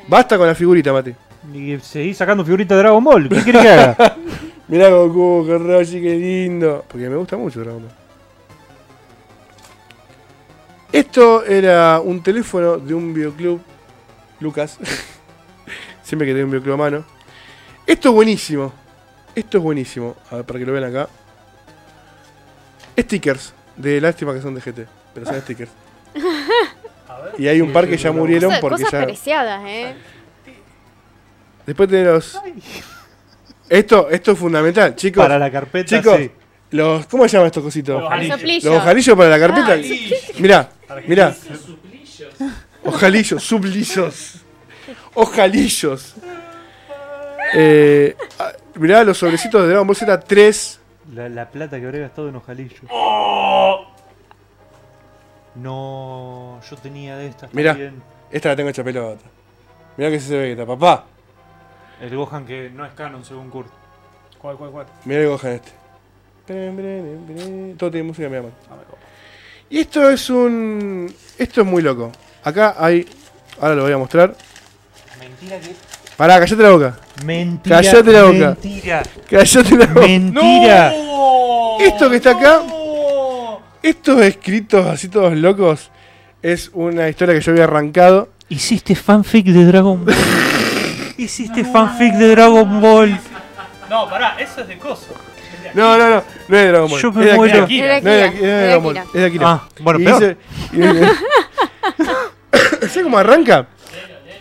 Basta 0.09 0.37
con 0.37 0.47
la 0.47 0.55
figurita, 0.55 0.93
Mati. 0.93 1.15
Y 1.53 1.79
seguí 1.81 2.15
sacando 2.15 2.45
figuritas 2.45 2.77
de 2.77 2.83
Dragon 2.83 3.05
Ball. 3.05 3.29
¿Qué 3.29 3.45
querés 3.45 3.63
que 3.63 3.69
haga? 3.69 4.17
Mirá 4.69 4.89
Goku, 4.91 5.45
qué 5.47 5.59
Roshi, 5.59 6.01
qué 6.01 6.15
lindo. 6.17 6.85
Porque 6.89 7.09
me 7.09 7.17
gusta 7.17 7.37
mucho 7.37 7.61
Dragon 7.61 7.83
Ball. 7.83 7.93
Esto 10.91 11.45
era 11.45 12.01
un 12.01 12.23
teléfono 12.23 12.79
de 12.79 12.95
un 12.95 13.15
videoclub, 13.15 13.61
Lucas. 14.41 14.79
Siempre 16.03 16.27
que 16.27 16.33
tenía 16.33 16.45
un 16.45 16.51
videoclub 16.51 16.75
a 16.75 16.79
mano. 16.79 17.05
Esto 17.87 18.09
es 18.09 18.15
buenísimo. 18.15 18.73
Esto 19.35 19.59
es 19.59 19.65
buenísimo. 19.65 20.17
A 20.31 20.37
ver, 20.37 20.45
para 20.45 20.59
que 20.59 20.67
lo 20.67 20.73
vean 20.73 20.85
acá. 20.85 21.09
Stickers. 22.99 23.55
De 23.77 24.01
lástima 24.01 24.35
que 24.35 24.43
son 24.43 24.55
de 24.55 24.61
GT. 24.61 24.87
Pero 25.15 25.27
son 25.27 25.41
stickers. 25.43 25.71
Y 27.39 27.47
hay 27.47 27.61
un 27.61 27.73
par 27.73 27.87
que 27.89 27.97
ya 27.97 28.11
murieron 28.13 28.51
Cosas, 28.51 28.61
porque 28.61 28.85
cosas 28.85 29.01
ya. 29.01 29.05
preciadas, 29.07 29.63
eh. 29.67 29.95
Después 31.67 31.89
tenemos. 31.89 32.41
Esto, 33.69 34.11
esto 34.11 34.33
es 34.33 34.39
fundamental, 34.39 34.95
chicos. 34.97 35.23
Para 35.23 35.39
la 35.39 35.51
carpeta, 35.51 35.97
Chicos, 35.99 36.17
sí. 36.19 36.31
los, 36.73 37.07
¿cómo 37.07 37.27
se 37.29 37.37
llama 37.37 37.47
estos 37.47 37.63
cositos? 37.63 37.95
Los 38.01 38.07
Ojalillo. 38.07 38.35
Soplillo. 38.35 38.71
Los 38.71 38.83
ojalillos 38.83 39.17
para 39.17 39.31
la 39.31 39.39
carpeta. 39.39 39.73
Ay, 39.73 40.13
Mirá, 40.39 40.69
mirá. 41.07 41.35
Ojalillos, 42.85 43.43
sublillos. 43.43 44.35
Ojalillos. 45.15 46.15
Eh, 47.55 48.17
mirá 48.75 49.05
los 49.05 49.17
sobrecitos 49.19 49.63
de 49.63 49.69
Dragon 49.69 49.87
Ball 49.87 49.97
Z 49.97 50.21
3. 50.21 50.81
La, 51.15 51.29
la 51.29 51.49
plata 51.49 51.79
que 51.79 51.87
habré 51.87 52.01
gastado 52.01 52.29
en 52.29 52.37
ojalillo. 52.37 52.77
No, 55.55 56.61
yo 56.69 56.77
tenía 56.77 57.17
de 57.17 57.27
estas 57.29 57.53
Mirá. 57.53 57.73
también. 57.73 58.03
Esta 58.31 58.49
la 58.51 58.57
tengo 58.57 58.71
hecha 58.71 58.83
pelota. 58.83 59.23
Mirá 59.97 60.11
que 60.11 60.19
se 60.21 60.33
ve 60.35 60.41
Vegeta, 60.43 60.65
papá. 60.67 61.05
El 62.01 62.17
Gohan 62.17 62.47
que 62.47 62.71
no 62.71 62.85
es 62.87 62.93
canon 62.95 63.25
según 63.25 63.51
Kurt. 63.51 63.69
¿Cuál, 64.41 64.57
cuál, 64.57 64.71
cuál? 64.71 64.87
Mirá 65.05 65.21
el 65.21 65.29
Gohan 65.29 65.53
este. 65.53 65.73
Todo 67.79 67.91
tiene 67.91 68.07
música, 68.07 68.29
mira, 68.29 68.43
man. 68.43 68.53
Y 69.71 69.81
esto 69.81 70.09
es 70.11 70.29
un. 70.31 71.15
Esto 71.39 71.61
es 71.63 71.67
muy 71.67 71.83
loco. 71.83 72.11
Acá 72.45 72.75
hay. 72.79 73.07
Ahora 73.61 73.75
lo 73.75 73.83
voy 73.85 73.93
a 73.93 73.99
mostrar. 73.99 74.35
Mentira 75.19 75.59
que. 75.61 75.75
Pará, 76.17 76.39
callate 76.41 76.63
la 76.63 76.71
boca. 76.71 76.99
Mentira. 77.25 77.77
Cállate 77.77 78.13
la 78.13 78.23
boca. 78.25 78.57
Mentira. 78.63 79.03
Callate 79.31 79.77
la 79.77 79.87
boca. 79.87 80.01
Mentira. 80.07 80.95
Esto 81.81 82.11
que 82.11 82.17
está 82.17 82.33
acá- 82.33 82.63
Estos 83.83 84.21
escritos 84.23 84.87
así 84.87 85.09
todos 85.09 85.37
locos 85.37 85.91
es 86.43 86.71
una 86.73 87.09
historia 87.09 87.35
que 87.35 87.41
yo 87.41 87.53
había 87.53 87.65
arrancado. 87.65 88.29
Hiciste 88.49 88.95
fanfic 88.95 89.47
de 89.47 89.65
Dragon 89.65 90.05
Ball. 90.05 90.15
Hiciste 91.17 91.65
fanfic 91.65 92.15
de 92.15 92.29
Dragon 92.29 92.81
Ball. 92.81 93.19
No, 93.91 94.09
pará, 94.09 94.37
eso 94.39 94.61
es 94.63 94.69
de 94.69 94.79
coso. 94.79 95.09
No, 95.75 95.97
no, 95.97 96.09
no, 96.11 96.17
no 96.49 96.57
es 96.57 96.63
de 96.65 96.69
Dragon 96.69 96.91
Ball. 96.91 97.01
Yo 97.01 97.13
me 97.13 97.25
es 97.25 97.31
de 97.31 97.37
muero. 97.37 97.59
No 97.61 97.65
es 97.65 97.69
de, 98.05 98.27
es 98.27 98.43
Dragon 98.67 98.85
Ball, 98.85 98.97
es 98.99 99.13
de 99.13 99.27
Akira. 99.27 99.51
Ah, 99.51 99.69
bueno, 99.81 100.01
Y 100.01 100.05
peor. 100.05 100.21
dice- 100.21 100.37
y- 100.73 100.83
¿Sabes 102.89 103.03
cómo 103.03 103.19
arranca? 103.19 103.67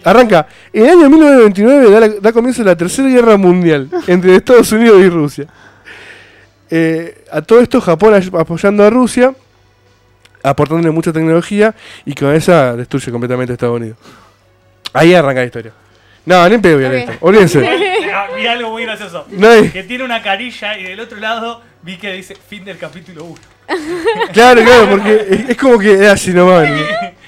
Arranca. 0.04 0.48
En 0.74 0.86
el 0.86 0.90
año 0.92 1.10
1929 1.10 1.92
da, 1.92 2.00
la- 2.00 2.08
da 2.20 2.32
comienzo 2.34 2.64
la 2.64 2.76
Tercera 2.76 3.08
Guerra 3.08 3.38
Mundial 3.38 3.88
entre 4.08 4.36
Estados 4.36 4.72
Unidos 4.72 5.00
y 5.02 5.10
Rusia. 5.10 5.46
Eh, 6.72 7.26
a 7.31 7.41
todo 7.41 7.60
esto 7.60 7.81
Japón 7.81 8.14
apoyando 8.39 8.84
a 8.85 8.89
Rusia, 8.89 9.34
aportándole 10.41 10.91
mucha 10.91 11.11
tecnología 11.11 11.76
y 12.06 12.15
con 12.15 12.34
esa 12.34 12.76
destruye 12.76 13.11
completamente 13.11 13.52
a 13.52 13.56
Estados 13.56 13.77
Unidos. 13.77 13.98
Ahí 14.93 15.14
arranca 15.14 15.41
la 15.41 15.45
historia. 15.45 15.73
No, 16.26 16.48
ni 16.48 16.56
en 16.56 16.61
pedo 16.61 16.76
voy 16.77 16.85
a 16.85 16.89
leer 16.89 17.03
Ok. 17.03 17.10
esto. 17.14 17.26
Olvídense. 17.26 17.60
Mirá 18.38 18.52
algo 18.53 18.72
muy 18.72 18.84
gracioso. 18.85 19.26
No 19.31 19.49
hay- 19.49 19.69
Que 19.69 19.84
tiene 19.84 20.03
una 20.03 20.22
carilla 20.22 20.77
y 20.77 20.84
del 20.84 20.99
otro 20.99 21.18
lado 21.19 21.61
vi 21.81 21.98
que 21.98 22.14
dice 22.14 22.35
fin 22.35 22.64
del 22.64 22.77
capítulo 22.77 23.26
1. 23.26 23.35
Claro, 24.34 24.61
claro, 24.64 24.89
porque 24.89 25.26
es, 25.30 25.49
es 25.49 25.57
como 25.57 25.77
que 25.80 25.93
es 25.93 26.07
así 26.10 26.31
nomás. 26.34 26.69
¿no? 26.69 26.76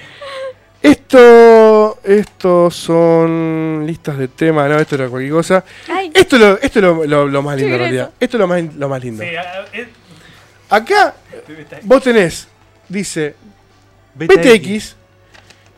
Esto, 0.84 2.00
estos 2.04 2.76
son 2.76 3.84
listas 3.88 4.18
de 4.18 4.28
temas, 4.28 4.70
no, 4.70 4.78
esto 4.78 4.96
era 4.96 5.08
cualquier 5.08 5.32
cosa. 5.32 5.64
Ay, 5.88 6.12
Esto, 6.14 6.36
es 6.36 6.42
lo, 6.42 6.60
esto 6.62 6.80
es 6.80 6.84
lo, 6.84 7.06
lo- 7.06 7.28
lo 7.28 7.42
más 7.42 7.56
lindo 7.58 7.74
en 7.76 7.80
realidad. 7.80 8.12
Esto 8.20 8.36
es 8.38 8.40
lo 8.42 8.48
más, 8.48 8.62
lo 8.76 8.90
más 8.90 9.02
lindo. 9.02 9.24
Sí, 9.24 9.30
es- 9.72 9.88
Acá 10.70 11.14
vos 11.84 12.04
tenés, 12.04 12.48
dice 12.90 13.36
BTX, 14.16 14.96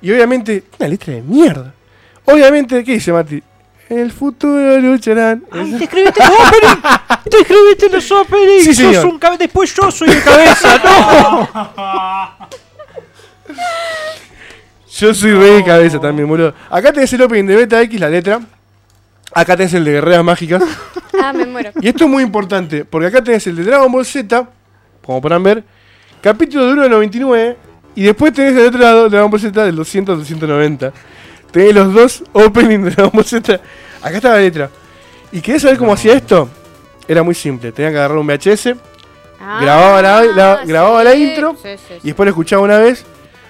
y 0.01 0.11
obviamente 0.11 0.63
una 0.79 0.87
letra 0.89 1.13
de 1.13 1.21
mierda. 1.21 1.73
Obviamente, 2.25 2.83
¿qué 2.83 2.93
dice 2.93 3.11
Mati? 3.13 3.43
En 3.89 3.99
el 3.99 4.11
futuro 4.11 4.79
lucharán. 4.79 5.43
Ay, 5.51 5.71
te 5.77 5.83
escribiste 5.83 6.19
los 6.23 6.29
openings. 6.39 6.81
Te 7.29 7.37
escribiste 7.41 7.89
los 7.89 8.11
openings. 8.11 8.63
Sí, 8.63 8.73
Sos 8.95 9.03
un 9.05 9.19
cabe- 9.19 9.37
Después 9.37 9.75
yo 9.75 9.91
soy 9.91 10.09
el 10.09 10.23
cabeza. 10.23 10.81
No. 10.83 11.49
Yo 14.97 15.13
soy 15.13 15.31
re 15.33 15.51
de 15.57 15.63
cabeza 15.63 15.99
también, 15.99 16.27
boludo. 16.27 16.53
Acá 16.69 16.91
tenés 16.93 17.11
el 17.13 17.21
opening 17.21 17.45
de 17.47 17.55
Beta 17.57 17.81
X, 17.81 17.99
la 17.99 18.09
letra. 18.09 18.39
Acá 19.33 19.57
tenés 19.57 19.73
el 19.73 19.83
de 19.83 19.91
Guerreras 19.93 20.23
Mágicas. 20.23 20.63
ah, 21.21 21.33
me 21.33 21.45
muero. 21.45 21.71
Y 21.81 21.87
esto 21.89 22.05
es 22.05 22.09
muy 22.09 22.23
importante, 22.23 22.85
porque 22.85 23.07
acá 23.07 23.21
tenés 23.23 23.45
el 23.47 23.55
de 23.57 23.63
Dragon 23.63 23.91
Ball 23.91 24.05
Z, 24.05 24.47
como 25.05 25.21
podrán 25.21 25.43
ver, 25.43 25.63
capítulo 26.21 26.65
de 26.67 26.73
1 26.73 26.83
de 26.83 26.89
99, 26.89 27.57
y 27.95 28.03
después 28.03 28.31
tenés 28.33 28.55
el 28.55 28.67
otro 28.67 28.79
lado 28.79 29.09
Dragon 29.09 29.29
Ball 29.29 29.39
Z 29.41 29.65
del 29.65 29.75
200 29.75 30.13
al 30.13 30.19
290. 30.19 30.93
Tenés 31.51 31.75
los 31.75 31.93
dos 31.93 32.23
openings 32.33 32.85
de 32.85 32.91
Dragon 32.91 33.11
Ball 33.13 33.25
Z. 33.25 33.59
Acá 34.01 34.15
está 34.17 34.29
la 34.29 34.39
letra. 34.39 34.69
¿Y 35.31 35.41
querés 35.41 35.61
saber 35.63 35.77
cómo 35.77 35.91
hacía 35.93 36.13
esto? 36.13 36.47
Era 37.07 37.21
muy 37.21 37.35
simple, 37.35 37.71
tenía 37.73 37.91
que 37.91 37.97
agarrar 37.97 38.17
un 38.17 38.25
VHS 38.27 38.75
Ah, 39.47 39.59
Grababa 39.61 40.01
la- 40.01 40.23
la- 40.23 40.65
grababa 40.65 41.03
la 41.03 41.13
intro 41.13 41.55
sí, 41.61 41.69
sí, 41.77 41.83
sí. 41.89 41.93
y 42.03 42.07
después 42.07 42.25
lo 42.25 42.31
escuchaba 42.31 42.63
una 42.63 42.79
vez, 42.79 43.05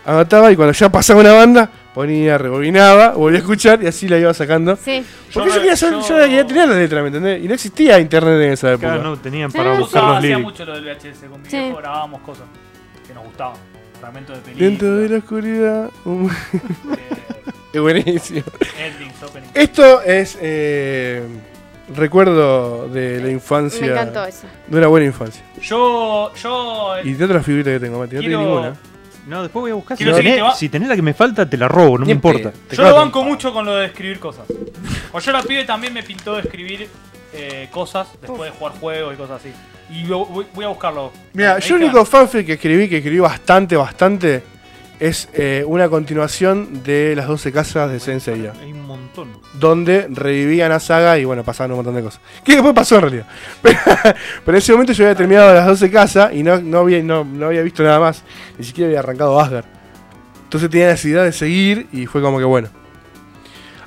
anotaba 0.06 0.52
y 0.52 0.56
cuando 0.56 0.73
ya 0.73 0.90
pasaba 0.90 1.19
una 1.22 1.34
banda, 1.34 1.69
ponía, 1.94 2.38
rebobinaba, 2.38 3.11
volvía 3.11 3.40
a 3.40 3.41
escuchar 3.41 3.82
y 3.84 3.88
así 3.88 4.07
la 4.07 4.18
iba 4.19 4.34
sacando. 4.34 4.76
Sí. 4.76 5.03
Porque 5.34 5.49
yo, 5.49 5.56
Yo- 5.56 5.61
quería 5.61 5.76
saber, 5.77 5.99
yo- 6.02 6.07
yo 6.07 6.15
quería 6.26 6.45
tener 6.48 6.69
la 6.69 6.76
letra, 6.76 7.02
¿me 7.02 7.07
entendés? 7.07 7.44
Y 7.44 7.48
no 7.48 7.53
existía 7.53 7.99
internet 7.99 8.41
en 8.41 8.52
esa 8.53 8.72
época. 8.73 8.88
Claro, 8.94 9.03
no 9.03 9.18
tenían 9.18 9.52
para 9.52 9.77
buscar 9.80 10.03
los 10.03 10.18
hacía 10.18 10.38
mucho 10.40 10.65
lo 10.65 10.73
del 10.76 10.84
VHS. 10.86 11.27
Con 11.30 11.41
mi 11.41 11.49
Sí. 11.49 11.57
viejo 11.57 11.77
grabábamos 11.77 12.22
cosas 12.22 12.45
que 13.07 13.14
nos 13.14 13.23
gustaban. 13.23 13.56
Fragmentos 13.99 14.36
de 14.36 14.41
películas. 14.44 14.69
Dentro 14.69 14.95
de 14.98 15.10
la 15.10 15.18
oscuridad. 15.18 15.90
eh, 16.06 16.27
es 17.73 17.82
buenísimo. 17.82 18.44
endings, 18.80 19.23
openings. 19.23 19.52
Esto 19.53 20.02
es 20.03 20.38
eh, 20.41 21.23
recuerdo 21.95 22.88
de 22.90 23.22
la 23.22 23.30
infancia. 23.30 23.82
Me 23.82 23.88
encantó 23.94 24.26
eso. 24.26 24.48
De 24.68 24.77
una 24.77 24.88
buena 24.88 25.06
infancia. 25.07 25.44
Yo, 25.61 26.32
yo, 26.36 26.94
Y 27.03 27.14
de 27.14 27.26
otras 27.26 27.45
figuritas 27.45 27.73
que 27.73 27.80
tengo, 27.80 27.99
Mati. 27.99 28.15
No 28.15 28.22
tengo 28.22 28.38
Quiero- 28.38 28.49
ninguna. 28.49 28.76
No, 29.26 29.41
después 29.43 29.61
voy 29.61 29.72
a 29.72 29.73
buscar. 29.76 29.97
Si 29.97 30.03
tenés, 30.06 30.43
va- 30.43 30.56
si 30.56 30.69
tenés 30.69 30.88
la 30.89 30.95
que 30.95 31.02
me 31.02 31.14
falta, 31.14 31.49
te 31.49 31.57
la 31.57 31.68
robo, 31.68 31.97
no 31.97 32.06
me 32.06 32.11
importa. 32.11 32.52
yo 32.72 32.84
lo 32.84 32.95
banco 32.95 33.23
mucho 33.23 33.52
con 33.53 33.65
lo 33.65 33.76
de 33.76 33.88
escribir 33.88 34.19
cosas. 34.19 34.45
O 35.11 35.19
yo 35.19 35.31
la 35.31 35.41
pibe 35.41 35.64
también 35.65 35.93
me 35.93 36.03
pintó 36.03 36.35
de 36.35 36.41
escribir 36.41 36.88
eh, 37.34 37.68
cosas 37.72 38.07
después 38.22 38.52
de 38.52 38.57
jugar 38.57 38.73
juegos 38.80 39.14
y 39.14 39.18
cosas 39.18 39.41
así. 39.41 39.52
Y 39.89 40.03
voy, 40.06 40.45
voy 40.53 40.65
a 40.65 40.69
buscarlo. 40.69 41.11
Mira, 41.34 41.60
yo 41.60 41.76
el 41.76 41.84
único 41.84 42.03
fanfic 42.06 42.45
que 42.45 42.53
escribí, 42.53 42.88
que 42.89 42.97
escribí 42.97 43.19
bastante, 43.19 43.76
bastante, 43.76 44.43
es 44.99 45.27
eh, 45.34 45.63
una 45.67 45.89
continuación 45.89 46.84
de 46.84 47.13
las 47.15 47.27
12 47.27 47.51
casas 47.51 47.91
de 47.91 47.99
Sensei. 47.99 48.47
Hay 48.61 48.72
un 48.72 48.81
montón. 48.85 49.30
donde 49.59 50.07
revivían 50.09 50.72
a 50.72 50.80
Saga 50.80 51.17
y 51.19 51.26
bueno, 51.26 51.43
pasaban 51.43 51.72
un 51.72 51.77
montón 51.77 51.95
de 51.95 52.01
cosas. 52.03 52.22
Que 52.43 52.53
después 52.53 52.73
pasó 52.73 52.95
en 52.95 53.01
realidad. 53.01 53.27
Pero, 53.61 53.77
pero 54.45 54.57
en 54.57 54.61
ese 54.61 54.72
momento 54.72 54.93
yo 54.93 55.03
había 55.05 55.15
terminado 55.15 55.53
las 55.53 55.65
12 55.67 55.91
casas 55.91 56.34
y 56.34 56.43
no, 56.43 56.59
no, 56.61 56.80
había, 56.80 57.01
no, 57.03 57.23
no 57.26 57.47
había 57.47 57.61
visto 57.61 57.84
nada 57.84 57.99
más. 57.99 58.23
Ni 58.57 58.63
siquiera 58.65 58.88
había 58.88 58.99
arrancado 58.99 59.39
Asgard. 59.39 59.65
Entonces 60.43 60.69
tenía 60.69 60.88
necesidad 60.88 61.23
de 61.23 61.31
seguir 61.34 61.88
y 61.91 62.05
fue 62.05 62.22
como 62.22 62.38
que 62.38 62.45
bueno. 62.45 62.69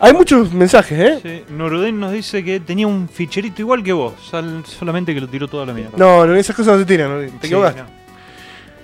Hay 0.00 0.12
muchos 0.12 0.52
mensajes, 0.52 0.98
¿eh? 0.98 1.18
Sí, 1.48 1.52
Noruden 1.54 1.98
nos 1.98 2.12
dice 2.12 2.44
que 2.44 2.60
tenía 2.60 2.86
un 2.86 3.08
ficherito 3.08 3.62
igual 3.62 3.82
que 3.82 3.92
vos, 3.92 4.14
sal- 4.30 4.62
solamente 4.64 5.12
que 5.12 5.20
lo 5.20 5.28
tiró 5.28 5.48
toda 5.48 5.66
la 5.66 5.72
mierda. 5.72 5.92
No, 5.96 6.24
no, 6.24 6.36
esas 6.36 6.54
cosas 6.54 6.74
no 6.74 6.78
se 6.80 6.86
tiran, 6.86 7.18
te 7.20 7.28
Sí, 7.30 7.36
equivocaste. 7.46 7.82
no. 7.82 7.97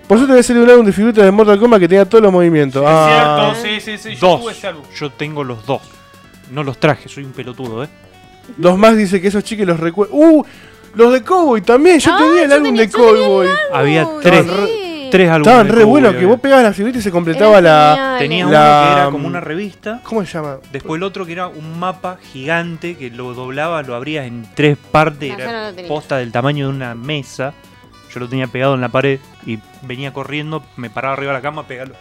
Por 0.07 0.19
eso 0.19 0.27
tenés 0.27 0.49
el 0.51 0.59
un 0.59 0.71
álbum 0.71 0.85
de 0.85 0.93
figuritas 0.93 1.25
de 1.25 1.31
Mortal 1.31 1.59
Kombat 1.59 1.81
que 1.81 1.89
tenía 1.89 2.05
todos 2.05 2.23
los 2.23 2.33
movimientos. 2.33 2.83
Es 2.83 2.89
Ah, 2.91 3.53
cierto, 3.55 3.81
sí, 3.81 3.81
sí, 3.81 3.99
sí. 3.99 4.15
Yo 4.17 4.29
Dos. 4.29 4.41
tuve 4.43 4.53
ese 4.53 4.67
álbum. 4.67 4.85
Yo 4.95 5.11
tengo 5.11 5.43
los 5.45 5.65
dos. 5.65 5.81
No 6.51 6.63
los 6.63 6.79
traje, 6.79 7.09
soy 7.09 7.25
un 7.25 7.33
pelotudo, 7.33 7.85
¿eh? 7.85 7.89
Dos 8.59 8.77
más 8.77 8.97
dice 8.97 9.21
que 9.21 9.29
esos 9.29 9.43
chiques 9.43 9.67
los 9.67 9.81
recuerdan. 9.81 10.17
¡Uh! 10.19 10.45
Los 10.95 11.13
de 11.13 11.23
Cowboy 11.23 11.63
también. 11.63 11.99
Yo 11.99 12.13
Ah, 12.13 12.19
tenía 12.19 12.43
el 12.45 12.49
yo 12.51 12.55
álbum 12.55 12.69
tenía- 12.69 12.83
de 12.83 12.91
Cowboy. 12.91 13.49
Había 13.73 14.07
tres, 14.23 14.47
sí. 14.47 15.09
tres 15.11 15.31
álbumes. 15.31 15.47
Estaban 15.53 15.69
re 15.69 15.85
buenos 15.85 16.11
que 16.13 16.17
había. 16.19 16.29
vos 16.29 16.41
pegabas 16.41 16.65
la 16.65 16.73
figurita 16.75 16.99
y 16.99 17.03
se 17.03 17.11
completaba 17.11 17.59
Era 17.59 17.61
la. 17.63 17.95
genial. 17.97 18.19
Tenía 18.19 18.47
uno 18.47 18.53
La- 18.53 18.85
que 18.95 19.01
era 19.01 19.11
como 19.11 19.27
una 19.27 19.41
revista. 19.41 20.01
¿Cómo 20.05 20.25
se 20.25 20.33
llama? 20.35 20.59
Después 20.71 20.99
el 20.99 21.03
otro 21.03 21.25
que 21.25 21.33
era 21.33 21.49
un 21.49 21.81
mapa 21.81 22.19
gigante 22.33 22.97
que 22.97 23.11
lo 23.11 23.33
doblabas, 23.33 23.87
lo 23.89 23.95
abrías 23.97 24.27
en 24.27 24.47
tres 24.55 24.77
partes, 24.77 25.33
No, 25.33 25.39
era 25.43 25.73
no 25.73 25.89
posta 25.89 26.19
del 26.19 26.31
tamaño 26.31 26.69
de 26.69 26.75
una 26.77 26.95
mesa. 26.95 27.55
Yo 28.15 28.21
lo 28.21 28.29
tenía 28.29 28.47
pegado 28.47 28.75
en 28.75 28.81
la 28.81 28.89
pared 28.89 29.19
y 29.45 29.59
venía 29.83 30.13
corriendo, 30.13 30.63
me 30.77 30.89
paraba 30.89 31.15
arriba 31.15 31.33
de 31.33 31.39
la 31.39 31.43
cama, 31.43 31.67
pegalo. 31.67 31.95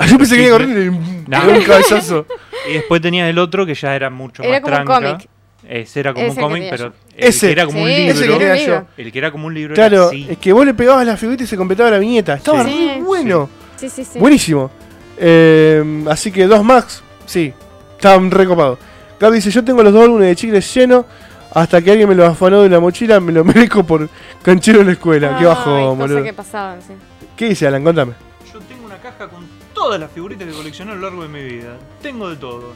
Ah, 0.00 0.06
yo 0.06 0.16
pensé 0.16 0.36
que 0.36 0.42
iba 0.44 0.52
corriendo 0.52 0.80
y 0.80 0.90
pegó 1.28 1.52
un 1.52 1.64
cabezazo. 1.64 2.26
Y 2.70 2.74
después 2.74 3.02
tenías 3.02 3.28
el 3.28 3.38
otro 3.38 3.66
que 3.66 3.74
ya 3.74 3.94
era 3.96 4.08
mucho 4.10 4.42
Era 4.42 4.52
más 4.52 4.60
como 4.62 4.76
un 4.76 4.84
tranca. 4.84 5.10
cómic. 5.12 5.28
Ese 5.68 6.00
era 6.00 6.14
como 6.14 6.26
Ese 6.26 6.36
un 6.40 6.42
cómic, 6.48 6.66
pero 6.70 6.84
el 6.86 6.92
Ese. 7.28 7.46
que 7.46 7.52
era 7.52 7.66
como 7.66 7.82
un 7.82 7.88
Sí, 7.88 7.94
libro. 7.96 8.12
ese 8.14 8.20
que 8.22 8.28
era 8.28 8.38
tenía 8.38 8.52
un 8.52 8.58
yo. 8.58 8.64
libro. 8.74 8.86
El 8.96 9.12
que 9.12 9.18
era 9.18 9.30
como 9.32 9.46
un 9.48 9.54
libro 9.54 9.74
Claro, 9.74 9.96
era 9.96 10.06
así. 10.06 10.26
es 10.30 10.38
que 10.38 10.52
vos 10.52 10.64
le 10.64 10.72
pegabas 10.74 11.04
la 11.06 11.16
figurita 11.16 11.42
y 11.44 11.46
se 11.46 11.56
completaba 11.56 11.90
la 11.90 11.98
viñeta. 11.98 12.34
Estaba 12.34 12.64
Sí. 12.64 12.90
re 12.96 13.02
bueno. 13.02 13.50
Sí, 13.76 13.88
sí, 13.90 14.04
sí. 14.04 14.18
Buenísimo. 14.18 14.70
Eh, 15.18 16.04
así 16.08 16.30
que 16.30 16.46
dos 16.46 16.64
Max, 16.64 17.02
sí, 17.26 17.52
estaban 17.96 18.30
recopados. 18.30 18.78
Gaby 19.20 19.36
dice, 19.36 19.50
yo 19.50 19.64
tengo 19.64 19.82
los 19.82 19.92
dos 19.92 20.04
álbumes 20.04 20.28
de 20.28 20.36
chicles 20.36 20.72
llenos. 20.74 21.04
Hasta 21.52 21.80
que 21.82 21.90
alguien 21.90 22.08
me 22.08 22.14
los 22.14 22.28
afanó 22.28 22.62
de 22.62 22.68
la 22.68 22.80
mochila, 22.80 23.20
me 23.20 23.32
lo 23.32 23.44
merezco 23.44 23.82
por 23.84 24.08
canchero 24.42 24.80
en 24.80 24.86
la 24.86 24.92
escuela. 24.92 25.36
Qué 25.38 25.44
bajo, 25.46 25.94
boludo. 25.94 26.22
que 26.22 26.32
pasaban, 26.32 26.80
sí. 26.82 26.92
¿Qué 27.36 27.48
dice 27.50 27.66
Alan? 27.66 27.82
Contame. 27.84 28.12
Yo 28.52 28.60
tengo 28.60 28.86
una 28.86 28.98
caja 28.98 29.28
con 29.28 29.46
todas 29.72 29.98
las 30.00 30.10
figuritas 30.10 30.46
que 30.46 30.52
coleccioné 30.54 30.92
a 30.92 30.94
lo 30.94 31.02
largo 31.02 31.22
de 31.22 31.28
mi 31.28 31.42
vida. 31.42 31.76
Tengo 32.02 32.28
de 32.28 32.36
todo. 32.36 32.72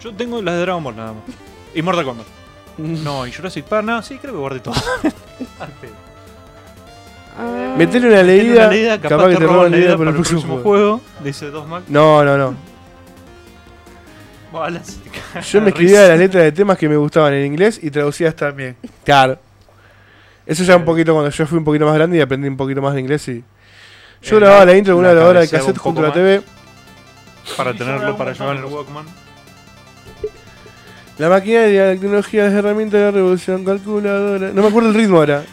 Yo 0.00 0.14
tengo 0.14 0.40
las 0.42 0.54
de 0.54 0.60
Dragon 0.60 0.84
Ball 0.84 0.96
nada 0.96 1.12
más. 1.14 1.22
Y 1.74 1.82
Mortal 1.82 2.04
Kombat. 2.04 2.26
No, 2.76 3.24
y 3.24 3.32
Jurassic 3.32 3.64
Park, 3.66 3.84
no, 3.86 4.02
sí, 4.02 4.18
creo 4.18 4.32
que 4.32 4.38
guardé 4.40 4.58
todo. 4.60 4.74
Al 5.60 5.68
pedo. 5.80 5.92
Ah. 7.38 7.74
Metele 7.78 8.08
una 8.08 8.22
leída, 8.22 8.62
una 8.62 8.68
leída, 8.68 9.00
capaz, 9.00 9.28
que 9.28 9.36
te 9.36 9.46
roban 9.46 9.70
la 9.70 9.76
idea 9.78 9.96
para 9.96 9.98
por 9.98 10.08
el 10.08 10.14
próximo 10.14 10.40
juego. 10.40 10.62
juego. 10.62 11.00
Dice 11.22 11.50
dos 11.50 11.66
Mac. 11.68 11.84
No, 11.88 12.24
no, 12.24 12.36
no. 12.36 12.54
Yo 15.50 15.60
me 15.60 15.68
escribía 15.70 16.08
las 16.08 16.18
letras 16.18 16.44
de 16.44 16.52
temas 16.52 16.78
que 16.78 16.88
me 16.88 16.96
gustaban 16.96 17.34
en 17.34 17.46
inglés 17.46 17.78
y 17.82 17.90
traducías 17.90 18.34
también. 18.36 18.76
Claro. 19.04 19.38
Eso 20.46 20.62
ya 20.62 20.76
un 20.76 20.84
poquito 20.84 21.12
cuando 21.14 21.30
yo 21.30 21.46
fui 21.46 21.56
un 21.58 21.64
poquito 21.64 21.86
más 21.86 21.94
grande 21.94 22.18
y 22.18 22.20
aprendí 22.20 22.46
un 22.48 22.56
poquito 22.56 22.82
más 22.82 22.94
de 22.94 23.00
inglés 23.00 23.26
y. 23.28 23.42
Yo 24.22 24.36
Eh, 24.36 24.40
grababa 24.40 24.64
la 24.66 24.76
intro 24.76 24.94
de 24.94 24.98
una 25.00 25.08
la 25.08 25.14
grabadora 25.14 25.40
de 25.40 25.48
cassette 25.48 25.76
un 25.76 25.82
junto 25.82 26.00
a 26.00 26.08
la 26.08 26.12
TV. 26.12 26.42
Para 27.56 27.74
tenerlo, 27.74 28.16
para 28.16 28.32
llevar 28.32 28.56
en 28.56 28.62
el 28.62 28.68
Walkman. 28.70 29.06
La 31.18 31.28
maquinaria, 31.28 31.86
la 31.86 31.92
tecnología, 31.92 32.44
las 32.44 32.52
herramientas 32.54 32.98
de 33.00 33.06
la 33.06 33.10
revolución, 33.12 33.64
calculadora. 33.64 34.50
No 34.52 34.62
me 34.62 34.68
acuerdo 34.68 34.88
el 34.88 34.94
ritmo 34.94 35.18
ahora. 35.18 35.44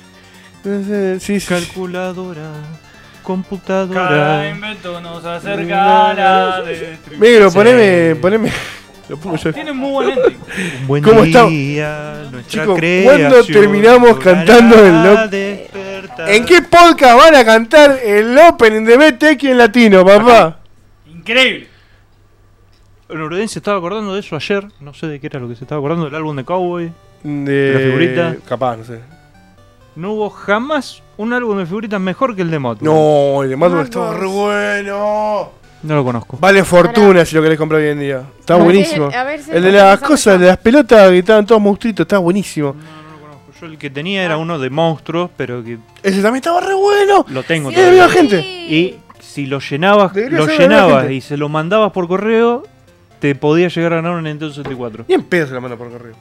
Sí, 1.19 1.40
sí. 1.40 1.48
Calculadora, 1.48 2.41
Cada 2.41 3.23
computadora. 3.23 4.49
invento 4.49 4.99
nos 5.02 5.23
acerca 5.23 6.10
a 6.10 6.14
la 6.14 6.61
destrucción. 6.64 7.19
Negro, 7.19 7.52
poneme. 7.52 8.15
poneme. 8.15 8.52
Lo 9.12 9.18
pongo 9.18 9.36
yo. 9.36 9.52
Tiene 9.52 9.74
muy 9.74 9.92
buen 9.92 10.10
ending. 10.12 10.40
Un 10.84 10.88
buen 10.88 11.04
¿Cómo 11.04 11.24
está? 11.26 11.46
día, 11.46 12.32
Chicos, 12.48 12.80
¿cuándo 13.04 13.44
terminamos 13.44 14.18
cantando 14.20 14.76
el. 14.86 15.30
¿En 16.30 16.46
qué 16.46 16.62
podcast 16.62 17.18
van 17.18 17.36
a 17.36 17.44
cantar 17.44 18.00
el 18.02 18.38
opening 18.38 18.86
de 18.86 18.96
BTX 18.96 19.44
en 19.44 19.58
latino, 19.58 20.06
papá? 20.06 20.60
Increíble. 21.08 21.68
Uruguay 23.10 23.50
se 23.50 23.60
estaba 23.60 23.80
acordando 23.80 24.14
de 24.14 24.22
eso 24.22 24.38
ayer. 24.38 24.66
No 24.80 24.94
sé 24.94 25.08
de 25.08 25.20
qué 25.20 25.28
era 25.28 25.42
lo 25.42 25.50
que 25.50 25.58
se 25.58 25.66
estaba 25.66 25.80
acordando, 25.80 26.06
del 26.06 26.16
álbum 26.16 26.38
de 26.38 26.46
Cowboy. 26.46 26.94
De 27.24 27.74
¿La 27.74 27.80
figurita? 27.82 28.36
Capaz, 28.48 28.78
no 28.78 28.86
sé. 28.86 29.00
No 29.98 30.14
hubo 30.14 30.30
jamás 30.30 31.04
un 31.18 31.34
álbum 31.34 31.58
de 31.58 31.66
figuritas 31.66 32.00
mejor 32.00 32.34
que 32.34 32.44
el 32.44 32.50
de 32.50 32.60
Moto. 32.60 32.86
No, 32.86 33.44
el 33.44 33.50
de 33.50 33.58
Madball 33.58 33.84
estaba 33.84 34.14
re 34.14 34.26
bueno. 34.26 35.61
No 35.84 35.95
lo 35.95 36.03
conozco. 36.03 36.38
Vale 36.40 36.64
fortuna 36.64 37.26
si 37.26 37.36
lo 37.36 37.41
querés 37.41 37.58
comprar 37.58 37.82
hoy 37.82 37.88
en 37.90 37.99
día. 37.99 38.22
Está 38.40 38.56
buenísimo. 38.56 39.10
a 39.14 39.24
ver 39.24 39.41
si 39.41 39.52
El 39.52 39.64
de 39.64 39.72
lo 39.72 39.78
las 39.80 39.99
cosas, 39.99 40.40
de 40.40 40.48
las 40.48 40.58
pelotas 40.58 41.10
que 41.10 41.20
estaban 41.20 41.45
todos 41.45 41.60
monstruitos, 41.62 42.03
está 42.03 42.20
buenísimo. 42.20 42.76
No, 42.76 42.82
no 42.84 43.12
lo 43.16 43.22
conozco. 43.22 43.52
Yo 43.60 43.66
el 43.66 43.78
que 43.78 43.90
tenía 43.90 44.24
era 44.24 44.38
uno 44.38 44.60
de 44.60 44.70
monstruos, 44.70 45.32
pero 45.36 45.64
que 45.64 45.80
Ese 46.03 46.22
también 46.22 46.36
estaba 46.41 46.62
re 46.62 46.74
bueno. 46.76 47.26
lo 47.30 47.44
tengo 47.44 47.70
Sí, 47.72 47.76
es 47.80 47.86
de 47.86 47.91
la 47.98 48.06
todavía. 48.08 48.22
misma 48.22 48.38
gente. 48.38 48.48
Y 48.48 48.99
si 49.20 49.48
lo 49.48 49.60
llenabas, 49.60 50.14
Debería 50.14 50.38
lo 50.40 50.45
llenabas 50.48 51.10
y 51.12 51.22
se 51.22 51.36
lo 51.38 51.49
mandabas 51.49 51.91
por 51.91 52.08
correo, 52.08 52.64
te 53.20 53.34
podía 53.34 53.68
llegar 53.70 53.94
a 53.94 53.95
ganar 53.98 54.12
un 54.14 54.24
Nintendo 54.24 54.49
64. 54.53 55.06
Ni 55.08 55.16
en 55.16 55.24
pedo 55.24 55.48
se 55.48 55.53
la 55.53 55.62
manda 55.62 55.78
por 55.78 55.90
correo. 55.91 56.14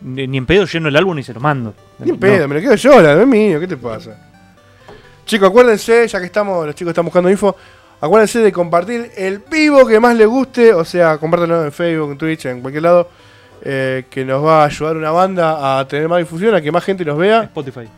Ni, 0.00 0.26
ni 0.26 0.38
en 0.38 0.46
pedo 0.46 0.64
lleno 0.64 0.88
el 0.88 0.96
álbum 0.96 1.18
y 1.18 1.22
se 1.22 1.34
lo 1.34 1.40
mando. 1.40 1.74
Ni 1.98 2.08
en 2.10 2.14
No. 2.14 2.20
pedo, 2.20 2.48
me 2.48 2.54
lo 2.56 2.60
quedo 2.62 2.74
yo, 2.76 3.00
la 3.02 3.14
no 3.14 3.20
es 3.22 3.26
mío, 3.26 3.60
¿qué 3.60 3.66
te 3.68 3.76
pasa? 3.76 4.16
Chicos, 5.26 5.48
acuérdense, 5.50 6.08
ya 6.08 6.18
que 6.18 6.26
estamos, 6.26 6.66
los 6.66 6.74
chicos 6.74 6.90
están 6.90 7.04
buscando 7.04 7.30
info, 7.30 7.54
acuérdense 8.02 8.40
de 8.40 8.50
compartir 8.52 9.12
el 9.16 9.38
vivo 9.38 9.86
que 9.86 10.00
más 10.00 10.16
les 10.16 10.26
guste, 10.26 10.74
o 10.74 10.84
sea, 10.84 11.18
compártanlo 11.18 11.64
en 11.64 11.70
Facebook, 11.70 12.10
en 12.10 12.18
Twitch, 12.18 12.46
en 12.46 12.60
cualquier 12.60 12.82
lado, 12.82 13.08
eh, 13.62 14.06
que 14.10 14.24
nos 14.24 14.44
va 14.44 14.62
a 14.62 14.66
ayudar 14.66 14.96
una 14.96 15.12
banda 15.12 15.78
a 15.78 15.86
tener 15.86 16.08
más 16.08 16.18
difusión, 16.18 16.52
a 16.52 16.60
que 16.60 16.72
más 16.72 16.84
gente 16.84 17.04
nos 17.04 17.16
vea. 17.16 17.44
Spotify. 17.44 17.88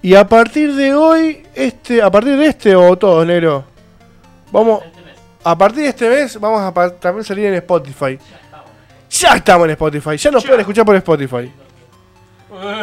Y 0.00 0.14
a 0.14 0.26
partir 0.26 0.74
de 0.74 0.94
hoy, 0.94 1.42
este, 1.54 2.00
a 2.00 2.10
partir 2.10 2.38
de 2.38 2.46
este 2.46 2.74
o 2.74 2.96
todos, 2.96 3.26
negro, 3.26 3.64
vamos, 4.50 4.82
a 5.44 5.58
partir 5.58 5.82
de 5.82 5.88
este 5.90 6.08
mes 6.08 6.40
vamos 6.40 6.62
a 6.62 6.90
también 6.92 7.22
salir 7.22 7.46
en 7.46 7.54
Spotify. 7.54 8.18
Ya 9.10 9.34
estamos 9.34 9.66
en 9.66 9.72
Spotify, 9.72 10.16
ya 10.16 10.30
nos 10.30 10.42
pueden 10.42 10.60
escuchar 10.60 10.86
por 10.86 10.96
Spotify. 10.96 11.52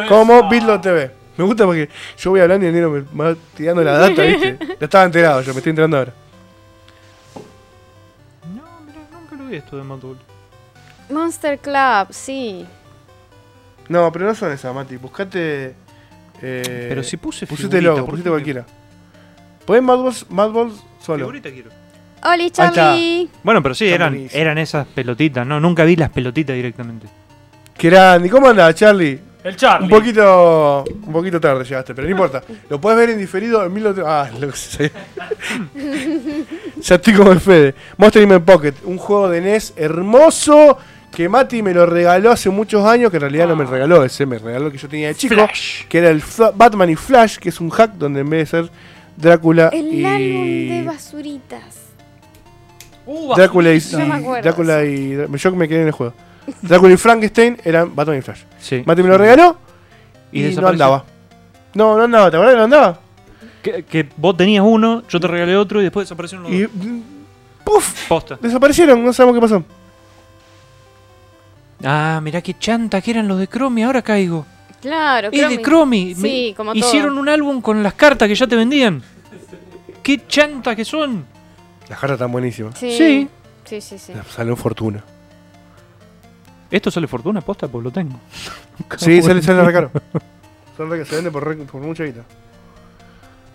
Como 0.08 0.48
Bitlo 0.48 0.80
TV. 0.80 1.10
Me 1.36 1.44
gusta 1.44 1.66
porque 1.66 1.88
yo 2.16 2.30
voy 2.30 2.40
hablando 2.40 2.64
y 2.64 2.68
el 2.68 2.74
negro 2.74 3.04
me 3.12 3.24
va 3.24 3.36
tirando 3.56 3.82
la 3.82 3.98
data, 3.98 4.22
¿viste? 4.22 4.58
Ya 4.60 4.84
estaba 4.84 5.04
enterado, 5.04 5.42
yo 5.42 5.52
me 5.52 5.58
estoy 5.58 5.70
enterando 5.70 5.98
ahora. 5.98 6.25
Vi 9.46 9.56
esto 9.56 9.76
de 9.76 9.82
Motul. 9.82 10.18
Monster 11.10 11.58
Club, 11.58 12.08
sí. 12.10 12.66
No, 13.88 14.10
pero 14.12 14.26
no 14.26 14.34
son 14.34 14.52
esas, 14.52 14.74
Mati. 14.74 14.96
Buscate. 14.96 15.74
Eh, 16.42 16.86
Pero 16.88 17.02
si 17.02 17.16
puse 17.16 17.46
Pusiste 17.46 17.78
figurita, 17.78 17.90
logo, 17.92 18.06
¿por 18.06 18.10
pusiste 18.10 18.30
cualquiera. 18.30 18.66
Poné 19.64 19.80
Mad 19.80 19.98
Balls, 19.98 20.30
Mad 20.30 20.50
Balls 20.50 20.74
solo. 21.00 21.18
Figurita 21.18 21.50
quiero. 21.50 21.70
Oli. 22.24 22.50
Charlie. 22.50 23.28
Bueno, 23.42 23.62
pero 23.62 23.74
sí, 23.74 23.86
eran, 23.88 24.12
buenísimos. 24.12 24.34
eran 24.34 24.58
esas 24.58 24.86
pelotitas, 24.86 25.46
¿no? 25.46 25.60
Nunca 25.60 25.84
vi 25.84 25.96
las 25.96 26.10
pelotitas 26.10 26.56
directamente. 26.56 27.06
Qué 27.76 27.90
grande. 27.90 28.28
¿Cómo 28.28 28.48
anda, 28.48 28.72
Charlie? 28.74 29.20
El 29.46 29.54
Charlie. 29.54 29.84
Un 29.84 29.90
poquito, 29.90 30.82
un 31.04 31.12
poquito 31.12 31.40
tarde 31.40 31.62
llegaste, 31.62 31.94
pero 31.94 32.06
no 32.08 32.10
importa. 32.10 32.42
Lo 32.68 32.80
puedes 32.80 32.98
ver 32.98 33.10
en 33.10 33.18
diferido 33.18 33.64
en 33.64 33.72
mil 33.72 33.86
Ah, 34.04 34.28
lo 34.40 34.50
que 34.50 34.56
sé. 34.56 34.90
ya 36.80 36.96
estoy 36.96 37.14
como 37.14 37.30
el 37.30 37.38
Fede. 37.38 37.74
Monster 37.96 38.22
in 38.24 38.28
My 38.28 38.40
Pocket, 38.40 38.74
un 38.84 38.98
juego 38.98 39.28
de 39.30 39.40
NES 39.40 39.74
hermoso 39.76 40.76
que 41.12 41.28
Mati 41.28 41.62
me 41.62 41.72
lo 41.72 41.86
regaló 41.86 42.32
hace 42.32 42.50
muchos 42.50 42.84
años, 42.84 43.10
que 43.12 43.18
en 43.18 43.20
realidad 43.22 43.46
no 43.46 43.54
me 43.54 43.64
regaló 43.64 44.04
ese, 44.04 44.26
me 44.26 44.38
regaló 44.38 44.66
el 44.66 44.72
que 44.72 44.78
yo 44.78 44.88
tenía 44.88 45.08
de 45.08 45.14
chico, 45.14 45.34
Flash. 45.34 45.84
que 45.88 45.98
era 45.98 46.10
el 46.10 46.20
Fla- 46.20 46.52
Batman 46.54 46.90
y 46.90 46.96
Flash, 46.96 47.36
que 47.38 47.48
es 47.50 47.60
un 47.60 47.70
hack 47.70 47.92
donde 47.92 48.20
en 48.20 48.28
vez 48.28 48.50
de 48.50 48.62
ser 48.62 48.70
Drácula 49.16 49.68
El 49.72 49.94
y 49.94 50.04
álbum 50.04 50.68
de 50.68 50.82
basuritas. 50.84 51.76
Uh, 53.06 53.34
Drácula 53.36 53.72
y, 53.72 53.80
No 53.92 54.06
me 54.06 54.14
acuerdo. 54.16 54.42
Drácula 54.42 54.84
y 54.84 55.16
yo 55.38 55.52
me 55.54 55.68
quedé 55.68 55.82
en 55.82 55.86
el 55.86 55.92
juego. 55.92 56.12
Drácula 56.62 56.94
y 56.94 56.96
Frankenstein 56.96 57.58
eran 57.64 57.94
Batman 57.94 58.18
y 58.18 58.22
Flash. 58.22 58.40
Sí. 58.60 58.82
Mati 58.86 59.02
me 59.02 59.08
lo 59.08 59.18
regaló 59.18 59.56
Y 60.32 60.44
y, 60.46 60.54
no 60.56 60.68
andaba. 60.68 61.04
No, 61.74 61.96
no 61.96 62.04
andaba, 62.04 62.30
¿te 62.30 62.36
acuerdas 62.36 62.54
que 62.54 62.58
no 62.58 62.64
andaba? 62.64 63.00
Que, 63.62 63.82
que 63.84 64.08
vos 64.16 64.36
tenías 64.36 64.64
uno, 64.66 65.02
yo 65.08 65.18
te 65.20 65.26
regalé 65.26 65.56
otro 65.56 65.80
y 65.80 65.84
después 65.84 66.06
desaparecieron 66.08 66.44
los 66.44 66.52
Y. 66.52 66.62
dos. 66.62 66.70
mm, 66.74 67.00
¡Puf! 67.64 68.08
Posta. 68.08 68.38
Desaparecieron, 68.40 69.04
no 69.04 69.12
sabemos 69.12 69.36
qué 69.36 69.40
pasó. 69.40 69.64
Ah, 71.84 72.20
mirá 72.22 72.40
qué 72.40 72.54
chanta 72.58 73.00
que 73.00 73.10
eran 73.10 73.28
los 73.28 73.38
de 73.38 73.48
Chromie, 73.48 73.84
ahora 73.84 74.02
caigo. 74.02 74.46
Claro, 74.80 75.28
Es 75.32 75.48
de 75.48 75.60
Chromie. 75.62 76.14
Sí, 76.14 76.54
Hicieron 76.74 77.10
todo. 77.10 77.20
un 77.20 77.28
álbum 77.28 77.60
con 77.60 77.82
las 77.82 77.94
cartas 77.94 78.28
que 78.28 78.34
ya 78.34 78.46
te 78.46 78.56
vendían. 78.56 79.02
Qué 80.02 80.26
chanta 80.26 80.76
que 80.76 80.84
son. 80.84 81.26
Las 81.88 81.98
cartas 81.98 82.12
están 82.16 82.30
buenísimas. 82.32 82.78
Sí. 82.78 82.96
Sí. 82.96 83.28
Sí, 83.64 83.80
sí, 83.80 83.98
sí. 83.98 84.12
Salió 84.30 84.54
fortuna. 84.54 85.02
Esto 86.70 86.90
sale 86.90 87.06
fortuna, 87.06 87.40
posta, 87.40 87.68
pues 87.68 87.84
lo 87.84 87.90
tengo. 87.90 88.18
Sí, 88.98 89.22
sale, 89.22 89.40
sale 89.42 89.64
re 89.64 89.72
caro. 89.72 89.90
Sale 90.76 90.90
re- 90.90 91.04
se 91.04 91.14
vende 91.16 91.30
por, 91.30 91.44
re- 91.46 91.56
por 91.64 91.80
mucha 91.80 92.04
guita. 92.04 92.22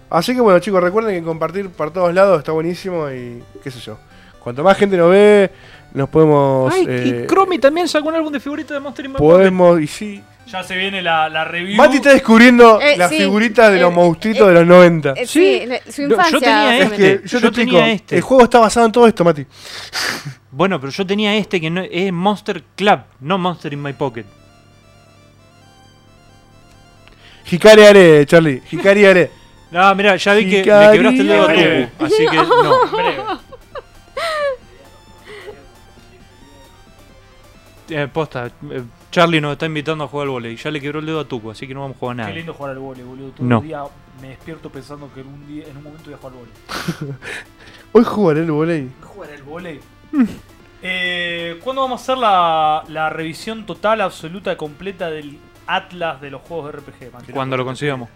Así 0.10 0.34
que 0.36 0.42
bueno, 0.42 0.60
chicos, 0.60 0.82
recuerden 0.84 1.20
que 1.20 1.26
compartir 1.26 1.70
por 1.70 1.92
todos 1.92 2.14
lados 2.14 2.40
está 2.40 2.52
buenísimo 2.52 3.10
y 3.10 3.42
qué 3.64 3.72
sé 3.72 3.80
yo. 3.80 3.98
Cuanto 4.44 4.64
más 4.64 4.76
gente 4.78 4.98
nos 4.98 5.10
ve, 5.12 5.52
nos 5.94 6.10
podemos. 6.10 6.74
Ay, 6.74 6.86
eh, 6.90 7.24
y 7.24 7.28
Chromie 7.28 7.60
también 7.60 7.88
sacó 7.88 8.10
un 8.10 8.16
álbum 8.16 8.34
de 8.34 8.40
figuritas 8.40 8.72
de 8.72 8.80
Monster 8.80 9.12
podemos. 9.14 9.80
Y 9.80 9.88
sí. 9.88 10.24
Ya 10.48 10.64
se 10.64 10.76
viene 10.76 11.02
la, 11.02 11.30
la 11.30 11.46
review. 11.46 11.78
Mati 11.78 11.98
está 11.98 12.12
descubriendo 12.12 12.82
Eh, 12.82 12.98
las 12.98 13.10
sí. 13.10 13.18
figuritas 13.20 13.72
de 13.72 13.80
los 13.80 13.92
Eh, 13.92 13.96
monstruitos 13.96 14.44
eh, 14.44 14.48
de 14.48 14.54
los 14.54 14.68
90. 14.68 15.14
Eh, 15.16 15.26
Sí. 15.26 15.64
sí, 15.86 15.92
su 15.92 16.02
yo 16.04 16.08
infancia. 16.16 16.78
es 16.80 16.92
que 16.92 17.22
yo, 17.26 17.40
Yo 17.40 17.52
te 17.52 17.56
tenía 17.58 17.80
explico, 17.80 17.86
este. 17.86 18.16
el 18.18 18.22
juego 18.22 18.44
está 18.44 18.60
basado 18.60 18.86
en 18.86 18.92
todo 18.92 19.08
esto, 19.08 19.24
Mati. 19.24 19.46
Bueno, 20.54 20.82
pero 20.82 20.92
yo 20.92 21.08
tenía 21.08 21.34
este 21.38 21.62
que 21.62 21.70
no, 21.70 21.82
es 21.82 22.12
Monster 22.12 22.62
Club, 22.76 23.00
no 23.22 23.38
Monster 23.38 23.72
in 23.72 23.82
My 23.82 23.94
Pocket. 23.94 24.26
Hikari 27.50 27.84
Are, 27.84 28.26
Charlie. 28.26 28.62
Hikari 28.72 29.06
Are. 29.06 29.32
No, 29.72 29.96
mira, 29.96 30.18
ya 30.18 30.34
vi 30.34 30.50
que 30.50 30.58
le 30.58 30.64
quebraste 30.92 31.22
el 31.22 31.28
dedo 31.28 31.48
a 31.48 32.06
así 32.06 32.26
que 32.30 32.36
no. 32.36 32.88
Breve. 32.92 33.24
Eh, 37.90 38.08
posta, 38.08 38.46
eh, 38.48 38.84
Charlie 39.12 39.42
nos 39.42 39.52
está 39.54 39.66
invitando 39.66 40.04
a 40.06 40.08
jugar 40.08 40.26
al 40.26 40.32
volei. 40.32 40.56
Ya 40.56 40.72
le 40.72 40.80
quebró 40.82 41.00
el 41.00 41.06
dedo 41.06 41.20
a 41.20 41.26
Tuco, 41.26 41.52
así 41.52 41.68
que 41.68 41.74
no 41.74 41.82
vamos 41.82 41.98
a 41.98 42.00
jugar 42.00 42.16
Qué 42.16 42.22
nada. 42.24 42.34
lindo 42.34 42.54
jugar 42.54 42.72
al 42.72 42.80
vole, 42.80 43.04
boludo. 43.04 43.30
Todo 43.32 43.46
No. 43.46 43.60
el 43.60 43.68
día 43.68 43.84
me 44.22 44.30
despierto 44.30 44.70
pensando 44.70 45.14
que 45.14 45.22
en 45.22 45.28
un, 45.28 45.48
día, 45.48 45.66
en 45.68 45.78
un 45.78 45.84
momento 45.84 46.06
voy 46.06 46.14
a 46.14 46.18
jugar 46.18 46.34
al 46.34 46.40
vole. 46.40 47.16
Hoy 47.94 48.04
jugaré 48.06 48.40
el 48.42 48.52
volei. 48.52 48.90
¿Jugar 49.02 49.30
al 49.32 49.44
vole? 49.44 49.80
eh, 50.82 51.60
¿Cuándo 51.64 51.82
vamos 51.82 52.00
a 52.02 52.04
hacer 52.04 52.18
la, 52.18 52.84
la 52.88 53.10
revisión 53.10 53.66
total, 53.66 54.02
absoluta, 54.02 54.56
completa 54.58 55.10
del 55.10 55.38
Atlas 55.68 56.22
de 56.22 56.32
los 56.32 56.42
juegos 56.42 56.72
de 56.72 56.80
RPG? 56.80 57.14
man? 57.14 57.24
Cuando 57.34 57.58
lo 57.58 57.66
consigamos. 57.66 58.10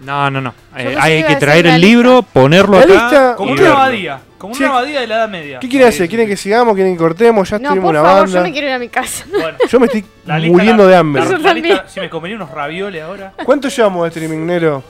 No, 0.00 0.30
no, 0.30 0.40
no. 0.40 0.54
Eh, 0.76 0.96
hay 0.98 1.24
que 1.24 1.36
traer 1.36 1.66
el 1.66 1.80
lista. 1.80 1.86
libro, 1.86 2.22
ponerlo 2.22 2.78
La 2.78 2.84
acá. 2.84 2.92
lista- 2.92 3.34
Como 3.36 3.52
una 3.52 3.60
verlo. 3.62 3.76
abadía. 3.76 4.20
Como 4.38 4.54
Sí. 4.54 4.62
una 4.62 4.72
abadía 4.72 5.00
de 5.00 5.06
la 5.08 5.14
Edad 5.16 5.28
Media. 5.28 5.58
¿Qué 5.58 5.68
quieren 5.68 5.88
hacer? 5.88 6.08
¿Quieren 6.08 6.28
que 6.28 6.36
sigamos? 6.36 6.74
¿Quieren 6.76 6.94
que 6.94 6.98
cortemos? 6.98 7.50
Ya 7.50 7.58
No, 7.58 7.70
por 7.70 7.78
una 7.90 8.02
favor, 8.02 8.20
banda. 8.22 8.38
yo 8.38 8.42
me 8.44 8.52
quiero 8.52 8.68
ir 8.68 8.72
a 8.74 8.78
mi 8.78 8.88
casa. 8.88 9.24
Bueno, 9.28 9.58
Yo 9.68 9.80
me 9.80 9.86
estoy 9.86 10.04
muriendo 10.50 10.84
la- 10.84 10.90
de 10.90 10.96
hambre. 10.96 11.24
la- 11.24 11.30
Yo 11.30 11.38
la 11.38 11.52
lista- 11.54 11.84
si 11.88 11.98
me 12.00 12.08
comería 12.08 12.36
unos 12.36 12.50
ravioles 12.52 13.02
ahora. 13.02 13.32
¿Cuánto 13.44 13.68
llevamos 13.68 14.02
de 14.04 14.08
streaming, 14.10 14.46
negro? 14.46 14.84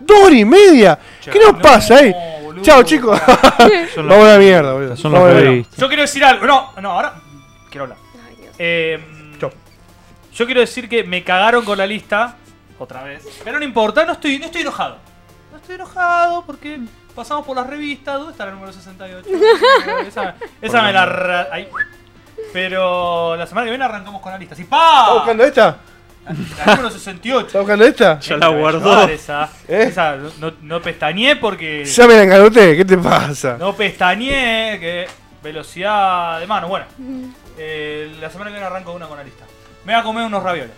¡Dos 0.00 0.18
horas 0.20 0.38
y 0.38 0.44
media! 0.46 0.98
¿Qué 1.30 1.38
nos 1.38 1.52
No, 1.52 1.58
pasa 1.58 1.96
ahí? 1.96 2.14
boludo. 2.42 2.62
Chao, 2.64 2.82
chicos. 2.84 3.20
Vamos 3.96 4.24
a 4.24 4.32
la 4.32 4.38
mierda, 4.38 4.72
boludo. 4.72 4.96
Son 4.96 5.12
los. 5.12 5.66
Yo 5.76 5.86
quiero 5.88 6.02
decir 6.02 6.24
algo. 6.24 6.46
No, 6.46 6.72
no, 6.80 6.92
ahora 6.92 7.14
quiero 7.70 7.84
hablar. 7.84 7.98
Ay, 8.26 8.36
Dios. 8.40 8.54
Eh, 8.58 8.98
yo 10.34 10.46
quiero 10.46 10.60
decir 10.60 10.88
que 10.88 11.02
me 11.04 11.22
cagaron 11.24 11.64
con 11.64 11.76
la 11.76 11.84
lista. 11.86 12.36
Otra 12.78 13.02
vez. 13.02 13.26
Pero 13.42 13.58
no 13.58 13.64
importa, 13.64 14.04
no 14.04 14.12
estoy, 14.12 14.38
no 14.38 14.46
estoy 14.46 14.62
enojado. 14.62 14.98
No 15.50 15.56
estoy 15.58 15.74
enojado 15.74 16.44
porque 16.46 16.80
pasamos 17.14 17.44
por 17.44 17.56
las 17.56 17.66
revistas. 17.66 18.16
¿Dónde 18.16 18.32
está 18.32 18.46
la 18.46 18.52
número 18.52 18.72
68? 18.72 19.28
esa 20.06 20.34
esa 20.60 20.82
me 20.82 20.92
la. 20.92 21.48
ahí. 21.50 21.68
Pero 22.52 23.36
la 23.36 23.46
semana 23.46 23.64
que 23.64 23.70
viene 23.70 23.84
arrancamos 23.84 24.20
con 24.22 24.32
la 24.32 24.38
lista. 24.38 24.54
¡Sí, 24.54 24.62
¿Está 24.62 24.76
pa! 24.76 25.14
buscando 25.14 25.44
esta? 25.44 25.76
La 26.58 26.76
número 26.76 26.90
68. 26.90 27.46
¿Está 27.46 27.58
buscando 27.60 27.84
esta? 27.84 28.20
Ya 28.20 28.36
la 28.36 28.48
guardó. 28.48 29.08
Esa, 29.08 29.48
¿Eh? 29.66 29.84
esa 29.88 30.16
no, 30.38 30.52
no 30.62 30.80
pestañé 30.80 31.36
porque. 31.36 31.84
Ya 31.84 32.06
me 32.06 32.14
la 32.14 32.22
encaroté, 32.22 32.76
¿qué 32.76 32.84
te 32.84 32.98
pasa? 32.98 33.56
No 33.58 33.74
pestañé, 33.74 34.78
que 34.78 35.06
velocidad 35.42 36.38
de 36.40 36.46
mano. 36.46 36.68
Bueno, 36.68 36.84
eh, 37.56 38.14
la 38.20 38.30
semana 38.30 38.50
que 38.50 38.54
viene 38.54 38.66
arranco 38.66 38.92
una 38.92 39.06
con 39.06 39.16
la 39.16 39.24
lista. 39.24 39.44
Me 39.84 39.92
voy 39.94 40.00
a 40.00 40.04
comer 40.04 40.24
unos 40.24 40.42
ravioles. 40.42 40.72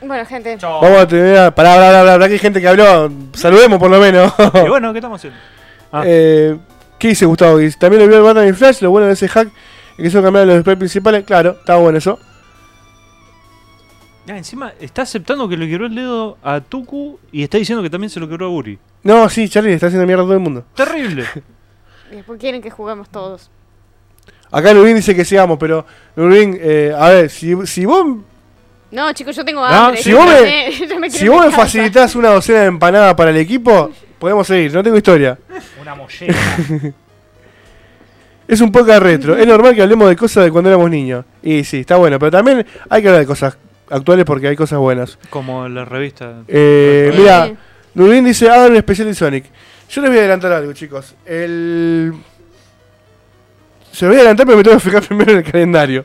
Bueno, 0.00 0.26
gente. 0.26 0.56
Vamos 0.60 0.98
a 0.98 1.08
terminar. 1.08 1.54
Pará, 1.54 1.74
pará, 1.74 1.90
pará, 1.92 2.12
pará, 2.12 2.26
que 2.26 2.34
hay 2.34 2.38
gente 2.38 2.60
que 2.60 2.68
habló. 2.68 3.10
Saludemos 3.32 3.78
por 3.78 3.90
lo 3.90 3.98
menos. 3.98 4.32
Y 4.64 4.68
bueno, 4.68 4.92
¿qué 4.92 4.98
estamos 4.98 5.20
haciendo? 5.20 5.38
Ah. 5.92 6.02
Eh, 6.06 6.56
¿Qué 6.98 7.08
dice 7.08 7.26
Gustavo? 7.26 7.58
También 7.78 8.02
lo 8.02 8.08
vio 8.08 8.16
el 8.16 8.22
Batman 8.22 8.48
y 8.48 8.52
Flash. 8.52 8.80
Lo 8.80 8.90
bueno 8.90 9.06
de 9.06 9.12
ese 9.12 9.28
hack 9.28 9.48
es 9.96 10.02
que 10.02 10.10
se 10.10 10.22
cambiaron 10.22 10.48
los 10.48 10.56
displays 10.56 10.78
principales. 10.78 11.24
Claro, 11.24 11.56
está 11.58 11.76
bueno 11.76 11.98
eso. 11.98 12.18
Ya, 14.26 14.38
encima 14.38 14.72
está 14.80 15.02
aceptando 15.02 15.48
que 15.48 15.56
le 15.56 15.68
quebró 15.68 15.86
el 15.86 15.94
dedo 15.94 16.38
a 16.42 16.60
Tuku 16.60 17.18
y 17.30 17.42
está 17.42 17.58
diciendo 17.58 17.82
que 17.82 17.90
también 17.90 18.08
se 18.08 18.20
lo 18.20 18.28
quebró 18.28 18.46
a 18.46 18.48
Uri. 18.48 18.78
No, 19.02 19.28
sí, 19.28 19.48
Charlie 19.48 19.70
le 19.70 19.74
está 19.74 19.88
haciendo 19.88 20.06
mierda 20.06 20.22
a 20.22 20.26
todo 20.26 20.34
el 20.34 20.40
mundo. 20.40 20.64
Terrible. 20.74 21.24
Y 22.12 22.16
después 22.16 22.38
quieren 22.38 22.62
que 22.62 22.70
juguemos 22.70 23.08
todos. 23.08 23.50
Acá 24.52 24.72
Lubin 24.72 24.94
dice 24.94 25.16
que 25.16 25.24
sigamos, 25.24 25.58
pero 25.58 25.84
Lubin, 26.14 26.56
eh, 26.60 26.94
a 26.96 27.08
ver, 27.08 27.30
si, 27.30 27.54
si 27.66 27.86
vos, 27.86 28.18
No, 28.94 29.12
chicos, 29.12 29.34
yo 29.36 29.44
tengo 29.44 29.60
No, 29.60 29.66
hambre. 29.66 30.00
si 30.02 30.10
yo 30.10 30.18
vos 30.18 30.26
me- 31.00 31.10
si 31.10 31.28
vos 31.28 31.44
me 31.46 31.50
facilitas 31.52 32.14
una 32.14 32.30
docena 32.30 32.60
de 32.60 32.66
empanadas 32.66 33.14
para 33.14 33.30
el 33.30 33.36
equipo, 33.36 33.90
podemos 34.18 34.46
seguir. 34.46 34.72
No 34.72 34.82
tengo 34.82 34.96
historia. 34.96 35.36
Una 35.80 35.94
mollera. 35.94 36.34
Es 38.46 38.60
un 38.60 38.70
poco 38.70 38.98
retro. 39.00 39.36
Es 39.38 39.46
normal 39.46 39.74
que 39.74 39.80
hablemos 39.82 40.06
de 40.08 40.16
cosas 40.16 40.44
de 40.44 40.50
cuando 40.50 40.68
éramos 40.68 40.90
niños. 40.90 41.24
Y 41.42 41.64
sí, 41.64 41.78
está 41.80 41.96
bueno, 41.96 42.18
pero 42.18 42.30
también 42.30 42.64
hay 42.90 43.00
que 43.00 43.08
hablar 43.08 43.22
de 43.22 43.26
cosas 43.26 43.56
actuales 43.88 44.26
porque 44.26 44.48
hay 44.48 44.54
cosas 44.56 44.78
buenas. 44.78 45.18
Como 45.30 45.66
la 45.66 45.86
revista. 45.86 46.42
Eh, 46.46 47.10
Sí. 47.14 47.18
mira, 47.20 47.52
Lubin 47.94 48.22
dice, 48.24 48.50
hagan 48.50 48.72
un 48.72 48.76
especial 48.76 49.08
de 49.08 49.14
Sonic. 49.14 49.44
Yo 49.88 50.02
les 50.02 50.10
voy 50.10 50.18
a 50.18 50.20
adelantar 50.22 50.52
algo, 50.52 50.74
chicos. 50.74 51.14
El... 51.24 52.12
Se 53.92 54.04
lo 54.04 54.10
voy 54.10 54.18
a 54.18 54.20
adelantar, 54.20 54.44
pero 54.44 54.58
me 54.58 54.62
tengo 54.64 54.76
que 54.76 54.82
fijar 54.84 55.02
primero 55.02 55.32
en 55.32 55.38
el 55.38 55.44
calendario. 55.44 56.04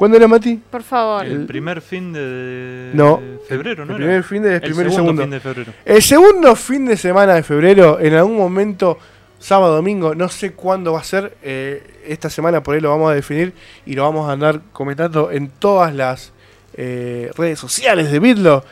¿Cuándo 0.00 0.16
era 0.16 0.26
Mati? 0.26 0.56
Por 0.70 0.82
favor. 0.82 1.26
El 1.26 1.44
primer 1.44 1.82
fin 1.82 2.10
de 2.14 2.90
No. 2.94 3.20
de 3.20 3.38
febrero, 3.46 3.84
¿no? 3.84 3.96
el 3.96 4.00
era? 4.00 4.06
primer 4.06 4.24
fin 4.24 4.42
de, 4.42 4.48
el 4.48 4.54
El 4.54 4.60
primero 4.62 4.88
y 4.88 4.92
segundo 4.94 5.20
segundo. 5.20 5.22
fin 5.24 5.30
de 5.30 5.40
febrero. 5.40 5.72
El 5.84 6.02
segundo 6.02 6.56
fin 6.56 6.86
de 6.86 6.96
semana 6.96 7.34
de 7.34 7.42
febrero, 7.42 8.00
en 8.00 8.14
algún 8.14 8.38
momento, 8.38 8.96
sábado, 9.38 9.74
domingo, 9.74 10.14
no 10.14 10.30
sé 10.30 10.52
cuándo 10.52 10.94
va 10.94 11.00
a 11.00 11.04
ser. 11.04 11.36
eh, 11.42 11.82
esta 12.06 12.30
semana 12.30 12.62
por 12.62 12.74
ahí 12.74 12.80
lo 12.80 12.88
vamos 12.88 13.10
a 13.10 13.14
definir 13.14 13.52
y 13.84 13.92
lo 13.92 14.04
vamos 14.04 14.26
a 14.26 14.32
andar 14.32 14.62
comentando 14.72 15.30
en 15.30 15.50
todas 15.50 15.94
las 15.94 16.32
eh, 16.72 17.30
redes 17.36 17.58
sociales 17.58 18.10
de 18.10 18.20
Bitlo. 18.20 18.64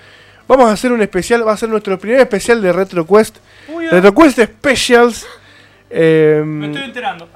Vamos 0.49 0.71
a 0.71 0.73
hacer 0.73 0.93
un 0.93 1.03
especial, 1.03 1.47
va 1.47 1.53
a 1.53 1.57
ser 1.59 1.69
nuestro 1.69 1.99
primer 1.99 2.21
especial 2.21 2.63
de 2.63 2.73
RetroQuest. 2.73 3.37
Ah, 3.69 3.73
RetroQuest 3.91 4.41
Specials. 4.45 5.27
eh, 5.91 6.43
me 6.43 6.69
estoy 6.69 6.85
enterando. 6.85 7.29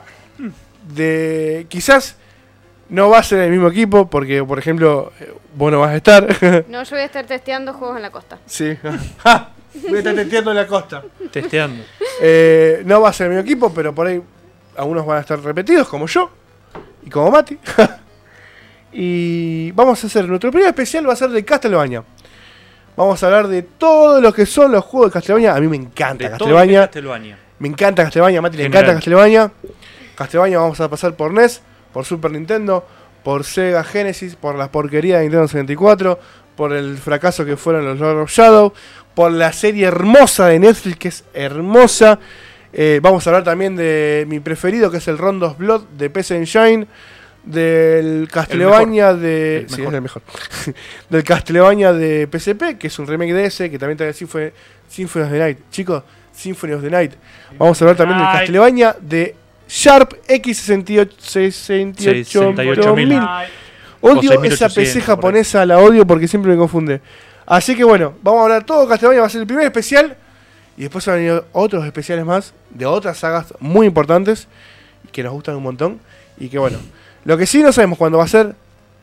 de 0.95 1.67
quizás 1.69 2.17
no 2.93 3.09
va 3.09 3.19
a 3.19 3.23
ser 3.23 3.41
el 3.41 3.51
mismo 3.51 3.69
equipo 3.69 4.07
porque 4.09 4.45
por 4.45 4.59
ejemplo 4.59 5.13
eh, 5.19 5.33
vos 5.55 5.73
no 5.73 5.81
vas 5.81 5.91
a 5.91 5.97
estar. 5.97 6.27
No, 6.69 6.83
yo 6.83 6.91
voy 6.91 7.01
a 7.01 7.05
estar 7.07 7.27
testeando 7.27 7.73
juegos 7.73 7.97
en 7.97 8.03
la 8.03 8.11
costa. 8.11 8.39
sí. 8.47 8.77
Voy 9.89 9.95
a 9.95 9.99
estar 10.01 10.15
testeando 10.15 10.51
en 10.51 10.57
la 10.59 10.67
costa. 10.67 11.03
Testeando. 11.31 11.83
Eh, 12.21 12.83
no 12.85 13.01
va 13.01 13.09
a 13.09 13.13
ser 13.15 13.29
el 13.29 13.33
mismo 13.33 13.43
equipo 13.43 13.73
pero 13.73 13.95
por 13.95 14.07
ahí 14.07 14.21
algunos 14.77 15.07
van 15.07 15.17
a 15.17 15.21
estar 15.23 15.41
repetidos 15.41 15.89
como 15.89 16.07
yo 16.07 16.31
y 17.05 17.11
como 17.11 17.31
Mati. 17.31 17.59
Y 18.95 19.71
vamos 19.71 20.05
a 20.05 20.07
hacer 20.07 20.29
nuestro 20.29 20.51
primer 20.51 20.69
especial 20.69 21.09
va 21.09 21.15
a 21.15 21.17
ser 21.17 21.31
de 21.31 21.43
Castlevania. 21.43 22.05
Vamos 22.95 23.23
a 23.23 23.27
hablar 23.27 23.49
de 23.49 23.63
todo 23.63 24.21
lo 24.21 24.35
que 24.35 24.45
son 24.45 24.71
los 24.71 24.85
juegos 24.85 25.09
de 25.09 25.15
Castlevania. 25.15 25.55
A 25.55 25.61
mí 25.61 25.67
me 25.67 25.77
encanta 25.77 26.29
Castlevania. 26.29 26.83
Castlevania. 26.83 27.39
me 27.59 27.69
encanta 27.69 28.03
Castlevania, 28.05 28.43
Mati 28.43 28.59
le 28.59 28.67
encanta 28.67 28.93
Castlevania. 28.93 29.51
Castlevania 30.15 30.59
vamos 30.59 30.79
a 30.79 30.91
pasar 30.91 31.17
por 31.17 31.33
NES, 31.33 31.63
por 31.93 32.05
Super 32.05 32.31
Nintendo, 32.31 32.87
por 33.23 33.45
Sega 33.45 33.85
Genesis, 33.85 34.37
por 34.37 34.57
las 34.57 34.69
porquerías 34.69 35.19
de 35.19 35.25
Nintendo 35.25 35.49
64, 35.49 36.19
por 36.57 36.73
el 36.73 36.99
fracaso 36.99 37.45
que 37.45 37.57
fueron 37.57 37.85
los 37.85 37.99
Lord 37.99 38.23
of 38.23 38.31
Shadow, 38.31 38.73
por 39.15 39.33
la 39.33 39.53
serie 39.53 39.87
hermosa 39.87 40.47
de 40.47 40.59
Netflix 40.59 40.97
que 40.97 41.09
es 41.09 41.25
hermosa. 41.35 42.19
Eh, 42.73 43.01
vamos 43.03 43.27
a 43.27 43.31
hablar 43.31 43.45
también 43.45 43.77
de 43.77 44.25
mi 44.29 44.41
preferido 44.41 44.91
que 44.91 44.97
es 44.97 45.09
el 45.09 45.19
Rondos 45.19 45.59
Blood 45.59 45.83
de 45.99 46.11
PC 46.11 46.37
Engine, 46.37 46.87
del 47.45 48.29
Castlevania 48.31 49.15
de... 49.15 49.67
Sí, 49.69 49.83
es 49.83 49.93
el 49.93 50.01
mejor. 50.01 50.23
del 51.11 51.25
Castlevania 51.25 51.93
de 51.93 52.29
PSP, 52.31 52.79
que 52.79 52.87
es 52.87 52.99
un 52.99 53.07
remake 53.07 53.33
de 53.33 53.47
ese, 53.47 53.71
que 53.71 53.79
también 53.79 53.99
trae 53.99 54.13
Symphony, 54.13 54.51
Symphony 54.89 55.25
of 55.25 55.31
the 55.31 55.39
Night. 55.39 55.59
Chicos, 55.71 56.03
Symphony 56.33 56.73
of 56.75 56.83
the 56.83 56.91
Night. 56.91 57.13
Vamos 57.59 57.81
a 57.81 57.85
hablar 57.85 57.97
también 57.97 58.19
del. 58.19 58.29
Castlevania 58.33 58.97
de 59.01 59.35
Sharp 59.73 60.13
X68 60.29 61.09
68000. 61.19 63.21
Ay, 63.27 63.49
Odio 64.03 64.19
O 64.19 64.21
6800, 64.21 64.53
esa 64.53 64.69
PC 64.69 65.01
japonesa, 65.01 65.65
la 65.65 65.79
odio 65.79 66.07
porque 66.07 66.29
siempre 66.29 66.53
me 66.53 66.59
confunde. 66.59 67.01
Así 67.47 67.75
que 67.75 67.83
bueno, 67.83 68.13
vamos 68.23 68.41
a 68.41 68.43
hablar 68.43 68.65
todo 68.65 68.87
Castlevania, 68.87 69.23
va 69.23 69.29
a 69.29 69.31
ser 69.31 69.41
el 69.41 69.47
primer 69.47 69.65
especial. 69.65 70.15
Y 70.77 70.83
después 70.83 71.07
van 71.07 71.15
a 71.15 71.19
venir 71.19 71.43
otros 71.53 71.87
especiales 71.87 72.27
más 72.27 72.53
de 72.69 72.85
otras 72.85 73.17
sagas 73.17 73.55
muy 73.61 73.87
importantes 73.87 74.47
que 75.11 75.23
nos 75.23 75.33
gustan 75.33 75.57
un 75.57 75.63
montón. 75.63 76.01
Y 76.39 76.51
que 76.51 76.59
bueno, 76.59 76.77
lo 77.25 77.39
que 77.39 77.47
sí 77.47 77.63
no 77.63 77.73
sabemos 77.73 77.97
cuándo 77.97 78.19
va 78.19 78.25
a 78.25 78.29
ser, 78.29 78.55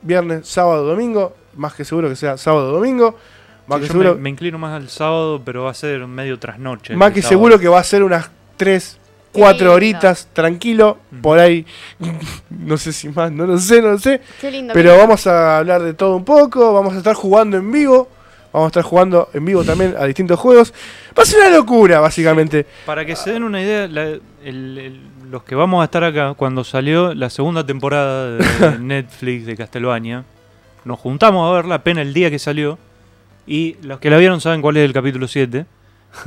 viernes, 0.04 0.48
sábado, 0.48 0.86
domingo. 0.86 1.36
Más 1.56 1.74
que 1.74 1.84
seguro 1.84 2.10
que 2.10 2.16
sea 2.16 2.38
sábado 2.38 2.70
o 2.70 2.74
domingo. 2.74 3.18
Más 3.66 3.78
Sí, 3.78 3.82
que 3.82 3.88
yo 3.88 3.92
seguro, 3.94 4.14
me, 4.16 4.22
me 4.22 4.30
inclino 4.30 4.60
más 4.60 4.76
al 4.76 4.88
sábado, 4.90 5.42
pero 5.44 5.64
va 5.64 5.72
a 5.72 5.74
ser 5.74 6.06
medio 6.06 6.38
trasnoche. 6.38 6.96
más 6.96 7.12
que 7.12 7.24
sábado. 7.24 7.30
seguro 7.30 7.60
que 7.60 7.68
va 7.68 7.80
a 7.80 7.84
ser 7.84 8.04
unas 8.04 8.30
3, 8.58 8.98
4 9.32 9.58
lindo. 9.60 9.74
horitas, 9.74 10.28
tranquilo, 10.34 10.98
por 11.22 11.40
ahí. 11.40 11.66
no 12.50 12.78
sé 12.78 12.92
si 12.94 13.10
más, 13.10 13.32
no 13.32 13.46
lo 13.46 13.58
sé, 13.58 13.82
no 13.82 13.90
lo 13.92 14.00
sé. 14.00 14.22
Qué 14.42 14.52
lindo. 14.52 14.74
Pero 14.74 14.90
lindo. 14.92 15.04
vamos 15.04 15.28
a 15.28 15.58
hablar 15.60 15.82
de 15.84 15.94
todo 15.94 16.16
un 16.16 16.26
poco, 16.26 16.74
vamos 16.74 16.94
a 16.94 16.98
estar 16.98 17.14
jugando 17.16 17.58
en 17.58 17.72
vivo, 17.72 18.10
vamos 18.52 18.68
a 18.68 18.70
estar 18.70 18.84
jugando 18.84 19.30
en 19.34 19.46
vivo 19.46 19.64
también 19.64 19.96
a 19.98 20.06
distintos 20.06 20.40
juegos. 20.40 20.74
Va 21.18 21.24
a 21.24 21.26
ser 21.26 21.40
una 21.40 21.50
locura, 21.58 22.00
básicamente. 22.00 22.66
Para 22.86 23.06
que 23.06 23.16
se 23.16 23.32
den 23.34 23.44
una 23.44 23.62
idea, 23.62 23.88
la- 23.88 24.04
el- 24.10 24.22
el- 24.44 25.02
los 25.30 25.44
que 25.44 25.54
vamos 25.54 25.82
a 25.82 25.86
estar 25.86 26.04
acá, 26.04 26.34
cuando 26.36 26.64
salió 26.64 27.14
la 27.14 27.30
segunda 27.30 27.64
temporada 27.66 28.32
de 28.38 28.40
Netflix 28.80 29.46
de 29.46 29.56
Castlevania, 29.56 30.24
nos 30.86 30.98
juntamos 31.00 31.48
a 31.48 31.54
verla 31.56 31.76
apenas 31.76 32.02
el 32.08 32.14
día 32.14 32.32
que 32.32 32.40
salió. 32.40 32.80
Y 33.46 33.76
los 33.84 34.00
que 34.00 34.10
la 34.10 34.18
vieron 34.18 34.42
saben 34.42 34.62
cuál 34.62 34.78
es 34.78 34.86
el 34.86 34.94
capítulo 34.94 35.28
7. 35.28 35.66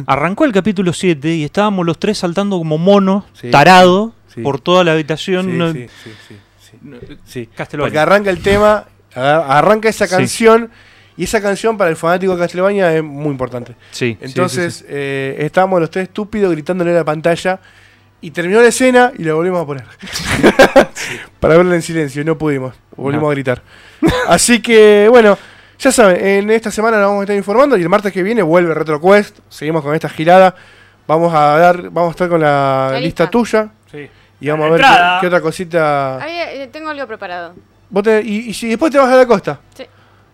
Arrancó 0.07 0.45
el 0.45 0.53
capítulo 0.53 0.93
7 0.93 1.29
y 1.35 1.45
estábamos 1.45 1.85
los 1.85 1.99
tres 1.99 2.19
saltando 2.19 2.57
como 2.59 2.79
monos, 2.79 3.25
Sí, 3.35 3.51
tarados, 3.51 4.13
sí. 4.35 4.41
por 4.41 4.61
toda 4.61 4.85
la 4.85 4.93
habitación. 4.93 5.59
no- 5.59 5.73
sí, 5.73 5.87
sí, 6.05 6.11
sí, 6.29 6.37
sí. 6.71 6.77
no- 6.83 6.97
Sí, 7.25 7.49
Porque 7.79 7.99
arranca 7.99 8.31
el 8.31 8.41
tema, 8.43 8.85
arranca 9.15 9.89
esa 9.89 10.07
Sí. 10.07 10.15
canción, 10.15 10.71
y 11.17 11.25
esa 11.25 11.43
canción 11.43 11.77
para 11.77 11.91
el 11.91 11.97
fanático 11.97 12.33
de 12.35 12.41
Castlevania 12.41 12.95
es 12.97 13.03
muy 13.03 13.31
importante. 13.33 13.73
Sí, 13.91 14.17
sí, 14.19 14.19
Entonces, 14.23 14.75
sí, 14.75 14.81
sí. 14.81 14.87
eh, 14.89 15.37
estábamos 15.41 15.79
los 15.81 15.91
tres 15.91 16.05
estúpidos 16.09 16.51
gritándole 16.53 16.91
a 16.93 16.95
la 16.95 17.05
pantalla, 17.05 17.61
y 18.23 18.31
terminó 18.31 18.61
la 18.63 18.69
escena 18.69 19.13
y 19.19 19.25
la 19.25 19.35
volvimos 19.35 19.63
a 19.63 19.67
poner. 19.67 19.85
para 21.41 21.57
verla 21.57 21.75
en 21.75 21.83
silencio, 21.83 22.23
y 22.23 22.25
no 22.25 22.39
pudimos, 22.39 22.75
volvimos 22.97 23.25
No. 23.25 23.31
a 23.31 23.33
gritar. 23.35 23.63
Así 24.29 24.61
que, 24.63 25.09
bueno, 25.11 25.37
ya 25.83 25.93
saben, 25.93 26.25
en 26.25 26.51
esta 26.51 26.71
semana 26.71 26.97
nos 26.99 27.07
vamos 27.09 27.21
a 27.21 27.25
estar 27.25 27.37
informando, 27.37 27.77
y 27.77 27.83
el 27.83 27.89
martes 27.89 28.13
que 28.13 28.23
viene 28.23 28.43
vuelve 28.43 28.73
RetroQuest, 28.75 29.39
seguimos 29.49 29.83
con 29.83 29.95
esta 29.95 30.09
girada. 30.09 30.55
Vamos 31.07 31.35
a 31.35 31.57
dar, 31.59 31.83
vamos 31.91 32.09
a 32.09 32.11
estar 32.13 32.29
con 32.29 32.41
la, 32.41 32.89
La 32.93 33.01
lista 33.01 33.25
lista. 33.25 33.31
tuya 33.31 33.71
sí. 33.91 34.09
y 34.41 34.49
vamos 34.49 34.67
a 34.67 34.71
ver 34.71 34.81
qué, 34.81 34.87
qué 35.23 35.27
otra 35.27 35.41
cosita. 35.41 36.23
Ahí, 36.23 36.61
eh, 36.61 36.69
tengo 36.73 36.91
algo 36.91 37.07
preparado. 37.09 37.55
Vos 37.91 38.05
tenés- 38.05 38.25
y, 38.25 38.51
y 38.51 38.55
si 38.55 38.69
después 38.69 38.93
te 38.93 38.99
vas 38.99 39.09
a 39.13 39.17
la 39.17 39.27
costa. 39.27 39.59
Sí. 39.75 39.85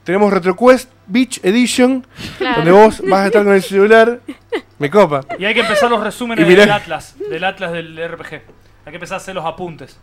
Tenemos 0.04 0.30
RetroQuest 0.32 0.90
Beach 1.06 1.40
Edition, 1.42 2.06
Claro. 2.36 2.56
donde 2.56 2.70
vos 2.72 3.02
vas 3.08 3.20
a 3.20 3.26
estar 3.26 3.44
con 3.44 3.54
el 3.54 3.62
celular. 3.62 4.20
Me 4.78 4.90
copa. 4.90 5.22
Y 5.38 5.44
hay 5.46 5.54
que 5.54 5.60
empezar 5.60 5.90
los 5.90 6.02
resúmenes 6.04 6.46
del 6.46 6.70
Atlas, 6.70 7.16
del 7.30 7.42
Atlas 7.44 7.72
del 7.72 7.96
RPG. 8.12 8.32
Hay 8.34 8.90
que 8.92 8.96
empezar 8.96 9.14
a 9.14 9.20
hacer 9.20 9.34
los 9.34 9.44
apuntes. 9.44 9.98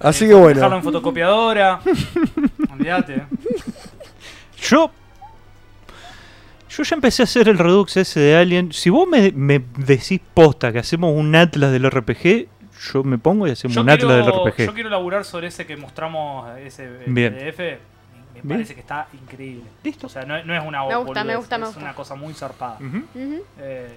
Así 0.00 0.24
Eh, 0.26 0.28
que 0.28 0.34
Dejarlo 0.34 0.60
bueno. 0.60 0.76
en 0.76 0.82
fotocopiadora. 0.84 1.80
Olvídate. 2.72 3.22
Yo. 4.60 4.90
Yo 6.70 6.82
ya 6.82 6.96
empecé 6.96 7.22
a 7.22 7.24
hacer 7.24 7.48
el 7.48 7.58
Redux 7.58 7.96
ese 7.96 8.20
de 8.20 8.36
Alien. 8.36 8.72
Si 8.72 8.90
vos 8.90 9.08
me, 9.08 9.32
me 9.32 9.58
decís 9.78 10.20
posta 10.34 10.70
que 10.72 10.78
hacemos 10.78 11.12
un 11.14 11.34
Atlas 11.34 11.72
del 11.72 11.90
RPG, 11.90 12.46
yo 12.92 13.02
me 13.04 13.18
pongo 13.18 13.46
y 13.48 13.52
hacemos 13.52 13.74
Yo 13.74 13.80
un 13.82 13.90
Atlas 13.90 14.24
del 14.24 14.32
RPG. 14.32 14.66
yo 14.66 14.74
quiero 14.74 14.90
laburar 14.90 15.24
sobre 15.24 15.46
ese 15.48 15.66
que 15.66 15.76
mostramos, 15.76 16.56
ese 16.58 16.88
Bien. 17.06 17.34
PDF. 17.34 17.58
Me, 17.58 17.78
Bien. 18.42 18.48
parece 18.58 18.74
que 18.74 18.80
está 18.80 19.08
increíble. 19.14 19.64
Listo. 19.82 20.06
O 20.06 20.10
sea, 20.10 20.22
no, 20.24 20.42
no 20.44 20.54
es 20.54 20.62
una 20.64 20.84
Me 20.86 20.94
gusta, 20.96 21.24
me 21.24 21.32
boludez, 21.32 21.36
gusta, 21.38 21.58
me 21.58 21.68
es 21.68 21.76
una 21.76 21.94
cosa 21.94 22.14
muy 22.14 22.34
zarpada. 22.34 22.78
Eh, 23.58 23.88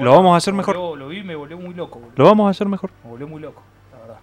Lo 0.00 0.10
vamos 0.12 0.34
a 0.34 0.38
hacer 0.38 0.52
me 0.54 0.58
mejor. 0.58 0.76
volvió- 0.76 0.96
Lo 0.96 1.08
vi 1.08 1.18
y 1.18 1.22
me 1.24 1.34
volvió 1.36 1.56
muy 1.58 1.74
loco. 1.74 2.00
boludo. 2.00 2.14
Lo 2.16 2.24
vamos 2.24 2.46
a 2.48 2.50
hacer 2.50 2.66
mejor. 2.66 2.90
Me 3.04 3.10
volvió 3.10 3.28
muy 3.28 3.40
loco, 3.40 3.62
la 3.92 3.98
verdad. 4.00 4.16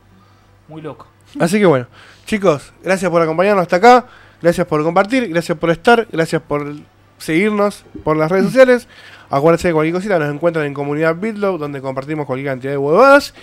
Muy 0.67 0.81
loco. 0.81 1.07
Así 1.39 1.59
que 1.59 1.65
bueno, 1.65 1.87
chicos, 2.25 2.73
gracias 2.83 3.09
por 3.09 3.21
acompañarnos 3.21 3.61
hasta 3.61 3.77
acá, 3.77 4.05
gracias 4.41 4.67
por 4.67 4.83
compartir, 4.83 5.27
gracias 5.29 5.57
por 5.57 5.69
estar, 5.69 6.07
gracias 6.11 6.41
por 6.41 6.75
seguirnos 7.17 7.85
por 8.03 8.17
las 8.17 8.31
redes 8.31 8.45
sociales. 8.47 8.87
Acuérdense 9.29 9.69
de 9.69 9.73
cualquier 9.73 9.95
cosita, 9.95 10.19
nos 10.19 10.33
encuentran 10.33 10.65
en 10.65 10.73
comunidad 10.73 11.15
Bitlow, 11.15 11.57
donde 11.57 11.81
compartimos 11.81 12.25
cualquier 12.25 12.49
cantidad 12.49 12.71
de 12.71 12.77
huevadas. 12.77 13.33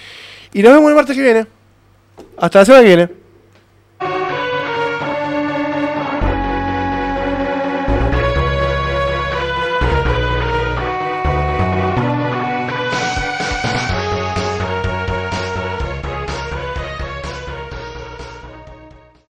Y 0.52 0.62
nos 0.62 0.72
vemos 0.72 0.90
el 0.90 0.96
martes 0.96 1.16
que 1.16 1.22
viene. 1.22 1.46
Hasta 2.36 2.58
la 2.60 2.64
semana 2.64 2.82
que 2.82 2.88
viene. 2.88 3.27